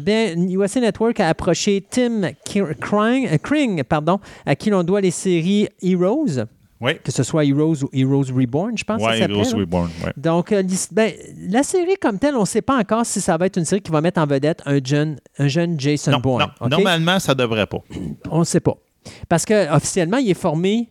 bien, 0.00 0.34
USA 0.36 0.78
Network 0.78 1.18
a 1.18 1.28
approché 1.28 1.84
Tim 1.90 2.30
Kring, 2.80 3.82
pardon, 3.82 4.20
à 4.46 4.54
qui 4.54 4.70
l'on 4.70 4.84
doit 4.84 5.00
les 5.00 5.10
séries 5.10 5.66
Heroes. 5.82 6.44
Que 6.92 7.10
ce 7.12 7.22
soit 7.22 7.44
Heroes 7.44 7.84
ou 7.84 7.90
Heroes 7.92 8.32
Reborn, 8.34 8.76
je 8.76 8.84
pense 8.84 9.02
que 9.02 9.08
ça 9.08 9.16
Heroes 9.18 9.56
Reborn, 9.56 9.90
Donc, 10.16 10.52
euh, 10.52 10.62
ben, 10.92 11.12
la 11.48 11.62
série 11.62 11.96
comme 12.00 12.18
telle, 12.18 12.36
on 12.36 12.40
ne 12.40 12.46
sait 12.46 12.62
pas 12.62 12.76
encore 12.78 13.06
si 13.06 13.20
ça 13.20 13.36
va 13.36 13.46
être 13.46 13.56
une 13.56 13.64
série 13.64 13.80
qui 13.80 13.90
va 13.90 14.00
mettre 14.00 14.20
en 14.20 14.26
vedette 14.26 14.62
un 14.66 14.78
jeune, 14.84 15.16
un 15.38 15.48
jeune 15.48 15.78
Jason 15.80 16.18
Bourne. 16.18 16.46
Non, 16.60 16.68
normalement, 16.68 17.18
ça 17.18 17.32
ne 17.32 17.38
devrait 17.38 17.66
pas. 17.66 17.78
On 18.30 18.40
ne 18.40 18.44
sait 18.44 18.60
pas. 18.60 18.76
Parce 19.28 19.44
qu'officiellement, 19.44 20.18
il 20.18 20.30
est 20.30 20.34
formé 20.34 20.90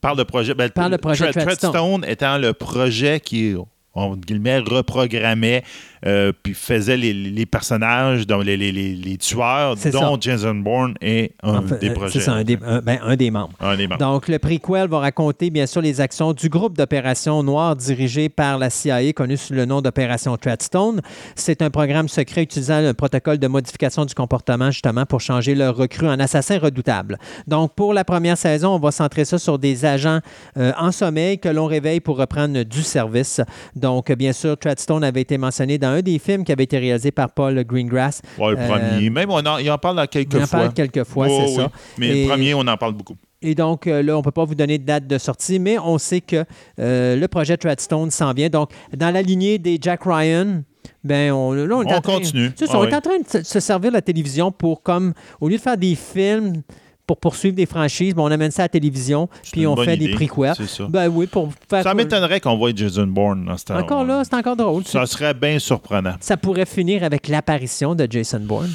par 0.00 0.14
le 0.14 0.24
projet. 0.24 0.54
Ben, 0.54 0.70
par 0.70 0.88
le 0.88 0.98
projet 0.98 1.30
Treadstone 1.32 2.04
étant 2.06 2.38
le 2.38 2.52
projet 2.52 3.20
qui, 3.20 3.54
on 3.94 4.16
guillemets, 4.16 4.58
reprogrammait 4.58 5.62
euh, 6.06 6.32
puis 6.42 6.54
faisait 6.54 6.96
les, 6.96 7.46
personnages, 7.46 8.26
donc 8.26 8.44
les, 8.44 8.56
les, 8.56 9.16
tueurs, 9.18 9.76
dont 9.92 10.16
Jason 10.20 10.54
Bourne 10.54 10.94
est 11.00 11.34
un 11.42 11.60
des 11.60 11.90
euh, 11.90 11.94
projets. 11.94 12.20
C'est 12.20 12.24
ça, 12.24 12.42
ben, 12.42 12.98
un 13.02 13.16
des, 13.16 13.30
membres. 13.30 13.52
un 13.60 13.76
des 13.76 13.86
membres. 13.86 13.98
Donc, 13.98 14.28
le 14.28 14.38
prequel 14.38 14.88
va 14.88 15.00
raconter, 15.00 15.50
bien 15.50 15.66
sûr, 15.66 15.82
les 15.82 16.00
actions 16.00 16.32
du 16.32 16.48
groupe 16.48 16.76
d'opération 16.76 17.42
noire 17.42 17.76
dirigé 17.76 18.28
par 18.28 18.58
la 18.58 18.70
CIA, 18.70 19.12
connu 19.12 19.36
sous 19.36 19.52
le 19.52 19.64
nom 19.64 19.82
d'opération 19.82 20.36
Treadstone. 20.36 21.00
C'est 21.34 21.60
un 21.62 21.70
programme 21.70 22.08
secret 22.08 22.42
utilisant 22.42 22.76
un 22.76 22.94
protocole 22.94 23.38
de 23.38 23.46
modification 23.46 24.04
du 24.04 24.14
comportement, 24.14 24.70
justement, 24.70 25.04
pour 25.04 25.20
changer 25.20 25.54
leur 25.54 25.76
recrue 25.76 26.08
en 26.08 26.18
assassin 26.18 26.58
redoutable. 26.58 27.18
Donc, 27.46 27.74
pour 27.74 27.92
la 27.92 28.04
première 28.04 28.38
saison, 28.38 28.74
on 28.74 28.78
va 28.78 28.90
centrer 28.90 29.24
ça 29.24 29.38
sur 29.38 29.58
des 29.58 29.84
agents 29.84 30.20
euh, 30.56 30.72
en 30.78 30.92
sommeil 30.92 31.38
que 31.38 31.48
l'on 31.48 31.66
réveille 31.66 32.00
pour 32.00 32.16
reprendre 32.16 32.62
du 32.62 32.82
service. 32.82 33.40
Donc, 33.76 34.10
bien 34.12 34.32
sûr, 34.32 34.56
Treadstone 34.56 35.04
avait 35.04 35.20
été 35.20 35.36
mentionné 35.36 35.78
dans 35.78 35.89
un 35.90 36.02
des 36.02 36.18
films 36.18 36.44
qui 36.44 36.52
avait 36.52 36.64
été 36.64 36.78
réalisé 36.78 37.10
par 37.10 37.30
Paul 37.30 37.62
Greengrass. 37.64 38.22
Oui, 38.38 38.50
le 38.50 38.56
premier. 38.56 39.06
Euh, 39.06 39.10
Même, 39.10 39.30
on 39.30 39.44
en, 39.44 39.58
il 39.58 39.70
en 39.70 39.78
parle 39.78 40.06
quelques 40.08 40.32
fois. 40.32 40.40
Il 40.40 40.44
en 40.44 40.46
parle 40.46 40.72
quelques 40.72 41.04
fois, 41.04 41.28
c'est 41.28 41.54
ça. 41.54 41.70
Mais 41.98 42.22
le 42.22 42.28
premier, 42.28 42.54
on 42.54 42.60
en 42.60 42.76
parle 42.76 42.94
beaucoup. 42.94 43.16
Et 43.42 43.54
donc, 43.54 43.86
euh, 43.86 44.02
là, 44.02 44.14
on 44.14 44.18
ne 44.18 44.22
peut 44.22 44.30
pas 44.30 44.44
vous 44.44 44.54
donner 44.54 44.78
de 44.78 44.84
date 44.84 45.06
de 45.06 45.16
sortie, 45.16 45.58
mais 45.58 45.78
on 45.78 45.96
sait 45.96 46.20
que 46.20 46.44
euh, 46.78 47.16
le 47.16 47.28
projet 47.28 47.56
Treadstone 47.56 48.10
s'en 48.10 48.32
vient. 48.34 48.50
Donc, 48.50 48.70
dans 48.94 49.12
la 49.12 49.22
lignée 49.22 49.58
des 49.58 49.78
Jack 49.80 50.02
Ryan, 50.04 50.62
ben 51.02 51.32
on, 51.32 51.52
là, 51.52 51.74
on, 51.74 51.80
on 51.86 52.00
continue. 52.02 52.50
on 52.68 52.84
est 52.86 52.94
en 52.94 53.00
train 53.00 53.18
de 53.18 53.44
se 53.44 53.60
servir 53.60 53.90
de 53.90 53.94
la 53.94 54.02
télévision 54.02 54.52
pour, 54.52 54.82
comme, 54.82 55.14
au 55.40 55.48
lieu 55.48 55.56
de 55.56 55.62
faire 55.62 55.78
des 55.78 55.94
films 55.94 56.62
pour 57.10 57.16
poursuivre 57.16 57.56
des 57.56 57.66
franchises, 57.66 58.14
ben, 58.14 58.22
on 58.22 58.30
amène 58.30 58.52
ça 58.52 58.62
à 58.62 58.64
la 58.66 58.68
télévision, 58.68 59.28
puis 59.50 59.66
on 59.66 59.74
fait 59.74 59.96
des 59.96 60.10
prequels. 60.10 60.54
Ça. 60.54 60.86
Ben 60.88 61.08
oui, 61.08 61.26
pour 61.26 61.48
faire 61.68 61.82
ça 61.82 61.92
m'étonnerait 61.92 62.38
qu'on 62.38 62.56
voit 62.56 62.70
Jason 62.72 63.08
Bourne 63.08 63.46
dans 63.46 63.56
ce 63.56 63.64
temps 63.64 63.78
Encore 63.78 64.04
là, 64.04 64.22
c'est 64.22 64.36
encore 64.36 64.54
drôle. 64.54 64.84
Ça 64.86 65.04
serait 65.06 65.34
bien 65.34 65.58
surprenant. 65.58 66.14
Ça 66.20 66.36
pourrait 66.36 66.66
finir 66.66 67.02
avec 67.02 67.26
l'apparition 67.26 67.96
de 67.96 68.06
Jason 68.08 68.38
Bourne. 68.38 68.70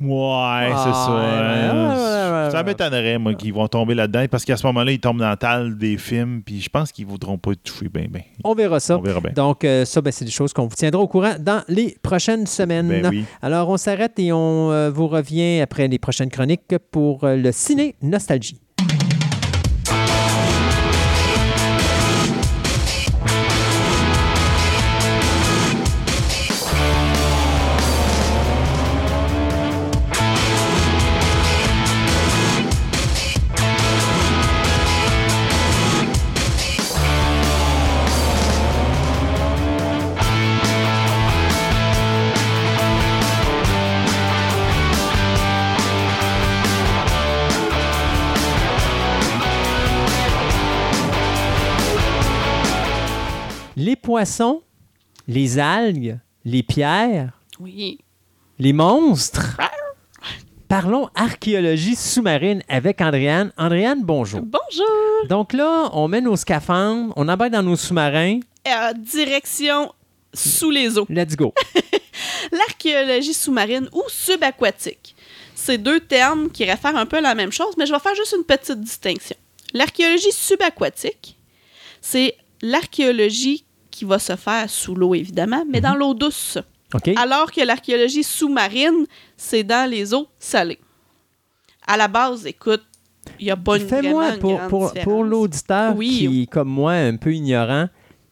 Ouais, 0.00 0.68
c'est 0.68 0.92
ça. 0.92 2.50
ça 2.50 2.62
m'étonnerait, 2.62 3.18
moi, 3.18 3.34
qu'ils 3.34 3.52
vont 3.52 3.68
tomber 3.68 3.94
là-dedans 3.94 4.24
parce 4.30 4.44
qu'à 4.44 4.56
ce 4.56 4.66
moment-là, 4.66 4.92
ils 4.92 5.00
tombent 5.00 5.18
dans 5.18 5.28
la 5.28 5.36
talle 5.36 5.76
des 5.76 5.96
films, 5.96 6.42
puis 6.44 6.60
je 6.60 6.68
pense 6.68 6.92
qu'ils 6.92 7.06
ne 7.06 7.10
voudront 7.10 7.38
pas 7.38 7.52
être 7.52 7.62
touchés 7.62 7.88
bien, 7.88 8.06
bien. 8.08 8.22
On 8.44 8.54
verra 8.54 8.80
ça. 8.80 8.98
On 8.98 9.02
verra 9.02 9.20
bien. 9.20 9.32
Donc, 9.34 9.64
euh, 9.64 9.84
ça, 9.84 10.00
ben, 10.00 10.12
c'est 10.12 10.24
des 10.24 10.30
choses 10.30 10.52
qu'on 10.52 10.66
vous 10.66 10.76
tiendra 10.76 11.00
au 11.00 11.08
courant 11.08 11.34
dans 11.38 11.62
les 11.68 11.96
prochaines 12.02 12.46
semaines. 12.46 12.88
Ben 12.88 13.24
Alors, 13.42 13.68
on 13.68 13.76
s'arrête 13.76 14.18
et 14.18 14.32
on 14.32 14.70
euh, 14.70 14.90
vous 14.90 15.08
revient 15.08 15.60
après 15.60 15.88
les 15.88 15.98
prochaines 15.98 16.30
chroniques 16.30 16.74
pour 16.90 17.24
euh, 17.24 17.36
le 17.36 17.52
ciné 17.52 17.94
Nostalgie. 18.02 18.60
Poissons, 54.16 54.62
les 55.28 55.58
algues, 55.58 56.18
les 56.46 56.62
pierres, 56.62 57.38
oui. 57.60 57.98
les 58.58 58.72
monstres. 58.72 59.58
Parlons 60.68 61.10
archéologie 61.14 61.94
sous-marine 61.94 62.62
avec 62.66 63.02
Andréane. 63.02 63.52
Andréane, 63.58 64.02
bonjour. 64.02 64.40
Bonjour. 64.40 65.28
Donc 65.28 65.52
là, 65.52 65.90
on 65.92 66.08
met 66.08 66.22
nos 66.22 66.34
scaphandres, 66.34 67.12
on 67.14 67.28
embarque 67.28 67.52
dans 67.52 67.62
nos 67.62 67.76
sous-marins. 67.76 68.40
Euh, 68.66 68.94
direction 68.94 69.92
sous 70.32 70.70
les 70.70 70.96
eaux. 70.96 71.04
Let's 71.10 71.36
go. 71.36 71.52
L'archéologie 72.52 73.34
sous-marine 73.34 73.90
ou 73.92 74.02
subaquatique. 74.08 75.14
C'est 75.54 75.76
deux 75.76 76.00
termes 76.00 76.50
qui 76.50 76.64
réfèrent 76.64 76.96
un 76.96 77.04
peu 77.04 77.18
à 77.18 77.20
la 77.20 77.34
même 77.34 77.52
chose, 77.52 77.74
mais 77.76 77.84
je 77.84 77.92
vais 77.92 78.00
faire 78.00 78.14
juste 78.14 78.34
une 78.34 78.44
petite 78.44 78.80
distinction. 78.80 79.36
L'archéologie 79.74 80.32
subaquatique, 80.32 81.36
c'est 82.00 82.34
l'archéologie 82.62 83.65
qui 83.96 84.04
va 84.04 84.18
se 84.18 84.36
faire 84.36 84.68
sous 84.68 84.94
l'eau, 84.94 85.14
évidemment, 85.14 85.64
mais 85.70 85.80
dans 85.80 85.94
mhm. 85.94 85.98
l'eau 85.98 86.14
douce. 86.14 86.58
Alors 87.16 87.50
que 87.50 87.60
l'archéologie 87.62 88.22
sous-marine, 88.22 89.06
c'est 89.36 89.64
dans 89.64 89.90
les 89.90 90.14
eaux 90.14 90.28
salées. 90.38 90.78
À 91.86 91.96
la 91.96 92.08
base, 92.08 92.46
écoute, 92.46 92.82
il 93.40 93.46
n'y 93.46 93.50
a 93.50 93.56
pas 93.56 93.78
une 93.78 93.88
Fais-moi, 93.88 94.32
pour, 94.38 94.60
pour, 94.68 94.92
pour 94.92 95.24
l'auditeur 95.24 95.98
qui, 95.98 96.46
comme 96.46 96.68
moi, 96.68 96.92
un 96.92 97.16
peu 97.16 97.34
ignorant, 97.34 97.88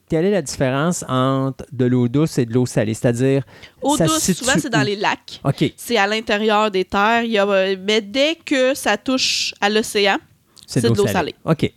quelle 0.09 0.25
est 0.25 0.31
la 0.31 0.41
différence 0.41 1.03
entre 1.07 1.65
de 1.71 1.85
l'eau 1.85 2.07
douce 2.07 2.37
et 2.37 2.45
de 2.45 2.53
l'eau 2.53 2.65
salée? 2.65 2.93
C'est-à-dire. 2.93 3.43
Eau 3.81 3.97
ça 3.97 4.05
douce, 4.05 4.31
souvent, 4.33 4.53
c'est 4.57 4.69
dans 4.69 4.83
les 4.83 4.95
lacs. 4.95 5.41
C'est 5.75 5.97
à 5.97 6.05
l'intérieur 6.05 6.69
des 6.69 6.85
terres. 6.85 7.23
Il 7.23 7.31
y 7.31 7.37
a, 7.37 7.47
euh, 7.47 7.75
mais 7.79 8.01
dès 8.01 8.35
que 8.35 8.73
ça 8.75 8.97
touche 8.97 9.53
à 9.59 9.69
l'océan, 9.69 10.17
C'est 10.67 10.81
C'est 10.81 10.89
de 10.89 10.95
l'eau 10.95 11.07
salée. 11.07 11.35
OK. 11.43 11.71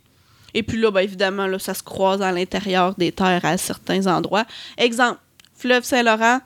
Et 0.59 0.63
puis 0.63 0.79
là, 0.79 0.91
ben, 0.91 1.01
évidemment, 1.01 1.47
là, 1.47 1.57
ça 1.59 1.73
se 1.73 1.81
croise 1.83 2.21
à 2.21 2.31
l'intérieur 2.31 2.93
des 2.95 3.11
terres 3.11 3.43
à 3.43 3.57
certains 3.57 4.05
endroits. 4.07 4.45
Exemple, 4.77 5.19
fleuve 5.55 5.83
Saint-Laurent, 5.83 6.39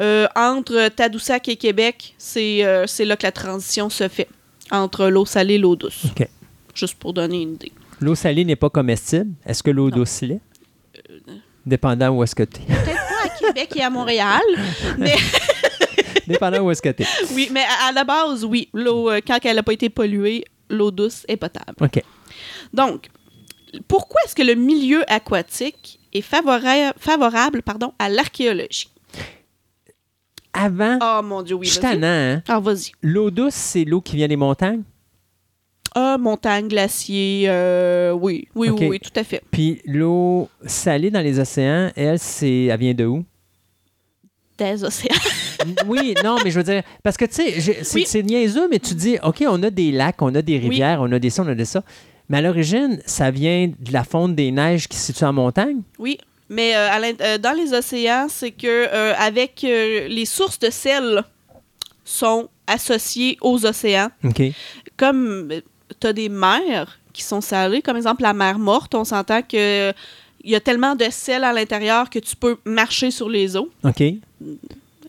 euh, 0.00 0.26
entre 0.34 0.88
Tadoussac 0.88 1.48
et 1.48 1.56
Québec, 1.56 2.14
c'est 2.18 2.64
euh, 2.64 2.86
c'est 2.86 3.04
là 3.04 3.16
que 3.16 3.22
la 3.24 3.32
transition 3.32 3.88
se 3.90 4.08
fait 4.08 4.28
entre 4.70 5.06
l'eau 5.08 5.24
salée 5.26 5.54
et 5.54 5.58
l'eau 5.58 5.76
douce. 5.76 6.04
OK. 6.06 6.26
Juste 6.74 6.94
pour 6.98 7.12
donner 7.12 7.42
une 7.42 7.54
idée. 7.54 7.72
L'eau 8.00 8.14
salée 8.14 8.44
n'est 8.44 8.56
pas 8.56 8.70
comestible. 8.70 9.30
Est-ce 9.46 9.62
que 9.62 9.70
l'eau 9.70 9.90
douce 9.90 10.22
l'est? 10.22 10.40
Dépendant 11.64 12.10
où 12.10 12.24
est-ce 12.24 12.34
que 12.34 12.42
tu 12.42 12.60
es. 12.62 12.64
Peut-être 12.64 12.96
pas 12.96 13.24
à 13.24 13.28
Québec 13.38 13.72
et 13.76 13.82
à 13.82 13.90
Montréal, 13.90 14.40
mais 14.98 15.14
Dépendant 16.26 16.60
où 16.60 16.70
est-ce 16.70 16.82
que 16.82 16.88
tu 16.88 17.02
es. 17.02 17.06
oui, 17.34 17.48
mais 17.52 17.62
à, 17.62 17.88
à 17.88 17.92
la 17.92 18.04
base, 18.04 18.44
oui. 18.44 18.68
L'eau, 18.72 19.10
euh, 19.10 19.20
quand 19.24 19.38
elle 19.44 19.56
n'a 19.56 19.62
pas 19.62 19.72
été 19.72 19.88
polluée, 19.90 20.44
l'eau 20.70 20.90
douce 20.90 21.24
est 21.28 21.36
potable. 21.36 21.74
OK. 21.80 22.02
Donc, 22.72 23.08
pourquoi 23.88 24.20
est-ce 24.24 24.34
que 24.34 24.42
le 24.42 24.54
milieu 24.54 25.02
aquatique 25.10 25.98
est 26.12 26.20
favora- 26.20 26.92
favorable 26.98 27.62
pardon, 27.62 27.92
à 27.98 28.08
l'archéologie? 28.08 28.88
Avant, 30.52 30.98
Oh 31.00 31.22
mon 31.24 31.42
Dieu, 31.42 31.56
oui. 31.56 31.66
je 31.66 31.80
hein? 32.04 32.42
Ah, 32.46 32.60
vas-y. 32.60 32.92
L'eau 33.00 33.30
douce, 33.30 33.54
c'est 33.54 33.84
l'eau 33.84 34.02
qui 34.02 34.16
vient 34.16 34.28
des 34.28 34.36
montagnes? 34.36 34.82
Ah, 35.94 36.16
montagne, 36.18 36.68
glacier, 36.68 37.44
euh, 37.48 38.12
oui, 38.12 38.48
oui, 38.54 38.70
oui, 38.70 38.88
oui, 38.88 39.00
tout 39.00 39.10
à 39.14 39.24
fait. 39.24 39.42
Puis 39.50 39.80
l'eau 39.84 40.48
salée 40.64 41.10
dans 41.10 41.20
les 41.20 41.38
océans, 41.38 41.90
elle, 41.96 42.18
c'est, 42.18 42.64
elle 42.64 42.80
vient 42.80 42.94
de 42.94 43.04
où? 43.04 43.24
Des 44.56 44.84
océans. 44.84 45.14
oui, 45.86 46.14
non, 46.24 46.36
mais 46.44 46.50
je 46.50 46.58
veux 46.58 46.64
dire, 46.64 46.82
parce 47.02 47.16
que 47.16 47.24
tu 47.26 47.34
sais, 47.34 47.82
c'est 47.84 48.18
Oui. 48.20 48.24
niaiseux, 48.24 48.68
mais 48.70 48.78
tu 48.78 48.94
dis, 48.94 49.16
OK, 49.22 49.42
on 49.46 49.62
a 49.62 49.70
des 49.70 49.92
lacs, 49.92 50.20
on 50.22 50.34
a 50.34 50.40
des 50.42 50.58
rivières, 50.58 51.00
on 51.02 51.10
a 51.12 51.18
des 51.18 51.30
ça, 51.30 51.42
on 51.42 51.48
a 51.48 51.54
des 51.54 51.64
ça. 51.66 51.82
Mais 52.32 52.38
à 52.38 52.40
l'origine, 52.40 52.98
ça 53.04 53.30
vient 53.30 53.70
de 53.78 53.92
la 53.92 54.04
fonte 54.04 54.34
des 54.34 54.50
neiges 54.50 54.88
qui 54.88 54.96
se 54.96 55.12
situe 55.12 55.24
en 55.24 55.34
montagne? 55.34 55.82
Oui, 55.98 56.16
mais 56.48 56.74
euh, 56.74 56.88
à 56.90 56.98
euh, 56.98 57.36
dans 57.36 57.54
les 57.54 57.74
océans, 57.74 58.26
c'est 58.30 58.52
que 58.52 58.66
euh, 58.66 59.12
avec 59.18 59.62
euh, 59.64 60.08
les 60.08 60.24
sources 60.24 60.58
de 60.58 60.70
sel 60.70 61.24
sont 62.06 62.48
associées 62.66 63.36
aux 63.42 63.66
océans. 63.66 64.08
Comme 64.96 65.52
tu 66.00 66.06
as 66.06 66.14
des 66.14 66.30
mers 66.30 66.98
qui 67.12 67.22
sont 67.22 67.42
salées, 67.42 67.82
comme 67.82 67.98
exemple 67.98 68.22
la 68.22 68.32
mer 68.32 68.58
morte, 68.58 68.94
on 68.94 69.04
s'entend 69.04 69.42
que 69.42 69.92
il 70.44 70.50
y 70.50 70.54
a 70.56 70.60
tellement 70.60 70.96
de 70.96 71.04
sel 71.10 71.44
à 71.44 71.52
l'intérieur 71.52 72.08
que 72.08 72.18
tu 72.18 72.34
peux 72.34 72.56
marcher 72.64 73.10
sur 73.10 73.28
les 73.28 73.58
eaux 73.58 73.70
OK. 73.84 74.02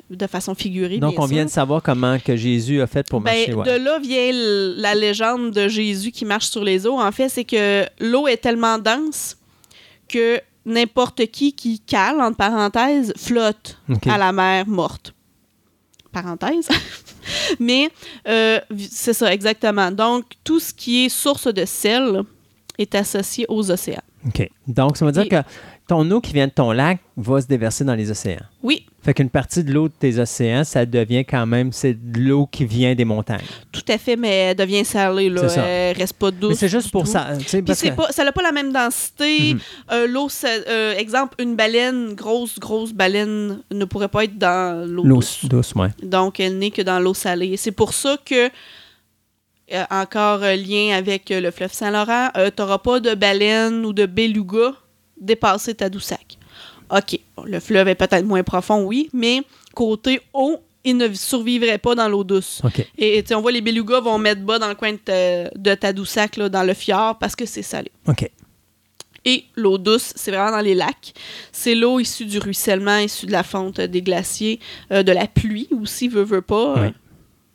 De 0.09 0.27
façon 0.27 0.53
figurée. 0.55 0.97
Donc, 0.99 1.15
bien 1.15 1.23
on 1.23 1.25
vient 1.25 1.45
de 1.45 1.49
savoir 1.49 1.81
comment 1.81 2.19
que 2.19 2.35
Jésus 2.35 2.81
a 2.81 2.87
fait 2.87 3.07
pour 3.09 3.21
Ben, 3.21 3.31
marcher. 3.31 3.53
ouais. 3.53 3.79
De 3.79 3.83
là 3.83 3.99
vient 3.99 4.31
la 4.77 4.93
légende 4.95 5.51
de 5.51 5.67
Jésus 5.67 6.11
qui 6.11 6.25
marche 6.25 6.47
sur 6.47 6.63
les 6.63 6.85
eaux. 6.85 6.99
En 6.99 7.11
fait, 7.11 7.29
c'est 7.29 7.45
que 7.45 7.85
l'eau 7.99 8.27
est 8.27 8.37
tellement 8.37 8.77
dense 8.77 9.37
que 10.07 10.39
n'importe 10.65 11.25
qui 11.27 11.53
qui 11.53 11.79
cale, 11.79 12.21
entre 12.21 12.37
parenthèses, 12.37 13.13
flotte 13.17 13.77
à 14.07 14.17
la 14.17 14.31
mer 14.31 14.67
morte. 14.67 15.13
Parenthèse. 16.11 16.69
Mais 17.59 17.89
euh, 18.27 18.59
c'est 18.89 19.13
ça, 19.13 19.33
exactement. 19.33 19.89
Donc, 19.91 20.25
tout 20.43 20.59
ce 20.59 20.73
qui 20.73 21.05
est 21.05 21.09
source 21.09 21.47
de 21.51 21.65
sel 21.65 22.21
est 22.77 22.93
associé 22.95 23.45
aux 23.49 23.71
océans. 23.71 24.01
OK. 24.27 24.47
Donc, 24.67 24.97
ça 24.97 25.05
veut 25.05 25.11
dire 25.11 25.23
Et- 25.23 25.29
que 25.29 25.41
ton 25.87 26.09
eau 26.11 26.21
qui 26.21 26.31
vient 26.33 26.47
de 26.47 26.51
ton 26.51 26.71
lac 26.71 26.99
va 27.17 27.41
se 27.41 27.47
déverser 27.47 27.83
dans 27.83 27.93
les 27.95 28.09
océans. 28.09 28.39
Oui, 28.61 28.85
Fait 29.03 29.13
qu'une 29.13 29.29
partie 29.29 29.65
de 29.65 29.73
l'eau 29.73 29.89
de 29.89 29.93
tes 29.93 30.17
océans, 30.17 30.63
ça 30.63 30.85
devient 30.85 31.25
quand 31.25 31.45
même, 31.45 31.73
c'est 31.73 31.93
de 31.93 32.19
l'eau 32.21 32.47
qui 32.49 32.63
vient 32.63 32.95
des 32.95 33.03
montagnes. 33.03 33.43
tout 33.73 33.83
à 33.89 33.97
fait, 33.97 34.15
mais 34.15 34.29
elle 34.29 34.55
devient 34.55 34.85
salée. 34.85 35.29
Là. 35.29 35.49
Ça. 35.49 35.61
Elle 35.65 35.97
reste 35.97 36.13
pas 36.13 36.31
douce. 36.31 36.51
Mais 36.51 36.55
c'est 36.55 36.69
juste 36.69 36.89
pour 36.89 37.03
tout. 37.03 37.11
ça. 37.11 37.27
Puis 37.37 37.61
parce 37.61 37.79
c'est 37.79 37.89
que- 37.89 37.95
pas, 37.95 38.11
ça 38.13 38.23
n'a 38.23 38.31
pas 38.31 38.41
la 38.43 38.53
même 38.53 38.71
densité. 38.71 39.55
Mhm. 39.55 39.59
Euh, 39.91 40.07
l'eau, 40.07 40.29
euh, 40.45 40.93
exemple, 40.97 41.35
une 41.41 41.57
baleine, 41.57 42.13
grosse, 42.13 42.57
grosse 42.59 42.93
baleine, 42.93 43.59
ne 43.71 43.83
pourrait 43.85 44.07
pas 44.07 44.23
être 44.23 44.37
dans 44.37 44.87
l'eau 44.89 45.03
L'eau 45.03 45.15
douce. 45.17 45.43
douce, 45.45 45.73
ouais. 45.75 45.89
Donc, 46.01 46.39
elle 46.39 46.57
n'est 46.57 46.71
que 46.71 46.81
dans 46.81 46.99
l'eau 47.01 47.13
salée. 47.13 47.57
C'est 47.57 47.71
pour 47.73 47.93
ça 47.93 48.15
que, 48.25 48.47
euh, 49.73 49.83
encore 49.91 50.43
euh, 50.43 50.55
lien 50.55 50.95
avec 50.95 51.29
euh, 51.31 51.41
le 51.41 51.51
fleuve 51.51 51.73
Saint-Laurent, 51.73 52.29
tu 52.35 52.61
n'auras 52.61 52.77
pas 52.77 52.99
de 53.01 53.15
baleine 53.15 53.85
ou 53.85 53.91
de 53.91 54.05
beluga 54.05 54.75
dépasser 55.23 55.73
Tadoussac. 55.75 56.37
OK, 56.89 57.19
bon, 57.35 57.43
le 57.45 57.59
fleuve 57.59 57.87
est 57.87 57.95
peut-être 57.95 58.25
moins 58.25 58.43
profond, 58.43 58.83
oui, 58.83 59.09
mais 59.13 59.41
côté 59.73 60.19
eau, 60.33 60.59
il 60.83 60.97
ne 60.97 61.11
survivrait 61.13 61.77
pas 61.77 61.95
dans 61.95 62.07
l'eau 62.09 62.23
douce. 62.23 62.61
OK. 62.63 62.85
Et 62.97 63.23
on 63.33 63.41
voit 63.41 63.51
les 63.51 63.61
belugas 63.61 64.01
vont 64.01 64.17
mettre 64.17 64.41
bas 64.41 64.59
dans 64.59 64.67
le 64.69 64.75
coin 64.75 64.91
de, 64.91 64.97
ta- 64.97 65.49
de 65.55 65.75
Tadoussac, 65.75 66.35
là, 66.37 66.49
dans 66.49 66.63
le 66.63 66.73
fjord, 66.73 67.17
parce 67.19 67.35
que 67.35 67.45
c'est 67.45 67.61
salé. 67.63 67.89
OK. 68.07 68.29
Et 69.25 69.45
l'eau 69.55 69.77
douce, 69.77 70.11
c'est 70.17 70.31
vraiment 70.31 70.51
dans 70.51 70.59
les 70.63 70.75
lacs. 70.75 71.13
C'est 71.53 71.75
l'eau 71.75 72.01
issue 72.01 72.25
du 72.25 72.37
ruissellement, 72.39 72.97
issue 72.97 73.25
de 73.25 73.31
la 73.31 73.43
fonte 73.43 73.79
euh, 73.79 73.87
des 73.87 74.01
glaciers, 74.01 74.59
euh, 74.91 75.01
de 75.01 75.13
la 75.13 75.27
pluie 75.27 75.69
aussi, 75.71 76.09
veut, 76.09 76.23
veut 76.23 76.41
pas. 76.41 76.73
Oui. 76.77 76.89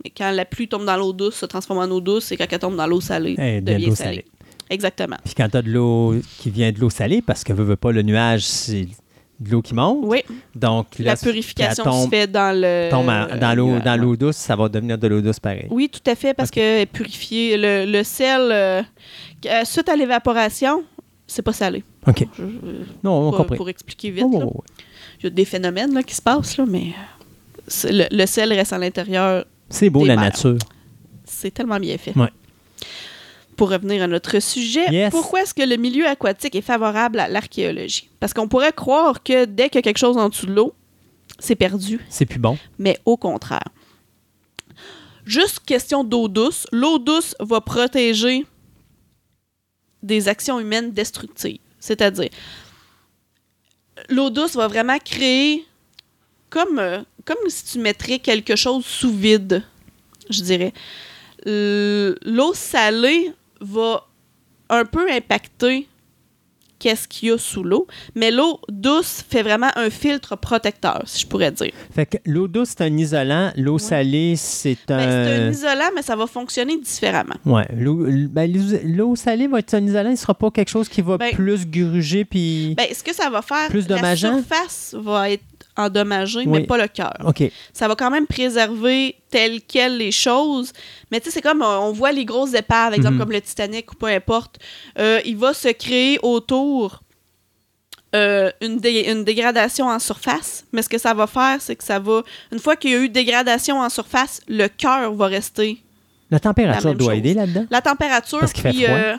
Mais 0.02 0.10
quand 0.16 0.30
la 0.30 0.46
pluie 0.46 0.66
tombe 0.68 0.86
dans 0.86 0.96
l'eau 0.96 1.12
douce, 1.12 1.34
se 1.34 1.44
transforme 1.44 1.80
en 1.80 1.94
eau 1.94 2.00
douce, 2.00 2.32
et 2.32 2.38
quand 2.38 2.46
elle 2.50 2.58
tombe 2.58 2.76
dans 2.76 2.86
l'eau 2.86 3.02
salée, 3.02 3.34
Eh, 3.38 3.60
de 3.60 3.72
devient 3.74 3.94
salée. 3.94 4.24
Exactement. 4.70 5.16
Puis 5.24 5.34
quand 5.34 5.48
tu 5.48 5.56
as 5.56 5.62
de 5.62 5.70
l'eau 5.70 6.14
qui 6.38 6.50
vient 6.50 6.70
de 6.72 6.78
l'eau 6.78 6.90
salée, 6.90 7.22
parce 7.22 7.44
que 7.44 7.52
veut, 7.52 7.64
veut 7.64 7.76
pas, 7.76 7.92
le 7.92 8.02
nuage, 8.02 8.42
c'est 8.44 8.86
de 9.40 9.50
l'eau 9.50 9.62
qui 9.62 9.72
monte. 9.74 9.98
Oui, 10.02 10.22
Donc, 10.54 10.98
là, 10.98 11.12
la 11.12 11.16
purification 11.16 11.84
elle 11.84 11.92
se 11.92 11.98
tombe, 12.02 12.10
fait 12.10 12.26
dans 12.26 12.52
le. 12.54 12.88
tombe 12.90 13.06
dans 13.40 13.54
l'eau 13.56 13.68
nuage, 13.68 13.84
dans 13.84 13.96
l'eau 14.00 14.16
douce, 14.16 14.36
ça 14.36 14.56
va 14.56 14.68
devenir 14.68 14.98
de 14.98 15.06
l'eau 15.06 15.20
douce 15.20 15.38
pareil. 15.40 15.66
Oui, 15.70 15.88
tout 15.88 16.10
à 16.10 16.14
fait, 16.14 16.34
parce 16.34 16.50
que 16.50 16.84
purifier 16.86 17.56
le, 17.56 17.84
le 17.90 18.02
sel, 18.02 18.40
euh, 18.50 18.82
euh, 19.46 19.64
suite 19.64 19.88
à 19.88 19.94
l'évaporation, 19.96 20.82
c'est 21.26 21.42
pas 21.42 21.52
salé. 21.52 21.84
OK. 22.06 22.26
Je- 22.36 22.42
je- 22.42 22.48
Non, 23.04 23.12
on 23.12 23.28
pour, 23.30 23.36
comprend. 23.38 23.56
pour 23.56 23.68
expliquer 23.68 24.10
vite. 24.10 24.24
Oh, 24.26 24.38
là. 24.40 24.46
oh, 24.46 24.52
oh. 24.56 24.64
Il 25.20 25.24
y 25.24 25.26
a 25.28 25.30
des 25.30 25.44
phénomènes 25.44 25.94
là, 25.94 26.02
qui 26.02 26.14
se 26.14 26.22
passent, 26.22 26.56
là, 26.56 26.64
mais 26.68 26.92
euh, 27.84 27.90
le, 27.92 28.06
le 28.16 28.26
sel 28.26 28.52
reste 28.52 28.72
à 28.72 28.78
l'intérieur. 28.78 29.44
C'est 29.70 29.90
beau, 29.90 30.04
la 30.04 30.14
mers. 30.16 30.24
nature. 30.24 30.56
C'est 31.24 31.52
tellement 31.52 31.78
bien 31.78 31.96
fait. 31.98 32.16
Ouais. 32.16 32.28
Pour 33.58 33.68
revenir 33.70 34.02
à 34.02 34.06
notre 34.06 34.38
sujet, 34.40 34.86
Yes. 34.90 35.10
pourquoi 35.10 35.42
est-ce 35.42 35.52
que 35.52 35.62
le 35.62 35.76
milieu 35.76 36.06
aquatique 36.06 36.54
est 36.54 36.62
favorable 36.62 37.18
à 37.20 37.28
l'archéologie? 37.28 38.08
Parce 38.20 38.32
qu'on 38.32 38.48
pourrait 38.48 38.72
croire 38.72 39.22
que 39.22 39.44
dès 39.44 39.68
qu'il 39.68 39.76
y 39.76 39.78
a 39.80 39.82
quelque 39.82 39.98
chose 39.98 40.16
en 40.16 40.28
dessous 40.30 40.46
de 40.46 40.52
l'eau, 40.54 40.72
c'est 41.40 41.56
perdu, 41.56 42.00
C'est 42.08 42.24
plus 42.24 42.38
bon. 42.38 42.56
mais 42.78 42.98
au 43.04 43.16
contraire. 43.16 43.68
Juste 45.26 45.60
question 45.66 46.04
d'eau 46.04 46.28
douce. 46.28 46.66
L'eau 46.72 46.98
douce 46.98 47.34
va 47.40 47.60
protéger 47.60 48.46
des 50.02 50.28
actions 50.28 50.58
humaines 50.60 50.92
destructives. 50.92 51.58
C'est-à-dire, 51.80 52.30
l'eau 54.08 54.30
douce 54.30 54.54
va 54.54 54.68
vraiment 54.68 54.98
créer 54.98 55.66
comme, 56.50 56.78
euh, 56.78 57.02
comme 57.24 57.36
si 57.48 57.64
tu 57.72 57.78
mettrais 57.78 58.20
quelque 58.20 58.56
chose 58.56 58.84
sous 58.86 59.12
vide, 59.12 59.62
je 60.30 60.42
dirais. 60.42 60.72
L'eau 61.44 62.52
salée 62.54 63.32
va 63.60 64.04
un 64.70 64.84
peu 64.84 65.10
impacter 65.10 65.88
qu'est-ce 66.78 67.08
qu'il 67.08 67.30
y 67.30 67.32
a 67.32 67.38
sous 67.38 67.64
l'eau, 67.64 67.88
mais 68.14 68.30
l'eau 68.30 68.60
douce 68.68 69.24
fait 69.28 69.42
vraiment 69.42 69.70
un 69.74 69.90
filtre 69.90 70.36
protecteur, 70.36 71.02
si 71.06 71.22
je 71.22 71.26
pourrais 71.26 71.50
dire. 71.50 71.72
Fait 71.92 72.06
que 72.06 72.18
l'eau 72.24 72.46
douce, 72.46 72.68
c'est 72.76 72.82
un 72.84 72.96
isolant. 72.96 73.50
L'eau 73.56 73.78
salée, 73.78 74.34
c'est 74.36 74.78
Ben, 74.86 75.00
c'est 75.00 75.42
un 75.42 75.46
un. 75.48 75.50
isolant, 75.50 75.90
mais 75.96 76.02
ça 76.02 76.14
va 76.14 76.28
fonctionner 76.28 76.78
différemment. 76.78 77.34
L'eau 77.74 78.06
ben, 78.30 78.52
l'eau- 78.84 79.16
salée 79.16 79.48
va 79.48 79.58
être 79.58 79.74
un 79.74 79.84
isolant. 79.84 80.10
Il 80.10 80.12
ne 80.12 80.16
sera 80.16 80.34
pas 80.34 80.52
quelque 80.52 80.68
chose 80.70 80.88
qui 80.88 81.02
va 81.02 81.18
Ben- 81.18 81.34
plus 81.34 81.66
gruger. 81.66 82.24
Puis. 82.24 82.76
Ben, 82.76 82.86
ce 82.94 83.02
que 83.02 83.12
ça 83.12 83.28
va 83.28 83.42
faire, 83.42 83.68
Plus 83.70 83.88
la 83.88 84.14
surface 84.14 84.94
va 84.96 85.30
être 85.30 85.42
endommagée, 85.78 86.40
Oui. 86.40 86.46
mais 86.46 86.64
pas 86.64 86.76
le 86.76 86.88
cœur. 86.88 87.14
OK. 87.24 87.44
Ça 87.72 87.88
va 87.88 87.94
quand 87.94 88.10
même 88.10 88.26
préserver 88.26 89.14
tel 89.30 89.60
quel 89.62 89.96
les 89.96 90.10
choses. 90.12 90.72
Mais 91.10 91.20
tu 91.20 91.26
sais, 91.26 91.30
c'est 91.30 91.40
comme 91.42 91.62
euh, 91.62 91.78
on 91.78 91.92
voit 91.92 92.12
les 92.12 92.24
grosses 92.24 92.52
épaves, 92.54 92.92
exemple 92.94 93.14
Mhm. 93.14 93.20
comme 93.20 93.32
le 93.32 93.40
Titanic 93.40 93.90
ou 93.92 93.94
peu 93.96 94.06
importe. 94.06 94.58
Euh, 94.98 95.20
il 95.24 95.36
va 95.36 95.54
se 95.54 95.68
créer 95.68 96.18
autour 96.22 97.02
euh, 98.14 98.50
une, 98.62 98.78
dé- 98.78 99.04
une 99.10 99.22
dégradation 99.24 99.86
en 99.88 99.98
surface. 99.98 100.64
Mais 100.72 100.80
ce 100.82 100.88
que 100.88 100.96
ça 100.98 101.12
va 101.14 101.26
faire, 101.26 101.58
c'est 101.60 101.76
que 101.76 101.84
ça 101.84 101.98
va. 101.98 102.22
Une 102.52 102.58
fois 102.58 102.74
qu'il 102.76 102.90
y 102.90 102.94
a 102.94 102.98
eu 103.00 103.08
dégradation 103.10 103.80
en 103.80 103.88
surface, 103.90 104.40
le 104.48 104.66
cœur 104.68 105.12
va 105.14 105.26
rester. 105.26 105.82
La 106.30 106.40
température 106.40 106.88
La 106.90 106.94
doit 106.94 107.08
chose. 107.12 107.18
aider 107.18 107.34
là-dedans? 107.34 107.66
La 107.70 107.80
température, 107.82 108.40
Parce 108.40 108.52
qu'il 108.52 108.62
fait 108.62 108.70
puis 108.70 108.84
froid. 108.84 108.96
euh, 108.96 109.16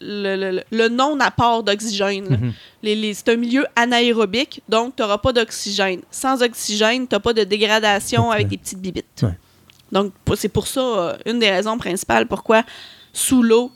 le, 0.00 0.36
le- 0.36 0.62
le 0.70 0.88
non-apport 0.88 1.62
d'oxygène. 1.64 2.52
Mhm. 2.84 3.14
C'est 3.14 3.28
un 3.30 3.36
milieu 3.36 3.66
anaérobique, 3.76 4.62
donc 4.68 4.94
tu 4.96 5.02
n'auras 5.02 5.18
pas 5.18 5.32
d'oxygène. 5.32 6.02
Sans 6.10 6.42
oxygène, 6.42 7.08
tu 7.08 7.14
n'as 7.14 7.20
pas 7.20 7.32
de 7.32 7.44
dégradation 7.44 8.30
avec 8.30 8.48
des 8.48 8.58
petites 8.58 8.80
bibites. 8.80 9.22
Ouais. 9.22 9.36
Donc, 9.90 10.12
c'est 10.36 10.48
pour 10.50 10.66
ça, 10.66 10.80
euh, 10.80 11.16
une 11.26 11.38
des 11.38 11.50
raisons 11.50 11.78
principales 11.78 12.26
pourquoi 12.26 12.62
sous 13.12 13.42
l'eau, 13.42 13.72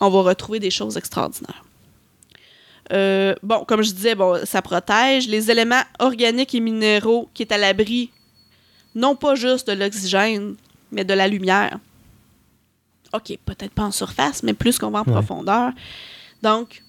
on 0.00 0.10
va 0.10 0.22
retrouver 0.22 0.60
des 0.60 0.70
choses 0.70 0.96
extraordinaires. 0.96 1.64
Euh, 2.92 3.34
bon, 3.42 3.64
comme 3.64 3.82
je 3.82 3.90
disais, 3.92 4.14
bon, 4.14 4.44
ça 4.44 4.60
protège 4.60 5.26
les 5.26 5.50
éléments 5.50 5.82
organiques 5.98 6.54
et 6.54 6.60
minéraux 6.60 7.28
qui 7.32 7.42
est 7.42 7.50
à 7.52 7.56
l'abri, 7.58 8.10
non 8.94 9.16
pas 9.16 9.34
juste 9.34 9.66
de 9.68 9.72
l'oxygène, 9.72 10.54
mais 10.92 11.04
de 11.04 11.14
la 11.14 11.26
lumière. 11.26 11.78
OK, 13.14 13.38
peut-être 13.44 13.72
pas 13.72 13.84
en 13.84 13.90
surface, 13.92 14.42
mais 14.42 14.54
plus 14.54 14.78
qu'on 14.78 14.90
va 14.90 15.00
en 15.00 15.04
Ouais. 15.04 15.12
profondeur. 15.12 15.70
Donc, 16.42 16.82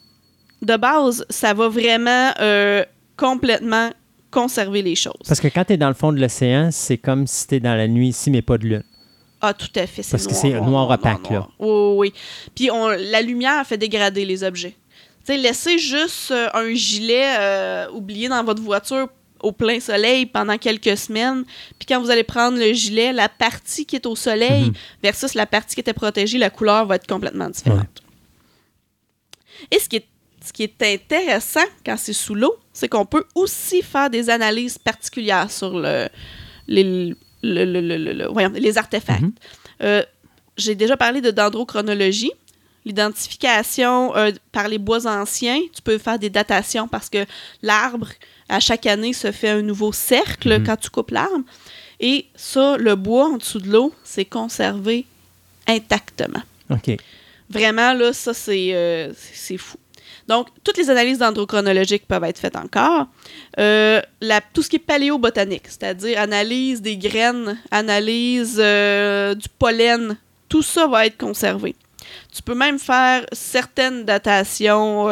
de 0.62 0.76
base, 0.76 1.26
ça 1.30 1.54
va 1.54 1.68
vraiment 1.70 2.32
euh, 2.40 2.84
complètement 3.18 3.92
conserver 4.32 4.82
les 4.82 4.96
choses. 4.96 5.14
Parce 5.28 5.40
que 5.40 5.48
quand 5.48 5.64
tu 5.66 5.74
es 5.74 5.78
dans 5.78 5.88
le 5.88 5.94
fond 5.94 6.12
de 6.12 6.20
l'océan, 6.20 6.70
c'est 6.72 6.98
comme 6.98 7.26
si 7.28 7.48
tu 7.48 7.56
es 7.56 7.60
dans 7.60 7.76
la 7.76 7.88
nuit 7.88 8.10
ici, 8.10 8.30
mais 8.32 8.42
pas 8.42 8.58
de 8.58 8.66
lune. 8.66 8.84
Ah, 9.42 9.54
tout 9.54 9.68
à 9.76 9.86
fait. 9.86 10.02
C'est 10.04 10.12
Parce 10.12 10.28
que 10.28 10.34
c'est 10.34 10.60
noir 10.60 10.90
opaque, 10.90 11.30
là. 11.30 11.48
Oui, 11.60 11.70
oui, 11.70 11.96
oui. 11.98 12.14
Puis 12.56 12.72
on, 12.72 12.88
la 12.88 13.22
lumière 13.22 13.66
fait 13.66 13.78
dégrader 13.78 14.26
les 14.26 14.44
objets. 14.44 14.76
Tu 15.26 15.34
sais, 15.34 15.38
laissez 15.38 15.78
juste 15.78 16.32
euh, 16.32 16.48
un 16.54 16.74
gilet 16.74 17.36
euh, 17.40 17.90
oublié 17.92 18.28
dans 18.28 18.44
votre 18.44 18.62
voiture 18.62 19.08
au 19.42 19.52
plein 19.52 19.80
soleil 19.80 20.26
pendant 20.26 20.58
quelques 20.58 20.98
semaines. 20.98 21.44
Puis 21.78 21.86
quand 21.88 22.02
vous 22.02 22.10
allez 22.10 22.24
prendre 22.24 22.58
le 22.58 22.74
gilet, 22.74 23.14
la 23.14 23.30
partie 23.30 23.86
qui 23.86 23.96
est 23.96 24.06
au 24.06 24.16
soleil 24.16 24.66
Mhm. 24.66 24.74
versus 25.04 25.34
la 25.34 25.46
partie 25.46 25.76
qui 25.76 25.82
était 25.82 25.94
protégée, 25.94 26.38
la 26.38 26.50
couleur 26.50 26.86
va 26.86 26.96
être 26.96 27.08
complètement 27.08 27.50
différente. 27.50 28.02
Et 29.72 29.80
ce 29.80 29.88
qui 29.90 29.98
est 29.98 30.06
ce 30.46 30.54
qui 30.54 30.62
est 30.62 30.84
intéressant 30.84 31.66
quand 31.84 31.98
c'est 31.98 32.14
sous 32.14 32.36
l'eau, 32.36 32.56
c'est 32.72 32.88
qu'on 32.88 33.08
peut 33.08 33.24
aussi 33.34 33.82
faire 33.82 34.12
des 34.12 34.30
analyses 34.30 34.78
particulières 34.78 35.50
sur 35.50 35.80
le, 35.80 36.08
les, 36.68 36.84
le- 36.84 37.16
le- 37.66 37.66
le- 37.82 37.98
le- 37.98 38.14
le- 38.14 38.28
voyons, 38.28 38.52
les 38.54 38.78
artefacts. 38.78 39.22
Mhm. 39.22 39.34
Euh, 39.82 40.04
J'ai 40.58 40.76
déjà 40.76 40.96
parlé 40.98 41.20
de 41.20 41.32
dendrochronologie. 41.32 42.32
L'identification 42.86 44.16
euh, 44.16 44.32
par 44.52 44.68
les 44.68 44.78
bois 44.78 45.06
anciens, 45.08 45.60
tu 45.74 45.82
peux 45.82 45.98
faire 45.98 46.20
des 46.20 46.30
datations 46.30 46.88
parce 46.88 47.10
que 47.10 47.26
l'arbre, 47.62 48.08
à 48.50 48.60
chaque 48.60 48.86
année, 48.86 49.14
se 49.14 49.32
fait 49.32 49.50
un 49.50 49.62
nouveau 49.62 49.92
cercle 49.92 50.60
Mhm. 50.60 50.66
quand 50.66 50.78
tu 50.78 50.90
coupes 50.90 51.12
l'arbre. 51.12 51.44
Et 52.00 52.26
ça, 52.36 52.78
le 52.78 52.96
bois 52.96 53.26
en 53.30 53.38
dessous 53.38 53.60
de 53.60 53.70
l'eau, 53.72 53.94
c'est 54.04 54.26
conservé 54.26 55.06
intactement. 55.68 56.42
OK. 56.70 56.98
Vraiment, 57.50 57.94
là, 57.94 58.12
ça, 58.14 58.34
c'est 58.34 58.70
euh, 58.74 59.14
fou. 59.58 59.78
Donc, 60.28 60.48
toutes 60.64 60.78
les 60.78 60.90
analyses 60.90 61.20
dendrochronologiques 61.20 62.08
peuvent 62.08 62.24
être 62.24 62.40
faites 62.40 62.56
encore. 62.56 63.08
Euh, 63.60 64.02
la- 64.22 64.42
tout 64.42 64.64
ce 64.64 64.70
qui 64.70 64.78
est 64.78 64.80
paléobotanique, 64.80 65.68
c'est-à-dire 65.68 66.20
analyse 66.20 66.82
des 66.82 66.98
graines, 66.98 67.58
analyse 67.70 68.58
euh, 68.60 69.36
du 69.36 69.48
pollen, 69.60 70.18
tout 70.50 70.64
ça 70.64 70.88
va 70.88 71.06
être 71.06 71.18
conservé. 71.18 71.76
Tu 72.36 72.42
peux 72.42 72.56
même 72.56 72.80
faire 72.80 73.26
certaines 73.32 74.04
datations, 74.06 75.10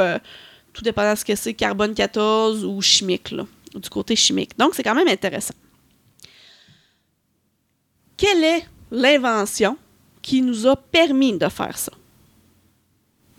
tout 0.74 0.84
dépendant 0.84 1.14
de 1.14 1.18
ce 1.20 1.26
que 1.26 1.36
c'est, 1.36 1.54
carbone 1.54 1.94
14 1.94 2.66
ou 2.66 2.82
chimique, 2.82 3.32
là, 3.32 3.46
du 3.76 3.90
côté 3.90 4.16
chimique. 4.16 4.58
Donc, 4.58 4.74
c'est 4.76 4.84
quand 4.84 4.96
même 4.96 5.08
intéressant. 5.08 5.54
Quelle 8.18 8.44
est 8.44 8.66
l'invention 8.92 9.78
qui 10.22 10.42
nous 10.42 10.68
a 10.68 10.76
permis 10.76 11.38
de 11.38 11.48
faire 11.50 11.78
ça? 11.78 11.92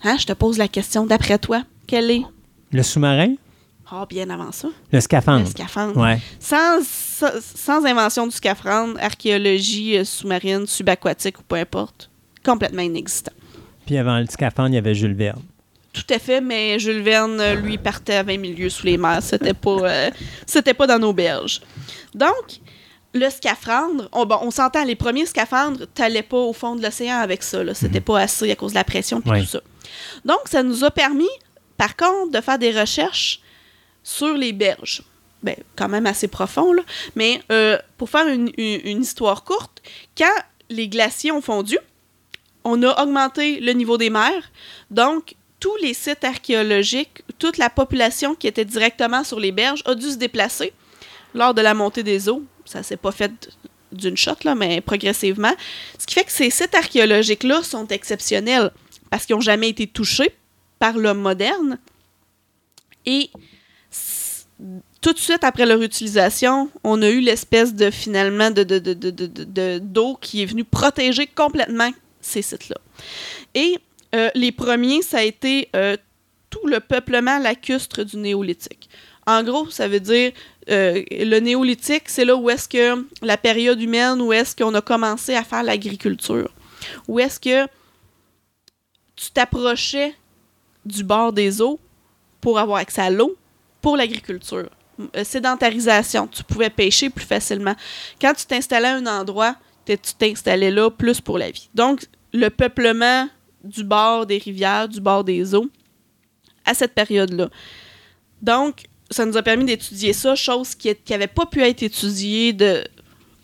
Hein, 0.02 0.16
je 0.18 0.26
te 0.26 0.32
pose 0.32 0.58
la 0.58 0.68
question, 0.68 1.06
d'après 1.06 1.38
toi, 1.38 1.62
quelle 1.86 2.10
est? 2.10 2.22
Le 2.72 2.82
sous-marin, 2.82 3.34
Ah, 3.90 4.04
bien 4.08 4.28
avant 4.30 4.52
ça, 4.52 4.68
le 4.92 5.00
scaphandre. 5.00 5.44
le 5.44 5.50
scaphandre. 5.50 5.96
Ouais. 5.96 6.18
Sans, 6.40 6.82
sans, 6.84 7.30
sans 7.40 7.84
invention 7.86 8.26
du 8.26 8.34
scaphandre, 8.34 8.98
archéologie 9.00 9.96
euh, 9.98 10.04
sous-marine, 10.04 10.66
subaquatique 10.66 11.38
ou 11.38 11.42
peu 11.42 11.56
importe, 11.56 12.10
complètement 12.44 12.82
inexistant. 12.82 13.32
Puis 13.86 13.96
avant 13.96 14.18
le 14.18 14.26
scaphandre, 14.26 14.70
il 14.70 14.74
y 14.74 14.78
avait 14.78 14.94
Jules 14.94 15.14
Verne. 15.14 15.42
Tout 15.94 16.12
à 16.12 16.18
fait, 16.18 16.40
mais 16.40 16.78
Jules 16.78 17.02
Verne, 17.02 17.40
euh, 17.40 17.54
lui, 17.54 17.78
partait 17.78 18.16
à 18.16 18.22
20 18.24 18.36
milieux 18.38 18.68
sous 18.68 18.84
les 18.84 18.98
mers. 18.98 19.22
C'était 19.22 19.54
pas, 19.54 19.70
euh, 19.70 20.10
c'était 20.46 20.74
pas 20.74 20.86
dans 20.86 20.98
nos 20.98 21.12
berges. 21.12 21.60
Donc, 22.14 22.58
le 23.14 23.30
scaphandre, 23.30 24.08
on, 24.12 24.26
bon, 24.26 24.38
on 24.42 24.50
s'entend, 24.50 24.84
les 24.84 24.96
premiers 24.96 25.24
scaphandres, 25.24 25.86
t'allais 25.94 26.24
pas 26.24 26.36
au 26.36 26.52
fond 26.52 26.74
de 26.74 26.82
l'océan 26.82 27.18
avec 27.18 27.42
ça. 27.44 27.60
C'était 27.74 28.00
pas 28.00 28.18
assez 28.20 28.50
à 28.50 28.56
cause 28.56 28.72
de 28.72 28.78
la 28.78 28.84
pression 28.84 29.22
et 29.24 29.30
Ouais. 29.30 29.40
tout 29.42 29.46
ça. 29.46 29.60
Donc, 30.24 30.40
ça 30.46 30.64
nous 30.64 30.82
a 30.84 30.90
permis, 30.90 31.28
par 31.76 31.94
contre, 31.96 32.32
de 32.32 32.40
faire 32.40 32.58
des 32.58 32.72
recherches 32.78 33.40
sur 34.02 34.36
les 34.36 34.52
berges. 34.52 35.02
Ben, 35.44 35.54
quand 35.76 35.88
même 35.88 36.06
assez 36.06 36.26
profond, 36.26 36.72
là. 36.72 36.82
Mais 37.16 37.40
euh, 37.52 37.78
pour 37.98 38.10
faire 38.10 38.26
une, 38.26 38.50
une- 38.56 38.80
une 38.84 39.02
histoire 39.02 39.44
courte, 39.44 39.80
quand 40.18 40.34
les 40.70 40.88
glaciers 40.88 41.30
ont 41.30 41.42
fondu, 41.42 41.78
on 42.64 42.82
a 42.82 43.00
augmenté 43.02 43.60
le 43.60 43.72
niveau 43.72 43.96
des 43.98 44.08
mers. 44.10 44.50
Donc, 44.90 45.34
tous 45.64 45.76
les 45.76 45.94
sites 45.94 46.24
archéologiques, 46.24 47.22
toute 47.38 47.56
la 47.56 47.70
population 47.70 48.34
qui 48.34 48.46
était 48.46 48.66
directement 48.66 49.24
sur 49.24 49.40
les 49.40 49.50
berges 49.50 49.82
a 49.86 49.94
dû 49.94 50.10
se 50.10 50.16
déplacer 50.16 50.74
lors 51.32 51.54
de 51.54 51.62
la 51.62 51.72
montée 51.72 52.02
des 52.02 52.28
eaux. 52.28 52.42
Ça 52.66 52.82
s'est 52.82 52.98
pas 52.98 53.12
fait 53.12 53.32
d'une 53.90 54.14
shot, 54.14 54.36
là, 54.44 54.54
mais 54.54 54.82
progressivement. 54.82 55.54
Ce 55.98 56.04
qui 56.06 56.12
fait 56.16 56.24
que 56.24 56.32
ces 56.32 56.50
sites 56.50 56.74
archéologiques-là 56.74 57.62
sont 57.62 57.86
exceptionnels 57.88 58.72
parce 59.08 59.24
qu'ils 59.24 59.36
n'ont 59.36 59.40
jamais 59.40 59.70
été 59.70 59.86
touchés 59.86 60.34
par 60.78 60.98
l'homme 60.98 61.20
moderne. 61.22 61.78
Et 63.06 63.30
tout 65.00 65.14
de 65.14 65.18
suite 65.18 65.44
après 65.44 65.64
leur 65.64 65.80
utilisation, 65.80 66.68
on 66.82 67.00
a 67.00 67.08
eu 67.08 67.20
l'espèce 67.20 67.72
de 67.72 67.90
finalement 67.90 68.50
de- 68.50 68.64
de- 68.64 68.78
de- 68.80 69.78
d'eau 69.78 70.18
qui 70.20 70.42
est 70.42 70.46
venue 70.46 70.64
protéger 70.64 71.26
complètement 71.26 71.90
ces 72.20 72.42
sites-là. 72.42 72.76
Et 73.54 73.78
euh, 74.14 74.30
les 74.34 74.52
premiers, 74.52 75.02
ça 75.02 75.18
a 75.18 75.22
été 75.22 75.68
euh, 75.74 75.96
tout 76.50 76.66
le 76.66 76.80
peuplement 76.80 77.38
lacustre 77.38 78.04
du 78.04 78.16
néolithique. 78.16 78.88
En 79.26 79.42
gros, 79.42 79.70
ça 79.70 79.88
veut 79.88 80.00
dire 80.00 80.32
euh, 80.70 81.02
le 81.10 81.40
néolithique, 81.40 82.04
c'est 82.08 82.24
là 82.24 82.36
où 82.36 82.48
est-ce 82.50 82.68
que 82.68 83.06
la 83.22 83.36
période 83.36 83.80
humaine, 83.80 84.20
où 84.20 84.32
est-ce 84.32 84.54
qu'on 84.54 84.74
a 84.74 84.80
commencé 84.80 85.34
à 85.34 85.42
faire 85.42 85.62
l'agriculture, 85.62 86.50
où 87.08 87.18
est-ce 87.18 87.40
que 87.40 87.66
tu 89.16 89.30
t'approchais 89.32 90.14
du 90.84 91.02
bord 91.02 91.32
des 91.32 91.62
eaux 91.62 91.80
pour 92.40 92.58
avoir 92.58 92.78
accès 92.78 93.00
à 93.00 93.10
l'eau 93.10 93.36
pour 93.80 93.96
l'agriculture. 93.96 94.68
Sédentarisation, 95.24 96.26
tu 96.26 96.44
pouvais 96.44 96.70
pêcher 96.70 97.10
plus 97.10 97.24
facilement. 97.24 97.74
Quand 98.20 98.34
tu 98.34 98.46
t'installais 98.46 98.88
à 98.88 98.94
un 98.96 99.06
endroit, 99.06 99.56
tu 99.86 99.96
t'installais 99.96 100.70
là 100.70 100.90
plus 100.90 101.20
pour 101.20 101.38
la 101.38 101.50
vie. 101.50 101.68
Donc, 101.74 102.06
le 102.32 102.48
peuplement 102.48 103.28
du 103.64 103.84
bord 103.84 104.26
des 104.26 104.38
rivières, 104.38 104.88
du 104.88 105.00
bord 105.00 105.24
des 105.24 105.54
eaux, 105.54 105.68
à 106.64 106.74
cette 106.74 106.92
période-là. 106.94 107.48
Donc, 108.42 108.84
ça 109.10 109.24
nous 109.26 109.36
a 109.36 109.42
permis 109.42 109.64
d'étudier 109.64 110.12
ça, 110.12 110.34
chose 110.34 110.74
qui 110.74 110.94
n'avait 111.10 111.26
pas 111.26 111.46
pu 111.46 111.62
être 111.62 111.82
étudiée 111.82 112.52
de, 112.52 112.84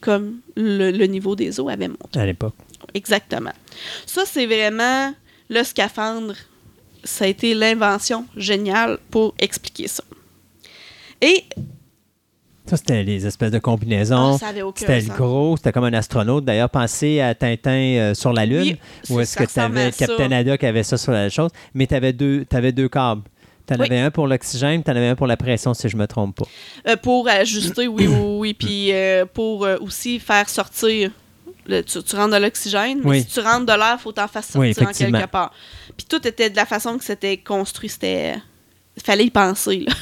comme 0.00 0.40
le, 0.56 0.90
le 0.90 1.06
niveau 1.06 1.36
des 1.36 1.60
eaux 1.60 1.68
avait 1.68 1.88
monté. 1.88 2.18
à 2.18 2.26
l'époque. 2.26 2.54
Exactement. 2.94 3.52
Ça, 4.06 4.22
c'est 4.26 4.46
vraiment 4.46 5.14
le 5.48 5.62
scaphandre. 5.64 6.34
Ça 7.04 7.24
a 7.24 7.28
été 7.28 7.54
l'invention 7.54 8.26
géniale 8.36 8.98
pour 9.10 9.34
expliquer 9.38 9.88
ça. 9.88 10.04
Et 11.20 11.44
Ça, 12.70 12.76
c'était 12.76 13.02
les 13.02 13.26
espèces 13.26 13.50
de 13.50 13.58
combinaisons. 13.58 14.34
Ah, 14.36 14.38
ça 14.38 14.46
avait 14.48 14.62
aucun 14.62 14.78
c'était 14.86 15.00
le 15.00 15.08
gros, 15.12 15.56
c'était 15.56 15.72
comme 15.72 15.84
un 15.84 15.92
astronaute. 15.92 16.44
D'ailleurs, 16.44 16.70
pensez 16.70 17.20
à 17.20 17.34
Tintin 17.34 17.70
euh, 17.72 18.14
sur 18.14 18.32
la 18.32 18.46
Lune, 18.46 18.62
Oui, 18.62 18.76
où 19.10 19.20
est-ce 19.20 19.36
que 19.36 19.42
tu 19.44 19.58
avais. 19.58 19.90
Captain 19.90 20.30
Haddock 20.30 20.62
avait 20.62 20.84
ça 20.84 20.96
sur 20.96 21.10
la 21.12 21.28
chose, 21.30 21.50
mais 21.74 21.86
tu 21.88 21.94
avais 21.96 22.12
deux, 22.12 22.44
t'avais 22.44 22.70
deux 22.70 22.88
câbles. 22.88 23.22
Tu 23.66 23.74
en 23.74 23.78
Oui. 23.80 23.86
avais 23.86 23.98
un 23.98 24.10
pour 24.12 24.26
l'oxygène, 24.28 24.82
tu 24.84 24.90
en 24.90 24.94
avais 24.96 25.08
un 25.08 25.16
pour 25.16 25.26
la 25.26 25.36
pression, 25.36 25.74
si 25.74 25.88
je 25.88 25.96
me 25.96 26.06
trompe 26.06 26.36
pas. 26.36 26.44
euh, 26.92 26.96
pour 26.96 27.26
ajuster, 27.28 27.88
oui, 27.88 28.06
oui, 28.06 28.16
oui. 28.38 28.54
Puis 28.54 28.92
euh, 28.92 29.24
pour 29.26 29.66
aussi 29.80 30.20
faire 30.20 30.48
sortir. 30.48 31.10
le- 31.66 31.82
tu, 31.82 32.02
tu 32.02 32.16
rentres 32.16 32.34
de 32.36 32.40
l'oxygène, 32.42 33.00
mais 33.02 33.10
Oui. 33.10 33.20
si 33.22 33.26
tu 33.26 33.40
rentres 33.40 33.66
de 33.66 33.72
l'air, 33.72 33.96
il 33.98 34.02
faut 34.02 34.12
t'en 34.12 34.28
faire 34.28 34.44
sortir 34.44 34.88
en 34.88 34.92
quelque 34.92 35.26
part. 35.30 35.52
Puis 35.96 36.06
tout 36.08 36.24
était 36.26 36.50
de 36.50 36.56
la 36.56 36.66
façon 36.66 36.96
que 36.98 37.04
c'était 37.04 37.36
construit. 37.36 37.88
C'était. 37.88 38.36
Il 38.96 39.02
fallait 39.02 39.24
y 39.24 39.30
penser. 39.30 39.84
là. 39.88 39.92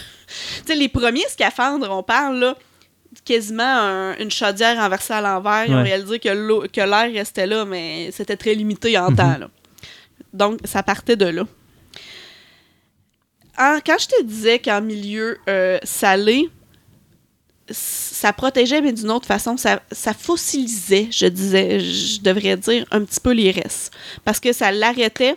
Sais, 0.66 0.74
les 0.74 0.88
premiers 0.88 1.26
scaphandres, 1.28 1.88
on 1.90 2.02
parle 2.02 2.38
là, 2.38 2.56
quasiment 3.24 3.62
un- 3.64 4.16
une 4.18 4.30
chaudière 4.30 4.76
renversée 4.76 5.14
à 5.14 5.20
l'envers. 5.20 5.64
Ils 5.66 5.72
ont 5.74 5.78
Ouais. 5.78 5.82
réalisé 5.84 6.18
que 6.18 6.28
l'eau- 6.28 6.64
que 6.72 6.80
l'air 6.80 7.10
restait 7.12 7.46
là, 7.46 7.64
mais 7.64 8.10
c'était 8.12 8.36
très 8.36 8.54
limité 8.54 8.96
en 8.98 9.10
Mhm. 9.10 9.16
temps. 9.16 9.38
là. 9.38 9.50
Donc, 10.32 10.60
ça 10.64 10.82
partait 10.82 11.16
de 11.16 11.26
là. 11.26 11.44
En- 13.58 13.78
quand 13.84 13.96
je 13.98 14.06
te 14.06 14.22
disais 14.22 14.58
qu'en 14.58 14.80
milieu 14.80 15.38
euh, 15.48 15.78
salé, 15.82 16.48
ça 17.70 18.32
protégeait, 18.32 18.80
mais 18.80 18.92
d'une 18.92 19.10
autre 19.10 19.26
façon, 19.26 19.56
ça, 19.56 19.82
ça 19.90 20.14
fossilisait, 20.14 21.08
je 21.10 21.26
disais, 21.26 21.80
je 21.80 22.20
devrais 22.20 22.56
dire, 22.56 22.86
un 22.90 23.04
petit 23.04 23.20
peu 23.20 23.32
les 23.32 23.50
restes. 23.50 23.92
Parce 24.24 24.38
que 24.40 24.52
ça 24.52 24.70
l'arrêtait, 24.70 25.36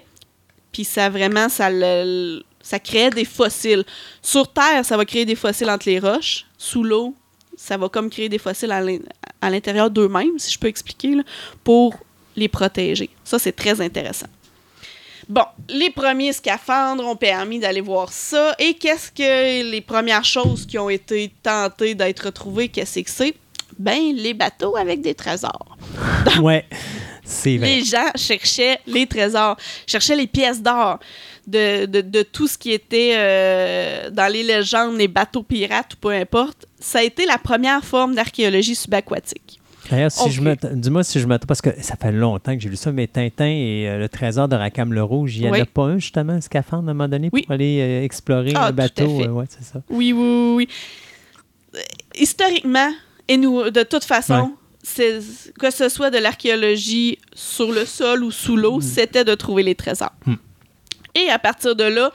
puis 0.71 0.83
ça 0.85 1.09
vraiment, 1.09 1.49
ça, 1.49 1.69
le- 1.69 2.43
ça 2.63 2.79
créait 2.79 3.09
des 3.09 3.25
fossiles. 3.25 3.83
Sur 4.21 4.51
Terre, 4.51 4.83
ça 4.85 4.97
va 4.97 5.05
créer 5.05 5.25
des 5.25 5.35
fossiles 5.35 5.69
entre 5.69 5.87
les 5.89 5.99
roches. 5.99 6.45
Sous 6.57 6.83
l'eau, 6.83 7.15
ça 7.57 7.77
va 7.77 7.89
comme 7.89 8.09
créer 8.09 8.29
des 8.29 8.37
fossiles 8.37 8.71
à 8.71 8.81
l'in- 8.81 8.99
à 9.41 9.49
l'intérieur 9.49 9.89
d'eux-mêmes, 9.89 10.37
si 10.37 10.51
je 10.51 10.59
peux 10.59 10.67
expliquer, 10.67 11.15
là, 11.15 11.23
pour 11.63 11.95
les 12.35 12.47
protéger. 12.47 13.09
Ça, 13.23 13.39
c'est 13.39 13.51
très 13.51 13.81
intéressant. 13.81 14.27
Bon, 15.29 15.45
les 15.69 15.89
premiers 15.89 16.33
scaphandres 16.33 17.05
ont 17.07 17.15
permis 17.15 17.59
d'aller 17.59 17.81
voir 17.81 18.11
ça. 18.11 18.55
Et 18.59 18.73
qu'est-ce 18.73 19.11
que 19.11 19.69
les 19.69 19.81
premières 19.81 20.25
choses 20.25 20.65
qui 20.65 20.77
ont 20.77 20.89
été 20.89 21.31
tentées 21.41 21.95
d'être 21.95 22.25
retrouvées, 22.25 22.67
qu'est-ce 22.69 22.99
que 22.99 23.09
c'est? 23.09 23.35
Ben, 23.79 24.13
les 24.15 24.33
bateaux 24.33 24.75
avec 24.75 25.01
des 25.01 25.15
trésors. 25.15 25.77
ouais, 26.41 26.65
c'est 27.23 27.57
vrai. 27.57 27.67
Les 27.75 27.83
gens 27.85 28.11
cherchaient 28.15 28.79
les 28.85 29.07
trésors, 29.07 29.55
cherchaient 29.87 30.15
les 30.17 30.27
pièces 30.27 30.61
d'or 30.61 30.99
de, 31.47 31.85
de- 31.85 32.01
de 32.01 32.21
tout 32.23 32.47
ce 32.47 32.57
qui 32.57 32.71
était 32.71 33.13
euh, 33.15 34.09
dans 34.11 34.31
les 34.31 34.43
légendes, 34.43 34.97
les 34.97 35.07
bateaux 35.07 35.43
pirates 35.43 35.93
ou 35.93 35.97
peu 35.97 36.09
importe. 36.11 36.65
Ça 36.79 36.99
a 36.99 37.03
été 37.03 37.25
la 37.25 37.37
première 37.37 37.83
forme 37.83 38.15
d'archéologie 38.15 38.75
subaquatique. 38.75 39.59
D'ailleurs, 39.89 40.11
si 40.11 40.29
je 40.31 40.39
me, 40.41 40.55
dis-moi 40.75 41.03
si 41.03 41.19
je 41.19 41.25
me 41.27 41.37
trompe, 41.37 41.47
parce 41.47 41.61
que 41.61 41.69
ça 41.81 41.95
fait 41.95 42.11
longtemps 42.11 42.55
que 42.55 42.61
j'ai 42.61 42.69
lu 42.69 42.75
ça, 42.77 42.91
mais 42.91 43.07
Tintin 43.07 43.47
et 43.47 43.89
euh, 43.89 43.97
le 43.97 44.07
trésor 44.07 44.47
de 44.47 44.55
Rackham 44.55 44.93
le 44.93 45.03
Rouge, 45.03 45.35
il 45.35 45.41
n'y 45.43 45.49
en 45.49 45.53
a 45.53 45.65
pas 45.65 45.83
un, 45.85 45.97
justement, 45.97 46.33
un 46.33 46.41
scaphandre 46.41 46.87
à 46.87 46.91
un 46.91 46.93
moment 46.93 47.09
donné 47.09 47.29
Oui. 47.33 47.41
pour 47.41 47.51
aller 47.53 47.79
euh, 47.81 48.03
explorer 48.03 48.53
Ah, 48.55 48.67
le 48.69 48.75
bateau. 48.75 49.07
ouais, 49.07 49.45
c'est 49.49 49.63
ça. 49.65 49.81
Oui, 49.89 50.13
oui, 50.13 50.23
oui. 50.55 50.67
oui. 51.75 51.79
Historiquement, 52.15 52.91
et 53.27 53.37
nous, 53.37 53.69
de 53.69 53.83
toute 53.83 54.03
façon, 54.03 54.51
Ouais. 54.97 55.19
que 55.59 55.71
ce 55.71 55.89
soit 55.89 56.09
de 56.09 56.17
l'archéologie 56.17 57.17
sur 57.33 57.71
le 57.71 57.85
sol 57.85 58.23
ou 58.23 58.31
sous 58.31 58.55
l'eau, 58.57 58.81
c'était 58.81 59.23
de 59.25 59.35
trouver 59.35 59.63
les 59.63 59.75
trésors. 59.75 60.13
Mm. 60.25 60.33
Et 61.15 61.29
à 61.29 61.39
partir 61.39 61.75
de 61.75 61.83
là, 61.83 62.11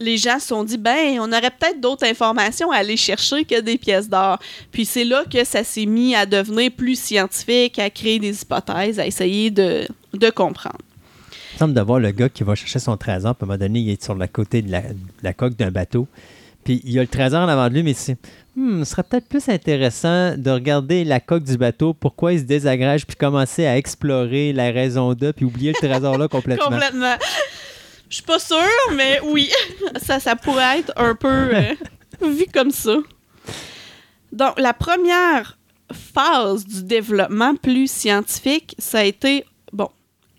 les 0.00 0.16
gens 0.16 0.38
se 0.38 0.48
sont 0.48 0.64
dit, 0.64 0.78
ben, 0.78 1.18
on 1.20 1.32
aurait 1.32 1.50
peut-être 1.50 1.80
d'autres 1.80 2.06
informations 2.06 2.70
à 2.70 2.76
aller 2.76 2.96
chercher 2.96 3.44
que 3.44 3.60
des 3.60 3.78
pièces 3.78 4.08
d'or. 4.08 4.38
Puis 4.70 4.84
c'est 4.84 5.04
là 5.04 5.24
que 5.30 5.44
ça 5.44 5.64
s'est 5.64 5.86
mis 5.86 6.14
à 6.14 6.26
devenir 6.26 6.70
plus 6.72 6.98
scientifique, 6.98 7.78
à 7.78 7.88
créer 7.88 8.18
des 8.18 8.42
hypothèses, 8.42 8.98
à 8.98 9.06
essayer 9.06 9.50
de, 9.50 9.86
de 10.12 10.30
comprendre. 10.30 10.78
Il 11.54 11.58
semble 11.58 11.74
de 11.74 11.80
voir 11.80 12.00
le 12.00 12.10
gars 12.10 12.28
qui 12.28 12.42
va 12.42 12.54
chercher 12.54 12.78
son 12.78 12.96
trésor, 12.96 13.34
puis 13.34 13.44
à 13.44 13.44
un 13.44 13.46
moment 13.48 13.58
donné, 13.58 13.80
il 13.80 13.90
est 13.90 14.02
sur 14.02 14.14
le 14.14 14.26
côté 14.26 14.62
de 14.62 14.72
la, 14.72 14.80
de 14.80 14.96
la 15.22 15.32
coque 15.32 15.56
d'un 15.56 15.70
bateau. 15.70 16.08
Puis 16.64 16.80
il 16.84 16.92
y 16.92 16.98
a 16.98 17.02
le 17.02 17.08
trésor 17.08 17.42
en 17.42 17.48
avant 17.48 17.68
de 17.68 17.74
lui, 17.74 17.82
mais 17.82 17.94
c'est. 17.94 18.16
Hmm, 18.54 18.84
ce 18.84 18.90
serait 18.90 19.02
peut-être 19.02 19.28
plus 19.28 19.48
intéressant 19.48 20.36
de 20.36 20.50
regarder 20.50 21.04
la 21.04 21.20
coque 21.20 21.42
du 21.42 21.56
bateau, 21.56 21.94
pourquoi 21.94 22.34
il 22.34 22.40
se 22.40 22.44
désagrège, 22.44 23.06
puis 23.06 23.16
commencer 23.16 23.64
à 23.64 23.78
explorer 23.78 24.52
la 24.52 24.70
raison 24.70 25.14
de, 25.14 25.32
puis 25.32 25.46
oublier 25.46 25.72
le 25.72 25.88
trésor 25.88 26.18
là 26.18 26.28
complètement. 26.28 26.66
Complètement. 26.66 27.14
Je 28.12 28.16
suis 28.16 28.24
pas 28.24 28.38
sûre, 28.38 28.58
mais 28.94 29.20
oui, 29.24 29.50
ça, 30.02 30.20
ça 30.20 30.36
pourrait 30.36 30.80
être 30.80 30.92
un 30.96 31.14
peu 31.14 31.28
euh, 31.28 31.74
vu 32.20 32.44
comme 32.52 32.70
ça. 32.70 32.96
Donc, 34.30 34.58
la 34.58 34.74
première 34.74 35.56
phase 36.14 36.66
du 36.66 36.82
développement 36.82 37.54
plus 37.56 37.90
scientifique, 37.90 38.74
ça 38.78 38.98
a 38.98 39.04
été, 39.04 39.46
bon, 39.72 39.88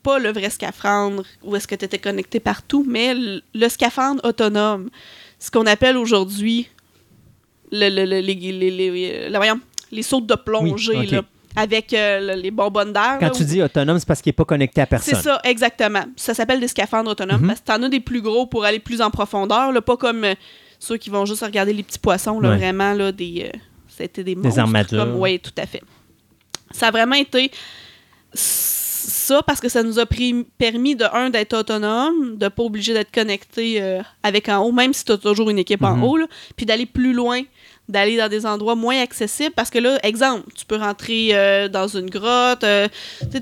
pas 0.03 0.19
le 0.19 0.31
vrai 0.31 0.51
scaphandre 0.51 1.23
où 1.41 1.55
est-ce 1.55 1.67
que 1.67 1.73
tu 1.73 1.85
étais 1.85 1.97
connecté 1.97 2.39
partout, 2.39 2.85
mais 2.87 3.15
le, 3.15 3.41
le 3.55 3.69
scaphandre 3.69 4.21
autonome. 4.23 4.91
Ce 5.39 5.49
qu'on 5.49 5.65
appelle 5.65 5.97
aujourd'hui 5.97 6.69
le, 7.71 7.89
le- 7.89 8.05
le- 8.05 8.19
les, 8.19 8.35
les, 8.35 8.69
les- 8.71 9.29
la- 9.29 9.39
voyons, 9.39 9.59
les 9.91 10.03
sautes 10.03 10.27
de 10.27 10.35
plongée, 10.35 10.95
Oui, 10.95 11.07
là, 11.07 11.23
avec 11.55 11.93
euh, 11.93 12.35
le- 12.35 12.41
les 12.41 12.51
bonbonnes 12.51 12.93
d'air. 12.93 13.17
Quand 13.19 13.27
là, 13.27 13.31
tu 13.31 13.43
où- 13.43 13.45
dis 13.45 13.61
autonome, 13.61 13.99
c'est 13.99 14.07
parce 14.07 14.21
qu'il 14.21 14.29
n'est 14.29 14.35
pas 14.35 14.45
connecté 14.45 14.81
à 14.81 14.85
personne. 14.87 15.15
c'est 15.15 15.21
ça, 15.21 15.39
exactement. 15.43 16.03
Ça 16.15 16.33
s'appelle 16.33 16.59
des 16.59 16.67
scaphandres 16.67 17.11
autonomes 17.11 17.45
parce 17.47 17.59
que 17.59 17.65
t'en 17.65 17.81
as 17.83 17.89
des 17.89 17.99
plus 17.99 18.21
gros 18.21 18.45
pour 18.47 18.65
aller 18.65 18.79
plus 18.79 19.01
en 19.01 19.11
profondeur, 19.11 19.71
là, 19.71 19.81
pas 19.81 19.97
comme 19.97 20.23
euh, 20.23 20.33
ceux 20.79 20.97
qui 20.97 21.09
vont 21.09 21.25
juste 21.25 21.43
regarder 21.43 21.73
les 21.73 21.83
petits 21.83 21.99
poissons, 21.99 22.39
là, 22.39 22.49
Ouais. 22.49 22.57
vraiment, 22.57 22.93
là, 22.93 23.11
des, 23.11 23.51
euh, 23.53 23.57
c'était 23.87 24.23
des 24.23 24.35
monstres. 24.35 24.59
armatures. 24.59 25.07
Oui, 25.19 25.39
tout 25.39 25.51
à 25.57 25.65
fait. 25.65 25.81
Ça 26.71 26.87
a 26.87 26.91
vraiment 26.91 27.15
été 27.15 27.51
ça 28.35 29.41
parce 29.45 29.59
que 29.59 29.69
ça 29.69 29.83
nous 29.83 29.99
a 29.99 30.05
pris- 30.05 30.45
permis 30.57 30.95
de, 30.95 31.05
un, 31.13 31.29
d'être 31.29 31.53
autonome, 31.57 32.37
de 32.37 32.47
pas 32.47 32.63
obligé 32.63 32.93
d'être 32.93 33.11
connecté 33.13 33.81
euh, 33.81 34.01
avec 34.23 34.49
en 34.49 34.59
haut, 34.63 34.71
même 34.71 34.93
si 34.93 35.03
tu 35.05 35.11
as 35.11 35.17
toujours 35.17 35.49
une 35.49 35.59
équipe 35.59 35.83
en 35.83 35.95
Mhm. 35.97 36.03
haut, 36.03 36.17
là, 36.17 36.25
puis 36.55 36.65
d'aller 36.65 36.85
plus 36.85 37.13
loin 37.13 37.41
d'aller 37.89 38.15
dans 38.17 38.29
des 38.29 38.45
endroits 38.45 38.75
moins 38.75 39.01
accessibles 39.01 39.51
parce 39.55 39.69
que 39.69 39.77
là, 39.77 39.97
exemple, 40.03 40.43
tu 40.55 40.65
peux 40.65 40.77
rentrer 40.77 41.29
euh, 41.33 41.67
dans 41.67 41.87
une 41.87 42.09
grotte, 42.09 42.63
euh, 42.63 42.87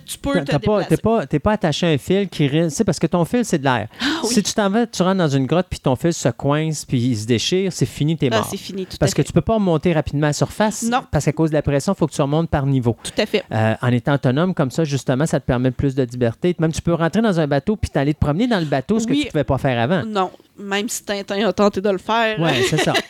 tu 0.06 0.18
peux 0.18 0.34
T'as- 0.34 0.40
te 0.42 0.52
T'as 0.52 0.60
pas, 0.60 0.80
déplacer. 0.82 0.88
t'es 0.90 0.98
pas, 0.98 1.26
t'es 1.28 1.40
pas 1.40 1.52
attaché 1.52 1.86
à 1.86 1.90
un 1.92 1.98
fil 1.98 2.28
qui 2.28 2.48
risque. 2.48 2.84
Parce 2.84 2.98
que 3.00 3.08
ton 3.08 3.24
fil, 3.26 3.46
c'est 3.46 3.60
de 3.60 3.64
l'air. 3.64 3.88
Ah 4.02 4.06
oui. 4.24 4.30
Si 4.34 4.42
tu 4.42 4.54
t'en 4.54 4.70
vas, 4.70 4.88
tu 4.88 5.04
rentres 5.04 5.18
dans 5.18 5.28
une 5.28 5.46
grotte, 5.46 5.68
puis 5.70 5.80
ton 5.80 5.96
fil 5.96 6.14
se 6.14 6.30
coince, 6.30 6.86
puis 6.86 7.00
il 7.00 7.16
se 7.18 7.26
déchire, 7.28 7.72
c'est 7.72 7.86
fini, 7.86 8.18
t'es 8.18 8.30
Ah, 8.32 8.38
mort. 8.38 8.48
c'est 8.50 8.58
fini, 8.58 8.86
tout 8.86 8.98
parce 9.00 9.12
à 9.12 9.16
que 9.16 9.22
fait. 9.22 9.28
tu 9.28 9.34
peux 9.34 9.42
pas 9.42 9.54
remonter 9.56 9.94
rapidement 9.94 10.26
à 10.26 10.30
la 10.30 10.34
surface. 10.34 10.84
Non. 10.84 11.02
Parce 11.12 11.26
qu'à 11.26 11.34
cause 11.34 11.52
de 11.52 11.56
la 11.56 11.62
pression, 11.62 11.94
il 11.94 11.98
faut 11.98 12.08
que 12.08 12.14
tu 12.14 12.22
remontes 12.22 12.50
par 12.50 12.66
niveau. 12.66 12.96
Tout 13.04 13.12
à 13.22 13.26
fait. 13.28 13.44
Euh, 13.52 13.76
en 13.82 13.92
étant 13.92 14.16
autonome 14.16 14.54
comme 14.56 14.72
ça, 14.72 14.84
justement, 14.84 15.26
ça 15.28 15.40
te 15.40 15.46
permet 15.46 15.72
plus 15.72 15.94
de 15.94 16.04
liberté. 16.04 16.56
Même 16.60 16.72
tu 16.72 16.82
peux 16.82 16.94
rentrer 16.94 17.22
dans 17.22 17.40
un 17.40 17.48
bateau 17.48 17.76
puis 17.76 17.90
t'aller 17.92 18.14
te 18.16 18.20
promener 18.20 18.48
dans 18.48 18.60
le 18.60 18.66
bateau, 18.66 19.00
ce 19.00 19.06
que 19.06 19.12
Oui. 19.12 19.20
tu 19.22 19.26
ne 19.28 19.32
pouvais 19.32 19.44
pas 19.44 19.58
faire 19.60 19.80
avant. 19.80 20.04
Non, 20.06 20.32
même 20.58 20.90
si 20.90 21.04
Tintin 21.04 21.48
a 21.48 21.54
tenté 21.54 21.80
de 21.82 21.90
le 21.90 21.98
faire, 22.00 22.40
Ouais, 22.40 22.64
c'est 22.70 22.78
ça. 22.80 22.94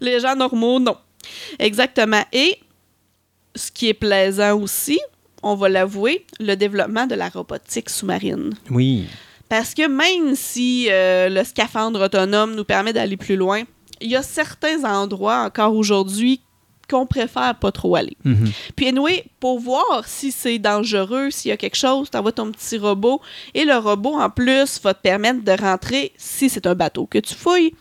les 0.00 0.20
gens 0.20 0.36
normaux, 0.36 0.78
non. 0.78 0.96
Exactement. 1.58 2.22
Et 2.32 2.58
ce 3.54 3.70
qui 3.70 3.88
est 3.88 3.94
plaisant 3.94 4.58
aussi, 4.58 5.00
on 5.42 5.54
va 5.54 5.68
l'avouer, 5.68 6.24
le 6.40 6.54
développement 6.54 7.06
de 7.06 7.14
la 7.14 7.28
robotique 7.28 7.90
sous-marine. 7.90 8.54
Oui. 8.70 9.06
Parce 9.48 9.74
que 9.74 9.86
même 9.86 10.34
si 10.34 10.88
euh, 10.90 11.28
le 11.28 11.44
scaphandre 11.44 12.00
autonome 12.00 12.54
nous 12.54 12.64
permet 12.64 12.92
d'aller 12.92 13.16
plus 13.16 13.36
loin, 13.36 13.62
il 14.00 14.10
y 14.10 14.16
a 14.16 14.22
certains 14.22 14.84
endroits 14.84 15.44
encore 15.44 15.74
aujourd'hui 15.74 16.40
qu'on 16.90 17.06
préfère 17.06 17.54
pas 17.54 17.72
trop 17.72 17.96
aller. 17.96 18.16
Mhm. 18.24 18.50
Puis 18.76 18.88
anyway, 18.88 19.24
pour 19.40 19.58
voir 19.58 20.04
si 20.06 20.32
c'est 20.32 20.58
dangereux, 20.58 21.30
s'il 21.30 21.50
y 21.50 21.52
a 21.52 21.56
quelque 21.56 21.76
chose, 21.76 22.10
tu 22.10 22.16
envoies 22.16 22.32
ton 22.32 22.50
petit 22.50 22.78
robot 22.78 23.20
et 23.54 23.64
le 23.64 23.76
robot 23.76 24.14
en 24.14 24.30
plus 24.30 24.80
va 24.82 24.92
te 24.92 25.00
permettre 25.00 25.42
de 25.42 25.52
rentrer 25.52 26.12
si 26.16 26.48
c'est 26.48 26.66
un 26.66 26.74
bateau 26.74 27.06
que 27.06 27.18
tu 27.18 27.34
fouilles 27.34 27.72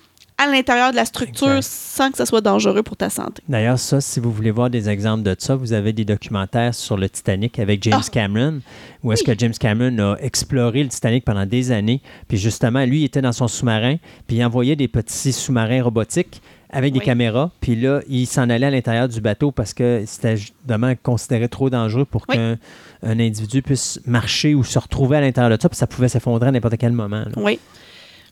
à 0.48 0.52
l'intérieur 0.52 0.91
de 0.91 0.95
la 0.95 1.06
structure 1.06 1.48
Exact. 1.57 1.64
sans 1.64 2.11
que 2.11 2.18
ça 2.18 2.26
soit 2.26 2.41
dangereux 2.41 2.84
pour 2.84 2.95
ta 2.98 3.10
santé. 3.10 3.41
D'ailleurs, 3.48 3.80
ça, 3.80 4.02
si 4.02 4.20
vous 4.20 4.32
voulez 4.32 4.52
voir 4.52 4.70
des 4.70 4.90
exemples 4.90 5.24
de 5.24 5.36
ça, 5.38 5.56
vous 5.56 5.74
avez 5.74 5.94
des 5.94 6.06
documentaires 6.06 6.74
sur 6.74 6.98
le 6.98 7.10
Titanic 7.10 7.60
avec 7.60 7.84
James 7.84 8.02
Ah. 8.06 8.10
Cameron, 8.11 8.60
où 9.03 9.11
est-ce 9.11 9.24
que 9.24 9.38
James 9.38 9.53
Cameron 9.60 9.98
a 9.99 10.18
exploré 10.20 10.84
le 10.84 10.90
Titanic 10.90 11.26
pendant 11.26 11.45
des 11.45 11.72
années. 11.72 12.02
Puis 12.28 12.38
justement, 12.38 12.86
lui, 12.86 13.02
il 13.02 13.03
était 13.06 13.22
dans 13.22 13.32
son 13.34 13.48
sous-marin, 13.48 13.98
puis 14.28 14.38
il 14.38 14.44
envoyait 14.45 14.76
des 14.76 14.88
petits 14.88 15.34
sous-marins 15.34 15.84
robotiques 15.84 16.41
avec 16.76 16.91
des 16.91 17.02
caméras, 17.02 17.52
puis 17.61 17.76
là, 17.76 18.02
il 18.10 18.26
s'en 18.26 18.49
allait 18.49 18.65
à 18.65 18.72
l'intérieur 18.72 19.07
du 19.07 19.22
bateau 19.22 19.52
parce 19.52 19.76
que 19.76 20.03
c'était 20.07 20.38
justement 20.38 20.91
considéré 21.03 21.48
trop 21.48 21.70
dangereux 21.70 22.06
pour 22.06 22.26
Oui. 22.30 22.36
qu'un 22.36 22.57
un 23.03 23.20
individu 23.20 23.61
puisse 23.61 23.99
marcher 24.07 24.56
ou 24.56 24.64
se 24.64 24.80
retrouver 24.80 25.18
à 25.18 25.22
l'intérieur 25.22 25.56
de 25.56 25.61
ça, 25.61 25.70
puis 25.70 25.78
ça 25.78 25.86
pouvait 25.86 26.07
s'effondrer 26.10 26.48
à 26.49 26.52
n'importe 26.52 26.78
quel 26.78 26.94
moment. 26.94 27.20
là. 27.20 27.32
Oui. 27.38 27.60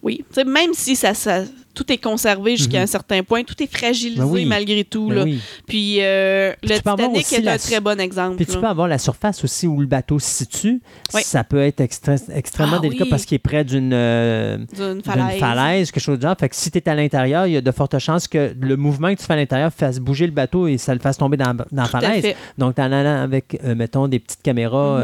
Oui. 0.01 0.25
Tu 0.29 0.33
sais, 0.35 0.43
même 0.43 0.71
si 0.73 0.95
ça, 0.95 1.13
ça- 1.13 1.43
tout 1.73 1.91
est 1.91 1.97
conservé 1.97 2.57
jusqu'à 2.57 2.77
Mhm. 2.79 2.83
un 2.83 2.87
certain 2.87 3.23
point, 3.23 3.43
tout 3.43 3.61
est 3.61 3.73
fragilisé 3.73 4.19
Ben 4.21 4.25
oui. 4.27 4.45
malgré 4.45 4.83
tout. 4.83 5.07
Ben 5.09 5.15
là. 5.15 5.23
oui. 5.23 5.39
Puis 5.67 5.97
euh, 6.01 6.53
le 6.63 6.75
Titanic 6.75 7.33
est 7.33 7.41
la 7.41 7.53
un 7.53 7.57
très 7.57 7.79
bon 7.79 7.99
exemple. 7.99 8.35
Puis 8.37 8.45
tu 8.45 8.57
peux 8.59 8.67
avoir 8.67 8.87
la 8.87 8.97
surface 8.97 9.43
aussi 9.43 9.67
où 9.67 9.79
le 9.79 9.87
bateau 9.87 10.19
se 10.19 10.29
situe. 10.29 10.81
Oui. 11.13 11.21
Ça 11.23 11.43
peut 11.43 11.61
être 11.61 11.79
extrêmement 11.81 12.77
Ah 12.77 12.79
délicat 12.79 13.05
parce 13.09 13.25
qu'il 13.25 13.35
est 13.35 13.39
près 13.39 13.63
d'une 13.63 13.91
euh, 13.93 14.57
falaise. 15.03 15.39
falaise, 15.39 15.91
quelque 15.91 16.03
chose 16.03 16.17
de 16.17 16.23
genre. 16.23 16.35
Fait 16.39 16.49
que 16.49 16.55
si 16.55 16.71
tu 16.71 16.77
es 16.77 16.89
à 16.89 16.95
l'intérieur, 16.95 17.47
il 17.47 17.53
y 17.53 17.57
a 17.57 17.61
de 17.61 17.71
fortes 17.71 17.97
chances 17.99 18.27
que 18.27 18.53
le 18.59 18.75
mouvement 18.77 19.13
que 19.13 19.19
tu 19.19 19.25
fais 19.25 19.33
à 19.33 19.37
l'intérieur 19.37 19.71
fasse 19.73 19.99
bouger 19.99 20.25
le 20.25 20.31
bateau 20.33 20.67
et 20.67 20.77
ça 20.77 20.93
le 20.93 20.99
fasse 20.99 21.17
tomber 21.17 21.37
dans, 21.37 21.53
dans 21.53 21.65
la 21.71 21.85
falaise. 21.85 22.35
Donc, 22.57 22.77
en 22.79 22.91
allant 22.91 23.21
avec, 23.23 23.59
euh, 23.63 23.75
mettons, 23.75 24.07
des 24.07 24.19
petites 24.19 24.41
caméras 24.41 25.01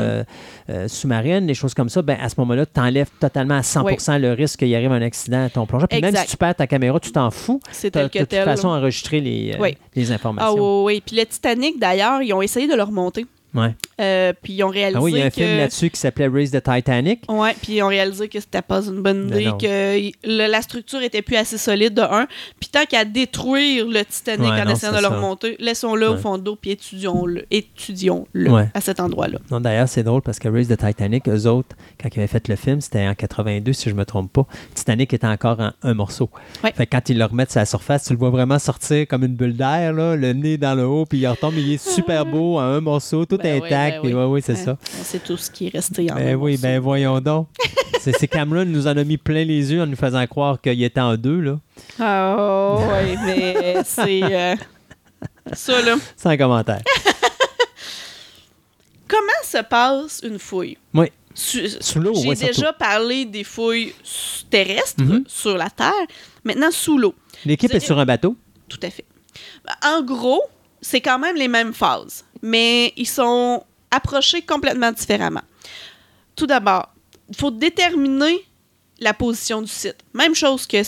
Mhm. 0.67 0.87
sous-marines, 0.87 1.47
des 1.47 1.53
choses 1.53 1.73
comme 1.73 1.89
ça, 1.89 2.01
ben, 2.01 2.17
à 2.21 2.29
ce 2.29 2.35
moment-là, 2.39 2.65
tu 2.65 2.79
enlèves 2.79 3.09
totalement 3.19 3.55
à 3.55 3.61
100% 3.63 4.17
le 4.19 4.33
risque 4.33 4.59
qu'il 4.59 4.73
arrive 4.75 4.91
un 4.91 5.01
accident 5.01 5.45
à 5.45 5.49
ton 5.49 5.65
plongeur. 5.65 5.87
Puis 5.87 6.01
même 6.01 6.15
si 6.15 6.25
tu 6.27 6.37
perds 6.37 6.55
ta 6.57 6.67
caméra, 6.67 6.99
tu 6.99 7.11
t'en 7.11 7.31
fous. 7.31 7.59
C'est 7.71 7.93
de 7.93 8.07
toute 8.07 8.27
tel. 8.29 8.43
façon 8.45 8.67
enregistré 8.69 9.21
les, 9.21 9.53
euh, 9.53 9.61
Oui. 9.61 9.77
les 9.95 10.11
Ah 10.11 10.15
informations. 10.15 10.83
oui, 10.85 10.95
oui. 10.95 11.03
Puis 11.05 11.15
le 11.15 11.25
Titanic, 11.25 11.79
d'ailleurs, 11.79 12.21
ils 12.21 12.33
ont 12.33 12.41
essayé 12.41 12.67
de 12.67 12.75
le 12.75 12.83
remonter. 12.83 13.25
Ouais. 13.57 13.75
Euh, 13.99 14.31
puis 14.41 14.53
ils 14.53 14.63
ont 14.63 14.69
réalisé 14.69 14.97
Ah 14.99 15.03
oui, 15.03 15.11
il 15.13 15.17
y 15.17 15.21
a 15.21 15.25
un 15.25 15.29
que... 15.29 15.35
film 15.35 15.57
là-dessus 15.57 15.89
qui 15.89 15.99
s'appelait 15.99 16.27
Raise 16.27 16.51
the 16.51 16.61
Titanic. 16.63 17.21
Ouais, 17.29 17.55
puis 17.61 17.73
ils 17.77 17.83
ont 17.83 17.87
réalisé 17.87 18.27
que 18.29 18.39
c'était 18.39 18.61
pas 18.61 18.81
une 18.85 19.01
bonne 19.01 19.27
Ben 19.29 19.39
idée, 19.41 19.51
que 19.59 20.27
le- 20.27 20.49
la 20.51 20.61
structure 20.61 21.01
était 21.01 21.21
plus 21.21 21.35
assez 21.35 21.57
solide 21.57 21.93
de 21.95 22.01
un. 22.01 22.27
Puis 22.59 22.69
tant 22.71 22.85
qu'à 22.85 23.03
détruire 23.03 23.85
le 23.87 24.03
Titanic 24.05 24.51
Ouais, 24.51 24.61
en 24.61 24.65
non, 24.65 24.71
essayant 24.71 24.93
de 24.95 25.01
le 25.01 25.07
remonter, 25.07 25.55
laissons-le 25.59 26.07
au 26.09 26.17
fond 26.17 26.37
d'eau 26.37 26.55
puis 26.55 26.71
étudions-le, 26.71 27.45
étudions-le 27.49 28.51
Ouais. 28.51 28.69
à 28.73 28.81
cet 28.81 28.99
endroit-là. 28.99 29.39
Non, 29.51 29.59
d'ailleurs, 29.59 29.87
c'est 29.87 30.03
drôle 30.03 30.21
parce 30.21 30.39
que 30.39 30.47
Raise 30.47 30.67
the 30.67 30.77
Titanic, 30.77 31.27
eux 31.29 31.47
autres, 31.47 31.75
quand 32.01 32.09
ils 32.15 32.19
avaient 32.19 32.27
fait 32.27 32.47
le 32.47 32.55
film, 32.55 32.81
c'était 32.81 33.07
en 33.07 33.15
82, 33.15 33.73
si 33.73 33.89
je 33.89 33.95
me 33.95 34.05
trompe 34.05 34.31
pas. 34.31 34.45
Titanic 34.73 35.13
était 35.13 35.27
encore 35.27 35.59
en 35.59 35.71
un 35.83 35.93
morceau. 35.93 36.29
Ouais. 36.63 36.71
Fait 36.75 36.85
que 36.85 36.91
quand 36.91 37.09
ils 37.09 37.17
le 37.17 37.25
remettent 37.25 37.51
sur 37.51 37.59
la 37.59 37.65
surface, 37.65 38.05
tu 38.05 38.13
le 38.13 38.19
vois 38.19 38.29
vraiment 38.29 38.59
sortir 38.59 39.07
comme 39.07 39.23
une 39.23 39.35
bulle 39.35 39.55
d'air, 39.55 39.93
le 39.93 40.33
nez 40.33 40.57
dans 40.57 40.75
le 40.75 40.85
haut, 40.85 41.05
puis 41.05 41.19
il 41.19 41.27
retombe, 41.27 41.55
il 41.57 41.73
est 41.73 41.77
super 41.83 42.25
beau 42.27 42.57
en 42.57 42.61
un 42.61 42.81
morceau, 42.81 43.25
tout 43.25 43.37
Ben 43.53 43.61
oui, 43.61 43.67
intact. 43.67 44.01
ben 44.03 44.07
oui. 44.07 44.13
ouais, 44.13 44.25
oui, 44.25 44.41
c'est 44.43 44.55
ça. 44.55 44.77
On 44.99 45.03
sait 45.03 45.19
tout 45.19 45.37
ce 45.37 45.49
qui 45.51 45.67
est 45.67 45.73
resté 45.73 46.11
en 46.11 46.15
Ben 46.15 46.35
oui, 46.35 46.51
morceau. 46.51 46.61
ben 46.63 46.79
voyons 46.79 47.19
donc. 47.21 47.47
c'est 47.99 48.15
c'est 48.17 48.27
Cameron 48.27 48.65
nous 48.65 48.87
en 48.87 48.95
a 48.97 49.03
mis 49.03 49.17
plein 49.17 49.43
les 49.43 49.71
yeux 49.73 49.81
en 49.81 49.87
nous 49.87 49.95
faisant 49.95 50.25
croire 50.27 50.59
qu'il 50.61 50.81
était 50.83 51.01
en 51.01 51.15
deux, 51.17 51.39
là. 51.39 51.59
Ah 51.99 52.77
oui, 52.79 53.17
mais 53.25 53.77
c'est... 53.83 54.21
euh, 54.23 54.55
ça, 55.53 55.81
là. 55.81 55.95
Sans 56.15 56.37
commentaire. 56.37 56.81
Comment 59.07 59.41
se 59.43 59.61
passe 59.63 60.21
une 60.23 60.39
fouille? 60.39 60.77
Oui. 60.93 61.07
Su- 61.33 61.69
Sous 61.79 61.99
l'eau, 61.99 62.13
J'ai 62.15 62.29
ouais, 62.29 62.35
déjà 62.35 62.53
surtout. 62.53 62.77
parlé 62.79 63.25
des 63.25 63.43
fouilles 63.43 63.93
terrestres 64.49 65.01
Mhm. 65.03 65.23
sur 65.27 65.55
la 65.55 65.69
Terre. 65.69 65.93
Maintenant, 66.43 66.71
sous 66.71 66.97
l'eau. 66.97 67.13
L'équipe 67.45 67.73
est 67.73 67.79
sur 67.79 67.97
un 67.99 68.05
bateau. 68.05 68.35
Tout 68.67 68.79
à 68.83 68.89
fait. 68.89 69.05
En 69.85 70.01
gros, 70.01 70.41
c'est 70.81 70.99
quand 70.99 71.19
même 71.19 71.35
les 71.35 71.47
mêmes 71.47 71.73
phases, 71.73 72.25
mais 72.41 72.93
ils 72.97 73.07
sont 73.07 73.63
approchés 73.91 74.41
complètement 74.41 74.91
différemment. 74.91 75.41
Tout 76.35 76.45
d'abord, 76.47 76.89
il 77.29 77.35
faut 77.35 77.51
déterminer 77.51 78.43
la 78.99 79.13
position 79.13 79.61
du 79.61 79.67
site. 79.67 79.97
Même 80.13 80.33
chose 80.33 80.65
que, 80.65 80.81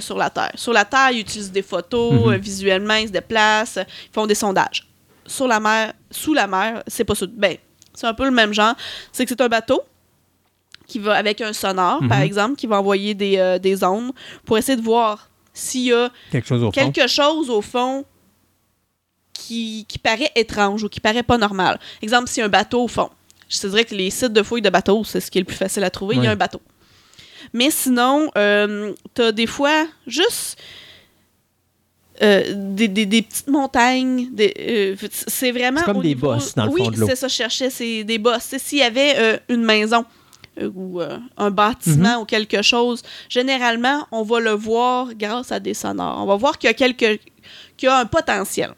sur 0.00 0.16
la 0.18 0.30
Terre. 0.30 0.52
Sur 0.54 0.72
la 0.72 0.84
Terre, 0.84 1.10
ils 1.12 1.20
utilisent 1.20 1.50
des 1.52 1.62
photos, 1.62 2.26
Mhm. 2.26 2.32
euh, 2.32 2.36
visuellement, 2.36 2.94
ils 2.94 3.08
se 3.08 3.12
déplacent, 3.12 3.78
ils 3.78 4.12
font 4.12 4.26
des 4.26 4.34
sondages. 4.34 4.86
Sur 5.26 5.48
la 5.48 5.58
mer, 5.58 5.92
sous 6.10 6.34
la 6.34 6.46
mer, 6.46 6.82
c'est 6.86 7.04
pas 7.04 7.14
ça. 7.14 7.26
Ben, 7.28 7.56
c'est 7.94 8.06
un 8.06 8.14
peu 8.14 8.24
le 8.24 8.30
même 8.30 8.52
genre. 8.52 8.74
C'est 9.12 9.24
que 9.24 9.30
c'est 9.30 9.40
un 9.40 9.48
bateau 9.48 9.82
qui 10.86 10.98
va 10.98 11.14
avec 11.16 11.40
un 11.40 11.52
sonore, 11.52 12.00
par 12.08 12.18
Mhm. 12.18 12.24
exemple, 12.24 12.56
qui 12.56 12.66
va 12.66 12.78
envoyer 12.78 13.14
des, 13.14 13.38
euh, 13.38 13.58
des 13.58 13.82
ondes 13.82 14.12
pour 14.44 14.56
essayer 14.58 14.76
de 14.76 14.82
voir 14.84 15.28
s'il 15.52 15.82
y 15.86 15.92
a 15.92 16.10
Quelque 16.30 16.46
chose 16.46 16.62
au 16.62 16.66
fond. 16.66 16.70
quelque 16.72 17.06
chose 17.08 17.50
au 17.50 17.62
fond 17.62 18.04
qui, 19.36 19.84
qui 19.88 19.98
paraît 19.98 20.30
étrange 20.34 20.82
ou 20.84 20.88
qui 20.88 21.00
paraît 21.00 21.22
pas 21.22 21.38
normal. 21.38 21.78
Exemple, 22.02 22.28
a 22.40 22.44
un 22.44 22.48
bateau 22.48 22.84
au 22.84 22.88
fond. 22.88 23.10
Je 23.48 23.58
te 23.60 23.66
dirais 23.68 23.84
que 23.84 23.94
les 23.94 24.10
sites 24.10 24.32
de 24.32 24.42
fouilles 24.42 24.62
de 24.62 24.70
bateaux, 24.70 25.04
c'est 25.04 25.20
ce 25.20 25.30
qui 25.30 25.38
est 25.38 25.42
le 25.42 25.46
plus 25.46 25.56
facile 25.56 25.84
à 25.84 25.90
trouver. 25.90 26.16
Il 26.16 26.24
y 26.24 26.26
a 26.26 26.30
un 26.32 26.36
bateau. 26.36 26.60
Mais 27.52 27.70
sinon, 27.70 28.28
euh, 28.36 28.92
t'as 29.14 29.30
des 29.32 29.46
fois 29.46 29.86
juste 30.06 30.58
euh, 32.22 32.42
des, 32.56 32.88
des- 32.88 33.06
des 33.06 33.22
petites 33.22 33.46
montagnes. 33.48 34.30
euh, 34.58 34.96
c'est 35.10 35.52
vraiment. 35.52 35.80
C'est 35.80 35.84
comme 35.86 36.00
des 36.02 36.08
niveau- 36.08 36.32
bosses 36.32 36.54
dans 36.54 36.64
le 36.64 36.70
oui, 36.72 36.84
fond 36.84 36.90
de 36.90 36.96
l'eau. 36.96 37.06
c'est 37.06 37.16
ça, 37.16 37.28
je 37.28 37.34
cherchais, 37.34 37.70
c'est 37.70 38.04
des 38.04 38.18
bosses. 38.18 38.54
S'il 38.58 38.78
y 38.78 38.82
avait 38.82 39.14
euh, 39.18 39.36
une 39.48 39.62
maison 39.62 40.04
ou 40.74 41.00
un 41.36 41.50
bâtiment 41.50 42.16
Mhm. 42.16 42.22
ou 42.22 42.24
quelque 42.24 42.62
chose, 42.62 43.02
généralement, 43.28 44.06
on 44.10 44.22
va 44.22 44.40
le 44.40 44.52
voir 44.52 45.08
grâce 45.14 45.52
à 45.52 45.60
des 45.60 45.74
sonores. 45.74 46.18
On 46.22 46.24
va 46.24 46.36
voir 46.36 46.56
qu'il 46.58 46.68
y 46.68 46.70
a, 46.70 46.74
quelque, 46.74 47.18
qu'il 47.76 47.86
y 47.88 47.92
a 47.92 47.98
un 47.98 48.06
potentiel. 48.06 48.70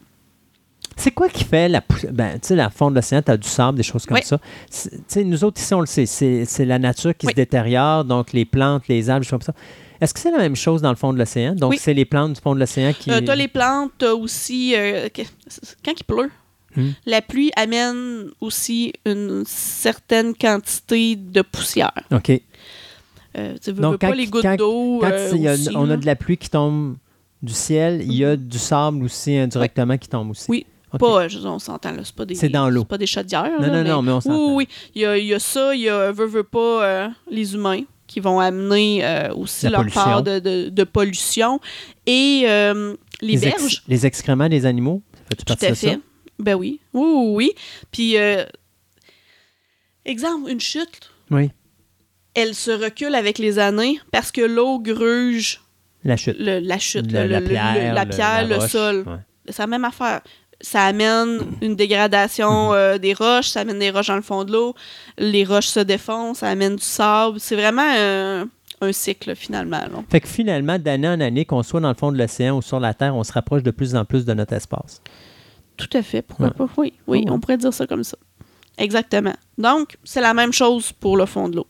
C'est 1.01 1.13
quoi 1.13 1.29
qui 1.29 1.45
fait 1.45 1.69
la 1.69 1.81
ben, 2.13 2.33
tu 2.35 2.49
sais, 2.49 2.57
la 2.57 2.71
fond 2.71 2.91
de 2.91 2.97
l'océan, 2.97 3.23
tu 3.23 3.31
as 3.31 3.37
du 3.37 3.49
sable, 3.49 3.77
des 3.79 3.85
choses 3.85 4.05
comme 4.05 4.17
Oui. 4.17 4.23
ça. 4.25 4.39
C'est- 4.69 4.91
Tu 4.91 4.97
sais, 5.07 5.25
nous 5.25 5.45
autres, 5.45 5.61
ici, 5.61 5.73
on 5.73 5.81
le 5.81 5.87
sait, 5.87 6.07
c'est 6.07 6.65
la 6.65 6.79
nature 6.79 7.17
qui 7.17 7.27
Oui. 7.27 7.33
se 7.33 7.37
détériore, 7.37 8.05
donc 8.05 8.33
les 8.33 8.45
plantes, 8.45 8.89
les 8.89 9.09
arbres, 9.09 9.21
des 9.21 9.27
choses 9.29 9.39
comme 9.39 9.55
ça. 9.55 9.55
Est-ce 10.01 10.13
que 10.13 10.21
c'est 10.21 10.31
la 10.31 10.39
même 10.39 10.57
chose 10.57 10.83
dans 10.83 10.91
le 10.91 10.97
fond 10.97 11.13
de 11.13 11.19
l'océan? 11.19 11.55
Donc, 11.55 11.71
Oui. 11.71 11.79
c'est 11.81 11.95
les 11.95 12.05
plantes 12.05 12.33
du 12.35 12.41
fond 12.41 12.55
de 12.55 12.61
l'océan 12.61 12.93
qui. 12.93 13.11
Euh, 13.11 13.21
t'as 13.25 13.35
les 13.37 13.49
plantes, 13.49 14.03
aussi. 14.03 14.75
euh, 14.77 15.09
quand 15.85 15.93
il 15.97 16.05
pleut, 16.05 16.31
Hmm. 16.77 16.91
la 17.07 17.23
pluie 17.23 17.51
amène 17.57 18.27
aussi 18.41 18.93
une 19.07 19.43
certaine 19.47 20.35
quantité 20.35 21.17
de 21.17 21.43
poussière. 21.43 21.93
OK. 22.13 22.31
Euh, 23.37 23.55
tu 23.63 23.71
veux, 23.73 23.81
Donc, 23.83 23.93
veux 23.93 23.99
pas 23.99 24.09
quand- 24.09 24.15
les 24.15 24.27
gouttes 24.27 24.57
d'eau. 24.59 25.03
Euh, 25.05 25.57
on 25.75 25.91
a 25.91 25.97
de 25.97 26.07
la 26.07 26.17
pluie 26.17 26.37
qui 26.37 26.51
tombe 26.51 26.97
du 27.43 27.53
ciel, 27.53 28.03
il 28.03 28.15
y 28.15 28.25
a 28.25 28.37
du 28.37 28.59
sable 28.59 29.05
aussi 29.05 29.37
indirectement 29.37 29.97
qui 29.97 30.09
tombe 30.09 30.31
aussi. 30.31 30.47
Oui. 30.49 30.67
Pas, 30.99 31.29
je- 31.29 31.39
on 31.41 31.59
s'entend, 31.59 31.93
là. 31.93 32.03
C'est 32.05 32.15
pas 32.15 32.25
des. 32.25 32.35
C'est 32.35 32.49
dans 32.49 32.71
l'eau. 32.71 32.83
c'est 32.83 32.89
pas 32.89 32.99
des 32.99 33.07
chaudières. 33.07 33.51
Non, 33.61 33.67
là, 33.67 33.83
non, 33.83 33.91
non, 33.97 34.03
mais 34.03 34.13
on 34.13 34.21
s'entend. 34.21 34.55
Oui, 34.55 34.67
oui. 34.67 34.69
Il 34.95 35.03
y 35.03 35.07
a, 35.07 35.19
il 35.19 35.27
y 35.27 35.35
a 35.35 35.39
ça, 35.39 35.75
il 35.75 35.81
y 35.83 35.89
a, 35.89 36.13
veut, 36.13 36.27
veut 36.27 36.45
pas, 36.45 36.85
euh, 36.85 37.09
les 37.31 37.55
humains 37.55 37.83
qui 38.07 38.21
vont 38.21 38.41
amener 38.41 39.05
euh, 39.05 39.35
aussi 39.35 39.65
La 39.67 39.71
leur 39.73 39.81
pollution. 39.81 40.03
part 40.03 40.23
de, 40.23 40.39
de- 40.39 40.69
de 40.71 40.85
pollution. 40.85 41.61
Et 42.07 42.45
euh, 42.47 42.95
les, 43.21 43.35
Les, 43.37 43.47
ex- 43.49 43.59
berges. 43.61 43.83
les 43.87 44.07
excréments 44.07 44.49
des 44.49 44.65
animaux, 44.65 45.03
ça 45.13 45.19
fait-tu 45.29 45.45
Tout 45.45 45.45
partie 45.45 45.67
à 45.67 45.71
de 45.71 45.75
ça? 45.75 45.91
fait. 45.91 46.01
Ben 46.39 46.55
oui. 46.55 46.81
Oui, 46.95 47.03
oui, 47.13 47.33
oui. 47.35 47.53
Puis, 47.93 48.17
exemple, 50.05 50.51
une 50.51 50.61
chute, 50.61 51.11
Oui, 51.31 51.51
elle 52.35 52.55
se 52.55 52.71
recule 52.71 53.15
avec 53.15 53.39
les 53.39 53.59
années 53.59 54.01
parce 54.13 54.31
que 54.33 54.41
l'eau 54.41 54.79
gruge 54.79 55.61
la 56.05 56.17
chute. 56.17 56.37
le- 56.39 56.61
la 56.61 56.79
chute, 56.79 57.11
Le- 57.11 57.23
le- 57.23 57.29
la 57.29 57.41
pierre, 57.41 58.45
le- 58.45 58.49
la 58.51 58.59
roche. 58.59 58.71
sol. 58.71 59.05
Ouais. 59.07 59.17
C'est 59.49 59.59
la 59.59 59.67
même 59.67 59.85
affaire. 59.85 60.21
Ça 60.61 60.83
amène 60.87 61.41
une 61.63 61.77
dégradation 61.77 62.73
euh, 62.75 62.99
des 62.99 63.15
roches, 63.15 63.49
ça 63.49 63.61
amène 63.61 63.79
des 63.79 63.91
roches 63.91 64.09
dans 64.09 64.17
le 64.17 64.23
fond 64.23 64.43
de 64.45 64.53
l'eau, 64.53 64.75
les 65.17 65.45
roches 65.45 65.69
se 65.69 65.81
défoncent, 65.81 66.39
ça 66.39 66.49
amène 66.49 66.77
du 66.77 66.83
sable. 66.83 67.39
C'est 67.39 67.55
vraiment 67.55 67.87
un, 67.87 68.49
un 68.81 68.93
cycle 68.93 69.37
finalement. 69.37 69.79
là. 69.79 70.03
Fait 70.11 70.21
que 70.21 70.27
finalement, 70.29 70.79
d'année 70.79 71.09
en 71.09 71.21
année, 71.21 71.45
qu'on 71.45 71.63
soit 71.63 71.81
dans 71.81 71.89
le 71.89 71.95
fond 71.95 72.11
de 72.11 72.19
l'océan 72.19 72.57
ou 72.57 72.63
sur 72.63 72.81
la 72.81 72.93
Terre, 72.93 73.15
on 73.15 73.23
se 73.23 73.33
rapproche 73.33 73.63
de 73.63 73.71
plus 73.71 73.95
en 73.95 74.05
plus 74.05 74.25
de 74.25 74.35
notre 74.35 74.53
espace. 74.55 75.01
Tout 75.77 75.91
à 75.97 76.03
fait, 76.03 76.23
pourquoi 76.23 76.47
Ouais. 76.49 76.53
pas? 76.53 76.69
Oui, 76.77 76.93
oui, 77.07 77.25
Oh, 77.29 77.33
on 77.35 77.39
pourrait 77.41 77.57
dire 77.59 77.73
ça 77.73 77.87
comme 77.87 78.03
ça. 78.03 78.17
Exactement. 78.79 79.35
Donc, 79.59 79.97
c'est 80.03 80.21
la 80.21 80.35
même 80.35 80.53
chose 80.53 80.93
pour 80.93 81.17
le 81.17 81.27
fond 81.27 81.49
de 81.49 81.57
l'eau. 81.57 81.67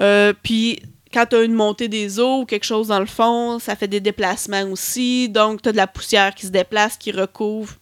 Euh, 0.00 0.32
puis, 0.42 0.80
quand 1.12 1.26
tu 1.30 1.36
as 1.36 1.42
une 1.42 1.52
montée 1.54 1.86
des 1.86 2.18
eaux 2.18 2.40
ou 2.40 2.44
quelque 2.46 2.64
chose 2.64 2.88
dans 2.88 2.98
le 3.00 3.06
fond, 3.06 3.60
ça 3.60 3.76
fait 3.76 3.86
des 3.86 4.00
déplacements 4.00 4.62
aussi. 4.72 5.28
Donc, 5.28 5.62
tu 5.62 5.68
as 5.68 5.72
de 5.72 5.76
la 5.76 5.86
poussière 5.86 6.34
qui 6.34 6.46
se 6.46 6.50
déplace, 6.50 6.96
qui 6.96 7.12
recouvre. 7.12 7.74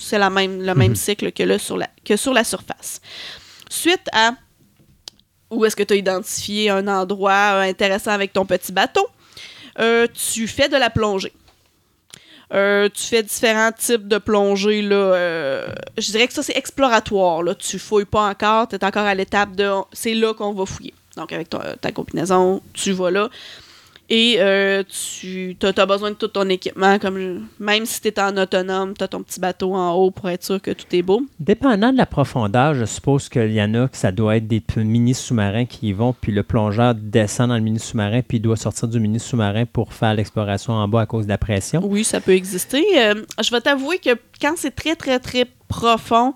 C'est 0.00 0.18
la 0.18 0.30
même, 0.30 0.62
le 0.62 0.74
même 0.74 0.90
Mhm. 0.90 0.96
cycle 0.96 1.32
que, 1.32 1.42
là, 1.42 1.58
sur 1.58 1.76
la, 1.76 1.88
que 2.04 2.16
sur 2.16 2.32
la 2.32 2.44
surface. 2.44 3.00
Suite 3.68 4.06
à 4.12 4.32
où 5.50 5.64
est-ce 5.64 5.76
que 5.76 5.82
tu 5.82 5.94
as 5.94 5.96
identifié 5.96 6.70
un 6.70 6.86
endroit 6.88 7.32
euh, 7.54 7.60
intéressant 7.62 8.12
avec 8.12 8.32
ton 8.32 8.46
petit 8.46 8.72
bateau, 8.72 9.06
euh, 9.78 10.06
tu 10.32 10.46
fais 10.48 10.68
de 10.68 10.76
la 10.76 10.90
plongée. 10.90 11.32
Euh, 12.52 12.88
tu 12.92 13.02
fais 13.04 13.22
différents 13.22 13.70
types 13.72 14.08
de 14.08 14.18
plongées. 14.18 14.82
Là, 14.82 14.96
euh, 14.96 15.66
je 15.98 16.10
dirais 16.10 16.26
que 16.26 16.32
ça, 16.34 16.42
c'est 16.42 16.56
exploratoire. 16.56 17.42
Là. 17.44 17.54
Tu 17.54 17.78
fouilles 17.78 18.04
pas 18.04 18.28
encore. 18.28 18.66
Tu 18.68 18.74
es 18.74 18.84
encore 18.84 19.04
à 19.06 19.14
l'étape 19.14 19.54
de 19.54 19.70
c'est 19.92 20.14
là 20.14 20.34
qu'on 20.34 20.52
va 20.52 20.66
fouiller. 20.66 20.94
Donc, 21.16 21.32
avec 21.32 21.48
ton- 21.50 21.60
ta 21.80 21.92
combinaison, 21.92 22.60
tu 22.72 22.92
vas 22.92 23.10
là. 23.10 23.28
Et 24.12 24.38
euh, 24.40 24.82
tu 24.88 25.56
as, 25.62 25.86
besoin 25.86 26.10
de 26.10 26.16
tout 26.16 26.26
ton 26.26 26.48
équipement. 26.48 26.98
Comme 26.98 27.16
je- 27.16 27.64
même 27.64 27.86
si 27.86 28.00
tu 28.00 28.08
es 28.08 28.20
en 28.20 28.36
autonome, 28.36 28.94
tu 28.98 29.04
as 29.04 29.08
ton 29.08 29.22
petit 29.22 29.38
bateau 29.38 29.72
en 29.74 29.92
haut 29.92 30.10
pour 30.10 30.28
être 30.28 30.42
sûr 30.44 30.60
que 30.60 30.72
tout 30.72 30.86
est 30.90 31.02
beau. 31.02 31.22
Dépendant 31.38 31.92
de 31.92 31.96
la 31.96 32.06
profondeur, 32.06 32.74
je 32.74 32.84
suppose 32.86 33.28
qu'il 33.28 33.52
y 33.52 33.62
en 33.62 33.72
a 33.74 33.86
que 33.86 33.96
ça 33.96 34.10
doit 34.10 34.36
être 34.36 34.48
des 34.48 34.60
mini-sous-marins 34.76 35.64
qui 35.64 35.88
y 35.88 35.92
vont, 35.92 36.12
puis 36.12 36.32
le 36.32 36.42
plongeur 36.42 36.96
descend 36.96 37.50
dans 37.50 37.54
le 37.54 37.60
mini-sous-marin, 37.60 38.22
puis 38.26 38.38
il 38.38 38.40
doit 38.40 38.56
sortir 38.56 38.88
du 38.88 38.98
mini-sous-marin 38.98 39.64
pour 39.64 39.94
faire 39.94 40.14
l'exploration 40.14 40.72
en 40.72 40.88
bas 40.88 41.02
à 41.02 41.06
cause 41.06 41.26
de 41.26 41.30
la 41.30 41.38
pression. 41.38 41.80
Oui, 41.84 42.02
ça 42.02 42.20
peut 42.20 42.32
exister. 42.34 42.84
Euh, 42.96 43.14
je 43.40 43.50
vais 43.52 43.60
t'avouer 43.60 43.98
que 43.98 44.10
quand 44.40 44.54
c'est 44.56 44.74
très, 44.74 44.96
très, 44.96 45.20
très 45.20 45.46
profond, 45.68 46.34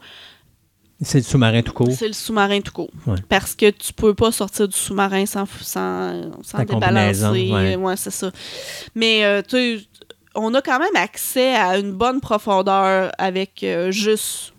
C'est 1.01 1.19
le 1.19 1.25
sous-marin 1.25 1.63
tout 1.63 1.73
court? 1.73 1.93
C'est 1.93 2.07
le 2.07 2.13
sous-marin 2.15 2.61
tout 2.61 2.73
court. 2.73 2.91
Ouais. 3.07 3.17
Parce 3.29 3.55
que 3.55 3.71
tu 3.71 3.93
peux 3.93 4.15
pas 4.15 4.33
sortir 4.33 4.69
du 4.69 4.77
sous-marin 4.77 5.27
sans, 5.27 5.45
sans, 5.61 6.31
sans 6.43 6.65
débalancer. 6.65 7.51
ouais. 7.53 7.77
Ouais, 7.77 7.97
c'est 7.97 8.11
ça. 8.13 8.31
Mais 8.95 9.25
euh, 9.25 9.43
tu 9.43 9.57
sais, 9.79 9.87
on 10.35 10.55
a 10.55 10.63
quand 10.63 10.79
même 10.79 10.97
accès 10.97 11.55
à 11.55 11.79
une 11.79 11.93
bonne 11.93 12.21
profondeur 12.21 13.13
avec 13.19 13.63
euh, 13.63 13.91
juste 13.91 14.54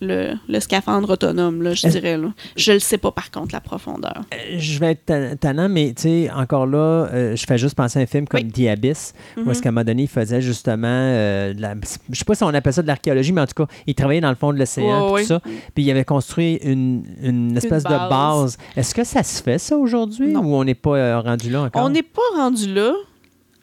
le, 0.00 0.34
le 0.48 0.60
scaphandre 0.60 1.10
autonome, 1.10 1.62
là, 1.62 1.74
je 1.74 1.86
Est-ce- 1.86 1.98
dirais. 1.98 2.16
Là. 2.18 2.28
Je 2.56 2.72
le 2.72 2.78
sais 2.78 2.98
pas, 2.98 3.10
par 3.12 3.30
contre, 3.30 3.54
la 3.54 3.60
profondeur. 3.60 4.22
Euh, 4.34 4.56
Je 4.58 4.78
vais 4.78 4.92
être 4.92 5.06
ta- 5.06 5.36
tannant, 5.36 5.68
mais 5.68 5.92
tu 5.96 6.02
sais, 6.02 6.30
encore 6.30 6.66
là, 6.66 7.08
euh, 7.12 7.36
je 7.36 7.44
fais 7.46 7.58
juste 7.58 7.74
penser 7.74 7.98
à 7.98 8.02
un 8.02 8.06
film 8.06 8.26
comme 8.28 8.40
Oui. 8.42 8.50
The 8.52 8.68
Abyss, 8.68 9.14
où 9.36 9.40
Mhm. 9.40 9.50
est-ce 9.50 9.62
qu'à 9.62 9.68
un 9.68 9.72
moment 9.72 9.84
donné, 9.84 10.02
il 10.02 10.08
faisait 10.08 10.40
justement, 10.40 10.86
euh, 10.88 11.54
de 11.54 11.60
la, 11.62 11.74
je 12.10 12.18
sais 12.18 12.24
pas 12.24 12.34
si 12.34 12.42
on 12.44 12.48
appelle 12.48 12.72
ça 12.72 12.82
de 12.82 12.86
l'archéologie, 12.86 13.32
mais 13.32 13.40
en 13.42 13.46
tout 13.46 13.64
cas, 13.64 13.72
il 13.86 13.94
travaillait 13.94 14.20
dans 14.20 14.30
le 14.30 14.34
fond 14.36 14.52
de 14.52 14.58
l'océan, 14.58 15.12
puis 15.14 15.22
tout 15.22 15.28
ça, 15.28 15.40
puis 15.74 15.84
il 15.84 15.90
avait 15.90 16.04
construit 16.04 16.54
une, 16.62 17.04
une 17.22 17.56
espèce 17.56 17.84
de 17.84 17.88
base. 17.88 18.08
base. 18.10 18.58
Est-ce 18.76 18.94
que 18.94 19.04
ça 19.04 19.22
se 19.22 19.42
fait, 19.42 19.58
ça, 19.58 19.76
aujourd'hui, 19.76 20.34
ou 20.36 20.54
on 20.54 20.64
n'est 20.64 20.74
pas 20.74 20.96
euh, 20.96 21.20
rendu 21.20 21.50
là 21.50 21.62
encore? 21.62 21.82
On 21.84 21.88
n'est 21.88 22.02
pas 22.02 22.20
rendu 22.36 22.72
là, 22.72 22.92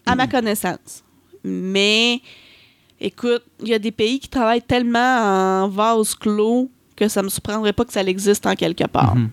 à 0.05 0.15
ma 0.15 0.27
connaissance. 0.27 1.03
Mais, 1.43 2.19
écoute, 3.03 3.43
il 3.61 3.67
y 3.67 3.73
a 3.73 3.79
des 3.79 3.91
pays 3.91 4.19
qui 4.19 4.29
travaillent 4.29 4.61
tellement 4.61 5.63
en 5.63 5.67
vase 5.67 6.15
clos 6.15 6.71
que 6.95 7.07
ça 7.07 7.21
me 7.21 7.29
surprendrait 7.29 7.73
pas 7.73 7.85
que 7.85 7.93
ça 7.93 8.01
existe 8.01 8.45
en 8.45 8.55
quelque 8.55 8.85
part. 8.85 9.15
Mhm. 9.15 9.29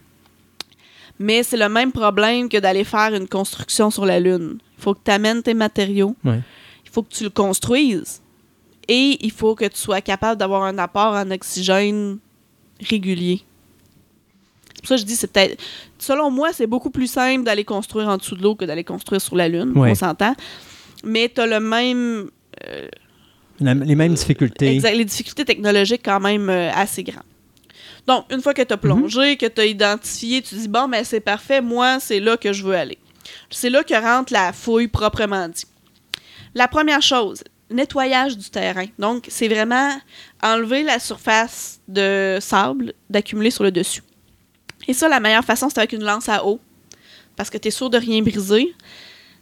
Mais 1.19 1.43
c'est 1.43 1.59
le 1.59 1.69
même 1.69 1.93
problème 1.93 2.49
que 2.49 2.57
d'aller 2.57 2.85
faire 2.85 3.15
une 3.15 3.29
construction 3.29 3.91
sur 3.91 4.07
la 4.07 4.19
Lune. 4.19 4.59
Il 4.79 4.83
faut 4.83 4.95
que 4.95 5.01
tu 5.05 5.11
amènes 5.11 5.43
tes 5.43 5.55
matériaux. 5.55 6.17
Ouais. 6.25 6.41
Il 6.85 6.91
faut 6.91 7.03
que 7.03 7.13
tu 7.13 7.25
le 7.25 7.31
construises. 7.31 8.23
Et 8.89 9.19
il 9.21 9.31
faut 9.31 9.55
que 9.55 9.67
tu 9.67 9.77
sois 9.77 10.01
capable 10.01 10.39
d'avoir 10.39 10.63
un 10.63 10.79
apport 10.79 11.15
en 11.15 11.31
oxygène 11.31 12.19
régulier. 12.81 13.43
C'est 14.75 14.81
pour 14.81 14.89
ça 14.89 14.95
que 14.95 15.01
je 15.03 15.07
dis, 15.07 15.15
c'est 15.15 15.31
peut-être. 15.31 15.63
Selon 15.99 16.31
moi, 16.31 16.55
c'est 16.55 16.67
beaucoup 16.67 16.91
plus 16.91 17.07
simple 17.07 17.45
d'aller 17.45 17.65
construire 17.65 18.09
en 18.09 18.17
dessous 18.17 18.35
de 18.35 18.43
l'eau 18.43 18.55
que 18.55 18.65
d'aller 18.65 18.83
construire 18.83 19.21
sur 19.21 19.37
la 19.37 19.47
Lune. 19.47 19.77
Ouais. 19.77 19.91
On 19.91 19.95
s'entend. 19.95 20.35
Mais 21.05 21.31
tu 21.33 21.43
as 21.43 21.47
le 21.47 21.61
même. 21.61 22.31
La- 23.61 23.75
les 23.75 23.95
mêmes 23.95 24.15
difficultés. 24.15 24.75
Exact, 24.75 24.95
les 24.95 25.05
difficultés 25.05 25.45
technologiques 25.45 26.03
quand 26.05 26.21
même 26.21 26.49
euh, 26.49 26.71
assez 26.73 27.03
grandes. 27.03 27.23
Donc, 28.07 28.25
une 28.33 28.41
fois 28.41 28.55
que 28.55 28.63
tu 28.63 28.73
as 28.73 28.77
plongé, 28.79 29.37
que 29.37 29.47
tu 29.47 29.61
as 29.61 29.67
identifié, 29.67 30.41
tu 30.43 30.55
dis, 30.55 30.69
bon, 30.69 30.89
ben 30.89 31.05
c'est 31.05 31.21
parfait, 31.21 31.61
moi, 31.61 32.01
c'est 32.01 32.19
là 32.21 32.37
que 32.37 32.53
je 32.53 32.65
veux 32.65 32.75
aller. 32.75 32.99
C'est 33.51 33.71
là 33.71 33.83
que 33.85 33.95
rentre 33.95 34.33
la 34.33 34.53
fouille 34.53 34.89
proprement 34.89 35.49
dit. 35.49 35.65
La 36.55 36.67
première 36.67 37.03
chose, 37.03 37.45
nettoyage 37.71 38.37
du 38.37 38.49
terrain. 38.51 38.87
Donc, 38.99 39.27
c'est 39.29 39.47
vraiment 39.49 39.93
enlever 40.43 40.83
la 40.83 40.99
surface 40.99 41.81
de 41.87 42.39
sable 42.41 42.95
d'accumuler 43.11 43.51
sur 43.51 43.63
le 43.65 43.71
dessus. 43.71 44.03
Et 44.89 44.95
ça, 44.95 45.09
la 45.09 45.21
meilleure 45.21 45.45
façon, 45.45 45.69
c'est 45.69 45.79
avec 45.79 45.93
une 45.93 46.03
lance 46.03 46.29
à 46.29 46.45
eau. 46.45 46.59
Parce 47.37 47.51
que 47.51 47.59
tu 47.59 47.69
es 47.69 47.71
sûr 47.71 47.91
de 47.91 47.99
rien 47.99 48.23
briser. 48.23 48.75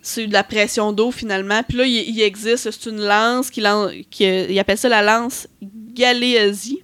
C'est 0.03 0.27
de 0.27 0.33
la 0.33 0.45
pression 0.45 0.93
d'eau, 0.93 1.11
finalement. 1.11 1.63
Puis 1.63 1.77
là, 1.79 1.85
il, 1.85 1.93
il 2.11 2.21
existe, 2.23 2.71
c'est 2.71 2.89
une 2.91 3.01
lance, 3.05 3.51
qui, 3.51 3.63
qui, 4.11 4.27
euh, 4.27 4.47
il 4.49 4.59
appelle 4.59 4.79
ça 4.79 4.89
la 4.89 5.03
lance 5.03 5.47
Galeazzi. 5.63 6.83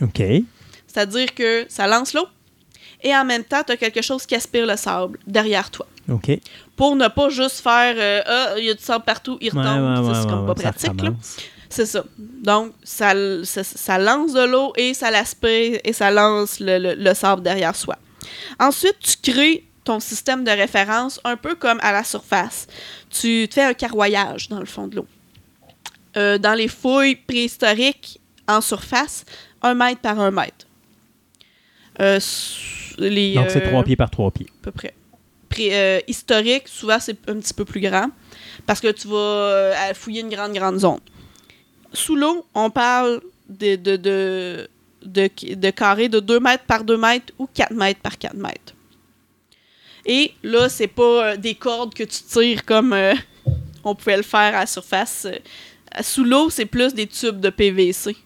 OK. 0.00 0.22
C'est-à-dire 0.86 1.34
que 1.34 1.66
ça 1.68 1.86
lance 1.86 2.14
l'eau. 2.14 2.26
Et 3.02 3.14
en 3.14 3.24
même 3.24 3.42
temps, 3.44 3.62
tu 3.66 3.72
as 3.72 3.76
quelque 3.76 4.00
chose 4.02 4.24
qui 4.26 4.34
aspire 4.34 4.66
le 4.66 4.76
sable 4.76 5.18
derrière 5.26 5.70
toi. 5.70 5.86
OK. 6.10 6.30
Pour 6.76 6.94
ne 6.96 7.08
pas 7.08 7.28
juste 7.30 7.60
faire 7.60 7.94
euh, 7.98 8.22
Ah, 8.26 8.54
il 8.58 8.64
y 8.66 8.70
a 8.70 8.74
du 8.74 8.82
sable 8.82 9.04
partout, 9.04 9.38
il 9.40 9.52
Ouais, 9.52 9.60
retombe. 9.60 10.06
ouais, 10.08 10.14
c'est 10.22 10.28
comme 10.28 10.46
pas 10.46 10.54
pratique. 10.54 11.02
là. 11.02 11.10
C'est 11.68 11.86
ça. 11.86 12.04
Donc, 12.18 12.72
ça, 12.84 13.12
ça, 13.44 13.64
ça 13.64 13.98
lance 13.98 14.34
de 14.34 14.42
l'eau 14.44 14.72
et 14.76 14.94
ça 14.94 15.10
l'aspire 15.10 15.80
et 15.82 15.92
ça 15.92 16.10
lance 16.10 16.60
le, 16.60 16.78
le- 16.78 16.94
le 16.94 17.14
sable 17.14 17.42
derrière 17.42 17.74
soi. 17.74 17.96
Ensuite, 18.60 18.96
tu 19.00 19.32
crées 19.32 19.64
ton 19.84 19.98
système 20.00 20.44
de 20.44 20.50
référence 20.50 21.20
un 21.24 21.36
peu 21.36 21.54
comme 21.54 21.78
à 21.82 21.92
la 21.92 22.04
surface. 22.04 22.66
Tu 23.10 23.46
te 23.48 23.54
fais 23.54 23.64
un 23.64 23.74
carroyage 23.74 24.48
dans 24.48 24.60
le 24.60 24.66
fond 24.66 24.86
de 24.86 24.96
l'eau. 24.96 25.06
Euh, 26.16 26.38
dans 26.38 26.54
les 26.54 26.68
fouilles 26.68 27.16
préhistoriques 27.16 28.20
en 28.46 28.60
surface, 28.60 29.24
un 29.62 29.74
mètre 29.74 30.00
par 30.00 30.20
un 30.20 30.30
mètre. 30.30 30.66
Euh, 32.00 32.18
les, 32.98 33.34
Donc, 33.34 33.50
c'est 33.50 33.64
euh, 33.64 33.68
trois 33.68 33.82
pieds 33.84 33.96
par 33.96 34.10
trois 34.10 34.30
pieds. 34.30 34.46
à 34.60 34.64
peu 34.64 34.70
près. 34.72 34.94
Pré- 35.48 35.70
euh, 35.74 36.00
historique, 36.08 36.68
souvent, 36.68 36.98
c'est 36.98 37.18
un 37.28 37.38
petit 37.38 37.54
peu 37.54 37.64
plus 37.64 37.80
grand 37.80 38.08
parce 38.66 38.80
que 38.80 38.88
tu 38.92 39.08
vas 39.08 39.92
fouiller 39.94 40.20
une 40.20 40.30
grande, 40.30 40.52
grande 40.52 40.78
zone. 40.78 41.00
Sous 41.92 42.16
l'eau, 42.16 42.46
on 42.54 42.70
parle 42.70 43.20
de, 43.48 43.76
de, 43.76 43.96
de, 43.96 44.68
de, 45.04 45.28
de 45.54 45.70
carrés 45.70 46.08
de 46.08 46.20
2 46.20 46.40
mètres 46.40 46.64
par 46.64 46.84
2 46.84 46.96
mètres 46.96 47.32
ou 47.38 47.46
4 47.52 47.72
mètres 47.72 48.00
par 48.00 48.16
4 48.16 48.34
mètres. 48.34 48.71
Et 50.06 50.32
là, 50.42 50.68
c'est 50.68 50.88
pas 50.88 51.32
euh, 51.32 51.36
des 51.36 51.54
cordes 51.54 51.94
que 51.94 52.02
tu 52.02 52.22
tires 52.22 52.64
comme 52.64 52.92
euh, 52.92 53.14
on 53.84 53.94
pouvait 53.94 54.16
le 54.16 54.22
faire 54.22 54.54
à 54.54 54.60
la 54.60 54.66
surface. 54.66 55.26
Euh, 55.26 56.02
Sous 56.02 56.24
l'eau, 56.24 56.50
c'est 56.50 56.66
plus 56.66 56.94
des 56.94 57.06
tubes 57.06 57.40
de 57.40 57.50
PVC. 57.50 58.16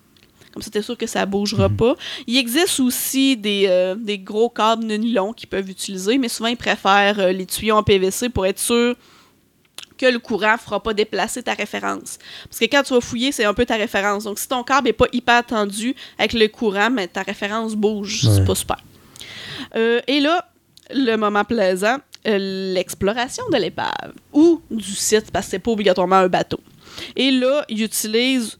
Comme 0.52 0.62
ça, 0.62 0.70
t'es 0.70 0.80
sûr 0.80 0.96
que 0.96 1.06
ça 1.06 1.26
bougera 1.26 1.68
pas. 1.68 1.96
Il 2.26 2.38
existe 2.38 2.80
aussi 2.80 3.36
des, 3.36 3.66
euh, 3.68 3.94
des 3.94 4.18
gros 4.18 4.48
câbles 4.48 4.86
de 4.86 4.94
nylon 4.94 5.34
qu'ils 5.34 5.50
peuvent 5.50 5.68
utiliser, 5.68 6.16
mais 6.16 6.28
souvent, 6.28 6.48
ils 6.48 6.56
préfèrent 6.56 7.20
euh, 7.20 7.32
les 7.32 7.44
tuyaux 7.44 7.76
en 7.76 7.82
PVC 7.82 8.30
pour 8.30 8.46
être 8.46 8.58
sûr 8.58 8.94
que 9.98 10.06
le 10.06 10.18
courant 10.18 10.52
ne 10.52 10.58
fera 10.58 10.82
pas 10.82 10.94
déplacer 10.94 11.42
ta 11.42 11.52
référence. 11.52 12.18
Parce 12.44 12.58
que 12.58 12.64
quand 12.66 12.82
tu 12.82 12.94
vas 12.94 13.02
fouiller, 13.02 13.32
c'est 13.32 13.44
un 13.44 13.52
peu 13.52 13.66
ta 13.66 13.76
référence. 13.76 14.24
Donc, 14.24 14.38
si 14.38 14.48
ton 14.48 14.62
câble 14.62 14.86
n'est 14.86 14.92
pas 14.94 15.06
hyper 15.12 15.44
tendu 15.44 15.94
avec 16.18 16.32
le 16.32 16.48
courant, 16.48 16.88
mais 16.90 17.06
ta 17.06 17.22
référence 17.22 17.74
bouge. 17.74 18.24
Ouais. 18.24 18.34
C'est 18.34 18.44
pas 18.44 18.54
super. 18.54 18.78
Euh, 19.74 20.00
et 20.06 20.20
là, 20.20 20.48
le 20.94 21.16
moment 21.16 21.44
plaisant, 21.44 21.98
euh, 22.26 22.72
l'exploration 22.74 23.44
de 23.52 23.56
l'épave 23.56 24.12
ou 24.32 24.60
du 24.70 24.94
site, 24.94 25.30
parce 25.30 25.46
que 25.46 25.50
c'est 25.52 25.58
pas 25.58 25.70
obligatoirement 25.70 26.16
un 26.16 26.28
bateau. 26.28 26.60
Et 27.14 27.30
là, 27.30 27.64
ils 27.68 27.82
utilisent 27.82 28.58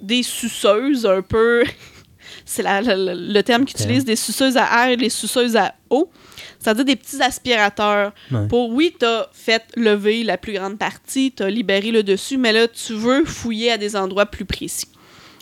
des 0.00 0.22
suceuses 0.22 1.06
un 1.06 1.22
peu. 1.22 1.64
c'est 2.44 2.62
le 2.64 3.40
terme 3.42 3.64
qu'ils 3.64 3.80
utilisent, 3.80 4.04
des 4.04 4.16
suceuses 4.16 4.56
à 4.56 4.64
air 4.84 4.90
et 4.90 4.96
des 4.96 5.10
suceuses 5.10 5.56
à 5.56 5.74
eau. 5.90 6.10
C'est-à-dire 6.58 6.84
des 6.84 6.96
petits 6.96 7.22
aspirateurs. 7.22 8.12
Ouais. 8.30 8.46
Pour, 8.48 8.70
oui, 8.70 8.94
tu 8.98 9.06
as 9.06 9.28
fait 9.32 9.64
lever 9.76 10.22
la 10.24 10.36
plus 10.36 10.52
grande 10.52 10.78
partie, 10.78 11.32
tu 11.32 11.42
as 11.42 11.50
libéré 11.50 11.90
le 11.90 12.02
dessus, 12.02 12.38
mais 12.38 12.52
là, 12.52 12.68
tu 12.68 12.94
veux 12.94 13.24
fouiller 13.24 13.72
à 13.72 13.78
des 13.78 13.96
endroits 13.96 14.26
plus 14.26 14.44
précis. 14.44 14.88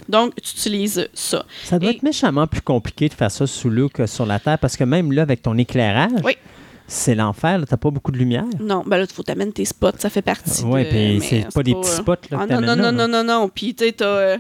Donc, 0.09 0.35
tu 0.37 0.51
utilises 0.57 1.09
ça. 1.15 1.45
Ça 1.65 1.79
doit 1.79 1.91
Et- 1.91 1.97
être 1.97 2.03
méchamment 2.03 2.47
plus 2.47 2.61
compliqué 2.63 3.09
de 3.09 3.15
faire 3.15 3.31
ça 3.31 3.47
sous 3.47 3.69
l'eau 3.71 3.89
que 3.89 4.07
sur 4.07 4.27
la 4.27 4.39
Terre 4.39 4.59
parce 4.59 4.77
que 4.77 4.85
même 4.85 5.13
là, 5.13 5.23
avec 5.23 5.43
ton 5.43 5.57
éclairage, 5.59 6.11
Oui. 6.25 6.37
c'est 6.87 7.15
l'enfer. 7.15 7.59
là, 7.59 7.67
T'as 7.67 7.77
pas 7.77 7.91
beaucoup 7.91 8.13
de 8.13 8.17
lumière. 8.19 8.45
Non, 8.61 8.83
ben 8.87 8.97
là, 8.99 9.05
il 9.09 9.13
faut 9.13 9.23
t'amener 9.23 9.53
tes 9.53 9.65
spots, 9.65 9.93
ça 9.99 10.09
fait 10.11 10.23
partie 10.23 10.63
Oui, 10.65 10.85
de... 10.85 10.89
puis 10.89 11.21
c'est 11.29 11.53
pas 11.53 11.63
des 11.63 11.75
petits 11.75 11.91
euh, 11.91 11.97
spots. 11.97 12.13
Là, 12.31 12.39
Ah, 12.41 12.47
que 12.47 12.53
non, 12.55 12.61
non, 12.61 12.67
là, 12.77 12.77
non, 12.77 12.93
non, 12.93 13.09
non, 13.09 13.25
non. 13.25 13.49
Puis, 13.49 13.75
tu 13.75 13.85
sais, 13.85 13.93
t'as, 13.93 14.05
euh, 14.07 14.39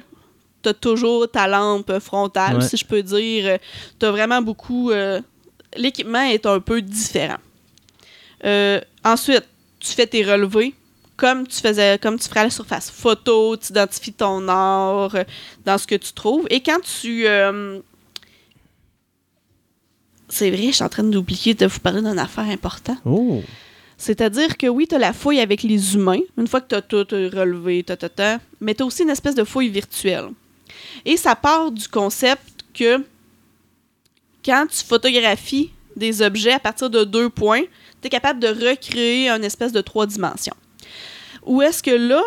t'as 0.63 0.75
toujours 0.75 1.31
ta 1.31 1.47
lampe 1.47 1.99
frontale, 1.99 2.57
Ouais. 2.57 2.63
si 2.63 2.77
je 2.77 2.85
peux 2.87 3.03
dire. 3.03 3.59
T'as 3.99 4.11
vraiment 4.11 4.41
beaucoup... 4.43 4.91
euh, 4.91 5.21
L'équipement 5.77 6.23
est 6.23 6.47
un 6.47 6.61
peu 6.61 6.81
différent. 6.81 7.37
Euh, 8.45 8.81
ensuite, 9.05 9.45
tu 9.81 9.93
fais 9.93 10.07
tes 10.07 10.25
relevés 10.25 10.75
comme 11.19 11.47
tu 11.47 11.61
faisais, 11.61 11.99
comme 12.01 12.19
tu 12.19 12.29
ferais 12.29 12.41
à 12.41 12.45
la 12.45 12.51
surface. 12.51 12.91
Photo, 12.91 13.57
tu 13.57 13.73
identifies 13.73 14.13
ton 14.13 14.49
art 14.49 15.15
euh, 15.17 15.25
dans 15.67 15.77
ce 15.77 15.87
que 15.87 15.97
tu 15.97 16.13
trouves. 16.13 16.47
Et 16.49 16.61
quand 16.63 16.81
tu... 16.81 17.27
euh, 17.27 17.81
c'est 20.29 20.51
vrai, 20.51 20.69
je 20.69 20.73
suis 20.73 20.85
en 20.85 20.89
train 20.89 21.03
d'oublier 21.03 21.55
de 21.55 21.67
vous 21.67 21.81
parler 21.81 22.01
d'une 22.01 22.19
affaire 22.19 22.45
importante. 22.45 22.99
Oh, 23.05 23.43
C'est-à-dire 23.97 24.57
que 24.57 24.69
oui, 24.69 24.87
tu 24.87 24.95
as 24.95 24.99
la 24.99 25.13
fouille 25.13 25.41
avec 25.41 25.63
les 25.65 25.95
humains, 25.95 26.21
une 26.37 26.47
fois 26.47 26.61
que 26.61 26.69
tu 26.69 26.75
as 26.77 26.83
tout 26.83 27.13
euh, 27.13 27.31
relevé, 27.35 27.83
ta, 27.83 27.97
ta, 27.97 28.09
ta, 28.09 28.39
mais 28.61 28.75
tu 28.75 28.83
as 28.85 28.87
aussi 28.87 29.03
une 29.03 29.11
espèce 29.11 29.35
de 29.35 29.45
fouille 29.45 29.71
virtuelle. 29.71 30.29
Et 31.05 31.17
ça 31.17 31.35
part 31.35 31.73
du 31.73 31.89
concept 31.89 32.63
que 32.73 33.05
quand 34.45 34.67
tu 34.71 34.85
photographies 34.85 35.73
des 35.97 36.23
objets 36.23 36.53
à 36.53 36.61
partir 36.61 36.89
de 36.91 37.03
deux 37.03 37.29
points, 37.29 37.65
tu 38.01 38.07
es 38.07 38.09
capable 38.09 38.39
de 38.39 38.49
recréer 38.49 39.29
une 39.29 39.43
espèce 39.43 39.73
de 39.73 39.81
trois 39.81 40.07
dimensions. 40.07 40.55
Ou 41.49 41.63
est-ce 41.63 41.83
que 41.83 41.91
là, 41.91 42.23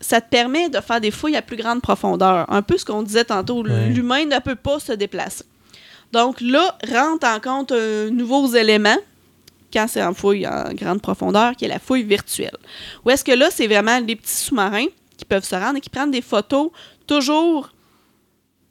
ça 0.00 0.20
te 0.20 0.28
permet 0.28 0.68
de 0.68 0.80
faire 0.80 1.00
des 1.00 1.10
fouilles 1.10 1.36
à 1.36 1.42
plus 1.42 1.56
grande 1.56 1.80
profondeur? 1.80 2.46
Un 2.52 2.62
peu 2.62 2.76
ce 2.78 2.84
qu'on 2.84 3.02
disait 3.02 3.24
tantôt, 3.24 3.62
l'humain 3.62 4.24
ne 4.26 4.38
peut 4.40 4.54
pas 4.56 4.78
se 4.78 4.92
déplacer. 4.92 5.44
Donc 6.12 6.40
là, 6.40 6.76
rentre 6.92 7.26
en 7.26 7.40
compte 7.40 7.72
euh, 7.72 8.10
nouveaux 8.10 8.46
éléments 8.54 8.98
quand 9.72 9.86
c'est 9.88 10.02
en 10.02 10.12
fouille 10.12 10.46
en 10.46 10.74
grande 10.74 11.00
profondeur, 11.00 11.56
qui 11.56 11.64
est 11.64 11.68
la 11.68 11.78
fouille 11.78 12.02
virtuelle. 12.02 12.56
Ou 13.04 13.10
est-ce 13.10 13.24
que 13.24 13.32
là, 13.32 13.48
c'est 13.50 13.66
vraiment 13.66 13.98
des 14.02 14.16
petits 14.16 14.34
sous-marins 14.34 14.86
qui 15.16 15.24
peuvent 15.24 15.44
se 15.44 15.54
rendre 15.54 15.76
et 15.76 15.80
qui 15.80 15.88
prennent 15.88 16.10
des 16.10 16.20
photos 16.20 16.70
toujours 17.06 17.70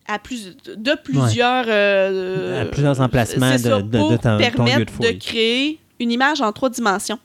à 0.07 0.19
plus, 0.19 0.55
de 0.67 0.91
plusieurs... 1.03 1.65
euh, 1.67 2.61
À 2.63 2.65
plusieurs 2.65 2.99
emplacements 3.01 3.53
c'est 3.53 3.69
ça, 3.69 3.77
de- 3.77 3.81
de- 3.83 3.87
de 3.89 3.97
pour 3.97 4.09
ton- 4.09 4.17
ton 4.17 4.37
lieu 4.37 4.51
permettre 4.51 4.79
de 4.79 4.89
fouille. 5.07 5.19
créer 5.19 5.79
une 6.01 6.11
image 6.11 6.41
en 6.41 6.51
trois 6.51 6.69
dimensions. 6.69 7.19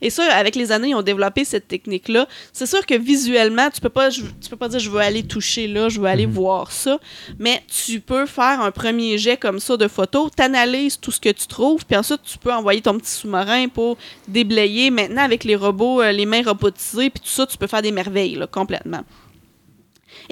Et 0.00 0.10
ça, 0.10 0.24
avec 0.34 0.56
les 0.56 0.72
années, 0.72 0.88
ils 0.88 0.94
ont 0.94 1.02
développé 1.02 1.44
cette 1.44 1.68
technique-là. 1.68 2.26
C'est 2.52 2.66
sûr 2.66 2.84
que 2.86 2.94
visuellement, 2.94 3.68
tu 3.70 3.80
peux 3.80 3.88
pas, 3.88 4.10
je- 4.10 4.22
tu 4.22 4.48
peux 4.48 4.56
pas 4.56 4.68
dire 4.68 4.78
je 4.80 4.90
veux 4.90 5.00
aller 5.00 5.22
toucher 5.22 5.66
là, 5.68 5.88
je 5.88 6.00
veux 6.00 6.06
aller 6.06 6.26
Mhm. 6.26 6.32
voir 6.32 6.72
ça, 6.72 6.98
mais 7.38 7.62
tu 7.68 8.00
peux 8.00 8.26
faire 8.26 8.60
un 8.60 8.70
premier 8.70 9.18
jet 9.18 9.36
comme 9.36 9.60
ça 9.60 9.76
de 9.76 9.86
photos, 9.88 10.30
t'analyses 10.34 10.98
tout 10.98 11.10
ce 11.12 11.20
que 11.20 11.28
tu 11.30 11.46
trouves, 11.46 11.84
puis 11.84 11.96
ensuite 11.96 12.22
tu 12.24 12.38
peux 12.38 12.52
envoyer 12.52 12.80
ton 12.80 12.96
petit 12.98 13.10
sous-marin 13.10 13.68
pour 13.68 13.96
déblayer. 14.28 14.90
Maintenant, 14.90 15.22
avec 15.22 15.44
les 15.44 15.56
robots, 15.56 16.00
euh, 16.02 16.12
les 16.12 16.26
mains 16.26 16.42
robotisées, 16.42 17.10
puis 17.10 17.20
tout 17.20 17.28
ça, 17.30 17.46
tu 17.46 17.56
peux 17.58 17.66
faire 17.66 17.82
des 17.82 17.92
merveilles 17.92 18.36
là, 18.36 18.46
complètement. 18.46 19.00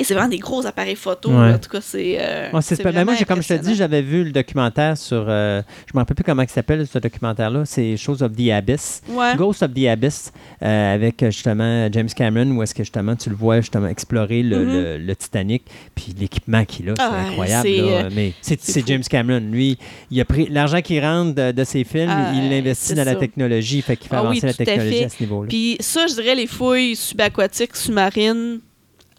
Et 0.00 0.04
c'est 0.04 0.14
vraiment 0.14 0.28
des 0.28 0.38
gros 0.38 0.64
appareils 0.64 0.94
photo. 0.94 1.28
Ouais. 1.30 1.52
En 1.54 1.58
tout 1.58 1.68
cas, 1.68 1.80
c'est. 1.80 2.16
euh, 2.20 2.50
Ouais, 2.52 2.62
c'est 2.62 2.82
moi, 3.04 3.14
comme 3.26 3.42
je 3.42 3.48
te 3.48 3.54
dis, 3.54 3.74
j'avais 3.74 4.00
vu 4.00 4.22
le 4.24 4.30
documentaire 4.30 4.96
sur. 4.96 5.26
euh, 5.28 5.60
je 5.86 5.92
me 5.92 5.98
rappelle 6.00 6.14
plus 6.14 6.22
comment 6.24 6.42
il 6.42 6.48
s'appelle 6.48 6.86
ce 6.86 6.98
documentaire-là. 6.98 7.64
C'est 7.64 7.96
Shows 7.96 8.22
of 8.22 8.32
the 8.36 8.50
Abyss. 8.50 9.02
Ouais. 9.08 9.34
Ghost 9.36 9.62
of 9.64 9.74
the 9.74 9.86
Abyss, 9.86 10.32
euh, 10.62 10.94
avec 10.94 11.24
justement 11.24 11.88
James 11.92 12.08
Cameron, 12.14 12.48
où 12.52 12.62
est-ce 12.62 12.74
que 12.74 12.84
justement 12.84 13.16
tu 13.16 13.28
le 13.28 13.34
vois 13.34 13.60
justement 13.60 13.88
explorer 13.88 14.42
le, 14.44 14.58
Mhm. 14.64 14.72
le- 14.72 14.98
le 14.98 15.16
Titanic, 15.16 15.64
puis 15.96 16.14
l'équipement 16.18 16.64
qu'il 16.64 16.90
a, 16.90 16.94
c'est 16.96 17.02
Ah, 17.02 17.26
incroyable. 17.28 17.68
là. 17.68 17.82
euh, 18.04 18.10
mais 18.14 18.32
c'est. 18.40 18.86
James 18.86 19.02
Cameron. 19.02 19.40
Lui, 19.50 19.78
il 20.12 20.20
a 20.20 20.24
pris 20.24 20.46
l'argent 20.48 20.80
qu'il 20.80 21.00
rentre 21.04 21.34
de, 21.34 21.50
de 21.50 21.64
ses 21.64 21.82
films, 21.82 22.08
Ah, 22.08 22.32
il 22.34 22.50
l'investit 22.50 22.94
dans 22.94 23.04
la 23.04 23.16
technologie, 23.16 23.82
fait 23.82 23.96
qu'il 23.96 24.08
fait 24.08 24.14
Ah 24.16 24.20
oui, 24.22 24.38
avancer 24.38 24.46
la 24.46 24.50
à 24.52 24.54
technologie 24.54 24.98
fait. 24.98 25.04
à 25.04 25.08
ce 25.08 25.22
niveau-là. 25.24 25.48
Puis 25.48 25.76
ça, 25.80 26.06
je 26.06 26.14
dirais 26.14 26.36
les 26.36 26.46
fouilles 26.46 26.94
subaquatiques, 26.94 27.74
sous-marines, 27.74 28.60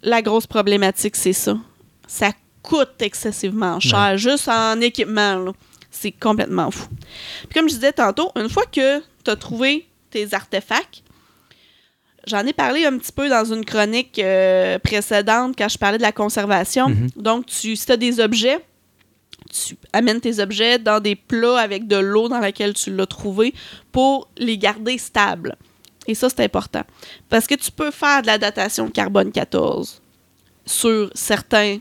la 0.02 0.22
grosse 0.22 0.46
problématique, 0.46 1.16
c'est 1.16 1.32
ça. 1.32 1.56
Ça 2.06 2.32
coûte 2.62 3.00
excessivement 3.00 3.80
cher, 3.80 4.16
juste 4.18 4.48
en 4.48 4.80
équipement. 4.80 5.52
C'est 5.90 6.12
complètement 6.12 6.70
fou. 6.70 6.88
Puis 7.48 7.58
comme 7.58 7.68
je 7.68 7.74
disais 7.74 7.92
tantôt, 7.92 8.30
une 8.36 8.48
fois 8.48 8.64
que 8.64 9.00
tu 9.24 9.30
as 9.30 9.36
trouvé 9.36 9.88
tes 10.10 10.32
artefacts, 10.34 11.02
j'en 12.26 12.46
ai 12.46 12.52
parlé 12.52 12.84
un 12.84 12.96
petit 12.96 13.12
peu 13.12 13.28
dans 13.28 13.44
une 13.44 13.64
chronique 13.64 14.18
euh, 14.18 14.78
précédente 14.78 15.54
quand 15.56 15.68
je 15.68 15.78
parlais 15.78 15.98
de 15.98 16.02
la 16.02 16.12
conservation. 16.12 16.88
Mhm. 16.88 17.08
Donc, 17.16 17.46
tu, 17.46 17.76
si 17.76 17.86
tu 17.86 17.92
as 17.92 17.96
des 17.96 18.20
objets, 18.20 18.64
tu 19.50 19.76
amènes 19.92 20.20
tes 20.20 20.38
objets 20.38 20.78
dans 20.78 21.00
des 21.00 21.16
plats 21.16 21.58
avec 21.58 21.86
de 21.86 21.96
l'eau 21.96 22.28
dans 22.28 22.38
laquelle 22.38 22.74
tu 22.74 22.94
l'as 22.94 23.06
trouvé 23.06 23.54
pour 23.90 24.28
les 24.36 24.58
garder 24.58 24.98
stables. 24.98 25.56
Et 26.10 26.14
ça, 26.16 26.28
c'est 26.28 26.42
important. 26.42 26.82
Parce 27.28 27.46
que 27.46 27.54
tu 27.54 27.70
peux 27.70 27.92
faire 27.92 28.22
de 28.22 28.26
la 28.26 28.36
datation 28.36 28.90
carbone 28.90 29.30
14 29.30 30.02
sur 30.66 31.08
certains, 31.14 31.78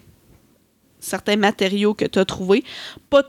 matériaux 1.36 1.96
que 1.96 2.06
tu 2.06 2.20
as 2.20 2.26
trouvés. 2.26 2.64
Pas 3.10 3.24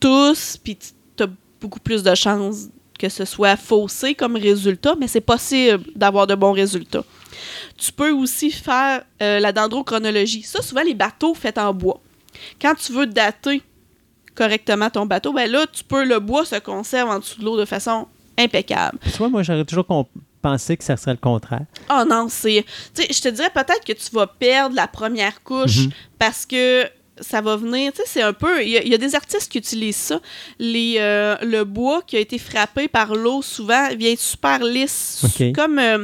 tous, 0.00 0.56
puis 0.56 0.78
tu 0.78 1.22
as 1.22 1.28
beaucoup 1.60 1.80
plus 1.80 2.02
de 2.02 2.14
chances 2.14 2.68
que 2.98 3.10
ce 3.10 3.26
soit 3.26 3.56
faussé 3.56 4.14
comme 4.14 4.36
résultat, 4.36 4.94
mais 4.98 5.06
c'est 5.06 5.20
possible 5.20 5.84
d'avoir 5.94 6.26
de 6.26 6.34
bons 6.34 6.52
résultats. 6.52 7.04
Tu 7.76 7.92
peux 7.92 8.12
aussi 8.12 8.50
faire 8.50 9.02
euh, 9.20 9.38
la 9.38 9.52
dendrochronologie. 9.52 10.44
Ça, 10.44 10.62
souvent, 10.62 10.82
les 10.82 10.94
bateaux 10.94 11.34
faits 11.34 11.58
en 11.58 11.74
bois. 11.74 12.00
Quand 12.58 12.74
tu 12.74 12.92
veux 12.92 13.06
dater 13.06 13.60
correctement 14.34 14.88
ton 14.88 15.04
bateau, 15.04 15.34
ben 15.34 15.50
là, 15.50 15.66
tu 15.66 15.84
le 15.90 16.18
bois 16.20 16.46
se 16.46 16.58
conserve 16.58 17.10
en 17.10 17.18
dessous 17.18 17.40
de 17.40 17.44
l'eau 17.44 17.58
de 17.58 17.66
façon 17.66 18.06
impeccable. 18.38 18.98
Soit 19.14 19.28
moi, 19.28 19.42
j'aurais 19.42 19.64
toujours 19.64 19.86
pensé 20.40 20.76
que 20.76 20.84
ça 20.84 20.96
serait 20.96 21.12
le 21.12 21.18
contraire. 21.18 21.66
Oh 21.90 22.02
non, 22.08 22.26
c'est. 22.28 22.64
Tu 22.94 23.02
sais, 23.02 23.08
je 23.12 23.20
te 23.20 23.28
dirais 23.28 23.50
peut-être 23.54 23.84
que 23.84 23.92
tu 23.92 24.10
vas 24.12 24.26
perdre 24.26 24.74
la 24.74 24.88
première 24.88 25.42
couche 25.42 25.86
Mhm. 25.86 25.90
parce 26.18 26.44
que 26.46 26.84
ça 27.20 27.40
va 27.40 27.56
venir. 27.56 27.92
Tu 27.92 27.98
sais, 27.98 28.04
c'est 28.06 28.22
un 28.22 28.32
peu. 28.32 28.62
Il 28.62 28.70
y, 28.70 28.78
a- 28.78 28.82
il 28.82 28.88
y 28.88 28.94
a 28.94 28.98
des 28.98 29.14
artistes 29.14 29.50
qui 29.52 29.58
utilisent 29.58 29.96
ça. 29.96 30.20
Les, 30.58 30.96
euh, 30.98 31.36
le 31.42 31.62
bois 31.64 32.02
qui 32.06 32.16
a 32.16 32.20
été 32.20 32.38
frappé 32.38 32.88
par 32.88 33.14
l'eau, 33.14 33.42
souvent, 33.42 33.88
vient 33.96 34.14
super 34.16 34.58
lisse. 34.64 35.22
Ok. 35.24 35.52
Comme, 35.54 35.78
euh, 35.78 35.98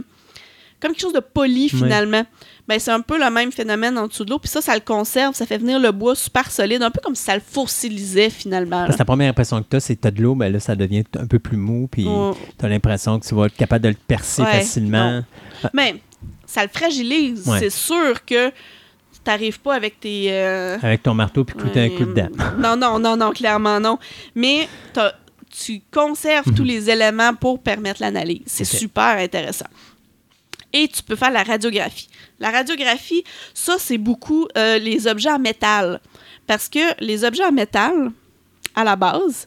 comme 0.81 0.93
quelque 0.93 1.01
chose 1.01 1.13
de 1.15 1.21
poli, 1.21 1.69
finalement. 1.69 2.25
Ben, 2.69 2.79
c'est 2.79 2.91
un 2.91 3.01
peu 3.01 3.19
le 3.19 3.31
même 3.31 3.51
phénomène 3.51 3.97
en 3.97 4.07
dessous 4.07 4.25
de 4.27 4.31
l'eau. 4.31 4.39
Puis 4.39 4.51
ça, 4.51 4.61
ça 4.61 4.75
le 4.75 4.81
conserve. 4.83 5.35
Ça 5.35 5.47
fait 5.47 5.57
venir 5.59 5.79
le 5.81 5.91
bois 5.91 6.15
super 6.15 6.51
solide. 6.51 6.83
Un 6.83 6.91
peu 6.91 7.01
comme 7.03 7.15
si 7.15 7.23
ça 7.25 7.35
le 7.35 7.41
fossilisait, 7.41 8.29
finalement. 8.31 8.83
Parce 8.85 8.95
que 8.97 8.99
la 8.99 9.05
première 9.07 9.31
impression 9.31 9.63
que 9.63 9.69
tu 9.71 9.77
as, 9.77 9.81
c'est 9.81 9.97
que 9.97 10.03
tu 10.03 10.09
as 10.09 10.11
de 10.11 10.21
l'eau, 10.23 10.35
mais 10.35 10.51
là, 10.51 10.61
ça 10.61 10.77
devient 10.77 11.05
un 11.19 11.27
peu 11.27 11.39
plus 11.39 11.57
mou, 11.57 11.89
puis 11.91 12.07
tu 12.59 12.65
as 12.65 12.69
l'impression 12.69 13.19
que 13.19 13.27
tu 13.27 13.35
vas 13.35 13.47
être 13.47 13.57
capable 13.57 13.85
de 13.85 13.89
le 13.89 13.97
percer 14.07 14.43
Ouais, 14.43 14.53
facilement. 14.61 15.23
Mais 15.73 15.97
ça 16.45 16.63
le 16.63 16.69
fragilise. 16.73 17.49
Ouais. 17.49 17.59
C'est 17.59 17.71
sûr 17.71 18.25
que 18.27 18.51
tu 18.51 18.55
n'arrives 19.27 19.61
pas 19.61 19.75
avec 19.75 19.99
tes. 19.99 20.27
euh, 20.31 20.77
Avec 20.83 21.03
ton 21.03 21.15
marteau, 21.15 21.45
puis 21.45 21.57
couper 21.57 21.81
un 21.81 21.89
coup 21.97 22.05
de 22.05 22.13
dent. 22.13 22.29
Non, 22.59 22.77
non, 22.77 22.99
non, 22.99 23.17
non, 23.17 23.31
clairement 23.33 23.81
non. 23.81 23.99
Mais 24.35 24.69
tu 25.51 25.81
conserves 25.91 26.53
tous 26.55 26.65
les 26.65 26.91
éléments 26.91 27.35
pour 27.35 27.61
permettre 27.63 28.03
l'analyse. 28.03 28.43
C'est 28.47 28.71
Mhm. 28.71 28.79
Super 28.79 29.17
intéressant. 29.19 29.67
Et 30.73 30.89
tu 30.89 31.03
peux 31.03 31.17
faire 31.17 31.31
la 31.31 31.43
radiographie. 31.43 32.09
La 32.41 32.51
radiographie, 32.51 33.25
ça, 33.55 33.77
c'est 33.79 33.99
beaucoup 33.99 34.47
euh, 34.57 34.79
les 34.79 35.07
objets 35.07 35.31
en 35.31 35.39
métal. 35.39 36.01
Parce 36.47 36.69
que 36.69 36.79
les 37.03 37.25
objets 37.25 37.45
en 37.45 37.53
métal, 37.53 38.11
à 38.75 38.85
la 38.85 38.97
base, 38.97 39.47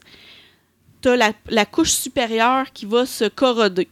tu 1.00 1.08
as 1.08 1.16
la, 1.16 1.32
la 1.48 1.64
couche 1.64 1.90
supérieure 1.92 2.66
qui 2.72 2.86
va 2.86 3.06
se 3.06 3.24
corroder. 3.26 3.88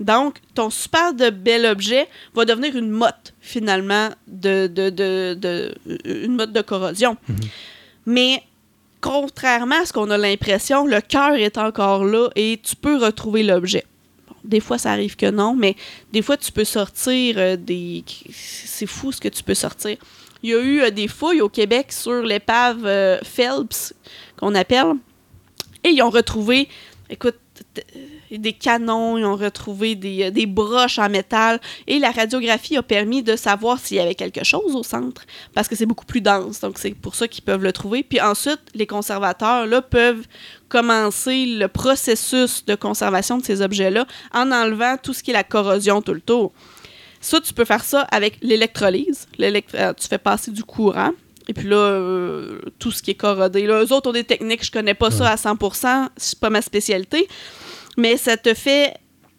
Donc, 0.00 0.38
ton 0.54 0.68
super 0.68 1.14
de 1.14 1.30
bel 1.30 1.64
objet 1.64 2.08
va 2.34 2.44
devenir 2.44 2.76
une 2.76 2.90
motte, 2.90 3.34
finalement, 3.40 4.08
de, 4.26 4.66
de, 4.66 4.90
de, 4.90 5.34
de- 5.34 5.74
une 6.04 6.34
motte 6.34 6.52
de 6.52 6.60
corrosion. 6.60 7.16
Mais 8.04 8.42
contrairement 9.00 9.76
à 9.82 9.84
ce 9.86 9.92
qu'on 9.92 10.10
a 10.10 10.18
l'impression, 10.18 10.86
le 10.86 11.00
cœur 11.00 11.34
est 11.34 11.56
encore 11.56 12.04
là 12.04 12.30
et 12.34 12.58
tu 12.60 12.74
peux 12.74 12.96
retrouver 12.96 13.44
l'objet. 13.44 13.84
Des 14.44 14.60
fois, 14.60 14.78
ça 14.78 14.92
arrive 14.92 15.16
que 15.16 15.30
non, 15.30 15.54
mais 15.54 15.76
des 16.12 16.22
fois, 16.22 16.36
tu 16.36 16.50
peux 16.50 16.64
sortir 16.64 17.36
euh, 17.38 17.56
des... 17.56 18.04
C'est 18.32 18.86
fou 18.86 19.12
ce 19.12 19.20
que 19.20 19.28
tu 19.28 19.42
peux 19.42 19.54
sortir. 19.54 19.96
Il 20.42 20.50
y 20.50 20.54
a 20.54 20.60
eu 20.60 20.80
euh, 20.80 20.90
des 20.90 21.06
fouilles 21.06 21.40
au 21.40 21.48
Québec 21.48 21.92
sur 21.92 22.22
l'épave 22.22 22.84
euh, 22.84 23.18
Phelps, 23.22 23.94
qu'on 24.36 24.54
appelle, 24.54 24.94
et 25.84 25.90
ils 25.90 26.02
ont 26.02 26.10
retrouvé, 26.10 26.68
écoute, 27.08 27.36
des 28.30 28.52
canons, 28.54 29.18
ils 29.18 29.24
ont 29.24 29.36
retrouvé 29.36 29.94
des, 29.94 30.30
des 30.30 30.46
broches 30.46 30.98
en 30.98 31.08
métal, 31.08 31.60
et 31.86 31.98
la 31.98 32.10
radiographie 32.10 32.76
a 32.76 32.82
permis 32.82 33.22
de 33.22 33.36
savoir 33.36 33.78
s'il 33.78 33.98
y 33.98 34.00
avait 34.00 34.14
quelque 34.14 34.42
chose 34.42 34.74
au 34.74 34.82
centre, 34.82 35.22
parce 35.54 35.68
que 35.68 35.76
c'est 35.76 35.86
beaucoup 35.86 36.06
plus 36.06 36.20
dense, 36.20 36.60
donc 36.60 36.78
c'est 36.78 36.94
pour 36.94 37.14
ça 37.14 37.28
qu'ils 37.28 37.44
peuvent 37.44 37.62
le 37.62 37.72
trouver. 37.72 38.02
Puis 38.02 38.20
ensuite, 38.20 38.60
les 38.74 38.86
conservateurs, 38.86 39.66
là, 39.66 39.82
peuvent 39.82 40.26
commencer 40.76 41.44
le 41.46 41.68
processus 41.68 42.64
de 42.64 42.74
conservation 42.74 43.36
de 43.38 43.44
ces 43.44 43.60
objets-là 43.60 44.06
en 44.32 44.50
enlevant 44.50 44.96
tout 44.96 45.12
ce 45.12 45.22
qui 45.22 45.30
est 45.30 45.34
la 45.34 45.44
corrosion 45.44 46.00
tout 46.00 46.14
le 46.14 46.20
tour. 46.22 46.52
Ça, 47.20 47.40
tu 47.40 47.52
peux 47.52 47.66
faire 47.66 47.84
ça 47.84 48.00
avec 48.10 48.38
l'électrolyse. 48.42 49.28
L'élect- 49.38 49.74
euh, 49.74 49.92
tu 49.92 50.08
fais 50.08 50.18
passer 50.18 50.50
du 50.50 50.64
courant. 50.64 51.12
Et 51.48 51.54
puis 51.54 51.68
là, 51.68 51.76
euh, 51.76 52.60
tout 52.78 52.90
ce 52.90 53.02
qui 53.02 53.10
est 53.10 53.20
corrodé. 53.26 53.66
Là, 53.66 53.82
eux 53.84 53.92
autres 53.92 54.08
ont 54.10 54.12
des 54.12 54.24
techniques, 54.24 54.64
je 54.64 54.70
connais 54.70 54.94
pas 54.94 55.10
ça 55.10 55.28
à 55.30 55.36
100%, 55.36 56.08
c'est 56.16 56.38
pas 56.38 56.50
ma 56.50 56.62
spécialité. 56.62 57.28
Mais 57.98 58.16
ça 58.16 58.36
te 58.36 58.54
fait 58.54 58.94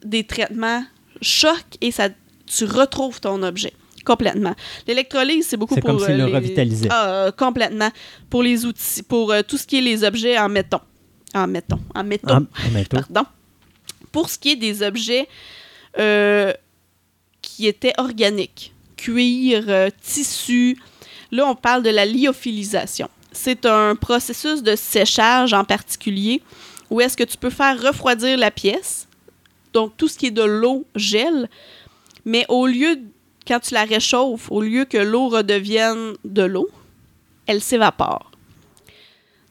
des 0.06 0.24
traitements 0.26 0.84
choc 1.22 1.64
et 1.82 1.92
ça, 1.92 2.10
tu 2.46 2.66
retrouves 2.66 3.20
ton 3.22 3.42
objet 3.42 3.74
complètement. 4.06 4.54
L'électrolyse, 4.86 5.48
c'est 5.48 5.56
beaucoup 5.58 5.76
pour... 5.80 5.90
comme 5.92 6.04
euh, 6.04 6.18
le 6.18 6.26
les- 6.26 6.36
revitalisait. 6.36 6.90
Ah, 6.92 7.08
euh, 7.08 7.32
complètement. 7.32 7.90
Pour 8.30 8.44
les 8.44 8.66
outils, 8.66 9.02
pour 9.02 9.32
euh, 9.32 9.42
tout 9.48 9.58
ce 9.58 9.66
qui 9.66 9.78
est 9.78 9.82
les 9.82 10.04
objets 10.04 10.38
en 10.38 10.50
béton. 10.50 10.80
En 11.34 11.48
béton. 11.48 11.80
En. 11.96 12.04
Pardon. 12.90 13.26
Pour 14.12 14.30
ce 14.30 14.38
qui 14.38 14.52
est 14.52 14.56
des 14.56 14.84
objets 14.84 15.28
euh, 15.98 16.54
qui 17.42 17.68
étaient 17.68 17.94
organiques, 17.98 18.74
cuir, 18.98 19.66
euh, 19.68 19.90
tissu, 20.02 20.78
là, 21.32 21.46
on 21.48 21.56
parle 21.56 21.84
de 21.84 21.90
la 21.90 22.06
lyophilisation. 22.06 23.10
C'est 23.32 23.66
un 23.66 23.96
processus 23.96 24.62
de 24.62 24.76
séchage 24.76 25.54
en 25.54 25.64
particulier 25.64 26.42
où 26.90 27.02
est-ce 27.02 27.18
que 27.18 27.24
tu 27.24 27.38
peux 27.38 27.50
faire 27.50 27.82
refroidir 27.82 28.38
la 28.38 28.52
pièce. 28.52 29.08
Donc, 29.74 29.98
tout 29.98 30.08
ce 30.08 30.20
qui 30.20 30.28
est 30.28 30.32
de 30.32 30.44
l'eau 30.44 30.86
gèle, 30.96 31.50
mais 32.24 32.46
au 32.50 32.68
lieu, 32.68 33.00
quand 33.48 33.60
tu 33.60 33.74
la 33.74 33.84
réchauffes, 33.84 34.52
au 34.52 34.62
lieu 34.62 34.86
que 34.86 35.00
l'eau 35.00 35.30
redevienne 35.30 36.14
de 36.24 36.44
l'eau, 36.44 36.70
elle 37.48 37.62
s'évapore. 37.62 38.30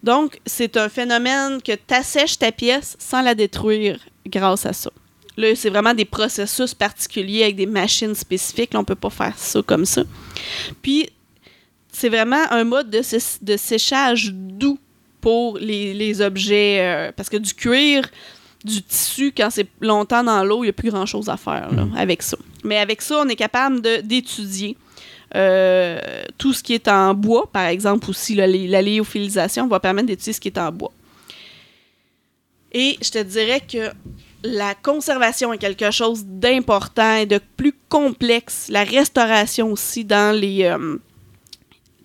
Donc, 0.02 0.40
c'est 0.46 0.76
un 0.76 0.88
phénomène 0.88 1.62
que 1.62 1.72
tu 1.72 1.94
assèches 1.94 2.38
ta 2.38 2.50
pièce 2.52 2.96
sans 2.98 3.22
la 3.22 3.34
détruire 3.34 3.98
grâce 4.26 4.66
à 4.66 4.72
ça. 4.72 4.90
Là, 5.36 5.54
c'est 5.54 5.70
vraiment 5.70 5.94
des 5.94 6.04
processus 6.04 6.74
particuliers 6.74 7.44
avec 7.44 7.56
des 7.56 7.66
machines 7.66 8.14
spécifiques. 8.14 8.74
Là, 8.74 8.80
on 8.80 8.84
peut 8.84 8.94
pas 8.94 9.10
faire 9.10 9.38
ça 9.38 9.60
comme 9.62 9.86
ça. 9.86 10.02
Puis, 10.82 11.08
c'est 11.92 12.08
vraiment 12.08 12.44
un 12.50 12.64
mode 12.64 12.90
de, 12.90 13.00
sé- 13.02 13.38
de 13.40 13.56
séchage 13.56 14.30
doux 14.32 14.78
pour 15.20 15.56
les, 15.58 15.94
les 15.94 16.20
objets. 16.20 16.78
euh, 16.80 17.12
parce 17.16 17.28
que 17.30 17.36
du 17.36 17.54
cuir, 17.54 18.08
du 18.64 18.82
tissu, 18.82 19.32
quand 19.36 19.48
c'est 19.50 19.66
longtemps 19.80 20.22
dans 20.24 20.44
l'eau, 20.44 20.62
il 20.64 20.66
n'y 20.66 20.70
a 20.70 20.72
plus 20.72 20.90
grand-chose 20.90 21.28
à 21.28 21.36
faire 21.36 21.72
là, 21.72 21.86
avec 21.96 22.22
ça. 22.22 22.36
Mais 22.64 22.78
avec 22.78 23.02
ça, 23.02 23.18
on 23.24 23.28
est 23.28 23.36
capable 23.36 23.80
d'étudier 24.02 24.76
euh, 25.34 25.98
tout 26.38 26.52
ce 26.52 26.62
qui 26.62 26.74
est 26.74 26.88
en 26.88 27.14
bois, 27.14 27.48
par 27.52 27.66
exemple 27.66 28.10
aussi, 28.10 28.34
les- 28.34 28.68
la 28.68 28.82
lyophilisation 28.82 29.66
va 29.68 29.80
permettre 29.80 30.08
d'étudier 30.08 30.32
ce 30.32 30.40
qui 30.40 30.48
est 30.48 30.58
en 30.58 30.70
bois. 30.72 30.92
Et 32.72 32.96
je 33.02 33.10
te 33.10 33.22
dirais 33.22 33.60
que 33.60 33.90
la 34.44 34.74
conservation 34.74 35.52
est 35.52 35.58
quelque 35.58 35.90
chose 35.90 36.24
d'important 36.24 37.16
et 37.16 37.26
de 37.26 37.40
plus 37.56 37.74
complexe. 37.88 38.66
La 38.70 38.82
restauration 38.84 39.70
aussi 39.70 40.04
dans 40.04 40.34
les 40.36 40.64
euh, 40.64 40.96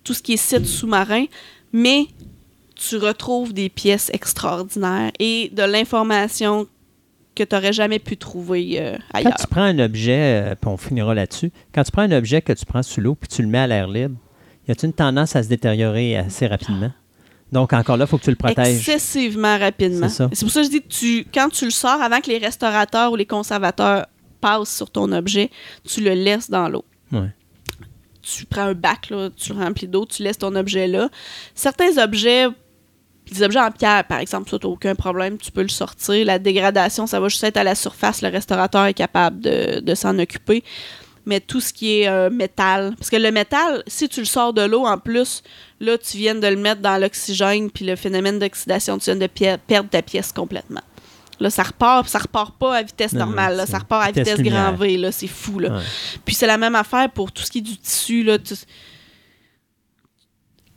tout 0.04 0.14
ce 0.14 0.22
qui 0.22 0.34
est 0.34 0.36
sites 0.36 0.66
sous-marins, 0.66 1.26
mais 1.72 2.06
tu 2.74 2.96
retrouves 2.96 3.52
des 3.52 3.68
pièces 3.68 4.10
extraordinaires 4.12 5.10
et 5.18 5.50
de 5.52 5.62
l'information 5.64 6.68
que 7.38 7.44
tu 7.48 7.54
n'aurais 7.54 7.72
jamais 7.72 7.98
pu 7.98 8.16
trouver 8.16 8.76
euh, 8.80 8.96
Quand 9.12 9.18
ailleurs. 9.18 9.34
tu 9.40 9.46
prends 9.46 9.62
un 9.62 9.78
objet, 9.78 10.42
euh, 10.50 10.54
puis 10.60 10.68
on 10.70 10.76
finira 10.76 11.14
là-dessus, 11.14 11.50
quand 11.74 11.82
tu 11.84 11.90
prends 11.92 12.02
un 12.02 12.12
objet 12.12 12.42
que 12.42 12.52
tu 12.52 12.64
prends 12.66 12.82
sous 12.82 13.00
l'eau 13.00 13.14
puis 13.14 13.28
tu 13.28 13.42
le 13.42 13.48
mets 13.48 13.58
à 13.58 13.66
l'air 13.66 13.88
libre, 13.88 14.16
y 14.66 14.70
a-t-il 14.72 14.86
une 14.88 14.92
tendance 14.92 15.36
à 15.36 15.42
se 15.42 15.48
détériorer 15.48 16.16
assez 16.16 16.46
rapidement? 16.46 16.92
Donc, 17.50 17.72
encore 17.72 17.96
là, 17.96 18.04
il 18.04 18.08
faut 18.08 18.18
que 18.18 18.24
tu 18.24 18.30
le 18.30 18.36
protèges. 18.36 18.76
excessivement 18.76 19.56
rapidement. 19.58 20.08
C'est 20.10 20.28
pour 20.40 20.50
ça 20.50 20.60
que 20.60 20.66
je 20.66 20.70
dis 20.70 20.82
que 20.82 20.88
tu, 20.88 21.26
quand 21.32 21.48
tu 21.48 21.64
le 21.64 21.70
sors, 21.70 22.02
avant 22.02 22.20
que 22.20 22.28
les 22.28 22.36
restaurateurs 22.38 23.10
ou 23.12 23.16
les 23.16 23.24
conservateurs 23.24 24.06
passent 24.40 24.76
sur 24.76 24.90
ton 24.90 25.10
objet, 25.12 25.50
tu 25.84 26.02
le 26.02 26.12
laisses 26.12 26.50
dans 26.50 26.68
l'eau. 26.68 26.84
Ouais. 27.10 27.30
Tu 28.20 28.44
prends 28.44 28.62
un 28.66 28.74
bac, 28.74 29.08
là, 29.08 29.30
tu 29.34 29.54
le 29.54 29.60
remplis 29.60 29.88
d'eau, 29.88 30.04
tu 30.04 30.22
laisses 30.22 30.36
ton 30.36 30.54
objet 30.56 30.86
là. 30.86 31.08
Certains 31.54 31.96
objets, 31.96 32.46
des 33.34 33.42
objets 33.42 33.60
en 33.60 33.70
pierre, 33.70 34.04
par 34.04 34.18
exemple, 34.18 34.50
ça, 34.50 34.58
t'as 34.58 34.68
aucun 34.68 34.94
problème, 34.94 35.38
tu 35.38 35.50
peux 35.50 35.62
le 35.62 35.68
sortir. 35.68 36.24
La 36.26 36.38
dégradation, 36.38 37.06
ça 37.06 37.20
va 37.20 37.28
juste 37.28 37.44
être 37.44 37.56
à 37.56 37.64
la 37.64 37.74
surface, 37.74 38.22
le 38.22 38.28
restaurateur 38.28 38.86
est 38.86 38.94
capable 38.94 39.40
de, 39.40 39.80
de 39.80 39.94
s'en 39.94 40.18
occuper. 40.18 40.62
Mais 41.26 41.40
tout 41.40 41.60
ce 41.60 41.74
qui 41.74 42.00
est 42.00 42.08
euh, 42.08 42.30
métal, 42.30 42.94
parce 42.98 43.10
que 43.10 43.16
le 43.16 43.30
métal, 43.30 43.82
si 43.86 44.08
tu 44.08 44.20
le 44.20 44.26
sors 44.26 44.54
de 44.54 44.62
l'eau, 44.62 44.86
en 44.86 44.96
plus, 44.96 45.42
là, 45.78 45.98
tu 45.98 46.16
viens 46.16 46.34
de 46.34 46.46
le 46.46 46.56
mettre 46.56 46.80
dans 46.80 46.96
l'oxygène, 46.96 47.70
puis 47.70 47.84
le 47.84 47.96
phénomène 47.96 48.38
d'oxydation, 48.38 48.96
tu 48.98 49.04
viens 49.12 49.16
de 49.16 49.26
perdre 49.26 49.90
ta 49.90 50.00
pièce 50.00 50.32
complètement. 50.32 50.80
Là, 51.38 51.50
ça 51.50 51.64
repart, 51.64 52.02
puis 52.04 52.10
ça 52.10 52.18
repart 52.18 52.56
pas 52.58 52.76
à 52.78 52.82
vitesse 52.82 53.12
normale, 53.12 53.56
là, 53.56 53.66
ça 53.66 53.78
repart 53.78 54.04
à 54.04 54.10
vitesse 54.22 54.38
grand 54.50 54.72
V, 54.72 54.96
là, 54.96 55.12
c'est 55.12 55.26
fou, 55.28 55.58
là. 55.58 55.76
Ouais. 55.76 55.82
Puis 56.24 56.34
c'est 56.34 56.46
la 56.46 56.56
même 56.56 56.74
affaire 56.74 57.10
pour 57.10 57.30
tout 57.30 57.42
ce 57.42 57.50
qui 57.50 57.58
est 57.58 57.60
du 57.60 57.76
tissu, 57.76 58.22
là. 58.24 58.38
tu- 58.38 58.54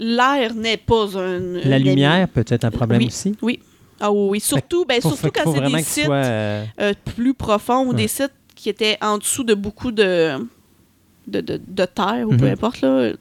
L'air 0.03 0.55
n'est 0.55 0.77
pas 0.77 1.15
un... 1.17 1.39
La 1.63 1.77
lumière 1.77 2.27
peut 2.27 2.43
être 2.47 2.65
un 2.65 2.71
problème 2.71 2.99
Oui. 3.01 3.07
aussi? 3.07 3.35
Oui. 3.41 3.59
Ah 3.99 4.11
oui, 4.11 4.27
oui. 4.31 4.39
Surtout, 4.39 4.83
ben, 4.83 4.99
Faut- 4.99 5.09
surtout 5.09 5.27
faut- 5.27 5.31
quand 5.31 5.53
c'est 5.53 5.61
des 5.77 5.83
sites 5.83 6.05
soit, 6.05 6.15
euh, 6.15 6.65
euh, 6.79 6.93
plus 7.15 7.35
profonds 7.35 7.85
ou 7.85 7.89
Ouais. 7.89 7.95
des 7.95 8.07
sites 8.07 8.31
qui 8.55 8.69
étaient 8.69 8.97
en 9.01 9.19
dessous 9.19 9.43
de 9.43 9.53
beaucoup 9.53 9.91
de, 9.91 10.39
de, 11.27 11.41
de, 11.41 11.61
de 11.65 11.85
terre 11.85 12.25
ou 12.27 12.35
peu 12.35 12.45
Mhm. 12.47 12.51
importe, 12.53 12.81
là. 12.81 13.11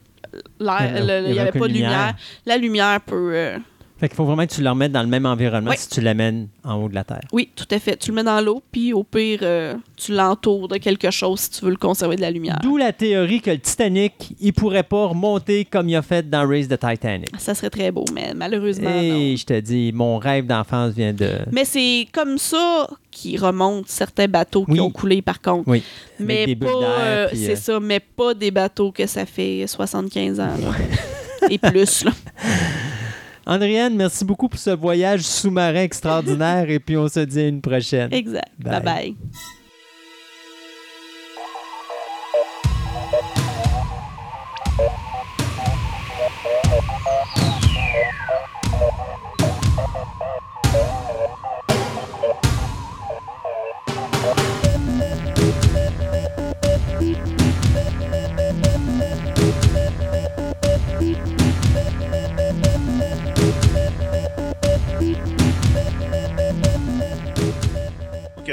L'air, 0.59 0.97
Il 0.97 1.03
n'y 1.03 1.11
avait 1.39 1.39
avait 1.49 1.51
pas 1.59 1.67
de 1.67 1.73
lumière. 1.73 1.89
lumière. 1.91 2.15
La 2.47 2.57
lumière 2.57 3.01
peut... 3.01 3.31
euh, 3.35 3.57
Fait 4.01 4.07
qu'il 4.09 4.15
faut 4.17 4.25
vraiment 4.25 4.47
que 4.47 4.51
tu 4.51 4.61
le 4.63 4.69
remettes 4.69 4.91
dans 4.91 5.03
le 5.03 5.07
même 5.07 5.27
environnement 5.27 5.69
Oui. 5.69 5.77
si 5.77 5.87
tu 5.87 6.01
l'amènes 6.01 6.47
en 6.63 6.73
haut 6.81 6.89
de 6.89 6.95
la 6.95 7.03
Terre. 7.03 7.21
Oui, 7.31 7.49
tout 7.55 7.67
à 7.69 7.77
fait. 7.77 7.95
Tu 7.97 8.09
le 8.09 8.15
mets 8.15 8.23
dans 8.23 8.41
l'eau, 8.41 8.63
puis 8.71 8.93
au 8.93 9.03
pire, 9.03 9.39
euh, 9.43 9.75
tu 9.95 10.11
l'entoures 10.11 10.67
de 10.67 10.77
quelque 10.77 11.11
chose 11.11 11.41
si 11.41 11.51
tu 11.51 11.65
veux 11.65 11.69
le 11.69 11.77
conserver 11.77 12.15
de 12.15 12.21
la 12.21 12.31
lumière. 12.31 12.57
D'où 12.63 12.77
la 12.77 12.93
théorie 12.93 13.41
que 13.41 13.51
le 13.51 13.59
Titanic, 13.59 14.35
il 14.41 14.53
pourrait 14.53 14.81
pas 14.81 15.05
remonter 15.05 15.65
comme 15.65 15.87
il 15.87 15.95
a 15.95 16.01
fait 16.01 16.27
dans 16.27 16.47
Race 16.49 16.67
the 16.67 16.79
Titanic. 16.79 17.29
Ça 17.37 17.53
serait 17.53 17.69
très 17.69 17.91
beau, 17.91 18.05
mais 18.11 18.33
malheureusement, 18.35 18.89
Et 18.89 19.11
non. 19.11 19.35
je 19.37 19.45
te 19.45 19.59
dis, 19.59 19.91
mon 19.93 20.17
rêve 20.17 20.47
d'enfance 20.47 20.93
vient 20.95 21.13
de. 21.13 21.29
Mais 21.51 21.63
c'est 21.63 22.07
comme 22.11 22.39
ça 22.39 22.87
qu'ils 23.11 23.39
remontent 23.39 23.85
certains 23.87 24.27
bateaux 24.27 24.65
qui 24.65 24.71
Oui. 24.71 24.79
ont 24.79 24.89
coulé, 24.89 25.21
par 25.21 25.41
contre. 25.41 25.69
Oui. 25.69 25.83
Mais 26.19 26.37
Avec 26.43 26.47
des 26.47 26.55
bulles 26.55 26.69
pas, 26.71 27.01
euh, 27.01 27.27
c'est 27.35 27.51
euh, 27.51 27.55
ça, 27.55 27.79
mais 27.79 27.99
pas 27.99 28.33
des 28.33 28.49
bateaux 28.49 28.91
que 28.91 29.05
ça 29.05 29.27
fait 29.27 29.65
75 29.67 30.39
ans. 30.39 30.45
là. 30.59 30.71
Et 31.51 31.59
plus, 31.59 32.03
là. 32.03 32.11
Andréane, 33.45 33.95
merci 33.95 34.23
beaucoup 34.23 34.47
pour 34.47 34.59
ce 34.59 34.69
voyage 34.69 35.21
sous-marin 35.21 35.81
extraordinaire 35.81 36.69
et 36.69 36.79
puis 36.79 36.97
on 36.97 37.07
se 37.07 37.21
dit 37.21 37.39
à 37.39 37.47
une 37.47 37.61
prochaine. 37.61 38.13
Exact. 38.13 38.51
Bye. 38.59 38.81
bye. 38.81 39.15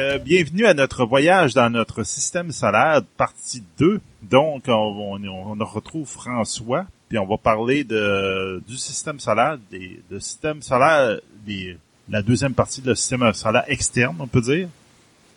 Euh, 0.09 0.19
bienvenue 0.19 0.67
à 0.67 0.75
notre 0.75 1.05
voyage 1.05 1.55
dans 1.55 1.69
notre 1.71 2.03
système 2.03 2.51
solaire, 2.51 3.03
partie 3.17 3.63
2. 3.79 4.01
Donc, 4.23 4.65
on, 4.69 4.73
on, 4.73 5.61
on 5.61 5.65
retrouve 5.65 6.07
François, 6.09 6.87
puis 7.09 7.19
on 7.19 7.27
va 7.27 7.37
parler 7.37 7.85
de, 7.85 8.63
du 8.67 8.77
système 8.77 9.21
solaire, 9.21 9.59
des, 9.71 10.01
de 10.11 10.19
système 10.19 10.63
solaire, 10.63 11.21
des, 11.47 11.77
la 12.09 12.23
deuxième 12.23 12.55
partie 12.55 12.81
de 12.81 12.89
le 12.89 12.95
système 12.95 13.33
solaire 13.35 13.65
externe, 13.69 14.17
on 14.19 14.27
peut 14.27 14.41
dire. 14.41 14.69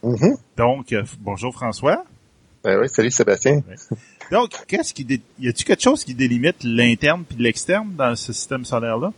Mhm. 0.03 0.37
Donc, 0.57 0.93
euh, 0.93 1.03
bonjour 1.19 1.53
François. 1.53 2.03
Ben 2.63 2.79
oui, 2.79 2.87
salut 2.87 3.11
Sébastien. 3.11 3.61
Donc, 4.31 4.51
qu'est-ce 4.67 4.93
qui 4.93 5.03
dé- 5.03 5.21
y 5.39 5.49
a-t-il 5.49 5.65
quelque 5.65 5.81
chose 5.83 6.03
qui 6.05 6.13
délimite 6.13 6.63
l'interne 6.63 7.23
puis 7.27 7.37
l'externe 7.37 7.93
dans 7.97 8.15
ce 8.15 8.31
système 8.31 8.63
solaire-là? 8.63 9.11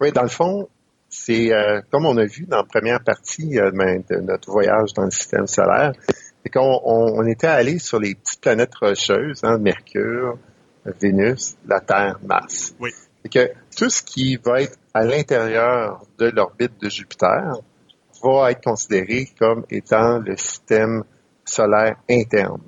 Oui, 0.00 0.12
dans 0.12 0.22
le 0.22 0.28
fond, 0.28 0.68
c'est 1.18 1.52
euh, 1.52 1.80
comme 1.90 2.04
on 2.06 2.16
a 2.18 2.26
vu 2.26 2.44
dans 2.46 2.58
la 2.58 2.64
première 2.64 3.02
partie 3.02 3.58
euh, 3.58 3.70
ben, 3.72 4.02
de 4.08 4.16
notre 4.16 4.50
voyage 4.50 4.92
dans 4.94 5.04
le 5.04 5.10
système 5.10 5.46
solaire, 5.46 5.92
c'est 6.42 6.50
qu'on 6.52 6.80
on, 6.84 7.20
on 7.20 7.26
était 7.26 7.46
allé 7.46 7.78
sur 7.78 7.98
les 7.98 8.14
petites 8.14 8.40
planètes 8.40 8.74
rocheuses, 8.74 9.40
hein, 9.42 9.58
Mercure, 9.58 10.38
Vénus, 11.00 11.56
la 11.66 11.80
Terre, 11.80 12.18
Mars. 12.22 12.74
Oui. 12.78 12.90
Et 13.24 13.28
que 13.28 13.50
tout 13.76 13.88
ce 13.90 14.02
qui 14.02 14.36
va 14.36 14.62
être 14.62 14.76
à 14.94 15.04
l'intérieur 15.04 16.04
de 16.18 16.26
l'orbite 16.26 16.80
de 16.80 16.88
Jupiter 16.88 17.54
va 18.22 18.50
être 18.52 18.62
considéré 18.62 19.26
comme 19.38 19.64
étant 19.70 20.18
le 20.18 20.36
système 20.36 21.02
solaire 21.44 21.96
interne. 22.08 22.60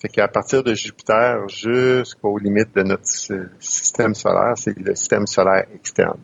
Fait 0.00 0.08
qu'à 0.08 0.28
partir 0.28 0.62
de 0.62 0.74
Jupiter 0.74 1.48
jusqu'aux 1.48 2.38
limites 2.38 2.74
de 2.74 2.82
notre 2.82 3.06
sy- 3.06 3.34
système 3.58 4.14
solaire, 4.14 4.54
c'est 4.56 4.76
le 4.78 4.94
système 4.94 5.26
solaire 5.26 5.66
externe. 5.74 6.20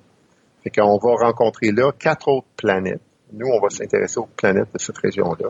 Fait 0.75 0.81
qu'on 0.83 0.99
va 0.99 1.15
rencontrer 1.17 1.71
là 1.73 1.93
quatre 1.99 2.29
autres 2.29 2.47
planètes. 2.57 3.01
Nous, 3.33 3.47
on 3.47 3.61
va 3.61 3.71
s'intéresser 3.71 4.19
aux 4.19 4.27
planètes 4.37 4.69
de 4.73 4.79
cette 4.79 4.99
région-là, 4.99 5.49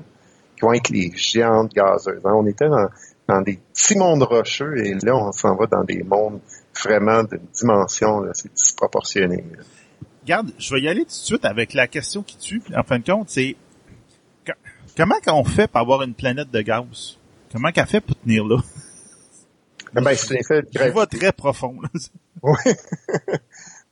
qui 0.56 0.60
vont 0.62 0.72
être 0.72 0.90
les 0.90 1.10
géantes 1.16 1.72
gazeuses. 1.72 2.20
hein. 2.24 2.32
On 2.34 2.46
était 2.46 2.68
dans, 2.68 2.88
dans 3.26 3.40
des 3.40 3.58
petits 3.72 3.96
mondes 3.96 4.22
rocheux 4.22 4.76
et 4.84 4.94
là, 5.02 5.16
on 5.16 5.32
s'en 5.32 5.56
va 5.56 5.66
dans 5.66 5.82
des 5.84 6.02
mondes 6.04 6.40
vraiment 6.84 7.22
d'une 7.24 7.46
dimension, 7.52 8.24
c'est 8.32 8.52
disproportionné. 8.54 9.44
là. 9.56 9.62
Regarde, 10.22 10.52
je 10.58 10.74
vais 10.74 10.82
y 10.82 10.88
aller 10.88 11.00
tout 11.02 11.06
de 11.08 11.12
suite 11.12 11.44
avec 11.44 11.72
la 11.74 11.86
question 11.88 12.22
qui 12.22 12.36
tue. 12.38 12.62
En 12.76 12.82
fin 12.82 12.98
de 12.98 13.04
compte, 13.04 13.30
c'est 13.30 13.56
co- 14.46 14.52
comment 14.96 15.16
qu'on 15.24 15.42
fait 15.44 15.66
pour 15.68 15.80
avoir 15.80 16.02
une 16.02 16.14
planète 16.14 16.50
de 16.50 16.60
gaz? 16.60 17.16
Comment 17.52 17.70
qu'elle 17.72 17.86
fait 17.86 18.00
pour 18.00 18.14
tenir 18.20 18.44
là? 18.44 18.58
Ah 19.96 20.00
ben, 20.02 20.14
c'est 20.14 20.34
un 20.34 20.38
effet 20.38 20.62
de 20.62 20.68
Je 20.70 20.90
vois 20.92 21.06
très 21.06 21.32
profond. 21.32 21.76
là. 21.82 21.88
Oui. 22.42 22.72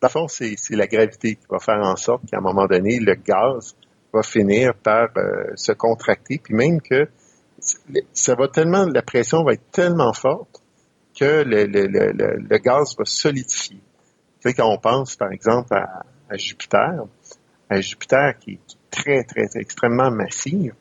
Dans 0.06 0.26
fond, 0.26 0.28
c'est 0.28 0.56
la 0.70 0.86
gravité 0.86 1.34
qui 1.34 1.46
va 1.50 1.58
faire 1.58 1.80
en 1.82 1.96
sorte 1.96 2.30
qu'à 2.30 2.38
un 2.38 2.40
moment 2.40 2.66
donné, 2.66 3.00
le 3.00 3.14
gaz 3.16 3.74
va 4.12 4.22
finir 4.22 4.72
par 4.74 5.08
euh, 5.16 5.50
se 5.56 5.72
contracter, 5.72 6.38
puis 6.38 6.54
même 6.54 6.80
que 6.80 7.08
ça 8.12 8.36
va 8.36 8.46
tellement, 8.46 8.86
la 8.86 9.02
pression 9.02 9.42
va 9.42 9.54
être 9.54 9.68
tellement 9.72 10.12
forte 10.12 10.62
que 11.18 11.42
le, 11.42 11.64
le, 11.64 11.88
le, 11.88 12.36
le, 12.38 12.58
gaz 12.58 12.94
va 12.96 13.04
solidifier. 13.04 13.80
Tu 14.40 14.54
quand 14.54 14.72
on 14.72 14.78
pense, 14.78 15.16
par 15.16 15.32
exemple, 15.32 15.74
à, 15.74 16.36
Jupiter, 16.36 17.06
à 17.68 17.80
Jupiter 17.80 18.38
qui 18.38 18.52
est 18.52 18.76
très, 18.92 19.24
très, 19.24 19.48
très 19.48 19.60
extrêmement 19.60 20.12
massif, 20.12 20.72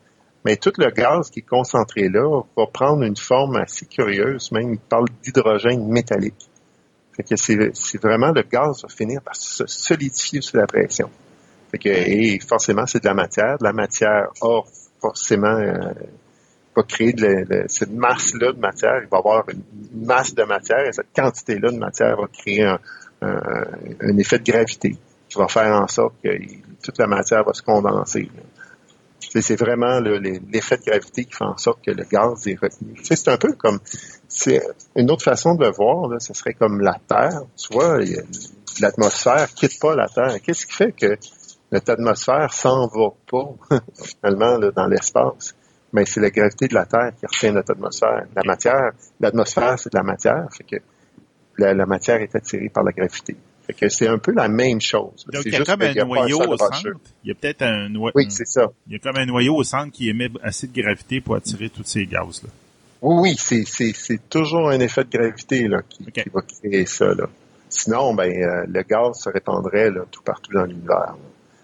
mais 0.46 0.56
tout 0.58 0.74
le 0.78 0.92
gaz 0.92 1.32
qui 1.32 1.40
est 1.40 1.50
concentré 1.50 2.10
là 2.10 2.44
va 2.56 2.68
prendre 2.68 3.02
une 3.02 3.18
forme 3.18 3.56
assez 3.56 3.88
curieuse, 3.88 4.52
même 4.52 4.74
il 4.74 4.80
parle 4.80 5.08
d'hydrogène 5.24 5.88
métallique. 5.88 6.48
Fait 7.16 7.24
que 7.24 7.36
c'est, 7.38 8.02
vraiment 8.02 8.32
le 8.32 8.44
gaz 8.44 8.82
va 8.84 8.90
finir 8.90 9.22
par 9.22 9.36
se 9.36 9.66
solidifier 9.66 10.42
sous 10.42 10.58
la 10.58 10.68
pression. 10.68 11.10
Fait 11.72 11.78
que, 11.78 11.90
et 11.90 12.40
forcément, 12.40 12.86
c'est 12.86 13.02
de 13.02 13.08
la 13.08 13.14
matière. 13.14 13.58
De 13.58 13.64
la 13.64 13.74
matière 13.74 14.28
a 14.42 14.62
forcément 15.00 15.58
euh, 15.58 15.94
va 16.76 16.84
créer 16.84 17.14
de 17.14 17.64
cette 17.68 17.92
masse-là 17.92 18.52
de 18.52 18.60
matière. 18.60 19.02
Il 19.02 19.08
va 19.10 19.18
y 19.18 19.20
avoir 19.20 19.50
une 19.50 20.06
masse 20.06 20.36
de 20.36 20.44
matière 20.44 20.86
et 20.88 20.92
cette 20.92 21.14
quantité-là 21.16 21.72
de 21.72 21.78
matière 21.78 22.18
va 22.18 22.28
créer 22.28 22.64
un, 22.64 24.18
effet 24.18 24.40
de 24.40 24.52
gravité 24.52 24.98
qui 25.30 25.38
va 25.38 25.48
faire 25.48 25.74
en 25.74 25.88
sorte 25.88 26.16
que 26.24 26.30
toute 26.84 26.98
la 26.98 27.08
matière 27.08 27.44
va 27.44 27.54
se 27.54 27.64
condenser. 27.64 28.30
C'est, 29.20 29.60
vraiment 29.60 30.00
le- 30.00 30.18
le- 30.18 30.40
l'effet 30.52 30.78
de 30.78 30.84
gravité 30.84 31.26
qui 31.26 31.34
fait 31.34 31.44
en 31.44 31.58
sorte 31.58 31.84
que 31.84 31.92
le 31.92 32.04
gaz 32.04 32.48
est 32.48 32.58
retenu. 32.62 32.96
C'est 33.04 33.28
un 33.28 33.38
peu 33.38 33.54
comme 33.54 33.80
c'est 34.28 34.62
une 34.96 35.10
autre 35.12 35.24
façon 35.24 35.56
de 35.56 35.66
le 35.66 35.72
voir, 35.72 36.10
ce 36.22 36.34
serait 36.34 36.54
comme 36.54 36.80
la 36.82 36.98
Terre. 37.08 37.42
Tu 37.58 37.74
vois, 37.74 38.00
l'atmosphère 38.82 39.48
quitte 39.54 39.80
pas 39.80 39.96
la 39.96 40.08
Terre. 40.08 40.42
Qu'est-ce 40.42 40.66
qui 40.66 40.74
fait 40.74 40.92
que 40.94 41.18
notre 41.72 41.92
atmosphère 41.94 42.54
s'en 42.54 42.88
va 42.88 43.10
pas 43.30 43.80
finalement 44.04 44.60
dans 44.60 44.88
l'espace? 44.88 45.54
Mais 45.94 46.06
c'est 46.06 46.20
la 46.22 46.30
gravité 46.30 46.68
de 46.68 46.74
la 46.74 46.86
Terre 46.86 47.12
qui 47.20 47.26
retient 47.26 47.52
notre 47.54 47.72
atmosphère. 47.72 48.26
La 48.36 48.44
matière, 48.46 48.92
l'atmosphère, 49.20 49.80
c'est 49.80 49.92
de 49.92 49.98
la 49.98 50.04
matière, 50.04 50.48
fait 50.52 50.64
que 50.64 50.84
la 51.58 51.86
matière 51.86 52.22
est 52.22 52.36
attirée 52.36 52.70
par 52.70 52.84
la 52.84 52.92
gravité. 52.92 53.36
Fait 53.68 53.74
que 53.74 53.90
c'est 53.90 54.08
un 54.08 54.18
peu 54.20 54.32
la 54.32 54.48
même 54.48 54.80
chose. 54.80 55.26
Donc, 55.32 55.44
il 55.46 55.52
y 55.52 55.56
a 55.56 55.58
juste 55.60 55.70
comme 55.72 55.80
qu'il 55.80 55.96
y 55.96 56.00
a 56.00 56.04
un 56.04 56.08
noyau 56.08 56.38
au 56.42 56.56
rocheux. 56.56 56.58
centre. 56.58 57.00
Il 57.24 57.30
y 57.30 57.32
a 57.32 57.36
peut-être 57.36 57.64
un 57.64 57.90
noyau. 57.90 58.12
Oui, 58.16 58.28
c'est 58.30 58.48
ça. 58.48 58.68
Il 58.88 58.94
y 58.94 58.96
a 58.96 59.00
comme 59.00 59.18
un 59.18 59.26
noyau 59.26 59.56
au 59.56 59.64
centre 59.64 59.92
qui 59.92 60.08
émet 60.10 60.30
assez 60.44 60.68
de 60.68 60.80
gravité 60.82 61.20
pour 61.22 61.36
attirer 61.36 61.70
tous 61.70 61.84
ces 61.84 62.06
gaz-là. 62.06 62.50
Oui, 63.02 63.36
oui, 63.52 63.66
c'est, 63.66 64.30
toujours 64.30 64.70
un 64.70 64.80
effet 64.80 65.04
de 65.04 65.10
gravité 65.18 65.68
là, 65.68 65.82
qui, 65.88 66.06
va 66.34 66.42
créer 66.42 66.86
ça. 66.86 67.14
Là. 67.14 67.28
Sinon, 67.70 68.14
ben, 68.14 68.32
euh, 68.32 68.66
le 68.68 68.82
gaz 68.84 69.20
se 69.24 69.30
répandrait 69.30 69.90
là, 69.92 70.02
tout 70.12 70.22
partout 70.24 70.52
dans 70.54 70.64
l'univers. 70.66 70.98
là. 71.14 71.16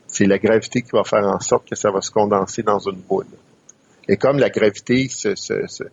C'est 0.08 0.26
la 0.26 0.40
gravité 0.40 0.82
qui 0.82 0.92
va 0.92 1.04
faire 1.04 1.26
en 1.26 1.40
sorte 1.40 1.70
que 1.70 1.76
ça 1.76 1.90
va 1.90 2.02
se 2.02 2.12
condenser 2.12 2.64
dans 2.64 2.80
une 2.80 3.00
boule. 3.00 3.26
Et 4.10 4.18
comme 4.18 4.40
la 4.40 4.50
gravité 4.50 5.08
se, 5.08 5.36
se- 5.36 5.68
se- 5.68 5.84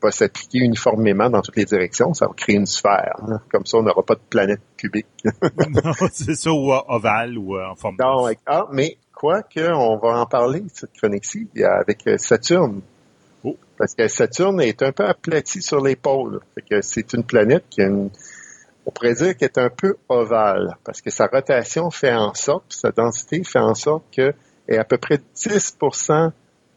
va 0.00 0.10
s'appliquer 0.10 0.58
uniformément 0.58 1.28
dans 1.28 1.40
toutes 1.42 1.56
les 1.56 1.64
directions, 1.64 2.14
ça 2.14 2.26
va 2.26 2.32
créer 2.34 2.56
une 2.56 2.66
sphère. 2.66 3.16
hein. 3.26 3.40
Comme 3.50 3.66
ça, 3.66 3.78
on 3.78 3.82
n'aura 3.82 4.02
pas 4.04 4.14
de 4.14 4.20
planète 4.30 4.60
cubique. 4.84 5.06
non, 5.24 5.92
c'est 6.12 6.34
ça, 6.34 6.50
ou 6.50 6.72
euh, 6.72 6.80
ovale, 6.88 7.38
ou 7.38 7.56
euh, 7.56 7.70
en 7.70 7.74
forme 7.74 7.96
Non, 7.98 8.28
de... 8.28 8.36
ah, 8.46 8.66
mais 8.72 8.98
quoi 9.14 9.42
que 9.42 9.72
on 9.72 9.96
va 9.96 10.20
en 10.20 10.26
parler, 10.26 10.64
cette 10.72 10.92
chronique-ci, 10.92 11.48
avec 11.62 12.06
euh, 12.06 12.18
Saturne. 12.18 12.82
Oh. 13.42 13.56
Parce 13.78 13.94
que 13.94 14.06
Saturne 14.08 14.60
est 14.60 14.82
un 14.82 14.92
peu 14.92 15.06
aplati 15.06 15.62
sur 15.62 15.80
les 15.82 15.96
pôles. 15.96 16.40
Fait 16.54 16.62
que 16.62 16.80
c'est 16.82 17.12
une 17.12 17.24
planète 17.24 17.64
qui 17.70 17.82
a 17.82 17.86
une, 17.86 18.10
on 18.86 18.90
pourrait 18.90 19.14
dire 19.14 19.36
qu'elle 19.36 19.48
est 19.48 19.58
un 19.58 19.70
peu 19.70 19.96
ovale, 20.08 20.76
parce 20.84 21.00
que 21.00 21.10
sa 21.10 21.26
rotation 21.26 21.90
fait 21.90 22.14
en 22.14 22.34
sorte, 22.34 22.66
sa 22.68 22.90
densité 22.90 23.42
fait 23.44 23.58
en 23.58 23.74
sorte 23.74 24.04
qu'elle 24.10 24.34
est 24.68 24.76
à 24.76 24.84
peu 24.84 24.98
près 24.98 25.20
10% 25.36 26.30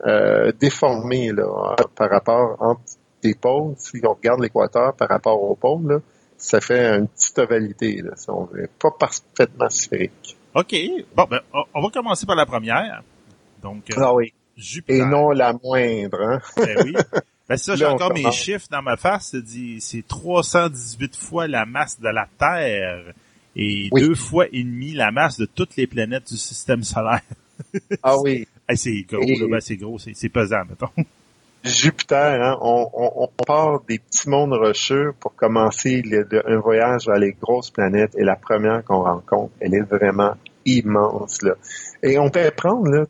euh, 0.05 0.51
déformée 0.59 1.31
là, 1.31 1.75
par 1.95 2.09
rapport 2.09 2.55
entre 2.59 2.81
des 3.23 3.33
pôles. 3.33 3.73
Si 3.77 3.99
on 4.03 4.13
regarde 4.13 4.41
l'équateur 4.41 4.93
par 4.95 5.09
rapport 5.09 5.41
aux 5.41 5.55
pôles, 5.55 5.91
là, 5.91 5.99
ça 6.37 6.61
fait 6.61 6.97
une 6.97 7.07
petite 7.07 7.37
ovalité. 7.39 8.01
Là, 8.01 8.11
si 8.15 8.29
on 8.29 8.45
veut. 8.45 8.69
Pas 8.79 8.91
parfaitement 8.91 9.69
sphérique. 9.69 10.37
OK. 10.53 10.75
Bon, 11.15 11.25
ben, 11.29 11.39
on- 11.73 11.81
va 11.81 11.89
commencer 11.89 12.25
par 12.25 12.35
la 12.35 12.45
première. 12.45 13.03
Donc, 13.61 13.83
euh, 13.91 13.95
Ah 13.97 14.13
oui. 14.13 14.33
Jupiter. 14.55 15.05
Et 15.05 15.05
non 15.09 15.31
la 15.31 15.53
moindre. 15.53 16.21
Hein? 16.21 16.39
Ben 16.57 16.77
oui. 16.83 16.93
Ben 17.47 17.57
ça, 17.57 17.75
j'ai 17.77 17.85
encore 17.85 18.13
mes 18.13 18.31
chiffres 18.31 18.67
dans 18.71 18.81
ma 18.81 18.97
face. 18.97 19.31
Ça 19.31 19.39
dit, 19.41 19.79
c'est 19.81 20.05
318 20.07 21.15
fois 21.15 21.47
la 21.47 21.65
masse 21.65 21.99
de 21.99 22.09
la 22.09 22.27
Terre. 22.39 23.13
Oui. 23.55 23.89
deux 23.91 24.13
fois 24.13 24.45
et 24.51 24.63
demi 24.63 24.91
la 24.93 25.09
masse 25.11 25.37
de 25.39 25.45
toutes 25.47 25.75
les 25.77 25.87
planètes 25.87 26.27
du 26.31 26.37
système 26.37 26.83
solaire. 26.83 27.21
Ah 28.03 28.15
oui, 28.19 28.47
Hey, 28.69 28.77
c'est 28.77 29.01
gros, 29.03 29.21
Et- 29.23 29.35
là, 29.39 29.47
ben, 29.49 29.59
c'est 29.61 29.77
gros, 29.77 29.97
c'est 29.97 30.13
c'est 30.15 30.29
pesant, 30.29 30.63
mettons. 30.69 30.91
Jupiter, 31.63 32.41
hein, 32.41 32.57
on, 32.61 32.89
on, 32.93 33.11
on 33.23 33.27
part 33.45 33.81
des 33.87 33.99
petits 33.99 34.29
mondes 34.29 34.53
rocheux 34.53 35.13
pour 35.19 35.35
commencer 35.35 36.01
le- 36.03 36.49
un 36.49 36.59
voyage 36.59 37.07
vers 37.07 37.17
les 37.17 37.33
grosses 37.33 37.71
planètes. 37.71 38.15
Et 38.17 38.23
la 38.23 38.35
première 38.35 38.83
qu'on 38.83 39.03
rencontre, 39.03 39.53
elle 39.59 39.73
est 39.73 39.81
vraiment 39.81 40.33
immense. 40.65 41.41
Là. 41.41 41.55
Et 42.03 42.17
on 42.19 42.29
peut 42.29 42.49
prendre 42.55 42.89
là, 42.89 43.05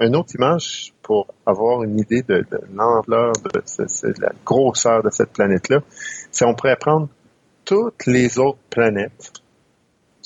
une 0.00 0.16
autre 0.16 0.34
image 0.34 0.92
pour 1.02 1.26
avoir 1.44 1.82
une 1.82 1.98
idée 1.98 2.22
de, 2.22 2.44
de 2.50 2.60
l'ampleur, 2.74 3.32
de, 3.32 4.20
la 4.20 4.32
grosseur 4.44 5.02
de 5.02 5.10
cette 5.10 5.32
planète-là. 5.32 5.80
C'est 6.30 6.44
on 6.44 6.54
pourrait 6.54 6.76
prendre 6.76 7.08
toutes 7.64 8.06
les 8.06 8.38
autres 8.38 8.58
planètes 8.70 9.32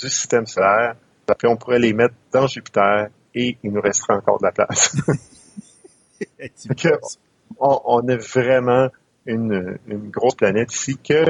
du 0.01 0.09
système 0.09 0.47
solaire, 0.47 0.95
puis 1.39 1.49
on 1.49 1.57
pourrait 1.57 1.79
les 1.79 1.93
mettre 1.93 2.15
dans 2.33 2.47
Jupiter 2.47 3.09
et 3.35 3.57
il 3.63 3.73
nous 3.73 3.81
restera 3.81 4.17
encore 4.17 4.39
de 4.41 4.47
la 4.47 4.53
place. 4.53 4.97
on, 7.59 7.81
on 7.85 8.09
a 8.09 8.17
vraiment 8.17 8.89
une, 9.27 9.79
une 9.87 10.11
grosse 10.11 10.35
planète 10.35 10.73
ici 10.73 10.97
que 10.99 11.25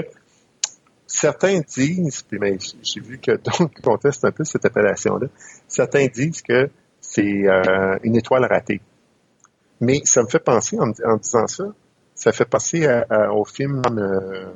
certains 1.06 1.60
disent, 1.60 2.22
puis 2.22 2.38
ben, 2.38 2.58
j'ai 2.82 3.00
vu 3.00 3.18
que 3.18 3.32
d'autres 3.36 3.68
contestent 3.82 4.24
un 4.24 4.30
peu 4.32 4.44
cette 4.44 4.64
appellation-là, 4.64 5.26
certains 5.66 6.06
disent 6.06 6.42
que 6.42 6.70
c'est 7.00 7.48
euh, 7.48 7.98
une 8.02 8.16
étoile 8.16 8.44
ratée. 8.44 8.80
Mais 9.80 10.00
ça 10.04 10.22
me 10.22 10.28
fait 10.28 10.38
penser, 10.40 10.78
en, 10.78 10.90
en 11.04 11.16
disant 11.16 11.46
ça, 11.46 11.64
ça 12.14 12.32
fait 12.32 12.44
penser 12.44 12.86
à- 12.86 13.06
à- 13.08 13.32
au 13.32 13.44
film 13.44 13.80
euh, 13.98 14.46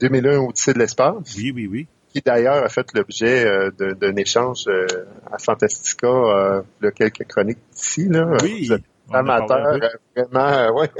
2001 0.00 0.38
Odyssée 0.40 0.72
de 0.74 0.78
l'espace, 0.80 1.14
Oui, 1.36 1.52
oui, 1.54 1.66
oui. 1.70 1.86
qui 2.08 2.20
d'ailleurs 2.20 2.64
a 2.64 2.68
fait 2.68 2.86
l'objet 2.94 3.46
euh, 3.46 3.70
d'un 3.70 4.16
échange 4.16 4.64
euh, 4.66 4.86
à 5.30 5.38
Fantastica, 5.38 6.08
euh, 6.08 6.62
a 6.82 6.90
quelques 6.90 7.24
chroniques 7.28 7.58
ici. 7.74 8.08
Là. 8.08 8.26
Oui. 8.42 8.66
Vous 8.66 8.74
amateur, 9.18 9.66
euh, 9.66 9.88
vraiment, 10.16 10.48
euh, 10.48 10.72
ouais. 10.72 10.90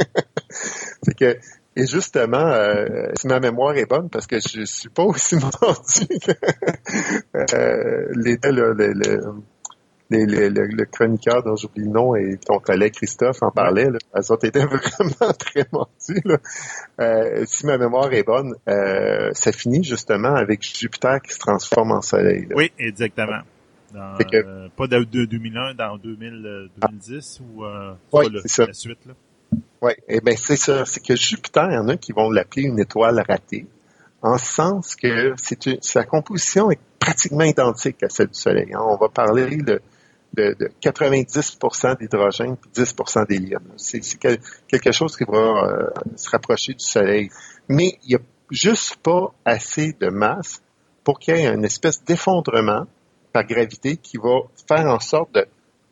c'est 1.02 1.16
que, 1.16 1.36
et 1.76 1.86
justement, 1.86 2.47
euh, 2.47 3.10
si 3.14 3.26
ma 3.28 3.40
mémoire 3.40 3.76
est 3.76 3.86
bonne, 3.86 4.10
parce 4.10 4.26
que 4.26 4.36
je 4.39 4.64
suis 4.64 4.89
pas 4.89 5.05
aussi 5.05 5.36
mordu 5.62 6.06
que 6.20 6.32
euh, 7.36 8.06
les, 8.16 8.39
le, 8.44 8.72
le, 8.74 8.92
le, 10.10 10.48
le- 10.48 10.84
chroniqueur 10.86 11.42
dont 11.44 11.55
j'oublie 11.55 11.84
le 11.84 11.90
nom 11.90 12.16
et 12.16 12.36
ton 12.44 12.58
collègue 12.58 12.94
Christophe 12.94 13.42
en 13.42 13.50
parlait, 13.52 13.84
là, 13.89 13.98
elles 14.14 14.32
ont 14.32 14.36
été 14.36 14.58
vraiment 14.58 15.32
très 15.39 15.64
mordus. 15.72 16.20
Là. 16.24 16.39
Euh, 17.00 17.44
si 17.47 17.64
ma 17.66 17.78
mémoire 17.78 18.12
est 18.12 18.24
bonne, 18.24 18.55
euh, 18.68 19.30
ça 19.32 19.52
finit 19.52 19.84
justement 19.84 20.34
avec 20.34 20.62
Jupiter 20.62 21.20
qui 21.22 21.32
se 21.32 21.39
transforme 21.39 21.92
en 21.92 22.02
soleil. 22.02 22.47
là. 22.48 22.56
Oui, 22.56 22.72
exactement. 22.78 23.40
Dans, 23.92 24.16
Fait 24.16 24.24
que- 24.24 24.36
euh, 24.36 24.68
pas 24.76 24.86
de, 24.86 24.98
de 25.04 25.24
2001, 25.24 25.74
dans 25.74 25.96
2000, 25.96 26.46
euh, 26.46 26.68
2010 26.90 27.40
ou 27.54 27.64
euh, 27.64 27.94
pas 28.10 28.22
le- 28.24 28.40
c'est 28.42 28.48
ça. 28.48 28.66
la 28.66 28.72
suite. 28.72 28.98
Là? 29.06 29.14
Oui, 29.82 29.92
eh 30.08 30.20
ben 30.20 30.36
c'est 30.36 30.56
ça. 30.56 30.84
C'est 30.84 31.04
que 31.04 31.16
Jupiter, 31.16 31.68
il 31.70 31.74
y 31.74 31.78
en 31.78 31.88
a 31.88 31.96
qui 31.96 32.12
vont 32.12 32.30
l'appeler 32.30 32.62
une 32.64 32.78
étoile 32.78 33.22
ratée, 33.28 33.66
en 34.22 34.36
ce 34.38 34.44
sens 34.46 34.94
que 34.96 35.32
une- 35.32 35.78
sa 35.82 36.04
composition 36.04 36.70
est 36.70 36.78
pratiquement 36.98 37.44
identique 37.44 38.02
à 38.02 38.08
celle 38.08 38.28
du 38.28 38.38
Soleil. 38.38 38.72
hein. 38.74 38.80
On 38.82 38.96
va 38.96 39.08
parler 39.08 39.56
de, 39.56 39.80
de, 40.34 40.54
de 40.58 40.70
90% 40.82 41.98
d'hydrogène 41.98 42.56
puis 42.56 42.70
10% 42.72 43.26
d'hélium. 43.26 43.62
C'est 43.76 44.04
c'est 44.04 44.18
quel- 44.18 44.38
quelque 44.68 44.92
chose 44.92 45.16
qui 45.16 45.24
va 45.24 45.38
euh, 45.38 45.86
se 46.16 46.28
rapprocher 46.30 46.74
du 46.74 46.84
Soleil. 46.84 47.30
Mais 47.68 47.98
il 48.04 48.10
n'y 48.10 48.14
a 48.16 48.20
juste 48.50 48.96
pas 48.96 49.32
assez 49.44 49.94
de 49.98 50.08
masse 50.10 50.62
pour 51.02 51.18
qu'il 51.18 51.36
y 51.36 51.40
ait 51.40 51.52
une 51.54 51.64
espèce 51.64 52.04
d'effondrement 52.04 52.86
par 53.33 53.44
gravité 53.44 53.97
qui 53.97 54.17
va 54.17 54.41
faire 54.68 54.86
en 54.86 55.00
sorte 55.00 55.34
de 55.34 55.47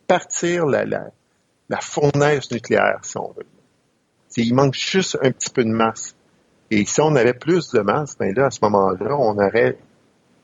partir 0.06 0.66
la, 0.66 0.84
la, 0.84 1.06
la 1.68 1.80
fournaise 1.80 2.50
nucléaire, 2.50 2.98
si 3.02 3.16
on 3.18 3.32
veut. 3.36 3.46
Il 4.36 4.54
manque 4.54 4.74
juste 4.74 5.18
un 5.22 5.30
petit 5.32 5.50
peu 5.50 5.64
de 5.64 5.70
masse. 5.70 6.14
Et 6.70 6.84
si 6.84 7.00
on 7.00 7.14
avait 7.16 7.34
plus 7.34 7.70
de 7.70 7.80
masse, 7.80 8.16
ben 8.18 8.32
là, 8.34 8.46
à 8.46 8.50
ce 8.50 8.58
moment-là, 8.62 9.16
on 9.16 9.36
aurait 9.38 9.78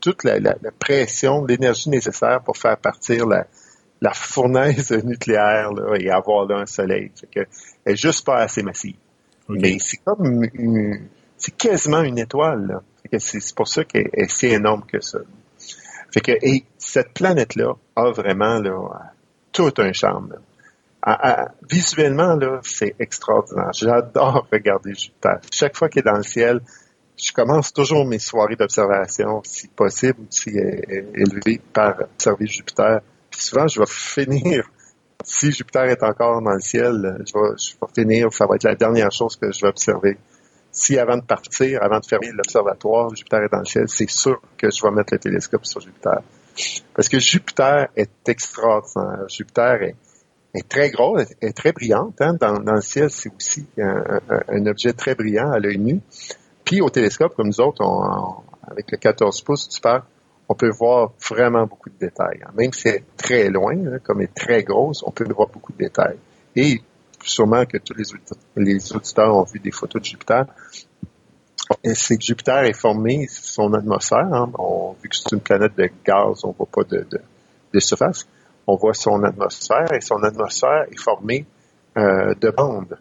toute 0.01 0.25
la, 0.25 0.39
la- 0.41 0.57
la 0.61 0.71
pression, 0.73 1.45
l'énergie 1.45 1.89
nécessaire 1.91 2.41
pour 2.43 2.57
faire 2.57 2.77
partir 2.79 3.27
la, 3.27 3.47
la 4.01 4.13
fournaise 4.13 4.91
nucléaire 5.05 5.73
là, 5.73 5.95
et 5.99 6.11
avoir 6.11 6.47
là 6.47 6.59
un 6.61 6.67
soleil. 6.67 7.11
Fait 7.15 7.27
que, 7.27 7.49
elle 7.85 7.93
est 7.93 7.97
juste 7.97 8.25
pas 8.27 8.39
assez 8.39 8.63
massive. 8.63 8.97
Mais 9.49 9.79
c'est 9.79 9.99
comme 9.99 10.47
c'est 11.37 11.57
quasiment 11.57 12.01
une 12.03 12.19
étoile. 12.19 12.81
c'est 13.19 13.55
pour 13.55 13.69
ça 13.69 13.85
qu'elle 13.85 14.09
est 14.15 14.31
si 14.31 14.47
énorme 14.47 14.85
que 14.87 15.01
ça. 15.01 15.19
Fait 16.15 16.21
que 16.21 16.33
et 16.43 16.65
cette 16.79 17.13
planète-là 17.13 17.75
a 17.97 18.11
vraiment 18.13 18.63
tout 19.51 19.75
un 19.79 19.93
charme. 19.93 20.35
visuellement, 21.69 22.39
c'est 22.63 22.95
extraordinaire. 23.01 23.73
J'adore 23.73 24.47
regarder 24.53 24.95
Jupiter. 24.95 25.41
Chaque 25.51 25.77
fois 25.77 25.89
qu'il 25.89 26.03
est 26.03 26.05
dans 26.05 26.17
le 26.17 26.23
ciel, 26.23 26.61
je 27.21 27.33
commence 27.33 27.73
toujours 27.73 28.07
mes 28.07 28.21
soirées 28.21 28.55
d'observation, 28.55 29.43
si 29.45 29.67
possible, 29.67 30.21
si 30.31 30.51
élevé, 30.51 31.61
par 31.73 32.03
observer 32.03 32.47
Jupiter. 32.47 33.01
Puis 33.29 33.41
souvent, 33.41 33.67
je 33.67 33.81
vais 33.81 33.87
finir, 33.89 34.71
si 35.25 35.51
Jupiter 35.51 35.83
est 35.87 36.03
encore 36.05 36.41
dans 36.43 36.53
le 36.53 36.61
ciel, 36.61 37.25
je 37.27 37.33
vais 37.33 37.93
finir, 37.93 38.33
ça 38.33 38.47
va 38.47 38.55
être 38.55 38.63
la 38.63 38.77
dernière 38.77 39.11
chose 39.11 39.35
que 39.35 39.51
je 39.51 39.63
vais 39.63 39.69
observer. 39.69 40.17
Si 40.75 40.99
avant 40.99 41.17
de 41.17 41.23
partir, 41.23 41.81
avant 41.83 42.01
de 42.01 42.05
fermer 42.05 42.33
l'observatoire, 42.33 43.15
Jupiter 43.15 43.45
est 43.45 43.49
dans 43.49 43.61
le 43.61 43.65
ciel, 43.65 43.85
c'est 43.89 44.11
sûr 44.11 44.41
que 44.59 44.69
je 44.71 44.83
vais 44.83 44.91
mettre 44.91 45.15
le 45.15 45.21
télescope 45.21 45.65
sur 45.65 45.81
Jupiter. 45.81 46.21
Parce 46.95 47.09
que 47.09 47.21
Jupiter 47.21 47.89
est 47.95 48.29
extraordinaire. 48.29 49.29
Jupiter 49.29 49.83
est, 50.53 50.69
très 50.69 50.91
gros, 50.91 51.17
est, 51.19 51.57
très 51.57 51.73
brillante. 51.73 52.21
Hein? 52.21 52.35
Dans, 52.41 52.59
le 52.61 52.81
ciel, 52.81 53.09
c'est 53.09 53.31
aussi 53.33 53.67
un, 53.79 54.67
objet 54.67 54.93
très 54.93 55.15
brillant 55.15 55.53
à 55.53 55.61
l'œil 55.61 55.79
nu. 55.79 56.01
Puis 56.65 56.81
au 56.81 56.91
télescope, 56.91 57.35
comme 57.37 57.47
nous 57.47 57.61
autres, 57.61 57.85
avec 58.69 58.91
le 58.91 58.99
14 58.99 59.43
pouces 59.43 59.69
super, 59.71 60.05
on 60.49 60.55
peut 60.55 60.71
voir 60.71 61.13
vraiment 61.29 61.67
beaucoup 61.67 61.89
de 61.89 61.99
détails. 61.99 62.41
Même 62.57 62.73
si 62.73 62.83
c'est 62.83 63.05
très 63.17 63.49
loin, 63.49 63.75
hein, 63.75 63.99
comme 64.03 64.21
elle 64.21 64.27
est 64.27 64.35
très 64.35 64.65
grosse, 64.65 65.05
on 65.07 65.13
peut 65.13 65.25
voir 65.33 65.49
beaucoup 65.49 65.73
de 65.73 65.79
détails. 65.79 66.19
Sûrement 67.29 67.65
que 67.67 67.79
tous 67.79 67.95
les, 67.95 68.13
auditeurs- 68.95 69.35
ont 69.37 69.45
vu 69.45 69.59
des 69.61 69.71
photos 69.71 70.01
de 70.01 70.07
Jupiter. 70.07 70.47
C'est 71.95 72.17
que 72.19 72.23
Jupiter 72.25 72.65
est 72.65 72.75
formé, 72.75 73.27
son 73.29 73.73
atmosphère, 73.73 74.33
hein, 74.33 74.51
on- 74.59 74.95
vu 75.03 75.09
que 75.09 75.17
c'est 75.17 75.33
une 75.33 75.41
planète 75.41 75.77
de 75.77 75.89
gaz, 76.05 76.45
on 76.45 76.53
voit 76.53 76.67
pas 76.71 76.85
de, 76.85 77.07
surface, 77.81 78.27
on 78.67 78.77
voit 78.77 78.95
son 78.95 79.23
atmosphère 79.25 79.93
et 79.93 80.01
son 80.01 80.23
atmosphère 80.23 80.85
est 80.91 80.99
formée 81.01 81.47
euh, 81.97 82.35
de 82.41 82.51
bandes. 82.51 82.99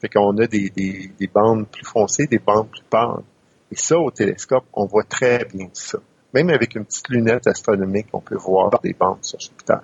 Fait 0.00 0.08
qu'on 0.08 0.36
a 0.38 0.46
des, 0.46 0.70
des, 0.70 1.10
des 1.18 1.26
bandes 1.26 1.66
plus 1.68 1.84
foncées, 1.84 2.26
des 2.26 2.38
bandes 2.38 2.70
plus 2.70 2.82
pâles. 2.88 3.22
Et 3.70 3.76
ça, 3.76 3.98
au 3.98 4.10
télescope, 4.10 4.64
on 4.72 4.86
voit 4.86 5.04
très 5.04 5.44
bien 5.44 5.68
ça. 5.72 5.98
Même 6.32 6.48
avec 6.50 6.74
une 6.76 6.84
petite 6.84 7.08
lunette 7.08 7.46
astronomique, 7.46 8.06
on 8.12 8.20
peut 8.20 8.36
voir 8.36 8.70
des 8.82 8.94
bandes 8.94 9.22
sur 9.22 9.38
Jupiter. 9.38 9.82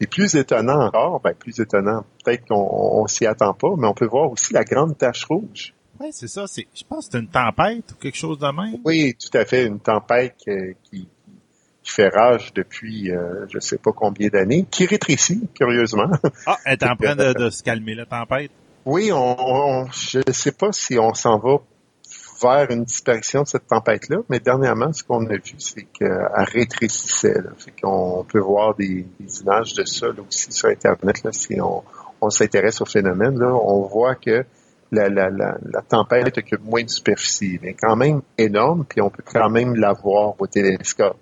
Et 0.00 0.06
plus 0.06 0.34
étonnant 0.34 0.86
encore, 0.86 1.20
ben 1.20 1.34
plus 1.34 1.60
étonnant, 1.60 2.04
peut-être 2.24 2.46
qu'on 2.48 2.56
on, 3.02 3.06
s'y 3.06 3.26
attend 3.26 3.54
pas, 3.54 3.74
mais 3.78 3.86
on 3.86 3.94
peut 3.94 4.06
voir 4.06 4.30
aussi 4.30 4.52
la 4.52 4.64
grande 4.64 4.98
tache 4.98 5.24
rouge. 5.24 5.72
Ouais, 6.00 6.08
c'est 6.10 6.26
ça. 6.28 6.46
C'est, 6.48 6.66
je 6.74 6.82
pense 6.88 7.06
que 7.06 7.12
c'est 7.12 7.18
une 7.20 7.28
tempête 7.28 7.92
ou 7.92 7.94
quelque 8.02 8.16
chose 8.16 8.38
de 8.38 8.46
même. 8.46 8.80
Oui, 8.84 9.14
tout 9.14 9.36
à 9.38 9.44
fait, 9.44 9.66
une 9.66 9.78
tempête 9.78 10.34
qui, 10.36 10.50
qui, 10.82 11.08
qui 11.82 11.90
fait 11.92 12.08
rage 12.08 12.52
depuis 12.54 13.12
euh, 13.12 13.46
je 13.52 13.60
sais 13.60 13.78
pas 13.78 13.92
combien 13.92 14.28
d'années, 14.28 14.66
qui 14.68 14.84
rétrécit, 14.86 15.48
curieusement. 15.54 16.10
Ah, 16.46 16.58
elle 16.64 16.72
est 16.72 16.84
en 16.84 16.96
train 16.96 17.14
de, 17.14 17.32
de 17.32 17.50
se 17.50 17.62
calmer, 17.62 17.94
la 17.94 18.06
tempête. 18.06 18.50
Oui, 18.84 19.12
on, 19.12 19.36
on- 19.38 19.86
je 19.92 20.18
ne 20.26 20.32
sais 20.32 20.52
pas 20.52 20.72
si 20.72 20.98
on 20.98 21.14
s'en 21.14 21.38
va 21.38 21.58
vers 22.44 22.70
une 22.70 22.84
disparition 22.84 23.42
de 23.42 23.48
cette 23.48 23.66
tempête-là, 23.66 24.18
mais 24.28 24.38
dernièrement, 24.38 24.92
ce 24.92 25.02
qu'on 25.02 25.24
a 25.26 25.34
vu, 25.34 25.54
c'est 25.58 25.84
qu'elle 25.84 26.28
rétrécissait. 26.34 27.40
Là. 27.40 27.50
Qu'on 27.82 28.24
peut 28.24 28.40
voir 28.40 28.74
des, 28.74 29.06
images 29.40 29.72
de 29.74 29.84
ça 29.84 30.08
aussi 30.08 30.52
sur 30.52 30.68
Internet. 30.68 31.24
Là, 31.24 31.32
si 31.32 31.58
on, 31.60 31.82
s'intéresse 32.30 32.80
au 32.80 32.86
phénomène, 32.86 33.38
là, 33.38 33.52
on 33.52 33.82
voit 33.82 34.14
que 34.14 34.44
la, 34.92 35.82
tempête 35.88 36.38
occupe 36.38 36.64
moins 36.64 36.82
de 36.82 36.88
superficie, 36.88 37.58
mais 37.62 37.74
quand 37.74 37.96
même 37.96 38.22
énorme, 38.38 38.84
puis 38.88 39.00
on 39.00 39.10
peut 39.10 39.24
quand 39.24 39.50
même 39.50 39.74
la 39.74 39.92
voir 39.92 40.34
au 40.38 40.46
télescope. 40.46 41.18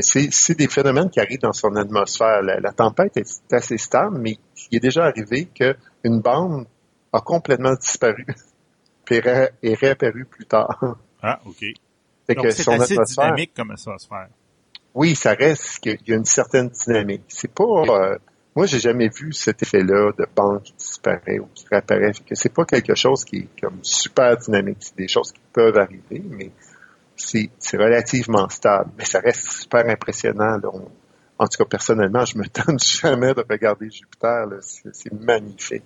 C'est 0.00 0.58
des 0.58 0.68
phénomènes 0.68 1.10
qui 1.10 1.20
arrivent 1.20 1.40
dans 1.40 1.52
son 1.52 1.74
atmosphère. 1.76 2.42
La, 2.42 2.60
la 2.60 2.72
tempête 2.72 3.16
est 3.16 3.52
assez 3.52 3.78
stable, 3.78 4.18
mais 4.18 4.36
il 4.70 4.76
est 4.76 4.80
déjà 4.80 5.04
arrivé 5.04 5.46
qu'une 5.46 6.20
bande 6.20 6.66
a 7.12 7.20
complètement 7.20 7.74
disparu, 7.74 8.26
puis 9.08 9.16
est 9.16 9.20
ré- 9.20 9.50
est 9.62 9.74
réapparue 9.74 10.24
plus 10.26 10.44
tard. 10.46 10.96
Ah, 11.22 11.40
OK. 11.46 11.64
Donc, 12.34 12.44
que 12.44 12.50
c'est 12.50 12.62
son 12.62 12.72
assez 12.80 12.92
atmosphère- 12.94 13.24
dynamique 13.24 13.52
comme 13.56 13.70
faire. 14.08 14.28
oui, 14.94 15.14
ça 15.14 15.32
reste 15.32 15.78
qu'il 15.80 15.98
y 16.06 16.12
a 16.12 16.16
une 16.16 16.24
certaine 16.24 16.68
dynamique. 16.68 17.22
C'est 17.28 17.50
pas. 17.52 17.64
euh, 17.64 18.18
moi, 18.54 18.66
j'ai 18.66 18.80
jamais 18.80 19.08
vu 19.08 19.32
cet 19.32 19.62
effet-là 19.62 20.12
de 20.18 20.26
bande 20.34 20.62
qui 20.62 20.72
disparaît 20.74 21.38
ou 21.38 21.46
qui 21.54 21.64
réapparaît. 21.70 22.12
Que 22.26 22.34
c'est 22.34 22.52
pas 22.52 22.64
quelque 22.64 22.94
chose 22.94 23.24
qui 23.24 23.36
est 23.38 23.60
comme 23.60 23.78
super 23.82 24.36
dynamique. 24.36 24.78
C'est 24.80 24.96
des 24.96 25.08
choses 25.08 25.32
qui 25.32 25.40
peuvent 25.52 25.76
arriver, 25.78 26.22
mais 26.28 26.50
c'est 27.16 27.48
relativement 27.76 28.48
stable, 28.48 28.90
mais 28.98 29.04
ça 29.04 29.20
reste 29.20 29.50
super 29.50 29.86
impressionnant. 29.88 30.58
en 31.38 31.46
tout 31.46 31.58
cas, 31.58 31.64
personnellement, 31.64 32.24
je 32.24 32.36
me 32.36 32.44
tente 32.48 32.82
jamais 32.82 33.32
de 33.32 33.44
regarder 33.48 33.88
Jupiter. 33.90 34.46
C'est 34.60 35.12
magnifique. 35.12 35.84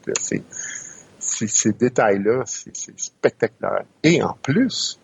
Ces 1.33 1.73
détails-là, 1.73 2.43
c'est 2.47 2.99
spectaculaire. 2.99 3.85
Et 4.02 4.23
en 4.23 4.36
plus, 4.43 4.99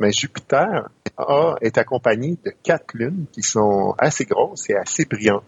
mais 0.00 0.12
Jupiter 0.12 0.88
a, 1.18 1.54
est 1.60 1.76
accompagné 1.76 2.36
de 2.42 2.52
quatre 2.62 2.94
lunes 2.94 3.26
qui 3.30 3.42
sont 3.42 3.94
assez 3.98 4.24
grosses 4.24 4.70
et 4.70 4.74
assez 4.74 5.04
brillantes. 5.04 5.44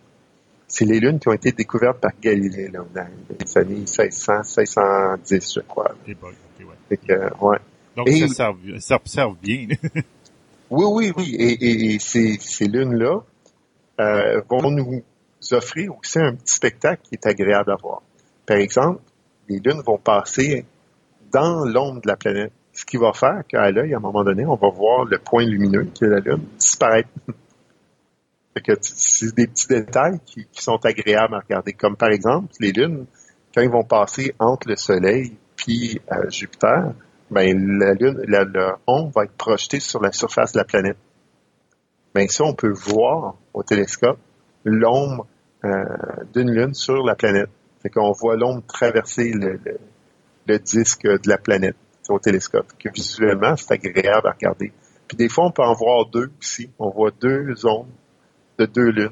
C'est 0.69 0.85
les 0.85 1.01
lunes 1.01 1.19
qui 1.19 1.29
ont 1.29 1.33
été 1.33 1.53
découvertes 1.53 2.01
par 2.01 2.13
Galilée 2.21 2.69
dans 2.69 2.87
les 2.95 3.59
années 3.59 3.75
1600, 3.75 4.33
1610, 4.57 5.55
je 5.55 5.61
crois. 5.61 5.95
Donc, 7.97 8.09
ça, 8.29 8.97
observe, 8.97 9.37
bien. 9.43 9.67
oui, 10.71 10.85
oui, 10.87 11.13
oui. 11.17 11.37
Et, 11.39 11.99
ces, 11.99 12.39
ces 12.39 12.67
lunes-là 12.67 13.21
euh, 14.01 14.41
vont 14.49 14.71
nous 14.71 15.03
offrir 15.51 15.93
aussi 15.99 16.19
un 16.19 16.35
petit 16.35 16.55
spectacle 16.55 17.03
qui 17.03 17.15
est 17.15 17.27
agréable 17.27 17.71
à 17.73 17.77
voir. 17.77 18.03
Par 18.47 18.57
exemple, 18.57 19.01
les 19.53 19.61
lunes 19.61 19.83
vont 19.85 19.99
passer 19.99 20.65
dans 21.33 21.65
l'ombre 21.65 22.01
de 22.01 22.09
la 22.09 22.17
planète, 22.17 22.53
ce 22.73 22.85
qui 22.85 22.97
va 22.97 23.13
faire 23.13 23.43
qu'à 23.49 23.71
l'œil, 23.71 23.95
à 23.95 23.99
un 23.99 24.01
moment 24.01 24.25
donné, 24.25 24.47
on 24.47 24.57
va 24.57 24.71
voir 24.71 25.05
le 25.05 25.19
point 25.19 25.45
lumineux 25.45 25.85
qui 25.95 26.05
est 26.05 26.09
la 26.09 26.21
Lune 26.21 26.45
disparaître. 26.59 27.09
c'est 28.81 29.35
des 29.35 29.47
petits 29.47 29.69
détails 29.69 30.21
qui, 30.25 30.47
sont 30.53 30.79
agréables 30.85 31.35
à 31.35 31.41
regarder, 31.41 31.73
comme 31.73 31.97
par 31.97 32.11
exemple 32.11 32.49
les 32.61 32.73
lunes, 32.73 33.07
quand 33.55 33.63
ils 33.63 33.71
vont 33.71 33.85
passer 33.85 34.35
entre 34.39 34.69
le 34.69 34.77
Soleil 34.77 35.37
puis 35.57 36.01
euh, 36.11 36.31
Jupiter, 36.31 36.93
ben 37.31 37.79
la 37.79 37.95
lune, 37.95 38.25
va 39.15 39.25
être 39.25 39.37
projetée 39.37 39.81
sur 39.81 40.01
la 40.01 40.13
surface 40.13 40.53
de 40.53 40.59
la 40.59 40.65
planète. 40.65 40.97
Ben 42.15 42.29
ça, 42.29 42.45
on 42.45 42.55
peut 42.55 42.73
voir 42.73 43.37
au 43.55 43.63
télescope 43.63 44.19
l'ombre 44.65 45.27
euh, 45.65 45.69
d'une 46.35 46.51
lune 46.51 46.75
sur 46.75 47.05
la 47.05 47.15
planète. 47.15 47.49
Fait 47.83 47.91
qu'on 47.91 48.13
voit 48.13 48.37
l'ombre 48.37 48.63
traverser 48.67 49.33
le, 49.33 50.59
disque 50.59 51.03
de 51.03 51.29
la 51.29 51.39
planète 51.39 51.77
au 52.09 52.19
télescope. 52.19 52.67
Que 52.79 52.89
visuellement, 52.93 53.57
c'est 53.57 53.73
agréable 53.73 54.29
à 54.29 54.33
regarder. 54.33 54.73
Puis 55.09 55.17
des 55.17 55.29
fois, 55.29 55.47
on 55.47 55.51
peut 55.51 55.63
en 55.63 55.75
voir 55.75 56.07
deux 56.07 56.31
aussi. 56.41 56.71
On 56.79 56.91
voit 56.91 57.11
deux 57.11 57.67
ombres 57.67 57.89
de 58.59 58.67
deux 58.67 58.91
lunes. 58.91 59.11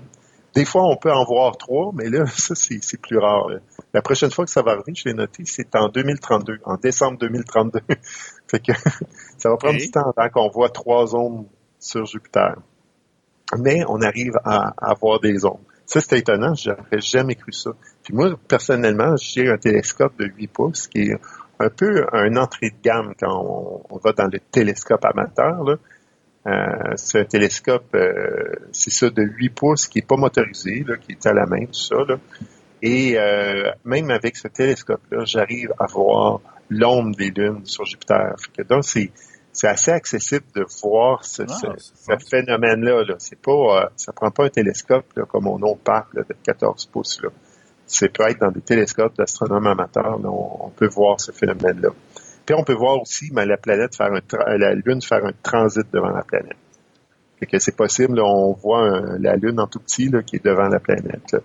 Des 0.55 0.65
fois, 0.65 0.84
on 0.84 0.97
peut 0.97 1.12
en 1.12 1.24
voir 1.24 1.57
trois, 1.57 1.92
mais 1.94 2.08
là, 2.08 2.26
ça, 2.36 2.55
c'est 2.55 3.00
plus 3.00 3.18
rare. 3.18 3.49
La 3.92 4.02
prochaine 4.02 4.31
fois 4.31 4.44
que 4.44 4.50
ça 4.50 4.62
va 4.62 4.73
arriver, 4.73 4.94
je 4.94 5.08
l'ai 5.08 5.15
noté, 5.15 5.44
c'est 5.47 5.74
en 5.76 5.89
2032, 5.89 6.58
en 6.65 6.76
décembre 6.76 7.18
2032. 7.18 7.81
fait 8.49 8.60
que 8.60 8.73
ça 9.39 9.50
va 9.50 9.57
prendre 9.57 9.78
du 9.78 9.90
temps 9.90 10.12
avant 10.16 10.28
qu'on 10.28 10.49
voit 10.49 10.70
trois 10.70 11.15
ombres 11.15 11.47
sur 11.78 12.05
Jupiter. 12.07 12.57
Mais 13.58 13.82
on 13.89 14.00
arrive 14.00 14.34
à, 14.44 14.74
à 14.78 14.94
voir 14.94 15.20
des 15.20 15.44
ombres. 15.44 15.60
Ça, 15.86 16.00
c'est 16.00 16.18
étonnant, 16.18 16.55
j'aurais 16.55 17.00
jamais 17.00 17.34
cru 17.34 17.52
ça. 17.52 17.73
Puis 18.11 18.17
moi, 18.17 18.37
personnellement, 18.49 19.15
j'ai 19.17 19.49
un 19.49 19.57
télescope 19.57 20.19
de 20.19 20.27
8 20.27 20.49
pouces 20.49 20.89
qui 20.89 21.03
est 21.03 21.17
un 21.61 21.69
peu 21.69 22.07
un 22.13 22.35
entrée 22.37 22.71
de 22.71 22.83
gamme 22.83 23.15
quand 23.21 23.85
on, 23.89 23.99
va 23.99 24.13
dans 24.13 24.27
le 24.27 24.41
télescope 24.41 25.05
amateur. 25.05 25.63
Là. 25.63 25.77
Euh, 26.49 26.93
c'est 26.97 27.21
un 27.21 27.25
télescope, 27.25 27.87
euh, 27.95 28.57
c'est 28.73 28.91
ça, 28.91 29.11
de 29.11 29.23
8 29.23 29.51
pouces 29.51 29.87
qui 29.87 30.01
est 30.01 30.07
pas 30.07 30.17
motorisé, 30.17 30.85
là, 30.89 30.97
qui 30.97 31.13
est 31.13 31.25
à 31.25 31.33
la 31.33 31.47
main, 31.47 31.67
tout 31.67 31.75
ça. 31.75 31.99
Là. 32.09 32.17
Et 32.83 33.17
euh, 33.17 33.71
même 33.85 34.11
avec 34.11 34.37
ce 34.37 34.49
télescope-là, 34.49 35.25
j'arrive 35.25 35.73
à 35.79 35.87
voir 35.87 36.41
l'ombre 36.69 37.15
des 37.15 37.31
lunes 37.31 37.65
sur 37.65 37.85
Jupiter. 37.85 38.35
donc, 38.69 38.83
c'est, 38.83 39.13
c'est 39.53 39.69
assez 39.69 39.93
accessible 39.93 40.47
de 40.57 40.67
voir 40.83 41.25
ce, 41.25 41.43
ah, 41.43 41.75
ce, 41.79 42.29
phénomène-là. 42.29 43.05
Là. 43.05 43.15
C'est 43.19 43.41
pas, 43.41 43.53
euh, 43.53 43.87
ça 43.95 44.13
prend 44.13 44.33
pas 44.33 44.47
un 44.47 44.49
télescope 44.49 45.07
là, 45.15 45.27
comme 45.27 45.45
mon 45.45 45.63
autre 45.63 45.83
parc 45.85 46.13
de 46.17 46.25
14 46.43 46.87
pouces. 46.87 47.23
Là. 47.23 47.29
C'est 47.93 48.09
peut 48.09 48.23
être 48.28 48.41
dans 48.41 48.51
des 48.51 48.60
télescopes 48.60 49.17
d'astronomes 49.17 49.67
amateurs, 49.67 50.20
on, 50.25 50.67
on, 50.67 50.70
peut 50.70 50.89
voir 50.89 51.20
ce 51.20 51.33
phénomène-là. 51.33 51.91
Puis 52.47 52.55
on 52.55 52.62
peut 52.62 52.75
voir 52.75 53.01
aussi 53.01 53.31
mais 53.33 53.47
la 53.47 53.57
planète 53.57 53.97
faire 53.97 54.12
un 54.12 54.57
la 54.57 54.75
Lune 54.75 55.02
faire 55.02 55.25
un 55.25 55.33
transit 55.43 55.86
devant 55.93 56.10
la 56.10 56.23
planète. 56.23 56.57
Fait 57.41 57.47
que 57.47 57.59
c'est 57.59 57.75
possible, 57.75 58.20
on 58.20 58.52
voit 58.52 59.01
la 59.19 59.35
Lune 59.36 59.60
en 59.60 59.67
tout 59.67 59.81
petit 59.81 60.09
là, 60.09 60.23
qui 60.23 60.36
est 60.36 60.44
devant 60.44 60.69
la 60.69 60.78
planète. 60.78 61.33
Là. 61.33 61.41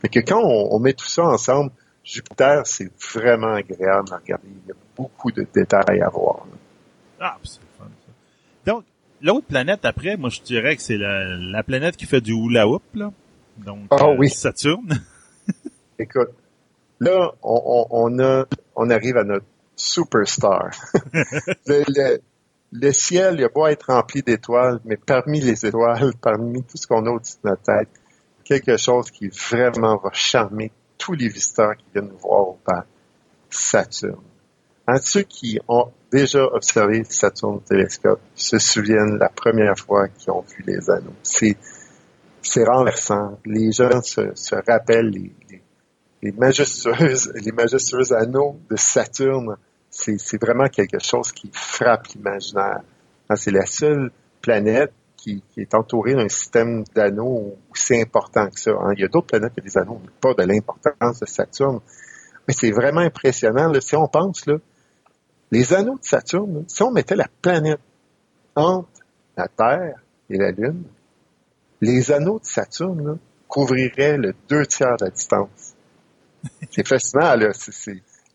Fait 0.00 0.08
que 0.08 0.20
quand 0.20 0.42
on, 0.42 0.78
met 0.80 0.94
tout 0.94 1.06
ça 1.06 1.24
ensemble, 1.24 1.70
Jupiter, 2.02 2.66
c'est 2.66 2.90
vraiment 3.14 3.54
agréable 3.54 4.08
à 4.10 4.16
regarder. 4.16 4.48
Il 4.48 4.68
y 4.68 4.72
a 4.72 4.74
beaucoup 4.96 5.32
de 5.32 5.46
détails 5.54 6.02
à 6.02 6.08
voir. 6.08 6.46
Ah, 7.20 7.36
c'est 7.42 7.60
fun 7.78 7.84
ça. 7.84 8.70
Donc, 8.70 8.84
l'autre 9.22 9.46
planète 9.46 9.84
après, 9.84 10.16
moi 10.16 10.30
je 10.30 10.42
dirais 10.42 10.76
que 10.76 10.82
c'est 10.82 10.98
la, 10.98 11.62
planète 11.62 11.96
qui 11.96 12.06
fait 12.06 12.20
du 12.20 12.32
hula 12.32 12.68
hoop, 12.68 12.82
là. 12.94 13.12
Donc, 13.58 13.86
ah, 13.90 14.10
oui. 14.10 14.26
Euh, 14.26 14.34
Saturne. 14.34 15.00
Écoute, 15.98 16.30
là, 17.00 17.32
on, 17.42 17.86
on, 17.90 18.18
a, 18.18 18.46
on 18.74 18.90
arrive 18.90 19.16
à 19.16 19.24
notre 19.24 19.46
superstar. 19.76 20.70
le, 21.66 22.92
ciel, 22.92 23.36
il 23.38 23.44
a 23.44 23.48
beau 23.48 23.66
être 23.66 23.92
rempli 23.92 24.22
d'étoiles, 24.22 24.80
mais 24.84 24.96
parmi 24.96 25.40
les 25.40 25.64
étoiles, 25.66 26.12
parmi 26.20 26.62
tout 26.62 26.76
ce 26.76 26.86
qu'on 26.86 27.06
a 27.06 27.10
au-dessus 27.10 27.36
de 27.44 27.50
notre 27.50 27.62
tête, 27.62 27.88
quelque 28.44 28.76
chose 28.76 29.10
qui 29.10 29.28
vraiment 29.28 29.96
va 29.96 30.10
charmer 30.12 30.72
tous 30.98 31.14
les 31.14 31.28
visiteurs 31.28 31.76
qui 31.76 31.84
viennent 31.92 32.08
nous 32.08 32.18
voir 32.18 32.48
au 32.48 32.58
parc, 32.64 32.86
Saturne. 33.50 34.22
En 34.86 34.96
ceux 34.98 35.22
qui 35.22 35.58
ont 35.68 35.90
déjà 36.12 36.44
observé 36.44 37.04
Saturne 37.04 37.56
au 37.56 37.62
télescope 37.66 38.20
se 38.34 38.58
souviennent 38.58 39.16
la 39.18 39.28
première 39.28 39.78
fois 39.78 40.08
qu'ils 40.08 40.30
ont 40.30 40.42
vu 40.42 40.62
les 40.66 40.90
anneaux. 40.90 41.14
C'est, 41.22 41.56
c'est 42.42 42.64
renversant. 42.64 43.38
Les 43.46 43.72
gens 43.72 44.02
se, 44.02 44.54
rappellent 44.66 45.10
les, 45.10 45.32
les 45.50 45.62
majestueuses, 46.32 47.32
les 47.34 48.12
anneaux 48.12 48.56
de 48.70 48.76
Saturne, 48.76 49.56
c'est 49.90 50.40
vraiment 50.40 50.68
quelque 50.68 50.98
chose 50.98 51.32
qui 51.32 51.50
frappe 51.52 52.06
l'imaginaire. 52.08 52.80
Hein, 53.28 53.36
c'est 53.36 53.52
la 53.52 53.66
seule 53.66 54.10
planète 54.40 54.92
qui, 55.16 55.42
est 55.56 55.74
entourée 55.74 56.14
d'un 56.14 56.28
système 56.28 56.84
d'anneaux 56.94 57.56
aussi 57.70 58.00
important 58.00 58.48
que 58.50 58.60
ça. 58.60 58.72
Hein. 58.72 58.92
Il 58.96 59.00
y 59.00 59.04
a 59.04 59.08
d'autres 59.08 59.28
planètes 59.28 59.54
qui 59.54 59.60
ont 59.60 59.64
des 59.64 59.78
anneaux, 59.78 60.00
mais 60.02 60.10
pas 60.20 60.34
de 60.34 60.46
l'importance 60.46 61.20
de 61.20 61.26
Saturne. 61.26 61.80
Mais 62.46 62.52
c'est 62.52 62.70
vraiment 62.72 63.00
impressionnant. 63.00 63.72
Si 63.80 63.96
on 63.96 64.06
pense, 64.06 64.44
là, 64.46 64.56
les 65.50 65.72
anneaux 65.72 65.98
de 65.98 66.04
Saturne, 66.04 66.64
si 66.68 66.82
on 66.82 66.90
mettait 66.90 67.16
la 67.16 67.28
planète 67.40 67.80
entre 68.54 68.88
la 69.36 69.48
Terre 69.48 70.02
et 70.28 70.36
la 70.36 70.50
Lune, 70.50 70.84
les 71.80 72.10
anneaux 72.12 72.38
de 72.38 72.44
Saturne 72.44 73.18
couvriraient 73.48 74.18
le 74.18 74.34
deux 74.48 74.66
tiers 74.66 74.96
de 74.98 75.06
la 75.06 75.10
distance 75.10 75.73
c'est 76.70 76.86
fascinant, 76.86 77.36
là. 77.36 77.50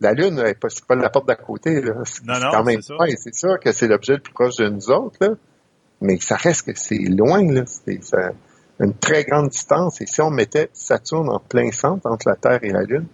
la 0.02 0.14
Lune 0.14 0.36
n'est 0.36 0.54
pas, 0.54 0.68
pas 0.88 0.96
la 0.96 1.10
porte 1.10 1.28
d'à 1.28 1.36
côté, 1.36 1.82
là. 1.82 1.94
C'est 2.06 2.26
quand 2.26 2.64
même 2.64 2.82
c'est 2.82 3.36
sûr 3.36 3.60
que 3.60 3.72
c'est 3.72 3.88
l'objet 3.88 4.14
le 4.14 4.22
plus 4.22 4.34
proche 4.34 4.56
de 4.58 4.70
nous 4.70 4.90
autres, 4.90 5.18
là. 5.22 5.30
Mais 6.02 6.18
ça 6.20 6.36
reste 6.36 6.66
que 6.66 6.72
c'est 6.76 6.98
loin, 6.98 7.44
là. 7.52 7.64
C'est 7.66 8.00
une 8.80 8.94
très 8.94 9.26
grande 9.26 9.50
distance. 9.50 10.00
Et 10.02 10.06
si 10.06 10.22
on 10.22 10.30
mettait 10.30 10.70
Saturne 10.74 11.30
en 11.30 11.40
plein 11.40 11.72
centre 11.72 12.08
entre 12.08 12.30
la 12.30 12.36
Terre 12.36 12.60
et 12.64 12.72
la 12.72 12.84
Lune, 12.84 13.08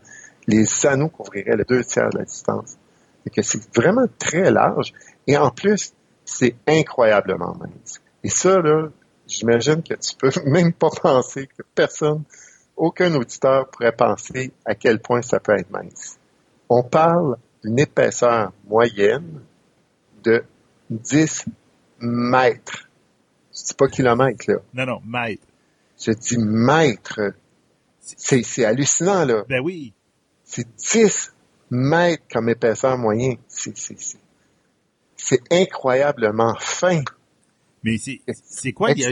les 0.47 0.85
anneaux 0.85 1.09
couvriraient 1.09 1.55
le 1.55 1.65
deux 1.65 1.83
tiers 1.83 2.09
de 2.11 2.19
la 2.19 2.25
distance. 2.25 2.77
Et 3.25 3.31
que 3.31 3.41
c'est 3.41 3.61
vraiment 3.75 4.05
très 4.19 4.51
large. 4.51 4.93
Et 5.25 5.35
en 5.37 5.49
plus, 5.49 5.93
c'est 6.23 6.55
incroyablement 6.67 7.55
mince. 7.55 7.99
Et 8.23 8.29
ça, 8.29 8.59
là, 8.59 8.89
j'imagine 9.27 9.81
que 9.81 9.95
tu 9.95 10.15
peux 10.17 10.31
même 10.45 10.73
pas 10.73 10.89
penser 10.89 11.47
que 11.47 11.63
personne 11.73 12.23
aucun 12.77 13.13
auditeur 13.15 13.69
pourrait 13.69 13.95
penser 13.95 14.51
à 14.65 14.75
quel 14.75 14.99
point 14.99 15.21
ça 15.21 15.39
peut 15.39 15.57
être 15.57 15.71
mince. 15.71 16.17
On 16.69 16.83
parle 16.83 17.37
d'une 17.63 17.79
épaisseur 17.79 18.51
moyenne 18.67 19.41
de 20.23 20.43
10 20.89 21.45
mètres. 21.99 22.89
Je 23.53 23.63
dis 23.63 23.73
pas 23.73 23.87
kilomètres, 23.87 24.45
là. 24.51 24.57
Non, 24.73 24.85
non, 24.85 25.01
mètres. 25.05 25.47
Je 25.99 26.11
dis 26.11 26.37
mètres. 26.37 27.33
C'est 28.01 28.65
hallucinant, 28.65 29.25
là. 29.25 29.43
Ben 29.47 29.61
oui. 29.63 29.93
C'est 30.43 30.67
10 30.75 31.33
mètres 31.71 32.23
comme 32.31 32.49
épaisseur 32.49 32.97
moyenne. 32.97 33.37
C'est 33.47 35.41
incroyablement 35.51 36.55
fin. 36.59 37.01
Mais 37.85 37.97
c'est 37.99 38.73
quoi 38.73 38.91
il 38.91 38.97
y 38.97 39.05
a, 39.05 39.11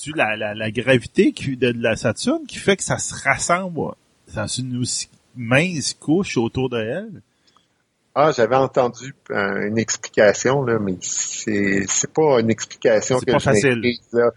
tu 0.00 0.12
la, 0.14 0.36
la, 0.36 0.54
la, 0.54 0.70
gravité 0.70 1.32
qui, 1.32 1.54
de, 1.54 1.70
la 1.76 1.96
Saturne 1.96 2.46
qui 2.48 2.56
fait 2.56 2.78
que 2.78 2.82
ça 2.82 2.96
se 2.96 3.14
rassemble 3.14 3.92
dans 4.34 4.46
une 4.46 4.78
aussi 4.78 5.10
mince 5.36 5.92
couche 5.92 6.38
autour 6.38 6.70
de 6.70 6.78
elle? 6.78 7.20
Ah, 8.14 8.30
j'avais 8.34 8.56
entendu 8.56 9.14
euh, 9.30 9.68
une 9.68 9.76
explication 9.76 10.62
là, 10.62 10.78
mais 10.78 10.96
c'est 11.02 11.84
c'est 11.86 12.10
pas 12.10 12.40
une 12.40 12.48
explication 12.48 13.18
que 13.20 13.30
pas 13.30 13.38
je 13.38 13.44
facile. 13.44 13.82
Là. 14.14 14.30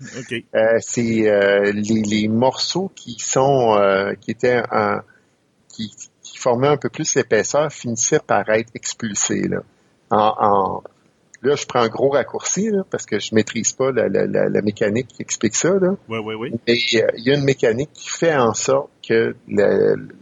Euh, 0.53 0.77
c'est 0.81 1.29
euh, 1.29 1.71
les, 1.71 2.01
les, 2.01 2.27
morceaux 2.27 2.91
qui 2.95 3.17
sont 3.17 3.77
qui 4.19 4.31
étaient 4.31 4.61
en, 4.73 4.99
qui, 5.69 5.95
qui 6.21 6.37
formaient 6.37 6.67
un 6.67 6.77
peu 6.77 6.89
plus 6.89 7.15
l'épaisseur 7.15 7.71
finissaient 7.71 8.19
par 8.19 8.49
être 8.49 8.71
expulsés 8.75 9.47
là 9.47 9.61
en, 10.09 10.33
en 10.37 10.83
là, 11.41 11.55
je 11.55 11.65
prends 11.65 11.81
un 11.81 11.87
gros 11.87 12.09
raccourci 12.09 12.69
là, 12.71 12.83
parce 12.89 13.05
que 13.05 13.19
je 13.19 13.33
maîtrise 13.35 13.71
pas 13.71 13.91
la, 13.91 14.07
la, 14.09 14.25
la, 14.25 14.49
la 14.49 14.61
mécanique 14.61 15.07
qui 15.07 15.21
explique 15.21 15.55
ça. 15.55 15.69
Là. 15.69 15.95
Oui, 16.09 16.19
oui, 16.23 16.35
oui. 16.35 16.51
Mais 16.67 16.73
euh, 17.01 17.07
il 17.17 17.23
y 17.27 17.31
a 17.31 17.35
une 17.35 17.43
mécanique 17.43 17.91
qui 17.93 18.09
fait 18.09 18.35
en 18.35 18.53
sorte 18.53 18.89
que 19.07 19.35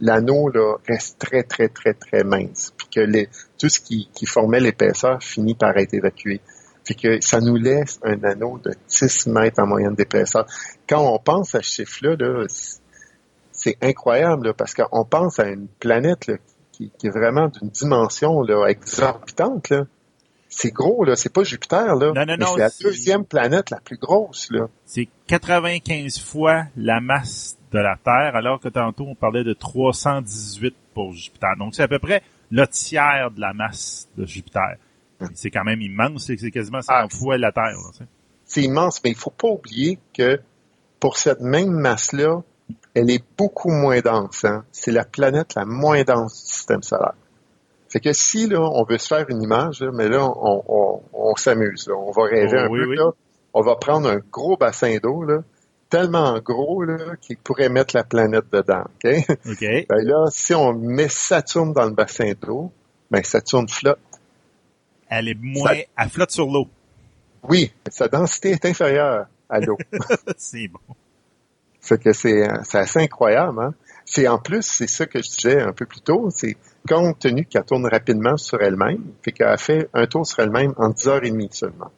l'anneau 0.00 0.50
reste 0.86 1.18
très, 1.18 1.42
très, 1.42 1.68
très, 1.68 1.94
très 1.94 2.24
mince. 2.24 2.72
Puis 2.76 2.88
que 2.94 3.00
les, 3.00 3.28
tout 3.58 3.68
ce 3.68 3.80
qui, 3.80 4.08
qui 4.14 4.26
formait 4.26 4.60
l'épaisseur 4.60 5.22
finit 5.22 5.54
par 5.54 5.76
être 5.76 5.94
évacué. 5.94 6.40
Fait 6.84 6.94
que 6.94 7.20
ça 7.20 7.40
nous 7.40 7.56
laisse 7.56 7.98
un 8.04 8.22
anneau 8.22 8.58
de 8.64 8.72
10 8.88 9.26
mètres 9.28 9.60
en 9.60 9.66
moyenne 9.66 9.94
d'épaisseur. 9.94 10.46
Quand 10.88 11.00
on 11.00 11.18
pense 11.18 11.54
à 11.54 11.58
ce 11.62 11.82
chiffre-là, 11.82 12.14
là, 12.18 12.44
c'est- 12.48 12.80
c'est 13.50 13.76
incroyable 13.82 14.48
là, 14.48 14.52
parce 14.54 14.74
qu'on 14.74 15.04
pense 15.04 15.38
à 15.40 15.48
une 15.48 15.66
planète 15.80 16.26
là, 16.26 16.34
qui, 16.72 16.92
qui 16.98 17.06
est 17.06 17.10
vraiment 17.10 17.48
d'une 17.48 17.70
dimension 17.70 18.42
là, 18.42 18.66
exorbitante. 18.68 19.70
Là. 19.70 19.84
C'est 20.48 20.70
gros, 20.70 21.04
là. 21.04 21.16
C'est 21.16 21.32
pas 21.32 21.42
Jupiter, 21.44 21.96
là. 21.96 22.12
Non, 22.14 22.24
non, 22.26 22.36
non, 22.38 22.46
C'est 22.54 22.60
la 22.60 22.70
deuxième 22.82 23.24
planète 23.24 23.70
la 23.70 23.80
plus 23.80 23.96
grosse, 23.98 24.48
là. 24.50 24.68
C'est 24.84 25.08
95 25.26 26.18
fois 26.20 26.64
la 26.76 27.00
masse 27.00 27.56
de 27.72 27.78
la 27.78 27.96
Terre, 28.02 28.36
alors 28.36 28.60
que 28.60 28.68
tantôt 28.68 29.04
on 29.08 29.14
parlait 29.14 29.44
de 29.44 29.52
318 29.52 30.74
pour 30.94 31.12
Jupiter. 31.12 31.50
Donc 31.58 31.74
c'est 31.74 31.82
à 31.82 31.88
peu 31.88 31.98
près 31.98 32.22
le 32.50 32.66
tiers 32.66 33.30
de 33.32 33.40
la 33.40 33.52
masse 33.52 34.08
de 34.16 34.24
Jupiter. 34.24 34.76
Mais 35.20 35.26
C'est 35.34 35.50
quand 35.50 35.64
même 35.64 35.80
immense, 35.80 36.26
c'est 36.26 36.50
quasiment 36.50 36.80
100 36.80 36.92
Ah. 36.94 37.06
fois 37.10 37.38
la 37.38 37.50
Terre. 37.52 37.74
C'est 38.44 38.62
immense, 38.62 39.00
mais 39.02 39.10
il 39.10 39.16
faut 39.16 39.30
pas 39.30 39.48
oublier 39.48 39.98
que 40.14 40.40
pour 41.00 41.16
cette 41.16 41.40
même 41.40 41.70
masse-là, 41.70 42.42
elle 42.94 43.10
est 43.10 43.22
beaucoup 43.36 43.70
moins 43.70 44.00
dense. 44.00 44.44
Hein? 44.44 44.64
C'est 44.72 44.92
la 44.92 45.04
planète 45.04 45.54
la 45.54 45.64
moins 45.64 46.02
dense 46.04 46.44
du 46.46 46.52
système 46.52 46.82
solaire. 46.82 47.14
Fait 47.88 48.00
que 48.00 48.12
si 48.12 48.46
là, 48.48 48.60
on 48.60 48.84
veut 48.84 48.98
se 48.98 49.06
faire 49.08 49.26
une 49.28 49.42
image, 49.42 49.80
là, 49.80 49.90
mais 49.92 50.08
là, 50.08 50.24
on, 50.28 50.62
on, 50.66 51.02
on 51.12 51.34
s'amuse. 51.36 51.88
On 51.88 52.10
va 52.10 52.24
rêver 52.24 52.56
Oh, 52.56 52.66
un 52.66 52.68
oui, 52.68 52.80
peu. 52.80 52.88
oui. 52.90 52.96
Là. 52.96 53.10
On 53.54 53.60
va 53.62 53.76
prendre 53.76 54.08
un 54.10 54.18
gros 54.32 54.56
bassin 54.56 54.96
d'eau, 55.02 55.22
là, 55.22 55.38
tellement 55.88 56.38
gros 56.40 56.82
là, 56.82 57.16
qu'il 57.20 57.36
pourrait 57.38 57.68
mettre 57.68 57.96
la 57.96 58.04
planète 58.04 58.44
dedans. 58.52 58.84
OK? 59.04 59.24
OK. 59.48 59.60
Ben 59.88 60.04
là, 60.04 60.26
si 60.30 60.54
on 60.54 60.72
met 60.74 61.08
Saturne 61.08 61.72
dans 61.72 61.84
le 61.84 61.92
bassin 61.92 62.32
d'eau, 62.40 62.72
ben 63.10 63.22
Saturne 63.22 63.68
flotte. 63.68 63.98
Elle 65.08 65.28
est 65.28 65.38
moins, 65.40 65.76
elle 65.96 66.08
flotte 66.08 66.32
sur 66.32 66.46
l'eau. 66.46 66.66
Oui, 67.48 67.72
sa 67.88 68.08
densité 68.08 68.50
est 68.50 68.64
inférieure 68.64 69.26
à 69.48 69.60
l'eau. 69.60 69.78
c'est 70.36 70.66
bon. 70.66 70.80
Fait 71.80 72.02
que 72.02 72.12
c'est 72.12 72.50
euh, 72.50 72.58
c'est 72.64 72.78
assez 72.78 72.98
incroyable. 72.98 73.60
Hein? 73.62 73.74
C'est 74.04 74.26
en 74.26 74.38
plus, 74.38 74.62
c'est 74.62 74.88
ça 74.88 75.06
que 75.06 75.22
je 75.22 75.28
disais 75.30 75.60
un 75.62 75.72
peu 75.72 75.86
plus 75.86 76.00
tôt, 76.00 76.28
c'est 76.30 76.56
compte 76.86 77.18
tenu 77.18 77.44
qu'elle 77.44 77.64
tourne 77.64 77.86
rapidement 77.86 78.36
sur 78.36 78.60
elle-même, 78.62 79.02
fait 79.22 79.32
qu'elle 79.32 79.48
a 79.48 79.56
fait 79.56 79.88
un 79.94 80.06
tour 80.06 80.26
sur 80.26 80.40
elle-même 80.40 80.72
en 80.76 80.90
10h30 80.90 81.52
seulement. 81.54 81.90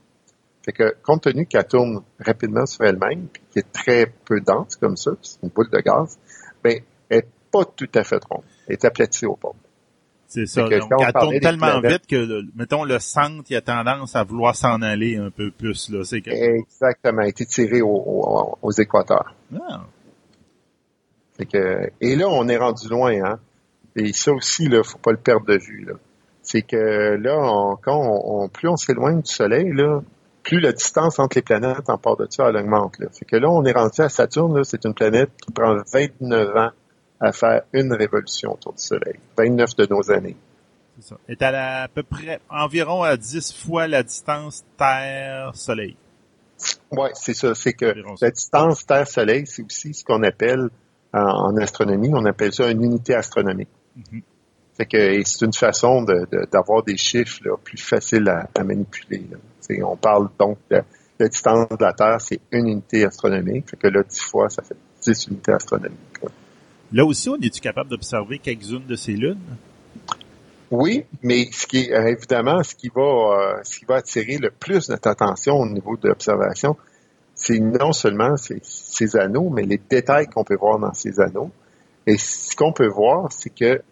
Fait 0.64 0.72
que 0.72 0.96
compte 1.02 1.22
tenu 1.22 1.46
qu'elle 1.46 1.66
tourne 1.66 2.02
rapidement 2.20 2.66
sur 2.66 2.84
elle-même, 2.84 3.26
puis 3.32 3.42
qu'elle 3.52 3.62
est 3.62 3.72
très 3.72 4.12
peu 4.24 4.40
dense 4.40 4.76
comme 4.76 4.96
ça, 4.96 5.12
c'est 5.22 5.42
une 5.42 5.48
boule 5.50 5.70
de 5.70 5.78
gaz, 5.80 6.18
ben 6.62 6.80
elle 7.08 7.18
est 7.18 7.28
pas 7.50 7.64
tout 7.64 7.88
à 7.94 8.04
fait 8.04 8.22
ronde. 8.28 8.42
Elle 8.66 8.74
est 8.74 8.84
aplatie 8.84 9.24
au 9.26 9.36
pôle. 9.36 9.52
C'est 10.26 10.44
ça. 10.44 10.60
Donc, 10.60 10.72
elle 10.72 10.80
tourne 11.12 11.40
tellement 11.40 11.80
vite 11.80 12.06
que, 12.06 12.16
le- 12.16 12.42
mettons, 12.54 12.84
le 12.84 12.98
centre, 12.98 13.44
il 13.48 13.56
a 13.56 13.62
tendance 13.62 14.14
à 14.14 14.24
vouloir 14.24 14.54
s'en 14.54 14.82
aller 14.82 15.16
un 15.16 15.30
peu 15.30 15.50
plus. 15.50 15.88
Là. 15.88 16.04
C'est 16.04 16.20
que... 16.20 16.28
Exactement, 16.30 17.20
elle 17.22 17.26
a 17.26 17.28
été 17.30 17.46
tirée 17.46 17.80
au- 17.80 17.88
au- 17.88 18.58
aux 18.60 18.70
équateurs. 18.72 19.34
Ah. 19.58 19.86
Fait 21.38 21.46
que, 21.46 21.90
et 22.02 22.14
là, 22.16 22.28
on 22.28 22.46
est 22.48 22.58
rendu 22.58 22.88
loin, 22.88 23.12
hein. 23.24 23.40
Et 23.98 24.12
ça 24.12 24.32
aussi, 24.32 24.68
là, 24.68 24.82
faut 24.84 24.98
pas 24.98 25.10
le 25.12 25.16
perdre 25.18 25.46
de 25.46 25.58
vue, 25.58 25.84
là. 25.84 25.94
C'est 26.42 26.62
que 26.62 27.16
là, 27.20 27.36
on- 27.38 27.76
quand 27.76 27.96
on, 27.96 28.44
on- 28.44 28.48
plus 28.48 28.68
on 28.68 28.76
s'éloigne 28.76 29.20
du 29.22 29.30
Soleil, 29.30 29.72
là, 29.72 30.00
plus 30.42 30.60
la 30.60 30.72
distance 30.72 31.18
entre 31.18 31.36
les 31.36 31.42
planètes 31.42 31.90
en 31.90 31.98
part 31.98 32.16
de 32.16 32.26
ça, 32.30 32.48
elle 32.48 32.56
augmente. 32.56 32.98
Là. 33.00 33.08
Fait 33.12 33.24
que 33.26 33.36
là, 33.36 33.50
on 33.50 33.64
est 33.64 33.72
rendu 33.72 34.00
à 34.00 34.08
Saturne, 34.08 34.56
là, 34.56 34.64
c'est 34.64 34.84
une 34.84 34.94
planète 34.94 35.30
qui 35.44 35.52
prend 35.52 35.76
29 35.92 36.56
ans 36.56 36.70
à 37.20 37.32
faire 37.32 37.62
une 37.72 37.92
révolution 37.92 38.52
autour 38.52 38.72
du 38.74 38.82
Soleil. 38.82 39.18
29 39.36 39.76
de 39.76 39.86
nos 39.90 40.10
années. 40.10 40.36
C'est 41.00 41.08
ça. 41.10 41.16
Est 41.28 41.42
à, 41.42 41.50
la- 41.50 41.82
à 41.82 41.88
peu 41.88 42.02
près 42.02 42.40
environ 42.48 43.02
à 43.02 43.16
10 43.16 43.52
fois 43.52 43.86
la 43.88 44.02
distance 44.02 44.64
Terre-Soleil. 44.78 45.96
Ouais, 46.90 47.10
c'est 47.14 47.34
ça. 47.34 47.54
C'est 47.54 47.72
que 47.74 47.94
la 48.20 48.30
distance 48.30 48.86
Terre-Soleil, 48.86 49.46
c'est 49.46 49.62
aussi 49.64 49.92
ce 49.94 50.04
qu'on 50.04 50.22
appelle 50.22 50.70
en, 51.12 51.20
en 51.20 51.56
astronomie, 51.58 52.10
on 52.14 52.24
appelle 52.24 52.52
ça 52.52 52.70
une 52.70 52.82
unité 52.82 53.14
astronomique. 53.14 53.68
Mhm. 54.12 54.22
Fait 54.76 54.86
que 54.86 55.24
c'est 55.24 55.44
une 55.44 55.52
façon 55.52 56.02
de- 56.02 56.26
de- 56.30 56.46
d'avoir 56.52 56.84
des 56.84 56.96
chiffres 56.96 57.40
là, 57.44 57.56
plus 57.62 57.78
faciles 57.78 58.28
à, 58.28 58.48
à 58.54 58.62
manipuler. 58.64 59.26
On 59.82 59.96
parle 59.96 60.28
donc 60.38 60.58
de 60.70 60.80
la 61.18 61.28
distance 61.28 61.68
de 61.68 61.84
la 61.84 61.92
Terre, 61.92 62.20
c'est 62.20 62.40
une 62.52 62.68
unité 62.68 63.04
astronomique. 63.04 63.68
Fait 63.70 63.76
que 63.76 63.88
là, 63.88 64.02
10 64.04 64.20
fois, 64.20 64.48
ça 64.48 64.62
fait 64.62 64.76
10 65.02 65.26
unités 65.26 65.52
astronomiques. 65.52 66.22
là. 66.22 66.28
Là 66.92 67.04
aussi, 67.04 67.28
on 67.28 67.36
est-tu 67.36 67.60
capable 67.60 67.90
d'observer 67.90 68.38
quelques-unes 68.38 68.86
de 68.86 68.94
ces 68.96 69.12
lunes? 69.12 69.38
Oui, 70.70 71.04
mais 71.22 71.48
ce 71.50 71.66
qui 71.66 71.78
est 71.80 71.92
euh, 71.92 72.06
évidemment 72.08 72.62
ce 72.62 72.74
qui 72.74 72.90
va 72.94 73.02
euh, 73.02 73.60
ce 73.64 73.78
qui 73.78 73.84
va 73.86 73.96
attirer 73.96 74.36
le 74.36 74.50
plus 74.50 74.88
notre 74.90 75.08
attention 75.08 75.54
au 75.56 75.66
niveau 75.68 75.96
de 75.96 76.08
l'observation, 76.08 76.76
c'est 77.34 77.58
non 77.58 77.92
seulement 77.92 78.36
ces, 78.36 78.58
ces 78.62 79.16
anneaux, 79.16 79.48
mais 79.50 79.62
les 79.62 79.80
détails 79.90 80.26
qu'on 80.26 80.44
peut 80.44 80.56
voir 80.56 80.78
dans 80.78 80.92
ces 80.92 81.20
anneaux. 81.20 81.50
Et 82.08 82.16
ce 82.16 82.56
qu'on 82.56 82.72
peut 82.72 82.88
voir, 82.88 83.30
c'est 83.30 83.50
que 83.50 83.82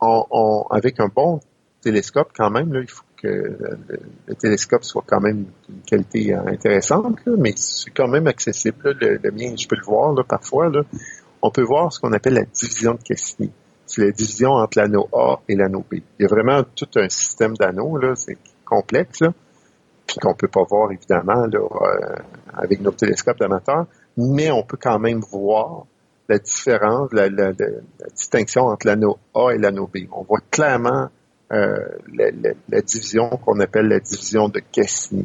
avec 0.00 0.98
un 0.98 1.06
bon 1.06 1.38
télescope, 1.80 2.30
quand 2.36 2.50
même, 2.50 2.74
il 2.74 2.90
faut 2.90 3.04
que 3.16 3.28
le, 3.28 4.00
le 4.26 4.34
télescope 4.34 4.82
soit 4.82 5.04
quand 5.06 5.20
même 5.20 5.46
d'une 5.68 5.80
qualité 5.86 6.34
euh, 6.34 6.40
intéressante, 6.48 7.20
mais 7.38 7.54
c'est 7.54 7.92
quand 7.92 8.08
même 8.08 8.26
accessible. 8.26 8.96
Le, 9.00 9.30
mien, 9.30 9.54
je 9.56 9.68
peux 9.68 9.76
le 9.76 9.84
voir 9.84 10.12
parfois. 10.26 10.72
On 11.40 11.50
peut 11.52 11.62
voir 11.62 11.92
ce 11.92 12.00
qu'on 12.00 12.12
appelle 12.12 12.34
la 12.34 12.44
division 12.44 12.94
de 12.94 13.02
Cassini 13.02 13.52
c'est 13.86 14.04
la 14.04 14.10
division 14.10 14.50
entre 14.50 14.78
l'anneau 14.78 15.08
A 15.12 15.40
et 15.48 15.54
l'anneau 15.54 15.84
B. 15.88 15.98
Il 16.18 16.22
y 16.22 16.24
a 16.24 16.28
vraiment 16.28 16.64
tout 16.74 16.88
un 16.96 17.08
système 17.08 17.54
d'anneaux, 17.54 17.96
c'est 18.16 18.36
complexe, 18.64 19.20
là, 19.20 19.32
puis 20.08 20.16
qu'on 20.16 20.34
peut 20.34 20.48
pas 20.48 20.64
voir 20.68 20.90
évidemment 20.90 21.44
euh, 21.44 22.16
avec 22.52 22.80
nos 22.80 22.90
télescopes 22.90 23.38
d'amateurs, 23.38 23.86
mais 24.16 24.50
on 24.50 24.64
peut 24.64 24.76
quand 24.80 24.98
même 24.98 25.20
voir 25.20 25.86
la 26.28 26.38
différence, 26.38 27.12
la, 27.12 27.28
la- 27.28 27.52
la- 27.52 27.80
la 28.00 28.06
distinction 28.14 28.62
entre 28.66 28.86
l'anneau 28.86 29.18
A 29.34 29.50
et 29.52 29.58
l'anneau 29.58 29.86
B. 29.86 29.98
On 30.12 30.22
voit 30.22 30.40
clairement 30.50 31.08
euh, 31.52 31.76
la, 32.12 32.30
la- 32.30 32.54
la 32.68 32.80
division 32.80 33.28
qu'on 33.28 33.60
appelle 33.60 33.86
la 33.88 34.00
division 34.00 34.48
de 34.48 34.60
Cassini. 34.72 35.22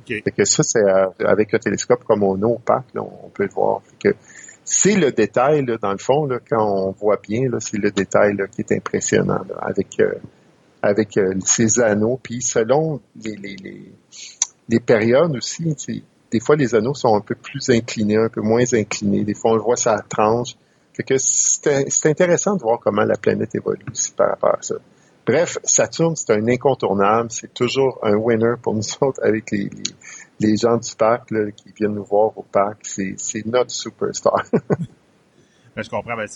OK. 0.00 0.22
Fait 0.22 0.30
que 0.30 0.44
ça, 0.44 0.62
c'est 0.62 0.84
euh, 0.84 1.06
avec 1.24 1.52
un 1.54 1.58
télescope 1.58 2.04
comme 2.04 2.22
on 2.22 2.40
a 2.42 2.46
au 2.46 2.58
parc, 2.58 2.94
là, 2.94 3.02
on 3.02 3.28
peut 3.30 3.44
le 3.44 3.50
voir. 3.52 3.82
Fait 3.82 4.10
que 4.10 4.16
c'est 4.64 4.94
le 4.94 5.10
détail, 5.10 5.64
là, 5.66 5.76
dans 5.76 5.92
le 5.92 5.98
fond, 5.98 6.26
là, 6.26 6.38
quand 6.48 6.64
on 6.64 6.90
voit 6.92 7.18
bien, 7.22 7.48
c'est 7.58 7.78
le 7.78 7.90
détail 7.90 8.36
là, 8.36 8.46
qui 8.46 8.60
est 8.62 8.72
impressionnant 8.72 9.42
là, 9.48 9.56
avec, 9.60 9.98
euh, 10.00 10.14
avec 10.80 11.16
euh, 11.16 11.34
ces 11.44 11.80
anneaux. 11.80 12.18
Puis 12.22 12.40
selon 12.40 13.00
les, 13.22 13.34
les, 13.36 13.56
les, 13.56 13.92
les 14.68 14.80
périodes 14.80 15.36
aussi, 15.36 15.74
des 16.34 16.40
fois 16.40 16.56
les 16.56 16.74
anneaux 16.74 16.94
sont 16.94 17.14
un 17.14 17.20
peu 17.20 17.36
plus 17.36 17.70
inclinés, 17.70 18.16
un 18.16 18.28
peu 18.28 18.40
moins 18.40 18.64
inclinés. 18.72 19.22
Des 19.22 19.34
fois, 19.34 19.52
on 19.52 19.54
le 19.54 19.62
voit 19.62 19.76
ça 19.76 20.00
tranche. 20.08 20.56
Fait 20.92 21.04
que 21.04 21.14
c'est 21.16 22.06
intéressant 22.06 22.56
de 22.56 22.60
voir 22.60 22.80
comment 22.80 23.04
la 23.04 23.16
planète 23.16 23.54
évolue 23.54 23.84
aussi 23.88 24.10
par 24.10 24.30
rapport 24.30 24.56
à 24.58 24.62
ça. 24.62 24.74
Bref, 25.24 25.58
Saturne, 25.62 26.16
c'est 26.16 26.32
un 26.32 26.48
incontournable. 26.48 27.30
C'est 27.30 27.54
toujours 27.54 28.00
un 28.02 28.16
winner 28.16 28.54
pour 28.60 28.74
nous 28.78 28.82
autres 29.00 29.20
avec 29.22 29.52
les, 29.52 30.56
gens 30.56 30.76
du 30.76 30.92
parc 30.96 31.28
qui 31.28 31.72
viennent 31.78 31.94
nous 31.94 32.04
voir 32.04 32.36
au 32.36 32.42
parc. 32.42 32.78
C'est 32.82 33.46
notre 33.46 33.70
superstar. 33.70 34.42
Ben, 35.76 35.82
je 35.82 35.90
comprends. 35.90 36.16
Ben, 36.16 36.28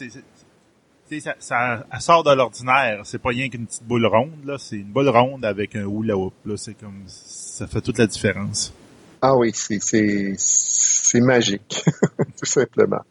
ça, 1.38 2.00
sort 2.00 2.24
de 2.24 2.32
l'ordinaire. 2.32 3.02
C'est 3.04 3.22
pas 3.22 3.28
rien 3.28 3.48
qu'une 3.48 3.66
petite 3.66 3.84
boule 3.84 4.04
ronde. 4.04 4.56
C'est 4.58 4.78
une 4.78 4.90
boule 4.90 5.08
ronde 5.08 5.44
avec 5.44 5.76
un 5.76 5.88
hula 5.88 6.16
hoop, 6.16 6.34
là. 6.44 6.56
C'est 6.56 6.74
ça 7.06 7.68
fait 7.68 7.80
toute 7.80 7.98
la 7.98 8.08
différence. 8.08 8.74
Ah 9.20 9.36
oui, 9.36 9.50
c'est 9.54 9.80
c'est 9.80 10.34
c'est 10.36 11.20
magique, 11.20 11.84
tout 12.38 12.46
simplement. 12.46 13.02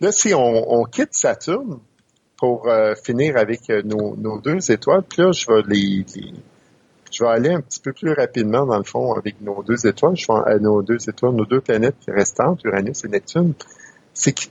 Là, 0.00 0.12
si 0.12 0.34
on, 0.34 0.72
on 0.80 0.84
quitte 0.84 1.14
Saturne 1.14 1.78
pour 2.36 2.68
euh, 2.68 2.94
finir 3.02 3.36
avec 3.38 3.70
euh, 3.70 3.82
nos, 3.82 4.14
nos 4.16 4.38
deux 4.40 4.70
étoiles, 4.70 5.02
puis 5.02 5.22
là, 5.22 5.32
je 5.32 5.46
vais 5.46 5.62
les, 5.66 6.04
les- 6.14 6.34
je 7.10 7.24
vais 7.24 7.30
aller 7.30 7.50
un 7.50 7.60
petit 7.60 7.80
peu 7.80 7.92
plus 7.92 8.12
rapidement 8.12 8.66
dans 8.66 8.76
le 8.76 8.84
fond 8.84 9.14
avec 9.14 9.40
nos 9.40 9.62
deux 9.62 9.86
étoiles. 9.86 10.16
Je 10.16 10.26
vais 10.26 10.52
à 10.54 10.58
nos 10.58 10.82
deux 10.82 10.98
étoiles, 11.08 11.34
nos 11.34 11.46
deux 11.46 11.60
planètes 11.60 11.96
restantes, 12.08 12.62
Uranus 12.64 13.04
et 13.04 13.08
Neptune. 13.08 13.54
C'est 14.12 14.32
que 14.32 14.44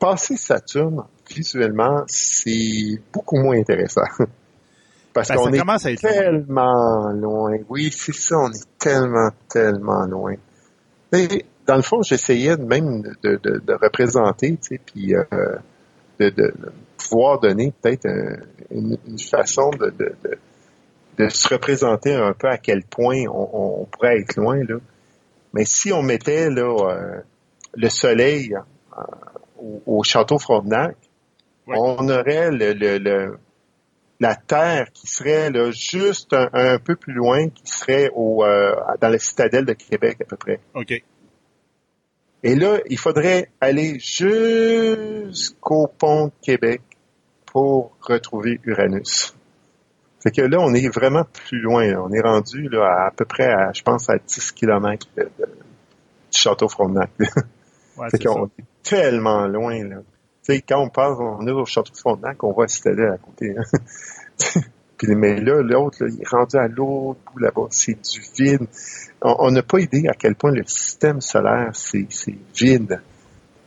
passer 0.00 0.36
Saturne 0.36 1.04
visuellement, 1.30 2.02
c'est 2.08 3.00
beaucoup 3.12 3.36
moins 3.36 3.56
intéressant. 3.58 4.02
Parce 5.14 5.28
Ben, 5.28 5.36
qu'on 5.36 5.52
est 5.52 5.58
loin. 5.58 6.00
tellement 6.10 7.10
loin. 7.12 7.56
Oui, 7.68 7.90
c'est 7.92 8.14
ça, 8.14 8.36
on 8.38 8.50
est 8.50 8.66
tellement, 8.78 9.30
tellement 9.48 10.06
loin. 10.06 10.34
Et 11.12 11.44
dans 11.66 11.76
le 11.76 11.82
fond, 11.82 12.02
j'essayais 12.02 12.56
même 12.56 13.02
de, 13.22 13.36
de, 13.42 13.58
de 13.58 13.72
représenter, 13.74 14.52
tu 14.56 14.76
sais, 14.76 14.80
puis 14.84 15.14
euh, 15.14 15.22
de, 16.18 16.30
de, 16.30 16.42
de 16.58 16.72
pouvoir 16.96 17.40
donner 17.40 17.72
peut-être 17.82 18.06
un- 18.06 18.38
une, 18.70 18.96
une 19.06 19.18
façon 19.18 19.70
de, 19.70 19.92
de, 21.18 21.28
se 21.28 21.48
représenter 21.48 22.14
un 22.14 22.32
peu 22.32 22.48
à 22.48 22.56
quel 22.58 22.82
point 22.84 23.24
on, 23.30 23.80
on 23.82 23.84
pourrait 23.84 24.18
être 24.20 24.36
loin. 24.36 24.56
Là. 24.66 24.76
Mais 25.52 25.64
si 25.66 25.92
on 25.92 26.02
mettait 26.02 26.48
là, 26.50 26.74
euh, 26.88 27.20
le 27.74 27.88
soleil 27.90 28.54
euh, 28.54 29.02
au, 29.58 29.82
au, 29.98 30.02
château 30.02 30.38
Frontenac, 30.38 30.96
on 31.98 32.08
aurait 32.08 32.50
le, 32.50 32.72
le, 32.72 32.98
le- 32.98 33.38
la 34.22 34.34
terre 34.36 34.90
qui 34.92 35.06
serait 35.06 35.50
là, 35.50 35.70
juste 35.70 36.32
un, 36.32 36.48
un 36.52 36.78
peu 36.78 36.96
plus 36.96 37.12
loin, 37.12 37.48
qui 37.50 37.70
serait 37.70 38.10
au, 38.14 38.44
euh, 38.44 38.74
dans 39.00 39.08
la 39.08 39.18
citadelle 39.18 39.64
de 39.66 39.74
Québec 39.74 40.18
à 40.22 40.24
peu 40.24 40.36
près. 40.36 40.60
OK. 40.74 40.92
Et 42.44 42.54
là, 42.56 42.78
il 42.90 42.98
faudrait 42.98 43.50
aller 43.60 43.98
jusqu'au 44.00 45.86
pont 45.86 46.26
de 46.26 46.32
Québec 46.42 46.80
pour 47.46 47.96
retrouver 48.00 48.58
Uranus. 48.64 49.34
Fait 50.22 50.30
que 50.30 50.42
là, 50.42 50.58
on 50.60 50.72
est 50.74 50.88
vraiment 50.88 51.24
plus 51.24 51.60
loin. 51.60 51.86
là. 51.86 52.02
On 52.02 52.12
est 52.12 52.20
rendu 52.20 52.68
là, 52.68 52.84
à, 52.86 53.06
à 53.08 53.10
peu 53.10 53.24
près, 53.24 53.46
à, 53.52 53.72
je 53.72 53.82
pense, 53.82 54.08
à 54.08 54.18
10 54.18 54.52
km 54.52 55.06
de, 55.16 55.22
de- 55.22 55.46
du 55.46 56.38
château 56.38 56.68
Frontenac. 56.68 57.10
Ouais, 57.98 58.06
c'est 58.10 58.24
qu'on 58.24 58.46
est 58.46 58.64
tellement 58.82 59.46
loin. 59.46 59.84
Là. 59.84 59.96
Tu 60.44 60.54
sais, 60.54 60.60
quand 60.60 60.80
on 60.80 60.88
passe, 60.88 61.16
on 61.20 61.46
est 61.46 61.52
au 61.52 61.64
château 61.64 61.94
Frontenac, 61.94 62.42
on 62.42 62.52
voit 62.52 62.64
la 62.64 62.68
citadelle 62.68 63.12
à 63.12 63.18
côté. 63.18 63.54
hein. 63.56 63.62
Puis, 64.98 65.16
mais 65.16 65.40
là, 65.40 65.62
l'autre, 65.62 65.98
il 66.08 66.20
est 66.20 66.28
rendu 66.28 66.56
à 66.56 66.68
l'autre 66.68 67.18
bout 67.32 67.38
là-bas. 67.40 67.66
C'est 67.70 67.94
du 67.94 68.20
vide. 68.36 68.66
On 69.20 69.50
n'a 69.50 69.62
pas 69.62 69.80
idée 69.80 70.06
à 70.08 70.14
quel 70.14 70.36
point 70.36 70.52
le 70.52 70.64
système 70.64 71.20
solaire, 71.20 71.70
c'est 71.74 72.06
c'est 72.10 72.38
vide. 72.54 73.00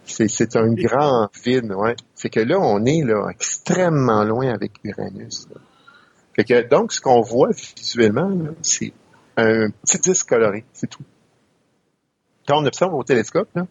C'est 0.05 0.29
c'est 0.29 0.55
un 0.55 0.71
grand 0.73 1.29
vide, 1.43 1.73
ouais. 1.73 1.95
Fait 2.15 2.29
que 2.29 2.39
là, 2.39 2.57
on 2.59 2.85
est 2.85 3.03
là 3.03 3.27
extrêmement 3.29 4.23
loin 4.23 4.47
avec 4.53 4.73
Uranus. 4.83 5.47
là. 5.53 5.59
Fait 6.35 6.43
que 6.43 6.67
donc, 6.69 6.91
ce 6.93 7.01
qu'on 7.01 7.21
voit 7.21 7.49
visuellement, 7.51 8.29
là, 8.29 8.51
c'est 8.61 8.93
un 9.37 9.69
petit 9.69 9.99
disque 9.99 10.29
coloré, 10.29 10.63
c'est 10.73 10.89
tout. 10.89 11.03
Quand 12.47 12.61
on 12.61 12.65
observe 12.65 12.93
au 12.93 13.03
télescope, 13.03 13.49
là, 13.55 13.65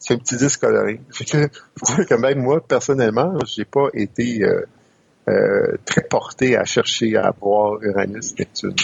c'est 0.00 0.14
un 0.14 0.18
petit 0.18 0.36
disque 0.36 0.60
coloré. 0.62 1.00
Fait 1.12 1.24
que, 1.24 1.48
faut 1.78 1.94
dire 1.94 2.06
que 2.06 2.14
même 2.14 2.40
moi, 2.40 2.60
personnellement, 2.66 3.38
j'ai 3.46 3.64
pas 3.64 3.86
été 3.94 4.42
euh, 4.42 4.62
euh, 5.28 5.76
très 5.84 6.02
porté 6.02 6.56
à 6.56 6.64
chercher 6.64 7.16
à 7.16 7.32
voir 7.40 7.80
Uranus, 7.82 8.34
Neptune. 8.36 8.74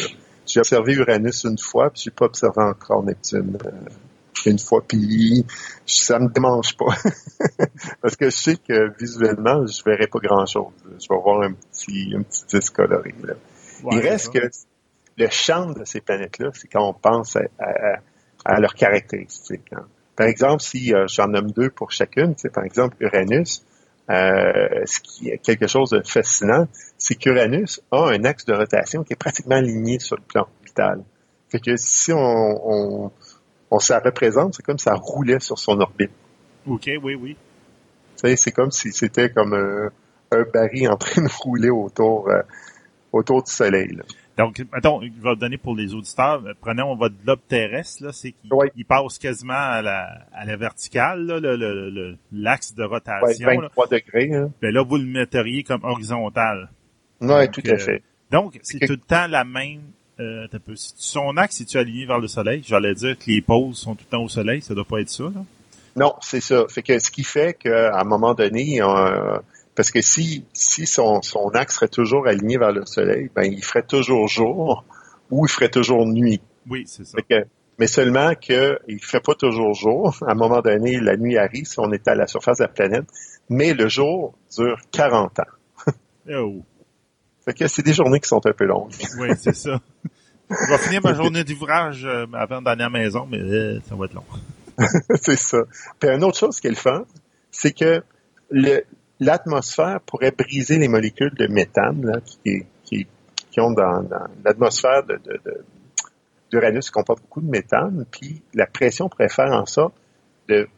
J'ai 0.47 0.61
observé 0.61 0.93
Uranus 0.95 1.43
une 1.45 1.59
fois, 1.59 1.91
puis 1.91 2.03
j'ai 2.05 2.11
pas 2.13 2.27
observé 2.27 2.63
encore 2.63 3.03
Neptune 3.03 3.59
euh, 3.67 3.71
une 4.45 4.59
fois, 4.61 4.81
puis 4.87 5.45
ça 5.87 6.21
me 6.21 6.29
démange 6.29 6.77
pas. 6.77 6.95
Parce 8.01 8.15
que 8.15 8.27
je 8.27 8.37
sais 8.37 8.57
que 8.57 8.93
visuellement, 9.01 9.67
je 9.67 9.83
verrai 9.85 10.07
pas 10.07 10.21
grand-chose. 10.21 10.73
Je 10.85 11.07
vais 11.11 11.21
voir 11.21 11.43
un 11.43 11.53
petit, 11.55 12.13
un 12.17 12.23
petit 12.23 12.45
disque 12.47 12.75
coloré. 12.77 13.13
là. 13.25 13.35
Ouais, 13.83 13.97
Il 13.97 13.99
reste 14.01 14.33
que 14.33 14.39
le 15.19 15.29
champ 15.31 15.71
de 15.73 15.85
ces 15.85 16.01
planètes-là, 16.01 16.51
c'est 16.55 16.69
quand 16.69 16.87
on 16.89 16.93
pense 16.95 17.35
à, 17.37 17.41
à- 17.59 17.99
à 18.45 18.61
leurs 18.61 18.75
caractéristiques. 18.75 19.73
hein. 19.73 19.87
Par 20.17 20.27
exemple, 20.27 20.63
si 20.63 20.95
euh, 20.95 21.07
j'en 21.09 21.29
nomme 21.29 21.51
deux 21.51 21.71
pour 21.71 21.93
chacune, 21.93 22.37
sais, 22.37 22.49
par 22.49 22.65
exemple 22.65 22.97
Uranus, 23.01 23.65
euh, 24.09 24.83
ce 24.85 25.01
qui 25.01 25.29
est 25.29 25.39
quelque 25.39 25.67
chose 25.67 25.91
de 25.91 26.03
fascinant, 26.05 26.67
c'est 26.97 27.17
qu'Uranus 27.17 27.83
a 27.91 28.09
un 28.09 28.25
axe 28.25 28.45
de 28.47 28.55
rotation 28.55 29.05
qui 29.05 29.13
est 29.13 29.17
pratiquement 29.17 29.57
aligné 29.57 29.99
sur 29.99 30.17
le 30.17 30.23
plan 30.23 30.43
orbital. 30.43 31.05
Fait 31.51 31.61
que 31.61 31.77
si 31.77 32.13
on, 32.13 32.17
on, 32.19 33.13
on 33.71 33.79
se 33.79 33.93
la 33.93 34.01
représente, 34.01 34.55
c'est 34.55 34.65
comme 34.65 34.79
si 34.79 34.85
ça 34.85 34.95
roulait 34.95 35.41
sur 35.41 35.59
son 35.59 35.81
orbite. 35.81 36.11
OK, 36.67 36.89
oui, 37.03 37.15
oui. 37.15 37.37
C'est 38.17 38.53
comme 38.53 38.71
si 38.71 38.93
c'était 38.93 39.31
comme 39.31 39.53
un, 39.53 39.91
un 40.33 40.45
baril 40.53 40.89
en 40.89 40.97
train 40.97 41.23
de 41.23 41.29
rouler 41.43 41.71
autour, 41.71 42.29
euh, 42.31 42.43
autour 43.13 43.43
du 43.43 43.53
Soleil. 43.53 43.89
là. 43.95 44.05
Donc, 44.37 44.63
mettons, 44.75 45.01
il 45.03 45.13
va 45.21 45.35
donner 45.35 45.57
pour 45.57 45.75
les 45.75 45.95
auditeurs, 45.95 46.43
euh, 46.47 46.53
prenons 46.61 46.95
votre 46.95 47.15
globe 47.25 47.39
terrestre, 47.49 48.05
là, 48.05 48.13
c'est 48.13 48.33
qu'il 48.33 48.51
il 48.77 48.85
passe 48.85 49.19
quasiment 49.19 49.55
à 49.55 49.81
la, 49.81 50.27
à 50.35 50.45
la 50.45 50.57
verticale, 50.57 51.25
là, 51.25 51.41
le- 51.41 51.57
le- 51.57 51.89
le- 51.91 52.17
l'axe 52.33 52.75
de 52.75 52.85
rotation. 52.85 53.49
là. 53.49 53.57
23 53.63 53.87
degrés. 53.89 54.35
Hein. 54.35 54.51
Ben 54.61 54.73
là, 54.75 54.83
vous 54.83 54.97
le 54.99 55.07
metteriez 55.07 55.63
comme 55.63 55.83
horizontal. 55.85 56.69
Ouais, 57.23 57.47
Donc, 57.47 57.53
tout 57.55 57.63
euh, 57.67 57.75
à 57.75 57.79
fait. 57.79 58.03
Donc, 58.31 58.59
c'est 58.63 58.81
tout 58.81 58.93
le 58.93 58.99
temps 58.99 59.27
la 59.27 59.45
même... 59.45 59.81
Euh, 60.21 60.45
attends 60.47 60.59
peu. 60.65 60.77
Si 60.77 60.93
son 60.97 61.37
axe, 61.37 61.57
si 61.57 61.67
tu 61.67 61.77
aligné 61.79 62.07
vers 62.07 62.19
le 62.19 62.29
soleil, 62.29 62.63
j'allais 62.67 62.95
dire 62.95 63.19
que 63.19 63.25
les 63.27 63.41
pôles 63.43 63.75
sont 63.75 63.95
tout 63.95 64.05
le 64.07 64.17
temps 64.17 64.23
au 64.25 64.29
soleil, 64.29 64.61
ça 64.63 64.75
doit 64.75 64.85
pas 64.87 65.01
être 65.01 65.11
ça, 65.11 65.25
là. 65.25 65.45
Non, 65.95 66.15
c'est 66.21 66.41
ça. 66.43 66.67
Fait 66.69 66.83
que 66.83 66.99
ce 66.99 67.11
qui 67.11 67.23
fait 67.25 67.55
qu'à 67.55 67.99
un 67.99 68.05
moment 68.05 68.35
donné, 68.35 68.83
euh, 68.83 69.39
parce 69.77 69.91
que 69.93 70.01
si 70.01 70.45
si 70.53 70.87
son, 70.87 71.23
son 71.23 71.49
axe 71.51 71.75
serait 71.77 71.89
toujours 71.89 72.27
aligné 72.27 72.59
vers 72.59 72.73
le 72.73 72.85
soleil, 72.87 73.31
ben 73.35 73.45
il 73.45 73.63
ferait 73.63 73.87
toujours 73.87 74.27
jour 74.27 74.85
ou 75.31 75.47
il 75.47 75.49
ferait 75.51 75.69
toujours 75.69 76.05
nuit. 76.07 76.41
Oui, 76.69 76.85
c'est 76.87 77.05
ça. 77.07 77.19
Que, 77.29 77.45
mais 77.79 77.87
seulement 77.87 78.33
que 78.35 78.79
il 78.89 78.99
fait 79.05 79.21
pas 79.21 79.35
toujours 79.35 79.75
jour. 79.75 80.17
À 80.27 80.33
un 80.33 80.35
moment 80.35 80.61
donné, 80.63 80.99
la 80.99 81.17
nuit 81.17 81.37
arrive 81.39 81.67
si 81.67 81.79
on 81.79 81.93
est 81.93 82.09
à 82.09 82.15
la 82.15 82.27
surface 82.27 82.59
de 82.59 82.65
la 82.65 82.69
planète, 82.69 83.05
mais 83.49 83.75
le 83.75 83.89
jour 83.89 84.35
dure 84.57 84.79
40 84.93 85.39
ans. 85.41 85.43
Oh, 86.29 86.57
Fait 87.45 87.55
que 87.55 87.69
c'est 87.69 87.83
des 87.85 87.93
journées 87.93 88.19
qui 88.19 88.29
sont 88.29 88.45
un 88.45 88.53
peu 88.53 88.65
longues. 88.65 88.91
oui, 89.21 89.29
c'est 89.39 89.55
ça. 89.55 89.81
Je 90.51 90.71
vais 90.73 90.79
finir 90.79 91.01
ma 91.05 91.15
journée 91.15 91.45
d'ouvrage 91.45 92.05
euh, 92.05 92.27
avant 92.33 92.63
d'aller 92.63 92.83
à 92.83 92.89
la 92.89 92.91
maison, 92.91 93.27
mais 93.31 93.39
euh, 93.41 93.81
ça 93.89 93.95
va 93.95 94.07
être 94.07 94.15
long. 94.15 94.25
c'est 95.21 95.37
ça. 95.37 95.59
Puis 96.01 96.09
une 96.11 96.25
autre 96.25 96.39
chose 96.39 96.59
qui 96.61 96.67
est 96.67 96.71
le 96.71 96.77
fun, 96.77 97.05
c'est 97.51 97.73
que 97.73 98.03
le- 98.51 98.83
l'atmosphère 99.21 100.01
pourrait 100.01 100.33
briser 100.33 100.79
les 100.79 100.89
molécules 100.89 101.35
de 101.35 101.47
méthane 101.47 102.05
là, 102.05 102.21
qui, 102.21 102.67
qui, 102.85 103.07
qui 103.51 103.61
ont 103.61 103.71
dans, 103.71 104.03
dans 104.03 104.27
l'atmosphère 104.45 105.03
de, 105.05 105.15
de, 105.17 105.41
de- 105.45 105.65
d'Uranus 106.51 106.87
qui 106.87 106.93
comporte 106.93 107.23
beaucoup 107.23 107.41
de 107.41 107.51
méthane, 107.51 108.05
puis 108.11 108.43
la 108.55 108.67
pression 108.67 109.09
pourrait 109.09 109.29
faire 109.29 109.53
en 109.53 109.67
sorte 109.67 109.95
de 110.49 110.69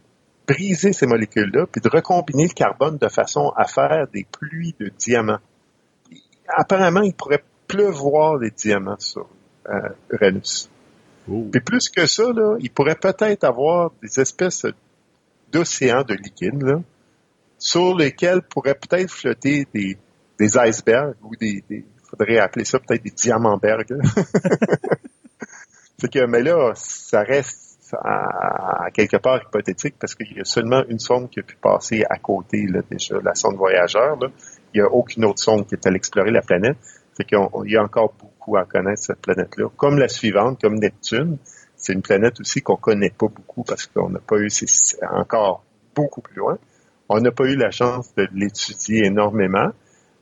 briser 0.47 0.95
ces 0.95 1.07
molécules-là, 1.07 1.67
puis 1.71 1.83
de 1.83 1.89
recombiner 1.91 2.45
le 2.45 2.55
carbone 2.55 2.97
de 2.97 3.09
façon 3.09 3.53
à 3.55 3.65
faire 3.65 4.07
des 4.15 4.25
pluies 4.25 4.75
de 4.81 4.91
diamants. 4.99 5.41
Apparemment, 6.49 7.03
il 7.03 7.13
pourrait 7.13 7.45
pleuvoir 7.67 8.39
des 8.39 8.51
diamants 8.51 8.99
sur 8.99 9.29
euh, 9.69 9.91
Uranus. 10.11 10.71
Oh. 11.31 11.47
Puis 11.53 11.61
plus 11.61 11.91
que 11.91 12.07
ça, 12.07 12.33
là, 12.33 12.57
il 12.61 12.71
pourrait 12.71 12.95
peut-être 12.95 13.45
avoir 13.45 13.91
des 14.03 14.19
espèces 14.21 14.65
d'océans 15.53 16.03
de 16.03 16.15
liquide, 16.15 16.63
là, 16.63 16.81
sur 17.59 17.97
lesquels 17.97 18.43
pourraient 18.43 18.77
peut-être 18.77 19.11
flotter 19.11 19.67
des, 19.75 19.99
des 20.39 20.59
icebergs 20.59 21.17
ou 21.23 21.35
des, 21.37 21.65
des 21.69 21.85
faudrait 22.09 22.39
appeler 22.39 22.65
ça 22.65 22.79
peut-être 22.79 23.03
des 23.03 23.11
diamantbergs. 23.11 23.95
fait 26.01 26.09
que, 26.13 26.27
mais 26.27 26.43
là, 26.43 26.73
ça 26.75 27.23
reste 27.23 27.95
à, 27.95 28.87
à 28.87 28.91
quelque 28.91 29.17
part 29.17 29.43
hypothétique 29.43 29.97
parce 29.99 30.15
qu'il 30.15 30.37
y 30.37 30.41
a 30.41 30.45
seulement 30.45 30.83
une 30.89 30.99
sonde 30.99 31.31
qui 31.31 31.41
a 31.41 31.43
pu 31.43 31.57
passer 31.57 32.05
à 32.09 32.19
côté, 32.19 32.67
là, 32.67 32.81
déjà, 32.91 33.17
la 33.23 33.35
sonde 33.35 33.57
voyageur, 33.57 34.17
là. 34.19 34.29
Il 34.75 34.81
n'y 34.83 34.87
a 34.87 34.91
aucune 34.91 35.25
autre 35.25 35.41
sonde 35.41 35.67
qui 35.67 35.75
est 35.75 35.87
allée 35.87 35.97
explorer 35.97 36.31
la 36.31 36.43
planète. 36.43 36.77
Fait 37.17 37.25
qu'il 37.25 37.39
y 37.65 37.77
a 37.77 37.83
encore 37.83 38.13
beaucoup 38.21 38.57
à 38.57 38.65
connaître 38.65 39.03
cette 39.03 39.21
planète-là. 39.21 39.69
Comme 39.77 39.99
la 39.99 40.09
suivante, 40.09 40.61
comme 40.61 40.75
Neptune, 40.75 41.39
c'est 41.75 41.95
une 41.95 42.03
planète 42.03 42.39
aussi 42.41 42.61
qu'on 42.61 42.77
connaît 42.77 43.11
pas 43.11 43.29
beaucoup 43.29 43.65
parce 43.65 43.87
qu'on 43.87 44.11
n'a 44.11 44.21
pas 44.21 44.37
eu, 44.37 44.51
c'est 44.51 44.69
c'est 44.69 45.03
encore 45.07 45.65
beaucoup 45.95 46.21
plus 46.21 46.37
loin. 46.37 46.59
On 47.09 47.21
n'a 47.21 47.31
pas 47.31 47.45
eu 47.45 47.57
la 47.57 47.71
chance 47.71 48.15
de 48.15 48.29
l'étudier 48.35 49.07
énormément, 49.07 49.71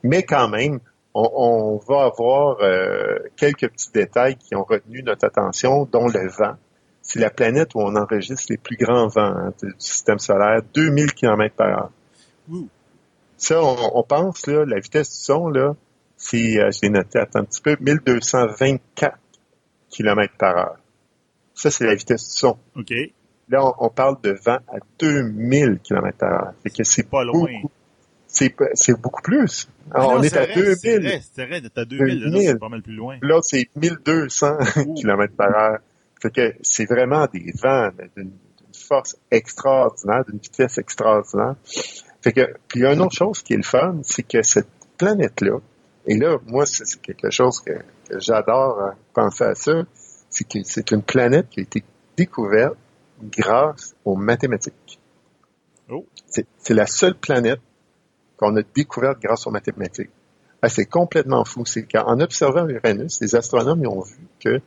mais 0.03 0.23
quand 0.23 0.47
même, 0.47 0.79
on, 1.13 1.29
on 1.33 1.77
va 1.77 2.05
avoir 2.05 2.57
euh, 2.61 3.17
quelques 3.35 3.69
petits 3.69 3.91
détails 3.91 4.35
qui 4.35 4.55
ont 4.55 4.63
retenu 4.63 5.03
notre 5.03 5.25
attention, 5.25 5.87
dont 5.91 6.07
le 6.07 6.29
vent. 6.29 6.55
C'est 7.01 7.19
la 7.19 7.29
planète 7.29 7.73
où 7.75 7.79
on 7.79 7.95
enregistre 7.95 8.47
les 8.49 8.57
plus 8.57 8.77
grands 8.77 9.07
vents 9.07 9.35
hein, 9.35 9.53
du 9.61 9.73
système 9.79 10.19
solaire, 10.19 10.61
2000 10.73 11.13
km 11.13 11.55
par 11.55 11.67
heure. 11.67 11.91
Ouh. 12.49 12.67
Ça, 13.37 13.61
on, 13.61 13.91
on 13.93 14.03
pense, 14.03 14.45
là, 14.47 14.65
la 14.65 14.79
vitesse 14.79 15.09
du 15.09 15.23
son, 15.23 15.47
là, 15.49 15.75
c'est, 16.17 16.59
euh, 16.59 16.71
je 16.71 16.81
l'ai 16.81 16.89
noté, 16.89 17.19
attends 17.19 17.39
un 17.39 17.45
petit 17.45 17.61
peu, 17.61 17.77
1224 17.79 19.17
km 19.89 20.33
par 20.37 20.57
heure. 20.57 20.77
Ça, 21.53 21.71
c'est 21.71 21.85
la 21.85 21.95
vitesse 21.95 22.23
du 22.23 22.37
son. 22.37 22.57
OK. 22.75 22.93
Là, 23.49 23.65
on, 23.65 23.85
on 23.85 23.89
parle 23.89 24.17
de 24.23 24.31
vent 24.45 24.59
à 24.67 24.77
2000 24.99 25.79
km 25.83 26.17
par 26.17 26.31
heure. 26.31 26.53
Fait 26.63 26.69
que 26.69 26.83
c'est 26.83 27.09
Pas 27.09 27.23
loin. 27.23 27.47
C'est, 28.29 28.53
c'est 28.73 28.99
beaucoup 29.01 29.21
plus. 29.21 29.69
Ah 29.89 29.99
Alors, 29.99 30.11
non, 30.11 30.19
on 30.19 30.23
est 30.23 30.29
c'est 30.29 30.37
à 30.37 30.45
vrai, 30.45 30.75
C'est 30.75 30.99
2000. 30.99 31.07
vrai, 31.07 31.21
c'est 31.33 31.45
vrai, 31.45 31.61
d'être 31.61 31.77
à 31.77 31.85
2000, 31.85 32.19
là, 32.19 32.29
2000. 32.29 32.47
c'est 32.49 32.59
pas 32.59 32.69
mal 32.69 32.81
plus 32.83 32.93
loin. 32.95 33.17
Là, 33.21 33.39
c'est 33.41 33.69
1200 33.75 34.57
Ouh. 34.85 34.93
km 34.95 35.33
par 35.35 35.55
heure. 35.55 35.79
Fait 36.21 36.29
que 36.31 36.53
c'est 36.61 36.85
vraiment 36.85 37.25
des 37.31 37.51
vents 37.61 37.89
d'une, 38.15 38.31
force 38.73 39.17
extraordinaire, 39.31 40.23
d'une 40.25 40.39
vitesse 40.39 40.77
extraordinaire. 40.77 41.55
Fait 42.21 42.31
que, 42.31 42.41
puis 42.67 42.79
il 42.79 42.83
y 42.83 42.85
a 42.85 42.93
une 42.93 43.01
autre 43.01 43.15
chose 43.15 43.41
qui 43.41 43.53
est 43.53 43.57
le 43.57 43.63
fun, 43.63 43.99
c'est 44.03 44.23
que 44.23 44.41
cette 44.43 44.67
planète-là, 44.97 45.59
et 46.05 46.15
là, 46.17 46.37
moi, 46.45 46.65
c'est, 46.65 46.85
c'est 46.85 47.01
quelque 47.01 47.29
chose 47.29 47.59
que, 47.61 47.73
que 47.73 48.19
j'adore 48.19 48.79
euh, 48.79 48.91
penser 49.13 49.43
à 49.45 49.55
ça, 49.55 49.83
c'est 50.29 50.47
que 50.47 50.59
c'est 50.63 50.91
une 50.91 51.01
planète 51.01 51.49
qui 51.49 51.59
a 51.61 51.63
été 51.63 51.83
découverte 52.17 52.75
grâce 53.21 53.95
aux 54.05 54.15
mathématiques. 54.15 54.99
Oh. 55.89 56.05
C'est, 56.27 56.73
la 56.73 56.85
seule 56.85 57.15
planète 57.15 57.61
qu'on 58.37 58.55
a 58.57 58.61
découverte 58.75 59.19
grâce 59.21 59.47
aux 59.47 59.51
mathématiques. 59.51 60.11
Ah, 60.61 60.69
c'est 60.69 60.85
complètement 60.85 61.45
fou. 61.45 61.65
C'est 61.65 61.83
qu'en 61.83 62.19
observant 62.19 62.67
Uranus, 62.67 63.21
les 63.21 63.35
astronomes 63.35 63.85
ont 63.87 64.01
vu 64.01 64.27
que 64.39 64.59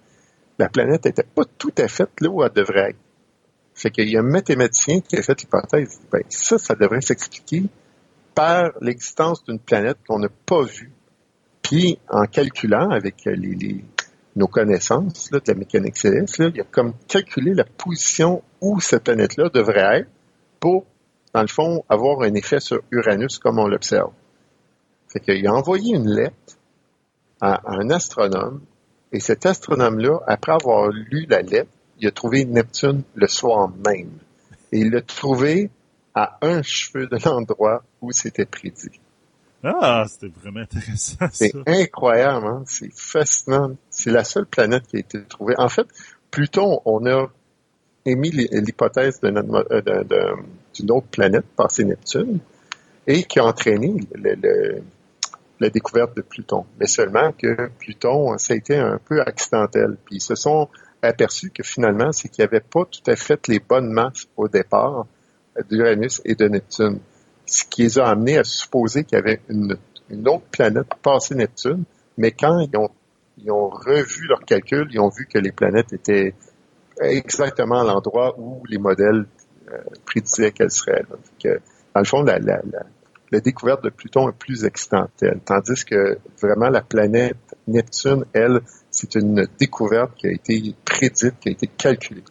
la 0.58 0.68
planète 0.68 1.04
n'était 1.04 1.22
pas 1.22 1.44
tout 1.58 1.72
à 1.78 1.88
fait 1.88 2.08
là 2.20 2.28
où 2.30 2.42
elle 2.42 2.52
devrait 2.52 2.90
être. 2.90 2.98
Fait 3.74 3.90
qu'il 3.90 4.08
y 4.08 4.16
a 4.16 4.20
un 4.20 4.24
mathématicien 4.24 5.00
qui 5.00 5.16
a 5.16 5.22
fait 5.22 5.40
l'hypothèse. 5.40 6.00
Ben, 6.12 6.22
ça, 6.28 6.58
ça 6.58 6.74
devrait 6.74 7.00
s'expliquer 7.00 7.64
par 8.34 8.72
l'existence 8.80 9.44
d'une 9.44 9.58
planète 9.58 9.98
qu'on 10.06 10.18
n'a 10.18 10.28
pas 10.46 10.62
vue. 10.62 10.92
Puis, 11.62 11.98
en 12.08 12.24
calculant 12.24 12.90
avec 12.90 13.24
les, 13.24 13.84
nos 14.40 14.48
connaissances 14.48 15.30
de 15.30 15.40
la 15.46 15.54
mécanique 15.54 15.98
céleste, 15.98 16.38
il 16.38 16.60
a 16.60 16.64
comme 16.64 16.94
calculé 17.06 17.52
la 17.54 17.64
position 17.64 18.42
où 18.60 18.80
cette 18.80 19.04
planète-là 19.04 19.50
devrait 19.50 19.98
être 19.98 20.08
pour, 20.58 20.86
dans 21.34 21.42
le 21.42 21.48
fond, 21.48 21.84
avoir 21.88 22.22
un 22.22 22.34
effet 22.34 22.58
sur 22.58 22.80
Uranus 22.90 23.38
comme 23.38 23.58
on 23.58 23.68
l'observe. 23.68 24.12
Fait 25.08 25.20
qu'il 25.20 25.46
a 25.46 25.52
envoyé 25.52 25.94
une 25.94 26.08
lettre 26.08 26.56
à 27.40 27.60
un 27.66 27.90
astronome, 27.90 28.62
et 29.12 29.20
cet 29.20 29.44
astronome-là, 29.44 30.20
après 30.26 30.52
avoir 30.52 30.88
lu 30.88 31.26
la 31.28 31.42
lettre, 31.42 31.70
il 31.98 32.06
a 32.06 32.10
trouvé 32.10 32.44
Neptune 32.44 33.02
le 33.14 33.28
soir 33.28 33.68
même. 33.68 34.12
Et 34.72 34.80
il 34.80 34.90
l'a 34.90 35.02
trouvé 35.02 35.70
à 36.14 36.38
un 36.42 36.62
cheveu 36.62 37.06
de 37.06 37.18
l'endroit 37.24 37.82
où 38.00 38.12
c'était 38.12 38.46
prédit. 38.46 39.00
Ah, 39.62 40.04
c'était 40.08 40.32
vraiment 40.40 40.60
intéressant. 40.60 41.26
C'est 41.32 41.52
incroyable, 41.66 42.46
hein? 42.46 42.62
c'est 42.66 42.92
fascinant. 42.94 43.76
C'est 44.02 44.10
la 44.10 44.24
seule 44.24 44.46
planète 44.46 44.86
qui 44.86 44.96
a 44.96 45.00
été 45.00 45.22
trouvée. 45.24 45.54
En 45.58 45.68
fait, 45.68 45.86
Pluton, 46.30 46.80
on 46.86 47.04
a 47.04 47.28
émis 48.06 48.30
l'hypothèse 48.30 49.20
euh, 49.22 50.36
d'une 50.74 50.90
autre 50.90 51.08
planète, 51.08 51.44
passée 51.54 51.84
Neptune, 51.84 52.38
et 53.06 53.24
qui 53.24 53.38
a 53.40 53.44
entraîné 53.44 53.94
la 55.60 55.68
découverte 55.68 56.16
de 56.16 56.22
Pluton. 56.22 56.64
Mais 56.78 56.86
seulement 56.86 57.32
que 57.32 57.68
Pluton, 57.78 58.38
ça 58.38 58.54
a 58.54 58.56
été 58.56 58.78
un 58.78 58.98
peu 59.04 59.20
accidentel. 59.20 59.98
Puis 60.06 60.16
ils 60.16 60.22
se 60.22 60.34
sont 60.34 60.68
aperçus 61.02 61.50
que 61.50 61.62
finalement, 61.62 62.10
c'est 62.12 62.30
qu'il 62.30 62.42
n'y 62.42 62.48
avait 62.48 62.60
pas 62.60 62.86
tout 62.86 63.02
à 63.06 63.16
fait 63.16 63.48
les 63.48 63.58
bonnes 63.58 63.92
masses 63.92 64.28
au 64.38 64.48
départ 64.48 65.06
d'Uranus 65.68 66.22
et 66.24 66.34
de 66.34 66.48
Neptune. 66.48 67.00
Ce 67.44 67.64
qui 67.64 67.82
les 67.82 67.98
a 67.98 68.06
amenés 68.06 68.38
à 68.38 68.44
supposer 68.44 69.04
qu'il 69.04 69.16
y 69.16 69.20
avait 69.20 69.42
une, 69.50 69.76
autre 70.26 70.46
planète 70.50 70.88
passée 71.02 71.34
Neptune, 71.34 71.84
mais 72.16 72.30
quand 72.32 72.60
ils 72.60 72.76
ont, 72.78 72.90
ils 73.42 73.50
ont 73.50 73.68
revu 73.68 74.26
leurs 74.26 74.44
calculs, 74.44 74.88
ils 74.90 75.00
ont 75.00 75.08
vu 75.08 75.26
que 75.26 75.38
les 75.38 75.52
planètes 75.52 75.92
étaient 75.92 76.34
exactement 77.00 77.80
à 77.80 77.84
l'endroit 77.84 78.34
où 78.38 78.62
les 78.68 78.78
modèles 78.78 79.26
euh, 79.70 79.78
prédisaient 80.04 80.52
qu'elles 80.52 80.70
seraient. 80.70 81.04
que, 81.42 81.60
dans 81.94 82.00
le 82.00 82.04
fond, 82.04 82.22
la, 82.22 82.38
la, 82.38 82.60
la, 83.30 83.40
découverte 83.40 83.84
de 83.84 83.90
Pluton 83.90 84.28
est 84.28 84.36
plus 84.36 84.64
accidentelle, 84.64 85.40
tandis 85.44 85.84
que 85.84 86.18
vraiment 86.40 86.68
la 86.68 86.82
planète 86.82 87.36
Neptune, 87.66 88.24
elle, 88.32 88.60
c'est 88.90 89.14
une 89.14 89.46
découverte 89.58 90.14
qui 90.16 90.26
a 90.26 90.32
été 90.32 90.74
prédite, 90.84 91.38
qui 91.40 91.48
a 91.48 91.52
été 91.52 91.66
calculée. 91.66 92.24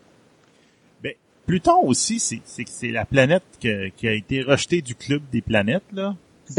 Ben, 1.01 1.13
Pluton 1.45 1.81
aussi, 1.83 2.19
c'est, 2.19 2.41
c'est, 2.45 2.91
la 2.91 3.05
planète 3.05 3.43
qui 3.59 3.69
a 3.69 4.13
été 4.13 4.41
rejetée 4.41 4.81
du 4.81 4.95
club 4.95 5.21
des 5.31 5.41
planètes, 5.41 5.83
là, 5.93 6.15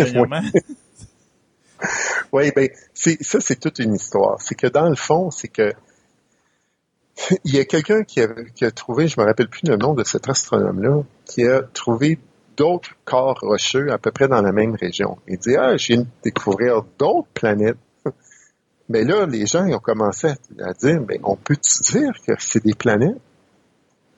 oui, 2.33 2.53
ben, 2.55 2.69
ça, 2.95 3.41
c'est 3.41 3.59
toute 3.59 3.79
une 3.79 3.95
histoire. 3.95 4.41
C'est 4.41 4.55
que 4.55 4.67
dans 4.67 4.89
le 4.89 4.97
fond, 4.97 5.31
c'est 5.31 5.49
que 5.49 5.73
il 7.45 7.55
y 7.55 7.59
a 7.59 7.65
quelqu'un 7.65 8.03
qui 8.05 8.21
a, 8.21 8.29
qui 8.55 8.65
a 8.65 8.71
trouvé, 8.71 9.09
je 9.09 9.21
me 9.21 9.27
rappelle 9.27 9.49
plus 9.49 9.69
le 9.69 9.77
nom 9.77 9.95
de 9.95 10.05
cet 10.05 10.29
astronome-là, 10.29 11.03
qui 11.27 11.45
a 11.47 11.63
trouvé 11.63 12.19
d'autres 12.57 12.91
corps 13.05 13.39
rocheux 13.41 13.91
à 13.91 13.99
peu 13.99 14.11
près 14.11 14.29
dans 14.29 14.43
la 14.43 14.53
même 14.53 14.75
région. 14.75 15.19
Il 15.27 15.39
dit, 15.39 15.57
ah, 15.57 15.75
de 15.75 16.07
découvrir 16.23 16.83
d'autres 16.99 17.29
planètes 17.33 17.79
mais 18.89 19.05
là, 19.05 19.25
les 19.27 19.47
gens 19.47 19.65
ils 19.65 19.75
ont 19.75 19.81
commencé 19.81 20.29
à, 20.61 20.73
dire, 20.75 21.01
mais 21.09 21.21
on 21.23 21.37
peut-tu 21.37 21.93
dire 21.93 22.13
que 22.27 22.33
c'est 22.39 22.63
des 22.63 22.75
planètes? 22.75 23.21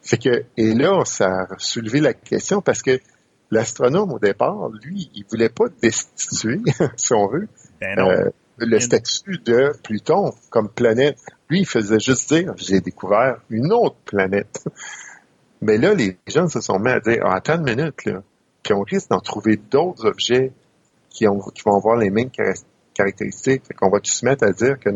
Fait 0.03 0.19
que, 0.19 0.45
et 0.57 0.75
là, 0.75 1.05
ça 1.05 1.43
a 1.43 1.59
soulevé 1.59 2.01
la 2.01 2.15
question 2.15 2.61
parce 2.61 2.83
que 2.83 2.99
l'astronome, 3.53 4.13
au 4.13 4.19
départ, 4.19 4.71
lui, 4.83 5.11
il 5.15 5.25
voulait 5.31 5.51
pas 5.51 5.67
destituer, 5.81 6.61
si 6.97 7.13
on 7.13 7.29
veut, 7.29 7.49
ben 7.83 8.07
euh, 8.07 8.31
le 8.59 8.81
statut 8.81 9.39
de 9.39 9.73
Pluton 9.83 10.33
comme 10.51 10.69
planète. 10.69 11.19
Lui, 11.49 11.61
il 11.61 11.67
faisait 11.67 12.01
juste 12.01 12.33
dire, 12.33 12.55
j'ai 12.57 12.81
découvert 12.81 13.41
une 13.51 13.73
autre 13.73 13.97
planète. 14.05 14.65
Mais 15.63 15.79
là, 15.79 15.95
les 15.95 16.17
gens 16.27 16.49
se 16.49 16.61
sont 16.61 16.79
mis 16.79 16.91
à 16.91 17.01
dire, 17.01 17.23
ah, 17.25 17.37
attends 17.37 17.55
une 17.55 17.75
minute, 17.75 18.05
là, 18.05 18.23
puis 18.63 18.75
on 18.75 18.83
risque 18.83 19.11
d'en 19.11 19.21
trouver 19.21 19.57
d'autres 19.57 20.07
objets 20.07 20.53
qui, 21.11 21.27
ont, 21.27 21.41
qui 21.41 21.63
vont 21.65 21.77
avoir 21.77 21.97
les 21.97 22.11
mêmes 22.11 22.31
caractéristiques. 22.95 23.63
Fait 23.67 23.75
qu'on 23.75 23.91
va 23.91 24.01
tous 24.01 24.13
se 24.13 24.25
mettre 24.25 24.45
à 24.45 24.53
dire 24.53 24.79
que 24.79 24.91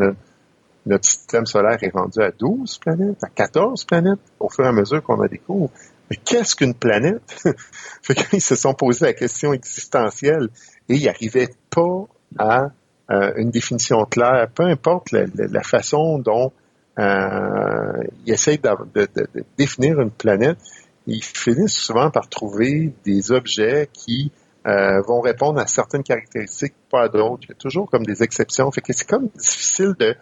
notre, 0.87 1.05
système 1.05 1.47
solaire 1.47 1.79
est 1.83 1.93
rendu 1.93 2.21
à 2.21 2.31
12 2.31 2.79
planètes, 2.79 3.23
à 3.25 3.29
14 3.29 3.85
planètes, 3.85 4.21
au 4.39 4.49
fur 4.49 4.65
et 4.65 4.69
à 4.69 4.73
mesure 4.73 5.03
qu'on 5.03 5.21
a 5.21 5.29
découvert. 5.29 5.69
Mais 6.11 6.17
qu'est-ce 6.17 6.55
qu'une 6.55 6.75
planète? 6.75 7.45
fait 8.03 8.15
qu'ils 8.15 8.41
se 8.41 8.55
sont 8.55 8.75
posé 8.75 9.07
la 9.07 9.13
question 9.13 9.53
existentielle 9.53 10.49
et 10.89 10.95
ils 10.95 11.05
n'arrivaient 11.05 11.51
pas 11.71 12.07
à 12.39 12.71
euh, 13.11 13.33
une 13.37 13.51
définition 13.51 14.05
claire, 14.05 14.49
peu 14.55 14.65
importe 14.65 15.13
la, 15.13 15.63
façon 15.63 16.19
dont 16.19 16.53
euh, 16.99 18.03
ils 18.25 18.33
essayent 18.33 18.59
de, 18.59 19.09
définir 19.57 20.01
une 20.01 20.11
planète, 20.11 20.59
ils 21.07 21.23
finissent 21.23 21.77
souvent 21.77 22.11
par 22.11 22.29
trouver 22.29 22.93
des 23.05 23.31
objets 23.31 23.89
qui 23.93 24.33
euh, 24.67 25.01
vont 25.03 25.21
répondre 25.21 25.61
à 25.61 25.69
certaines 25.69 26.03
caractéristiques, 26.03 26.75
pas 26.91 27.03
à 27.03 27.09
d'autres. 27.09 27.45
Il 27.45 27.49
y 27.51 27.53
a 27.53 27.55
toujours 27.55 27.89
comme 27.89 28.05
des 28.05 28.25
exceptions. 28.25 28.73
C'est 28.73 29.07
comme 29.07 29.29
difficile 29.37 29.95
de, 29.99 30.17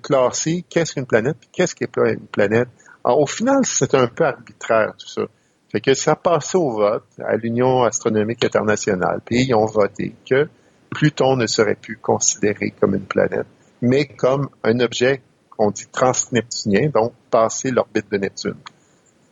classer 0.00 0.64
qu'est-ce 0.70 0.94
qu'une 0.94 1.06
planète, 1.06 1.36
qu'est-ce 1.52 1.74
qui 1.74 1.84
est 1.84 1.94
pas 1.94 2.10
une 2.10 2.26
planète. 2.26 2.68
Au 3.04 3.26
final, 3.26 3.66
c'est 3.66 3.94
un 3.94 4.06
peu 4.06 4.24
arbitraire 4.24 4.94
tout 4.96 5.08
ça. 5.08 5.22
Fait 5.70 5.80
que 5.80 5.92
ça 5.92 6.14
passé 6.16 6.56
au 6.56 6.70
vote 6.70 7.04
à 7.18 7.36
l'Union 7.36 7.82
astronomique 7.82 8.44
internationale, 8.44 9.20
puis 9.24 9.42
ils 9.42 9.54
ont 9.54 9.66
voté 9.66 10.14
que 10.28 10.48
Pluton 10.94 11.36
ne 11.36 11.46
serait 11.46 11.74
plus 11.74 11.96
considéré 11.96 12.72
comme 12.78 12.94
une 12.94 13.06
planète, 13.06 13.46
mais 13.80 14.06
comme 14.06 14.48
un 14.62 14.78
objet 14.80 15.22
qu'on 15.50 15.70
dit 15.70 15.86
transneptunien, 15.90 16.88
donc 16.88 17.12
passé 17.30 17.70
l'orbite 17.70 18.10
de 18.10 18.18
Neptune. 18.18 18.56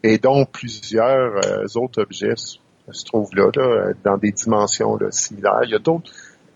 Et 0.03 0.19
donc 0.19 0.51
plusieurs 0.53 1.45
euh, 1.45 1.65
autres 1.77 2.03
objets 2.03 2.35
se 2.37 3.05
trouve 3.05 3.29
là, 3.35 3.51
dans 4.05 4.17
des 4.17 4.33
dimensions 4.33 4.99
similaires. 5.11 5.61
Il 5.65 5.71
y 5.71 5.75
a 5.75 5.79
d'autres, 5.79 6.11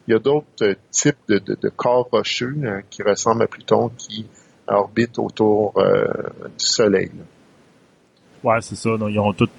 il 0.07 0.13
y 0.13 0.17
a 0.17 0.19
d'autres 0.19 0.77
types 0.91 1.29
de, 1.29 1.69
corps 1.69 2.09
rocheux 2.11 2.55
euh, 2.65 2.81
qui 2.91 3.03
ressemblent 3.03 3.43
à 3.43 3.47
Pluton 3.47 3.91
qui 3.97 4.27
orbitent 4.67 5.19
autour 5.19 5.75
euh, 5.79 6.05
du 6.59 6.65
Soleil. 6.65 7.11
Ouais, 8.43 8.61
c'est 8.61 8.77
ça. 8.77 8.97
Donc, 8.97 9.11
ils 9.11 9.19
ont 9.19 9.33
toute, 9.33 9.53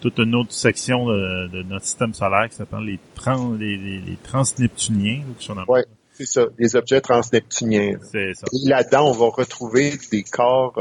toute 0.00 0.18
une 0.18 0.34
autre 0.34 0.52
section 0.52 1.06
de, 1.06 1.62
notre 1.64 1.84
système 1.84 2.14
solaire 2.14 2.48
qui 2.48 2.56
s'appelle 2.56 2.84
les, 2.84 2.98
trans, 3.14 3.52
les, 3.52 4.18
transneptuniens. 4.22 5.22
Oui, 5.68 5.80
c'est 6.12 6.26
ça, 6.26 6.46
les 6.58 6.76
objets 6.76 7.00
transneptuniens. 7.00 7.98
C'est 8.10 8.34
ça. 8.34 8.46
Et 8.52 8.68
là-dedans, 8.68 9.08
on 9.08 9.12
va 9.12 9.26
retrouver 9.26 9.94
des 10.10 10.22
corps 10.22 10.80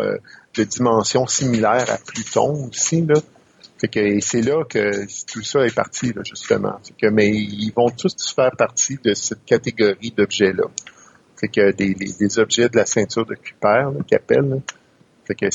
de 0.56 0.64
dimensions 0.64 1.28
similaires 1.28 1.90
à 1.90 1.98
Pluton 1.98 2.70
aussi. 2.70 3.06
Là 3.06 3.16
que 3.88 4.20
c'est 4.20 4.42
là 4.42 4.64
que 4.64 5.06
tout 5.32 5.44
ça 5.44 5.66
est 5.66 5.74
parti, 5.74 6.14
justement. 6.24 6.80
que, 7.00 7.08
mais 7.08 7.30
ils 7.30 7.72
vont 7.76 7.90
tous 7.90 8.34
faire 8.34 8.52
partie 8.58 8.98
de 9.04 9.14
cette 9.14 9.46
catégorie 9.46 10.12
d'objets-là. 10.16 10.66
Fait 11.38 11.48
que 11.50 11.72
des, 11.72 12.40
objets 12.40 12.70
de 12.70 12.78
la 12.78 12.86
ceinture 12.86 13.26
de 13.26 13.36
Kuiper, 13.36 13.90
qu'ils 14.08 14.16
appellent. 14.16 14.62
Fait 15.26 15.36
que 15.36 15.50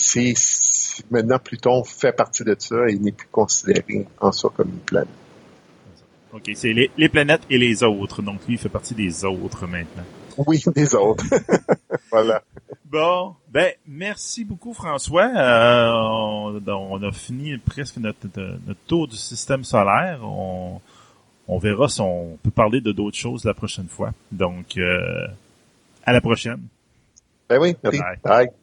maintenant 1.10 1.38
Pluton 1.38 1.84
fait 1.84 2.12
partie 2.12 2.44
de 2.44 2.56
ça 2.58 2.88
et 2.88 2.98
n'est 2.98 3.12
plus 3.12 3.28
considéré 3.30 4.06
en 4.20 4.32
soi 4.32 4.52
comme 4.54 4.68
une 4.68 4.78
planète. 4.78 5.08
OK, 6.32 6.50
c'est 6.54 6.72
les, 6.72 6.90
les, 6.96 7.08
planètes 7.08 7.42
et 7.50 7.58
les 7.58 7.82
autres. 7.82 8.22
Donc 8.22 8.46
lui, 8.46 8.54
il 8.54 8.58
fait 8.58 8.68
partie 8.68 8.94
des 8.94 9.24
autres 9.24 9.66
maintenant. 9.66 10.04
Oui, 10.46 10.62
des 10.74 10.94
autres. 10.94 11.24
voilà. 12.10 12.42
Bon, 12.84 13.34
ben 13.48 13.72
merci 13.86 14.44
beaucoup 14.44 14.72
François. 14.72 15.30
Euh, 15.34 15.90
on, 16.66 17.02
a 17.02 17.12
fini 17.12 17.56
presque 17.58 17.96
notre, 17.98 18.26
notre, 18.36 18.80
tour 18.86 19.08
du 19.08 19.16
système 19.16 19.64
solaire. 19.64 20.20
On, 20.22 20.80
on 21.48 21.58
verra 21.58 21.88
si 21.88 22.00
on 22.00 22.38
peut 22.42 22.50
parler 22.50 22.80
de 22.80 22.92
d'autres 22.92 23.16
choses 23.16 23.44
la 23.44 23.54
prochaine 23.54 23.88
fois. 23.88 24.12
Donc, 24.30 24.76
euh, 24.76 25.26
à 26.04 26.12
la 26.12 26.20
prochaine. 26.20 26.60
Ben 27.48 27.58
oui, 27.60 27.76
merci. 27.82 28.00
Bye. 28.22 28.46
pour 28.46 28.54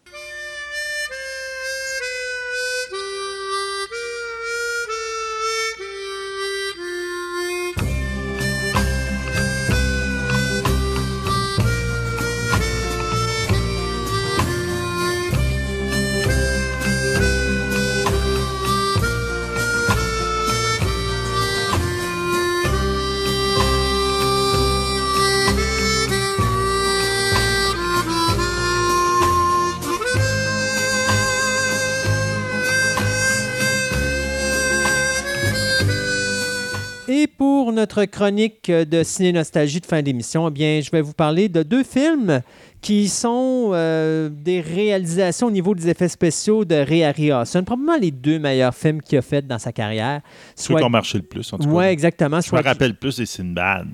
notre 37.77 38.06
chronique 38.06 38.69
de 38.69 39.03
ciné 39.03 39.31
nostalgie 39.31 39.80
de 39.80 39.85
fin 39.85 40.01
d'émission, 40.01 40.47
eh 40.49 40.51
bien, 40.51 40.81
je 40.81 40.89
vais 40.91 41.01
vous 41.01 41.14
parler 41.14 41.47
de 41.47 41.64
deux 41.64 41.83
films 41.83 42.41
qui 42.81 43.07
sont 43.07 43.69
euh, 43.73 44.30
des 44.30 44.61
réalisations 44.61 45.47
au 45.47 45.51
niveau 45.51 45.73
des 45.75 45.88
effets 45.88 46.07
spéciaux 46.07 46.65
de 46.65 46.75
Ray 46.75 47.03
Harryhausen. 47.03 47.64
Probablement 47.64 47.97
les 47.97 48.11
deux 48.11 48.39
meilleurs 48.39 48.75
films 48.75 49.01
qu'il 49.01 49.17
a 49.17 49.22
fait 49.22 49.45
dans 49.45 49.59
sa 49.59 49.72
carrière. 49.72 50.22
Ceux 50.56 50.75
qui 50.75 50.83
ont 50.83 50.89
marché 50.89 51.19
le 51.19 51.23
plus, 51.23 51.53
en 51.53 51.57
tout 51.57 51.64
cas. 51.64 51.69
Oui, 51.69 51.85
exactement. 51.85 52.41
Je 52.41 52.53
me 52.53 52.61
rappelle 52.61 52.95
plus 52.95 53.17
des 53.17 53.25
Sinbad. 53.25 53.88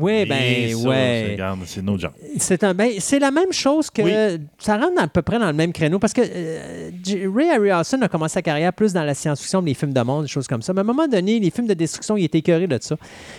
Oui, 0.00 0.24
ben, 0.26 0.70
ça, 0.70 0.88
ouais. 0.88 1.24
c'est- 1.26 1.32
regarde, 1.32 1.60
C'est 1.66 1.82
nos 1.82 1.98
gens. 1.98 2.10
C'est 2.38 2.64
un, 2.64 2.74
ben, 2.74 2.90
c'est 2.98 3.18
la 3.18 3.30
même 3.30 3.52
chose 3.52 3.90
que. 3.90 4.02
Oui. 4.02 4.40
Ça 4.58 4.76
rentre 4.78 5.00
à 5.02 5.06
peu 5.08 5.22
près 5.22 5.38
dans 5.38 5.46
le 5.48 5.52
même 5.52 5.72
créneau 5.72 5.98
parce 5.98 6.12
que 6.12 6.22
euh, 6.24 6.90
Ray 7.34 7.50
Harryhausen 7.50 8.02
a 8.02 8.08
commencé 8.08 8.34
sa 8.34 8.42
carrière 8.42 8.72
plus 8.72 8.92
dans 8.92 9.04
la 9.04 9.14
science-fiction, 9.14 9.60
les 9.62 9.74
films 9.74 9.92
de 9.92 10.00
monde, 10.00 10.22
des 10.24 10.28
choses 10.28 10.46
comme 10.46 10.62
ça. 10.62 10.72
Mais 10.72 10.80
à 10.80 10.82
un 10.82 10.86
moment 10.86 11.06
donné, 11.08 11.38
les 11.40 11.50
films 11.50 11.66
de 11.66 11.74
destruction, 11.74 12.16
il 12.16 12.24
était 12.24 12.38
écœuré 12.38 12.66
de 12.66 12.78
ça. 12.80 12.96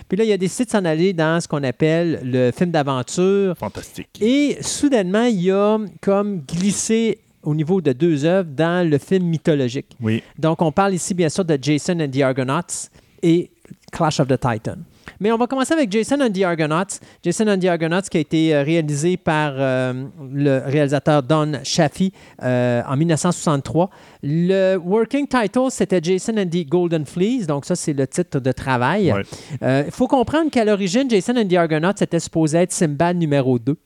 Puis 0.08 0.18
là, 0.18 0.24
il 0.24 0.32
a 0.32 0.38
décidé 0.38 0.66
de 0.66 0.70
s'en 0.72 0.86
aller 0.86 1.14
dans 1.14 1.40
ce 1.42 1.48
qu'on 1.48 1.64
appelle 1.64 2.22
le 2.24 2.52
film 2.52 2.72
d'aventure. 2.72 3.58
Fantastique. 3.58 4.10
Et 4.22 4.58
soudainement, 4.62 5.26
il 5.26 5.52
a 5.52 5.78
comme 6.02 6.42
glissé 6.42 7.20
au 7.44 7.56
niveau 7.56 7.82
de 7.82 7.92
deux 7.92 8.24
œuvres 8.26 8.50
dans 8.56 8.88
le 8.88 8.98
film 9.00 9.26
mythologique. 9.26 9.88
Oui. 10.00 10.22
Donc, 10.38 10.62
on 10.62 10.72
parle 10.72 10.94
ici, 10.94 11.14
bien 11.16 11.30
sûr, 11.30 11.44
de 11.44 11.58
Jason 11.60 12.00
and 12.00 12.10
the 12.10 12.22
Argonauts 12.22 12.90
et 13.24 13.50
Clash 13.92 14.20
of 14.20 14.28
the 14.28 14.40
Titan. 14.40 14.76
Mais 15.22 15.32
on 15.32 15.38
va 15.38 15.46
commencer 15.46 15.72
avec 15.74 15.92
Jason 15.92 16.20
and 16.20 16.32
the 16.32 16.42
Argonauts. 16.42 17.00
Jason 17.24 17.48
and 17.48 17.60
the 17.60 17.66
Argonauts 17.66 18.02
qui 18.10 18.18
a 18.18 18.20
été 18.22 18.56
euh, 18.56 18.64
réalisé 18.64 19.18
par 19.18 19.54
euh, 19.56 19.94
le 20.34 20.64
réalisateur 20.66 21.22
Don 21.22 21.54
Chaffee 21.64 22.12
euh, 22.42 22.82
en 22.88 22.98
1963. 22.98 23.92
Le 24.24 24.78
working 24.78 25.28
title, 25.28 25.70
c'était 25.70 26.00
Jason 26.02 26.34
and 26.38 26.48
the 26.48 26.68
Golden 26.68 27.06
Fleece. 27.06 27.46
Donc, 27.46 27.66
ça, 27.66 27.76
c'est 27.76 27.94
le 27.94 28.08
titre 28.08 28.40
de 28.40 28.52
travail. 28.52 29.14
Ouais. 29.14 29.22
Euh, 29.62 29.84
Il 29.86 29.92
faut 29.92 30.08
comprendre 30.08 30.50
qu'à 30.50 30.66
l'origine, 30.66 31.08
Jason 31.08 31.36
and 31.38 31.48
the 31.48 31.54
Argonauts 31.54 32.02
était 32.02 32.20
supposé 32.20 32.58
être 32.58 32.72
Simbad 32.72 33.16
numéro 33.16 33.60
2. 33.60 33.78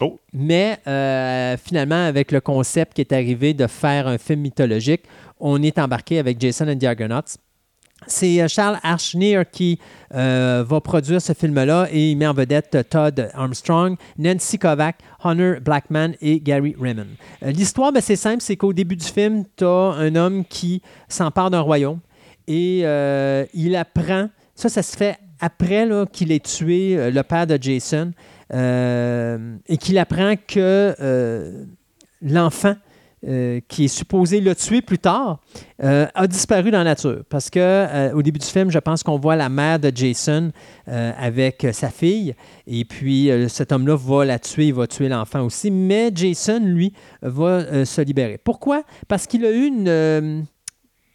Oh. 0.00 0.16
Mais 0.32 0.78
euh, 0.86 1.56
finalement, 1.56 2.06
avec 2.06 2.30
le 2.30 2.40
concept 2.40 2.94
qui 2.94 3.00
est 3.00 3.12
arrivé 3.12 3.52
de 3.52 3.66
faire 3.66 4.06
un 4.06 4.16
film 4.16 4.42
mythologique, 4.42 5.02
on 5.40 5.60
est 5.60 5.76
embarqué 5.78 6.20
avec 6.20 6.40
Jason 6.40 6.68
and 6.68 6.78
the 6.78 6.84
Argonauts. 6.84 7.36
C'est 8.06 8.40
euh, 8.40 8.48
Charles 8.48 8.78
Archneer 8.82 9.42
qui 9.50 9.78
euh, 10.14 10.64
va 10.66 10.80
produire 10.80 11.20
ce 11.20 11.32
film-là 11.32 11.88
et 11.90 12.12
il 12.12 12.16
met 12.16 12.26
en 12.26 12.32
vedette 12.32 12.74
euh, 12.74 12.82
Todd 12.82 13.30
Armstrong, 13.34 13.96
Nancy 14.16 14.58
Kovac, 14.58 14.96
Hunter 15.24 15.58
Blackman 15.60 16.12
et 16.20 16.40
Gary 16.40 16.76
Raymond. 16.80 17.06
L'histoire, 17.42 17.92
ben, 17.92 18.00
c'est 18.00 18.16
simple, 18.16 18.40
c'est 18.40 18.56
qu'au 18.56 18.72
début 18.72 18.96
du 18.96 19.04
film, 19.04 19.44
tu 19.56 19.64
as 19.64 19.94
un 19.98 20.14
homme 20.14 20.44
qui 20.44 20.80
s'empare 21.08 21.50
d'un 21.50 21.60
royaume 21.60 21.98
et 22.46 22.80
il 23.52 23.76
apprend, 23.76 24.30
ça, 24.54 24.68
ça 24.68 24.82
se 24.82 24.96
fait 24.96 25.18
après 25.40 25.86
qu'il 26.12 26.32
ait 26.32 26.40
tué 26.40 27.10
le 27.10 27.22
père 27.22 27.46
de 27.46 27.58
Jason 27.60 28.12
et 28.54 29.76
qu'il 29.76 29.98
apprend 29.98 30.34
que 30.46 31.66
l'enfant 32.22 32.74
euh, 33.26 33.60
qui 33.66 33.86
est 33.86 33.88
supposé 33.88 34.40
le 34.40 34.54
tuer 34.54 34.80
plus 34.80 34.98
tard, 34.98 35.40
euh, 35.82 36.06
a 36.14 36.26
disparu 36.28 36.70
dans 36.70 36.78
la 36.78 36.84
nature. 36.84 37.24
Parce 37.28 37.50
que 37.50 37.58
euh, 37.58 38.12
au 38.12 38.22
début 38.22 38.38
du 38.38 38.46
film, 38.46 38.70
je 38.70 38.78
pense 38.78 39.02
qu'on 39.02 39.18
voit 39.18 39.34
la 39.34 39.48
mère 39.48 39.80
de 39.80 39.90
Jason 39.92 40.52
avec 40.86 41.66
sa 41.72 41.90
fille, 41.90 42.34
et 42.66 42.84
puis 42.86 43.30
cet 43.48 43.72
homme-là 43.72 43.94
va 43.94 44.24
la 44.24 44.38
tuer, 44.38 44.68
il 44.68 44.74
va 44.74 44.86
tuer 44.86 45.10
l'enfant 45.10 45.42
aussi, 45.42 45.70
mais 45.70 46.10
Jason, 46.14 46.60
lui, 46.64 46.94
va 47.20 47.84
se 47.84 48.00
libérer. 48.00 48.38
Pourquoi? 48.38 48.84
Parce 49.06 49.26
qu'il 49.26 49.44
a 49.44 49.50
eu 49.50 49.66
une... 49.66 50.46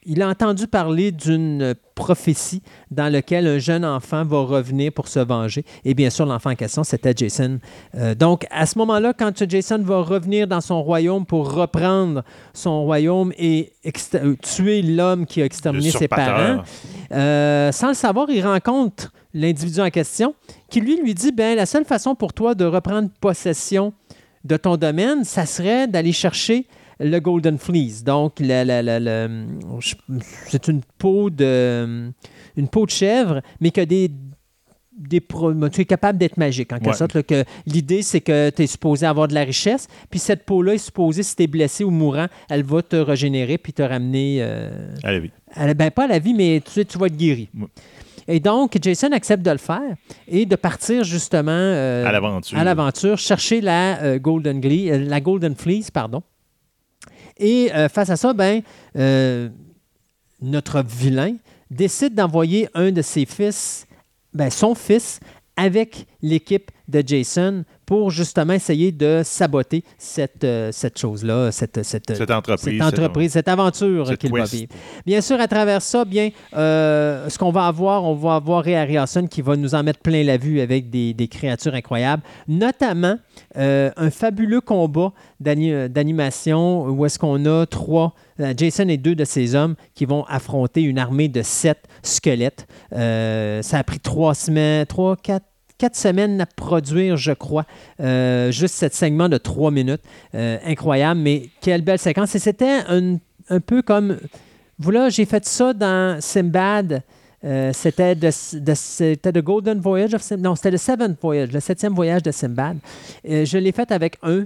il 0.06 0.22
a 0.22 0.30
entendu 0.30 0.67
parler 0.67 1.11
d'une 1.11 1.75
prophétie 1.95 2.61
dans 2.91 3.11
laquelle 3.11 3.48
un 3.48 3.59
jeune 3.59 3.85
enfant 3.85 4.23
va 4.25 4.40
revenir 4.40 4.91
pour 4.91 5.07
se 5.07 5.19
venger. 5.19 5.64
Et 5.85 5.93
bien 5.93 6.09
sûr, 6.09 6.25
l'enfant 6.25 6.51
en 6.51 6.56
question, 6.56 6.83
c'était 6.83 7.14
Jason. 7.15 7.59
Euh, 7.95 8.15
donc, 8.15 8.45
à 8.49 8.65
ce 8.65 8.77
moment-là, 8.80 9.14
quand 9.14 9.43
Jason 9.48 9.82
va 9.83 10.01
revenir 10.01 10.48
dans 10.48 10.61
son 10.61 10.82
royaume 10.82 11.25
pour 11.25 11.53
reprendre 11.53 12.23
son 12.53 12.83
royaume 12.83 13.32
et 13.38 13.73
euh, 14.15 14.35
tuer 14.41 14.82
l'homme 14.82 15.25
qui 15.25 15.41
a 15.41 15.45
exterminé 15.45 15.91
ses 15.91 16.07
parents, 16.07 16.64
euh, 17.11 17.72
sans 17.72 17.90
le 17.90 17.93
savoir, 17.93 18.30
il 18.30 18.45
rencontre 18.45 19.11
l'individu 19.33 19.80
en 19.80 19.90
question 19.90 20.35
qui 20.69 20.80
lui 20.80 20.98
lui 20.98 21.14
dit 21.14 21.32
ben 21.32 21.56
la 21.56 21.65
seule 21.65 21.85
façon 21.85 22.14
pour 22.15 22.33
toi 22.33 22.53
de 22.53 22.65
reprendre 22.65 23.09
possession 23.19 23.93
de 24.43 24.57
ton 24.57 24.77
domaine, 24.77 25.23
ça 25.23 25.45
serait 25.45 25.88
d'aller 25.88 26.11
chercher 26.11 26.67
le 27.03 27.19
Golden 27.19 27.57
Fleece. 27.57 28.03
Donc, 28.03 28.33
c'est 30.48 30.67
une 30.67 30.82
peau 30.98 31.30
de 31.30 32.11
une 32.56 32.67
peau 32.67 32.85
de 32.85 32.91
chèvre, 32.91 33.41
mais 33.59 33.72
que 33.72 33.82
des 33.82 34.11
des 34.95 35.22
pro- 35.22 35.51
tu 35.69 35.82
es 35.82 35.85
capable 35.85 36.19
d'être 36.19 36.38
magique, 36.38 36.72
en 36.72 36.75
quelque 36.77 36.90
Ouais. 36.90 36.93
sorte. 36.93 37.15
là, 37.15 37.23
que 37.23 37.43
L'idée, 37.65 38.03
c'est 38.03 38.22
que 38.22 38.51
tu 38.51 38.61
es 38.61 38.67
supposé 38.67 39.07
avoir 39.07 39.27
de 39.27 39.33
la 39.33 39.41
richesse, 39.43 39.88
puis 40.11 40.19
cette 40.19 40.45
peau-là 40.45 40.75
est 40.75 40.77
supposée, 40.77 41.23
si 41.23 41.35
tu 41.35 41.41
es 41.43 41.48
blessé 41.48 41.83
ou 41.83 41.90
mourant, 41.90 42.27
elle 42.48 42.61
va 42.64 42.83
te 42.83 42.95
régénérer 42.95 43.57
puis 43.57 43.73
te 43.73 43.82
ramener 43.82 44.38
euh, 44.41 44.69
à 45.03 45.65
la- 45.65 45.73
ben, 45.73 45.90
pas 45.90 46.03
à 46.03 46.07
la 46.07 46.19
vie, 46.19 46.35
mais 46.35 46.61
tu, 46.64 46.85
tu 46.85 46.98
vas 46.99 47.07
être 47.07 47.17
guéri. 47.17 47.49
Ouais. 47.57 47.65
Et 48.27 48.40
donc, 48.40 48.77
Jason 48.80 49.11
accepte 49.14 49.43
de 49.43 49.49
le 49.51 49.57
faire 49.57 49.95
et 50.27 50.45
de 50.45 50.56
partir 50.56 51.03
justement 51.03 51.49
euh, 51.51 52.06
À 52.06 52.11
l'aventure. 52.11 52.57
à 52.57 52.64
l'aventure, 52.64 53.17
chercher 53.17 53.61
la, 53.61 53.99
euh, 54.03 54.19
Golden 54.19 54.61
Glee- 54.61 54.91
la 55.07 55.19
Golden 55.19 55.56
Fleece. 55.56 55.90
Pardon. 55.90 56.22
Et 57.38 57.74
euh, 57.74 57.90
face 57.90 58.10
à 58.10 58.16
ça, 58.16 58.34
ben, 58.34 58.62
euh, 58.95 59.50
notre 60.42 60.84
vilain 60.84 61.36
décide 61.72 62.16
d'envoyer 62.16 62.70
un 62.74 62.92
de 62.92 63.02
ses 63.02 63.26
fils, 63.26 63.88
ben, 64.34 64.50
son 64.50 64.76
fils, 64.76 65.20
avec 65.56 66.08
l'équipe 66.22 66.72
de 66.88 67.03
Jason 67.06 67.64
pour 67.86 68.12
justement 68.12 68.53
essayer 68.53 68.92
de 68.92 69.22
saboter 69.24 69.84
cette, 69.98 70.44
euh, 70.44 70.70
cette 70.72 70.98
chose-là, 70.98 71.52
cette, 71.52 71.84
cette, 71.84 72.16
Cette 72.16 72.32
entreprise. 72.32 72.74
cette 72.78 72.82
entreprise, 72.82 73.32
cette 73.34 73.48
aventure 73.48 74.18
qu'il 74.18 74.32
va 74.32 74.45
vivre. 74.45 74.72
Bien 75.06 75.22
sûr, 75.22 75.40
à 75.40 75.48
travers 75.48 75.82
ça, 75.82 76.06
bien, 76.06 76.30
euh, 76.56 77.30
ce 77.30 77.38
qu'on 77.38 77.52
va 77.52 77.68
avoir, 77.68 78.03
on 78.06 78.16
va 78.16 78.36
avoir 78.36 78.64
Ray 78.64 78.76
Harryhausen 78.76 79.28
qui 79.28 79.42
va 79.42 79.56
nous 79.56 79.76
en 79.76 79.84
mettre 79.84 80.00
plein 80.00 80.24
la 80.24 80.38
vue 80.38 80.62
avec 80.62 80.90
des, 80.90 81.14
des 81.14 81.28
créatures 81.28 81.74
incroyables, 81.76 82.24
notamment 82.48 83.18
euh, 83.58 83.92
un 83.98 84.10
fabuleux 84.10 84.62
combat 84.62 85.12
d'ani- 85.40 85.90
d'animation 85.90 86.86
où 86.86 87.06
est-ce 87.06 87.20
qu'on 87.20 87.45
a 87.45 87.66
trois, 87.66 88.14
Jason 88.58 88.88
et 88.90 88.98
deux 88.98 89.16
de 89.16 89.26
ses 89.26 89.56
hommes 89.56 89.76
qui 89.94 90.06
vont 90.06 90.24
affronter 90.26 90.82
une 90.82 90.98
armée 91.00 91.28
de 91.28 91.42
sept 91.42 91.80
squelettes. 92.02 92.66
Ça 92.92 93.78
a 93.78 93.84
pris 93.84 94.00
trois 94.00 94.34
semaines, 94.36 94.86
trois, 94.86 95.16
quatre 95.16 95.45
quatre 95.84 95.98
semaines 95.98 96.40
à 96.40 96.45
produire, 96.45 97.18
je 97.18 97.34
crois, 97.34 97.66
euh, 98.00 98.53
juste 98.53 98.76
cet 98.76 98.94
segment 98.94 99.28
de 99.28 99.36
trois 99.36 99.70
minutes. 99.70 100.00
Euh, 100.34 100.58
incroyable, 100.66 101.20
mais 101.20 101.50
quelle 101.60 101.82
belle 101.82 102.00
séquence. 102.00 102.34
Et 102.36 102.40
c'était 102.40 102.80
un, 102.88 103.20
peu 103.60 103.82
comme, 103.82 104.18
voilà, 104.80 105.10
j'ai 105.10 105.26
fait 105.26 105.44
ça 105.44 105.74
dans 105.74 106.22
Simbad. 106.22 107.02
Euh, 107.44 107.72
c'était 107.74 108.16
de, 108.16 109.42
Golden 109.42 109.82
Voyage 109.82 110.14
of 110.14 110.22
Sim- 110.22 110.38
Non, 110.38 110.56
c'était 110.56 110.72
le 110.72 110.78
Seventh 110.78 111.18
Voyage, 111.22 111.52
le 111.52 111.60
septième 111.60 111.94
voyage 111.94 112.24
de 112.24 112.32
Simbad. 112.32 112.78
Je 113.26 113.58
l'ai 113.58 113.74
fait 113.74 113.92
avec 113.92 114.18
un, 114.24 114.45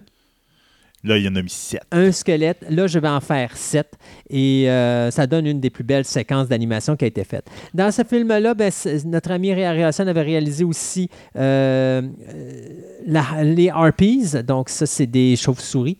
Là, 1.04 1.18
il 1.18 1.26
y 1.26 1.28
en 1.28 1.36
a 1.36 1.42
mis 1.42 1.50
sept. 1.50 1.82
un 1.92 2.12
squelette. 2.12 2.66
Là, 2.70 2.88
je 2.88 2.98
vais 2.98 3.08
en 3.08 3.20
faire 3.20 3.56
sept. 3.56 3.94
Et 4.30 4.70
euh, 4.70 5.12
ça 5.12 5.28
donne 5.28 5.46
une 5.46 5.60
des 5.60 5.70
plus 5.70 5.84
belles 5.84 6.06
séquences 6.06 6.48
d'animation 6.48 6.96
qui 6.96 7.06
a 7.06 7.08
été 7.08 7.24
faite. 7.24 7.48
Dans 7.74 7.92
ce 7.92 8.04
film-là, 8.04 8.54
ben, 8.56 8.72
notre 9.06 9.32
ami 9.32 9.54
Ray 9.54 9.64
Harryhausen 9.64 10.08
avait 10.08 10.24
réalisé 10.24 10.64
aussi 10.64 11.10
euh, 11.36 12.02
euh, 12.02 13.44
les 13.44 13.70
Harpies. 13.70 14.34
Donc, 14.46 14.70
ça, 14.70 14.86
c'est 14.86 15.06
des 15.06 15.36
chauves-souris. 15.36 15.98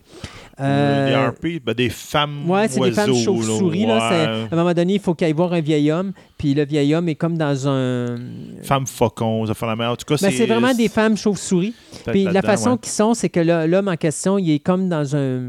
Euh, 0.60 1.08
des 1.08 1.14
harpies, 1.14 1.60
ben, 1.60 1.74
des 1.74 1.90
femmes 1.90 2.50
Ouais, 2.50 2.68
c'est 2.68 2.80
des 2.80 2.92
femmes 2.92 3.14
chauves-souris. 3.16 3.86
ouais. 3.86 3.92
À 3.92 4.48
un 4.52 4.56
moment 4.56 4.74
donné, 4.74 4.96
il 4.96 5.00
faut 5.00 5.14
qu'il 5.14 5.26
aille 5.28 5.34
voir 5.34 5.54
un 5.54 5.62
vieil 5.62 5.92
homme. 5.92 6.14
Puis 6.38 6.54
le 6.54 6.66
vieil 6.66 6.94
homme 6.96 7.08
est 7.10 7.16
comme 7.16 7.38
dans 7.38 7.68
un. 7.68 8.16
Femmes 8.64 8.88
faucons, 8.88 9.46
ça 9.46 9.54
fait 9.54 9.66
la 9.68 9.76
mer. 9.76 9.92
En 9.92 9.96
tout 9.96 10.06
cas, 10.06 10.16
Ben, 10.22 10.32
c'est 10.32 10.46
vraiment 10.46 10.74
des 10.74 10.88
femmes 10.90 11.16
chauves-souris. 11.18 11.74
Puis 12.08 12.24
la 12.24 12.42
façon 12.42 12.72
ouais. 12.72 12.78
qu'ils 12.80 12.92
sont, 12.92 13.14
c'est 13.14 13.30
que 13.30 13.40
l'homme 13.68 13.88
en 13.88 13.96
question, 13.98 14.38
il 14.40 14.52
est 14.52 14.60
comme 14.60 14.90
dans 14.90 15.16
un, 15.16 15.42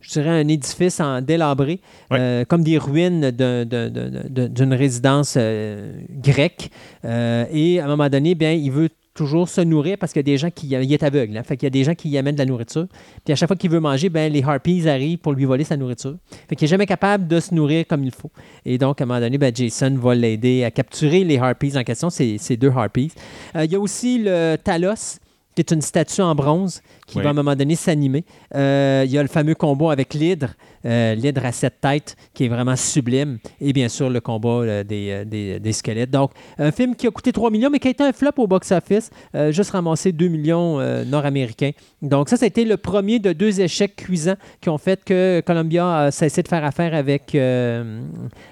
je 0.00 0.10
dirais, 0.10 0.30
un 0.30 0.48
édifice 0.48 1.00
en 1.00 1.20
délabré, 1.20 1.80
Ouais. 2.10 2.18
euh, 2.20 2.44
comme 2.44 2.62
des 2.64 2.78
ruines 2.78 3.30
d'un- 3.30 3.64
d'un- 3.64 3.88
d'un- 3.90 4.10
d'un- 4.28 4.48
d'une 4.48 4.74
résidence 4.74 5.34
euh, 5.36 5.92
grecque. 6.10 6.70
Euh, 7.04 7.44
et 7.52 7.80
à 7.80 7.84
un 7.84 7.88
moment 7.88 8.08
donné, 8.08 8.34
bien, 8.34 8.52
il 8.52 8.70
veut 8.70 8.88
toujours 9.14 9.48
se 9.48 9.60
nourrir 9.60 9.98
parce 9.98 10.12
qu'il 10.12 10.20
y 10.20 10.24
a 10.24 10.30
des 10.32 10.38
gens 10.38 10.50
qui 10.50 10.68
il 10.68 10.92
est 10.92 11.02
aveugle, 11.02 11.36
hein. 11.36 11.42
fait 11.42 11.56
qu'il 11.56 11.66
y 11.66 11.68
a 11.68 11.70
des 11.70 11.84
gens 11.84 11.94
qui 11.94 12.08
y 12.08 12.18
amènent 12.18 12.34
de 12.34 12.40
la 12.40 12.46
nourriture. 12.46 12.86
Puis 13.24 13.32
à 13.32 13.36
chaque 13.36 13.48
fois 13.48 13.56
qu'il 13.56 13.70
veut 13.70 13.80
manger, 13.80 14.08
ben 14.08 14.32
les 14.32 14.42
harpies 14.42 14.88
arrivent 14.88 15.18
pour 15.18 15.32
lui 15.32 15.44
voler 15.44 15.64
sa 15.64 15.76
nourriture. 15.76 16.16
Fait 16.48 16.56
qu'il 16.56 16.66
est 16.66 16.68
jamais 16.68 16.86
capable 16.86 17.26
de 17.26 17.40
se 17.40 17.54
nourrir 17.54 17.86
comme 17.86 18.04
il 18.04 18.12
faut. 18.12 18.30
Et 18.64 18.78
donc 18.78 19.00
à 19.00 19.04
un 19.04 19.06
moment 19.06 19.20
donné, 19.20 19.38
ben, 19.38 19.54
Jason 19.54 19.96
va 19.96 20.14
l'aider 20.14 20.64
à 20.64 20.70
capturer 20.70 21.24
les 21.24 21.38
harpies 21.38 21.76
en 21.76 21.82
question, 21.82 22.08
ces, 22.08 22.38
ces 22.38 22.56
deux 22.56 22.70
harpies. 22.70 23.12
Euh, 23.56 23.64
il 23.64 23.72
y 23.72 23.76
a 23.76 23.80
aussi 23.80 24.18
le 24.18 24.56
Talos 24.62 25.18
qui 25.54 25.62
est 25.62 25.70
une 25.72 25.82
statue 25.82 26.20
en 26.20 26.34
bronze 26.34 26.80
qui 27.10 27.18
Oui. 27.18 27.24
va 27.24 27.30
à 27.30 27.32
un 27.32 27.34
moment 27.36 27.54
donné 27.56 27.74
s'animer. 27.74 28.24
Euh, 28.54 29.02
il 29.04 29.10
y 29.12 29.18
a 29.18 29.22
le 29.22 29.28
fameux 29.28 29.54
combat 29.54 29.92
avec 29.92 30.14
l'hydre. 30.14 30.48
euh, 30.86 31.14
l'hydre 31.14 31.44
à 31.44 31.52
sept 31.52 31.74
têtes, 31.82 32.16
qui 32.32 32.46
est 32.46 32.48
vraiment 32.48 32.74
sublime, 32.74 33.36
et 33.60 33.74
bien 33.74 33.90
sûr 33.90 34.08
le 34.08 34.18
combat 34.22 34.48
euh, 34.62 34.82
des, 34.82 35.10
euh, 35.10 35.24
des- 35.26 35.60
des 35.60 35.72
squelettes. 35.74 36.10
Donc, 36.10 36.30
un 36.58 36.72
film 36.72 36.96
qui 36.96 37.06
a 37.06 37.10
coûté 37.10 37.32
3 37.32 37.50
millions, 37.50 37.68
mais 37.70 37.78
qui 37.78 37.88
a 37.88 37.90
été 37.90 38.02
un 38.02 38.14
flop 38.14 38.30
au 38.38 38.46
box-office, 38.46 39.10
euh, 39.34 39.52
juste 39.52 39.72
ramassé 39.72 40.10
2 40.10 40.28
millions 40.28 40.78
nord-américains. 41.04 41.72
Donc, 42.00 42.30
ça, 42.30 42.38
ça 42.38 42.44
a 42.44 42.48
été 42.48 42.64
le 42.64 42.78
premier 42.78 43.18
de 43.18 43.34
deux 43.34 43.60
échecs 43.60 43.94
cuisants 43.94 44.36
qui 44.62 44.70
ont 44.70 44.78
fait 44.78 45.04
que 45.04 45.42
Columbia 45.44 46.04
a 46.04 46.10
cessé 46.10 46.42
de 46.42 46.48
faire 46.48 46.64
affaire 46.64 46.94
avec, 46.94 47.36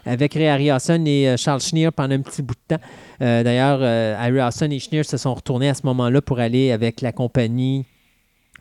avec 0.05 0.35
Ray 0.35 0.49
Harryhausen 0.49 1.07
et 1.07 1.35
Charles 1.39 1.61
Schneer 1.63 1.91
pendant 1.93 2.15
un 2.15 2.21
petit 2.21 2.43
bout 2.43 2.55
de 2.69 2.77
temps. 2.77 2.83
D'ailleurs, 3.21 3.81
Harryhausen 4.21 4.71
et 4.73 4.79
Schneer 4.79 5.05
se 5.05 5.17
sont 5.17 5.33
retournés 5.33 5.71
à 5.71 5.75
ce 5.75 5.83
moment-là 5.85 6.21
pour 6.21 6.41
aller 6.41 6.73
avec 6.73 7.01
la 7.01 7.13
compagnie 7.13 7.87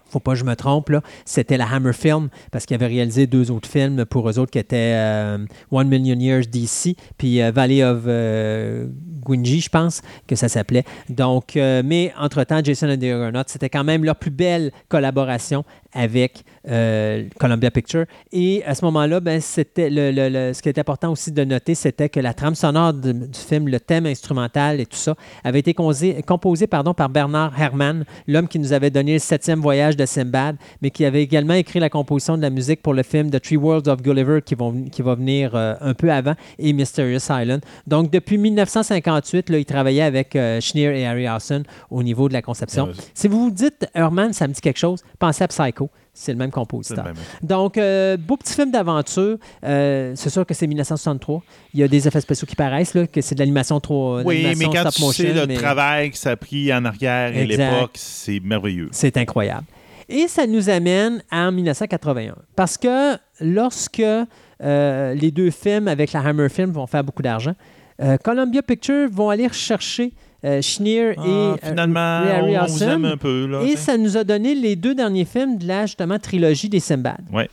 faut 0.10 0.20
pas 0.20 0.32
que 0.34 0.40
je 0.40 0.46
me 0.46 0.56
trompe, 0.56 0.90
là, 0.90 1.02
c'était 1.26 1.58
la 1.58 1.68
Hammer 1.68 1.94
Film, 1.94 2.30
parce 2.52 2.66
qu'ils 2.66 2.76
avaient 2.76 2.88
réalisé 2.88 3.28
deux 3.28 3.52
autres 3.52 3.70
films 3.70 4.06
pour 4.06 4.30
eux 4.30 4.40
autres 4.40 4.52
qui 4.52 4.60
étaient 4.60 4.94
euh, 4.96 5.38
One 5.72 5.88
Million 5.88 6.20
Years 6.20 6.48
DC, 6.48 6.96
puis 7.18 7.42
euh, 7.42 7.52
Valley 7.52 7.84
of 7.84 8.04
euh, 8.08 8.88
je 9.36 9.70
pense 9.70 10.02
que 10.28 10.36
ça 10.36 10.48
s'appelait. 10.48 10.84
Donc, 11.10 11.58
euh, 11.58 11.82
mais 11.84 12.14
entre-temps, 12.18 12.62
Jason 12.64 12.90
and 12.90 12.98
the 12.98 13.06
Argonauts, 13.06 13.44
c'était 13.48 13.70
quand 13.70 13.84
même 13.84 14.04
leur 14.04 14.16
plus 14.16 14.32
belle 14.32 14.72
collaboration 14.90 15.66
avec 15.94 16.44
euh, 16.70 17.24
Columbia 17.40 17.72
Pictures. 17.72 18.06
Et 18.32 18.64
à 18.66 18.76
ce 18.76 18.84
moment-là, 18.86 19.20
ben, 19.20 19.40
c'était 19.42 19.90
le, 19.90 20.12
le- 20.12 20.30
le- 20.30 20.54
ce 20.54 20.62
qui 20.62 20.70
est 20.70 20.78
important 20.80 21.12
aussi 21.12 21.32
de 21.32 21.44
noter, 21.44 21.76
c'était 21.76 22.10
que 22.10 22.20
la 22.20 22.34
trame 22.34 22.56
sonore 22.56 22.94
du 22.94 23.14
film, 23.34 23.68
le 23.68 23.80
thème 23.80 24.06
instrumental 24.06 24.80
et 24.80 24.86
tout 24.86 24.98
ça, 24.98 25.16
avait 25.44 25.60
été 25.60 25.74
composé, 25.74 26.22
composé 26.24 26.68
pardon, 26.68 26.94
par 26.94 27.10
Bernard 27.10 27.60
Herrmann, 27.60 28.04
l'homme 28.28 28.48
qui 28.48 28.60
nous 28.60 28.74
avait 28.74 28.90
donné 28.90 29.14
le 29.14 29.20
septième 29.20 29.60
voyage 29.62 29.96
de 29.96 30.06
Simbad, 30.06 30.58
mais 30.82 30.90
qui 30.92 31.06
avait 31.06 31.24
également 31.24 31.54
écrit 31.54 31.80
la 31.80 31.90
composition 31.90 32.38
de 32.38 32.42
la 32.42 32.50
musique 32.50 32.82
pour 32.82 32.94
le 32.94 33.04
film 33.04 33.32
The 33.32 33.42
Three 33.42 33.58
Worlds 33.58 33.88
of 33.90 34.02
Gulliver 34.02 34.42
qui, 34.46 34.56
vont, 34.56 34.84
qui 34.92 35.02
va 35.02 35.16
venir 35.16 35.52
euh, 35.56 35.76
un 35.82 35.94
peu 35.94 36.12
avant 36.12 36.34
et 36.60 36.74
Mysterious 36.74 37.20
Island. 37.30 37.62
Donc, 37.88 38.12
depuis 38.12 38.38
1958, 38.38 39.50
là, 39.50 39.58
il 39.58 39.66
travaillait 39.66 40.02
avec 40.04 40.36
euh, 40.36 40.60
Schneer 40.62 41.00
et 41.00 41.06
Harryhausen 41.08 41.64
au 41.90 42.04
niveau 42.04 42.28
de 42.28 42.34
la 42.34 42.42
conception. 42.42 42.88
Si 43.14 43.28
vous 43.28 43.46
vous 43.46 43.52
dites 43.52 43.88
Herman, 43.94 44.34
ça 44.34 44.48
me 44.48 44.54
dit 44.54 44.62
quelque 44.62 44.78
chose, 44.80 45.02
pensez 45.20 45.44
à 45.44 45.48
Psycho. 45.48 45.87
C'est 46.18 46.32
le 46.32 46.38
même 46.38 46.48
le 46.48 46.52
compositeur. 46.52 47.04
même. 47.04 47.16
Donc, 47.42 47.78
euh, 47.78 48.18
beau 48.18 48.38
petit 48.38 48.54
film 48.54 48.72
d'aventure. 48.72 49.38
Euh, 49.64 50.14
c'est 50.16 50.30
sûr 50.30 50.46
que 50.46 50.54
c'est 50.54 50.68
1963. 50.68 51.44
Il 51.74 51.80
y 51.80 51.84
a 51.84 51.88
des 51.88 52.08
effets 52.08 52.22
spéciaux 52.22 52.48
qui 52.48 52.56
paraissent, 52.56 52.94
là, 52.94 53.06
que 53.06 53.22
c'est 53.22 53.36
de 53.36 53.40
l'animation 53.40 53.80
trop. 53.80 54.22
Oui, 54.22 54.48
mais 54.58 54.66
quand 54.66 54.90
tu 54.90 55.02
motion, 55.02 55.12
sais 55.12 55.34
le 55.34 55.46
mais 55.46 55.56
travail 55.56 56.12
que 56.12 56.18
ça 56.18 56.32
a 56.32 56.36
pris 56.36 56.74
en 56.74 56.86
arrière 56.86 57.36
et 57.36 57.46
l'époque, 57.46 57.92
c'est 57.96 58.40
merveilleux. 58.40 58.90
C'est 58.92 59.18
incroyable. 59.18 59.66
Et 60.10 60.28
ça 60.28 60.48
nous 60.48 60.70
amène 60.70 61.22
en 61.32 61.52
1981. 61.52 62.36
Parce 62.56 62.78
que 62.78 63.18
lorsque 63.42 64.02
euh, 64.02 65.14
les 65.14 65.32
deux 65.32 65.52
films 65.52 65.88
avec 65.88 66.14
la 66.14 66.22
Hammer 66.22 66.50
Film 66.50 66.72
vont 66.72 66.88
faire 66.88 67.04
beaucoup 67.04 67.22
d'argent, 67.22 67.54
euh, 68.02 68.18
Columbia 68.18 68.62
Pictures 68.62 69.10
vont 69.12 69.30
aller 69.30 69.48
rechercher 69.48 70.14
euh, 70.46 70.62
Schneer 70.62 71.14
Ah, 71.18 71.24
et 71.26 71.30
euh, 71.30 71.56
finalement, 71.64 73.10
un 73.10 73.18
peu. 73.18 73.48
Là, 73.48 73.62
Et 73.64 73.76
ça 73.76 73.98
nous 73.98 74.18
a 74.18 74.24
donné 74.24 74.56
les 74.56 74.76
deux 74.76 74.96
derniers 74.96 75.26
films 75.26 75.58
de 75.58 75.68
la 75.68 75.86
justement 75.86 76.20
trilogie 76.20 76.70
des 76.70 76.80
Simbad. 76.80 77.18
Ouais. 77.34 77.50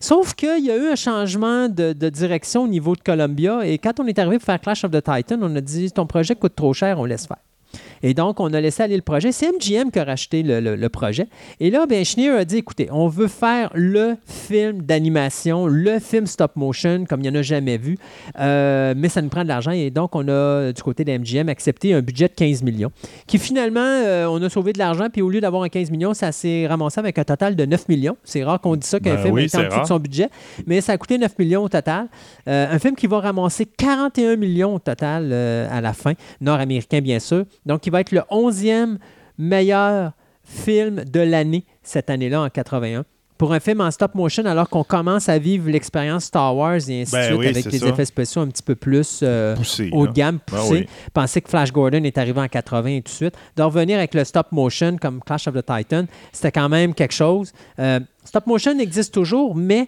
Sauf 0.00 0.34
qu'il 0.34 0.64
y 0.64 0.70
a 0.70 0.76
eu 0.76 0.88
un 0.88 0.96
changement 0.96 1.68
de, 1.68 1.92
de 1.92 2.08
direction 2.08 2.62
au 2.64 2.68
niveau 2.68 2.94
de 2.94 3.00
Columbia. 3.00 3.66
Et 3.66 3.78
quand 3.78 3.98
on 4.00 4.06
est 4.06 4.18
arrivé 4.18 4.38
pour 4.38 4.46
faire 4.46 4.60
Clash 4.60 4.84
of 4.84 4.92
the 4.92 5.02
Titan, 5.02 5.38
on 5.42 5.54
a 5.56 5.60
dit 5.60 5.90
ton 5.90 6.06
projet 6.06 6.36
coûte 6.36 6.54
trop 6.54 6.72
cher, 6.72 7.00
on 7.00 7.04
laisse 7.04 7.26
faire. 7.26 7.38
Et 8.02 8.14
donc, 8.14 8.40
on 8.40 8.52
a 8.52 8.60
laissé 8.60 8.82
aller 8.82 8.96
le 8.96 9.02
projet. 9.02 9.32
C'est 9.32 9.46
MGM 9.52 9.90
qui 9.90 9.98
a 9.98 10.04
racheté 10.04 10.42
le, 10.42 10.60
le- 10.60 10.76
le 10.76 10.88
projet. 10.88 11.26
Et 11.60 11.70
là, 11.70 11.86
ben, 11.86 12.04
Schneer 12.04 12.30
a 12.30 12.44
dit 12.44 12.58
écoutez, 12.58 12.88
on 12.92 13.08
veut 13.08 13.28
faire 13.28 13.70
le 13.74 14.16
film 14.26 14.82
d'animation, 14.82 15.66
le 15.66 15.98
film 15.98 16.26
stop 16.26 16.56
motion, 16.56 17.04
comme 17.08 17.20
il 17.20 17.30
n'y 17.30 17.36
en 17.36 17.40
a 17.40 17.42
jamais 17.42 17.76
vu, 17.78 17.96
Euh, 18.40 18.94
mais 18.96 19.08
ça 19.08 19.20
nous 19.22 19.28
prend 19.28 19.42
de 19.42 19.48
l'argent. 19.48 19.70
Et 19.72 19.90
donc, 19.90 20.14
on 20.14 20.26
a, 20.28 20.72
du 20.72 20.82
côté 20.82 21.04
de 21.04 21.12
MGM, 21.16 21.48
accepté 21.48 21.92
un 21.94 22.00
budget 22.02 22.28
de 22.28 22.34
15 22.34 22.62
millions, 22.62 22.90
qui 23.26 23.38
finalement, 23.38 23.80
euh, 23.80 24.26
on 24.26 24.40
a 24.42 24.48
sauvé 24.48 24.72
de 24.72 24.78
l'argent. 24.78 25.08
Puis 25.12 25.22
au 25.22 25.28
lieu 25.30 25.40
d'avoir 25.40 25.62
un 25.62 25.68
15 25.68 25.90
millions, 25.90 26.14
ça 26.14 26.32
s'est 26.32 26.66
ramassé 26.66 27.00
avec 27.00 27.18
un 27.18 27.24
total 27.24 27.56
de 27.56 27.64
9 27.64 27.88
millions. 27.88 28.16
C'est 28.24 28.44
rare 28.44 28.60
qu'on 28.60 28.76
dise 28.76 28.88
ça 28.90 29.00
qu'un 29.00 29.14
Ben 29.14 29.22
film 29.22 29.34
oui, 29.34 29.44
est 29.44 29.54
en 29.54 29.62
dessous 29.64 29.80
de 29.80 29.86
son 29.86 29.98
budget, 29.98 30.28
mais 30.66 30.80
ça 30.80 30.92
a 30.92 30.98
coûté 30.98 31.18
9 31.18 31.38
millions 31.38 31.64
au 31.64 31.68
total. 31.68 32.06
Euh, 32.48 32.66
un 32.70 32.78
film 32.78 32.94
qui 32.94 33.06
va 33.06 33.20
ramasser 33.20 33.66
41 33.66 34.36
millions 34.36 34.74
au 34.74 34.78
total 34.78 35.32
à 35.32 35.80
la 35.80 35.92
fin, 35.92 36.12
nord-américain 36.40 37.00
bien 37.00 37.18
sûr. 37.18 37.44
Donc, 37.66 37.86
il 37.86 37.90
va 37.92 38.00
être 38.00 38.12
le 38.12 38.20
11e 38.30 38.96
meilleur 39.38 40.12
film 40.44 41.04
de 41.04 41.20
l'année 41.20 41.64
cette 41.82 42.10
année-là 42.10 42.42
en 42.42 42.48
81. 42.48 43.04
Pour 43.36 43.52
un 43.52 43.60
film 43.60 43.80
en 43.80 43.90
stop 43.92 44.16
motion, 44.16 44.44
alors 44.46 44.68
qu'on 44.68 44.82
commence 44.82 45.28
à 45.28 45.38
vivre 45.38 45.70
l'expérience 45.70 46.24
Star 46.24 46.56
Wars 46.56 46.74
et 46.88 47.02
ainsi 47.02 47.12
Ben 47.12 47.20
de 47.20 47.26
suite, 47.26 47.38
oui, 47.38 47.46
avec 47.46 47.68
des 47.68 47.78
ça. 47.78 47.86
effets 47.86 48.04
spéciaux 48.04 48.42
un 48.42 48.48
petit 48.48 48.64
peu 48.64 48.74
plus 48.74 49.20
euh, 49.22 49.54
Poussé, 49.54 49.90
haut 49.92 50.08
de 50.08 50.12
gamme, 50.12 50.38
Ben 50.50 50.56
poussés. 50.58 50.72
oui. 50.72 50.86
Pensez 51.14 51.40
que 51.40 51.48
Flash 51.48 51.70
Gordon 51.70 52.02
est 52.02 52.18
arrivé 52.18 52.40
en 52.40 52.48
80 52.48 52.88
et 52.88 53.02
tout 53.02 53.10
de 53.12 53.14
suite. 53.14 53.34
De 53.56 53.62
revenir 53.62 53.98
avec 53.98 54.14
le 54.14 54.24
stop 54.24 54.50
motion 54.50 54.96
comme 54.96 55.20
Clash 55.22 55.46
of 55.46 55.54
the 55.54 55.64
Titan, 55.64 56.06
c'était 56.32 56.50
quand 56.50 56.68
même 56.68 56.94
quelque 56.94 57.14
chose. 57.14 57.52
Euh, 57.78 58.00
stop 58.24 58.44
motion 58.48 58.76
existe 58.80 59.14
toujours, 59.14 59.54
mais 59.54 59.86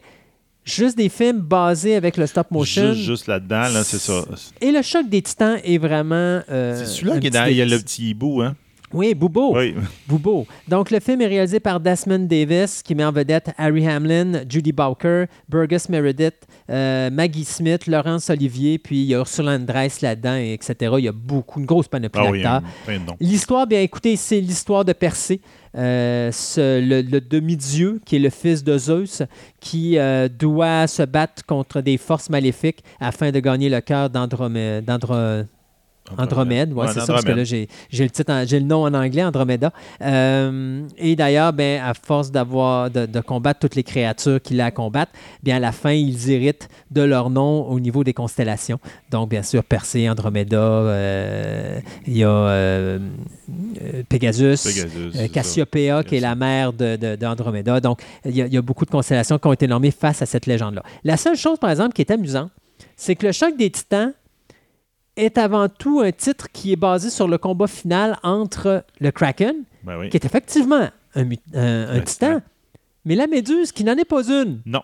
juste 0.74 0.97
des 0.97 1.08
films 1.08 1.40
basés 1.40 1.94
avec 1.97 2.16
le 2.16 2.26
stop 2.26 2.50
motion. 2.50 2.92
Juste, 2.94 3.07
juste 3.07 3.26
là-dedans, 3.26 3.68
là, 3.73 3.84
c'est 3.84 3.99
ça. 3.99 4.24
Et 4.60 4.70
le 4.73 4.82
choc 4.82 5.08
des 5.08 5.23
titans 5.23 5.58
est 5.62 5.78
vraiment. 5.78 6.40
euh, 6.50 6.76
C'est 6.78 6.86
celui-là 6.86 7.18
qui 7.18 7.26
est 7.26 7.31
dans. 7.31 7.44
Il 7.47 7.57
y 7.57 7.62
a 7.62 7.66
le 7.66 7.78
petit 7.78 8.10
hibou, 8.10 8.42
hein? 8.42 8.55
Oui, 8.93 9.15
Boubo. 9.15 9.57
Oui. 9.57 9.75
Boubo. 10.09 10.47
Donc, 10.67 10.91
le 10.91 10.99
film 11.01 11.20
est 11.20 11.27
réalisé 11.27 11.60
par 11.60 11.78
Desmond 11.81 12.27
Davis, 12.27 12.83
qui 12.83 12.94
met 12.94 13.05
en 13.05 13.12
vedette 13.12 13.51
Harry 13.57 13.86
Hamlin, 13.89 14.43
Judy 14.49 14.73
Bowker, 14.73 15.27
Burgess 15.49 15.89
Meredith, 15.89 16.47
euh, 16.70 17.09
Maggie 17.10 17.44
Smith, 17.44 17.86
Laurence 17.86 18.28
Olivier, 18.31 18.78
puis 18.78 19.02
il 19.02 19.07
y 19.07 19.15
a 19.15 19.19
Ursula 19.19 19.52
Andress 19.52 20.01
là-dedans, 20.01 20.36
et 20.36 20.52
etc. 20.55 20.93
Il 20.99 21.05
y 21.05 21.09
a 21.09 21.12
beaucoup, 21.12 21.60
une 21.60 21.67
grosse 21.67 21.89
panoplie 21.89 22.20
Ah 22.25 22.31
d'acteurs. 22.33 23.01
noms. 23.07 23.17
L'histoire, 23.20 23.67
bien 23.67 23.81
écoutez, 23.81 24.17
c'est 24.17 24.41
l'histoire 24.41 24.85
de 24.85 24.93
Persée, 24.93 25.41
euh, 25.77 26.33
ce- 26.33 26.81
le, 26.81 27.02
le 27.02 27.20
demi-dieu 27.20 28.01
qui 28.05 28.17
est 28.17 28.20
le 28.20 28.31
fils 28.31 28.65
de 28.65 28.77
Zeus, 28.77 29.23
qui 29.60 29.99
euh, 29.99 30.28
doit 30.28 30.86
se 30.89 31.02
battre 31.05 31.47
contre 31.47 31.81
des 31.81 31.97
forces 31.97 32.28
maléfiques 32.28 32.83
afin 32.99 33.31
de 33.31 33.39
gagner 33.39 33.69
le 33.69 33.81
cœur 33.81 34.10
d'Andromède. 34.10 34.85
Andromède, 36.19 36.73
Ouais, 36.73 36.87
c'est 36.89 37.01
ça, 37.01 37.07
parce 37.12 37.25
que 37.25 37.31
là, 37.39 37.45
j'ai 37.45 37.69
le, 38.05 38.11
titre 38.11 38.33
en- 38.33 38.45
j'ai 38.45 38.59
le 38.59 38.67
nom 38.67 38.83
en 38.85 38.95
anglais, 38.95 39.23
Andromeda. 39.23 39.73
Euh, 40.03 40.83
et 40.99 41.15
d'ailleurs, 41.15 41.53
ben, 41.53 41.81
à 41.83 41.95
force 41.95 42.33
d'avoir 42.33 42.91
de, 42.91 43.07
de 43.07 43.20
combattre 43.20 43.61
toutes 43.61 43.77
les 43.77 43.85
créatures 43.85 44.41
qu'il 44.43 44.61
a 44.61 44.67
à 44.67 44.70
combattre, 44.70 45.12
bien, 45.43 45.57
à 45.57 45.61
la 45.61 45.73
fin, 45.73 45.93
ils 45.93 46.31
héritent 46.31 46.69
de 46.91 47.03
leur 47.03 47.31
nom 47.31 47.65
au 47.69 47.79
niveau 47.79 48.03
des 48.03 48.12
constellations. 48.12 48.81
Donc, 49.11 49.31
bien 49.31 49.43
sûr, 49.43 49.62
Persée, 49.62 50.09
Andromeda, 50.11 50.57
euh, 50.59 51.79
il 52.07 52.17
y 52.17 52.25
a 52.25 52.29
euh, 52.29 52.99
euh, 53.83 54.03
Pegasus. 54.09 54.57
Cassiopeia, 55.29 56.03
qui 56.03 56.17
est 56.17 56.20
la 56.20 56.35
mère 56.35 56.73
de- 56.73 56.97
de- 56.97 57.17
d'Andromeda. 57.17 57.81
Donc, 57.81 58.01
il 58.25 58.37
y, 58.37 58.43
a, 58.43 58.47
il 58.47 58.53
y 58.53 58.57
a 58.57 58.62
beaucoup 58.62 58.85
de 58.85 58.91
constellations 58.91 59.39
qui 59.39 59.47
ont 59.47 59.53
été 59.53 59.67
nommées 59.69 59.91
face 59.93 60.23
à 60.23 60.27
cette 60.27 60.47
légende-là. 60.47 60.83
La 61.05 61.17
seule 61.17 61.37
chose, 61.37 61.59
par 61.59 61.70
exemple, 61.70 61.93
qui 61.93 62.03
est 62.03 62.11
amusante, 62.11 62.51
c'est 62.97 63.15
que 63.15 63.27
le 63.27 63.33
choc 63.33 63.57
des 63.57 63.70
titans 63.70 64.12
est 65.17 65.39
avant 65.39 65.69
tout 65.69 66.01
un 66.01 66.13
titre 66.13 66.49
qui 66.53 66.73
est 66.73 66.77
basé 66.77 67.11
sur 67.11 67.29
le 67.29 67.39
combat 67.39 67.67
final 67.67 68.19
entre 68.23 68.85
le 69.01 69.11
Kraken, 69.11 69.57
Ben 69.85 69.99
oui. 69.99 70.09
qui 70.11 70.17
est 70.17 70.25
effectivement 70.25 70.89
un, 71.15 71.29
titan, 71.29 72.03
titan. 72.05 72.43
mais 73.05 73.15
la 73.17 73.27
méduse 73.27 73.73
qui 73.73 73.85
n'en 73.85 73.97
est 73.97 74.05
pas 74.05 74.23
une. 74.29 74.61
Non. 74.67 74.83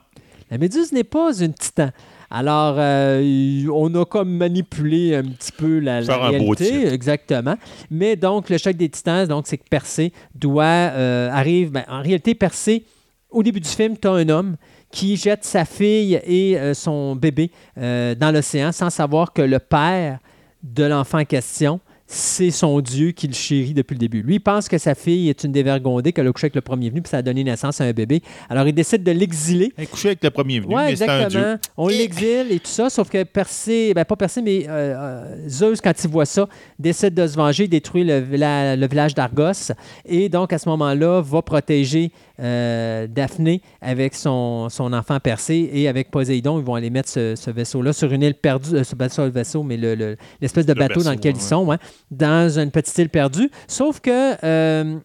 La 0.50 0.58
méduse 0.58 0.92
n'est 0.92 1.04
pas 1.04 1.36
une 1.40 1.54
titan. 1.54 1.90
Alors, 2.30 2.74
euh, 2.78 3.66
on 3.72 3.94
a 3.94 4.04
comme 4.04 4.30
manipulé 4.36 5.14
un 5.14 5.22
petit 5.22 5.52
peu 5.52 5.78
la, 5.78 6.00
la 6.00 6.14
un 6.24 6.28
réalité, 6.30 6.86
exactement. 6.92 7.56
Mais 7.90 8.16
donc, 8.16 8.50
le 8.50 8.58
choc 8.58 8.76
des 8.76 8.88
titans, 8.88 9.26
donc, 9.28 9.46
c'est 9.46 9.58
que 9.58 9.68
Persée 9.68 10.12
doit 10.34 10.64
euh, 10.64 11.30
arrive. 11.30 11.70
ben, 11.70 11.84
en 11.88 12.02
réalité, 12.02 12.34
Persée, 12.34 12.84
au 13.30 13.42
début 13.44 13.60
du 13.60 13.68
film, 13.68 13.96
tu 13.96 14.08
as 14.08 14.12
un 14.12 14.28
homme 14.28 14.56
qui 14.90 15.16
jette 15.16 15.44
sa 15.44 15.64
fille 15.64 16.20
et 16.24 16.58
euh, 16.58 16.74
son 16.74 17.16
bébé 17.16 17.50
euh, 17.78 18.14
dans 18.14 18.30
l'océan 18.30 18.72
sans 18.72 18.90
savoir 18.90 19.32
que 19.32 19.42
le 19.42 19.58
père 19.58 20.18
de 20.62 20.84
l'enfant 20.84 21.18
en 21.18 21.24
question, 21.24 21.80
c'est 22.08 22.50
son 22.52 22.80
Dieu 22.80 23.10
qui 23.10 23.26
le 23.26 23.34
chérit 23.34 23.74
depuis 23.74 23.94
le 23.94 23.98
début. 23.98 24.22
Lui, 24.22 24.36
il 24.36 24.40
pense 24.40 24.68
que 24.68 24.78
sa 24.78 24.94
fille 24.94 25.28
est 25.28 25.42
une 25.44 25.50
dévergondée, 25.52 26.12
qu'elle 26.12 26.26
a 26.28 26.32
couché 26.32 26.44
avec 26.46 26.54
le 26.54 26.60
premier 26.60 26.88
venu, 26.88 27.02
puis 27.02 27.10
ça 27.10 27.18
a 27.18 27.22
donné 27.22 27.42
naissance 27.42 27.80
à 27.80 27.84
un 27.84 27.92
bébé. 27.92 28.22
Alors, 28.48 28.66
il 28.68 28.72
décide 28.72 29.02
de 29.02 29.10
l'exiler 29.10 29.72
Elle 29.76 29.84
est 29.84 29.86
couchée 29.88 30.08
avec 30.08 30.22
le 30.22 30.30
premier 30.30 30.60
venu, 30.60 30.74
oui, 30.74 30.82
mais 30.86 30.96
c'est 30.96 31.08
un 31.08 31.26
dieu. 31.26 31.40
exactement. 31.40 31.70
On 31.76 31.88
l'exile 31.88 32.46
et 32.50 32.60
tout 32.60 32.70
ça, 32.70 32.90
sauf 32.90 33.08
que 33.10 33.24
Persée, 33.24 33.92
ben 33.94 34.04
pas 34.04 34.14
Persée, 34.16 34.40
mais 34.42 34.66
euh, 34.68 34.94
euh, 34.96 35.48
Zeus, 35.48 35.80
quand 35.80 35.92
il 36.04 36.08
voit 36.10 36.26
ça, 36.26 36.48
décide 36.78 37.14
de 37.14 37.26
se 37.26 37.34
venger, 37.36 37.66
détruit 37.66 38.04
le, 38.04 38.20
villa- 38.20 38.76
le 38.76 38.86
village 38.86 39.14
d'Argos, 39.14 39.72
et 40.04 40.28
donc 40.28 40.52
à 40.52 40.58
ce 40.58 40.68
moment-là, 40.68 41.20
va 41.22 41.42
protéger 41.42 42.12
euh, 42.38 43.06
Daphné 43.08 43.62
avec 43.80 44.14
son, 44.14 44.68
son 44.68 44.92
enfant 44.92 45.18
Persée, 45.18 45.70
et 45.72 45.88
avec 45.88 46.10
Poséidon, 46.10 46.58
ils 46.60 46.64
vont 46.64 46.74
aller 46.76 46.90
mettre 46.90 47.08
ce, 47.08 47.34
ce 47.34 47.50
vaisseau-là 47.50 47.92
sur 47.92 48.12
une 48.12 48.22
île 48.22 48.34
perdue, 48.34 48.76
euh, 48.76 48.84
ce 48.84 48.94
le 49.22 49.30
vaisseau, 49.30 49.62
mais 49.62 49.76
le- 49.76 49.94
le- 49.94 50.16
l'espèce 50.40 50.66
de 50.66 50.72
Le 50.72 50.78
bateau 50.78 51.02
dans 51.02 51.12
lequel 51.12 51.32
ils 51.32 51.36
ouais. 51.36 51.40
sont, 51.42 51.64
ouais, 51.66 51.76
dans 52.10 52.58
une 52.58 52.70
petite 52.70 52.96
île 52.98 53.08
perdue. 53.08 53.50
Sauf 53.66 54.00
que 54.00 54.44
euh, 54.44 54.98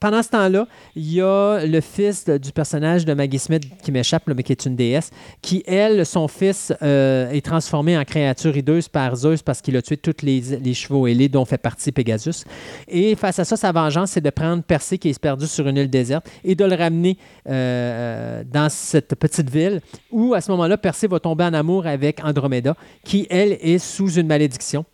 pendant 0.00 0.22
ce 0.22 0.28
temps-là, 0.28 0.66
il 0.94 1.12
y 1.12 1.20
a 1.20 1.64
le 1.66 1.80
fils 1.80 2.26
du 2.26 2.52
personnage 2.52 3.04
de 3.04 3.14
Maggie 3.14 3.38
Smith 3.38 3.64
qui 3.82 3.90
m'échappe, 3.90 4.22
mais 4.28 4.42
qui 4.42 4.52
est 4.52 4.66
une 4.66 4.76
déesse, 4.76 5.10
qui, 5.42 5.64
elle, 5.66 6.06
son 6.06 6.28
fils, 6.28 6.72
euh, 6.82 7.30
est 7.30 7.44
transformé 7.44 7.98
en 7.98 8.04
créature 8.04 8.56
hideuse 8.56 8.88
par 8.88 9.16
Zeus 9.16 9.42
parce 9.42 9.60
qu'il 9.60 9.76
a 9.76 9.82
tué 9.82 9.96
tous 9.96 10.22
les, 10.22 10.40
les 10.40 10.74
chevaux 10.74 11.06
ailés 11.06 11.28
dont 11.28 11.44
fait 11.44 11.58
partie 11.58 11.90
Pegasus. 11.90 12.44
Et 12.86 13.16
face 13.16 13.38
à 13.40 13.44
ça, 13.44 13.56
sa 13.56 13.72
vengeance, 13.72 14.12
c'est 14.12 14.20
de 14.20 14.30
prendre 14.30 14.62
Persée 14.62 14.98
qui 14.98 15.08
est 15.08 15.18
perdu 15.18 15.46
sur 15.46 15.66
une 15.66 15.76
île 15.76 15.90
déserte 15.90 16.28
et 16.44 16.54
de 16.54 16.64
le 16.64 16.76
ramener 16.76 17.18
euh, 17.48 18.44
dans 18.44 18.68
cette 18.68 19.14
petite 19.16 19.50
ville 19.50 19.80
où, 20.10 20.34
à 20.34 20.40
ce 20.40 20.50
moment-là, 20.52 20.76
Persée 20.76 21.08
va 21.08 21.18
tomber 21.18 21.44
en 21.44 21.54
amour 21.54 21.86
avec 21.86 22.24
Andromeda, 22.24 22.76
qui, 23.04 23.26
elle, 23.30 23.52
est 23.60 23.78
sous 23.78 24.12
une 24.12 24.28
malédiction 24.28 24.84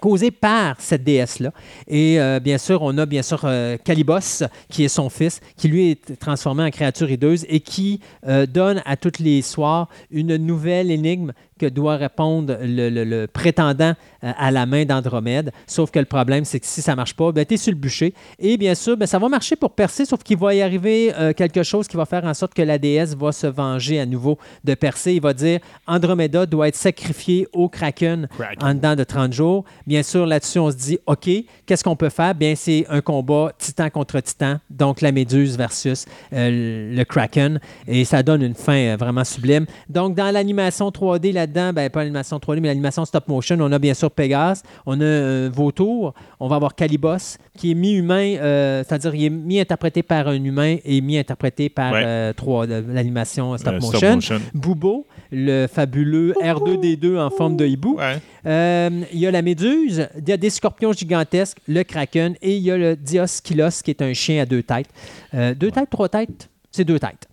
causée 0.00 0.30
par 0.30 0.80
cette 0.80 1.04
déesse-là. 1.04 1.52
Et 1.86 2.20
euh, 2.20 2.40
bien 2.40 2.58
sûr, 2.58 2.82
on 2.82 2.96
a 2.98 3.06
bien 3.06 3.22
sûr 3.22 3.40
euh, 3.44 3.76
Calibos, 3.82 4.44
qui 4.68 4.84
est 4.84 4.88
son 4.88 5.08
fils, 5.10 5.40
qui 5.56 5.68
lui 5.68 5.90
est 5.90 6.18
transformé 6.18 6.64
en 6.64 6.70
créature 6.70 7.10
hideuse 7.10 7.44
et 7.48 7.60
qui 7.60 8.00
euh, 8.26 8.46
donne 8.46 8.82
à 8.84 8.96
tous 8.96 9.20
les 9.20 9.42
soirs 9.42 9.88
une 10.10 10.36
nouvelle 10.36 10.90
énigme 10.90 11.32
que 11.58 11.66
doit 11.66 11.96
répondre 11.96 12.56
le, 12.62 12.88
le- 12.88 13.04
le 13.04 13.26
prétendant 13.26 13.94
euh, 14.24 14.32
à 14.38 14.50
la 14.50 14.64
main 14.66 14.84
d'Andromède. 14.84 15.50
Sauf 15.66 15.90
que 15.90 15.98
le 15.98 16.04
problème, 16.04 16.44
c'est 16.44 16.60
que 16.60 16.66
si 16.66 16.80
ça 16.82 16.92
ne 16.92 16.96
marche 16.96 17.14
pas, 17.14 17.32
ben, 17.32 17.44
tu 17.44 17.54
es 17.54 17.56
sur 17.56 17.72
le 17.72 17.78
bûcher. 17.78 18.14
Et 18.38 18.56
bien 18.56 18.74
sûr, 18.74 18.96
ben, 18.96 19.06
ça 19.06 19.18
va 19.18 19.28
marcher 19.28 19.56
pour 19.56 19.72
Persée, 19.72 20.04
sauf 20.04 20.22
qu'il 20.22 20.38
va 20.38 20.54
y 20.54 20.62
arriver 20.62 21.12
euh, 21.18 21.32
quelque 21.32 21.62
chose 21.62 21.86
qui 21.88 21.96
va 21.96 22.04
faire 22.06 22.24
en 22.24 22.34
sorte 22.34 22.54
que 22.54 22.62
la 22.62 22.78
déesse 22.78 23.14
va 23.16 23.32
se 23.32 23.46
venger 23.46 24.00
à 24.00 24.06
nouveau 24.06 24.38
de 24.64 24.74
Persée. 24.74 25.14
Il 25.14 25.20
va 25.22 25.34
dire 25.34 25.60
Andromeda 25.86 26.46
doit 26.46 26.68
être 26.68 26.76
sacrifié 26.76 27.46
au 27.52 27.68
Kraken, 27.68 28.28
Kraken. 28.38 28.62
en 28.68 28.74
dedans 28.74 28.96
de 28.96 29.04
30 29.04 29.32
jours. 29.32 29.64
Bien 29.86 30.02
sûr, 30.02 30.26
là-dessus, 30.26 30.58
on 30.58 30.70
se 30.70 30.76
dit 30.76 30.98
OK, 31.06 31.28
qu'est-ce 31.66 31.84
qu'on 31.84 31.96
peut 31.96 32.08
faire? 32.08 32.34
Bien, 32.34 32.54
c'est 32.56 32.86
un 32.88 33.00
combat 33.00 33.52
titan 33.58 33.90
contre 33.90 34.20
titan, 34.20 34.58
donc 34.70 35.00
la 35.00 35.12
méduse 35.12 35.56
versus 35.56 36.04
euh, 36.32 36.94
le 36.94 37.04
Kraken. 37.04 37.60
Et 37.86 38.04
ça 38.04 38.22
donne 38.22 38.42
une 38.42 38.54
fin 38.54 38.76
euh, 38.76 38.96
vraiment 38.98 39.24
sublime. 39.24 39.66
Donc, 39.88 40.14
dans 40.14 40.30
l'animation 40.32 40.88
3D 40.90 41.32
là-dedans, 41.48 41.72
ben, 41.72 41.88
pas 41.90 42.00
l'animation 42.04 42.38
3D, 42.38 42.60
mais 42.60 42.68
l'animation 42.68 43.04
stop 43.04 43.26
motion, 43.28 43.56
on 43.60 43.72
a 43.72 43.78
bien 43.78 43.94
sûr 43.94 44.10
Pégase, 44.10 44.62
on 44.86 45.00
a 45.00 45.04
euh, 45.04 45.50
Vautour, 45.52 46.14
on 46.40 46.48
va 46.48 46.56
avoir 46.56 46.74
Calibos, 46.74 47.36
qui 47.56 47.70
est 47.72 47.74
mi-humain, 47.74 48.36
euh, 48.36 48.84
c'est-à-dire 48.86 49.14
il 49.14 49.24
est 49.24 49.30
mi-interprété 49.30 50.02
par 50.02 50.28
un 50.28 50.42
humain 50.42 50.76
et 50.84 51.00
mi-interprété 51.00 51.68
par 51.68 51.92
Ouais. 51.92 52.02
euh, 52.04 52.32
trois- 52.32 52.66
euh, 52.68 52.82
l'animation 52.92 53.56
stop, 53.56 53.74
Euh, 53.74 53.80
motion. 53.80 54.38
Bubo, 54.54 55.06
le 55.32 55.66
fabuleux 55.66 56.34
R2D2 56.42 57.18
en 57.18 57.30
forme 57.30 57.56
de 57.56 57.66
hibou. 57.66 57.96
Ouais. 57.96 58.18
Euh, 58.46 58.90
il 59.12 59.18
y 59.18 59.26
a 59.26 59.30
la 59.30 59.42
méduse, 59.42 60.08
il 60.18 60.28
y 60.28 60.32
a 60.32 60.36
des 60.36 60.50
scorpions 60.50 60.92
gigantesques, 60.92 61.58
le 61.66 61.82
kraken 61.82 62.34
et 62.42 62.56
il 62.56 62.62
y 62.62 62.70
a 62.70 62.76
le 62.76 62.96
Dioskylos 62.96 63.82
qui 63.84 63.90
est 63.90 64.02
un 64.02 64.12
chien 64.12 64.42
à 64.42 64.46
deux 64.46 64.62
têtes. 64.62 64.88
Euh, 65.34 65.54
deux 65.54 65.70
têtes, 65.70 65.90
trois 65.90 66.08
têtes? 66.08 66.48
C'est 66.78 66.84
deux 66.84 67.00
têtes. 67.00 67.26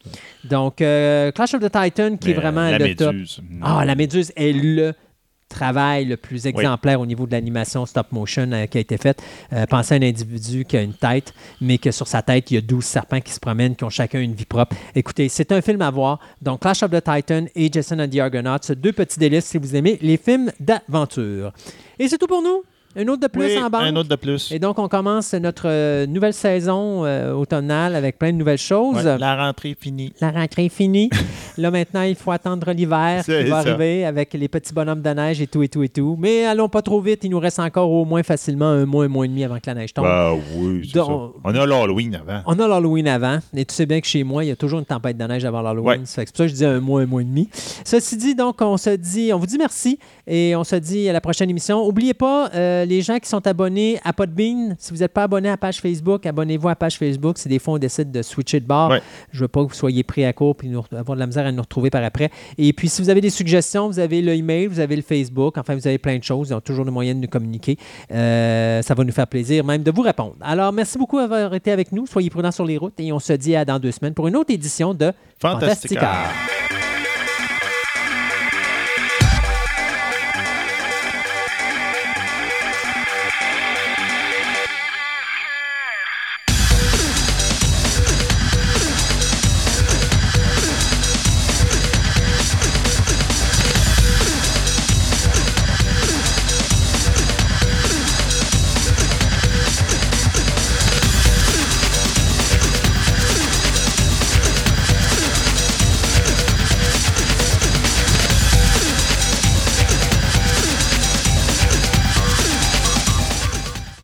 Donc, 0.44 0.82
euh, 0.82 1.32
Clash 1.32 1.54
of 1.54 1.62
the 1.62 1.72
Titan 1.72 2.18
qui 2.18 2.32
est 2.32 2.34
Mais, 2.34 2.42
vraiment 2.42 2.62
euh, 2.62 2.72
la 2.72 2.78
le 2.80 2.96
top. 2.96 3.14
méduse. 3.14 3.42
Ah, 3.62 3.86
la 3.86 3.94
méduse 3.94 4.32
est 4.36 4.54
le 4.54 4.96
travail 5.50 6.06
le 6.06 6.18
plus 6.18 6.48
exemplaire 6.48 7.00
au 7.00 7.06
niveau 7.06 7.28
de 7.28 7.32
l'animation 7.32 7.86
stop 7.86 8.12
motion 8.12 8.50
euh, 8.54 8.66
qui 8.66 8.80
a 8.80 8.82
été 8.82 8.98
faite. 8.98 9.22
Euh, 9.54 9.68
pensez 9.68 9.94
à 9.94 9.98
un 9.98 10.02
individu 10.02 10.66
qui 10.66 10.78
a 10.78 10.82
une 10.82 10.96
tête, 10.96 11.36
mais 11.62 11.78
que 11.78 11.92
sur 11.92 12.08
sa 12.08 12.24
tête, 12.24 12.50
il 12.50 12.56
y 12.56 12.58
a 12.58 12.62
12 12.62 12.84
serpents 12.84 13.22
qui 13.22 13.34
se 13.34 13.40
promènent, 13.40 13.76
qui 13.76 13.84
ont 13.84 13.92
chacun 13.92 14.20
une 14.20 14.34
vie 14.34 14.46
propre. 14.46 14.76
Écoutez, 14.96 15.30
c'est 15.30 15.52
un 15.52 15.62
film 15.62 15.84
à 15.84 15.92
voir. 15.92 16.20
Donc, 16.42 16.62
Clash 16.62 16.82
of 16.82 16.90
the 16.90 17.04
Titan 17.04 17.46
et 17.54 17.72
Jason 17.72 18.00
and 18.00 18.08
the 18.10 18.18
Argonauts, 18.18 18.74
deux 18.76 18.94
petits 18.94 19.20
délices 19.20 19.46
si 19.46 19.60
vous 19.60 19.76
aimez 19.76 20.00
les 20.02 20.18
films 20.18 20.52
d'aventure. 20.60 21.54
Et 22.00 22.08
c'est 22.08 22.18
tout 22.18 22.26
pour 22.26 22.42
nous. 22.42 22.64
Un 22.98 23.08
autre 23.08 23.22
de 23.22 23.28
plus 23.28 23.44
Oui, 23.46 23.58
en 23.64 23.70
banque? 23.70 23.82
un 23.84 23.96
autre 23.96 24.10
de 24.10 24.16
plus. 24.16 24.52
Et 24.52 24.60
donc, 24.60 24.80
on 24.80 24.88
commence 24.88 25.34
notre 25.34 25.68
euh, 25.68 26.06
nouvelle 26.08 26.34
saison 26.34 27.04
euh, 27.06 27.34
automnale 27.34 27.96
avec 27.96 28.18
plein 28.18 28.32
de 28.32 28.38
nouvelles 28.38 28.58
choses. 28.58 29.06
Ouais, 29.06 29.18
la 29.18 29.36
rentrée 29.46 29.72
est 29.72 29.82
finie. 29.82 30.14
La 30.22 30.32
rentrée 30.32 30.66
est 30.66 30.70
finie. 30.70 31.10
Là, 31.58 31.72
maintenant, 31.72 32.02
il 32.04 32.16
faut 32.16 32.32
attendre 32.32 32.72
l'hiver 32.72 33.24
qui 33.24 33.32
va 33.44 33.64
ça. 33.64 33.70
arriver 33.70 34.06
avec 34.06 34.34
les 34.34 34.48
petits 34.48 34.74
bonhommes 34.74 35.02
de 35.02 35.10
neige 35.10 35.42
et 35.42 35.48
tout 35.48 35.64
et 35.64 35.68
tout 35.70 35.84
et 35.84 35.90
tout. 35.90 36.16
Mais 36.20 36.46
allons 36.46 36.70
pas 36.70 36.82
trop 36.82 37.00
vite. 37.02 37.22
Il 37.24 37.30
nous 37.32 37.40
reste 37.40 37.60
encore 37.60 37.90
au 37.90 38.04
moins 38.06 38.24
facilement 38.24 38.66
un 38.70 38.86
mois, 38.86 39.06
un 39.06 39.08
mois 39.08 39.26
et 39.26 39.30
demi 39.30 39.44
avant 39.44 39.56
que 39.56 39.68
la 39.68 39.74
neige 39.76 39.94
tombe. 39.94 40.06
Bah 40.06 40.34
oui, 40.56 40.90
Donc- 40.94 41.06
ça. 41.08 41.40
On 41.44 41.50
a 41.56 41.66
l'Halloween 41.66 42.16
avant. 42.16 42.42
On 42.46 42.60
a 42.60 42.68
l'Halloween 42.68 43.08
avant. 43.08 43.40
Et 43.56 43.66
tu 43.66 43.74
sais 43.74 43.86
bien 43.86 44.02
que 44.02 44.08
chez 44.08 44.24
moi, 44.24 44.44
il 44.44 44.48
y 44.48 44.52
a 44.52 44.56
toujours 44.56 44.80
une 44.80 44.86
tempête 44.86 45.18
de 45.18 45.24
neige 45.26 45.46
avant 45.46 45.62
l'Halloween. 45.62 46.00
Ouais. 46.00 46.06
C'est 46.06 46.26
pour 46.28 46.38
ça 46.38 46.44
que 46.46 46.50
je 46.50 46.56
dis 46.56 46.66
un 46.66 46.80
mois, 46.80 47.02
un 47.02 47.06
mois 47.06 47.22
et 47.22 47.26
demi. 47.26 47.50
Ceci 47.86 48.18
dit, 48.18 48.36
donc, 48.36 48.58
on 48.62 48.78
se 48.78 48.90
dit, 48.92 49.32
on 49.34 49.40
vous 49.40 49.46
dit 49.48 49.58
merci 49.58 49.98
et 50.28 50.56
on 50.56 50.64
se 50.64 50.76
dit 50.76 51.08
à 51.10 51.14
la 51.14 51.22
prochaine 51.22 51.50
émission. 51.50 51.86
N'oubliez 51.86 52.14
pas, 52.14 52.50
euh, 52.54 52.85
les 52.86 53.02
gens 53.02 53.20
qui 53.20 53.28
sont 53.28 53.46
abonnés 53.48 54.00
à 54.04 54.14
Podbean, 54.14 54.76
si 54.80 54.94
vous 54.94 55.00
n'êtes 55.00 55.14
pas 55.14 55.24
abonné 55.24 55.50
à 55.50 55.54
la 55.54 55.58
page 55.58 55.80
Facebook, 55.82 56.26
abonnez-vous 56.26 56.68
à 56.68 56.72
la 56.72 56.76
page 56.76 56.98
Facebook. 56.98 57.38
C'est 57.38 57.50
des 57.50 57.60
fois, 57.60 57.76
on 57.76 57.78
décide 57.78 58.12
de 58.12 58.22
switcher 58.22 58.60
de 58.60 58.66
bord. 58.66 58.92
Ouais. 58.92 59.02
Je 59.32 59.40
veux 59.42 59.48
pas 59.48 59.64
que 59.64 59.70
vous 59.70 59.74
soyez 59.76 60.04
pris 60.04 60.26
à 60.26 60.34
court 60.34 60.56
et 60.64 60.96
avoir 60.96 61.16
de 61.16 61.20
la 61.20 61.28
misère 61.28 61.46
à 61.46 61.52
nous 61.52 61.62
retrouver 61.62 61.90
par 61.90 62.04
après. 62.04 62.30
Et 62.58 62.72
puis, 62.74 62.90
si 62.90 63.02
vous 63.02 63.10
avez 63.10 63.22
des 63.22 63.30
suggestions, 63.30 63.88
vous 63.88 64.00
avez 64.00 64.22
le 64.22 64.34
email, 64.34 64.68
vous 64.68 64.80
avez 64.80 64.96
le 64.96 65.02
Facebook. 65.02 65.58
Enfin, 65.58 65.76
vous 65.76 65.88
avez 65.88 65.98
plein 65.98 66.18
de 66.18 66.24
choses. 66.24 66.50
Ils 66.50 66.54
ont 66.54 66.62
toujours 66.62 66.86
le 66.86 66.92
moyen 66.92 67.16
de 67.16 67.20
nous 67.20 67.28
communiquer. 67.28 67.78
Euh, 68.12 68.82
ça 68.82 68.94
va 68.94 69.04
nous 69.04 69.12
faire 69.12 69.28
plaisir 69.28 69.64
même 69.64 69.84
de 69.84 69.92
vous 69.92 70.02
répondre. 70.02 70.36
Alors, 70.42 70.72
merci 70.72 70.98
beaucoup 70.98 71.20
d'avoir 71.20 71.54
été 71.54 71.72
avec 71.72 71.92
nous. 71.92 72.06
Soyez 72.06 72.30
prudents 72.30 72.52
sur 72.52 72.66
les 72.66 72.78
routes 72.78 73.00
et 73.00 73.12
on 73.12 73.20
se 73.20 73.34
dit 73.34 73.56
à 73.56 73.66
dans 73.66 73.80
deux 73.80 73.92
semaines 73.92 74.14
pour 74.14 74.28
une 74.28 74.36
autre 74.36 74.54
édition 74.54 74.94
de 74.94 75.12
Fantastica. 75.40 76.00
Fantastica. 76.00 76.85